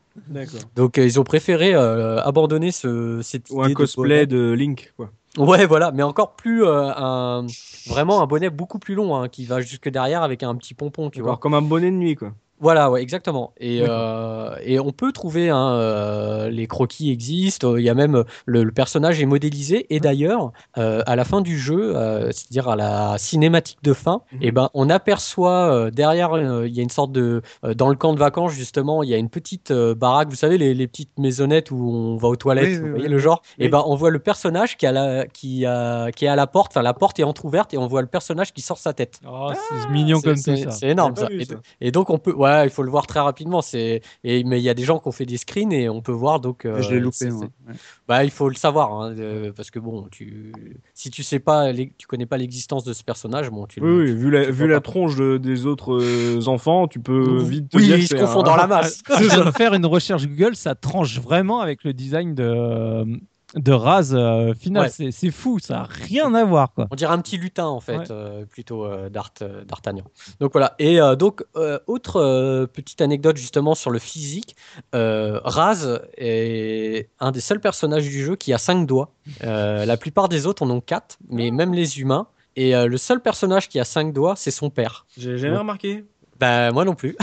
Donc 0.75 0.97
euh, 0.97 1.05
ils 1.05 1.19
ont 1.19 1.23
préféré 1.23 1.73
euh, 1.75 2.21
abandonner 2.21 2.71
ce, 2.71 3.21
cette 3.21 3.49
Ou 3.51 3.61
un 3.61 3.65
idée 3.65 3.75
cosplay 3.75 4.25
de 4.25 4.51
Link, 4.51 4.93
quoi. 4.97 5.11
Ouais, 5.37 5.65
voilà, 5.67 5.91
mais 5.91 6.03
encore 6.03 6.35
plus 6.35 6.63
euh, 6.63 6.91
un, 6.95 7.45
vraiment 7.87 8.21
un 8.21 8.25
bonnet 8.25 8.49
beaucoup 8.49 8.79
plus 8.79 8.95
long 8.95 9.15
hein, 9.15 9.29
qui 9.29 9.45
va 9.45 9.61
jusque 9.61 9.87
derrière 9.87 10.23
avec 10.23 10.41
un 10.43 10.55
petit 10.55 10.73
pompon, 10.73 11.09
tu 11.09 11.21
vois. 11.21 11.37
Comme 11.37 11.53
un 11.53 11.61
bonnet 11.61 11.91
de 11.91 11.95
nuit, 11.95 12.15
quoi. 12.15 12.33
Voilà, 12.59 12.91
ouais, 12.91 13.01
exactement. 13.01 13.53
Et, 13.59 13.81
euh, 13.87 14.55
et 14.63 14.79
on 14.79 14.91
peut 14.91 15.11
trouver, 15.11 15.49
hein, 15.49 15.71
euh, 15.73 16.49
les 16.49 16.67
croquis 16.67 17.09
existent, 17.11 17.75
il 17.77 17.83
y 17.83 17.89
a 17.89 17.93
même 17.93 18.23
le, 18.45 18.63
le 18.63 18.71
personnage 18.71 19.21
est 19.21 19.25
modélisé. 19.25 19.85
Et 19.93 19.99
d'ailleurs, 19.99 20.51
euh, 20.77 21.01
à 21.05 21.15
la 21.15 21.23
fin 21.23 21.41
du 21.41 21.57
jeu, 21.57 21.95
euh, 21.95 22.31
c'est-à-dire 22.31 22.67
à 22.69 22.75
la 22.75 23.17
cinématique 23.17 23.79
de 23.83 23.93
fin, 23.93 24.21
Mhm. 24.33 24.39
et 24.41 24.51
ben, 24.51 24.69
on 24.73 24.89
aperçoit 24.89 25.71
euh, 25.73 25.89
derrière, 25.91 26.33
euh, 26.33 26.67
il 26.67 26.75
y 26.75 26.79
a 26.79 26.83
une 26.83 26.89
sorte 26.89 27.11
de, 27.11 27.41
euh, 27.63 27.73
dans 27.73 27.89
le 27.89 27.95
camp 27.95 28.13
de 28.13 28.19
vacances 28.19 28.51
justement, 28.51 29.03
il 29.03 29.09
y 29.09 29.13
a 29.13 29.17
une 29.17 29.29
petite 29.29 29.71
euh, 29.71 29.95
baraque, 29.95 30.29
vous 30.29 30.35
savez, 30.35 30.57
les, 30.57 30.73
les 30.73 30.87
petites 30.87 31.17
maisonnettes 31.17 31.71
où 31.71 31.77
on 31.91 32.17
va 32.17 32.27
aux 32.27 32.35
toilettes, 32.35 32.65
Oui, 32.67 32.75
vous 32.77 32.83
oui, 32.83 32.89
voyez 32.91 33.05
oui, 33.05 33.11
le 33.11 33.19
genre. 33.19 33.41
Oui. 33.57 33.65
Et 33.65 33.69
ben, 33.69 33.83
on 33.85 33.95
voit 33.95 34.09
le 34.11 34.19
personnage 34.19 34.77
qui, 34.77 34.85
a 34.85 34.91
la, 34.91 35.25
qui, 35.27 35.65
a, 35.65 36.11
qui 36.11 36.25
est 36.25 36.29
à 36.29 36.35
la 36.35 36.47
porte, 36.47 36.71
enfin 36.73 36.81
la 36.81 36.93
porte 36.93 37.19
est 37.19 37.23
entrouverte 37.23 37.73
et 37.73 37.77
on 37.77 37.87
voit 37.87 38.01
le 38.01 38.07
personnage 38.07 38.53
qui 38.53 38.61
sort 38.61 38.77
sa 38.77 38.93
tête. 38.93 39.19
Oh, 39.27 39.51
c'est 39.53 39.89
mignon 39.91 40.17
C'est- 40.19 40.27
comme 40.27 40.35
ça. 40.37 40.71
C'est 40.71 40.89
énorme 40.89 41.15
ça. 41.15 41.27
Et- 41.81 41.91
donc 41.91 42.09
on 42.09 42.17
peut, 42.17 42.33
ouais, 42.33 42.48
il 42.63 42.69
faut 42.69 42.83
le 42.83 42.89
voir 42.91 43.07
très 43.07 43.19
rapidement. 43.19 43.61
C'est, 43.61 44.01
et 44.23 44.43
mais 44.43 44.59
il 44.59 44.63
y 44.63 44.69
a 44.69 44.73
des 44.73 44.83
gens 44.83 44.99
qui 44.99 45.07
ont 45.07 45.11
fait 45.11 45.25
des 45.25 45.37
screens 45.37 45.71
et 45.71 45.89
on 45.89 46.01
peut 46.01 46.11
voir 46.11 46.39
donc. 46.39 46.65
euh, 46.65 46.81
je 46.81 46.93
l'ai 46.93 46.99
loupé. 46.99 47.15
c'est- 47.17 47.29
moi. 47.31 47.47
Ouais. 47.67 47.73
Bah, 48.07 48.23
il 48.23 48.31
faut 48.31 48.49
le 48.49 48.55
savoir 48.55 48.93
hein, 48.93 49.15
euh, 49.17 49.51
parce 49.55 49.71
que 49.71 49.79
bon, 49.79 50.07
tu, 50.11 50.53
si 50.93 51.09
tu 51.11 51.23
sais 51.23 51.39
pas, 51.39 51.71
les- 51.71 51.93
tu 51.97 52.07
connais 52.07 52.25
pas 52.25 52.37
l'existence 52.37 52.83
de 52.83 52.93
ce 52.93 53.03
personnage, 53.03 53.49
bon, 53.49 53.65
tu. 53.67 53.81
Oui, 53.81 53.87
le- 53.87 53.95
oui, 54.03 54.13
vu 54.13 54.31
la, 54.31 54.49
vu 54.49 54.81
tronche 54.81 55.15
de- 55.15 55.37
des 55.37 55.65
autres 55.65 55.93
euh, 55.93 56.47
enfants, 56.47 56.87
tu 56.87 56.99
peux 56.99 57.41
vite 57.43 57.69
te 57.69 57.77
Oui, 57.77 57.83
dire 57.83 57.97
ils 57.97 58.07
se 58.07 58.15
confondent 58.15 58.47
un- 58.47 58.51
dans 58.51 58.55
la 58.55 58.67
masse. 58.67 59.01
Je 59.19 59.25
viens 59.25 59.45
de 59.45 59.51
faire 59.51 59.73
une 59.73 59.85
recherche 59.85 60.25
Google, 60.27 60.55
ça 60.55 60.75
tranche 60.75 61.19
vraiment 61.19 61.59
avec 61.59 61.83
le 61.83 61.93
design 61.93 62.33
de, 62.35 63.05
de 63.55 63.71
Raz 63.71 64.13
euh, 64.13 64.53
final. 64.53 64.83
Ouais. 64.83 64.89
C'est- 64.89 65.11
C'est 65.11 65.31
fou, 65.31 65.59
ça 65.59 65.81
a 65.81 65.83
rien 65.83 66.33
à 66.35 66.43
voir 66.45 66.71
quoi. 66.73 66.87
On 66.91 66.95
dirait 66.95 67.13
un 67.13 67.19
petit 67.19 67.37
lutin 67.37 67.65
en 67.65 67.79
fait, 67.79 67.97
Ouais. 67.97 68.11
euh, 68.11 68.45
plutôt 68.45 68.85
euh, 68.85 69.09
d'Art, 69.09 69.31
euh, 69.41 69.63
d'Artagnan. 69.65 70.03
Donc 70.39 70.51
voilà. 70.53 70.75
Et 70.79 71.01
euh, 71.01 71.15
donc 71.15 71.43
euh, 71.55 71.79
autre 71.87 72.17
euh, 72.17 72.67
petite 72.67 73.01
anecdote 73.01 73.37
justement 73.37 73.73
sur 73.75 73.89
le 73.91 73.99
physique, 73.99 74.55
euh, 74.95 75.39
Raz 75.43 75.99
est 76.17 77.09
un 77.19 77.31
des 77.31 77.41
seuls 77.41 77.59
personnages 77.61 78.03
du 78.07 78.23
jeu 78.23 78.35
qui 78.35 78.53
a 78.53 78.57
cinq 78.57 78.85
doigts. 78.85 79.11
Euh, 79.43 79.85
la 79.85 79.97
plupart 79.97 80.29
des 80.29 80.45
autres 80.45 80.63
en 80.63 80.69
ont 80.69 80.81
quatre, 80.81 81.17
mais 81.29 81.51
même 81.51 81.73
les 81.73 81.99
humains. 81.99 82.27
Et 82.55 82.75
euh, 82.75 82.87
le 82.87 82.97
seul 82.97 83.21
personnage 83.21 83.69
qui 83.69 83.79
a 83.79 83.85
cinq 83.85 84.11
doigts, 84.11 84.35
c'est 84.35 84.51
son 84.51 84.69
père. 84.69 85.05
J'ai 85.17 85.37
jamais 85.37 85.53
Ouais. 85.53 85.59
remarqué. 85.59 86.05
Ben 86.39 86.71
moi 86.71 86.85
non 86.85 86.95
plus. 86.95 87.17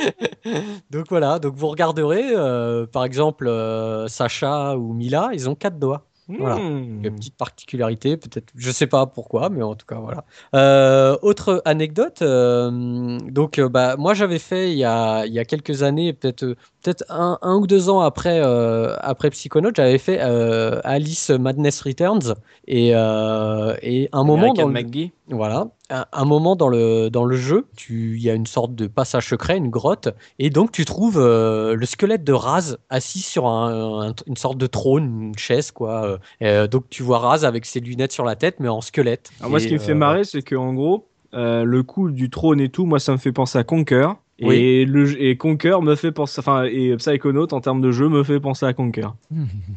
donc 0.90 1.06
voilà, 1.10 1.38
donc 1.38 1.54
vous 1.56 1.68
regarderez, 1.68 2.24
euh, 2.34 2.86
par 2.86 3.04
exemple, 3.04 3.46
euh, 3.46 4.08
Sacha 4.08 4.76
ou 4.76 4.92
Mila, 4.94 5.30
ils 5.32 5.48
ont 5.48 5.54
quatre 5.54 5.78
doigts. 5.78 6.06
Voilà. 6.38 6.56
Hmm. 6.56 7.04
Une 7.04 7.14
petite 7.14 7.36
particularité, 7.36 8.16
peut-être, 8.16 8.52
je 8.54 8.70
sais 8.70 8.86
pas 8.86 9.06
pourquoi, 9.06 9.48
mais 9.48 9.62
en 9.62 9.74
tout 9.74 9.86
cas 9.86 9.98
voilà. 9.98 10.24
Euh, 10.54 11.16
autre 11.22 11.62
anecdote, 11.64 12.22
euh, 12.22 13.18
donc 13.18 13.58
euh, 13.58 13.68
bah 13.68 13.96
moi 13.98 14.14
j'avais 14.14 14.38
fait 14.38 14.70
il 14.70 14.78
y 14.78 14.84
a, 14.84 15.24
il 15.26 15.32
y 15.32 15.38
a 15.38 15.44
quelques 15.44 15.82
années, 15.82 16.12
peut-être 16.12 16.44
peut-être 16.82 17.04
un, 17.08 17.38
un 17.42 17.56
ou 17.56 17.66
deux 17.66 17.88
ans 17.88 18.00
après 18.00 18.40
après 19.00 19.30
Psychonaut, 19.30 19.70
j'avais 19.74 19.98
fait 19.98 20.20
Alice 20.20 21.30
Madness 21.30 21.80
Returns 21.82 22.34
et 22.66 22.90
et 22.90 24.08
un 24.12 24.24
moment 24.24 24.52
American 24.52 24.62
dans 24.62 24.68
le, 24.68 24.74
McGee. 24.74 25.12
Voilà, 25.32 25.68
un, 25.90 26.04
un 26.12 26.24
moment 26.24 26.56
dans 26.56 26.68
le 26.68 27.08
dans 27.10 27.24
le 27.24 27.36
jeu, 27.36 27.66
tu 27.76 28.16
il 28.16 28.22
y 28.22 28.30
a 28.30 28.34
une 28.34 28.46
sorte 28.46 28.74
de 28.74 28.86
passage 28.86 29.28
secret, 29.28 29.56
une 29.56 29.70
grotte, 29.70 30.08
et 30.38 30.50
donc 30.50 30.72
tu 30.72 30.84
trouves 30.84 31.18
euh, 31.18 31.74
le 31.74 31.86
squelette 31.86 32.24
de 32.24 32.32
Raz 32.32 32.76
assis 32.90 33.20
sur 33.20 33.46
un- 33.46 34.08
un- 34.10 34.14
une 34.26 34.36
sorte 34.36 34.58
de 34.58 34.66
trône, 34.66 35.22
une 35.22 35.38
chaise 35.38 35.70
quoi. 35.70 36.04
euh, 36.04 36.18
euh, 36.42 36.66
donc 36.66 36.84
tu 36.90 37.02
vois 37.02 37.18
Raz 37.18 37.44
avec 37.44 37.64
ses 37.66 37.80
lunettes 37.80 38.12
sur 38.12 38.24
la 38.24 38.36
tête, 38.36 38.56
mais 38.60 38.68
en 38.68 38.80
squelette. 38.80 39.30
Alors 39.40 39.50
moi, 39.50 39.60
ce 39.60 39.66
qui 39.66 39.74
me 39.74 39.78
fait 39.78 39.94
marrer, 39.94 40.24
c'est 40.24 40.42
que 40.42 40.54
en 40.56 40.74
gros, 40.74 41.06
le 41.32 41.80
coup 41.82 42.10
du 42.10 42.30
trône 42.30 42.60
et 42.60 42.68
tout, 42.68 42.86
moi, 42.86 42.98
ça 42.98 43.12
me 43.12 43.18
fait 43.18 43.32
penser 43.32 43.58
à 43.58 43.64
Conquer. 43.64 44.08
Oui. 44.42 44.54
Et, 44.56 44.84
le, 44.86 45.22
et 45.22 45.36
Conquer 45.36 45.76
me 45.82 45.94
fait 45.96 46.12
penser, 46.12 46.38
enfin, 46.38 46.64
et 46.64 46.96
Psychonaut 46.96 47.52
en 47.52 47.60
termes 47.60 47.82
de 47.82 47.90
jeu 47.92 48.08
me 48.08 48.22
fait 48.24 48.40
penser 48.40 48.64
à 48.64 48.72
Conquer. 48.72 49.06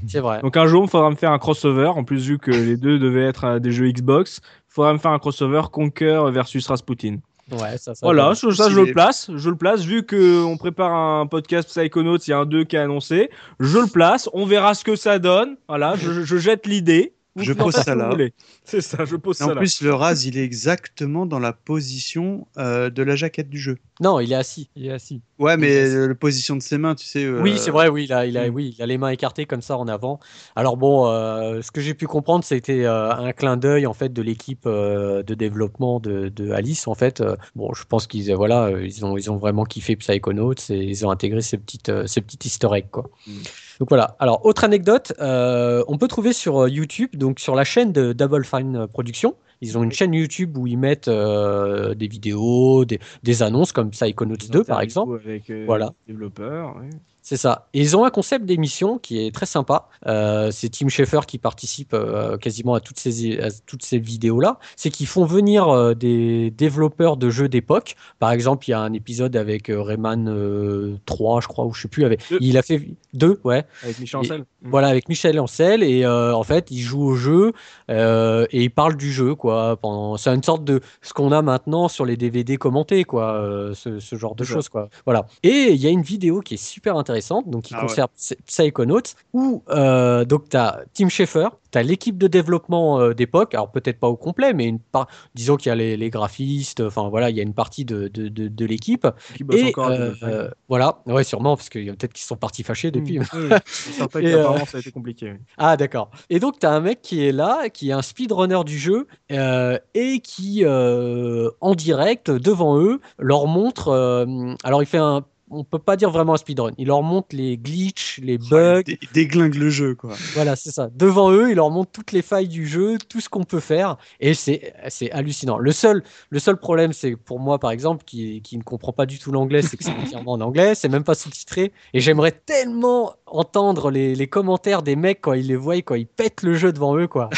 C'est 0.08 0.22
vrai. 0.22 0.40
Donc 0.42 0.56
un 0.56 0.68
jour, 0.68 0.86
il 0.86 0.90
faudra 0.90 1.10
me 1.10 1.16
faire 1.16 1.32
un 1.34 1.38
crossover. 1.38 1.88
En 1.88 2.06
plus, 2.06 2.26
vu 2.30 2.38
que 2.40 2.50
les 2.50 2.78
deux 2.78 2.98
devaient 2.98 3.26
être 3.26 3.60
des 3.60 3.72
jeux 3.74 3.92
Xbox, 3.92 4.40
faudra 4.74 4.94
me 4.94 4.98
faire 4.98 5.12
un 5.12 5.20
crossover 5.20 5.62
Conquer 5.72 6.24
versus 6.32 6.66
Rasputin. 6.68 7.18
Ouais, 7.52 7.78
ça, 7.78 7.94
ça 7.94 8.06
Voilà, 8.06 8.34
ça, 8.36 8.52
ça, 8.52 8.70
je 8.70 8.80
le 8.80 8.92
place. 8.92 9.30
Je 9.36 9.50
le 9.50 9.56
place. 9.56 9.82
Vu 9.84 10.04
que 10.04 10.44
on 10.44 10.58
prépare 10.58 10.94
un 10.94 11.28
podcast 11.28 11.68
Psychonauts, 11.70 12.18
il 12.18 12.30
y 12.30 12.34
a 12.34 12.40
un 12.40 12.46
2 12.46 12.64
qui 12.64 12.76
est 12.76 12.80
annoncé. 12.80 13.30
Je 13.60 13.80
le 13.80 13.88
place. 13.88 14.30
On 14.34 14.46
verra 14.46 14.74
ce 14.74 14.84
que 14.84 14.96
ça 14.96 15.20
donne. 15.20 15.58
Voilà, 15.68 15.96
je, 15.96 16.24
je 16.24 16.38
jette 16.38 16.66
l'idée. 16.66 17.14
Vous 17.36 17.44
Je 17.44 17.54
pose 17.54 17.74
ça 17.74 17.96
là. 17.96 18.16
C'est 18.64 18.82
ça, 18.82 19.06
je 19.06 19.16
pose 19.16 19.38
Et 19.38 19.40
ça 19.40 19.46
en 19.46 19.50
là. 19.50 19.56
plus, 19.56 19.82
le 19.82 19.94
Raz, 19.94 20.24
il 20.26 20.38
est 20.38 20.44
exactement 20.44 21.26
dans 21.26 21.40
la 21.40 21.52
position 21.52 22.48
euh, 22.58 22.90
de 22.90 23.02
la 23.04 23.16
jaquette 23.16 23.50
du 23.50 23.58
jeu. 23.58 23.78
Non, 24.02 24.20
il 24.20 24.32
est 24.32 24.36
assis. 24.36 24.70
Il 24.76 24.86
est 24.86 24.92
assis. 24.92 25.22
Ouais, 25.40 25.58
mais 25.58 25.76
euh, 25.76 26.08
la 26.10 26.16
position 26.16 26.56
de 26.56 26.62
ses 26.62 26.78
mains, 26.78 26.96
tu 26.96 27.06
sais. 27.06 27.24
euh, 27.26 27.42
Oui, 27.42 27.58
c'est 27.58 27.72
vrai, 27.72 27.88
oui, 27.90 28.06
il 28.06 28.14
a, 28.14 28.26
il 28.26 28.38
a, 28.38 28.50
mm. 28.50 28.54
oui, 28.54 28.76
il 28.78 28.82
a 28.84 28.86
les 28.86 28.98
mains 28.98 29.10
écartées 29.10 29.46
comme 29.46 29.62
ça 29.62 29.78
en 29.78 29.88
avant. 29.88 30.20
Alors 30.56 30.78
bon, 30.78 31.08
euh, 31.08 31.62
ce 31.62 31.72
que 31.72 31.82
j'ai 31.82 31.94
pu 31.96 32.06
comprendre, 32.08 32.44
c'était 32.44 32.86
euh, 32.86 33.12
un 33.12 33.34
clin 33.34 33.58
d'œil 33.58 33.88
en 33.88 33.94
fait 33.94 34.14
de 34.14 34.22
l'équipe 34.22 34.66
euh, 34.66 35.24
de 35.24 35.34
développement 35.34 36.00
de, 36.00 36.30
de 36.30 36.52
Alice 36.52 36.88
en 36.88 36.96
fait. 36.96 37.22
Euh, 37.22 37.36
bon, 37.56 37.74
je 37.74 37.84
pense 37.86 38.08
qu'ils, 38.08 38.32
euh, 38.32 38.36
voilà, 38.36 38.66
euh, 38.66 38.86
ils 38.86 39.06
ont, 39.06 39.18
ils 39.18 39.32
ont 39.32 39.38
vraiment 39.38 39.64
kiffé 39.66 39.96
Psychonauts 39.96 40.54
et 40.70 40.76
ils 40.84 41.06
ont 41.06 41.10
intégré 41.12 41.42
ces 41.42 41.58
petites, 41.58 41.90
euh, 41.90 42.06
ces 42.08 42.22
petites 42.22 42.46
Easter 42.46 42.70
eggs 42.74 42.90
quoi. 42.92 43.10
Mm. 43.28 43.32
Donc 43.80 43.90
voilà. 43.90 44.16
Alors 44.20 44.46
autre 44.46 44.64
anecdote, 44.64 45.14
euh, 45.20 45.84
on 45.88 45.98
peut 45.98 46.08
trouver 46.08 46.34
sur 46.34 46.64
euh, 46.64 46.70
YouTube, 46.70 47.16
donc 47.16 47.40
sur 47.40 47.56
la 47.56 47.64
chaîne 47.64 47.92
de 47.92 48.14
Double 48.14 48.46
Fine 48.46 48.88
Productions. 48.88 49.36
Ils 49.62 49.78
ont 49.78 49.84
une 49.84 49.92
chaîne 49.94 50.14
YouTube 50.14 50.58
où 50.58 50.68
ils 50.68 50.78
mettent 50.78 51.08
euh, 51.08 51.94
des 51.96 52.08
vidéos, 52.08 52.84
des, 52.86 53.00
des 53.24 53.44
annonces 53.44 53.72
comme 53.72 53.92
Psychonauts 53.92 54.36
2 54.36 54.64
par 54.66 54.82
exemple. 54.82 55.20
Avec 55.26 55.50
euh, 55.50 55.64
Voilà. 55.66 55.92
développeurs. 56.08 56.76
ouais. 56.76 56.90
C'est 57.26 57.38
ça. 57.38 57.70
Et 57.74 57.80
ils 57.80 57.96
ont 57.96 58.04
un 58.04 58.10
concept 58.10 58.44
d'émission 58.46 58.98
qui 58.98 59.26
est 59.26 59.34
très 59.34 59.46
sympa. 59.46 59.88
Euh, 60.08 60.52
c'est 60.52 60.68
Tim 60.68 60.90
Schafer 60.90 61.22
qui 61.26 61.38
participe 61.38 61.94
euh, 61.94 62.38
quasiment 62.38 62.74
à 62.74 62.82
toutes 62.82 63.00
ces, 63.00 63.40
à 63.40 63.48
toutes 63.66 63.84
ces 63.86 63.98
vidéos-là. 63.98 64.60
C'est 64.76 64.90
qu'ils 64.90 65.08
font 65.08 65.24
venir 65.24 65.70
euh, 65.70 65.94
des 65.94 66.52
développeurs 66.52 67.16
de 67.16 67.30
jeux 67.30 67.48
d'époque. 67.48 67.96
Par 68.20 68.32
exemple, 68.32 68.68
il 68.68 68.72
y 68.72 68.74
a 68.74 68.82
un 68.82 68.92
épisode 68.92 69.38
avec 69.38 69.72
Rayman 69.74 70.28
euh, 70.28 70.98
3, 71.06 71.40
je 71.40 71.48
crois, 71.48 71.66
ou 71.66 71.74
je 71.74 71.84
sais 71.84 71.88
plus. 71.88 72.04
Avec... 72.04 72.20
Deux. 72.30 72.40
Il 72.42 72.58
a 72.58 72.62
fait 72.62 72.90
deux, 73.14 73.40
ouais. 73.46 73.64
Avec 73.84 74.00
Michel 74.00 74.20
Et- 74.20 74.26
Ancel. 74.26 74.46
Voilà, 74.62 74.88
avec 74.90 75.08
Michel 75.08 75.40
Ancel. 75.40 75.82
Et 75.82 76.06
en 76.06 76.44
fait, 76.44 76.72
il 76.72 76.82
joue 76.82 77.04
au 77.04 77.16
jeu 77.16 77.54
et 77.90 78.48
il 78.64 78.70
parle 78.70 78.98
du 78.98 79.14
jeu, 79.14 79.34
quoi. 79.36 79.78
Pendant... 79.78 80.18
C'est 80.18 80.30
une 80.36 80.44
sorte 80.44 80.66
de 80.66 80.82
ce 81.02 81.14
qu'on 81.14 81.32
a 81.32 81.42
maintenant 81.42 81.88
sur 81.88 82.06
les 82.06 82.18
DVD 82.18 82.58
commentés, 82.58 83.06
quoi. 83.06 83.72
ce, 83.76 84.00
ce 84.00 84.16
genre 84.18 84.36
de 84.36 84.44
choses, 84.44 84.68
quoi. 84.68 84.90
Voilà. 85.06 85.26
Et 85.44 85.72
il 85.72 85.82
y 85.82 85.88
a 85.88 85.90
une 85.90 86.02
vidéo 86.02 86.42
qui 86.42 86.56
est 86.56 86.58
super 86.64 86.98
intéressante, 86.98 87.13
donc 87.46 87.64
qui 87.64 87.74
Ah 87.74 87.88
ouais. 87.88 87.88
concerne 87.88 88.08
Psy- 88.16 88.36
Psychonauts, 88.46 89.02
où 89.34 89.64
euh, 89.70 90.26
donc 90.26 90.50
tu 90.50 90.58
as 90.58 90.82
Tim 90.94 91.10
Schafer, 91.10 91.48
tu 91.72 91.78
as 91.78 91.84
l'équipe 91.84 92.18
de 92.18 92.28
développement 92.28 93.00
euh, 93.00 93.14
d'époque, 93.14 93.54
alors 93.54 93.72
peut-être 93.72 94.00
pas 94.00 94.08
au 94.08 94.16
complet, 94.16 94.54
mais 94.54 94.66
une 94.66 94.80
part, 94.80 95.08
disons 95.36 95.56
qu'il 95.58 95.70
y 95.70 95.72
a 95.72 95.76
les, 95.76 95.98
les 95.98 96.10
graphistes, 96.10 96.82
enfin 96.82 97.10
voilà, 97.10 97.30
il 97.30 97.36
y 97.36 97.40
a 97.40 97.44
une 97.44 97.54
partie 97.54 97.86
de, 97.86 98.08
de, 98.08 98.28
de, 98.28 98.48
de 98.48 98.66
l'équipe. 98.66 99.08
Qui 99.36 99.44
bosse 99.44 99.60
Et 99.60 99.68
encore 99.68 99.88
euh, 99.90 100.12
euh, 100.24 100.50
voilà, 100.70 101.02
ouais, 101.08 101.24
sûrement, 101.24 101.56
parce 101.56 101.70
qu'il 101.70 101.84
y 101.84 101.90
a 101.90 101.94
peut-être 101.94 102.14
qu'ils 102.14 102.26
sont 102.26 102.36
partis 102.38 102.64
fâchés 102.64 102.92
depuis. 102.92 103.20
Mm. 103.20 103.24
Oui, 103.34 103.50
c'est 103.66 103.92
certain 103.94 104.20
Et, 104.20 104.34
ça 104.68 104.78
a 104.78 104.80
été 104.80 104.92
compliqué. 104.92 105.32
oui. 105.32 105.38
Ah 105.58 105.78
d'accord. 105.78 106.10
Et 106.30 106.40
donc 106.40 106.60
tu 106.60 106.66
as 106.66 106.72
un 106.72 106.80
mec 106.80 107.02
qui 107.02 107.24
est 107.26 107.32
là, 107.32 107.70
qui 107.70 107.90
est 107.90 107.94
un 107.94 108.02
speedrunner 108.02 108.64
du 108.66 108.78
jeu 108.78 109.08
euh, 109.32 109.78
et 109.94 110.20
qui 110.20 110.64
euh, 110.64 111.50
en 111.62 111.76
direct 111.76 112.32
devant 112.32 112.80
eux 112.80 113.00
leur 113.20 113.48
montre. 113.48 113.90
euh, 113.90 114.54
alors 114.64 114.82
il 114.84 114.86
fait 114.86 114.98
un, 114.98 115.24
on 115.54 115.64
peut 115.64 115.80
pas 115.80 115.96
dire 115.96 116.10
vraiment 116.12 116.34
un 116.34 116.38
speedrun. 116.38 116.72
Il 116.78 116.88
leur 116.88 117.04
montre 117.04 117.28
les 117.36 117.58
glitches, 117.58 118.20
les 118.24 118.38
bugs. 118.38 118.82
il 118.88 118.96
dé- 118.96 119.00
déglingue 119.14 119.56
le 119.56 119.70
jeu, 119.70 119.96
quoi. 119.96 120.14
Voilà, 120.34 120.56
c'est 120.56 120.72
ça. 120.72 120.90
Devant 120.96 121.32
eux, 121.32 121.50
il 121.52 121.56
leur 121.56 121.70
montre 121.70 121.92
toutes 121.92 122.12
les 122.12 122.22
failles 122.22 122.48
du 122.48 122.66
jeu, 122.68 122.98
tout 123.10 123.20
ce 123.22 123.30
qu'on 123.30 123.44
peut 123.44 123.60
faire, 123.60 123.98
et 124.20 124.34
c'est 124.34 124.74
c'est 124.90 125.12
hallucinant. 125.12 125.58
Le 125.58 125.72
seul 125.72 126.04
le 126.30 126.40
seul 126.40 126.58
problème, 126.58 126.94
c'est 126.94 127.16
pour 127.16 127.40
moi, 127.40 127.60
par 127.60 127.72
exemple, 127.72 128.04
qui 128.06 128.42
qui 128.42 128.58
ne 128.58 128.64
comprend 128.64 128.92
pas 128.94 129.06
du 129.06 129.20
tout 129.20 129.32
l'anglais, 129.32 129.62
c'est 129.62 129.78
que 129.78 129.84
c'est 129.84 129.92
entièrement 129.92 130.34
en 130.34 130.42
anglais, 130.42 130.76
c'est 130.76 130.90
même 130.90 131.04
pas 131.04 131.16
sous-titré, 131.16 131.72
et 131.94 132.00
j'aimerais 132.00 132.32
tellement 132.32 133.14
entendre 133.28 133.90
les, 133.90 134.16
les 134.16 134.28
commentaires 134.28 134.84
des 134.84 134.96
mecs 134.96 135.20
quand 135.22 135.34
ils 135.34 135.48
les 135.48 135.56
voient, 135.56 135.78
quand 135.78 135.96
ils 135.96 136.06
pètent 136.06 136.44
le 136.44 136.54
jeu 136.56 136.72
devant 136.72 136.96
eux, 136.98 137.08
quoi. 137.08 137.30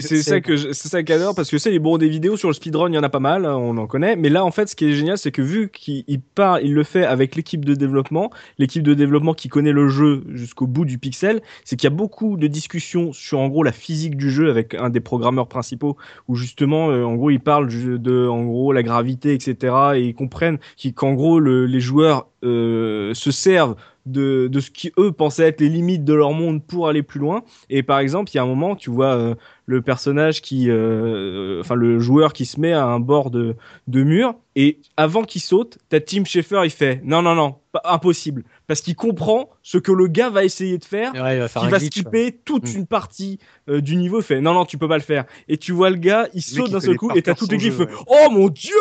C'est 0.00 0.22
ça 0.22 0.40
que 0.40 0.56
je- 0.56 0.72
c'est 0.72 0.88
ça 0.88 1.02
que 1.02 1.12
j'adore 1.12 1.34
parce 1.34 1.50
que 1.50 1.58
c'est 1.58 1.76
bon 1.78 1.98
des 1.98 2.08
vidéos 2.08 2.36
sur 2.36 2.48
le 2.48 2.54
speedrun 2.54 2.88
il 2.88 2.94
y 2.94 2.98
en 2.98 3.02
a 3.02 3.08
pas 3.08 3.18
mal 3.20 3.44
hein, 3.44 3.56
on 3.56 3.76
en 3.78 3.86
connaît 3.86 4.16
mais 4.16 4.28
là 4.28 4.44
en 4.44 4.50
fait 4.50 4.68
ce 4.68 4.76
qui 4.76 4.86
est 4.86 4.92
génial 4.94 5.18
c'est 5.18 5.32
que 5.32 5.42
vu 5.42 5.70
qu'il 5.70 6.04
il 6.06 6.20
part 6.20 6.60
il 6.60 6.72
le 6.72 6.84
fait 6.84 7.04
avec 7.04 7.34
de 7.44 7.74
développement. 7.74 8.30
L'équipe 8.58 8.82
de 8.82 8.94
développement 8.94 9.34
qui 9.34 9.48
connaît 9.48 9.72
le 9.72 9.88
jeu 9.88 10.24
jusqu'au 10.30 10.66
bout 10.66 10.84
du 10.84 10.98
pixel 10.98 11.40
c'est 11.64 11.76
qu'il 11.76 11.84
y 11.88 11.92
a 11.92 11.96
beaucoup 11.96 12.36
de 12.36 12.46
discussions 12.46 13.12
sur 13.12 13.38
en 13.40 13.48
gros 13.48 13.62
la 13.62 13.72
physique 13.72 14.16
du 14.16 14.30
jeu 14.30 14.50
avec 14.50 14.74
un 14.74 14.88
des 14.90 15.00
programmeurs 15.00 15.48
principaux 15.48 15.96
où 16.28 16.34
justement 16.34 16.90
euh, 16.90 17.04
en 17.04 17.14
gros 17.14 17.30
ils 17.30 17.40
parlent 17.40 17.68
de 17.68 18.26
en 18.26 18.44
gros 18.44 18.72
la 18.72 18.82
gravité 18.82 19.32
etc 19.34 19.74
et 19.96 20.00
ils 20.00 20.14
comprennent 20.14 20.58
qu'en 20.96 21.12
gros 21.14 21.38
le- 21.38 21.66
les 21.66 21.80
joueurs 21.80 22.28
euh, 22.44 23.14
se 23.14 23.30
servent 23.30 23.76
de, 24.06 24.48
de 24.48 24.60
ce 24.60 24.70
qui 24.70 24.92
eux 24.98 25.12
pensaient 25.12 25.48
être 25.48 25.60
les 25.60 25.68
limites 25.68 26.04
de 26.04 26.14
leur 26.14 26.32
monde 26.32 26.62
pour 26.64 26.88
aller 26.88 27.02
plus 27.02 27.20
loin 27.20 27.42
et 27.70 27.82
par 27.82 27.98
exemple 27.98 28.30
il 28.32 28.36
y 28.36 28.38
a 28.38 28.42
un 28.42 28.46
moment 28.46 28.76
tu 28.76 28.90
vois 28.90 29.14
euh, 29.14 29.34
le 29.66 29.80
personnage 29.80 30.42
qui, 30.42 30.70
euh, 30.70 31.60
enfin 31.60 31.74
le 31.74 31.98
joueur 31.98 32.32
qui 32.32 32.44
se 32.44 32.60
met 32.60 32.72
à 32.72 32.84
un 32.84 33.00
bord 33.00 33.30
de, 33.30 33.56
de 33.88 34.02
mur 34.02 34.34
et 34.56 34.78
avant 34.96 35.24
qu'il 35.24 35.40
saute, 35.40 35.78
t'as 35.88 36.00
Tim 36.00 36.24
Schafer, 36.24 36.60
il 36.64 36.70
fait 36.70 37.00
non 37.02 37.22
non 37.22 37.34
non, 37.34 37.56
pas, 37.72 37.80
impossible, 37.84 38.44
parce 38.66 38.82
qu'il 38.82 38.94
comprend 38.94 39.50
ce 39.62 39.78
que 39.78 39.90
le 39.90 40.06
gars 40.06 40.30
va 40.30 40.44
essayer 40.44 40.78
de 40.78 40.84
faire. 40.84 41.12
Ouais, 41.14 41.36
il 41.36 41.40
va 41.40 41.48
faire 41.48 41.64
va 41.68 41.78
glitch, 41.78 41.92
skipper 41.92 42.38
toute 42.44 42.72
Mm. 42.72 42.76
une 42.78 42.86
partie 42.86 43.38
euh, 43.68 43.80
du 43.80 43.96
niveau. 43.96 44.20
Il 44.20 44.24
fait 44.24 44.40
non 44.40 44.54
non 44.54 44.64
tu 44.64 44.78
peux 44.78 44.86
pas 44.86 44.96
le 44.98 45.02
faire. 45.02 45.24
Et 45.48 45.56
tu 45.56 45.72
vois 45.72 45.90
le 45.90 45.96
gars, 45.96 46.28
il 46.34 46.42
saute 46.42 46.70
d'un 46.70 46.80
seul 46.80 46.96
coup 46.96 47.10
et 47.16 47.22
t'as 47.22 47.34
qui 47.34 47.58
jeu, 47.58 47.70
fait 47.72 47.84
ouais. 47.84 47.98
oh 48.06 48.30
mon 48.30 48.48
dieu 48.48 48.74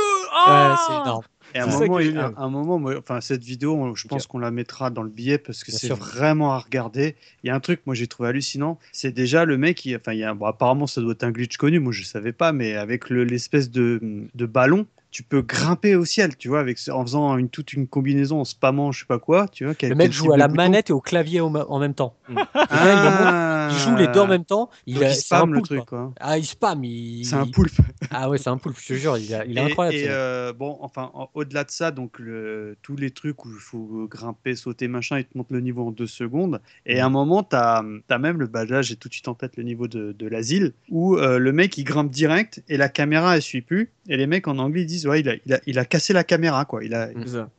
ah 0.46 0.76
c'est 0.88 0.94
énorme. 0.94 1.24
Et 1.56 1.60
à 1.60 1.64
un 1.64 1.68
moment, 1.88 2.00
il- 2.00 2.18
un, 2.18 2.34
un 2.38 2.50
moment, 2.50 2.80
moi, 2.80 2.96
enfin 2.98 3.22
cette 3.22 3.44
vidéo, 3.44 3.76
on- 3.76 3.96
je 3.96 4.08
pense 4.08 4.24
qu'on 4.28 4.40
la 4.40 4.52
mettra 4.52 4.90
dans 4.90 5.04
le 5.04 5.10
billet 5.10 5.38
parce 5.38 5.64
que 5.64 5.72
c'est 5.78 5.88
vraiment 6.00 6.54
à 6.54 6.60
regarder. 6.60 7.16
Il 7.44 7.48
y 7.48 7.50
a 7.50 7.56
un 7.56 7.60
truc, 7.60 7.82
moi 7.86 7.96
j'ai 7.96 8.08
trouvé 8.08 8.30
hallucinant, 8.30 8.80
c'est 8.92 9.12
déjà 9.12 9.46
le 9.46 9.58
mec, 9.58 9.86
il, 9.86 9.96
enfin, 9.96 10.14
il 10.14 10.20
y 10.20 10.24
a, 10.24 10.34
bon, 10.34 10.46
apparemment 10.46 10.88
ça 10.88 11.02
doit 11.02 11.14
être 11.14 11.24
un 11.24 11.32
glitch 11.32 11.58
connu, 11.58 11.80
moi 11.80 11.92
je 11.94 12.04
savais 12.04 12.32
pas, 12.34 12.52
mais 12.54 12.76
avec 12.76 13.10
le- 13.10 13.24
l'espèce 13.24 13.70
de, 13.70 14.00
de 14.34 14.46
ballon, 14.46 14.88
tu 15.14 15.22
peux 15.24 15.42
grimper 15.44 15.96
au 15.96 16.04
ciel, 16.06 16.36
tu 16.36 16.48
vois, 16.50 16.60
avec 16.60 16.78
en 16.92 17.04
faisant 17.04 17.38
une, 17.38 17.48
toute 17.48 17.72
une 17.72 17.88
combinaison, 17.88 18.42
en 18.42 18.46
spammant, 18.46 18.92
je 18.92 19.02
sais 19.02 19.06
pas 19.06 19.20
quoi, 19.20 19.48
tu 19.48 19.64
vois. 19.64 19.76
quel- 19.76 19.92
Le 19.92 19.96
mec 19.96 20.12
joue 20.12 20.34
à 20.34 20.38
la 20.38 20.48
bouton. 20.48 20.58
manette 20.64 20.90
et 20.90 20.94
au 20.94 21.00
clavier 21.02 21.40
au 21.40 21.56
en 21.56 21.80
même 21.80 21.94
temps. 21.94 22.16
Ah, 22.56 23.70
Il 23.72 23.78
joue 23.80 23.96
les 23.96 24.08
deux 24.08 24.20
en 24.20 24.28
même 24.28 24.44
temps. 24.46 24.70
Il, 24.86 24.96
Donc, 24.96 25.04
a- 25.04 25.10
il 25.12 25.16
c'est 25.16 25.34
un 25.36 25.38
spam 25.40 25.54
le 25.54 25.62
truc, 25.62 25.86
quoi. 25.86 26.00
quoi. 26.00 26.14
Ah, 26.20 26.38
il 26.38 26.46
spam. 26.46 26.84
Il... 26.84 27.26
C'est 27.26 27.36
un 27.36 27.46
il- 27.46 27.52
poulpe. 27.52 27.72
Ah 28.12 28.30
ouais, 28.30 28.38
c'est 28.38 28.50
un 28.50 28.58
poulpe, 28.58 28.78
je 28.80 28.88
te 28.90 28.94
jure. 28.94 29.18
Il, 29.18 29.34
a- 29.34 29.46
il 29.46 29.58
est 29.58 29.62
Et- 29.62 29.66
incroyable. 29.66 29.98
Et 29.98 30.06
euh, 30.10 30.52
bon, 30.54 30.78
enfin, 30.82 31.10
en- 31.14 31.30
au-delà 31.34 31.64
de 31.64 31.72
ça, 31.72 31.92
donc 31.92 32.20
le, 32.20 32.76
tous 32.82 32.96
les 32.96 33.12
trucs 33.12 33.46
où 33.46 33.50
il 33.50 33.60
faut 33.60 34.08
grimper, 34.10 34.56
sauter, 34.56 34.88
machin, 34.88 35.20
ils 35.20 35.26
te 35.26 35.38
montrent 35.38 35.54
le 35.54 35.62
niveau 35.62 35.88
en 35.88 35.92
deux 35.92 36.08
secondes. 36.08 36.62
Et 36.86 37.00
à 37.00 37.06
un 37.06 37.10
moment, 37.10 37.44
tu 37.44 37.56
as, 37.56 37.84
même 38.20 38.40
le 38.40 38.48
bah, 38.48 38.66
là, 38.66 38.82
j'ai 38.82 38.96
tout 38.96 39.08
de 39.10 39.14
suite 39.14 39.28
en 39.28 39.34
tête 39.36 39.58
le 39.58 39.64
niveau 39.64 39.88
de, 39.88 40.12
de 40.12 40.28
l'asile, 40.28 40.74
où 40.90 41.16
euh, 41.18 41.38
le 41.40 41.52
mec 41.52 41.78
il 41.78 41.84
grimpe 41.84 42.12
direct 42.12 42.64
et 42.68 42.78
la 42.78 42.90
caméra 42.90 43.36
elle 43.36 43.42
suit 43.42 43.62
plus. 43.62 43.92
Et 44.10 44.18
les 44.18 44.28
mecs 44.28 44.48
en 44.48 44.58
anglais 44.58 44.82
ils 44.82 44.86
disent 44.86 45.03
il 45.04 45.30
a, 45.30 45.60
il 45.66 45.80
a, 45.80 45.86
cassé 45.86 46.14
la 46.14 46.24
caméra 46.24 46.66
quoi. 46.66 46.84
Il 46.84 46.94
a. 46.94 47.10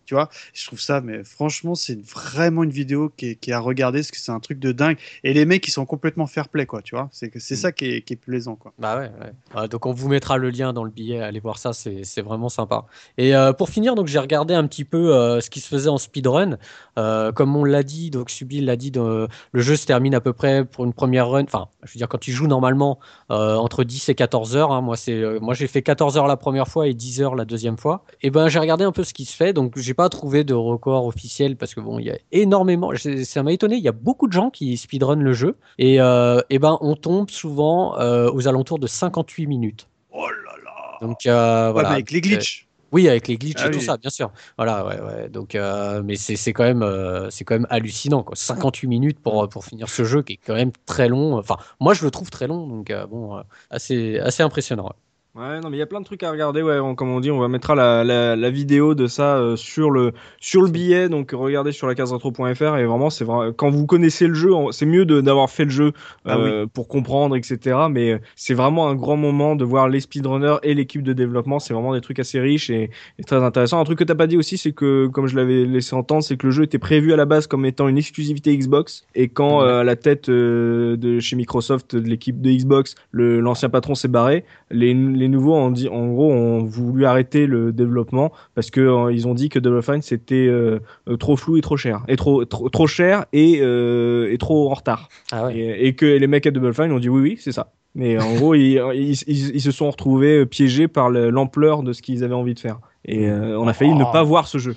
Tu 0.07 0.15
vois. 0.15 0.29
Je 0.53 0.67
trouve 0.67 0.81
ça, 0.81 1.01
mais 1.01 1.25
franchement, 1.25 1.75
c'est 1.75 2.01
vraiment 2.07 2.63
une 2.63 2.71
vidéo 2.71 3.11
qui 3.17 3.31
est, 3.31 3.35
qui 3.37 3.51
est 3.51 3.55
à 3.55 3.61
regarder 3.61 4.01
parce 4.01 4.11
que 4.11 4.19
c'est 4.19 4.33
un 4.33 4.41
truc 4.41 4.59
de 4.59 4.73
dingue. 4.73 4.97
Et 5.23 5.33
les 5.35 5.45
mecs, 5.45 5.67
ils 5.67 5.71
sont 5.71 5.87
complètement 5.87 6.27
fair 6.27 6.49
play, 6.49 6.67
quoi, 6.67 6.83
tu 6.83 6.95
vois. 6.95 7.09
C'est 7.13 7.29
que- 7.31 7.39
c'est 7.41 7.57
ça 7.57 7.73
qui 7.73 7.87
est, 7.87 8.03
qui 8.03 8.13
est 8.15 8.17
plaisant, 8.17 8.57
quoi. 8.57 8.73
Bah 8.79 8.97
ouais, 8.99 9.11
ouais. 9.21 9.61
Ouais, 9.61 9.69
donc 9.69 9.87
on 9.87 9.93
vous 9.93 10.09
mettra 10.09 10.37
le 10.39 10.51
lien 10.51 10.73
dans 10.73 10.85
le 10.85 10.91
billet, 10.91 11.21
allez 11.21 11.41
voir 11.41 11.59
ça, 11.59 11.73
c'est 11.73 12.23
vraiment 12.23 12.49
sympa. 12.49 12.87
Et 13.19 13.35
euh, 13.35 13.53
pour 13.53 13.69
finir, 13.71 13.95
donc 13.95 14.07
j'ai 14.09 14.19
regardé 14.19 14.55
un 14.55 14.67
petit 14.67 14.85
peu 14.85 15.15
euh, 15.15 15.41
ce 15.41 15.51
qui 15.51 15.61
se 15.61 15.69
faisait 15.69 15.89
en 15.89 15.99
speedrun. 15.99 16.59
Euh, 16.99 17.33
comme 17.33 17.57
on 17.57 17.65
l'a 17.65 17.83
dit, 17.83 18.11
donc 18.11 18.31
Subil 18.31 18.65
l'a 18.67 18.77
dit, 18.77 18.93
le 18.95 19.29
jeu 19.55 19.77
se 19.77 19.87
termine 19.87 20.15
à 20.15 20.21
peu 20.21 20.33
près 20.33 20.65
pour 20.65 20.85
une 20.85 20.93
première 20.93 21.29
run. 21.29 21.45
Enfin, 21.45 21.69
je 21.83 21.93
veux 21.93 21.99
dire, 21.99 22.09
quand 22.09 22.19
tu 22.19 22.33
joues 22.33 22.47
normalement 22.47 22.99
euh, 23.31 23.57
entre 23.57 23.85
10 23.85 24.09
et 24.09 24.15
14 24.15 24.57
heures, 24.57 24.73
hein, 24.73 24.81
moi 24.81 24.97
c'est, 24.97 25.13
euh, 25.13 25.39
moi 25.41 25.55
j'ai 25.55 25.67
fait 25.67 25.83
14 25.83 26.17
heures 26.17 26.27
la 26.27 26.37
première 26.37 26.69
fois 26.69 26.87
et 26.89 26.95
10 26.95 27.21
heures 27.23 27.35
la 27.35 27.45
deuxième 27.45 27.77
fois. 27.79 28.05
Et 28.23 28.31
ben 28.31 28.49
j'ai 28.49 28.59
regardé 28.59 28.85
un 28.85 28.93
peu 28.93 29.05
ce 29.05 29.15
qui 29.15 29.25
se 29.25 29.35
fait, 29.37 29.53
donc 29.53 29.79
j'ai 29.79 29.94
pas 29.95 30.09
trouvé 30.09 30.45
de 30.45 30.55
record 30.55 31.07
officiel 31.07 31.57
parce 31.57 31.75
que 31.75 31.81
bon, 31.81 31.99
il 31.99 32.07
y 32.07 32.11
a 32.11 32.19
énormément, 32.33 32.91
c'est- 32.97 33.25
ça 33.25 33.43
m'a 33.43 33.53
étonné, 33.53 33.77
il 33.77 33.83
y 33.83 33.89
a 33.89 33.93
beaucoup 33.93 34.27
de 34.27 34.33
gens 34.33 34.51
qui 34.51 34.77
speedrun 34.77 35.17
le 35.17 35.33
jeu 35.33 35.57
et, 35.79 36.01
euh, 36.01 36.41
et 36.51 36.59
ben 36.59 36.77
on 36.81 36.95
tombe 36.97 37.31
souvent 37.31 37.99
euh, 37.99 38.31
aux 38.33 38.47
alentours 38.49 38.79
de 38.79 38.87
58 38.87 39.47
minutes. 39.47 39.89
Oh 40.13 40.27
là 40.29 40.53
là 40.65 40.99
Donc 41.01 41.27
euh, 41.27 41.71
voilà. 41.73 41.91
avec 41.91 42.11
les 42.11 42.21
glitches. 42.21 42.69
Oui, 42.93 43.09
avec 43.09 43.27
les 43.27 43.37
glitches 43.39 43.61
Ah 43.65 43.67
et 43.67 43.71
tout 43.73 43.79
oui. 43.81 43.85
ça, 43.85 43.97
bien 43.97 44.11
sûr. 44.11 44.31
Voilà, 44.57 44.87
ouais, 44.87 45.01
ouais. 45.01 45.29
Donc, 45.29 45.57
euh, 45.57 46.01
mais 46.05 46.15
c'est 46.15 46.53
quand 46.53 46.63
même, 46.63 46.85
euh, 46.85 47.29
c'est 47.29 47.43
quand 47.45 47.57
même 47.57 47.67
hallucinant, 47.69 48.23
quoi. 48.23 48.37
58 48.37 48.87
minutes 48.87 49.19
pour 49.21 49.49
pour 49.49 49.65
finir 49.65 49.89
ce 49.89 50.05
jeu 50.05 50.23
qui 50.23 50.35
est 50.35 50.37
quand 50.37 50.55
même 50.55 50.71
très 50.87 51.09
long. 51.09 51.37
Enfin, 51.37 51.57
moi 51.81 51.95
je 51.95 52.05
le 52.05 52.13
trouve 52.13 52.31
très 52.31 52.47
long, 52.47 52.69
donc 52.69 52.91
euh, 52.91 53.05
bon, 53.09 53.37
euh, 53.37 53.43
assez 53.71 54.21
assez 54.21 54.45
impressionnant. 54.45 54.85
ouais. 54.85 54.93
Ouais, 55.37 55.59
non, 55.61 55.69
mais 55.69 55.79
il 55.79 55.81
y 55.81 55.83
a 55.83 55.87
plein 55.87 55.99
de 55.99 56.05
trucs 56.05 56.23
à 56.23 56.31
regarder. 56.31 56.63
Ouais, 56.63 56.79
on- 56.79 56.95
comme 56.95 57.11
on 57.11 57.19
dit, 57.19 57.33
on 57.33 57.41
va 57.41 57.49
mettre 57.49 57.75
la, 57.75 58.05
la, 58.05 58.37
la 58.37 58.51
vidéo 58.51 58.95
de 58.95 59.09
ça 59.09 59.37
euh, 59.37 59.57
sur 59.57 59.91
le 59.91 60.13
sur 60.41 60.63
le 60.63 60.71
billet. 60.71 61.09
Donc 61.09 61.33
regardez 61.33 61.73
sur 61.73 61.89
la 61.89 61.97
case 61.97 62.13
retro.fr 62.13 62.77
et 62.77 62.85
vraiment, 62.87 63.11
c'est 63.11 63.25
vrai. 63.25 63.49
Quand 63.57 63.69
vous 63.69 63.85
connaissez 63.85 64.29
le 64.29 64.35
jeu, 64.35 64.51
c'est 64.71 64.87
mieux 64.87 65.05
d'avoir 65.05 65.51
fait 65.51 65.65
le 65.65 65.71
jeu 65.71 65.93
Ah 66.25 66.37
euh, 66.37 66.67
pour 66.73 66.87
comprendre, 66.87 67.35
etc. 67.35 67.77
Mais 67.91 68.21
c'est 68.37 68.55
vraiment 68.55 68.87
un 68.89 68.95
grand 68.95 69.17
moment 69.17 69.57
de 69.57 69.65
voir 69.65 69.89
les 69.89 69.99
speedrunners 69.99 70.59
et 70.63 70.73
l'équipe 70.73 71.03
de 71.03 71.13
développement. 71.13 71.59
C'est 71.59 71.75
vraiment 71.75 71.95
des 71.95 72.01
trucs 72.01 72.21
assez 72.21 72.39
riches 72.39 72.71
et, 72.71 72.91
et 73.19 73.25
très 73.25 73.43
intéressants. 73.43 73.81
Un 73.81 73.85
truc 73.85 73.99
que 73.99 74.05
t'as 74.05 74.15
pas 74.15 74.29
dit 74.29 74.37
aussi, 74.37 74.57
c'est 74.57 74.71
que 74.71 75.09
comme 75.09 75.27
je 75.27 75.35
l'avais 75.35 75.65
laissé 75.65 75.97
entendre, 75.97 76.23
c'est 76.23 76.37
que 76.37 76.47
le 76.47 76.53
jeu 76.53 76.63
était 76.63 76.79
prévu 76.79 77.13
à 77.13 77.17
la 77.17 77.25
base 77.25 77.49
comme 77.49 77.67
étant 77.67 77.89
une 77.89 77.99
exclusivité 77.99 78.57
Xbox. 78.57 79.05
Et 79.17 79.27
quand 79.27 79.63
Ouais. 79.63 79.67
euh, 79.67 79.81
à 79.81 79.85
la 79.85 79.97
tête 79.97 80.29
euh, 80.29 80.97
de 80.97 81.19
chez 81.19 81.35
Microsoft, 81.35 81.97
de 81.97 82.09
l'équipe 82.09 82.41
de 82.41 82.51
Xbox, 82.53 82.95
le 83.11 83.41
l'ancien 83.41 83.69
patron 83.69 83.97
s'est 83.97 84.07
barré, 84.07 84.45
les, 84.71 84.95
les 84.95 85.24
nouveaux 85.29 85.55
ont 85.55 85.71
dit, 85.71 85.89
en 85.89 86.09
gros, 86.09 86.33
ont 86.33 86.65
voulu 86.65 87.05
arrêter 87.05 87.47
le 87.47 87.73
développement 87.73 88.33
parce 88.55 88.71
que 88.71 88.81
euh, 88.81 89.13
ils 89.13 89.27
ont 89.29 89.35
dit 89.35 89.49
que 89.49 89.59
Double 89.59 89.83
Fine 89.83 90.03
c'était 90.03 90.47
euh, 90.49 90.79
euh, 91.09 91.17
trop 91.17 91.37
flou 91.37 91.57
et 91.57 91.61
trop 91.61 91.77
cher, 91.77 92.03
et 92.09 92.17
trop 92.17 92.45
trop, 92.45 92.69
trop 92.69 92.87
cher 92.87 93.27
et, 93.33 93.55
et 93.59 94.39
trop 94.39 94.71
en 94.71 94.75
retard, 94.75 95.09
Ah 95.33 95.47
ouais. 95.47 95.57
et, 95.57 95.87
et 95.89 95.95
que 95.95 96.07
les 96.07 96.27
mecs 96.27 96.47
à 96.47 96.51
Double 96.51 96.73
Fine 96.75 96.93
ont 96.93 96.99
dit 96.99 97.09
oui 97.09 97.21
oui 97.23 97.37
c'est 97.41 97.53
ça. 97.53 97.73
Mais 97.97 98.19
en 98.19 98.35
gros, 98.35 98.55
ils, 98.57 98.83
ils, 98.95 99.13
ils- 99.29 99.55
ils 99.55 99.61
se 99.61 99.71
sont 99.71 99.89
retrouvés 99.89 100.47
piégés 100.47 100.89
par 100.89 101.11
le- 101.11 101.31
l'ampleur 101.31 101.83
de 101.85 101.93
ce 101.93 102.03
qu'ils 102.03 102.25
avaient 102.25 102.35
envie 102.35 102.55
de 102.55 102.59
faire. 102.59 102.79
Et 103.07 103.29
euh, 103.29 103.59
on 103.59 103.69
a 103.69 103.75
failli 103.75 103.95
ne 103.95 104.03
Oh. 104.05 104.13
pas 104.13 104.23
voir 104.23 104.49
ce 104.49 104.57
jeu. 104.59 104.77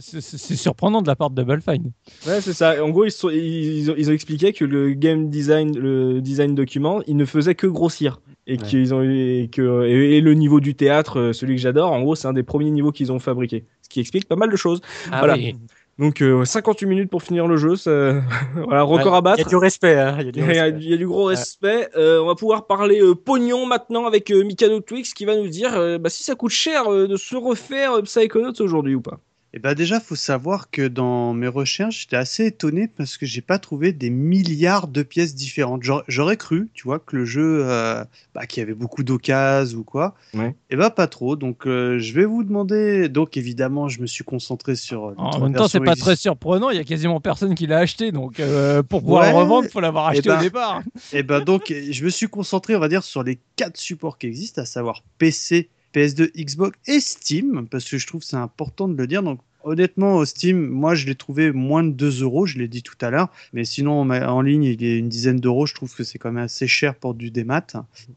C'est 0.00 0.20
surprenant 0.56 1.02
de 1.02 1.08
la 1.08 1.16
part 1.16 1.30
de 1.30 1.42
Double 1.42 1.60
Fine. 1.60 1.90
Ouais, 2.26 2.40
c'est 2.40 2.52
ça. 2.52 2.82
En 2.84 2.90
gros, 2.90 3.04
ils, 3.04 3.10
sont- 3.10 3.30
ils, 3.30 3.90
ont, 3.90 3.94
ils 3.98 4.10
ont 4.10 4.12
expliqué 4.12 4.52
que 4.52 4.64
le 4.64 4.92
game 4.92 5.28
design, 5.28 5.76
le 5.76 6.20
design 6.20 6.54
document, 6.54 7.00
il 7.06 7.16
ne 7.16 7.24
faisait 7.24 7.54
que 7.54 7.66
grossir. 7.66 8.20
Et, 8.46 8.52
Ouais. 8.52 8.58
qu'ils 8.58 8.92
ont, 8.94 9.02
et, 9.02 9.48
que, 9.50 9.86
et, 9.86 10.18
et 10.18 10.20
le 10.20 10.34
niveau 10.34 10.60
du 10.60 10.74
théâtre, 10.74 11.18
euh, 11.18 11.32
celui 11.32 11.56
que 11.56 11.62
j'adore, 11.62 11.90
en 11.92 12.02
gros, 12.02 12.14
c'est 12.14 12.28
un 12.28 12.32
des 12.34 12.42
premiers 12.42 12.70
niveaux 12.70 12.92
qu'ils 12.92 13.10
ont 13.10 13.18
fabriqué. 13.18 13.64
Ce 13.82 13.88
qui 13.88 14.00
explique 14.00 14.26
pas 14.28 14.36
mal 14.36 14.50
de 14.50 14.56
choses. 14.56 14.80
Ah 15.10 15.18
voilà. 15.20 15.34
oui. 15.34 15.56
Donc, 15.98 16.22
euh, 16.22 16.44
58 16.44 16.86
minutes 16.86 17.10
pour 17.10 17.22
finir 17.22 17.46
le 17.46 17.56
jeu. 17.56 17.76
ça- 17.76 18.20
voilà, 18.56 18.82
record 18.82 19.14
à 19.14 19.18
Il 19.18 19.20
y 19.20 19.22
battre. 19.22 19.46
a 19.46 19.48
du 19.48 19.56
respect. 19.56 19.94
hein, 19.98 20.16
il 20.20 20.26
y 20.26 20.28
a 20.28 20.32
du 20.32 20.38
y, 20.40 20.42
a, 20.42 20.46
respect. 20.46 20.78
il 20.80 20.90
y 20.90 20.94
a 20.94 20.96
du 20.96 21.06
gros 21.06 21.24
respect. 21.26 21.88
Euh, 21.96 22.20
on 22.20 22.26
va 22.26 22.34
pouvoir 22.34 22.66
parler 22.66 23.00
euh, 23.00 23.14
pognon 23.14 23.64
maintenant 23.66 24.04
avec 24.06 24.30
euh, 24.32 24.42
Mikado 24.44 24.80
Twix 24.80 25.14
qui 25.14 25.24
va 25.24 25.36
nous 25.36 25.48
dire 25.48 25.74
euh, 25.76 25.98
bah, 25.98 26.10
si 26.10 26.24
ça 26.24 26.34
coûte 26.34 26.50
cher 26.50 26.92
euh, 26.92 27.06
de 27.06 27.16
se 27.16 27.36
refaire 27.36 27.98
euh, 27.98 28.02
Psychonauts 28.02 28.60
aujourd'hui 28.60 28.94
ou 28.96 29.00
pas. 29.00 29.20
Et 29.56 29.60
bah 29.60 29.76
déjà, 29.76 30.00
faut 30.00 30.16
savoir 30.16 30.68
que 30.68 30.88
dans 30.88 31.32
mes 31.32 31.46
recherches, 31.46 32.00
j'étais 32.02 32.16
assez 32.16 32.46
étonné 32.46 32.88
parce 32.88 33.16
que 33.16 33.24
j'ai 33.24 33.40
pas 33.40 33.60
trouvé 33.60 33.92
des 33.92 34.10
milliards 34.10 34.88
de 34.88 35.04
pièces 35.04 35.36
différentes. 35.36 35.82
J'aurais- 36.08 36.36
cru, 36.36 36.68
tu 36.74 36.82
vois, 36.88 36.98
que 36.98 37.14
le 37.16 37.24
jeu, 37.24 37.60
euh, 37.62 38.04
bah, 38.34 38.46
qu'il 38.46 38.60
y 38.60 38.64
avait 38.64 38.74
beaucoup 38.74 39.04
d'occasions 39.04 39.78
ou 39.78 39.84
quoi. 39.84 40.16
Ouais. 40.34 40.56
Et 40.70 40.76
bah 40.76 40.90
pas 40.90 41.06
trop. 41.06 41.36
Donc 41.36 41.68
euh, 41.68 42.00
je 42.00 42.12
vais 42.14 42.24
vous 42.24 42.42
demander. 42.42 43.08
Donc 43.08 43.36
évidemment, 43.36 43.88
je 43.88 44.00
me 44.00 44.06
suis 44.08 44.24
concentré 44.24 44.74
sur. 44.74 45.10
euh, 45.10 45.14
En 45.18 45.38
même 45.38 45.54
temps, 45.54 45.68
c'est 45.68 45.78
pas 45.78 45.94
très 45.94 46.16
surprenant. 46.16 46.70
Il 46.70 46.76
y 46.76 46.80
a 46.80 46.84
quasiment 46.84 47.20
personne 47.20 47.54
qui 47.54 47.68
l'a 47.68 47.78
acheté. 47.78 48.10
Donc, 48.10 48.40
euh, 48.40 48.82
pour 48.82 49.02
pouvoir 49.02 49.22
Ouais. 49.22 49.30
le 49.30 49.36
revendre, 49.38 49.66
il 49.68 49.70
faut 49.70 49.78
l'avoir 49.80 50.08
Eh 50.12 50.18
acheté 50.18 50.30
ben, 50.30 50.38
au 50.38 50.42
départ. 50.42 50.82
Et 51.12 51.22
ben 51.22 51.40
donc, 51.40 51.72
je 51.90 52.04
me 52.04 52.10
suis 52.10 52.26
concentré, 52.26 52.74
on 52.74 52.80
va 52.80 52.88
dire, 52.88 53.04
sur 53.04 53.22
les 53.22 53.38
quatre 53.54 53.76
supports 53.76 54.18
qui 54.18 54.26
existent, 54.26 54.62
à 54.62 54.64
savoir 54.66 55.04
PC, 55.18 55.68
PS2, 55.94 56.30
Xbox 56.36 56.78
et 56.86 57.00
Steam, 57.00 57.66
parce 57.70 57.84
que 57.88 57.98
je 57.98 58.06
trouve 58.06 58.22
c'est 58.22 58.36
important 58.36 58.88
de 58.88 58.94
le 58.96 59.06
dire. 59.06 59.22
Donc, 59.22 59.40
honnêtement, 59.62 60.16
au 60.16 60.24
Steam, 60.24 60.66
moi, 60.66 60.94
je 60.94 61.06
l'ai 61.06 61.14
trouvé 61.14 61.52
moins 61.52 61.82
de 61.84 61.90
2 61.90 62.22
euros, 62.22 62.46
je 62.46 62.58
l'ai 62.58 62.68
dit 62.68 62.82
tout 62.82 62.96
à 63.00 63.10
l'heure. 63.10 63.28
Mais 63.52 63.64
sinon, 63.64 64.00
en 64.10 64.40
ligne, 64.42 64.64
il 64.64 64.84
est 64.84 64.98
une 64.98 65.08
dizaine 65.08 65.40
d'euros. 65.40 65.66
Je 65.66 65.74
trouve 65.74 65.94
que 65.94 66.04
c'est 66.04 66.18
quand 66.18 66.32
même 66.32 66.44
assez 66.44 66.66
cher 66.66 66.94
pour 66.94 67.14
du 67.14 67.30
démat. 67.30 67.66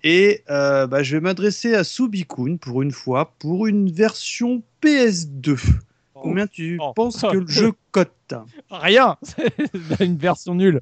Et 0.03 0.43
euh, 0.49 0.87
bah, 0.87 1.03
je 1.03 1.15
vais 1.15 1.21
m'adresser 1.21 1.73
à 1.73 1.83
Subikun 1.83 2.57
pour 2.57 2.81
une 2.81 2.91
fois, 2.91 3.33
pour 3.39 3.67
une 3.67 3.91
version 3.91 4.61
PS2. 4.83 5.57
Combien 6.13 6.47
tu 6.47 6.79
Oh. 6.81 6.93
penses 6.95 7.21
que 7.21 7.37
le 7.37 7.47
jeu 7.47 7.71
cote 7.91 8.33
Rien. 8.71 9.17
C'est 9.97 10.03
une 10.05 10.17
version 10.17 10.55
nulle. 10.55 10.79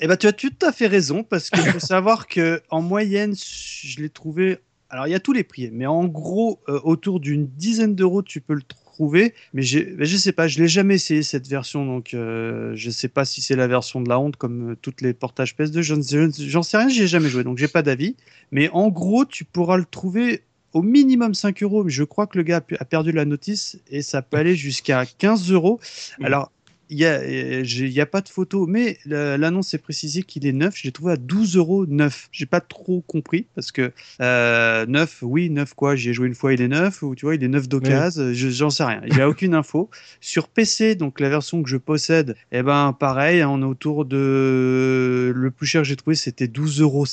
Eh 0.00 0.06
ben, 0.06 0.16
tu 0.16 0.26
as 0.26 0.32
tout 0.32 0.52
à 0.62 0.72
fait 0.72 0.86
raison 0.86 1.22
parce 1.24 1.50
qu'il 1.50 1.62
faut 1.64 1.80
savoir 1.80 2.26
que 2.28 2.62
en 2.70 2.80
moyenne, 2.80 3.34
je 3.34 4.00
l'ai 4.00 4.08
trouvé. 4.08 4.58
Alors, 4.96 5.08
il 5.08 5.10
y 5.10 5.14
a 5.14 5.20
tous 5.20 5.34
les 5.34 5.44
prix, 5.44 5.68
mais 5.70 5.84
en 5.84 6.06
gros, 6.06 6.58
euh, 6.70 6.80
autour 6.82 7.20
d'une 7.20 7.48
dizaine 7.48 7.94
d'euros, 7.94 8.22
tu 8.22 8.40
peux 8.40 8.54
le 8.54 8.62
trouver. 8.62 9.34
Mais 9.52 9.60
ben, 9.60 10.06
je 10.06 10.16
sais 10.16 10.32
pas, 10.32 10.48
je 10.48 10.58
l'ai 10.58 10.68
jamais 10.68 10.94
essayé 10.94 11.22
cette 11.22 11.46
version, 11.46 11.84
donc 11.84 12.14
euh, 12.14 12.72
je 12.76 12.88
sais 12.88 13.08
pas 13.08 13.26
si 13.26 13.42
c'est 13.42 13.56
la 13.56 13.66
version 13.66 14.00
de 14.00 14.08
la 14.08 14.18
honte 14.18 14.36
comme 14.36 14.70
euh, 14.70 14.74
toutes 14.80 15.02
les 15.02 15.12
portages 15.12 15.54
PS2. 15.54 15.82
J'en 15.82 16.00
j'en 16.48 16.62
sais 16.62 16.78
rien, 16.78 16.88
j'y 16.88 17.02
ai 17.02 17.08
jamais 17.08 17.28
joué, 17.28 17.44
donc 17.44 17.58
j'ai 17.58 17.68
pas 17.68 17.82
d'avis. 17.82 18.16
Mais 18.52 18.70
en 18.70 18.88
gros, 18.88 19.26
tu 19.26 19.44
pourras 19.44 19.76
le 19.76 19.84
trouver 19.84 20.44
au 20.72 20.80
minimum 20.80 21.34
5 21.34 21.62
euros. 21.62 21.84
Mais 21.84 21.90
je 21.90 22.02
crois 22.02 22.26
que 22.26 22.38
le 22.38 22.44
gars 22.44 22.62
a 22.78 22.84
perdu 22.86 23.12
la 23.12 23.26
notice 23.26 23.78
et 23.90 24.00
ça 24.00 24.22
peut 24.22 24.38
aller 24.38 24.56
jusqu'à 24.56 25.04
15 25.04 25.52
euros. 25.52 25.78
Alors, 26.22 26.52
il 26.90 26.96
n'y 26.98 27.04
a, 27.04 27.18
euh, 27.20 28.02
a 28.02 28.06
pas 28.06 28.20
de 28.20 28.28
photo, 28.28 28.66
mais 28.66 28.98
la- 29.06 29.36
l'annonce 29.38 29.74
est 29.74 29.78
précisé 29.78 30.22
qu'il 30.22 30.46
est 30.46 30.52
neuf. 30.52 30.74
Je 30.76 30.84
l'ai 30.84 30.92
trouvé 30.92 31.12
à 31.12 31.16
12 31.16 31.56
euros 31.56 31.86
neuf. 31.86 32.28
J'ai 32.32 32.46
pas 32.46 32.60
trop 32.60 33.00
compris 33.02 33.46
parce 33.54 33.72
que 33.72 33.92
euh, 34.20 34.86
neuf, 34.86 35.18
oui, 35.22 35.50
neuf 35.50 35.74
quoi 35.74 35.96
J'y 35.96 36.10
ai 36.10 36.12
joué 36.12 36.28
une 36.28 36.34
fois, 36.34 36.52
il 36.54 36.60
est 36.60 36.68
neuf, 36.68 37.02
ou 37.02 37.14
tu 37.14 37.26
vois, 37.26 37.34
il 37.34 37.42
est 37.44 37.48
neuf 37.48 37.68
d'occasion. 37.68 38.32
Je- 38.32 38.48
J'en 38.50 38.70
sais 38.70 38.84
rien. 38.84 39.00
Il 39.06 39.14
n'y 39.14 39.20
a 39.20 39.28
aucune 39.28 39.54
info. 39.54 39.90
Sur 40.20 40.48
PC, 40.48 40.94
donc 40.94 41.20
la 41.20 41.28
version 41.28 41.62
que 41.62 41.68
je 41.68 41.76
possède, 41.76 42.36
eh 42.52 42.62
ben 42.62 42.92
pareil, 42.98 43.42
on 43.44 43.60
est 43.62 43.64
autour 43.64 44.04
de. 44.04 45.32
Le 45.34 45.50
plus 45.50 45.66
cher 45.66 45.82
que 45.82 45.88
j'ai 45.88 45.96
trouvé, 45.96 46.16
c'était 46.16 46.46
12,50 46.46 46.80
euros. 46.82 47.06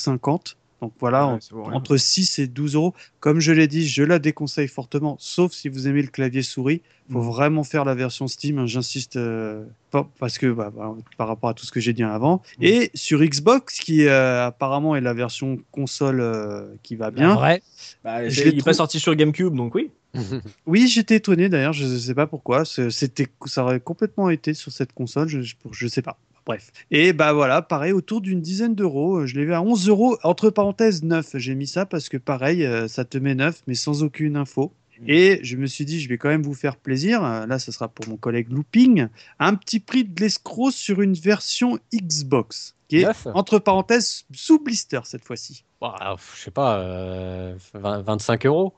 Donc 0.84 0.92
voilà, 1.00 1.26
Ouais, 1.28 1.38
entre 1.72 1.96
6 1.96 2.38
et 2.38 2.46
12 2.46 2.74
euros. 2.74 2.94
Comme 3.20 3.40
je 3.40 3.52
l'ai 3.52 3.66
dit, 3.68 3.86
je 3.88 4.02
la 4.02 4.18
déconseille 4.18 4.68
fortement, 4.68 5.16
sauf 5.18 5.52
si 5.52 5.68
vous 5.70 5.88
aimez 5.88 6.02
le 6.02 6.08
clavier 6.08 6.42
souris. 6.42 6.82
Il 7.08 7.12
faut 7.14 7.22
Mm. 7.22 7.28
vraiment 7.30 7.64
faire 7.64 7.84
la 7.84 7.94
version 7.94 8.26
Steam, 8.28 8.58
hein, 8.58 8.66
j'insiste, 8.66 9.16
euh, 9.16 9.64
parce 10.18 10.36
que 10.38 10.46
bah, 10.52 10.70
bah, 10.74 10.94
par 11.16 11.28
rapport 11.28 11.50
à 11.50 11.54
tout 11.54 11.64
ce 11.66 11.72
que 11.72 11.80
j'ai 11.80 11.92
dit 11.94 12.02
avant. 12.02 12.42
Mm. 12.58 12.64
Et 12.64 12.90
sur 12.94 13.22
Xbox, 13.22 13.78
qui 13.78 14.06
euh, 14.06 14.46
apparemment 14.46 14.94
est 14.96 15.00
la 15.00 15.14
version 15.14 15.58
console 15.70 16.20
euh, 16.20 16.66
qui 16.82 16.96
va 16.96 17.10
bien. 17.10 17.34
Vrai. 17.34 17.62
Bah, 18.04 18.28
Je 18.28 18.40
il 18.42 18.46
est 18.46 18.50
trouvé- 18.50 18.62
pas 18.62 18.72
sorti 18.74 19.00
sur 19.00 19.14
GameCube, 19.14 19.54
donc 19.54 19.74
oui. 19.74 19.90
Oui, 20.66 20.86
j'étais 20.88 21.16
étonné 21.16 21.48
d'ailleurs, 21.48 21.72
je 21.72 21.86
ne 21.86 21.98
sais 21.98 22.14
pas 22.14 22.26
pourquoi. 22.26 22.64
C'était, 22.64 23.26
ça 23.46 23.64
aurait 23.64 23.80
complètement 23.80 24.28
été 24.30 24.52
sur 24.54 24.70
cette 24.70 24.92
console, 24.92 25.28
je, 25.28 25.54
je 25.72 25.86
sais 25.88 26.02
pas. 26.02 26.18
Bref. 26.46 26.70
Et 26.90 27.12
bah 27.12 27.32
voilà, 27.32 27.62
pareil, 27.62 27.92
autour 27.92 28.20
d'une 28.20 28.40
dizaine 28.40 28.74
d'euros. 28.74 29.20
Euh, 29.20 29.26
Je 29.26 29.34
l'ai 29.34 29.44
vu 29.46 29.54
à 29.54 29.62
11 29.62 29.88
euros, 29.88 30.18
entre 30.22 30.50
parenthèses 30.50 31.02
9. 31.02 31.36
J'ai 31.36 31.54
mis 31.54 31.66
ça 31.66 31.86
parce 31.86 32.08
que 32.08 32.16
pareil, 32.18 32.66
euh, 32.66 32.86
ça 32.88 33.04
te 33.04 33.16
met 33.18 33.34
9, 33.34 33.62
mais 33.66 33.74
sans 33.74 34.02
aucune 34.02 34.36
info. 34.36 34.72
Et 35.08 35.40
je 35.42 35.56
me 35.56 35.66
suis 35.66 35.84
dit, 35.84 36.00
je 36.00 36.08
vais 36.08 36.18
quand 36.18 36.28
même 36.28 36.42
vous 36.42 36.54
faire 36.54 36.76
plaisir. 36.76 37.24
Euh, 37.24 37.46
Là, 37.46 37.58
ça 37.58 37.72
sera 37.72 37.88
pour 37.88 38.06
mon 38.08 38.16
collègue 38.16 38.50
Looping. 38.52 39.08
Un 39.40 39.54
petit 39.56 39.80
prix 39.80 40.04
de 40.04 40.20
l'escroc 40.20 40.70
sur 40.70 41.00
une 41.02 41.14
version 41.14 41.78
Xbox, 41.92 42.76
qui 42.88 43.00
est 43.00 43.04
Neuf 43.06 43.26
entre 43.34 43.58
parenthèses 43.58 44.24
sous 44.32 44.62
blister 44.62 45.00
cette 45.04 45.24
fois-ci. 45.24 45.64
Bah, 45.80 45.96
je 46.36 46.40
sais 46.40 46.50
pas, 46.52 46.78
euh, 46.78 47.54
20 47.74 48.02
25 48.02 48.46
euros. 48.46 48.72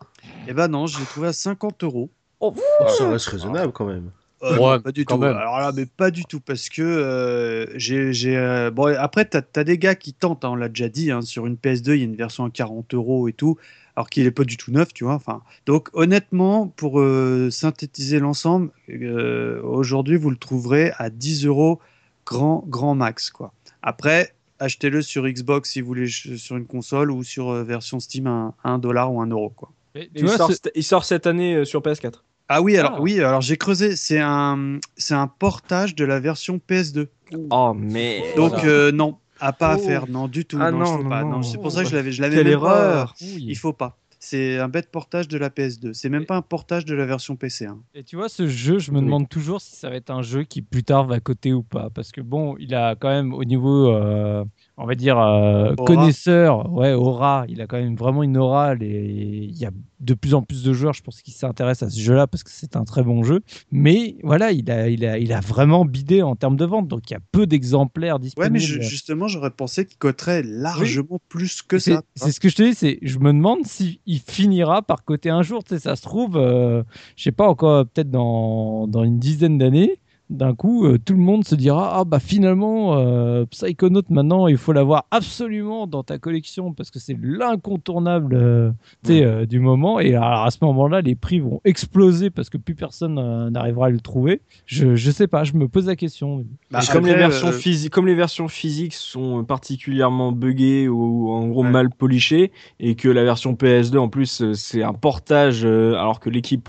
Et 0.49 0.55
ben 0.55 0.69
non, 0.69 0.87
je 0.87 0.99
l'ai 0.99 1.05
trouvé 1.05 1.29
à 1.29 1.33
50 1.33 1.85
euros. 1.85 2.11
Oh, 2.41 2.55
ça 2.97 3.09
reste 3.11 3.27
raisonnable 3.27 3.73
quand 3.73 3.87
même. 3.87 4.11
Euh, 4.43 4.53
Ouais, 4.59 4.77
non, 4.77 4.81
pas 4.81 4.93
du 4.93 5.07
tout. 5.07 5.17
même. 5.17 5.35
Alors 5.37 5.59
là, 5.59 5.73
mais 5.75 5.87
pas 5.87 6.11
du 6.11 6.25
tout, 6.27 6.41
parce 6.41 6.69
que 6.69 6.83
euh, 6.83 7.67
j'ai, 7.79 8.37
euh, 8.37 8.71
bon, 8.71 8.95
après, 8.99 9.25
t'as 9.25 9.41
as 9.57 9.65
des 9.65 9.79
gars 9.79 9.95
qui 9.95 10.13
tentent, 10.13 10.45
hein, 10.45 10.51
on 10.51 10.57
l'a 10.57 10.69
déjà 10.69 10.89
dit, 10.91 11.11
hein, 11.11 11.23
sur 11.23 11.47
une 11.47 11.57
PS2, 11.57 11.95
il 11.95 11.99
y 11.99 12.03
a 12.03 12.05
une 12.05 12.17
version 12.17 12.45
à 12.45 12.51
40 12.51 12.93
euros 12.95 13.29
et 13.29 13.33
tout. 13.33 13.57
alors 13.97 14.11
qu'il 14.11 14.27
est 14.27 14.31
pas 14.31 14.45
du 14.45 14.59
tout 14.59 14.71
neuf, 14.73 14.93
tu 14.93 15.05
vois. 15.05 15.15
Enfin, 15.15 15.41
donc 15.65 15.89
honnêtement, 15.95 16.67
pour 16.69 17.01
euh, 17.01 17.49
synthétiser 17.51 18.19
l'ensemble, 18.19 18.71
euh, 18.91 19.63
aujourd'hui 19.63 20.19
vous 20.19 20.29
le 20.29 20.37
trouverez 20.37 20.93
à 20.99 21.09
10 21.09 21.47
euros 21.47 21.81
grand 22.27 22.63
grand 22.67 22.95
max, 22.95 23.31
quoi. 23.31 23.55
Après, 23.83 24.35
achetez-le 24.59 25.01
sur 25.01 25.27
Xbox 25.27 25.71
si 25.71 25.81
vous 25.81 25.87
voulez 25.87 26.09
sur 26.09 26.57
une 26.59 26.67
console 26.67 27.11
ou 27.11 27.23
sur 27.25 27.49
euh, 27.49 27.65
version 27.65 27.99
Steam 28.01 28.27
à 28.27 28.55
1 28.65 28.77
dollar 28.79 29.11
ou 29.15 29.23
1 29.23 29.29
euro, 29.29 29.49
quoi. 29.49 29.71
Mais 29.95 30.03
Et 30.03 30.09
tu 30.09 30.13
il, 30.17 30.25
vois, 30.27 30.37
sort, 30.37 30.49
ce- 30.51 30.57
cette- 30.63 30.73
il 30.75 30.83
sort 30.85 31.05
cette 31.07 31.27
année 31.27 31.55
euh, 31.55 31.65
sur 31.65 31.81
PS4. 31.81 32.23
Ah 32.49 32.63
oui, 32.63 32.77
alors 32.77 32.95
Ah. 32.97 33.01
oui, 33.01 33.21
alors 33.21 33.41
j'ai 33.41 33.57
creusé. 33.57 33.97
C'est 33.97 34.21
un, 34.21 34.79
c'est 34.97 35.15
un 35.15 35.27
portage 35.27 35.95
de 35.95 36.05
la 36.05 36.21
version 36.21 36.59
PS2. 36.69 37.09
Oh 37.51 37.75
mais 37.77 38.23
Donc 38.37 38.51
Voilà. 38.53 38.69
euh, 38.69 38.93
non, 38.93 39.19
à 39.41 39.53
pas 39.53 39.71
à 39.73 39.77
Oh. 39.77 39.79
faire, 39.79 40.09
non 40.09 40.29
du 40.29 40.45
tout. 40.45 40.59
Ah 40.61 40.71
non, 40.71 40.79
non, 40.79 40.99
non, 41.03 41.09
pas. 41.11 41.23
non. 41.23 41.31
Non, 41.31 41.43
c'est 41.43 41.59
pour 41.59 41.73
ça 41.73 41.83
que 41.83 41.89
je 41.91 41.95
l'avais, 41.97 42.13
je 42.13 42.23
l'avais 42.23 42.37
Quelle 42.37 42.45
pas, 42.47 42.53
erreur. 42.53 43.15
Oui. 43.21 43.45
Il 43.49 43.57
faut 43.57 43.73
pas. 43.73 43.99
C'est 44.19 44.59
un 44.59 44.69
bête 44.69 44.91
portage 44.91 45.29
de 45.29 45.37
la 45.39 45.51
PS2. 45.51 45.93
C'est 45.93 46.09
même 46.09 46.25
pas 46.25 46.37
un 46.37 46.43
portage 46.43 46.85
de 46.85 46.95
la 46.95 47.05
version 47.05 47.37
PC. 47.37 47.67
hein. 47.67 47.79
Et 47.95 48.03
tu 48.03 48.17
vois, 48.17 48.29
ce 48.29 48.47
jeu, 48.49 48.79
je 48.79 48.91
me 48.91 48.99
Oui. 48.99 49.05
demande 49.05 49.29
toujours 49.29 49.61
si 49.61 49.77
ça 49.77 49.91
va 49.91 49.97
être 49.97 50.11
un 50.11 50.23
jeu 50.23 50.43
qui 50.45 50.63
plus 50.63 50.83
tard 50.85 51.05
va 51.07 51.21
coter 51.21 51.53
ou 51.53 51.63
pas. 51.63 51.91
Parce 51.91 52.13
que 52.13 52.21
bon, 52.23 52.57
il 52.59 52.75
a 52.75 52.95
quand 52.97 53.09
même 53.11 53.33
au 53.35 53.45
niveau, 53.45 53.91
euh, 53.93 54.45
on 54.79 54.85
va 54.87 54.95
dire, 54.95 55.19
euh, 55.19 55.75
connaisseur, 55.75 56.71
ouais, 56.73 56.93
aura, 56.93 57.47
il 57.49 57.61
a 57.63 57.67
quand 57.67 57.79
même 57.79 57.97
vraiment 57.97 58.23
une 58.23 58.37
aura. 58.37 58.75
Et 58.81 59.45
il 59.45 59.57
y 59.57 59.65
a 59.65 59.71
de 60.01 60.13
plus 60.15 60.35
en 60.35 60.43
plus 60.43 60.63
de 60.63 60.73
joueurs, 60.75 60.93
je 60.93 61.03
pense, 61.03 61.23
qui 61.23 61.31
s'intéressent 61.31 61.89
à 61.89 61.91
ce 61.91 61.99
jeu-là 61.99 62.27
parce 62.27 62.43
que 62.45 62.51
c'est 62.53 62.77
un 62.77 62.85
très 62.85 63.03
bon 63.03 63.23
jeu. 63.23 63.41
Mais 63.73 64.17
voilà, 64.23 64.53
il 64.53 64.71
a, 64.71 64.89
il 64.91 65.07
a, 65.07 65.19
il 65.19 65.33
a 65.33 65.41
vraiment 65.41 65.87
bidé 65.87 66.23
en 66.23 66.37
termes 66.37 66.57
de 66.57 66.67
vente. 66.67 66.89
Donc 66.89 67.09
il 67.11 67.15
y 67.15 67.17
a 67.17 67.21
peu 67.33 67.47
d'exemplaires 67.47 68.17
Ouais, 68.17 68.21
disponibles. 68.21 68.53
mais 68.53 68.61
je- 68.61 68.81
justement, 68.83 69.29
j'aurais 69.29 69.51
pensé 69.51 69.87
qu'il 69.87 69.97
coterait 69.97 70.43
largement 70.43 71.21
plus 71.31 71.63
que 71.63 71.79
ça. 71.79 72.03
c'est 72.15 72.33
ce 72.33 72.41
que 72.41 72.49
je 72.51 72.57
te 72.57 72.63
dis, 72.63 72.75
c'est 72.75 72.99
je 73.01 73.19
me 73.19 73.33
demande 73.33 73.65
s'il 73.67 73.99
finira 74.27 74.83
par 74.83 75.05
côté 75.05 75.31
un 75.31 75.43
jour. 75.43 75.65
Tu 75.65 75.75
sais, 75.75 75.81
ça 75.81 75.97
se 75.97 76.03
trouve, 76.03 76.37
euh, 76.37 76.83
je 77.17 77.23
sais 77.23 77.33
pas 77.33 77.49
encore, 77.49 77.87
peut-être 77.87 78.11
dans, 78.11 78.87
dans 78.89 79.05
une 79.05 79.19
dizaine 79.19 79.57
d'années, 79.57 79.99
d'un 80.29 80.55
coup, 80.55 80.87
euh, 80.87 80.99
tout 80.99 81.13
le 81.13 81.21
monde 81.21 81.45
se 81.47 81.55
dira 81.55 81.99
ah 81.99 82.05
bah 82.05 82.19
finalement 82.19 82.97
euh, 82.99 83.45
Psychonaut 83.47 84.03
maintenant 84.11 84.49
il 84.49 84.57
faut 84.57 84.73
l'avoir 84.73 85.07
absolument 85.11 85.87
dans 85.87 86.03
ta 86.03 86.19
collection 86.19 86.73
parce 86.73 86.91
que 86.91 86.99
c'est 86.99 87.17
l'incontournable 87.23 88.35
euh, 88.35 88.71
euh, 89.09 89.47
du 89.47 89.61
moment. 89.61 90.01
Et 90.01 90.15
alors, 90.15 90.45
à 90.45 90.51
ce 90.51 90.59
moment-là, 90.63 91.01
les 91.01 91.15
prix 91.15 91.41
vont 91.41 91.61
exploser 91.65 92.31
parce 92.31 92.51
que 92.51 92.59
plus 92.59 92.75
personne 92.75 93.19
euh, 93.19 93.51
n'arrivera 93.51 93.87
à 93.87 93.91
le 93.91 94.01
trouver. 94.01 94.41
Je 94.67 94.97
je 94.97 95.11
sais 95.11 95.27
pas, 95.27 95.45
je 95.45 95.53
me 95.55 95.69
pose 95.69 95.87
la 95.87 95.97
question. 95.97 96.45
Bah, 96.71 96.81
comme, 96.93 97.07
les 97.07 97.15
versions 97.15 97.49
euh, 97.49 97.53
physiques, 97.53 97.93
comme 97.93 98.07
les 98.07 98.15
versions 98.15 98.49
physiques 98.49 98.95
sont 98.95 99.45
particulièrement 99.45 100.33
buggées 100.33 100.89
ou 100.89 101.31
en 101.31 101.47
gros 101.49 101.63
Ouais. 101.65 101.71
mal 101.71 101.89
polichées, 101.91 102.53
et 102.81 102.95
que 102.97 103.09
la 103.09 103.25
version 103.25 103.55
PS2 103.55 103.97
en 103.99 104.09
plus 104.09 104.53
c'est 104.53 104.83
un 104.83 104.93
portage, 104.93 105.65
euh, 105.65 105.95
alors 105.95 106.21
que 106.21 106.29
l'équipe 106.31 106.63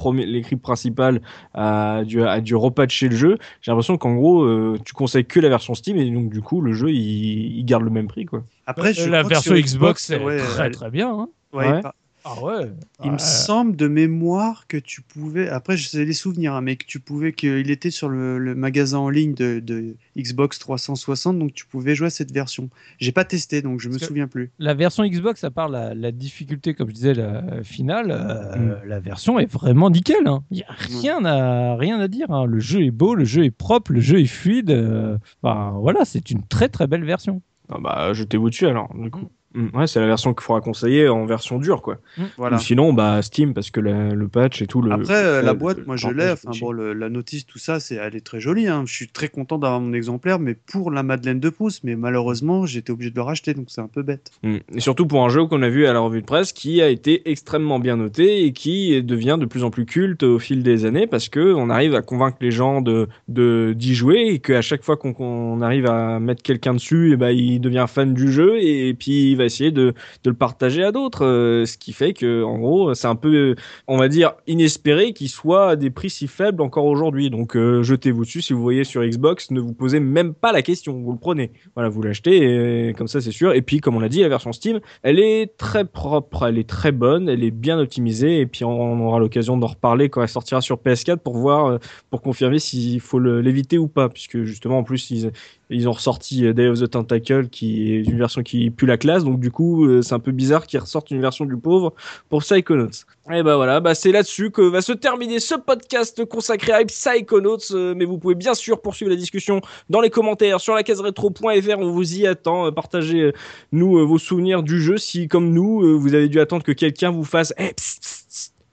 principale 0.61 1.21
a 1.53 2.03
dû, 2.05 2.23
a 2.23 2.39
dû 2.41 2.55
repatcher 2.55 3.09
le 3.09 3.15
jeu, 3.15 3.37
j'ai 3.61 3.71
l'impression 3.71 3.97
qu'en 3.97 4.15
gros 4.15 4.43
euh, 4.43 4.77
tu 4.85 4.93
conseilles 4.93 5.25
que 5.25 5.39
la 5.39 5.49
version 5.49 5.73
Steam 5.75 5.97
et 5.97 6.09
donc 6.09 6.29
du 6.29 6.41
coup 6.41 6.61
le 6.61 6.73
jeu 6.73 6.91
il, 6.91 7.57
il 7.59 7.65
garde 7.65 7.83
le 7.83 7.89
même 7.89 8.07
prix 8.07 8.25
quoi. 8.25 8.43
Après, 8.65 8.93
je 8.93 9.01
Euh, 9.01 9.07
la 9.09 9.19
crois 9.23 9.29
que 9.29 9.33
version 9.35 9.53
Xbox, 9.55 10.05
c'est 10.07 10.23
ouais, 10.23 10.37
très 10.39 10.65
elle- 10.65 10.71
très 10.73 10.89
bien. 10.91 11.09
hein. 11.09 11.29
ouais, 11.53 11.81
Ah 12.29 12.43
ouais. 12.43 12.71
Il 13.03 13.07
me 13.11 13.13
Ouais. 13.13 13.19
semble 13.19 13.75
de 13.75 13.87
mémoire 13.87 14.67
que 14.67 14.77
tu 14.77 15.01
pouvais. 15.01 15.47
Après, 15.49 15.77
je 15.77 15.87
sais 15.87 16.03
les 16.03 16.13
souvenirs, 16.13 16.53
hein, 16.55 16.61
mais 16.61 16.75
que 16.75 16.85
tu 16.85 16.99
pouvais 16.99 17.31
qu'il 17.33 17.69
était 17.71 17.91
sur 17.91 18.09
le, 18.09 18.37
le 18.37 18.53
magasin 18.55 18.97
en 18.99 19.09
ligne 19.09 19.33
de, 19.33 19.59
de 19.59 19.95
Xbox 20.17 20.59
360, 20.59 21.37
donc 21.39 21.53
tu 21.53 21.65
pouvais 21.65 21.95
jouer 21.95 22.07
à 22.07 22.09
cette 22.09 22.31
version. 22.31 22.69
J'ai 22.99 23.11
pas 23.11 23.23
testé, 23.25 23.61
donc 23.61 23.79
je 23.79 23.87
me 23.87 23.93
Parce 23.93 24.01
que- 24.01 24.07
souviens 24.07 24.27
plus. 24.27 24.51
La 24.59 24.73
version 24.73 25.05
Xbox, 25.05 25.43
à 25.43 25.51
part 25.51 25.69
la, 25.69 25.93
la 25.93 26.11
difficulté, 26.11 26.73
comme 26.73 26.89
je 26.89 26.93
disais, 26.95 27.13
la 27.13 27.63
finale, 27.63 28.11
euh, 28.11 28.57
Mm. 28.83 28.87
la 28.87 28.99
version 28.99 29.39
est 29.39 29.51
vraiment 29.51 29.89
nickel. 29.89 30.27
hein. 30.27 30.43
Il 30.51 30.57
n'y 30.57 30.63
a 30.63 30.73
rien 31.01 31.23
à, 31.25 31.75
rien 31.75 31.99
à 31.99 32.07
dire. 32.07 32.29
hein. 32.31 32.45
Le 32.45 32.59
jeu 32.59 32.83
est 32.83 32.91
beau, 32.91 33.15
le 33.15 33.25
jeu 33.25 33.45
est 33.45 33.51
propre, 33.51 33.91
le 33.93 33.99
jeu 34.01 34.19
est 34.19 34.25
fluide. 34.25 34.71
euh, 34.71 35.17
enfin, 35.41 35.71
voilà, 35.79 36.03
c'est 36.05 36.29
une 36.31 36.43
très 36.43 36.67
très 36.69 36.87
belle 36.87 37.05
version. 37.05 37.41
Ah 37.69 37.77
bah 37.81 38.13
jetez-vous 38.13 38.49
dessus 38.49 38.65
alors 38.67 38.89
du 38.95 39.11
coup. 39.11 39.29
Mm, 39.57 39.67
Ouais, 39.77 39.87
c'est 39.87 39.99
la 39.99 40.05
version 40.07 40.33
qu'il 40.33 40.43
faudra 40.43 40.61
conseiller 40.61 41.09
en 41.09 41.25
version 41.25 41.57
dure 41.57 41.81
quoi. 41.81 41.97
Voilà. 42.37 42.57
Ou 42.57 42.59
sinon 42.59 42.93
bah 42.93 43.21
Steam 43.21 43.53
parce 43.53 43.71
que 43.71 43.79
la- 43.79 44.13
le 44.13 44.27
patch 44.27 44.61
et 44.61 44.67
tout 44.67 44.81
le. 44.81 44.91
Après, 44.91 45.15
euh, 45.15 45.41
la 45.41 45.53
boîte, 45.53 45.79
le 45.79 45.85
moi 45.85 45.95
je 45.95 46.07
l'ai. 46.09 46.23
est 46.25 46.31
Enfin 46.33 46.51
petit. 46.51 46.59
bon, 46.61 46.71
le- 46.71 46.93
la 46.93 47.09
notice, 47.09 47.45
tout 47.45 47.57
ça, 47.57 47.79
c'est, 47.79 47.95
elle 47.95 48.15
est 48.15 48.25
très 48.25 48.39
jolie. 48.39 48.67
hein. 48.67 48.83
Je 48.85 48.93
suis 48.93 49.07
très 49.07 49.29
content 49.29 49.57
d'avoir 49.57 49.81
mon 49.81 49.93
exemplaire, 49.93 50.39
mais 50.39 50.53
pour 50.53 50.91
la 50.91 51.01
Madeleine 51.03 51.39
de 51.39 51.49
Pouce, 51.49 51.81
mais 51.83 51.95
malheureusement, 51.95 52.65
j'étais 52.65 52.91
obligé 52.91 53.09
de 53.11 53.15
le 53.15 53.21
racheter, 53.23 53.53
donc 53.53 53.65
c'est 53.69 53.81
un 53.81 53.87
peu 53.87 54.03
bête. 54.03 54.31
Mm. 54.43 54.57
Et 54.75 54.79
surtout 54.79 55.07
pour 55.07 55.25
un 55.25 55.29
jeu 55.29 55.45
qu'on 55.45 55.61
a 55.63 55.69
vu 55.69 55.85
à 55.87 55.93
la 55.93 55.99
revue 55.99 56.21
de 56.21 56.25
presse 56.27 56.53
qui 56.53 56.81
a 56.81 56.89
été 56.89 57.29
extrêmement 57.29 57.79
bien 57.79 57.97
noté 57.97 58.45
et 58.45 58.53
qui 58.53 59.01
devient 59.01 59.37
de 59.39 59.45
plus 59.45 59.63
en 59.63 59.71
plus 59.71 59.85
culte 59.85 60.23
au 60.23 60.37
fil 60.39 60.61
des 60.63 60.85
années 60.85 61.07
parce 61.07 61.29
que 61.29 61.53
on 61.53 61.69
arrive 61.69 61.95
à 61.95 62.01
convaincre 62.01 62.37
les 62.41 62.51
gens 62.51 62.81
de 62.81 63.07
de- 63.27 63.73
d'y 63.75 63.95
jouer 63.95 64.27
et 64.27 64.39
qu'à 64.39 64.61
chaque 64.61 64.83
fois 64.83 64.97
qu'on 64.97 65.13
qu'on 65.13 65.61
arrive 65.61 65.87
à 65.87 66.19
mettre 66.19 66.43
quelqu'un 66.43 66.73
dessus, 66.73 67.13
et 67.13 67.17
ben 67.17 67.29
il 67.31 67.59
devient 67.59 67.85
fan 67.87 68.13
du 68.13 68.31
jeu 68.31 68.57
et, 68.59 68.93
puis 68.93 69.31
il 69.31 69.35
va 69.37 69.45
essayer 69.47 69.71
de, 69.71 69.93
de 70.23 70.29
le 70.29 70.35
partager 70.35 70.83
à 70.83 70.91
d'autres. 70.91 71.25
euh, 71.25 71.65
ce 71.65 71.77
qui 71.77 71.93
fait 71.93 72.13
que 72.13 72.43
en 72.43 72.57
gros 72.57 72.93
c'est 72.93 73.07
un 73.07 73.15
peu, 73.15 73.55
on 73.87 73.97
va 73.97 74.07
dire, 74.07 74.33
inespéré 74.47 75.13
qu'il 75.13 75.29
soit 75.29 75.69
à 75.71 75.75
des 75.75 75.89
prix 75.89 76.09
si 76.09 76.27
faibles 76.27 76.61
encore 76.61 76.85
aujourd'hui. 76.85 77.29
Donc 77.29 77.55
euh, 77.55 77.83
jetez-vous 77.83 78.25
dessus 78.25 78.41
si 78.41 78.53
vous 78.53 78.61
voyez 78.61 78.83
sur 78.83 79.03
Xbox, 79.03 79.51
ne 79.51 79.59
vous 79.59 79.73
posez 79.73 79.99
même 79.99 80.33
pas 80.33 80.51
la 80.51 80.61
question, 80.61 80.93
vous 81.01 81.11
le 81.11 81.17
prenez. 81.19 81.51
Voilà, 81.75 81.89
vous 81.89 82.01
l'achetez 82.01 82.89
et 82.89 82.93
comme 82.93 83.07
ça 83.07 83.21
c'est 83.21 83.31
sûr. 83.31 83.53
Et 83.53 83.61
puis 83.61 83.79
comme 83.79 83.95
on 83.95 83.99
l'a 83.99 84.09
dit, 84.09 84.21
la 84.21 84.29
version 84.29 84.51
Steam, 84.51 84.79
elle 85.03 85.19
est 85.19 85.57
très 85.57 85.85
propre, 85.85 86.45
elle 86.47 86.57
est 86.57 86.67
très 86.69 86.91
bonne, 86.91 87.29
elle 87.29 87.43
est 87.43 87.51
bien 87.51 87.79
optimisée 87.79 88.39
et 88.39 88.45
puis 88.45 88.63
on 88.65 88.99
aura 89.05 89.19
l'occasion 89.19 89.57
d'en 89.57 89.67
reparler 89.67 90.09
quand 90.09 90.21
elle 90.21 90.29
sortira 90.29 90.61
sur 90.61 90.77
PS4 90.77 91.17
pour 91.17 91.37
voir, 91.37 91.65
euh, 91.65 91.77
pour 92.09 92.21
confirmer 92.21 92.59
s'il 92.59 92.99
faut 92.99 93.19
l'éviter 93.19 93.77
ou 93.77 93.87
pas, 93.87 94.09
puisque 94.09 94.43
justement 94.43 94.79
en 94.79 94.83
plus 94.83 95.09
ils, 95.11 95.31
ils 95.69 95.87
ont 95.87 95.91
ressorti 95.93 96.53
Day 96.53 96.67
of 96.67 96.79
the 96.79 96.89
Tentacle 96.89 97.47
qui 97.49 97.93
est 97.93 98.01
une 98.01 98.17
version 98.17 98.43
qui 98.43 98.69
pue 98.69 98.85
la 98.85 98.97
classe, 98.97 99.23
donc 99.23 99.36
du 99.37 99.51
coup 99.51 99.85
euh, 99.85 100.01
c'est 100.01 100.13
un 100.13 100.19
peu 100.19 100.31
bizarre 100.31 100.67
qu'ils 100.67 100.79
ressortent 100.79 101.11
une 101.11 101.21
version 101.21 101.45
du 101.45 101.57
pauvre 101.57 101.93
pour 102.29 102.41
Psychonauts. 102.41 102.89
Et 103.31 103.43
bah 103.43 103.57
voilà, 103.57 103.79
bah 103.79 103.93
c'est 103.93 104.11
là-dessus 104.11 104.51
que 104.51 104.61
va 104.61 104.81
se 104.81 104.93
terminer 104.93 105.39
ce 105.39 105.55
podcast 105.55 106.23
consacré 106.25 106.71
à 106.71 106.85
Psychonauts, 106.85 107.57
euh, 107.71 107.93
mais 107.95 108.05
vous 108.05 108.17
pouvez 108.17 108.35
bien 108.35 108.53
sûr 108.53 108.81
poursuivre 108.81 109.11
la 109.11 109.17
discussion 109.17 109.61
dans 109.89 110.01
les 110.01 110.09
commentaires 110.09 110.61
sur 110.61 110.75
la 110.75 110.83
case 110.83 111.01
rétro.fr, 111.01 111.79
on 111.79 111.91
vous 111.91 112.15
y 112.15 112.25
attend, 112.25 112.67
Euh, 112.67 112.71
partagez 112.71 113.33
nous 113.71 113.97
euh, 113.97 114.03
vos 114.03 114.17
souvenirs 114.17 114.63
du 114.63 114.81
jeu 114.81 114.97
si 114.97 115.27
comme 115.27 115.51
nous 115.51 115.99
vous 115.99 116.13
avez 116.13 116.29
dû 116.29 116.39
attendre 116.39 116.63
que 116.63 116.71
quelqu'un 116.71 117.11
vous 117.11 117.23
fasse 117.23 117.53
Eh, 117.57 117.73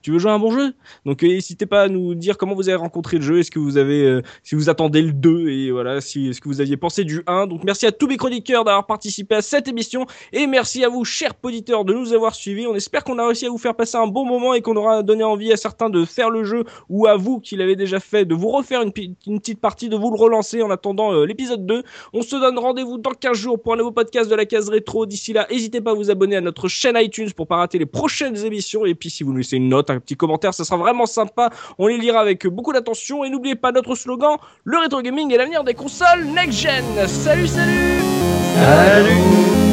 tu 0.05 0.11
veux 0.11 0.19
jouer 0.19 0.29
à 0.29 0.35
un 0.35 0.39
bon 0.39 0.51
jeu? 0.51 0.75
Donc 1.03 1.23
euh, 1.23 1.27
n'hésitez 1.27 1.65
pas 1.65 1.81
à 1.81 1.87
nous 1.87 2.13
dire 2.13 2.37
comment 2.37 2.53
vous 2.53 2.69
avez 2.69 2.75
rencontré 2.75 3.17
le 3.17 3.23
jeu 3.23 3.39
est-ce 3.39 3.49
que 3.49 3.57
vous 3.57 3.77
avez 3.77 4.03
euh, 4.03 4.21
si 4.43 4.53
vous 4.53 4.69
attendez 4.69 5.01
le 5.01 5.11
2 5.11 5.49
et 5.49 5.71
voilà 5.71 5.99
si 5.99 6.31
ce 6.31 6.39
que 6.39 6.47
vous 6.47 6.61
aviez 6.61 6.77
pensé 6.77 7.03
du 7.03 7.23
1 7.25 7.47
donc 7.47 7.63
merci 7.63 7.87
à 7.87 7.91
tous 7.91 8.05
mes 8.05 8.15
chroniqueurs 8.15 8.63
d'avoir 8.63 8.85
participé 8.85 9.33
à 9.33 9.41
cette 9.41 9.67
émission 9.67 10.05
et 10.31 10.45
merci 10.45 10.83
à 10.83 10.89
vous 10.89 11.05
chers 11.05 11.33
auditeurs 11.41 11.85
de 11.85 11.93
nous 11.95 12.13
avoir 12.13 12.35
suivis 12.35 12.67
on 12.67 12.75
espère 12.75 13.03
qu'on 13.03 13.17
a 13.17 13.25
réussi 13.25 13.47
à 13.47 13.49
vous 13.49 13.57
faire 13.57 13.73
passer 13.73 13.97
un 13.97 14.05
bon 14.05 14.25
moment 14.27 14.53
et 14.53 14.61
qu'on 14.61 14.75
aura 14.75 15.01
donné 15.01 15.23
envie 15.23 15.51
à 15.51 15.57
certains 15.57 15.89
de 15.89 16.05
faire 16.05 16.29
le 16.29 16.43
jeu 16.43 16.65
ou 16.87 17.07
à 17.07 17.17
vous 17.17 17.39
qui 17.39 17.55
l'avez 17.55 17.75
déjà 17.75 17.99
fait 17.99 18.25
de 18.25 18.35
vous 18.35 18.51
refaire 18.51 18.83
une, 18.83 18.91
petite 18.91 19.59
partie 19.59 19.89
de 19.89 19.95
vous 19.95 20.11
le 20.11 20.19
relancer 20.19 20.61
en 20.61 20.69
attendant 20.69 21.13
euh, 21.13 21.25
l'épisode 21.25 21.65
2 21.65 21.81
on 22.13 22.21
se 22.21 22.35
donne 22.35 22.59
rendez-vous 22.59 22.99
dans 22.99 23.09
15 23.09 23.35
jours 23.35 23.59
pour 23.59 23.73
un 23.73 23.77
nouveau 23.77 23.91
podcast 23.91 24.29
de 24.29 24.35
la 24.35 24.45
case 24.45 24.69
rétro. 24.69 25.05
D'ici 25.05 25.33
là, 25.33 25.47
n'hésitez 25.49 25.81
pas 25.81 25.91
à 25.91 25.93
vous 25.93 26.11
abonner 26.11 26.35
à 26.35 26.41
notre 26.41 26.67
chaîne 26.67 26.95
iTunes 26.97 27.31
pour 27.35 27.47
pas 27.47 27.57
rater 27.57 27.77
les 27.77 27.85
prochaines 27.85 28.37
émissions. 28.45 28.85
Et 28.85 28.95
puis, 28.95 29.09
si 29.09 29.23
vous 29.23 29.31
nous 29.31 29.37
laissez 29.37 29.57
une 29.57 29.69
note, 29.69 29.89
un 29.95 29.99
petit 29.99 30.15
commentaire, 30.15 30.53
ça 30.53 30.63
sera 30.63 30.77
vraiment 30.77 31.05
sympa. 31.05 31.49
On 31.77 31.87
les 31.87 31.97
lira 31.97 32.19
avec 32.19 32.47
beaucoup 32.47 32.73
d'attention. 32.73 33.23
Et 33.23 33.29
n'oubliez 33.29 33.55
pas 33.55 33.71
notre 33.71 33.95
slogan, 33.95 34.37
le 34.63 34.77
rétro 34.77 35.01
gaming 35.01 35.33
est 35.33 35.37
l'avenir 35.37 35.63
des 35.63 35.73
consoles 35.73 36.25
next-gen. 36.25 36.83
Salut, 37.07 37.47
salut 37.47 38.01
Salut 38.55 39.64